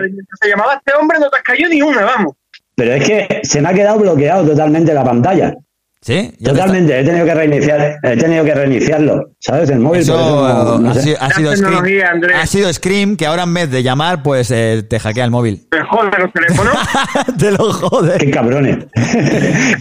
se 0.40 0.48
llamaba 0.48 0.74
este 0.74 0.92
hombre, 0.98 1.18
no 1.18 1.28
te 1.30 1.36
has 1.38 1.42
caído 1.42 1.68
ni 1.68 1.80
una, 1.82 2.02
vamos. 2.04 2.34
Pero 2.74 2.92
es 2.94 3.04
que 3.06 3.40
se 3.42 3.60
me 3.62 3.68
ha 3.70 3.72
quedado 3.74 3.98
bloqueado 3.98 4.44
totalmente 4.46 4.92
la 4.92 5.04
pantalla. 5.04 5.54
¿Sí? 6.02 6.30
¿Ya 6.38 6.52
te 6.52 6.58
Totalmente, 6.58 7.00
he 7.00 7.04
tenido 7.04 7.24
que 7.26 7.34
reiniciar, 7.34 7.96
he 8.02 8.16
tenido 8.16 8.44
que 8.44 8.54
reiniciarlo, 8.54 9.30
¿sabes? 9.40 9.70
El 9.70 9.80
móvil. 9.80 10.02
Eso 10.02 10.12
por 10.12 10.22
eso 10.22 10.64
no- 10.64 10.78
no 10.78 10.90
ha, 10.90 10.94
sé. 10.94 11.02
sido, 11.02 11.16
ha 11.20 11.30
sido 11.30 11.50
La 11.50 11.56
Scream, 11.56 12.20
ha 12.40 12.46
sido 12.46 12.72
Scream 12.72 13.16
que 13.16 13.26
ahora 13.26 13.42
en 13.42 13.54
vez 13.54 13.70
de 13.72 13.82
llamar, 13.82 14.22
pues 14.22 14.52
eh, 14.52 14.84
te 14.88 15.00
hackea 15.00 15.24
el 15.24 15.32
móvil. 15.32 15.66
Me 15.72 15.82
jode 15.82 16.10
los 16.18 16.32
teléfonos. 16.32 16.74
te 17.38 17.50
lo 17.50 17.72
jode. 17.72 18.18
Qué 18.18 18.30
cabrones. 18.30 18.84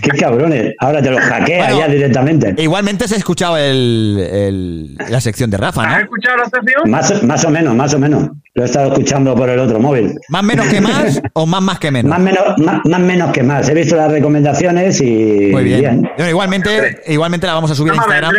Qué 0.01 0.09
cabrones. 0.19 0.73
Ahora 0.79 1.01
te 1.01 1.11
lo 1.11 1.17
hackea 1.19 1.65
Bueno, 1.65 1.79
ya 1.79 1.87
directamente. 1.89 2.55
Igualmente 2.57 3.07
se 3.07 3.15
ha 3.15 3.17
escuchado 3.17 3.57
el, 3.57 4.17
el- 4.31 4.95
la 5.09 5.21
sección 5.21 5.51
de 5.51 5.57
Rafa, 5.57 5.83
¿Has 5.83 5.91
¿no? 5.97 6.03
escuchado 6.05 6.37
la 6.37 6.45
sección? 6.45 6.89
Más, 6.89 7.23
más 7.23 7.45
o 7.45 7.49
menos, 7.51 7.75
más 7.75 7.93
o 7.93 7.99
menos. 7.99 8.29
Lo 8.55 8.63
he 8.63 8.65
estado 8.65 8.87
escuchando 8.93 9.35
por 9.35 9.49
el 9.49 9.59
otro 9.59 9.79
móvil. 9.79 10.13
¿Más 10.29 10.41
menos 10.43 10.67
que 10.67 10.79
más 10.79 11.21
o 11.33 11.45
más 11.45 11.61
más 11.61 11.77
que 11.77 11.91
menos? 11.91 12.09
Más 12.09 12.19
menos, 12.21 12.57
más, 12.57 12.79
más 12.85 12.99
menos 13.01 13.31
que 13.33 13.43
más. 13.43 13.67
He 13.67 13.73
visto 13.73 13.95
las 13.97 14.09
recomendaciones 14.09 15.01
y 15.01 15.49
Muy 15.51 15.65
bien. 15.65 16.01
Bueno, 16.15 16.29
igualmente, 16.29 17.01
igualmente 17.07 17.45
la 17.47 17.53
vamos 17.53 17.71
a 17.71 17.75
subir 17.75 17.91
a 17.91 17.95
Instagram. 17.97 18.33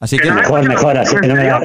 Así 0.00 0.16
que 0.18 0.24
que 0.24 0.28
no 0.28 0.34
me- 0.34 0.40
Mejor, 0.42 0.68
mejor, 0.68 0.98
así 0.98 1.16
que 1.16 1.28
no 1.28 1.34
me 1.34 1.44
da- 1.44 1.60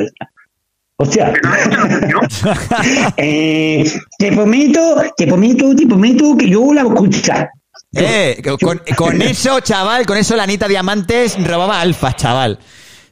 Hostia. 1.00 1.34
Eh, 3.18 3.84
te 4.18 4.32
prometo, 4.32 5.04
te 5.18 5.28
prometo, 5.28 5.76
te 5.76 5.86
prometo 5.86 6.38
que 6.38 6.50
yo 6.50 6.74
la 6.74 6.84
voy 6.84 6.92
a 6.92 6.96
escuchar. 7.10 7.50
Eh, 7.94 8.42
con, 8.62 8.82
con 8.96 9.22
eso, 9.22 9.60
chaval, 9.60 10.06
con 10.06 10.18
eso 10.18 10.36
la 10.38 10.44
Anita 10.44 10.68
Diamantes 10.68 11.38
robaba 11.46 11.82
alfa, 11.82 12.16
chaval. 12.16 12.58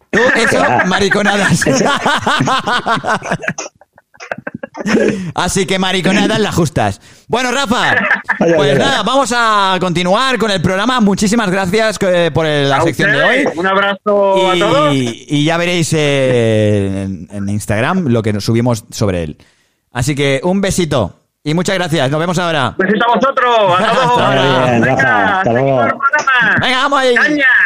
Tú, 0.10 0.20
eso, 0.38 0.64
mariconadas. 0.86 1.62
Así 5.34 5.66
que 5.66 5.80
mariconadas 5.80 6.40
las 6.40 6.56
justas. 6.56 7.02
Bueno, 7.28 7.52
Rafa, 7.52 7.96
pues 8.38 8.78
nada, 8.78 9.04
vamos 9.04 9.34
a 9.36 9.78
continuar 9.80 10.38
con 10.38 10.52
el 10.52 10.62
programa. 10.62 11.00
Muchísimas 11.02 11.50
gracias 11.50 11.98
eh, 12.02 12.32
por 12.34 12.46
la 12.46 12.78
A 12.78 12.82
sección 12.82 13.12
de 13.12 13.24
hoy. 13.24 13.48
Un 13.56 13.68
abrazo 13.68 14.52
a 14.52 14.56
todos. 14.58 14.94
Y, 14.94 15.26
y 15.28 15.46
ya 15.46 15.58
veréis 15.58 15.92
eh, 15.94 17.04
en, 17.04 17.28
en 17.32 17.50
Instagram 17.50 18.08
lo 18.08 18.22
que 18.22 18.34
nos 18.34 18.46
subimos 18.46 18.86
sobre 18.92 19.24
él. 19.24 19.38
Así 19.92 20.14
que 20.16 20.42
un 20.44 20.62
besito 20.62 21.16
y 21.48 21.54
muchas 21.54 21.76
gracias. 21.76 22.10
Nos 22.10 22.20
vemos 22.20 22.40
ahora. 22.40 22.74
Besito 22.76 23.06
a 23.06 23.16
vosotros, 23.16 23.80
a 23.80 23.94
todos. 23.94 24.34
Bien, 24.34 24.84
Rafa, 24.84 25.38
hasta 25.38 25.54
luego. 25.54 25.78
Venga, 26.60 26.78
vamos 26.78 27.00
ahí. 27.00 27.16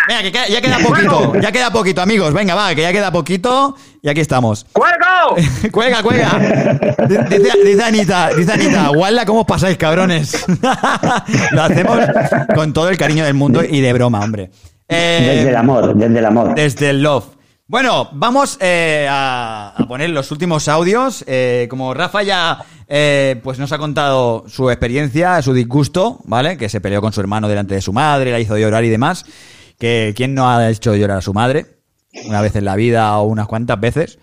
Venga, 0.06 0.22
que 0.22 0.52
ya 0.52 0.62
queda 0.62 0.80
poquito. 0.80 1.34
Ya 1.40 1.52
queda 1.54 1.72
poquito, 1.72 2.02
amigos. 2.02 2.34
Venga, 2.34 2.56
va, 2.56 2.76
que 2.76 2.82
ya 2.82 2.92
queda 2.92 3.10
poquito. 3.10 3.78
Y 4.02 4.10
aquí 4.10 4.22
estamos. 4.22 4.66
¡Cuelgo! 4.74 5.36
cuelga, 5.72 6.02
cuelga. 6.04 6.30
Dice, 7.08 7.54
dice 7.66 7.84
Anita, 7.84 8.30
dice 8.36 8.52
Anita, 8.54 8.88
guarda 8.90 9.26
cómo 9.26 9.42
os 9.42 9.46
pasáis, 9.46 9.78
cabrones. 9.78 10.46
Lo 11.52 11.62
hacemos 11.62 12.00
con 12.56 12.72
todo 12.74 12.90
el 12.90 12.98
cariño 12.98 13.26
del 13.26 13.34
mundo 13.34 13.62
y 13.64 13.82
de 13.82 13.94
broma, 13.94 14.20
hombre. 14.22 14.52
Eh, 14.88 15.34
Desde 15.36 15.50
el 15.50 15.56
amor, 15.56 15.96
desde 15.96 16.20
el 16.20 16.26
amor. 16.26 16.56
desde 16.56 16.90
el 16.92 17.04
love. 17.04 17.26
Bueno, 17.68 18.10
vamos 18.14 18.58
eh, 18.62 19.08
a, 19.10 19.74
a 19.78 19.88
poner 19.88 20.10
los 20.10 20.32
últimos 20.32 20.68
audios. 20.68 21.24
Eh, 21.28 21.68
como 21.70 21.94
Rafa 21.94 22.24
ya 22.24 22.64
eh, 22.88 23.40
pues 23.44 23.60
nos 23.60 23.72
ha 23.72 23.78
contado 23.78 24.46
su 24.48 24.70
experiencia, 24.72 25.40
su 25.44 25.54
disgusto, 25.54 26.20
¿vale? 26.24 26.58
Que 26.58 26.70
se 26.70 26.82
peleó 26.82 27.02
con 27.02 27.14
su 27.14 27.22
hermano 27.22 27.48
delante 27.48 27.76
de 27.76 27.82
su 27.82 27.94
madre, 27.94 28.32
la 28.32 28.40
hizo 28.40 28.58
llorar 28.58 28.84
y 28.84 28.90
demás. 28.90 29.26
Que 29.78 30.14
quién 30.16 30.34
no 30.34 30.50
ha 30.50 30.68
hecho 30.70 30.96
llorar 30.96 31.18
a 31.20 31.22
su 31.22 31.34
madre 31.34 31.79
una 32.26 32.42
vez 32.42 32.56
en 32.56 32.66
la 32.66 32.76
vida 32.76 33.18
o 33.18 33.28
unas 33.28 33.48
cuantas 33.48 33.80
veces. 33.80 34.20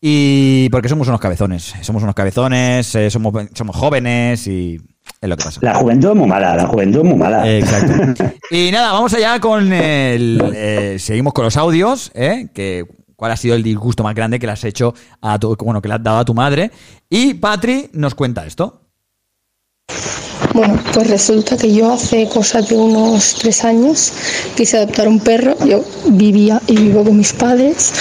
Y 0.00 0.68
porque 0.70 0.88
somos 0.88 1.08
unos 1.08 1.20
cabezones, 1.20 1.74
somos 1.80 2.02
unos 2.02 2.14
cabezones, 2.14 2.94
eh, 2.94 3.10
somos, 3.10 3.32
somos 3.54 3.74
jóvenes 3.74 4.46
y 4.46 4.78
es 5.20 5.28
lo 5.28 5.36
que 5.36 5.44
pasa. 5.44 5.60
La 5.62 5.74
juventud 5.74 6.10
es 6.10 6.16
muy 6.16 6.28
mala, 6.28 6.54
la 6.54 6.66
juventud 6.66 6.98
es 6.98 7.04
muy 7.04 7.16
mala. 7.16 7.50
Exacto. 7.50 8.24
Y 8.50 8.70
nada, 8.70 8.92
vamos 8.92 9.12
allá 9.12 9.40
con 9.40 9.72
el. 9.72 10.40
eh, 10.54 10.96
seguimos 11.00 11.32
con 11.32 11.44
los 11.44 11.56
audios, 11.56 12.12
¿eh? 12.14 12.48
Que, 12.54 12.86
¿Cuál 13.16 13.32
ha 13.32 13.36
sido 13.36 13.56
el 13.56 13.62
disgusto 13.62 14.04
más 14.04 14.14
grande 14.14 14.38
que 14.38 14.46
le 14.46 14.52
has 14.52 14.62
hecho 14.62 14.94
a 15.20 15.38
tu, 15.38 15.56
bueno, 15.56 15.82
que 15.82 15.88
le 15.88 15.94
has 15.94 16.02
dado 16.02 16.18
a 16.18 16.24
tu 16.24 16.34
madre? 16.34 16.70
Y 17.10 17.34
Patri 17.34 17.90
nos 17.94 18.14
cuenta 18.14 18.46
esto. 18.46 18.85
Bueno, 20.56 20.82
pues 20.94 21.10
resulta 21.10 21.56
que 21.58 21.70
yo 21.70 21.92
hace 21.92 22.26
cosas 22.28 22.68
de 22.70 22.76
unos 22.76 23.34
tres 23.34 23.62
años 23.62 24.10
quise 24.56 24.78
adoptar 24.78 25.06
un 25.06 25.20
perro. 25.20 25.54
Yo 25.66 25.84
vivía 26.06 26.62
y 26.66 26.76
vivo 26.76 27.04
con 27.04 27.18
mis 27.18 27.34
padres. 27.34 27.92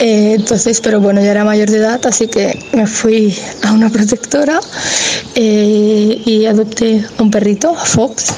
Eh, 0.00 0.34
entonces, 0.34 0.80
pero 0.80 1.00
bueno, 1.00 1.20
ya 1.22 1.30
era 1.30 1.44
mayor 1.44 1.70
de 1.70 1.76
edad, 1.76 2.04
así 2.04 2.26
que 2.26 2.58
me 2.72 2.88
fui 2.88 3.32
a 3.62 3.70
una 3.70 3.88
protectora 3.88 4.58
eh, 5.36 6.20
y 6.24 6.44
adopté 6.46 7.04
a 7.16 7.22
un 7.22 7.30
perrito, 7.30 7.70
a 7.70 7.84
Fox. 7.84 8.34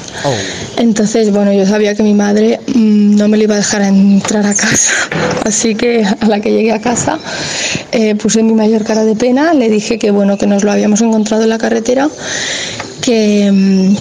Entonces, 0.77 1.31
bueno, 1.31 1.51
yo 1.51 1.65
sabía 1.65 1.95
que 1.95 2.03
mi 2.03 2.13
madre 2.13 2.59
mm, 2.67 3.15
no 3.15 3.27
me 3.27 3.37
le 3.37 3.45
iba 3.45 3.55
a 3.55 3.57
dejar 3.57 3.81
entrar 3.81 4.45
a 4.45 4.53
casa. 4.53 4.93
Así 5.43 5.73
que 5.73 6.05
a 6.05 6.27
la 6.27 6.39
que 6.39 6.51
llegué 6.51 6.71
a 6.71 6.81
casa 6.81 7.17
eh, 7.91 8.13
puse 8.15 8.43
mi 8.43 8.53
mayor 8.53 8.83
cara 8.83 9.03
de 9.03 9.15
pena, 9.15 9.53
le 9.53 9.69
dije 9.69 9.97
que 9.97 10.11
bueno, 10.11 10.37
que 10.37 10.45
nos 10.45 10.63
lo 10.63 10.71
habíamos 10.71 11.01
encontrado 11.01 11.43
en 11.43 11.49
la 11.49 11.57
carretera, 11.57 12.09
que, 13.05 13.51
mm, 13.51 13.95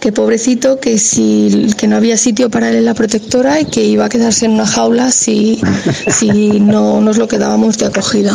que 0.00 0.10
pobrecito, 0.10 0.80
que 0.80 0.98
si 0.98 1.68
que 1.84 1.88
no 1.88 1.96
había 1.96 2.16
sitio 2.16 2.48
para 2.48 2.70
él 2.70 2.76
en 2.76 2.86
la 2.86 2.94
protectora 2.94 3.60
y 3.60 3.66
que 3.66 3.84
iba 3.84 4.06
a 4.06 4.08
quedarse 4.08 4.46
en 4.46 4.52
una 4.52 4.66
jaula 4.66 5.10
si, 5.10 5.60
si 6.08 6.58
no 6.58 7.02
nos 7.02 7.18
lo 7.18 7.28
quedábamos 7.28 7.76
de 7.76 7.84
acogida. 7.84 8.32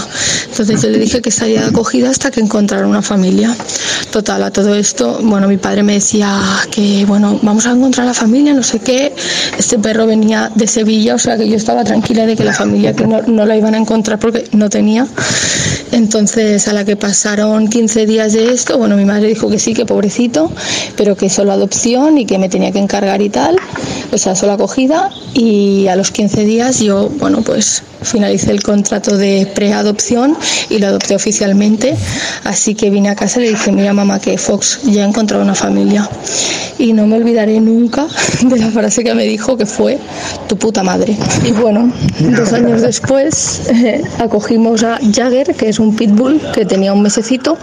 Entonces 0.51 0.83
yo 0.83 0.89
le 0.91 0.99
dije 0.99 1.19
que 1.19 1.29
estaría 1.29 1.61
de 1.61 1.69
acogida 1.69 2.11
hasta 2.11 2.29
que 2.29 2.41
encontrara 2.41 2.85
una 2.85 3.01
familia. 3.01 3.55
Total, 4.11 4.43
a 4.43 4.51
todo 4.51 4.75
esto, 4.75 5.19
bueno, 5.23 5.47
mi 5.47 5.57
padre 5.57 5.81
me 5.81 5.93
decía 5.93 6.39
que, 6.69 7.05
bueno, 7.07 7.39
vamos 7.41 7.65
a 7.65 7.71
encontrar 7.71 8.05
la 8.05 8.13
familia, 8.13 8.53
no 8.53 8.61
sé 8.61 8.81
qué. 8.81 9.15
Este 9.57 9.79
perro 9.79 10.05
venía 10.05 10.51
de 10.53 10.67
Sevilla, 10.67 11.15
o 11.15 11.19
sea 11.19 11.35
que 11.35 11.49
yo 11.49 11.55
estaba 11.55 11.83
tranquila 11.83 12.27
de 12.27 12.35
que 12.35 12.43
la 12.43 12.53
familia 12.53 12.93
que 12.95 13.07
no, 13.07 13.23
no 13.23 13.47
la 13.47 13.57
iban 13.57 13.73
a 13.73 13.79
encontrar 13.79 14.19
porque 14.19 14.47
no 14.51 14.69
tenía. 14.69 15.07
Entonces, 15.91 16.67
a 16.67 16.73
la 16.73 16.85
que 16.85 16.95
pasaron 16.95 17.67
15 17.67 18.05
días 18.05 18.33
de 18.33 18.53
esto, 18.53 18.77
bueno, 18.77 18.95
mi 18.95 19.05
madre 19.05 19.27
dijo 19.27 19.49
que 19.49 19.57
sí, 19.57 19.73
que 19.73 19.87
pobrecito, 19.87 20.51
pero 20.95 21.17
que 21.17 21.29
solo 21.31 21.51
adopción 21.51 22.19
y 22.19 22.25
que 22.25 22.37
me 22.37 22.47
tenía 22.47 22.71
que 22.71 22.77
encargar 22.77 23.21
y 23.23 23.29
tal, 23.29 23.38
o 24.11 24.17
sea, 24.17 24.35
solo 24.35 24.53
acogida. 24.53 25.09
Y 25.33 25.87
a 25.87 25.95
los 25.95 26.11
15 26.11 26.43
días 26.43 26.79
yo, 26.79 27.09
bueno, 27.09 27.41
pues 27.41 27.83
finalicé 28.01 28.51
el 28.51 28.63
contrato 28.63 29.17
de 29.17 29.47
preadopción 29.53 30.37
y 30.69 30.79
lo 30.79 30.87
adopté 30.87 31.15
oficialmente. 31.15 31.95
Así 32.43 32.75
que 32.75 32.89
vine 32.89 33.09
a 33.09 33.15
casa 33.15 33.39
y 33.39 33.43
le 33.43 33.49
dije, 33.49 33.71
mira 33.71 33.93
mamá, 33.93 34.19
que 34.19 34.37
Fox 34.37 34.81
ya 34.83 35.03
ha 35.03 35.07
encontrado 35.07 35.43
una 35.43 35.55
familia. 35.55 36.09
Y 36.77 36.93
no 36.93 37.05
me 37.07 37.17
olvidaré 37.17 37.59
nunca 37.59 38.07
de 38.41 38.57
la 38.57 38.71
frase 38.71 39.03
que 39.03 39.13
me 39.13 39.25
dijo 39.25 39.57
que 39.57 39.65
fue 39.65 39.99
tu 40.47 40.57
puta 40.57 40.83
madre. 40.83 41.17
Y 41.45 41.51
bueno, 41.51 41.91
dos 42.19 42.53
años 42.53 42.81
después 42.81 43.61
eh, 43.69 44.01
acogimos 44.17 44.83
a 44.83 44.99
Jagger, 45.13 45.55
que 45.55 45.69
es 45.69 45.79
un 45.79 45.95
pitbull 45.95 46.41
que 46.53 46.65
tenía 46.65 46.93
un 46.93 47.01
mesecito. 47.01 47.57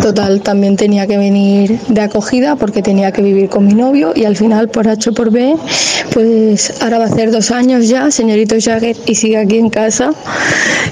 Total, 0.00 0.40
también 0.42 0.76
tenía 0.76 1.06
que 1.06 1.16
venir 1.16 1.80
de 1.88 2.00
acogida 2.00 2.56
porque 2.56 2.82
tenía 2.82 3.12
que 3.12 3.22
vivir 3.22 3.48
con 3.48 3.66
mi 3.66 3.74
novio 3.74 4.12
y 4.14 4.24
al 4.24 4.36
final 4.36 4.68
por 4.68 4.88
H 4.88 5.09
o 5.10 5.12
por 5.12 5.30
B, 5.30 5.54
pues 6.12 6.80
ahora 6.82 6.98
va 6.98 7.04
a 7.04 7.08
hacer 7.08 7.30
dos 7.30 7.50
años 7.50 7.88
ya, 7.88 8.10
señorito 8.10 8.56
Jagger, 8.58 8.96
y 9.06 9.14
sigue 9.14 9.36
aquí 9.38 9.58
en 9.58 9.70
casa. 9.70 10.10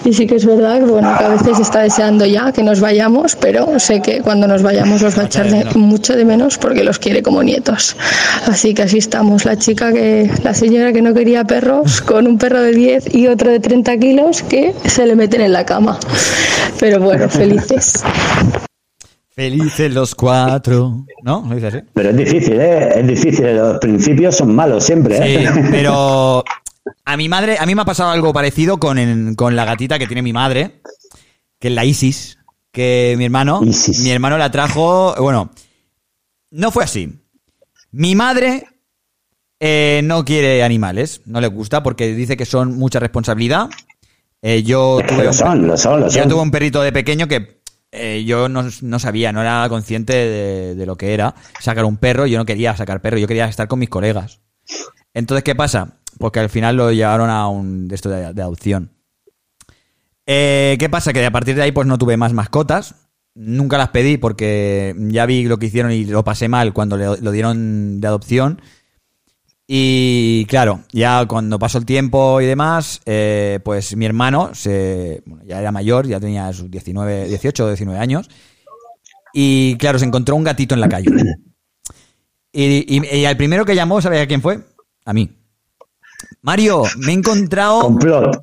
Y 0.04 0.12
sí 0.12 0.26
que 0.26 0.36
es 0.36 0.46
verdad 0.46 0.78
que, 0.78 0.84
bueno, 0.84 1.12
que 1.18 1.24
a 1.24 1.28
veces 1.28 1.58
está 1.58 1.80
deseando 1.80 2.24
ya 2.24 2.52
que 2.52 2.62
nos 2.62 2.80
vayamos, 2.80 3.36
pero 3.36 3.78
sé 3.78 4.00
que 4.00 4.20
cuando 4.20 4.46
nos 4.46 4.62
vayamos 4.62 5.02
los 5.02 5.18
va 5.18 5.22
a 5.22 5.26
echar 5.26 5.50
de- 5.50 5.64
mucho 5.78 6.14
de 6.16 6.24
menos 6.24 6.58
porque 6.58 6.84
los 6.84 6.98
quiere 6.98 7.22
como 7.22 7.42
nietos. 7.42 7.96
Así 8.46 8.74
que 8.74 8.82
así 8.82 8.98
estamos, 8.98 9.44
la 9.44 9.56
chica 9.58 9.92
que, 9.92 10.30
la 10.44 10.54
señora 10.54 10.92
que 10.92 11.02
no 11.02 11.14
quería 11.14 11.44
perros, 11.44 12.00
con 12.00 12.26
un 12.26 12.38
perro 12.38 12.60
de 12.62 12.72
10 12.72 13.14
y 13.14 13.26
otro 13.26 13.50
de 13.50 13.60
30 13.60 13.96
kilos 13.98 14.42
que 14.42 14.74
se 14.86 15.06
le 15.06 15.16
meten 15.16 15.40
en 15.40 15.52
la 15.52 15.64
cama. 15.66 15.98
Pero 16.78 17.00
bueno, 17.00 17.28
felices. 17.28 18.04
Felices 19.38 19.94
los 19.94 20.16
cuatro. 20.16 21.06
¿No? 21.22 21.44
¿Lo 21.48 21.54
dice 21.54 21.68
así? 21.68 21.78
Pero 21.94 22.10
es 22.10 22.16
difícil, 22.16 22.60
¿eh? 22.60 22.88
Es 22.98 23.06
difícil. 23.06 23.54
Los 23.56 23.78
principios 23.78 24.36
son 24.36 24.52
malos 24.52 24.82
siempre, 24.82 25.16
Sí, 25.16 25.44
¿eh? 25.46 25.48
pero 25.70 26.42
a 27.04 27.16
mi 27.16 27.28
madre, 27.28 27.56
a 27.56 27.64
mí 27.64 27.72
me 27.76 27.82
ha 27.82 27.84
pasado 27.84 28.10
algo 28.10 28.32
parecido 28.32 28.78
con, 28.78 29.34
con 29.36 29.54
la 29.54 29.64
gatita 29.64 29.96
que 29.96 30.08
tiene 30.08 30.22
mi 30.22 30.32
madre, 30.32 30.80
que 31.60 31.68
es 31.68 31.74
la 31.74 31.84
Isis, 31.84 32.38
que 32.72 33.14
mi 33.16 33.26
hermano, 33.26 33.60
mi 33.60 34.10
hermano 34.10 34.38
la 34.38 34.50
trajo, 34.50 35.14
bueno, 35.20 35.50
no 36.50 36.72
fue 36.72 36.82
así. 36.82 37.20
Mi 37.92 38.16
madre 38.16 38.64
eh, 39.60 40.00
no 40.02 40.24
quiere 40.24 40.64
animales, 40.64 41.20
no 41.26 41.40
le 41.40 41.46
gusta 41.46 41.84
porque 41.84 42.12
dice 42.12 42.36
que 42.36 42.44
son 42.44 42.76
mucha 42.76 42.98
responsabilidad. 42.98 43.68
Eh, 44.42 44.62
yo 44.62 44.98
Es 45.00 45.06
tuve 45.06 45.24
lo 45.24 45.32
son, 45.32 45.66
lo 45.66 45.76
son, 45.76 46.00
lo 46.00 46.08
yo 46.08 46.20
son. 46.22 46.28
tuve 46.28 46.40
un 46.42 46.50
perrito 46.50 46.80
de 46.82 46.92
pequeño 46.92 47.26
que 47.28 47.57
eh, 47.92 48.24
yo 48.26 48.48
no, 48.48 48.64
no 48.82 48.98
sabía, 48.98 49.32
no 49.32 49.40
era 49.40 49.66
consciente 49.68 50.12
de, 50.12 50.74
de 50.74 50.86
lo 50.86 50.96
que 50.96 51.14
era 51.14 51.34
sacar 51.60 51.84
un 51.84 51.96
perro. 51.96 52.26
Yo 52.26 52.38
no 52.38 52.44
quería 52.46 52.76
sacar 52.76 53.00
perro, 53.00 53.18
yo 53.18 53.26
quería 53.28 53.46
estar 53.46 53.68
con 53.68 53.78
mis 53.78 53.88
colegas. 53.88 54.40
Entonces, 55.14 55.42
¿qué 55.44 55.54
pasa? 55.54 55.98
Porque 56.18 56.40
al 56.40 56.50
final 56.50 56.76
lo 56.76 56.92
llevaron 56.92 57.30
a 57.30 57.48
un 57.48 57.88
de 57.88 57.94
esto 57.94 58.08
de, 58.10 58.24
adopción. 58.26 58.92
Eh, 60.26 60.76
¿Qué 60.78 60.88
pasa? 60.88 61.12
Que 61.12 61.24
a 61.24 61.30
partir 61.30 61.54
de 61.56 61.62
ahí 61.62 61.72
pues 61.72 61.86
no 61.86 61.98
tuve 61.98 62.16
más 62.16 62.32
mascotas. 62.32 62.94
Nunca 63.34 63.78
las 63.78 63.90
pedí 63.90 64.16
porque 64.18 64.94
ya 64.98 65.24
vi 65.26 65.44
lo 65.44 65.58
que 65.58 65.66
hicieron 65.66 65.92
y 65.92 66.04
lo 66.04 66.24
pasé 66.24 66.48
mal 66.48 66.72
cuando 66.72 66.96
le- 66.96 67.20
lo 67.20 67.30
dieron 67.30 68.00
de 68.00 68.06
adopción. 68.08 68.60
Y 69.70 70.46
claro, 70.46 70.80
ya 70.92 71.26
cuando 71.26 71.58
pasó 71.58 71.76
el 71.76 71.84
tiempo 71.84 72.40
y 72.40 72.46
demás, 72.46 73.02
eh, 73.04 73.60
pues 73.62 73.94
mi 73.96 74.06
hermano 74.06 74.54
se, 74.54 75.22
bueno, 75.26 75.44
ya 75.44 75.60
era 75.60 75.70
mayor, 75.70 76.06
ya 76.06 76.18
tenía 76.18 76.50
sus 76.54 76.70
19, 76.70 77.28
18 77.28 77.64
o 77.64 77.68
19 77.68 78.00
años. 78.00 78.30
Y 79.34 79.76
claro, 79.76 79.98
se 79.98 80.06
encontró 80.06 80.36
un 80.36 80.44
gatito 80.44 80.74
en 80.74 80.80
la 80.80 80.88
calle. 80.88 81.10
Y, 82.50 82.96
y, 82.96 83.16
y 83.18 83.24
al 83.26 83.36
primero 83.36 83.66
que 83.66 83.74
llamó, 83.74 84.00
¿sabes 84.00 84.22
a 84.22 84.26
quién 84.26 84.40
fue? 84.40 84.60
A 85.04 85.12
mí. 85.12 85.30
Mario, 86.40 86.84
me 86.96 87.12
he 87.12 87.14
encontrado. 87.14 87.82
Complot. 87.82 88.42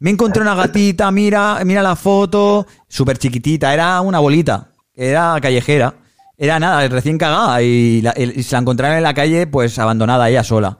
Me 0.00 0.10
encontré 0.10 0.42
una 0.42 0.56
gatita, 0.56 1.10
mira, 1.12 1.60
mira 1.64 1.82
la 1.82 1.94
foto, 1.94 2.66
súper 2.88 3.16
chiquitita, 3.16 3.72
era 3.72 4.00
una 4.00 4.18
bolita, 4.18 4.72
era 4.92 5.38
callejera, 5.40 5.94
era 6.36 6.58
nada, 6.58 6.86
recién 6.88 7.18
cagada 7.18 7.62
y, 7.62 8.00
la- 8.02 8.14
y 8.16 8.42
se 8.42 8.54
la 8.54 8.60
encontraron 8.60 8.96
en 8.96 9.02
la 9.02 9.14
calle, 9.14 9.46
pues 9.46 9.78
abandonada 9.78 10.28
ella 10.28 10.42
sola. 10.44 10.78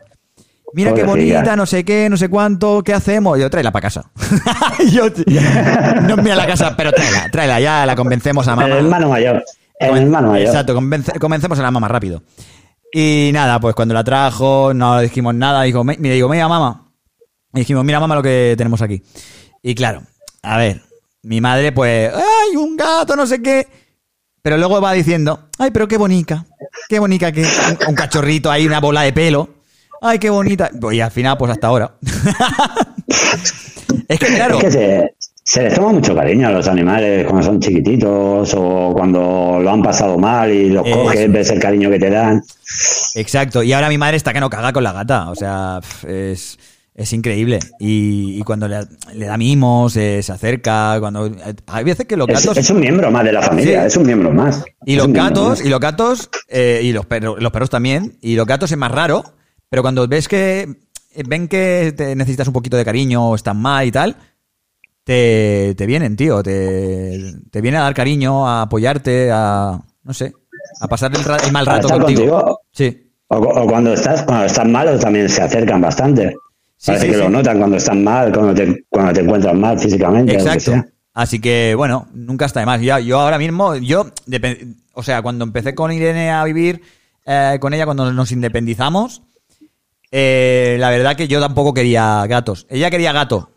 Mira 0.73 0.93
qué 0.93 1.05
bonita, 1.05 1.55
no 1.57 1.67
sé 1.67 1.85
qué, 1.85 2.09
no 2.11 2.17
sé 2.17 2.29
cuánto, 2.29 2.83
¿qué 2.83 2.93
hacemos? 2.95 3.39
Yo, 3.39 3.49
tráela 3.49 3.71
para 3.71 3.83
casa. 3.83 4.11
Yo, 4.91 5.05
no 6.03 6.17
mira 6.17 6.35
la 6.35 6.47
casa, 6.49 6.75
pero 6.77 6.91
tráela, 6.91 7.29
tráela, 7.31 7.61
ya 7.61 7.87
la 7.87 7.95
convencemos 7.95 8.49
a 8.49 8.57
mamá. 8.57 8.69
El 8.69 8.85
hermano 8.85 9.09
mayor. 9.09 9.45
El 9.79 9.97
hermano 9.97 10.31
mayor. 10.33 10.49
Exacto, 10.49 10.75
convence- 10.75 11.17
convencemos 11.21 11.59
a 11.61 11.63
la 11.63 11.71
mamá 11.71 11.87
rápido. 11.87 12.23
Y 12.93 13.31
nada, 13.33 13.61
pues 13.61 13.75
cuando 13.77 13.95
la 13.95 14.03
trajo, 14.03 14.73
no 14.75 14.97
le 14.97 15.05
dijimos 15.05 15.35
nada, 15.35 15.63
dijo, 15.63 15.85
"Me- 15.85 15.97
mira, 15.99 16.15
digo, 16.15 16.29
mira, 16.29 16.49
mamá. 16.49 16.91
Y 17.53 17.61
dijimos, 17.61 17.85
mira, 17.85 18.01
mamá, 18.01 18.17
lo 18.17 18.23
que 18.23 18.55
tenemos 18.59 18.83
aquí. 18.83 19.01
Y 19.63 19.75
claro, 19.77 20.03
a 20.43 20.57
ver, 20.59 20.83
mi 21.23 21.41
madre, 21.41 21.71
pues, 21.71 22.13
¡ay, 22.13 22.57
un 22.57 22.77
gato, 22.77 23.15
no 23.15 23.27
sé 23.29 23.41
qué! 23.41 23.67
Pero 24.45 24.59
luego 24.59 24.79
va 24.79 24.93
diciendo, 24.93 25.49
¡ay, 25.59 25.71
pero 25.71 25.89
qué 25.89 25.97
bonita! 25.97 26.45
¡Qué 26.87 26.99
bonita 26.99 27.33
que 27.33 27.41
un, 27.41 27.89
un 27.89 27.95
cachorrito 27.95 28.51
ahí, 28.51 28.67
una 28.67 28.79
bola 28.79 29.01
de 29.01 29.15
pelo! 29.15 29.49
¡Ay, 30.03 30.19
qué 30.19 30.29
bonita! 30.29 30.71
Y 30.93 31.01
al 31.01 31.11
final, 31.11 31.39
pues 31.39 31.53
hasta 31.53 31.67
ahora. 31.69 31.93
es 34.07 34.19
que, 34.19 34.27
claro. 34.27 34.59
Es 34.59 34.65
que 34.65 34.71
se, 34.71 35.15
se 35.43 35.63
les 35.63 35.75
toma 35.75 35.93
mucho 35.93 36.15
cariño 36.15 36.49
a 36.49 36.51
los 36.51 36.69
animales 36.69 37.25
cuando 37.25 37.43
son 37.43 37.59
chiquititos 37.59 38.53
o 38.55 38.93
cuando 38.93 39.61
lo 39.63 39.71
han 39.71 39.83
pasado 39.83 40.19
mal 40.19 40.53
y 40.53 40.69
los 40.69 40.87
Eso. 40.87 40.95
coges, 40.95 41.33
ves 41.33 41.49
el 41.49 41.59
cariño 41.59 41.89
que 41.89 41.99
te 41.99 42.11
dan. 42.11 42.43
Exacto. 43.15 43.63
Y 43.63 43.73
ahora 43.73 43.89
mi 43.89 43.97
madre 43.97 44.19
está 44.19 44.35
que 44.35 44.41
no 44.41 44.51
caga 44.51 44.75
con 44.75 44.85
la 44.85 44.93
gata. 44.93 45.31
O 45.31 45.35
sea, 45.35 45.81
es, 46.07 46.59
es 46.95 47.13
increíble. 47.13 47.59
Y, 47.81 48.39
y 48.39 48.43
cuando 48.43 48.69
le, 48.69 48.79
le 49.15 49.27
da 49.27 49.37
mimos, 49.37 49.97
eh, 49.97 50.23
se 50.23 50.33
acerca, 50.33 50.97
cuando 51.01 51.31
hay 51.67 51.85
veces 51.85 52.07
que 52.07 52.17
los 52.17 52.29
Es, 52.29 52.41
gatos 52.45 52.57
es 52.59 52.71
un 52.71 52.81
miembro 52.81 53.11
más 53.11 53.25
de 53.25 53.33
la 53.33 53.43
familia, 53.43 53.81
Sí. 53.83 53.87
es 53.89 53.97
un 53.97 54.07
miembro 54.07 54.31
más. 54.33 54.65
y 54.87 54.95
los 54.97 55.09
gatos 55.13 55.65
y 55.65 55.69
los 55.69 55.81
gatos 55.81 56.31
eh, 56.49 56.81
y 56.85 56.93
los 56.93 57.05
perros, 57.07 57.43
los 57.43 57.53
perros 57.53 57.71
también 57.71 58.17
y 58.21 58.37
los 58.37 58.47
gatos 58.47 58.71
es 58.71 58.79
más 58.79 58.93
raro. 58.93 59.25
Pero 59.69 59.83
cuando 59.83 60.07
ves 60.07 60.29
que 60.29 60.61
eh, 61.15 61.23
ven 61.27 61.49
que 61.49 61.93
te 61.97 62.15
necesitas 62.15 62.47
un 62.47 62.53
poquito 62.55 62.77
de 62.77 62.85
cariño 62.85 63.31
o 63.31 63.35
están 63.35 63.57
mal 63.61 63.87
y 63.87 63.91
tal, 63.91 64.17
te, 65.03 65.75
te 65.77 65.87
vienen, 65.87 66.17
tío. 66.17 66.43
Te, 66.43 67.35
te 67.51 67.61
vienen 67.61 67.81
a 67.81 67.85
dar 67.85 67.95
cariño, 67.95 68.47
a 68.49 68.63
apoyarte, 68.63 69.31
a 69.33 69.81
no 70.05 70.15
sé, 70.15 70.33
a 70.81 70.87
pasar 70.89 71.13
el, 71.15 71.21
el 71.47 71.53
mal 71.53 71.67
rato 71.67 71.89
contigo. 71.89 72.21
contigo. 72.21 72.61
Sí. 72.73 73.01
O, 73.29 73.37
o 73.39 73.67
cuando 73.67 73.93
estás 73.95 74.23
cuando 74.23 74.45
estás 74.47 74.69
mal 74.69 74.99
también 75.01 75.29
se 75.29 75.43
acercan 75.43 75.81
bastante. 75.81 76.37
Sí, 76.85 76.91
Parece 76.91 77.07
sí, 77.07 77.13
que 77.13 77.17
sí. 77.17 77.23
lo 77.23 77.31
notan 77.31 77.57
cuando 77.57 77.79
están 77.79 78.05
mal, 78.05 78.31
cuando 78.31 78.53
te, 78.53 78.85
cuando 78.91 79.15
te 79.15 79.21
encuentras 79.23 79.55
mal 79.55 79.79
físicamente. 79.79 80.33
que 80.33 80.39
Exacto. 80.39 80.85
Así 81.15 81.41
que, 81.41 81.75
bueno, 81.75 82.09
nunca 82.13 82.45
está 82.45 82.61
de 82.61 82.67
más. 82.67 82.83
Ya, 82.83 83.01
yo 83.01 83.21
ahora 83.21 83.39
mismo, 83.39 83.75
yo, 83.77 84.11
o 84.93 85.03
sea, 85.03 85.23
cuando 85.23 85.47
empecé 85.47 85.75
con 85.75 85.93
Irene 85.93 86.31
a 86.31 86.45
vivir 86.45 86.83
eh, 87.25 87.57
con 87.59 87.73
ella, 87.73 87.87
cuando 87.87 88.13
nos 88.13 88.33
independizamos, 88.33 89.23
eh, 90.11 90.77
la 90.79 90.91
verdad 90.91 91.17
que 91.17 91.27
yo 91.27 91.41
tampoco 91.41 91.73
quería 91.73 92.27
gatos. 92.27 92.67
Ella 92.69 92.91
quería 92.91 93.15
gato. 93.15 93.49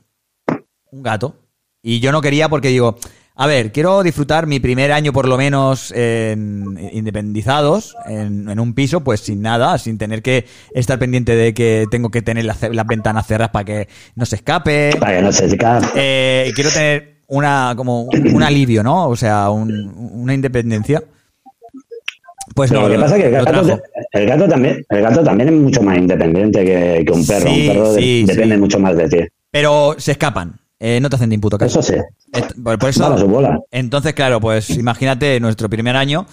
Un 0.91 1.03
gato. 1.03 1.35
Y 1.81 1.99
yo 1.99 2.13
no 2.13 2.21
quería 2.21 2.47
porque 2.47 2.69
digo, 2.69 2.97
a 3.39 3.47
ver, 3.47 3.71
quiero 3.71 4.01
disfrutar 4.03 4.47
mi 4.47 4.59
primer 4.59 4.91
año 4.91 5.13
por 5.13 5.27
lo 5.27 5.37
menos 5.37 5.91
en- 5.95 6.77
independizados, 6.91 7.95
en, 8.07 8.49
en 8.49 8.59
un 8.59 8.73
piso, 8.73 9.01
pues 9.03 9.19
sin 9.21 9.41
nada, 9.41 9.77
sin 9.77 9.97
tener 9.97 10.21
que 10.23 10.45
estar 10.73 10.97
pendiente 10.97 11.35
de 11.35 11.53
que 11.53 11.85
tengo 11.91 12.09
que 12.09 12.21
tener 12.23 12.45
las, 12.45 12.61
las 12.63 12.87
ventanas 12.87 13.27
cerradas 13.27 13.51
para 13.51 13.65
que 13.65 13.87
no 14.15 14.25
se 14.25 14.37
escape. 14.37 14.95
Para 14.99 15.17
que 15.17 15.21
no 15.21 15.31
se 15.31 15.45
escape. 15.45 15.85
Eh, 15.95 16.51
quiero 16.55 16.71
tener 16.71 17.17
una 17.27 17.73
como 17.77 18.03
un 18.05 18.41
alivio, 18.43 18.81
¿no? 18.83 19.07
O 19.07 19.15
sea, 19.15 19.49
un- 19.49 19.93
una 19.95 20.33
independencia. 20.33 21.03
Pues 22.55 22.71
no, 22.71 22.81
lo 22.87 22.89
que 22.89 22.99
pasa 22.99 23.17
es 23.17 23.21
que 23.23 23.27
el 23.27 23.45
gato, 23.45 23.79
el 24.13 24.25
gato 24.25 24.47
también, 24.47 24.85
el 24.89 25.01
gato 25.01 25.23
también 25.23 25.49
es 25.49 25.55
mucho 25.55 25.81
más 25.83 25.97
independiente 25.97 26.65
que, 26.65 27.03
que 27.05 27.11
un 27.13 27.27
perro. 27.27 27.47
Sí, 27.49 27.67
un 27.69 27.73
perro 27.75 27.93
sí, 27.93 28.25
depende 28.25 28.55
sí. 28.55 28.61
mucho 28.61 28.79
más 28.79 28.95
de 28.95 29.09
ti. 29.09 29.17
Pero 29.51 29.95
se 29.99 30.13
escapan. 30.13 30.57
Eh, 30.79 30.99
no 31.01 31.09
te 31.09 31.15
hacen 31.15 31.29
de 31.29 31.35
imputo 31.35 31.57
caso. 31.57 31.79
Eso 31.79 31.93
sí. 31.93 31.99
Por, 32.63 32.77
por 32.77 32.89
eso, 32.89 33.17
su 33.17 33.27
bola. 33.27 33.59
Entonces, 33.71 34.13
claro, 34.13 34.39
pues 34.39 34.69
imagínate 34.69 35.39
nuestro 35.39 35.69
primer 35.69 35.95
año 35.95 36.25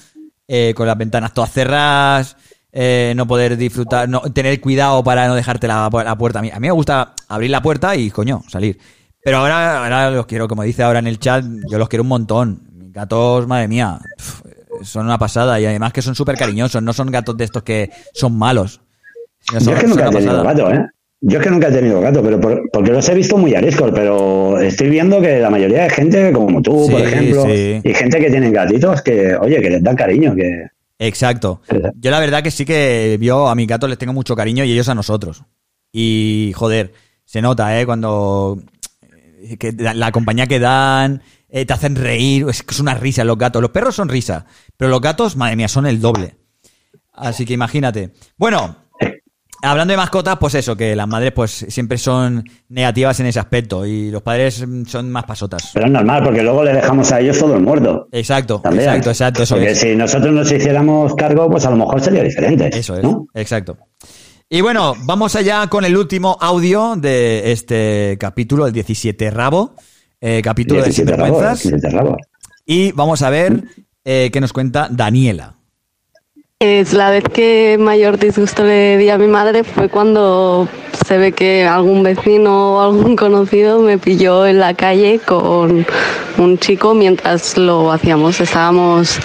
eh, 0.47 0.75
con 0.77 0.87
las 0.87 0.99
ventanas 0.99 1.33
todas 1.33 1.51
cerradas, 1.53 2.37
eh, 2.71 3.15
no 3.17 3.27
poder 3.27 3.57
disfrutar, 3.57 4.09
no 4.09 4.21
tener 4.33 4.61
cuidado 4.61 5.03
para 5.03 5.27
no 5.29 5.35
dejarte 5.35 5.67
la, 5.67 5.89
la 6.05 6.19
puerta. 6.19 6.41
A 6.41 6.43
mí, 6.43 6.51
a 6.51 6.61
mí 6.61 6.67
me 6.69 6.73
gusta 6.73 7.15
abrir 7.29 7.51
la 7.51 7.63
puerta 7.63 7.97
y, 7.97 8.11
coño, 8.11 8.43
salir. 8.49 8.79
Pero 9.23 9.39
ahora, 9.39 9.83
ahora 9.85 10.11
los 10.11 10.27
quiero, 10.27 10.47
como 10.49 10.63
dice 10.65 10.83
ahora 10.83 10.99
en 10.99 11.07
el 11.07 11.19
chat, 11.19 11.43
yo 11.71 11.79
los 11.79 11.89
quiero 11.89 12.03
un 12.03 12.09
montón. 12.09 12.69
Mis 12.75 12.93
gatos, 12.93 13.47
madre 13.47 13.69
mía, 13.69 13.99
son 14.83 15.07
una 15.07 15.17
pasada 15.17 15.59
y 15.59 15.65
además 15.65 15.93
que 15.95 16.03
son 16.03 16.15
súper 16.15 16.37
cariñosos, 16.37 16.83
no 16.83 16.93
son 16.93 17.11
gatos 17.11 17.35
de 17.37 17.45
estos 17.45 17.63
que 17.63 17.91
son 18.13 18.37
malos. 18.37 18.83
Yo 19.51 19.61
son- 19.61 19.73
es 19.75 19.81
que 19.81 19.87
nunca 19.87 20.09
he 20.09 20.11
tenido 20.11 20.43
gato, 20.43 20.71
¿eh? 20.71 20.87
Yo 21.27 21.39
es 21.39 21.45
que 21.45 21.51
nunca 21.51 21.69
he 21.69 21.73
tenido 21.73 22.01
gato, 22.01 22.23
pero 22.23 22.39
por- 22.41 22.71
porque 22.71 22.91
los 22.93 23.09
he 23.09 23.15
visto 23.15 23.39
muy 23.39 23.55
ariscos, 23.55 23.91
pero 23.95 24.59
estoy 24.61 24.91
viendo 24.91 25.21
que 25.23 25.39
la 25.39 25.49
mayoría 25.49 25.85
de 25.85 25.91
gente, 25.91 26.33
como 26.33 26.61
tú, 26.61 26.85
Sí, 26.87 26.93
por 26.93 27.01
ejemplo, 27.01 27.45
sí. 27.47 27.81
y 27.83 27.95
gente 27.95 28.19
que 28.21 28.31
tienen 28.31 28.53
gatitos, 28.53 29.01
que, 29.01 29.35
oye, 29.37 29.61
que 29.63 29.71
les 29.71 29.83
dan 29.83 29.97
cariño, 29.97 30.35
que... 30.35 30.67
Exacto. 30.99 31.63
Yo 31.99 32.11
la 32.11 32.21
verdad 32.21 32.43
que 32.43 32.51
sí 32.51 32.65
que 32.65 33.19
yo 33.21 33.49
a 33.49 33.55
mis 33.55 33.67
gatos 33.67 33.89
les 33.89 33.99
tengo 33.99 34.13
mucho 34.13 34.37
cariño 34.37 34.65
y 34.65 34.73
ellos 34.73 34.89
a 34.89 34.95
nosotros. 34.95 35.45
Y 35.93 36.53
joder, 36.55 36.93
se 37.25 37.41
nota, 37.41 37.81
¿eh? 37.81 37.87
Cuando 37.87 38.59
eh, 39.43 39.57
que 39.57 39.73
la, 39.73 39.95
la 39.95 40.13
compañía 40.13 40.47
que 40.47 40.59
dan, 40.59 41.23
eh, 41.49 41.65
te 41.65 41.73
hacen 41.73 41.97
reír, 41.97 42.47
es 42.49 42.63
que 42.63 42.75
es 42.75 42.81
una 42.81 42.95
risa 42.95 43.25
los 43.25 43.39
gatos. 43.39 43.63
Los 43.63 43.71
perros 43.71 43.95
son 43.97 44.09
risa, 44.09 44.45
pero 44.77 44.91
los 44.91 45.01
gatos, 45.01 45.37
madre 45.37 45.57
mía, 45.57 45.69
son 45.69 45.87
el 45.87 46.01
doble. 46.01 46.35
Así 47.13 47.45
que 47.47 47.55
imagínate. 47.55 48.11
Bueno, 48.37 48.77
hablando 49.63 49.93
de 49.93 49.97
mascotas, 49.97 50.37
pues 50.39 50.55
eso, 50.55 50.77
que 50.77 50.95
las 50.95 51.09
madres 51.09 51.33
pues 51.33 51.67
siempre 51.69 51.99
son 51.99 52.45
negativas 52.69 53.19
en 53.21 53.27
ese 53.27 53.41
aspecto 53.41 53.87
y 53.87 54.11
los 54.11 54.23
padres 54.23 54.65
son 54.87 55.11
más 55.11 55.25
pasotas. 55.25 55.71
Pero 55.75 55.87
es 55.87 55.93
normal, 55.93 56.23
porque 56.25 56.43
luego 56.43 56.65
le 56.65 56.73
dejamos 56.75 57.11
a 57.13 57.21
ellos 57.21 57.39
todo 57.39 57.55
el 57.57 57.63
muerto. 57.63 58.09
Exacto, 58.13 58.61
También. 58.61 58.89
exacto, 58.89 59.11
exacto, 59.11 59.43
eso 59.43 59.55
Porque 59.57 59.71
es. 59.71 59.81
si 59.81 59.97
nosotros 59.97 60.33
nos 60.35 60.51
hiciéramos 60.51 61.15
cargo, 61.15 61.49
pues 61.51 61.65
a 61.67 61.71
lo 61.71 61.77
mejor 61.77 62.01
sería 62.01 62.23
diferente. 62.23 62.71
Eso 62.73 62.97
es, 62.97 63.07
exacto. 63.35 63.77
Y 64.49 64.61
bueno, 64.61 64.95
vamos 65.05 65.35
allá 65.37 65.67
con 65.69 65.85
el 65.85 65.97
último 65.97 66.37
audio 66.41 66.95
de 66.97 67.51
este 67.53 68.17
capítulo, 68.21 68.67
el 68.67 68.73
17 68.73 69.31
Rabo, 69.31 69.75
eh, 70.21 70.43
capítulo 70.45 70.83
17 70.83 71.11
de 71.11 71.17
Sinvergüenzas. 71.17 71.63
17 71.63 71.97
rabos. 71.97 72.17
Y 72.67 72.93
vamos 72.93 73.23
a 73.23 73.31
ver 73.31 73.65
eh, 74.05 74.31
qué 74.33 74.41
nos 74.41 74.53
cuenta 74.53 74.89
Daniela. 74.91 75.57
La 76.65 77.11
vez 77.11 77.25
que 77.25 77.77
mayor 77.79 78.19
disgusto 78.19 78.65
le 78.65 78.97
di 78.97 79.11
a 79.11 79.19
mi 79.19 79.27
madre 79.27 79.65
fue 79.65 79.91
cuando 79.91 80.67
se 81.07 81.19
ve 81.19 81.33
que 81.33 81.67
algún 81.67 82.03
vecino 82.03 82.77
o 82.77 82.81
algún 82.81 83.17
conocido 83.25 83.81
me 83.81 83.99
pilló 83.99 84.47
en 84.47 84.61
la 84.61 84.73
calle 84.73 85.21
con 85.27 85.85
un 86.39 86.59
chico 86.59 86.95
mientras 86.95 87.59
lo 87.59 87.93
hacíamos. 87.93 88.41
Estábamos 88.41 89.19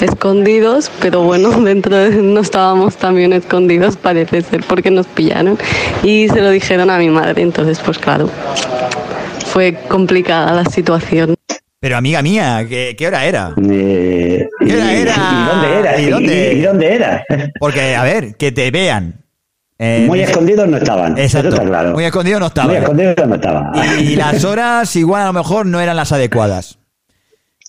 escondidos, 0.00 0.90
pero 0.98 1.20
bueno, 1.20 1.50
dentro 1.60 1.98
de, 1.98 2.22
no 2.22 2.40
estábamos 2.40 2.96
también 2.96 3.34
escondidos, 3.34 3.98
parece 3.98 4.40
ser, 4.40 4.62
porque 4.62 4.90
nos 4.90 5.06
pillaron. 5.06 5.58
Y 6.02 6.30
se 6.30 6.40
lo 6.40 6.48
dijeron 6.48 6.88
a 6.88 6.96
mi 6.96 7.10
madre, 7.10 7.42
entonces 7.42 7.78
pues 7.84 7.98
claro, 7.98 8.30
fue 9.52 9.78
complicada 9.86 10.54
la 10.54 10.64
situación. 10.64 11.36
Pero 11.86 11.98
amiga 11.98 12.20
mía, 12.20 12.66
¿qué, 12.68 12.96
qué 12.98 13.06
hora 13.06 13.24
era? 13.24 13.54
¿Qué 13.54 14.48
hora 14.74 14.92
era? 14.92 15.14
¿Y 15.14 15.46
dónde 15.46 15.78
era? 15.78 16.00
¿Y 16.00 16.10
dónde? 16.10 16.52
¿Y 16.54 16.60
dónde 16.62 16.94
era? 16.94 17.24
Porque, 17.60 17.94
a 17.94 18.02
ver, 18.02 18.34
que 18.34 18.50
te 18.50 18.72
vean. 18.72 19.24
Eh, 19.78 20.02
Muy 20.08 20.18
escondidos 20.18 20.66
no 20.66 20.78
estaban. 20.78 21.16
Exacto. 21.16 21.46
Eso 21.46 21.56
está 21.58 21.68
claro. 21.68 21.92
Muy 21.92 22.04
escondidos 22.04 22.40
no 22.40 22.46
estaban. 22.48 22.70
Muy 22.70 22.78
escondidos 22.78 23.28
no 23.28 23.34
estaban. 23.36 23.72
Y 24.00 24.16
las 24.16 24.44
horas 24.44 24.96
igual 24.96 25.22
a 25.22 25.26
lo 25.26 25.32
mejor 25.34 25.66
no 25.66 25.80
eran 25.80 25.94
las 25.94 26.10
adecuadas. 26.10 26.80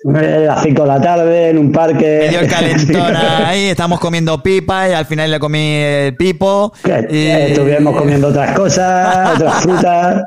A 0.06 0.22
las 0.22 0.64
5 0.64 0.82
de 0.82 0.88
la 0.88 1.02
tarde 1.02 1.50
en 1.50 1.58
un 1.58 1.72
parque. 1.72 2.20
Me 2.22 2.30
dio 2.30 2.40
el 2.42 2.48
calentón 2.48 3.16
ahí, 3.46 3.66
estamos 3.66 4.00
comiendo 4.00 4.42
pipa 4.44 4.90
y 4.90 4.94
al 4.94 5.06
final 5.06 5.32
le 5.32 5.40
comí 5.40 5.76
el 5.76 6.16
pipo. 6.16 6.72
Y... 7.10 7.26
Estuvimos 7.28 7.98
comiendo 7.98 8.28
otras 8.28 8.56
cosas, 8.56 9.36
otras 9.36 9.64
frutas. 9.64 10.24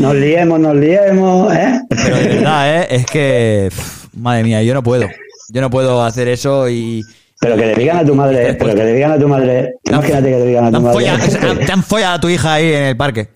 Nos 0.00 0.14
liemos, 0.16 0.58
nos 0.58 0.74
liemos, 0.74 1.54
¿eh? 1.54 1.80
Pero 1.88 2.16
de 2.16 2.28
verdad, 2.28 2.76
¿eh? 2.82 2.86
es 2.90 3.06
que, 3.06 3.68
pff, 3.70 4.14
madre 4.14 4.42
mía, 4.42 4.62
yo 4.62 4.74
no 4.74 4.82
puedo. 4.82 5.06
Yo 5.48 5.60
no 5.60 5.70
puedo 5.70 6.02
hacer 6.02 6.26
eso 6.26 6.68
y, 6.68 7.02
Pero 7.38 7.54
que 7.56 7.66
le 7.66 7.74
digan 7.74 7.98
a 7.98 8.04
tu 8.04 8.14
madre, 8.14 8.54
pero 8.54 8.74
que 8.74 8.82
le 8.82 8.94
digan 8.94 9.12
a 9.12 9.18
tu 9.18 9.28
madre, 9.28 9.74
imagínate 9.84 10.30
que 10.30 10.38
le 10.38 10.46
digan 10.46 10.64
a 10.64 10.70
Te 10.70 10.76
tu 10.76 10.82
madre. 10.82 10.94
follado, 10.94 11.58
te 11.58 11.72
han 11.72 11.82
follado 11.84 12.14
a 12.16 12.20
tu 12.20 12.28
hija 12.28 12.54
ahí 12.54 12.72
en 12.72 12.82
el 12.84 12.96
parque. 12.96 13.28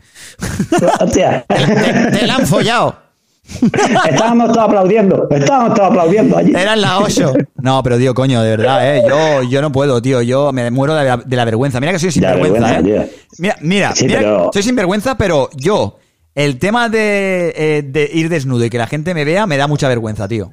Hostia. 1.00 1.44
Te 1.48 2.26
la 2.26 2.36
han 2.36 2.46
follado. 2.46 3.07
Estábamos 4.10 4.52
todos 4.52 4.64
aplaudiendo, 4.68 5.26
estábamos 5.30 5.74
todos 5.74 5.88
aplaudiendo 5.90 6.36
allí. 6.36 6.52
Eran 6.54 6.80
las 6.80 7.00
8. 7.00 7.32
No, 7.56 7.82
pero 7.82 7.96
tío, 7.98 8.12
coño, 8.14 8.42
de 8.42 8.50
verdad, 8.56 8.96
¿eh? 8.96 9.02
Yo, 9.08 9.42
yo 9.48 9.62
no 9.62 9.72
puedo, 9.72 10.00
tío. 10.02 10.20
Yo 10.22 10.52
me 10.52 10.70
muero 10.70 10.94
de 10.94 11.04
la, 11.04 11.16
de 11.16 11.36
la 11.36 11.44
vergüenza. 11.44 11.80
Mira 11.80 11.92
que 11.92 11.98
soy 11.98 12.12
sinvergüenza, 12.12 12.72
vergüenza, 12.80 13.04
¿eh? 13.04 13.12
Mira, 13.38 13.56
mira, 13.62 13.94
Sí, 13.94 14.06
mira, 14.06 14.18
pero- 14.20 14.50
soy 14.52 14.62
sinvergüenza, 14.62 15.16
pero 15.16 15.48
yo, 15.56 15.98
el 16.34 16.58
tema 16.58 16.88
de, 16.88 17.52
eh, 17.56 17.82
de 17.82 18.10
ir 18.12 18.28
desnudo 18.28 18.64
y 18.64 18.70
que 18.70 18.78
la 18.78 18.86
gente 18.86 19.14
me 19.14 19.24
vea, 19.24 19.46
me 19.46 19.56
da 19.56 19.66
mucha 19.66 19.88
vergüenza, 19.88 20.28
tío. 20.28 20.52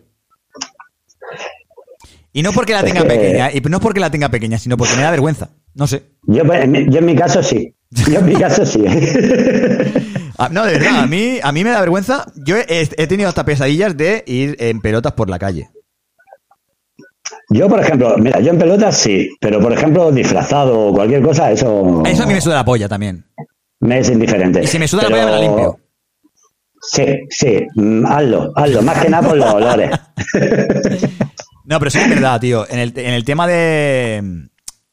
Y 2.31 2.41
no 2.43 2.51
porque 2.51 2.73
la 2.73 2.79
Es 2.79 2.85
tenga 2.85 3.01
que- 3.03 3.07
pequeña, 3.07 3.49
y 3.53 3.59
no 3.61 3.79
porque 3.79 3.99
la 3.99 4.09
tenga 4.09 4.29
pequeña, 4.29 4.57
sino 4.57 4.77
porque 4.77 4.95
me 4.95 5.01
da 5.03 5.11
vergüenza. 5.11 5.49
No 5.73 5.87
sé. 5.87 6.03
Yo, 6.23 6.45
pues, 6.45 6.61
yo 6.89 6.99
en 6.99 7.05
mi 7.05 7.15
caso 7.15 7.43
sí. 7.43 7.73
Yo 7.91 8.19
en 8.19 8.25
mi 8.25 8.33
caso 8.35 8.65
sí. 8.65 8.79
Ah, 10.37 10.49
no, 10.51 10.65
de 10.65 10.73
verdad, 10.73 10.99
a 11.03 11.07
mí, 11.07 11.39
a 11.41 11.51
mí 11.51 11.63
me 11.63 11.69
da 11.69 11.79
vergüenza. 11.79 12.25
Yo 12.35 12.57
he, 12.57 12.65
he 12.97 13.07
tenido 13.07 13.29
hasta 13.29 13.45
pesadillas 13.45 13.95
de 13.95 14.23
ir 14.27 14.55
en 14.59 14.81
pelotas 14.81 15.13
por 15.13 15.29
la 15.29 15.39
calle. 15.39 15.69
Yo, 17.49 17.67
por 17.69 17.79
ejemplo, 17.79 18.15
mira, 18.17 18.39
yo 18.39 18.51
en 18.51 18.57
pelotas 18.59 18.97
sí, 18.97 19.29
pero 19.39 19.59
por 19.59 19.71
ejemplo, 19.71 20.11
disfrazado 20.11 20.87
o 20.87 20.93
cualquier 20.93 21.21
cosa, 21.21 21.51
eso 21.51 22.03
Eso 22.05 22.23
a 22.23 22.25
mí 22.25 22.33
me 22.33 22.41
suda 22.41 22.55
la 22.55 22.65
polla 22.65 22.87
también. 22.89 23.23
me 23.79 23.99
es 23.99 24.09
indiferente. 24.09 24.63
Y 24.63 24.67
si 24.67 24.79
me 24.79 24.87
suda 24.87 25.03
la 25.03 25.09
polla, 25.09 25.25
me 25.25 25.31
la 25.31 25.39
limpio. 25.39 25.79
Sí, 26.81 27.05
sí, 27.29 27.65
mm, 27.75 28.05
hazlo, 28.05 28.51
hazlo, 28.55 28.81
más 28.81 28.99
que 29.01 29.09
nada 29.09 29.27
por 29.27 29.37
los 29.37 29.53
olores. 29.53 29.91
No, 31.67 31.79
pero 31.79 31.89
sí 31.89 31.97
es 31.97 32.07
verdad, 32.07 32.39
tío. 32.39 32.69
En 32.69 32.77
el, 32.77 32.93
en 32.95 33.13
el 33.15 33.25
tema 33.25 33.47
de, 33.47 34.21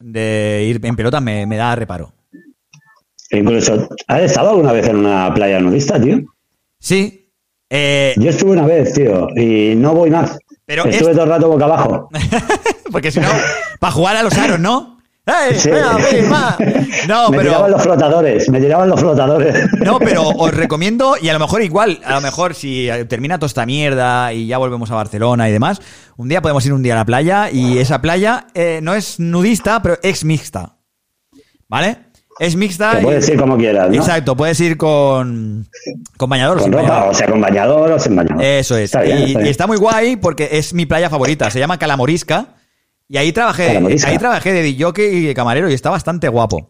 de 0.01 0.65
ir 0.67 0.81
en 0.83 0.97
pelotas 0.97 1.21
me, 1.21 1.45
me 1.45 1.59
da 1.59 1.77
reparo. 1.77 2.15
Incluso, 3.33 3.89
¿has 4.09 4.21
estado 4.23 4.51
alguna 4.51 4.73
vez 4.73 4.87
en 4.89 4.97
una 4.97 5.33
playa 5.35 5.59
nudista, 5.61 6.01
tío? 6.01 6.21
Sí. 6.79 7.31
Eh, 7.71 8.15
Yo 8.19 8.31
estuve 8.31 8.51
una 8.53 8.67
vez, 8.67 8.93
tío, 8.93 9.29
y 9.37 9.75
no 9.77 9.95
voy 9.95 10.11
más. 10.11 10.37
Pero 10.67 10.85
estuve 10.85 11.11
es- 11.11 11.17
todo 11.17 11.25
el 11.25 11.31
rato 11.31 11.49
boca 11.49 11.65
abajo. 11.65 12.09
Porque 12.93 13.11
si 13.11 13.21
no, 13.21 13.29
para 13.81 13.93
jugar 13.93 14.17
a 14.17 14.23
los 14.23 14.35
aros, 14.37 14.61
¿no? 14.61 14.99
¡Ey! 15.25 15.59
Sí. 15.59 15.71
venga! 15.71 16.57
No, 17.09 17.31
me 17.31 17.39
pero. 17.39 17.51
tiraban 17.51 17.71
los 17.71 17.83
flotadores, 17.83 18.49
me 18.51 18.61
tiraban 18.61 18.89
los 18.89 19.01
flotadores. 19.01 19.55
No, 19.83 19.99
pero 19.99 20.29
os 20.29 20.53
recomiendo, 20.53 21.15
y 21.21 21.29
a 21.29 21.33
lo 21.33 21.39
mejor 21.39 21.63
igual, 21.63 22.01
a 22.05 22.15
lo 22.17 22.21
mejor 22.21 22.55
si 22.55 22.89
termina 23.09 23.39
toda 23.39 23.47
esta 23.47 23.65
mierda 23.65 24.33
y 24.33 24.47
ya 24.49 24.59
volvemos 24.59 24.91
a 24.91 24.97
Barcelona 24.97 25.49
y 25.49 25.53
demás, 25.53 25.81
un 26.17 26.29
día 26.29 26.43
podemos 26.43 26.67
ir 26.67 26.73
un 26.73 26.83
día 26.83 26.93
a 26.95 26.97
la 26.99 27.05
playa 27.07 27.51
y 27.51 27.79
esa 27.79 28.03
playa 28.03 28.49
eh, 28.55 28.81
no 28.83 28.95
es 28.95 29.19
nudista, 29.21 29.81
pero 29.81 29.97
es 30.03 30.25
mixta. 30.25 30.77
¿Vale? 31.69 31.97
Es 32.43 32.57
mixta. 32.57 32.97
Te 32.97 33.03
puedes 33.03 33.29
y- 33.29 33.33
ir 33.33 33.39
como 33.39 33.57
quieras, 33.57 33.89
¿no? 33.89 33.95
Exacto, 33.95 34.37
puedes 34.37 34.59
ir 34.61 34.77
con, 34.77 35.69
con 36.17 36.29
bañador 36.29 36.57
o 36.59 36.61
Con 36.61 36.65
sin 36.65 36.73
ropa, 36.73 36.89
bañador. 36.89 37.11
o 37.11 37.15
sea, 37.15 37.27
con 37.29 37.41
bañador 37.41 37.93
o 37.93 37.99
sin 37.99 38.17
bañador. 38.17 38.43
Eso 38.45 38.77
es. 38.77 38.85
Está 38.85 39.03
bien, 39.03 39.19
y, 39.19 39.23
está 39.25 39.39
bien. 39.39 39.47
y 39.47 39.51
está 39.51 39.67
muy 39.67 39.77
guay 39.77 40.17
porque 40.17 40.49
es 40.53 40.75
mi 40.75 40.85
playa 40.87 41.09
favorita. 41.09 41.51
Se 41.51 41.59
llama 41.61 41.79
Calamorisca. 41.79 42.47
Y 43.09 43.17
ahí 43.19 43.33
trabajé, 43.33 43.67
Calamorisca. 43.69 44.09
ahí 44.11 44.19
trabajé 44.19 44.53
de 44.53 44.63
DJ 44.63 44.93
y 45.13 45.27
de 45.27 45.35
camarero 45.35 45.71
y 45.71 45.75
está 45.75 45.91
bastante 45.91 46.29
guapo. 46.29 46.69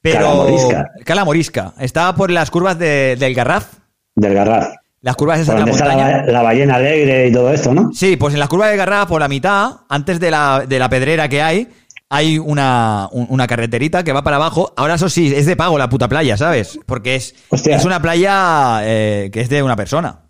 Pero. 0.00 0.20
Calamorisca. 0.20 0.90
Calamorisca. 1.04 1.74
Está 1.78 2.14
por 2.14 2.30
las 2.30 2.50
curvas 2.50 2.78
de- 2.78 3.16
del 3.18 3.34
Garraf. 3.34 3.66
Del 4.14 4.34
Garraf. 4.34 4.68
Las 5.00 5.16
curvas 5.16 5.40
esas 5.40 5.54
de 5.56 5.60
la 5.60 5.66
la, 5.66 5.72
montaña. 5.72 6.22
ba- 6.24 6.32
la 6.32 6.42
ballena 6.42 6.76
alegre 6.76 7.26
y 7.28 7.32
todo 7.32 7.52
esto, 7.52 7.74
¿no? 7.74 7.90
Sí, 7.92 8.16
pues 8.16 8.34
en 8.34 8.40
las 8.40 8.48
curvas 8.48 8.70
de 8.70 8.76
Garraf, 8.76 9.08
por 9.08 9.20
la 9.20 9.28
mitad, 9.28 9.80
antes 9.88 10.20
de 10.20 10.30
la, 10.30 10.64
de 10.66 10.78
la 10.78 10.88
pedrera 10.88 11.28
que 11.28 11.42
hay, 11.42 11.68
hay 12.14 12.38
una, 12.38 13.08
un- 13.10 13.26
una 13.30 13.46
carreterita 13.46 14.04
que 14.04 14.12
va 14.12 14.22
para 14.22 14.36
abajo. 14.36 14.74
Ahora, 14.76 14.94
eso 14.96 15.08
sí, 15.08 15.32
es 15.34 15.46
de 15.46 15.56
pago 15.56 15.78
la 15.78 15.88
puta 15.88 16.08
playa, 16.08 16.36
¿sabes? 16.36 16.78
Porque 16.84 17.14
es, 17.14 17.34
es 17.50 17.84
una 17.86 18.02
playa 18.02 18.80
eh, 18.82 19.30
que 19.32 19.40
es 19.40 19.48
de 19.48 19.62
una 19.62 19.76
persona. 19.76 20.20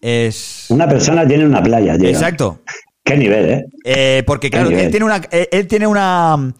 Es. 0.00 0.66
Una 0.68 0.88
persona 0.88 1.26
tiene 1.26 1.46
una 1.46 1.62
playa, 1.62 1.98
tío. 1.98 2.08
Exacto. 2.08 2.60
Qué 3.02 3.16
nivel, 3.16 3.50
¿eh? 3.50 3.64
Eh, 3.84 4.22
porque, 4.26 4.48
Qué 4.50 4.56
claro, 4.56 4.70
nivel. 4.70 4.84
él 4.86 4.90
tiene 4.90 5.04
una. 5.06 5.20
eh, 5.30 5.48
Él 5.50 5.66
tiene 5.66 5.86
una. 5.86 6.52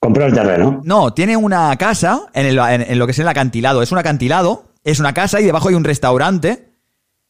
Compró 0.00 0.26
el 0.26 0.34
terreno. 0.34 0.80
No, 0.84 1.14
tiene 1.14 1.36
una 1.36 1.74
casa 1.76 2.26
en, 2.34 2.46
el- 2.46 2.58
en- 2.58 2.82
en 2.82 2.98
lo 2.98 3.06
que 3.06 3.12
es 3.12 3.18
el 3.18 3.28
acantilado. 3.28 3.82
Es 3.82 3.92
un 3.92 3.98
acantilado, 3.98 4.66
es 4.82 4.98
una 5.00 5.14
casa 5.14 5.40
y 5.40 5.44
debajo 5.44 5.68
hay 5.68 5.74
un 5.74 5.84
restaurante 5.84 6.70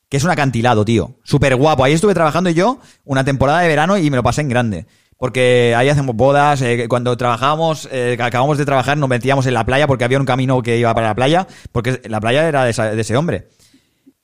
que 0.09 0.17
es 0.17 0.25
un 0.25 0.31
acantilado, 0.31 0.85
tío. 0.85 1.17
Súper 1.23 1.55
guapo. 1.57 1.85
Ahí 1.85 1.93
estuve 1.93 2.15
trabajando 2.15 2.51
yo 2.51 2.79
una 3.05 3.25
temporada 3.25 3.61
de 3.61 3.69
verano 3.69 3.99
y 3.99 4.11
me 4.11 4.17
lo 4.17 4.23
pasé 4.23 4.41
en 4.41 4.49
grande. 4.49 4.87
Porque 5.17 5.75
ahí 5.77 5.89
hacemos 5.89 6.15
bodas. 6.17 6.61
eh, 6.63 6.87
cuando 6.89 7.17
trabajábamos, 7.17 7.89
eh, 7.93 8.17
acabamos 8.21 8.59
de 8.59 8.65
trabajar, 8.65 8.99
nos 8.99 9.09
metíamos 9.09 9.47
en 9.47 9.55
la 9.55 9.65
playa 9.65 9.87
porque 9.87 10.05
había 10.05 10.19
un 10.19 10.27
camino 10.27 10.61
que 10.63 10.79
iba 10.79 10.93
para 10.95 11.09
la 11.09 11.15
playa. 11.15 11.47
Porque 11.73 12.01
la 12.05 12.21
playa 12.21 12.47
era 12.49 12.65
de, 12.65 12.71
esa- 12.71 12.91
de 12.95 13.01
ese 13.01 13.17
hombre. 13.17 13.49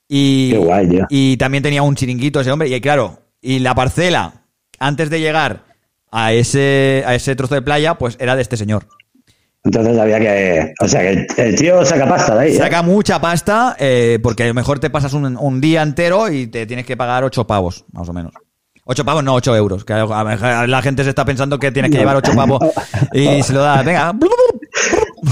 Y, 0.07 0.51
Qué 0.51 0.57
guay, 0.57 0.89
y 1.09 1.37
también 1.37 1.63
tenía 1.63 1.81
un 1.83 1.95
chiringuito 1.95 2.41
ese 2.41 2.51
hombre. 2.51 2.67
Y 2.69 2.81
claro, 2.81 3.19
y 3.41 3.59
la 3.59 3.73
parcela, 3.73 4.43
antes 4.79 5.09
de 5.09 5.19
llegar 5.21 5.63
a 6.11 6.33
ese, 6.33 7.03
a 7.05 7.15
ese 7.15 7.35
trozo 7.35 7.55
de 7.55 7.61
playa, 7.61 7.95
pues 7.95 8.17
era 8.19 8.35
de 8.35 8.41
este 8.41 8.57
señor. 8.57 8.87
Entonces 9.63 9.97
había 9.97 10.19
que. 10.19 10.73
O 10.81 10.87
sea, 10.87 11.01
que 11.01 11.09
el, 11.11 11.27
el 11.37 11.55
tío 11.55 11.85
saca 11.85 12.09
pasta 12.09 12.35
de 12.35 12.41
ahí. 12.41 12.51
¿eh? 12.53 12.57
Saca 12.57 12.81
mucha 12.81 13.21
pasta 13.21 13.75
eh, 13.79 14.19
porque 14.21 14.43
a 14.43 14.47
lo 14.47 14.53
mejor 14.55 14.79
te 14.79 14.89
pasas 14.89 15.13
un, 15.13 15.37
un 15.37 15.61
día 15.61 15.83
entero 15.83 16.29
y 16.29 16.47
te 16.47 16.65
tienes 16.65 16.85
que 16.85 16.97
pagar 16.97 17.23
ocho 17.23 17.45
pavos, 17.47 17.85
más 17.93 18.09
o 18.09 18.13
menos. 18.13 18.33
Ocho 18.83 19.05
pavos, 19.05 19.23
no, 19.23 19.35
ocho 19.35 19.55
euros. 19.55 19.85
Que 19.85 19.93
la 19.93 20.81
gente 20.81 21.03
se 21.03 21.09
está 21.09 21.23
pensando 21.23 21.59
que 21.59 21.71
tienes 21.71 21.91
que 21.91 21.97
llevar 21.97 22.15
ocho 22.15 22.33
pavos 22.33 22.59
y 23.13 23.43
se 23.43 23.53
lo 23.53 23.61
da, 23.61 23.81
venga, 23.83 24.13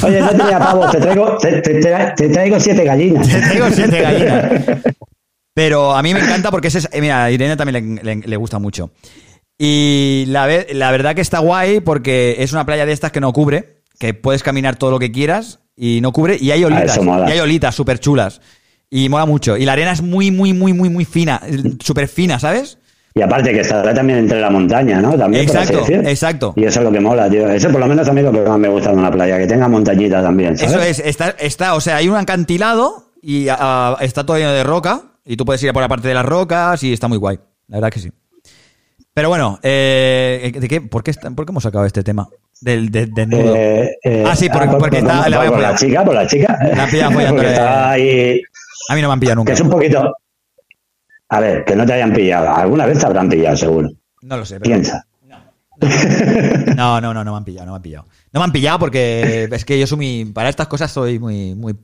Oye, 0.03 0.21
no 0.21 0.29
tenía 0.29 0.59
pavos, 0.59 0.91
te 0.91 0.99
traigo, 0.99 1.37
te, 1.37 1.61
te- 1.61 2.29
traigo 2.29 2.57
gallinas. 2.83 3.27
Te 3.27 3.39
traigo 3.41 3.65
siete 3.71 4.01
gallinas. 4.01 4.61
Pero 5.53 5.95
a 5.95 6.01
mí 6.03 6.13
me 6.13 6.19
encanta 6.19 6.51
porque 6.51 6.67
ese 6.67 6.79
es, 6.79 6.89
eh, 6.91 7.01
mira, 7.01 7.23
a 7.23 7.31
Irene 7.31 7.57
también 7.57 7.99
le, 8.03 8.15
le- 8.15 8.27
le 8.27 8.37
gusta 8.37 8.59
mucho. 8.59 8.91
Y 9.57 10.25
la, 10.27 10.45
ve- 10.45 10.67
la 10.71 10.91
verdad 10.91 11.15
que 11.15 11.21
está 11.21 11.39
guay 11.39 11.79
porque 11.81 12.37
es 12.39 12.53
una 12.53 12.65
playa 12.65 12.85
de 12.85 12.93
estas 12.93 13.11
que 13.11 13.19
no 13.19 13.33
cubre, 13.33 13.81
que 13.97 14.13
puedes 14.13 14.43
caminar 14.43 14.75
todo 14.77 14.91
lo 14.91 14.99
que 14.99 15.11
quieras 15.11 15.59
y 15.75 15.99
no 16.01 16.11
cubre, 16.13 16.37
y 16.39 16.51
hay 16.51 16.63
olitas, 16.63 16.91
eso 16.91 17.03
mola. 17.03 17.27
y 17.27 17.33
hay 17.33 17.39
olitas 17.39 17.75
súper 17.75 17.99
chulas. 17.99 18.41
Y 18.89 19.09
mola 19.09 19.25
mucho. 19.25 19.57
Y 19.57 19.65
la 19.65 19.73
arena 19.73 19.91
es 19.91 20.01
muy, 20.01 20.31
muy, 20.31 20.53
muy, 20.53 20.71
muy, 20.73 20.89
muy 20.89 21.05
fina, 21.05 21.41
súper 21.83 22.07
fina, 22.07 22.39
¿sabes? 22.39 22.77
Y 23.15 23.21
aparte 23.21 23.51
que 23.51 23.61
estará 23.61 23.93
también 23.93 24.19
entre 24.19 24.39
la 24.39 24.49
montaña, 24.49 25.01
¿no? 25.01 25.17
También, 25.17 25.43
Exacto, 25.43 25.83
exacto. 25.89 26.53
Y 26.55 26.63
eso 26.65 26.79
es 26.79 26.85
lo 26.85 26.91
que 26.91 26.99
mola, 26.99 27.29
tío. 27.29 27.49
Eso 27.49 27.69
por 27.69 27.79
lo 27.79 27.87
menos 27.87 28.07
a 28.07 28.13
mí 28.13 28.19
es 28.19 28.25
lo 28.25 28.31
que 28.31 28.41
más 28.41 28.59
me 28.59 28.69
gusta 28.69 28.91
de 28.91 28.97
una 28.97 29.11
playa, 29.11 29.37
que 29.37 29.47
tenga 29.47 29.67
montañita 29.67 30.21
también, 30.21 30.55
¿sabes? 30.57 30.73
Eso 30.73 30.81
es, 30.81 30.99
está, 30.99 31.29
está, 31.39 31.73
o 31.75 31.81
sea, 31.81 31.97
hay 31.97 32.07
un 32.07 32.15
acantilado 32.15 33.11
y 33.21 33.47
ah, 33.49 33.97
está 33.99 34.25
todo 34.25 34.37
lleno 34.37 34.51
de 34.53 34.63
roca 34.63 35.01
y 35.25 35.35
tú 35.37 35.43
puedes 35.45 35.61
ir 35.63 35.69
a 35.69 35.73
por 35.73 35.81
la 35.81 35.87
parte 35.89 36.07
de 36.07 36.13
las 36.13 36.25
rocas 36.25 36.81
y 36.83 36.93
está 36.93 37.07
muy 37.07 37.17
guay. 37.17 37.39
La 37.67 37.77
verdad 37.77 37.91
que 37.91 37.99
sí. 37.99 38.11
Pero 39.13 39.27
bueno, 39.29 39.59
eh, 39.63 40.51
¿de 40.55 40.67
qué, 40.67 40.79
por, 40.81 41.03
qué, 41.03 41.11
está- 41.11 41.29
por 41.31 41.45
qué 41.45 41.51
hemos 41.51 41.63
sacado 41.63 41.85
este 41.85 42.03
tema? 42.03 42.29
Del, 42.61 42.89
de- 42.89 43.07
desnudo. 43.07 43.55
Eh, 43.55 43.97
eh, 44.03 44.23
ah, 44.25 44.35
sí, 44.35 44.49
por- 44.49 44.69
por- 44.69 44.77
porque 44.79 44.99
por- 45.01 45.09
está, 45.09 45.21
por- 45.23 45.29
la 45.31 45.37
voy 45.39 45.47
a 45.47 45.49
por 45.49 45.59
la 45.59 45.75
chica, 45.75 46.05
por 46.05 46.13
la 46.15 46.27
chica. 46.27 46.57
La 46.75 46.83
han 46.83 46.89
pillado 46.89 47.19
está 47.41 47.89
ahí. 47.91 48.41
A 48.89 48.95
mí 48.95 49.01
no 49.01 49.07
me 49.07 49.13
han 49.13 49.19
pillado 49.19 49.35
nunca. 49.37 49.49
Que 49.49 49.53
es 49.55 49.61
un 49.61 49.69
poquito. 49.69 50.15
A 51.29 51.39
ver, 51.39 51.63
que 51.65 51.75
no 51.75 51.85
te 51.85 51.93
hayan 51.93 52.11
pillado. 52.13 52.49
Alguna 52.49 52.85
vez 52.85 52.99
te 52.99 53.05
habrán 53.05 53.29
pillado, 53.29 53.55
seguro. 53.55 53.89
No 54.21 54.37
lo 54.37 54.45
sé, 54.45 54.59
pero... 54.59 54.73
Piensa. 54.75 55.05
No, 56.75 56.99
no, 56.99 57.13
no, 57.13 57.23
no 57.23 57.31
me 57.31 57.37
han 57.37 57.45
pillado, 57.45 57.65
no 57.67 57.71
me 57.73 57.75
han 57.77 57.81
pillado. 57.81 58.05
No 58.33 58.39
me 58.39 58.43
han 58.45 58.51
pillado 58.51 58.79
porque 58.79 59.47
es 59.51 59.65
que 59.65 59.79
yo 59.79 59.87
soy 59.87 59.97
muy... 59.97 60.25
Para 60.33 60.49
estas 60.49 60.67
cosas 60.67 60.91
soy 60.91 61.19
muy... 61.19 61.55
muy 61.55 61.75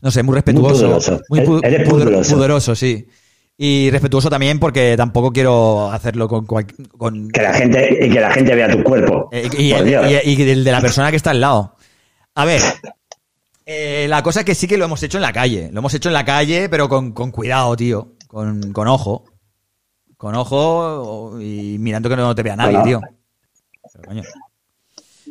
no 0.00 0.10
sé, 0.10 0.22
muy 0.22 0.34
respetuoso. 0.34 1.20
Muy 1.30 1.40
pu- 1.40 1.60
Eres 1.64 1.88
pudor- 1.88 1.90
pudoroso. 2.04 2.34
pudoroso, 2.34 2.74
sí. 2.74 3.06
Y 3.56 3.90
respetuoso 3.90 4.28
también 4.28 4.58
porque 4.58 4.94
tampoco 4.96 5.32
quiero 5.32 5.90
hacerlo 5.90 6.28
con... 6.28 6.44
con 6.46 7.28
Que 7.30 7.42
la 7.42 7.54
gente, 7.54 7.98
y 8.06 8.10
que 8.10 8.20
la 8.20 8.30
gente 8.32 8.54
vea 8.54 8.68
tu 8.70 8.82
cuerpo. 8.82 9.28
Eh, 9.32 9.48
el- 9.52 9.60
y- 9.60 10.32
y 10.32 10.50
el 10.50 10.62
de 10.64 10.72
la 10.72 10.80
persona 10.82 11.10
que 11.10 11.16
está 11.16 11.30
al 11.30 11.40
lado. 11.40 11.76
A 12.34 12.44
ver, 12.44 12.60
eh, 13.66 14.06
la 14.08 14.22
cosa 14.22 14.40
es 14.40 14.46
que 14.46 14.54
sí 14.54 14.66
que 14.68 14.76
lo 14.76 14.84
hemos 14.84 15.02
hecho 15.02 15.18
en 15.18 15.22
la 15.22 15.32
calle. 15.32 15.70
Lo 15.72 15.78
hemos 15.78 15.94
hecho 15.94 16.08
en 16.08 16.14
la 16.14 16.24
calle, 16.24 16.68
pero 16.68 16.88
con, 16.88 17.12
con 17.12 17.30
cuidado, 17.30 17.74
tío. 17.76 18.13
Con, 18.34 18.72
con 18.72 18.88
ojo. 18.88 19.24
Con 20.16 20.34
ojo 20.34 21.38
y 21.40 21.76
mirando 21.78 22.08
que 22.08 22.16
no 22.16 22.34
te 22.34 22.42
vea 22.42 22.56
nadie, 22.56 22.72
Bueno. 22.78 22.84
tío. 22.84 23.00
Pero, 23.92 24.04
coño. 24.08 24.22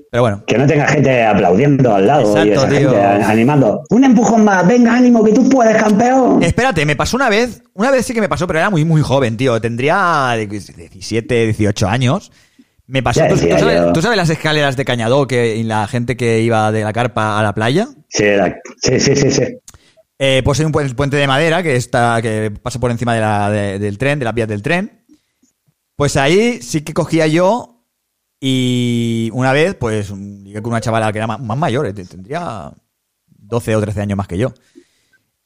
Pero 0.10 0.24
bueno. 0.24 0.44
Que 0.48 0.58
no 0.58 0.66
tenga 0.66 0.88
gente 0.88 1.22
aplaudiendo 1.26 1.94
al 1.94 2.08
lado 2.08 2.22
Exacto, 2.38 2.66
tío. 2.70 2.92
gente 2.92 2.98
animando. 3.26 3.84
Un 3.90 4.06
empujón 4.06 4.46
más, 4.46 4.66
venga, 4.66 4.96
ánimo, 4.96 5.22
que 5.22 5.34
tú 5.34 5.50
puedes, 5.50 5.76
campeón. 5.76 6.42
Espérate, 6.42 6.86
me 6.86 6.96
pasó 6.96 7.18
una 7.18 7.28
vez. 7.28 7.62
Una 7.74 7.92
vez 7.92 8.06
sí 8.06 8.14
que 8.14 8.22
me 8.22 8.30
pasó, 8.30 8.48
pero 8.48 8.60
era 8.60 8.70
muy, 8.70 8.86
muy 8.86 9.02
joven, 9.02 9.36
tío. 9.36 9.60
Tendría 9.60 10.34
17, 10.38 11.46
18 11.48 11.88
años. 11.90 12.32
Me 12.88 13.04
pasó. 13.04 13.28
¿Tú, 13.28 13.36
sabes, 13.36 13.60
yo. 13.60 13.92
tú 13.92 14.02
sabes 14.02 14.16
las 14.16 14.30
escaleras 14.30 14.78
de 14.78 14.86
Cañadó 14.86 15.28
que, 15.28 15.58
y 15.58 15.64
la 15.64 15.88
gente 15.88 16.16
que 16.16 16.40
iba 16.40 16.72
de 16.72 16.86
la 16.86 16.94
carpa 16.94 17.38
a 17.38 17.44
la 17.44 17.54
playa? 17.54 17.90
Sí, 18.08 18.24
sí, 18.82 19.00
sí, 19.02 19.16
sí, 19.18 19.30
sí. 19.32 19.44
Eh, 20.20 20.42
pues 20.46 20.60
hay 20.60 20.66
un 20.66 20.72
pu- 20.74 20.96
puente 20.96 21.18
de 21.18 21.28
madera 21.28 21.64
que 21.64 21.76
está 21.76 22.22
que 22.22 22.52
pasa 22.62 22.80
por 22.80 22.92
encima 22.92 23.14
de 23.16 23.22
la, 23.22 23.50
de- 23.50 23.80
del 23.80 23.98
tren, 23.98 24.20
de 24.20 24.26
las 24.26 24.34
vías 24.34 24.48
del 24.48 24.62
tren. 24.62 25.04
Pues 25.96 26.16
ahí 26.18 26.62
sí 26.62 26.82
que 26.82 26.94
cogía 26.94 27.28
yo 27.28 27.86
y 28.40 29.30
una 29.34 29.54
vez, 29.54 29.76
pues, 29.76 30.12
llegué 30.12 30.62
con 30.62 30.72
una 30.74 30.82
chavala 30.82 31.12
que 31.12 31.18
era 31.20 31.28
más, 31.28 31.40
más 31.40 31.58
mayor, 31.58 31.86
eh, 31.88 31.94
tendría 31.94 32.72
12 33.28 33.76
o 33.76 33.82
13 33.82 34.02
años 34.02 34.18
más 34.18 34.28
que 34.28 34.38
yo. 34.38 34.54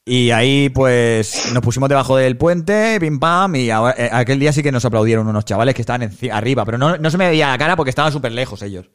Y 0.05 0.31
ahí, 0.31 0.69
pues, 0.69 1.51
nos 1.53 1.61
pusimos 1.61 1.89
debajo 1.89 2.15
del 2.15 2.37
puente, 2.37 2.97
pim 2.99 3.19
pam, 3.19 3.55
y 3.57 3.69
ahora- 3.69 3.93
eh, 3.97 4.09
aquel 4.11 4.39
día 4.39 4.53
sí 4.53 4.63
que 4.63 4.71
nos 4.71 4.85
aplaudieron 4.85 5.27
unos 5.27 5.43
chavales 5.45 5.75
que 5.75 5.81
estaban 5.81 6.09
arriba, 6.31 6.65
pero 6.65 6.77
no, 6.77 6.97
no 6.97 7.11
se 7.11 7.17
me 7.17 7.27
veía 7.27 7.49
la 7.49 7.57
cara 7.57 7.75
porque 7.75 7.89
estaban 7.89 8.11
súper 8.13 8.31
lejos 8.31 8.61
ellos. 8.61 8.89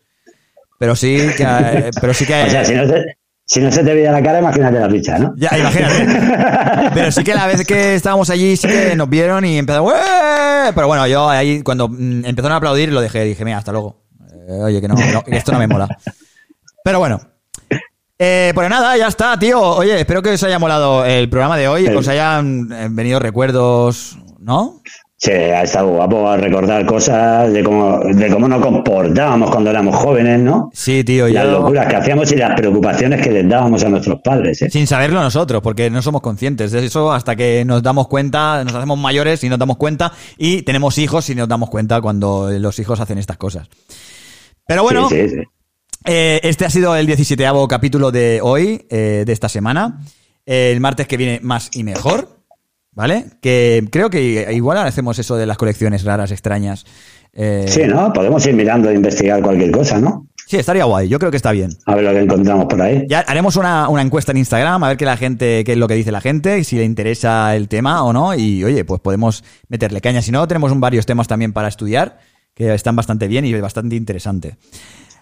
Pero 0.79 0.97
sí 0.97 1.17
que, 1.37 1.45
eh, 1.47 1.91
pero 2.01 2.15
sí 2.15 2.25
que, 2.27 2.43
O 2.45 2.51
sea, 2.51 2.65
si 2.65 2.75
no, 2.75 2.87
se, 2.87 3.05
si 3.53 3.61
no 3.61 3.71
se 3.71 3.85
te 3.85 3.93
veía 3.93 4.11
la 4.11 4.23
cara, 4.23 4.39
imagínate 4.39 4.81
la 4.81 4.89
ficha, 4.89 5.19
¿no? 5.19 5.35
ya, 5.37 5.51
imagínate. 5.59 6.91
Pero 6.95 7.13
sí 7.13 7.23
que 7.23 7.35
la 7.35 7.47
vez 7.47 7.67
que 7.67 7.97
estábamos 7.97 8.31
allí, 8.31 8.57
sí 8.57 8.67
que 8.67 8.97
nos 8.97 9.11
vieron 9.11 9.45
y 9.45 9.59
empezaron. 9.59 9.89
"¡Ué!". 9.89 10.73
Pero 10.75 10.87
bueno, 10.87 11.07
yo 11.07 11.29
ahí, 11.29 11.63
cuando 11.63 11.87
mm, 11.87 12.25
empezaron 12.25 12.53
a 12.55 12.57
aplaudir, 12.57 12.91
lo 12.91 13.03
dejé. 13.03 13.25
Dije, 13.25 13.45
mira, 13.45 13.59
hasta 13.59 13.71
luego. 13.73 14.05
Eh, 14.49 14.63
oye, 14.63 14.81
que 14.81 14.89
no, 14.89 14.95
no, 14.95 15.23
esto 15.27 15.53
no 15.53 15.59
me 15.59 15.67
mola. 15.67 15.87
Pero 16.83 16.99
bueno. 16.99 17.21
Eh, 18.19 18.53
pues 18.55 18.71
nada, 18.71 18.97
ya 18.97 19.09
está, 19.09 19.39
tío. 19.39 19.61
Oye, 19.61 20.01
espero 20.01 20.23
que 20.23 20.31
os 20.31 20.43
haya 20.45 20.59
molado 20.59 21.05
el 21.05 21.29
programa 21.29 21.59
de 21.59 21.69
hoy. 21.69 21.89
Os 21.89 22.09
hayan 22.09 22.73
eh, 22.73 22.89
venido 22.91 23.19
recuerdos, 23.19 24.17
¿no? 24.39 24.81
Sí, 25.25 25.31
ha 25.31 25.63
estado 25.63 25.87
guapo 25.87 26.29
a 26.29 26.37
recordar 26.37 26.85
cosas 26.85 27.53
de 27.53 27.63
cómo, 27.63 28.01
de 28.01 28.29
cómo 28.29 28.49
nos 28.49 28.61
comportábamos 28.61 29.53
cuando 29.53 29.71
éramos 29.71 29.95
jóvenes, 29.95 30.41
¿no? 30.41 30.69
Sí, 30.75 31.05
tío. 31.05 31.29
Las 31.29 31.45
yo- 31.45 31.53
locuras 31.61 31.87
que 31.87 31.95
hacíamos 31.95 32.33
y 32.33 32.37
las 32.37 32.57
preocupaciones 32.59 33.21
que 33.23 33.31
les 33.31 33.49
dábamos 33.49 33.85
a 33.85 33.89
nuestros 33.89 34.21
padres, 34.21 34.61
¿eh? 34.63 34.71
Sin 34.71 34.89
saberlo 34.89 35.23
nosotros, 35.23 35.63
porque 35.63 35.91
no 35.91 36.03
somos 36.03 36.23
conscientes 36.23 36.73
de 36.73 36.85
eso 36.85 37.13
hasta 37.13 37.37
que 37.37 37.65
nos 37.65 37.85
damos 37.85 38.09
cuenta, 38.09 38.65
nos 38.65 38.75
hacemos 38.75 38.99
mayores 38.99 39.45
y 39.45 39.49
nos 39.49 39.61
damos 39.61 39.77
cuenta, 39.77 40.13
y 40.39 40.63
tenemos 40.63 40.99
hijos 40.99 41.31
y 41.31 41.37
nos 41.37 41.47
damos 41.47 41.71
cuenta 41.71 42.01
cuando 42.01 42.51
los 42.51 42.77
hijos 42.81 42.99
hacen 42.99 43.19
estas 43.19 43.37
cosas. 43.37 43.69
Pero 44.67 44.83
bueno, 44.83 45.09
Sí, 45.09 45.29
sí, 45.29 45.37
sí. 45.37 45.43
eh, 46.05 46.41
este 46.43 46.65
ha 46.65 46.71
sido 46.71 46.97
el 46.97 47.07
17 47.07 47.47
capítulo 47.69 48.11
de 48.11 48.41
hoy, 48.43 48.87
eh, 48.91 49.23
de 49.25 49.33
esta 49.33 49.49
semana. 49.49 50.01
El 50.45 50.81
martes 50.81 51.07
que 51.07 51.17
viene 51.17 51.39
más 51.45 51.71
y 51.75 51.85
mejor, 51.85 52.42
¿vale? 52.93 53.27
Que 53.41 53.85
creo 53.91 54.11
que 54.11 54.49
igual 54.53 54.79
ahora 54.79 54.89
hacemos 54.89 55.19
eso 55.19 55.37
de 55.37 55.47
las 55.47 55.57
colecciones 55.57 56.05
raras, 56.05 56.31
extrañas. 56.31 56.85
Eh, 57.35 57.65
Sí, 57.69 57.83
¿no? 57.87 58.13
Podemos 58.13 58.45
ir 58.47 58.55
mirando 58.55 58.91
e 58.91 58.95
investigar 58.95 59.41
cualquier 59.43 59.71
cosa, 59.71 59.99
¿no? 59.99 60.27
Sí, 60.47 60.59
estaría 60.59 60.85
guay, 60.85 61.09
yo 61.09 61.19
creo 61.19 61.31
que 61.31 61.37
está 61.39 61.53
bien. 61.53 61.71
A 61.87 61.95
ver 61.95 62.05
lo 62.05 62.11
que 62.11 62.19
encontramos 62.21 62.67
por 62.67 62.83
ahí. 62.83 63.05
Ya 63.09 63.21
haremos 63.21 63.57
una, 63.57 63.89
una 63.89 64.03
encuesta 64.03 64.33
en 64.33 64.39
Instagram 64.39 64.85
a 64.85 64.89
ver 64.89 64.97
qué 64.99 65.07
la 65.07 65.17
gente, 65.17 65.63
qué 65.65 65.73
es 65.73 65.79
lo 65.79 65.89
que 65.89 65.95
dice 65.95 66.13
la 66.13 66.21
gente, 66.21 66.63
si 66.65 66.77
le 66.77 66.85
interesa 66.85 67.57
el 67.57 67.69
tema 67.69 68.03
o 68.05 68.13
no. 68.13 68.35
Y 68.35 68.63
oye, 68.63 68.85
pues 68.85 69.01
podemos 69.01 69.45
meterle 69.69 70.01
caña. 70.03 70.21
Si 70.21 70.31
no, 70.31 70.47
tenemos 70.47 70.71
un- 70.73 70.81
varios 70.81 71.07
temas 71.07 71.27
también 71.27 71.55
para 71.55 71.69
estudiar, 71.69 72.19
que 72.55 72.75
están 72.75 72.97
bastante 72.97 73.29
bien 73.29 73.47
y 73.47 73.55
bastante 73.61 73.97
interesante. 73.97 74.57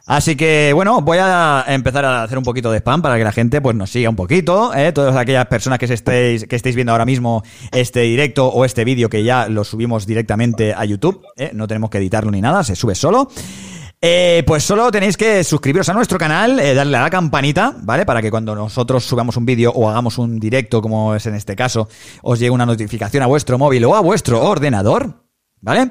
Así 0.07 0.37
que, 0.37 0.73
bueno, 0.75 1.01
voy 1.03 1.19
a 1.21 1.65
empezar 1.69 2.05
a 2.05 2.23
hacer 2.23 2.39
un 2.39 2.45
poquito 2.45 2.71
de 2.73 2.79
spam 2.79 3.03
para 3.03 3.17
que 3.17 3.25
la 3.25 3.33
gente 3.33 3.61
pues 3.61 3.77
nos 3.77 3.91
siga 3.91 4.11
un 4.11 4.17
poquito, 4.17 4.75
¿eh? 4.75 4.93
Todas 4.93 5.17
aquellas 5.17 5.47
personas 5.47 5.79
que 5.79 5.87
se 5.87 5.95
estéis, 5.95 6.47
que 6.47 6.57
estéis 6.57 6.75
viendo 6.75 6.93
ahora 6.93 7.05
mismo 7.05 7.43
este 7.73 8.01
directo 8.01 8.49
o 8.49 8.65
este 8.65 8.85
vídeo 8.85 9.09
que 9.09 9.23
ya 9.23 9.49
lo 9.49 9.65
subimos 9.65 10.07
directamente 10.07 10.75
a 10.75 10.85
YouTube, 10.85 11.25
¿eh? 11.37 11.51
No 11.55 11.69
tenemos 11.69 11.91
que 11.91 11.99
editarlo 11.99 12.31
ni 12.31 12.41
nada, 12.41 12.65
se 12.65 12.75
sube 12.75 12.95
solo. 12.95 13.29
Eh, 14.03 14.43
pues 14.47 14.65
solo 14.65 14.91
tenéis 14.91 15.19
que 15.19 15.45
suscribiros 15.45 15.91
a 15.91 15.93
nuestro 15.93 16.17
canal, 16.17 16.59
eh, 16.59 16.73
darle 16.73 16.97
a 16.97 17.03
la 17.03 17.11
campanita, 17.11 17.75
¿vale? 17.83 18.07
Para 18.07 18.23
que 18.23 18.31
cuando 18.31 18.55
nosotros 18.55 19.05
subamos 19.05 19.37
un 19.37 19.45
vídeo 19.45 19.71
o 19.73 19.91
hagamos 19.91 20.17
un 20.17 20.41
directo, 20.41 20.81
como 20.81 21.15
es 21.15 21.27
en 21.27 21.35
este 21.35 21.55
caso, 21.55 21.87
os 22.23 22.39
llegue 22.39 22.51
una 22.51 22.65
notificación 22.65 23.23
a 23.23 23.27
vuestro 23.27 23.59
móvil 23.59 23.85
o 23.85 23.95
a 23.95 24.01
vuestro 24.01 24.43
ordenador, 24.43 25.23
¿vale? 25.61 25.91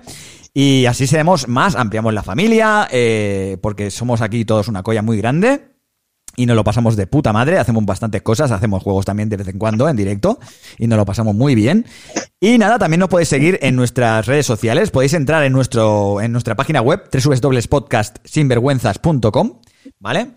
Y 0.53 0.85
así 0.85 1.07
seremos 1.07 1.47
más, 1.47 1.75
ampliamos 1.75 2.13
la 2.13 2.21
familia, 2.23 2.87
eh, 2.91 3.57
porque 3.61 3.89
somos 3.91 4.21
aquí 4.21 4.45
todos 4.45 4.67
una 4.67 4.83
colla 4.83 5.01
muy 5.01 5.17
grande. 5.17 5.69
Y 6.35 6.45
nos 6.45 6.55
lo 6.55 6.63
pasamos 6.63 6.95
de 6.95 7.07
puta 7.07 7.33
madre, 7.33 7.57
hacemos 7.57 7.83
bastantes 7.85 8.21
cosas, 8.21 8.51
hacemos 8.51 8.81
juegos 8.81 9.03
también 9.03 9.27
de 9.27 9.35
vez 9.35 9.49
en 9.49 9.59
cuando 9.59 9.89
en 9.89 9.97
directo 9.97 10.39
y 10.77 10.87
nos 10.87 10.97
lo 10.97 11.05
pasamos 11.05 11.35
muy 11.35 11.53
bien. 11.53 11.85
Y 12.39 12.57
nada, 12.57 12.79
también 12.79 13.01
nos 13.01 13.09
podéis 13.09 13.27
seguir 13.27 13.59
en 13.61 13.75
nuestras 13.75 14.25
redes 14.25 14.45
sociales, 14.45 14.89
podéis 14.91 15.15
entrar 15.15 15.43
en 15.43 15.51
nuestro 15.51 16.21
en 16.21 16.31
nuestra 16.31 16.55
página 16.55 16.81
web 16.81 17.09
www.podcastsinvergüenzas.com, 17.11 19.59
¿vale? 19.99 20.27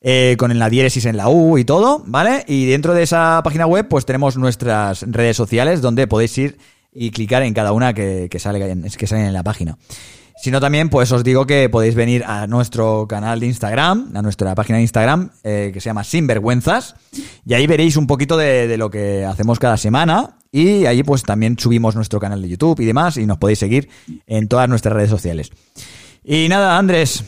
Eh, 0.00 0.34
con 0.36 0.58
la 0.58 0.68
diéresis 0.68 1.04
en 1.04 1.16
la 1.16 1.28
U 1.28 1.56
y 1.58 1.64
todo, 1.64 2.02
¿vale? 2.06 2.44
Y 2.48 2.66
dentro 2.66 2.92
de 2.92 3.04
esa 3.04 3.40
página 3.44 3.66
web 3.66 3.86
pues 3.86 4.04
tenemos 4.04 4.36
nuestras 4.36 5.02
redes 5.02 5.36
sociales 5.36 5.80
donde 5.80 6.08
podéis 6.08 6.36
ir 6.38 6.58
y 6.92 7.10
clicar 7.10 7.42
en 7.42 7.54
cada 7.54 7.72
una 7.72 7.94
que, 7.94 8.28
que, 8.30 8.38
sale, 8.38 8.70
en- 8.70 8.82
que 8.82 9.06
salen 9.06 9.26
en 9.26 9.32
la 9.32 9.42
página. 9.42 9.78
Si 10.42 10.50
no, 10.50 10.60
también, 10.60 10.88
pues 10.88 11.12
os 11.12 11.22
digo 11.22 11.46
que 11.46 11.68
podéis 11.68 11.94
venir 11.94 12.24
a 12.26 12.46
nuestro 12.48 13.06
canal 13.06 13.38
de 13.38 13.46
Instagram, 13.46 14.10
a 14.16 14.22
nuestra 14.22 14.54
página 14.56 14.78
de 14.78 14.82
Instagram, 14.82 15.30
eh, 15.44 15.70
que 15.72 15.80
se 15.80 15.86
llama 15.90 16.02
Sinvergüenzas, 16.04 16.96
y 17.46 17.54
ahí 17.54 17.66
veréis 17.66 17.96
un 17.96 18.06
poquito 18.08 18.36
de, 18.36 18.66
de 18.66 18.76
lo 18.76 18.90
que 18.90 19.24
hacemos 19.24 19.58
cada 19.60 19.76
semana, 19.76 20.38
y 20.50 20.84
ahí 20.86 21.02
pues 21.04 21.22
también 21.22 21.56
subimos 21.58 21.94
nuestro 21.94 22.18
canal 22.18 22.42
de 22.42 22.48
YouTube 22.48 22.80
y 22.80 22.84
demás, 22.86 23.18
y 23.18 23.26
nos 23.26 23.38
podéis 23.38 23.60
seguir 23.60 23.88
en 24.26 24.48
todas 24.48 24.68
nuestras 24.68 24.94
redes 24.94 25.10
sociales. 25.10 25.50
Y 26.24 26.48
nada, 26.48 26.76
Andrés, 26.76 27.24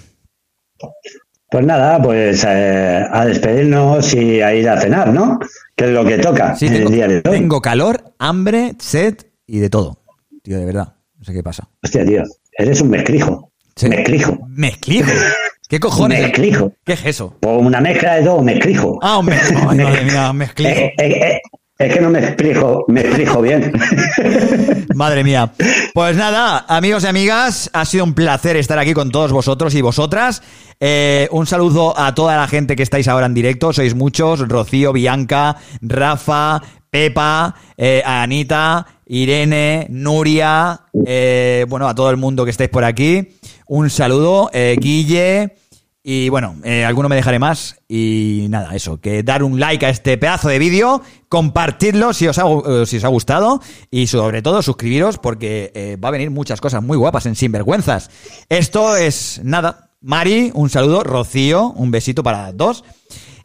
Pues 1.51 1.65
nada, 1.65 2.03
pues 2.03 2.45
eh, 2.49 3.07
a 3.13 3.27
despedirnos 3.27 4.13
y 4.15 4.41
a 4.43 4.55
ir 4.55 4.69
a 4.69 4.81
cenar, 4.81 5.13
¿no? 5.13 5.39
Que 5.77 5.85
es 5.85 5.91
lo 5.91 6.05
que 6.05 6.19
toca 6.19 6.57
sí, 6.57 6.67
en 6.67 6.73
tengo, 6.75 6.89
el 6.89 6.95
día 6.95 7.07
de 7.09 7.17
hoy. 7.17 7.23
tengo 7.23 7.61
calor, 7.63 8.13
hambre, 8.19 8.75
sed 8.81 9.19
y 9.47 9.59
de 9.59 9.71
todo. 9.71 9.99
Tío, 10.43 10.59
de 10.59 10.65
verdad, 10.65 10.95
no 11.19 11.25
sé 11.25 11.33
qué 11.33 11.43
pasa. 11.43 11.69
Hostia, 11.83 12.05
tío, 12.05 12.23
eres 12.59 12.81
un 12.81 12.91
mezclijo. 12.91 13.53
Mezclijo. 13.83 14.39
¿Mezclijo? 14.49 15.11
¿Qué 15.69 15.81
cojones? 15.81 16.21
Mezclijo. 16.21 16.73
¿Qué 16.85 16.93
es 16.93 17.07
eso? 17.07 17.37
Pues 17.41 17.57
una 17.59 17.81
mezcla 17.81 18.17
de 18.17 18.25
todo, 18.25 18.43
mezclijo. 18.43 18.99
Ah, 19.03 19.19
un 19.19 19.27
mezclijo. 19.27 19.71
Ay, 19.71 19.79
madre 19.79 20.05
mía, 20.05 20.33
mezclijo. 20.33 20.71
Eh, 20.71 20.95
eh, 20.99 21.07
eh, 21.07 21.41
es 21.77 21.93
que 21.93 22.01
no 22.01 22.09
me 22.09 22.21
explico, 22.21 22.85
me 22.87 23.01
explico 23.01 23.43
bien. 23.43 23.73
Madre 24.95 25.25
mía. 25.25 25.53
Pues 25.93 26.17
nada, 26.17 26.65
amigos 26.69 27.03
y 27.03 27.09
amigas, 27.09 27.69
ha 27.73 27.85
sido 27.85 28.05
un 28.05 28.15
placer 28.15 28.57
estar 28.57 28.79
aquí 28.79 28.95
con 28.95 29.11
todos 29.11 29.33
vosotros 29.33 29.75
y 29.75 29.83
vosotras. 29.83 30.41
Eh, 30.79 31.27
un 31.33 31.47
saludo 31.47 31.99
a 31.99 32.15
toda 32.15 32.37
la 32.37 32.47
gente 32.47 32.77
que 32.77 32.85
estáis 32.85 33.09
ahora 33.09 33.27
en 33.27 33.35
directo, 33.35 33.73
sois 33.73 33.97
muchos, 33.97 34.49
Rocío, 34.49 34.93
Bianca, 34.93 35.57
Rafa, 35.81 36.63
Pepa, 36.95 37.57
eh, 37.77 38.05
Anita, 38.07 38.87
Irene, 39.07 39.89
Nuria, 39.91 40.83
eh, 41.05 41.67
bueno, 41.69 41.89
a 41.89 41.95
todo 41.97 42.09
el 42.11 42.17
mundo 42.17 42.45
que 42.45 42.53
estáis 42.53 42.71
por 42.71 42.85
aquí. 42.85 43.31
Un 43.67 43.91
saludo, 43.91 44.49
eh, 44.53 44.77
Guille. 44.81 45.57
Y 46.05 46.29
bueno, 46.29 46.55
alguno 46.87 47.09
me 47.09 47.17
dejaré 47.17 47.41
más. 47.41 47.81
Y 47.89 48.47
nada, 48.49 48.77
eso, 48.77 49.01
que 49.01 49.25
dar 49.25 49.43
un 49.43 49.59
like 49.59 49.85
a 49.87 49.89
este 49.89 50.17
pedazo 50.19 50.49
de 50.49 50.61
vídeo, 50.61 51.03
compartidlo 51.29 52.13
si 52.13 52.29
os 52.29 52.39
ha, 52.39 52.45
si 52.87 52.99
os 52.99 53.05
ha 53.05 53.09
gustado 53.09 53.61
y 53.91 54.07
sobre 54.07 54.41
todo 54.43 54.63
suscribiros 54.63 55.19
porque 55.19 55.99
va 56.01 56.11
a 56.11 56.13
venir 56.13 56.31
muchas 56.31 56.61
cosas 56.61 56.81
muy 56.83 56.97
guapas 56.97 57.27
en 57.27 57.35
Sinvergüenzas. 57.35 58.11
Esto 58.49 58.97
es 58.97 59.41
nada. 59.43 59.91
Mari, 60.01 60.53
un 60.55 60.69
saludo. 60.69 61.03
Rocío, 61.03 61.71
un 61.71 61.91
besito 61.91 62.23
para 62.23 62.53
dos. 62.53 62.85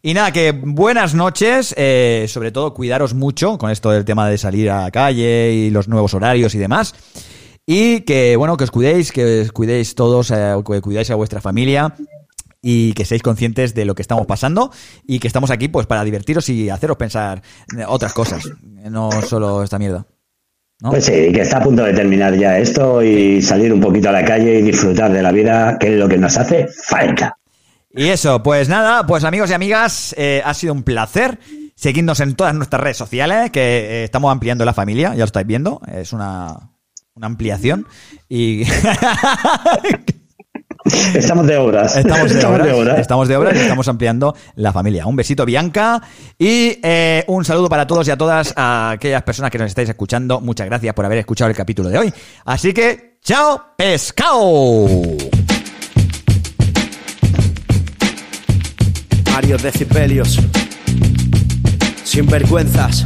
Y 0.02 0.14
nada, 0.14 0.32
que 0.32 0.52
buenas 0.52 1.14
noches. 1.14 1.74
eh, 1.76 2.24
sobre 2.28 2.52
todo, 2.52 2.72
cuidaros 2.72 3.12
mucho 3.12 3.58
con 3.58 3.70
esto 3.70 3.90
del 3.90 4.06
tema 4.06 4.28
de 4.28 4.38
salir 4.38 4.70
a 4.70 4.82
la 4.82 4.90
calle 4.90 5.52
y 5.52 5.70
los 5.70 5.88
nuevos 5.88 6.14
horarios 6.14 6.54
y 6.54 6.58
demás. 6.58 6.94
Y 7.66 8.00
que, 8.00 8.34
bueno, 8.36 8.56
que 8.56 8.64
os 8.64 8.70
cuidéis, 8.70 9.12
que 9.12 9.42
os 9.42 9.52
cuidéis 9.52 9.94
todos, 9.94 10.30
eh, 10.30 10.54
que 10.66 10.80
cuidáis 10.80 11.10
a 11.10 11.16
vuestra 11.16 11.42
familia 11.42 11.94
y 12.62 12.94
que 12.94 13.04
seáis 13.04 13.22
conscientes 13.22 13.74
de 13.74 13.84
lo 13.84 13.94
que 13.94 14.02
estamos 14.02 14.26
pasando 14.26 14.70
y 15.06 15.18
que 15.18 15.28
estamos 15.28 15.50
aquí 15.50 15.68
pues 15.68 15.86
para 15.86 16.04
divertiros 16.04 16.48
y 16.48 16.68
haceros 16.70 16.96
pensar 16.96 17.42
otras 17.86 18.12
cosas, 18.12 18.50
no 18.90 19.10
solo 19.22 19.62
esta 19.62 19.78
mierda. 19.78 20.06
Pues 20.80 21.04
sí, 21.04 21.30
que 21.32 21.42
está 21.42 21.58
a 21.58 21.62
punto 21.62 21.84
de 21.84 21.92
terminar 21.92 22.34
ya 22.36 22.58
esto 22.58 23.02
y 23.02 23.42
salir 23.42 23.72
un 23.72 23.80
poquito 23.80 24.08
a 24.08 24.12
la 24.12 24.24
calle 24.24 24.58
y 24.58 24.62
disfrutar 24.62 25.12
de 25.12 25.22
la 25.22 25.30
vida, 25.30 25.76
que 25.78 25.92
es 25.92 25.98
lo 25.98 26.08
que 26.08 26.16
nos 26.16 26.36
hace 26.38 26.68
falta. 26.68 27.36
Y 27.92 28.08
eso, 28.08 28.42
pues 28.42 28.68
nada, 28.68 29.06
pues 29.06 29.24
amigos 29.24 29.50
y 29.50 29.52
amigas, 29.52 30.14
eh, 30.16 30.42
ha 30.44 30.54
sido 30.54 30.72
un 30.72 30.82
placer. 30.82 31.38
Seguidnos 31.74 32.20
en 32.20 32.34
todas 32.36 32.54
nuestras 32.54 32.82
redes 32.82 32.96
sociales, 32.98 33.50
que 33.50 33.60
eh, 33.60 34.04
estamos 34.04 34.30
ampliando 34.30 34.64
la 34.64 34.74
familia, 34.74 35.10
ya 35.10 35.20
lo 35.20 35.24
estáis 35.24 35.46
viendo, 35.46 35.80
es 35.90 36.12
una, 36.12 36.72
una 37.14 37.26
ampliación. 37.26 37.86
Y 38.28 38.64
Estamos 41.14 41.46
de 41.46 41.56
obras. 41.56 41.96
Estamos 41.96 42.30
de, 42.30 42.36
Estamos 42.36 42.54
obras, 42.54 42.66
de 42.66 42.72
obras. 42.72 42.98
Estamos 42.98 43.28
de 43.28 43.36
obras 43.36 43.56
y 43.56 43.58
estamos 43.60 43.88
ampliando 43.88 44.34
la 44.54 44.72
familia. 44.72 45.06
Un 45.06 45.16
besito, 45.16 45.44
Bianca. 45.44 46.00
Y 46.38 46.78
eh, 46.82 47.24
un 47.28 47.44
saludo 47.44 47.68
para 47.68 47.86
todos 47.86 48.08
y 48.08 48.10
a 48.10 48.16
todas 48.16 48.52
a 48.56 48.90
aquellas 48.92 49.22
personas 49.22 49.50
que 49.50 49.58
nos 49.58 49.68
estáis 49.68 49.88
escuchando. 49.88 50.40
Muchas 50.40 50.66
gracias 50.66 50.94
por 50.94 51.04
haber 51.04 51.18
escuchado 51.18 51.50
el 51.50 51.56
capítulo 51.56 51.88
de 51.88 51.98
hoy. 51.98 52.14
Así 52.44 52.72
que, 52.72 53.18
¡chao, 53.22 53.74
pescado! 53.76 54.86
Varios 59.42 59.62
decibelios. 59.62 60.38
Sin 62.04 62.26
vergüenzas. 62.26 63.02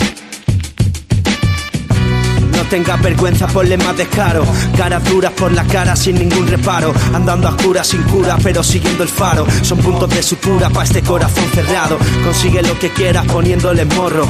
No 2.57 2.63
tengas 2.69 3.01
vergüenza, 3.03 3.47
ponle 3.47 3.77
más 3.77 3.97
descaro. 3.97 4.45
Caras 4.77 5.05
duras 5.05 5.33
por 5.33 5.53
la 5.53 5.65
cara 5.65 5.97
sin 5.97 6.17
ningún 6.17 6.47
reparo. 6.47 6.93
Andando 7.13 7.49
a 7.49 7.51
oscuras 7.51 7.87
sin 7.87 8.03
cura, 8.05 8.37
pero 8.43 8.63
siguiendo 8.63 9.03
el 9.03 9.09
faro. 9.09 9.47
Son 9.63 9.79
puntos 9.79 10.09
de 10.11 10.23
sutura 10.23 10.71
para 10.71 10.85
este 10.85 11.03
corazón 11.03 11.45
cerrado. 11.53 11.99
Consigue 12.25 12.63
lo 12.63 12.79
que 12.79 12.91
quieras 12.91 13.27
poniéndole 13.27 13.85
morro. 13.85 14.27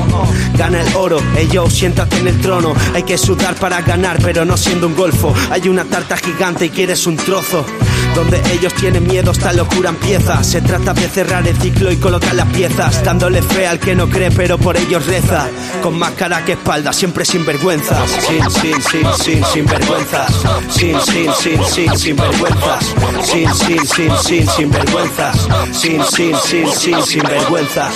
Gana 0.57 0.81
el 0.81 0.95
oro, 0.97 1.21
ellos 1.37 1.73
siéntate 1.73 2.19
en 2.19 2.29
el 2.29 2.41
trono. 2.41 2.75
Hay 2.95 3.03
que 3.03 3.19
sudar 3.19 3.55
para 3.57 3.83
ganar, 3.83 4.19
pero 4.23 4.45
no 4.45 4.57
siendo 4.57 4.87
un 4.87 4.97
golfo. 4.97 5.35
Hay 5.51 5.69
una 5.69 5.85
tarta 5.85 6.17
gigante 6.17 6.67
y 6.67 6.71
quieres 6.71 7.07
un 7.07 7.17
trozo. 7.17 7.65
Donde 8.15 8.41
ellos 8.53 8.73
tienen 8.75 9.07
miedo, 9.07 9.33
esta 9.33 9.53
locura 9.53 9.91
empieza. 9.91 10.43
Se 10.45 10.61
trata 10.61 10.95
de 10.95 11.09
cerrar 11.09 11.47
el 11.47 11.57
ciclo 11.57 11.91
y 11.91 11.97
colocar 11.97 12.35
las 12.35 12.47
piezas. 12.49 13.03
Dándole 13.03 13.43
fe 13.43 13.67
al 13.67 13.81
que 13.81 13.95
no 13.95 14.09
cree, 14.09 14.31
pero 14.31 14.57
por 14.57 14.77
ellos 14.77 15.05
reza. 15.07 15.49
Con 15.83 15.99
más 15.99 16.13
cara 16.13 16.45
que 16.45 16.53
espalda, 16.53 16.93
siempre 16.93 17.25
sin 17.25 17.45
vergüenza. 17.45 17.97
Sin, 18.21 18.51
sin, 18.51 18.83
sin, 18.83 19.07
sin, 19.15 19.45
sin 19.45 19.67
vergüenzas. 19.67 20.45
Sin, 20.69 21.01
sin, 21.01 21.33
sin, 21.35 21.65
sin, 21.65 21.99
sin 21.99 22.17
vergüenzas. 22.17 22.95
Sin, 23.23 23.55
sin, 23.55 23.87
sin, 23.87 24.17
sin, 24.19 24.49
sin 24.49 24.71
vergüenzas. 24.71 25.49
Sin, 25.73 26.05
sin, 26.05 26.37
sin, 26.37 26.73
sin, 26.73 27.03
sin 27.03 27.23
vergüenzas. 27.23 27.95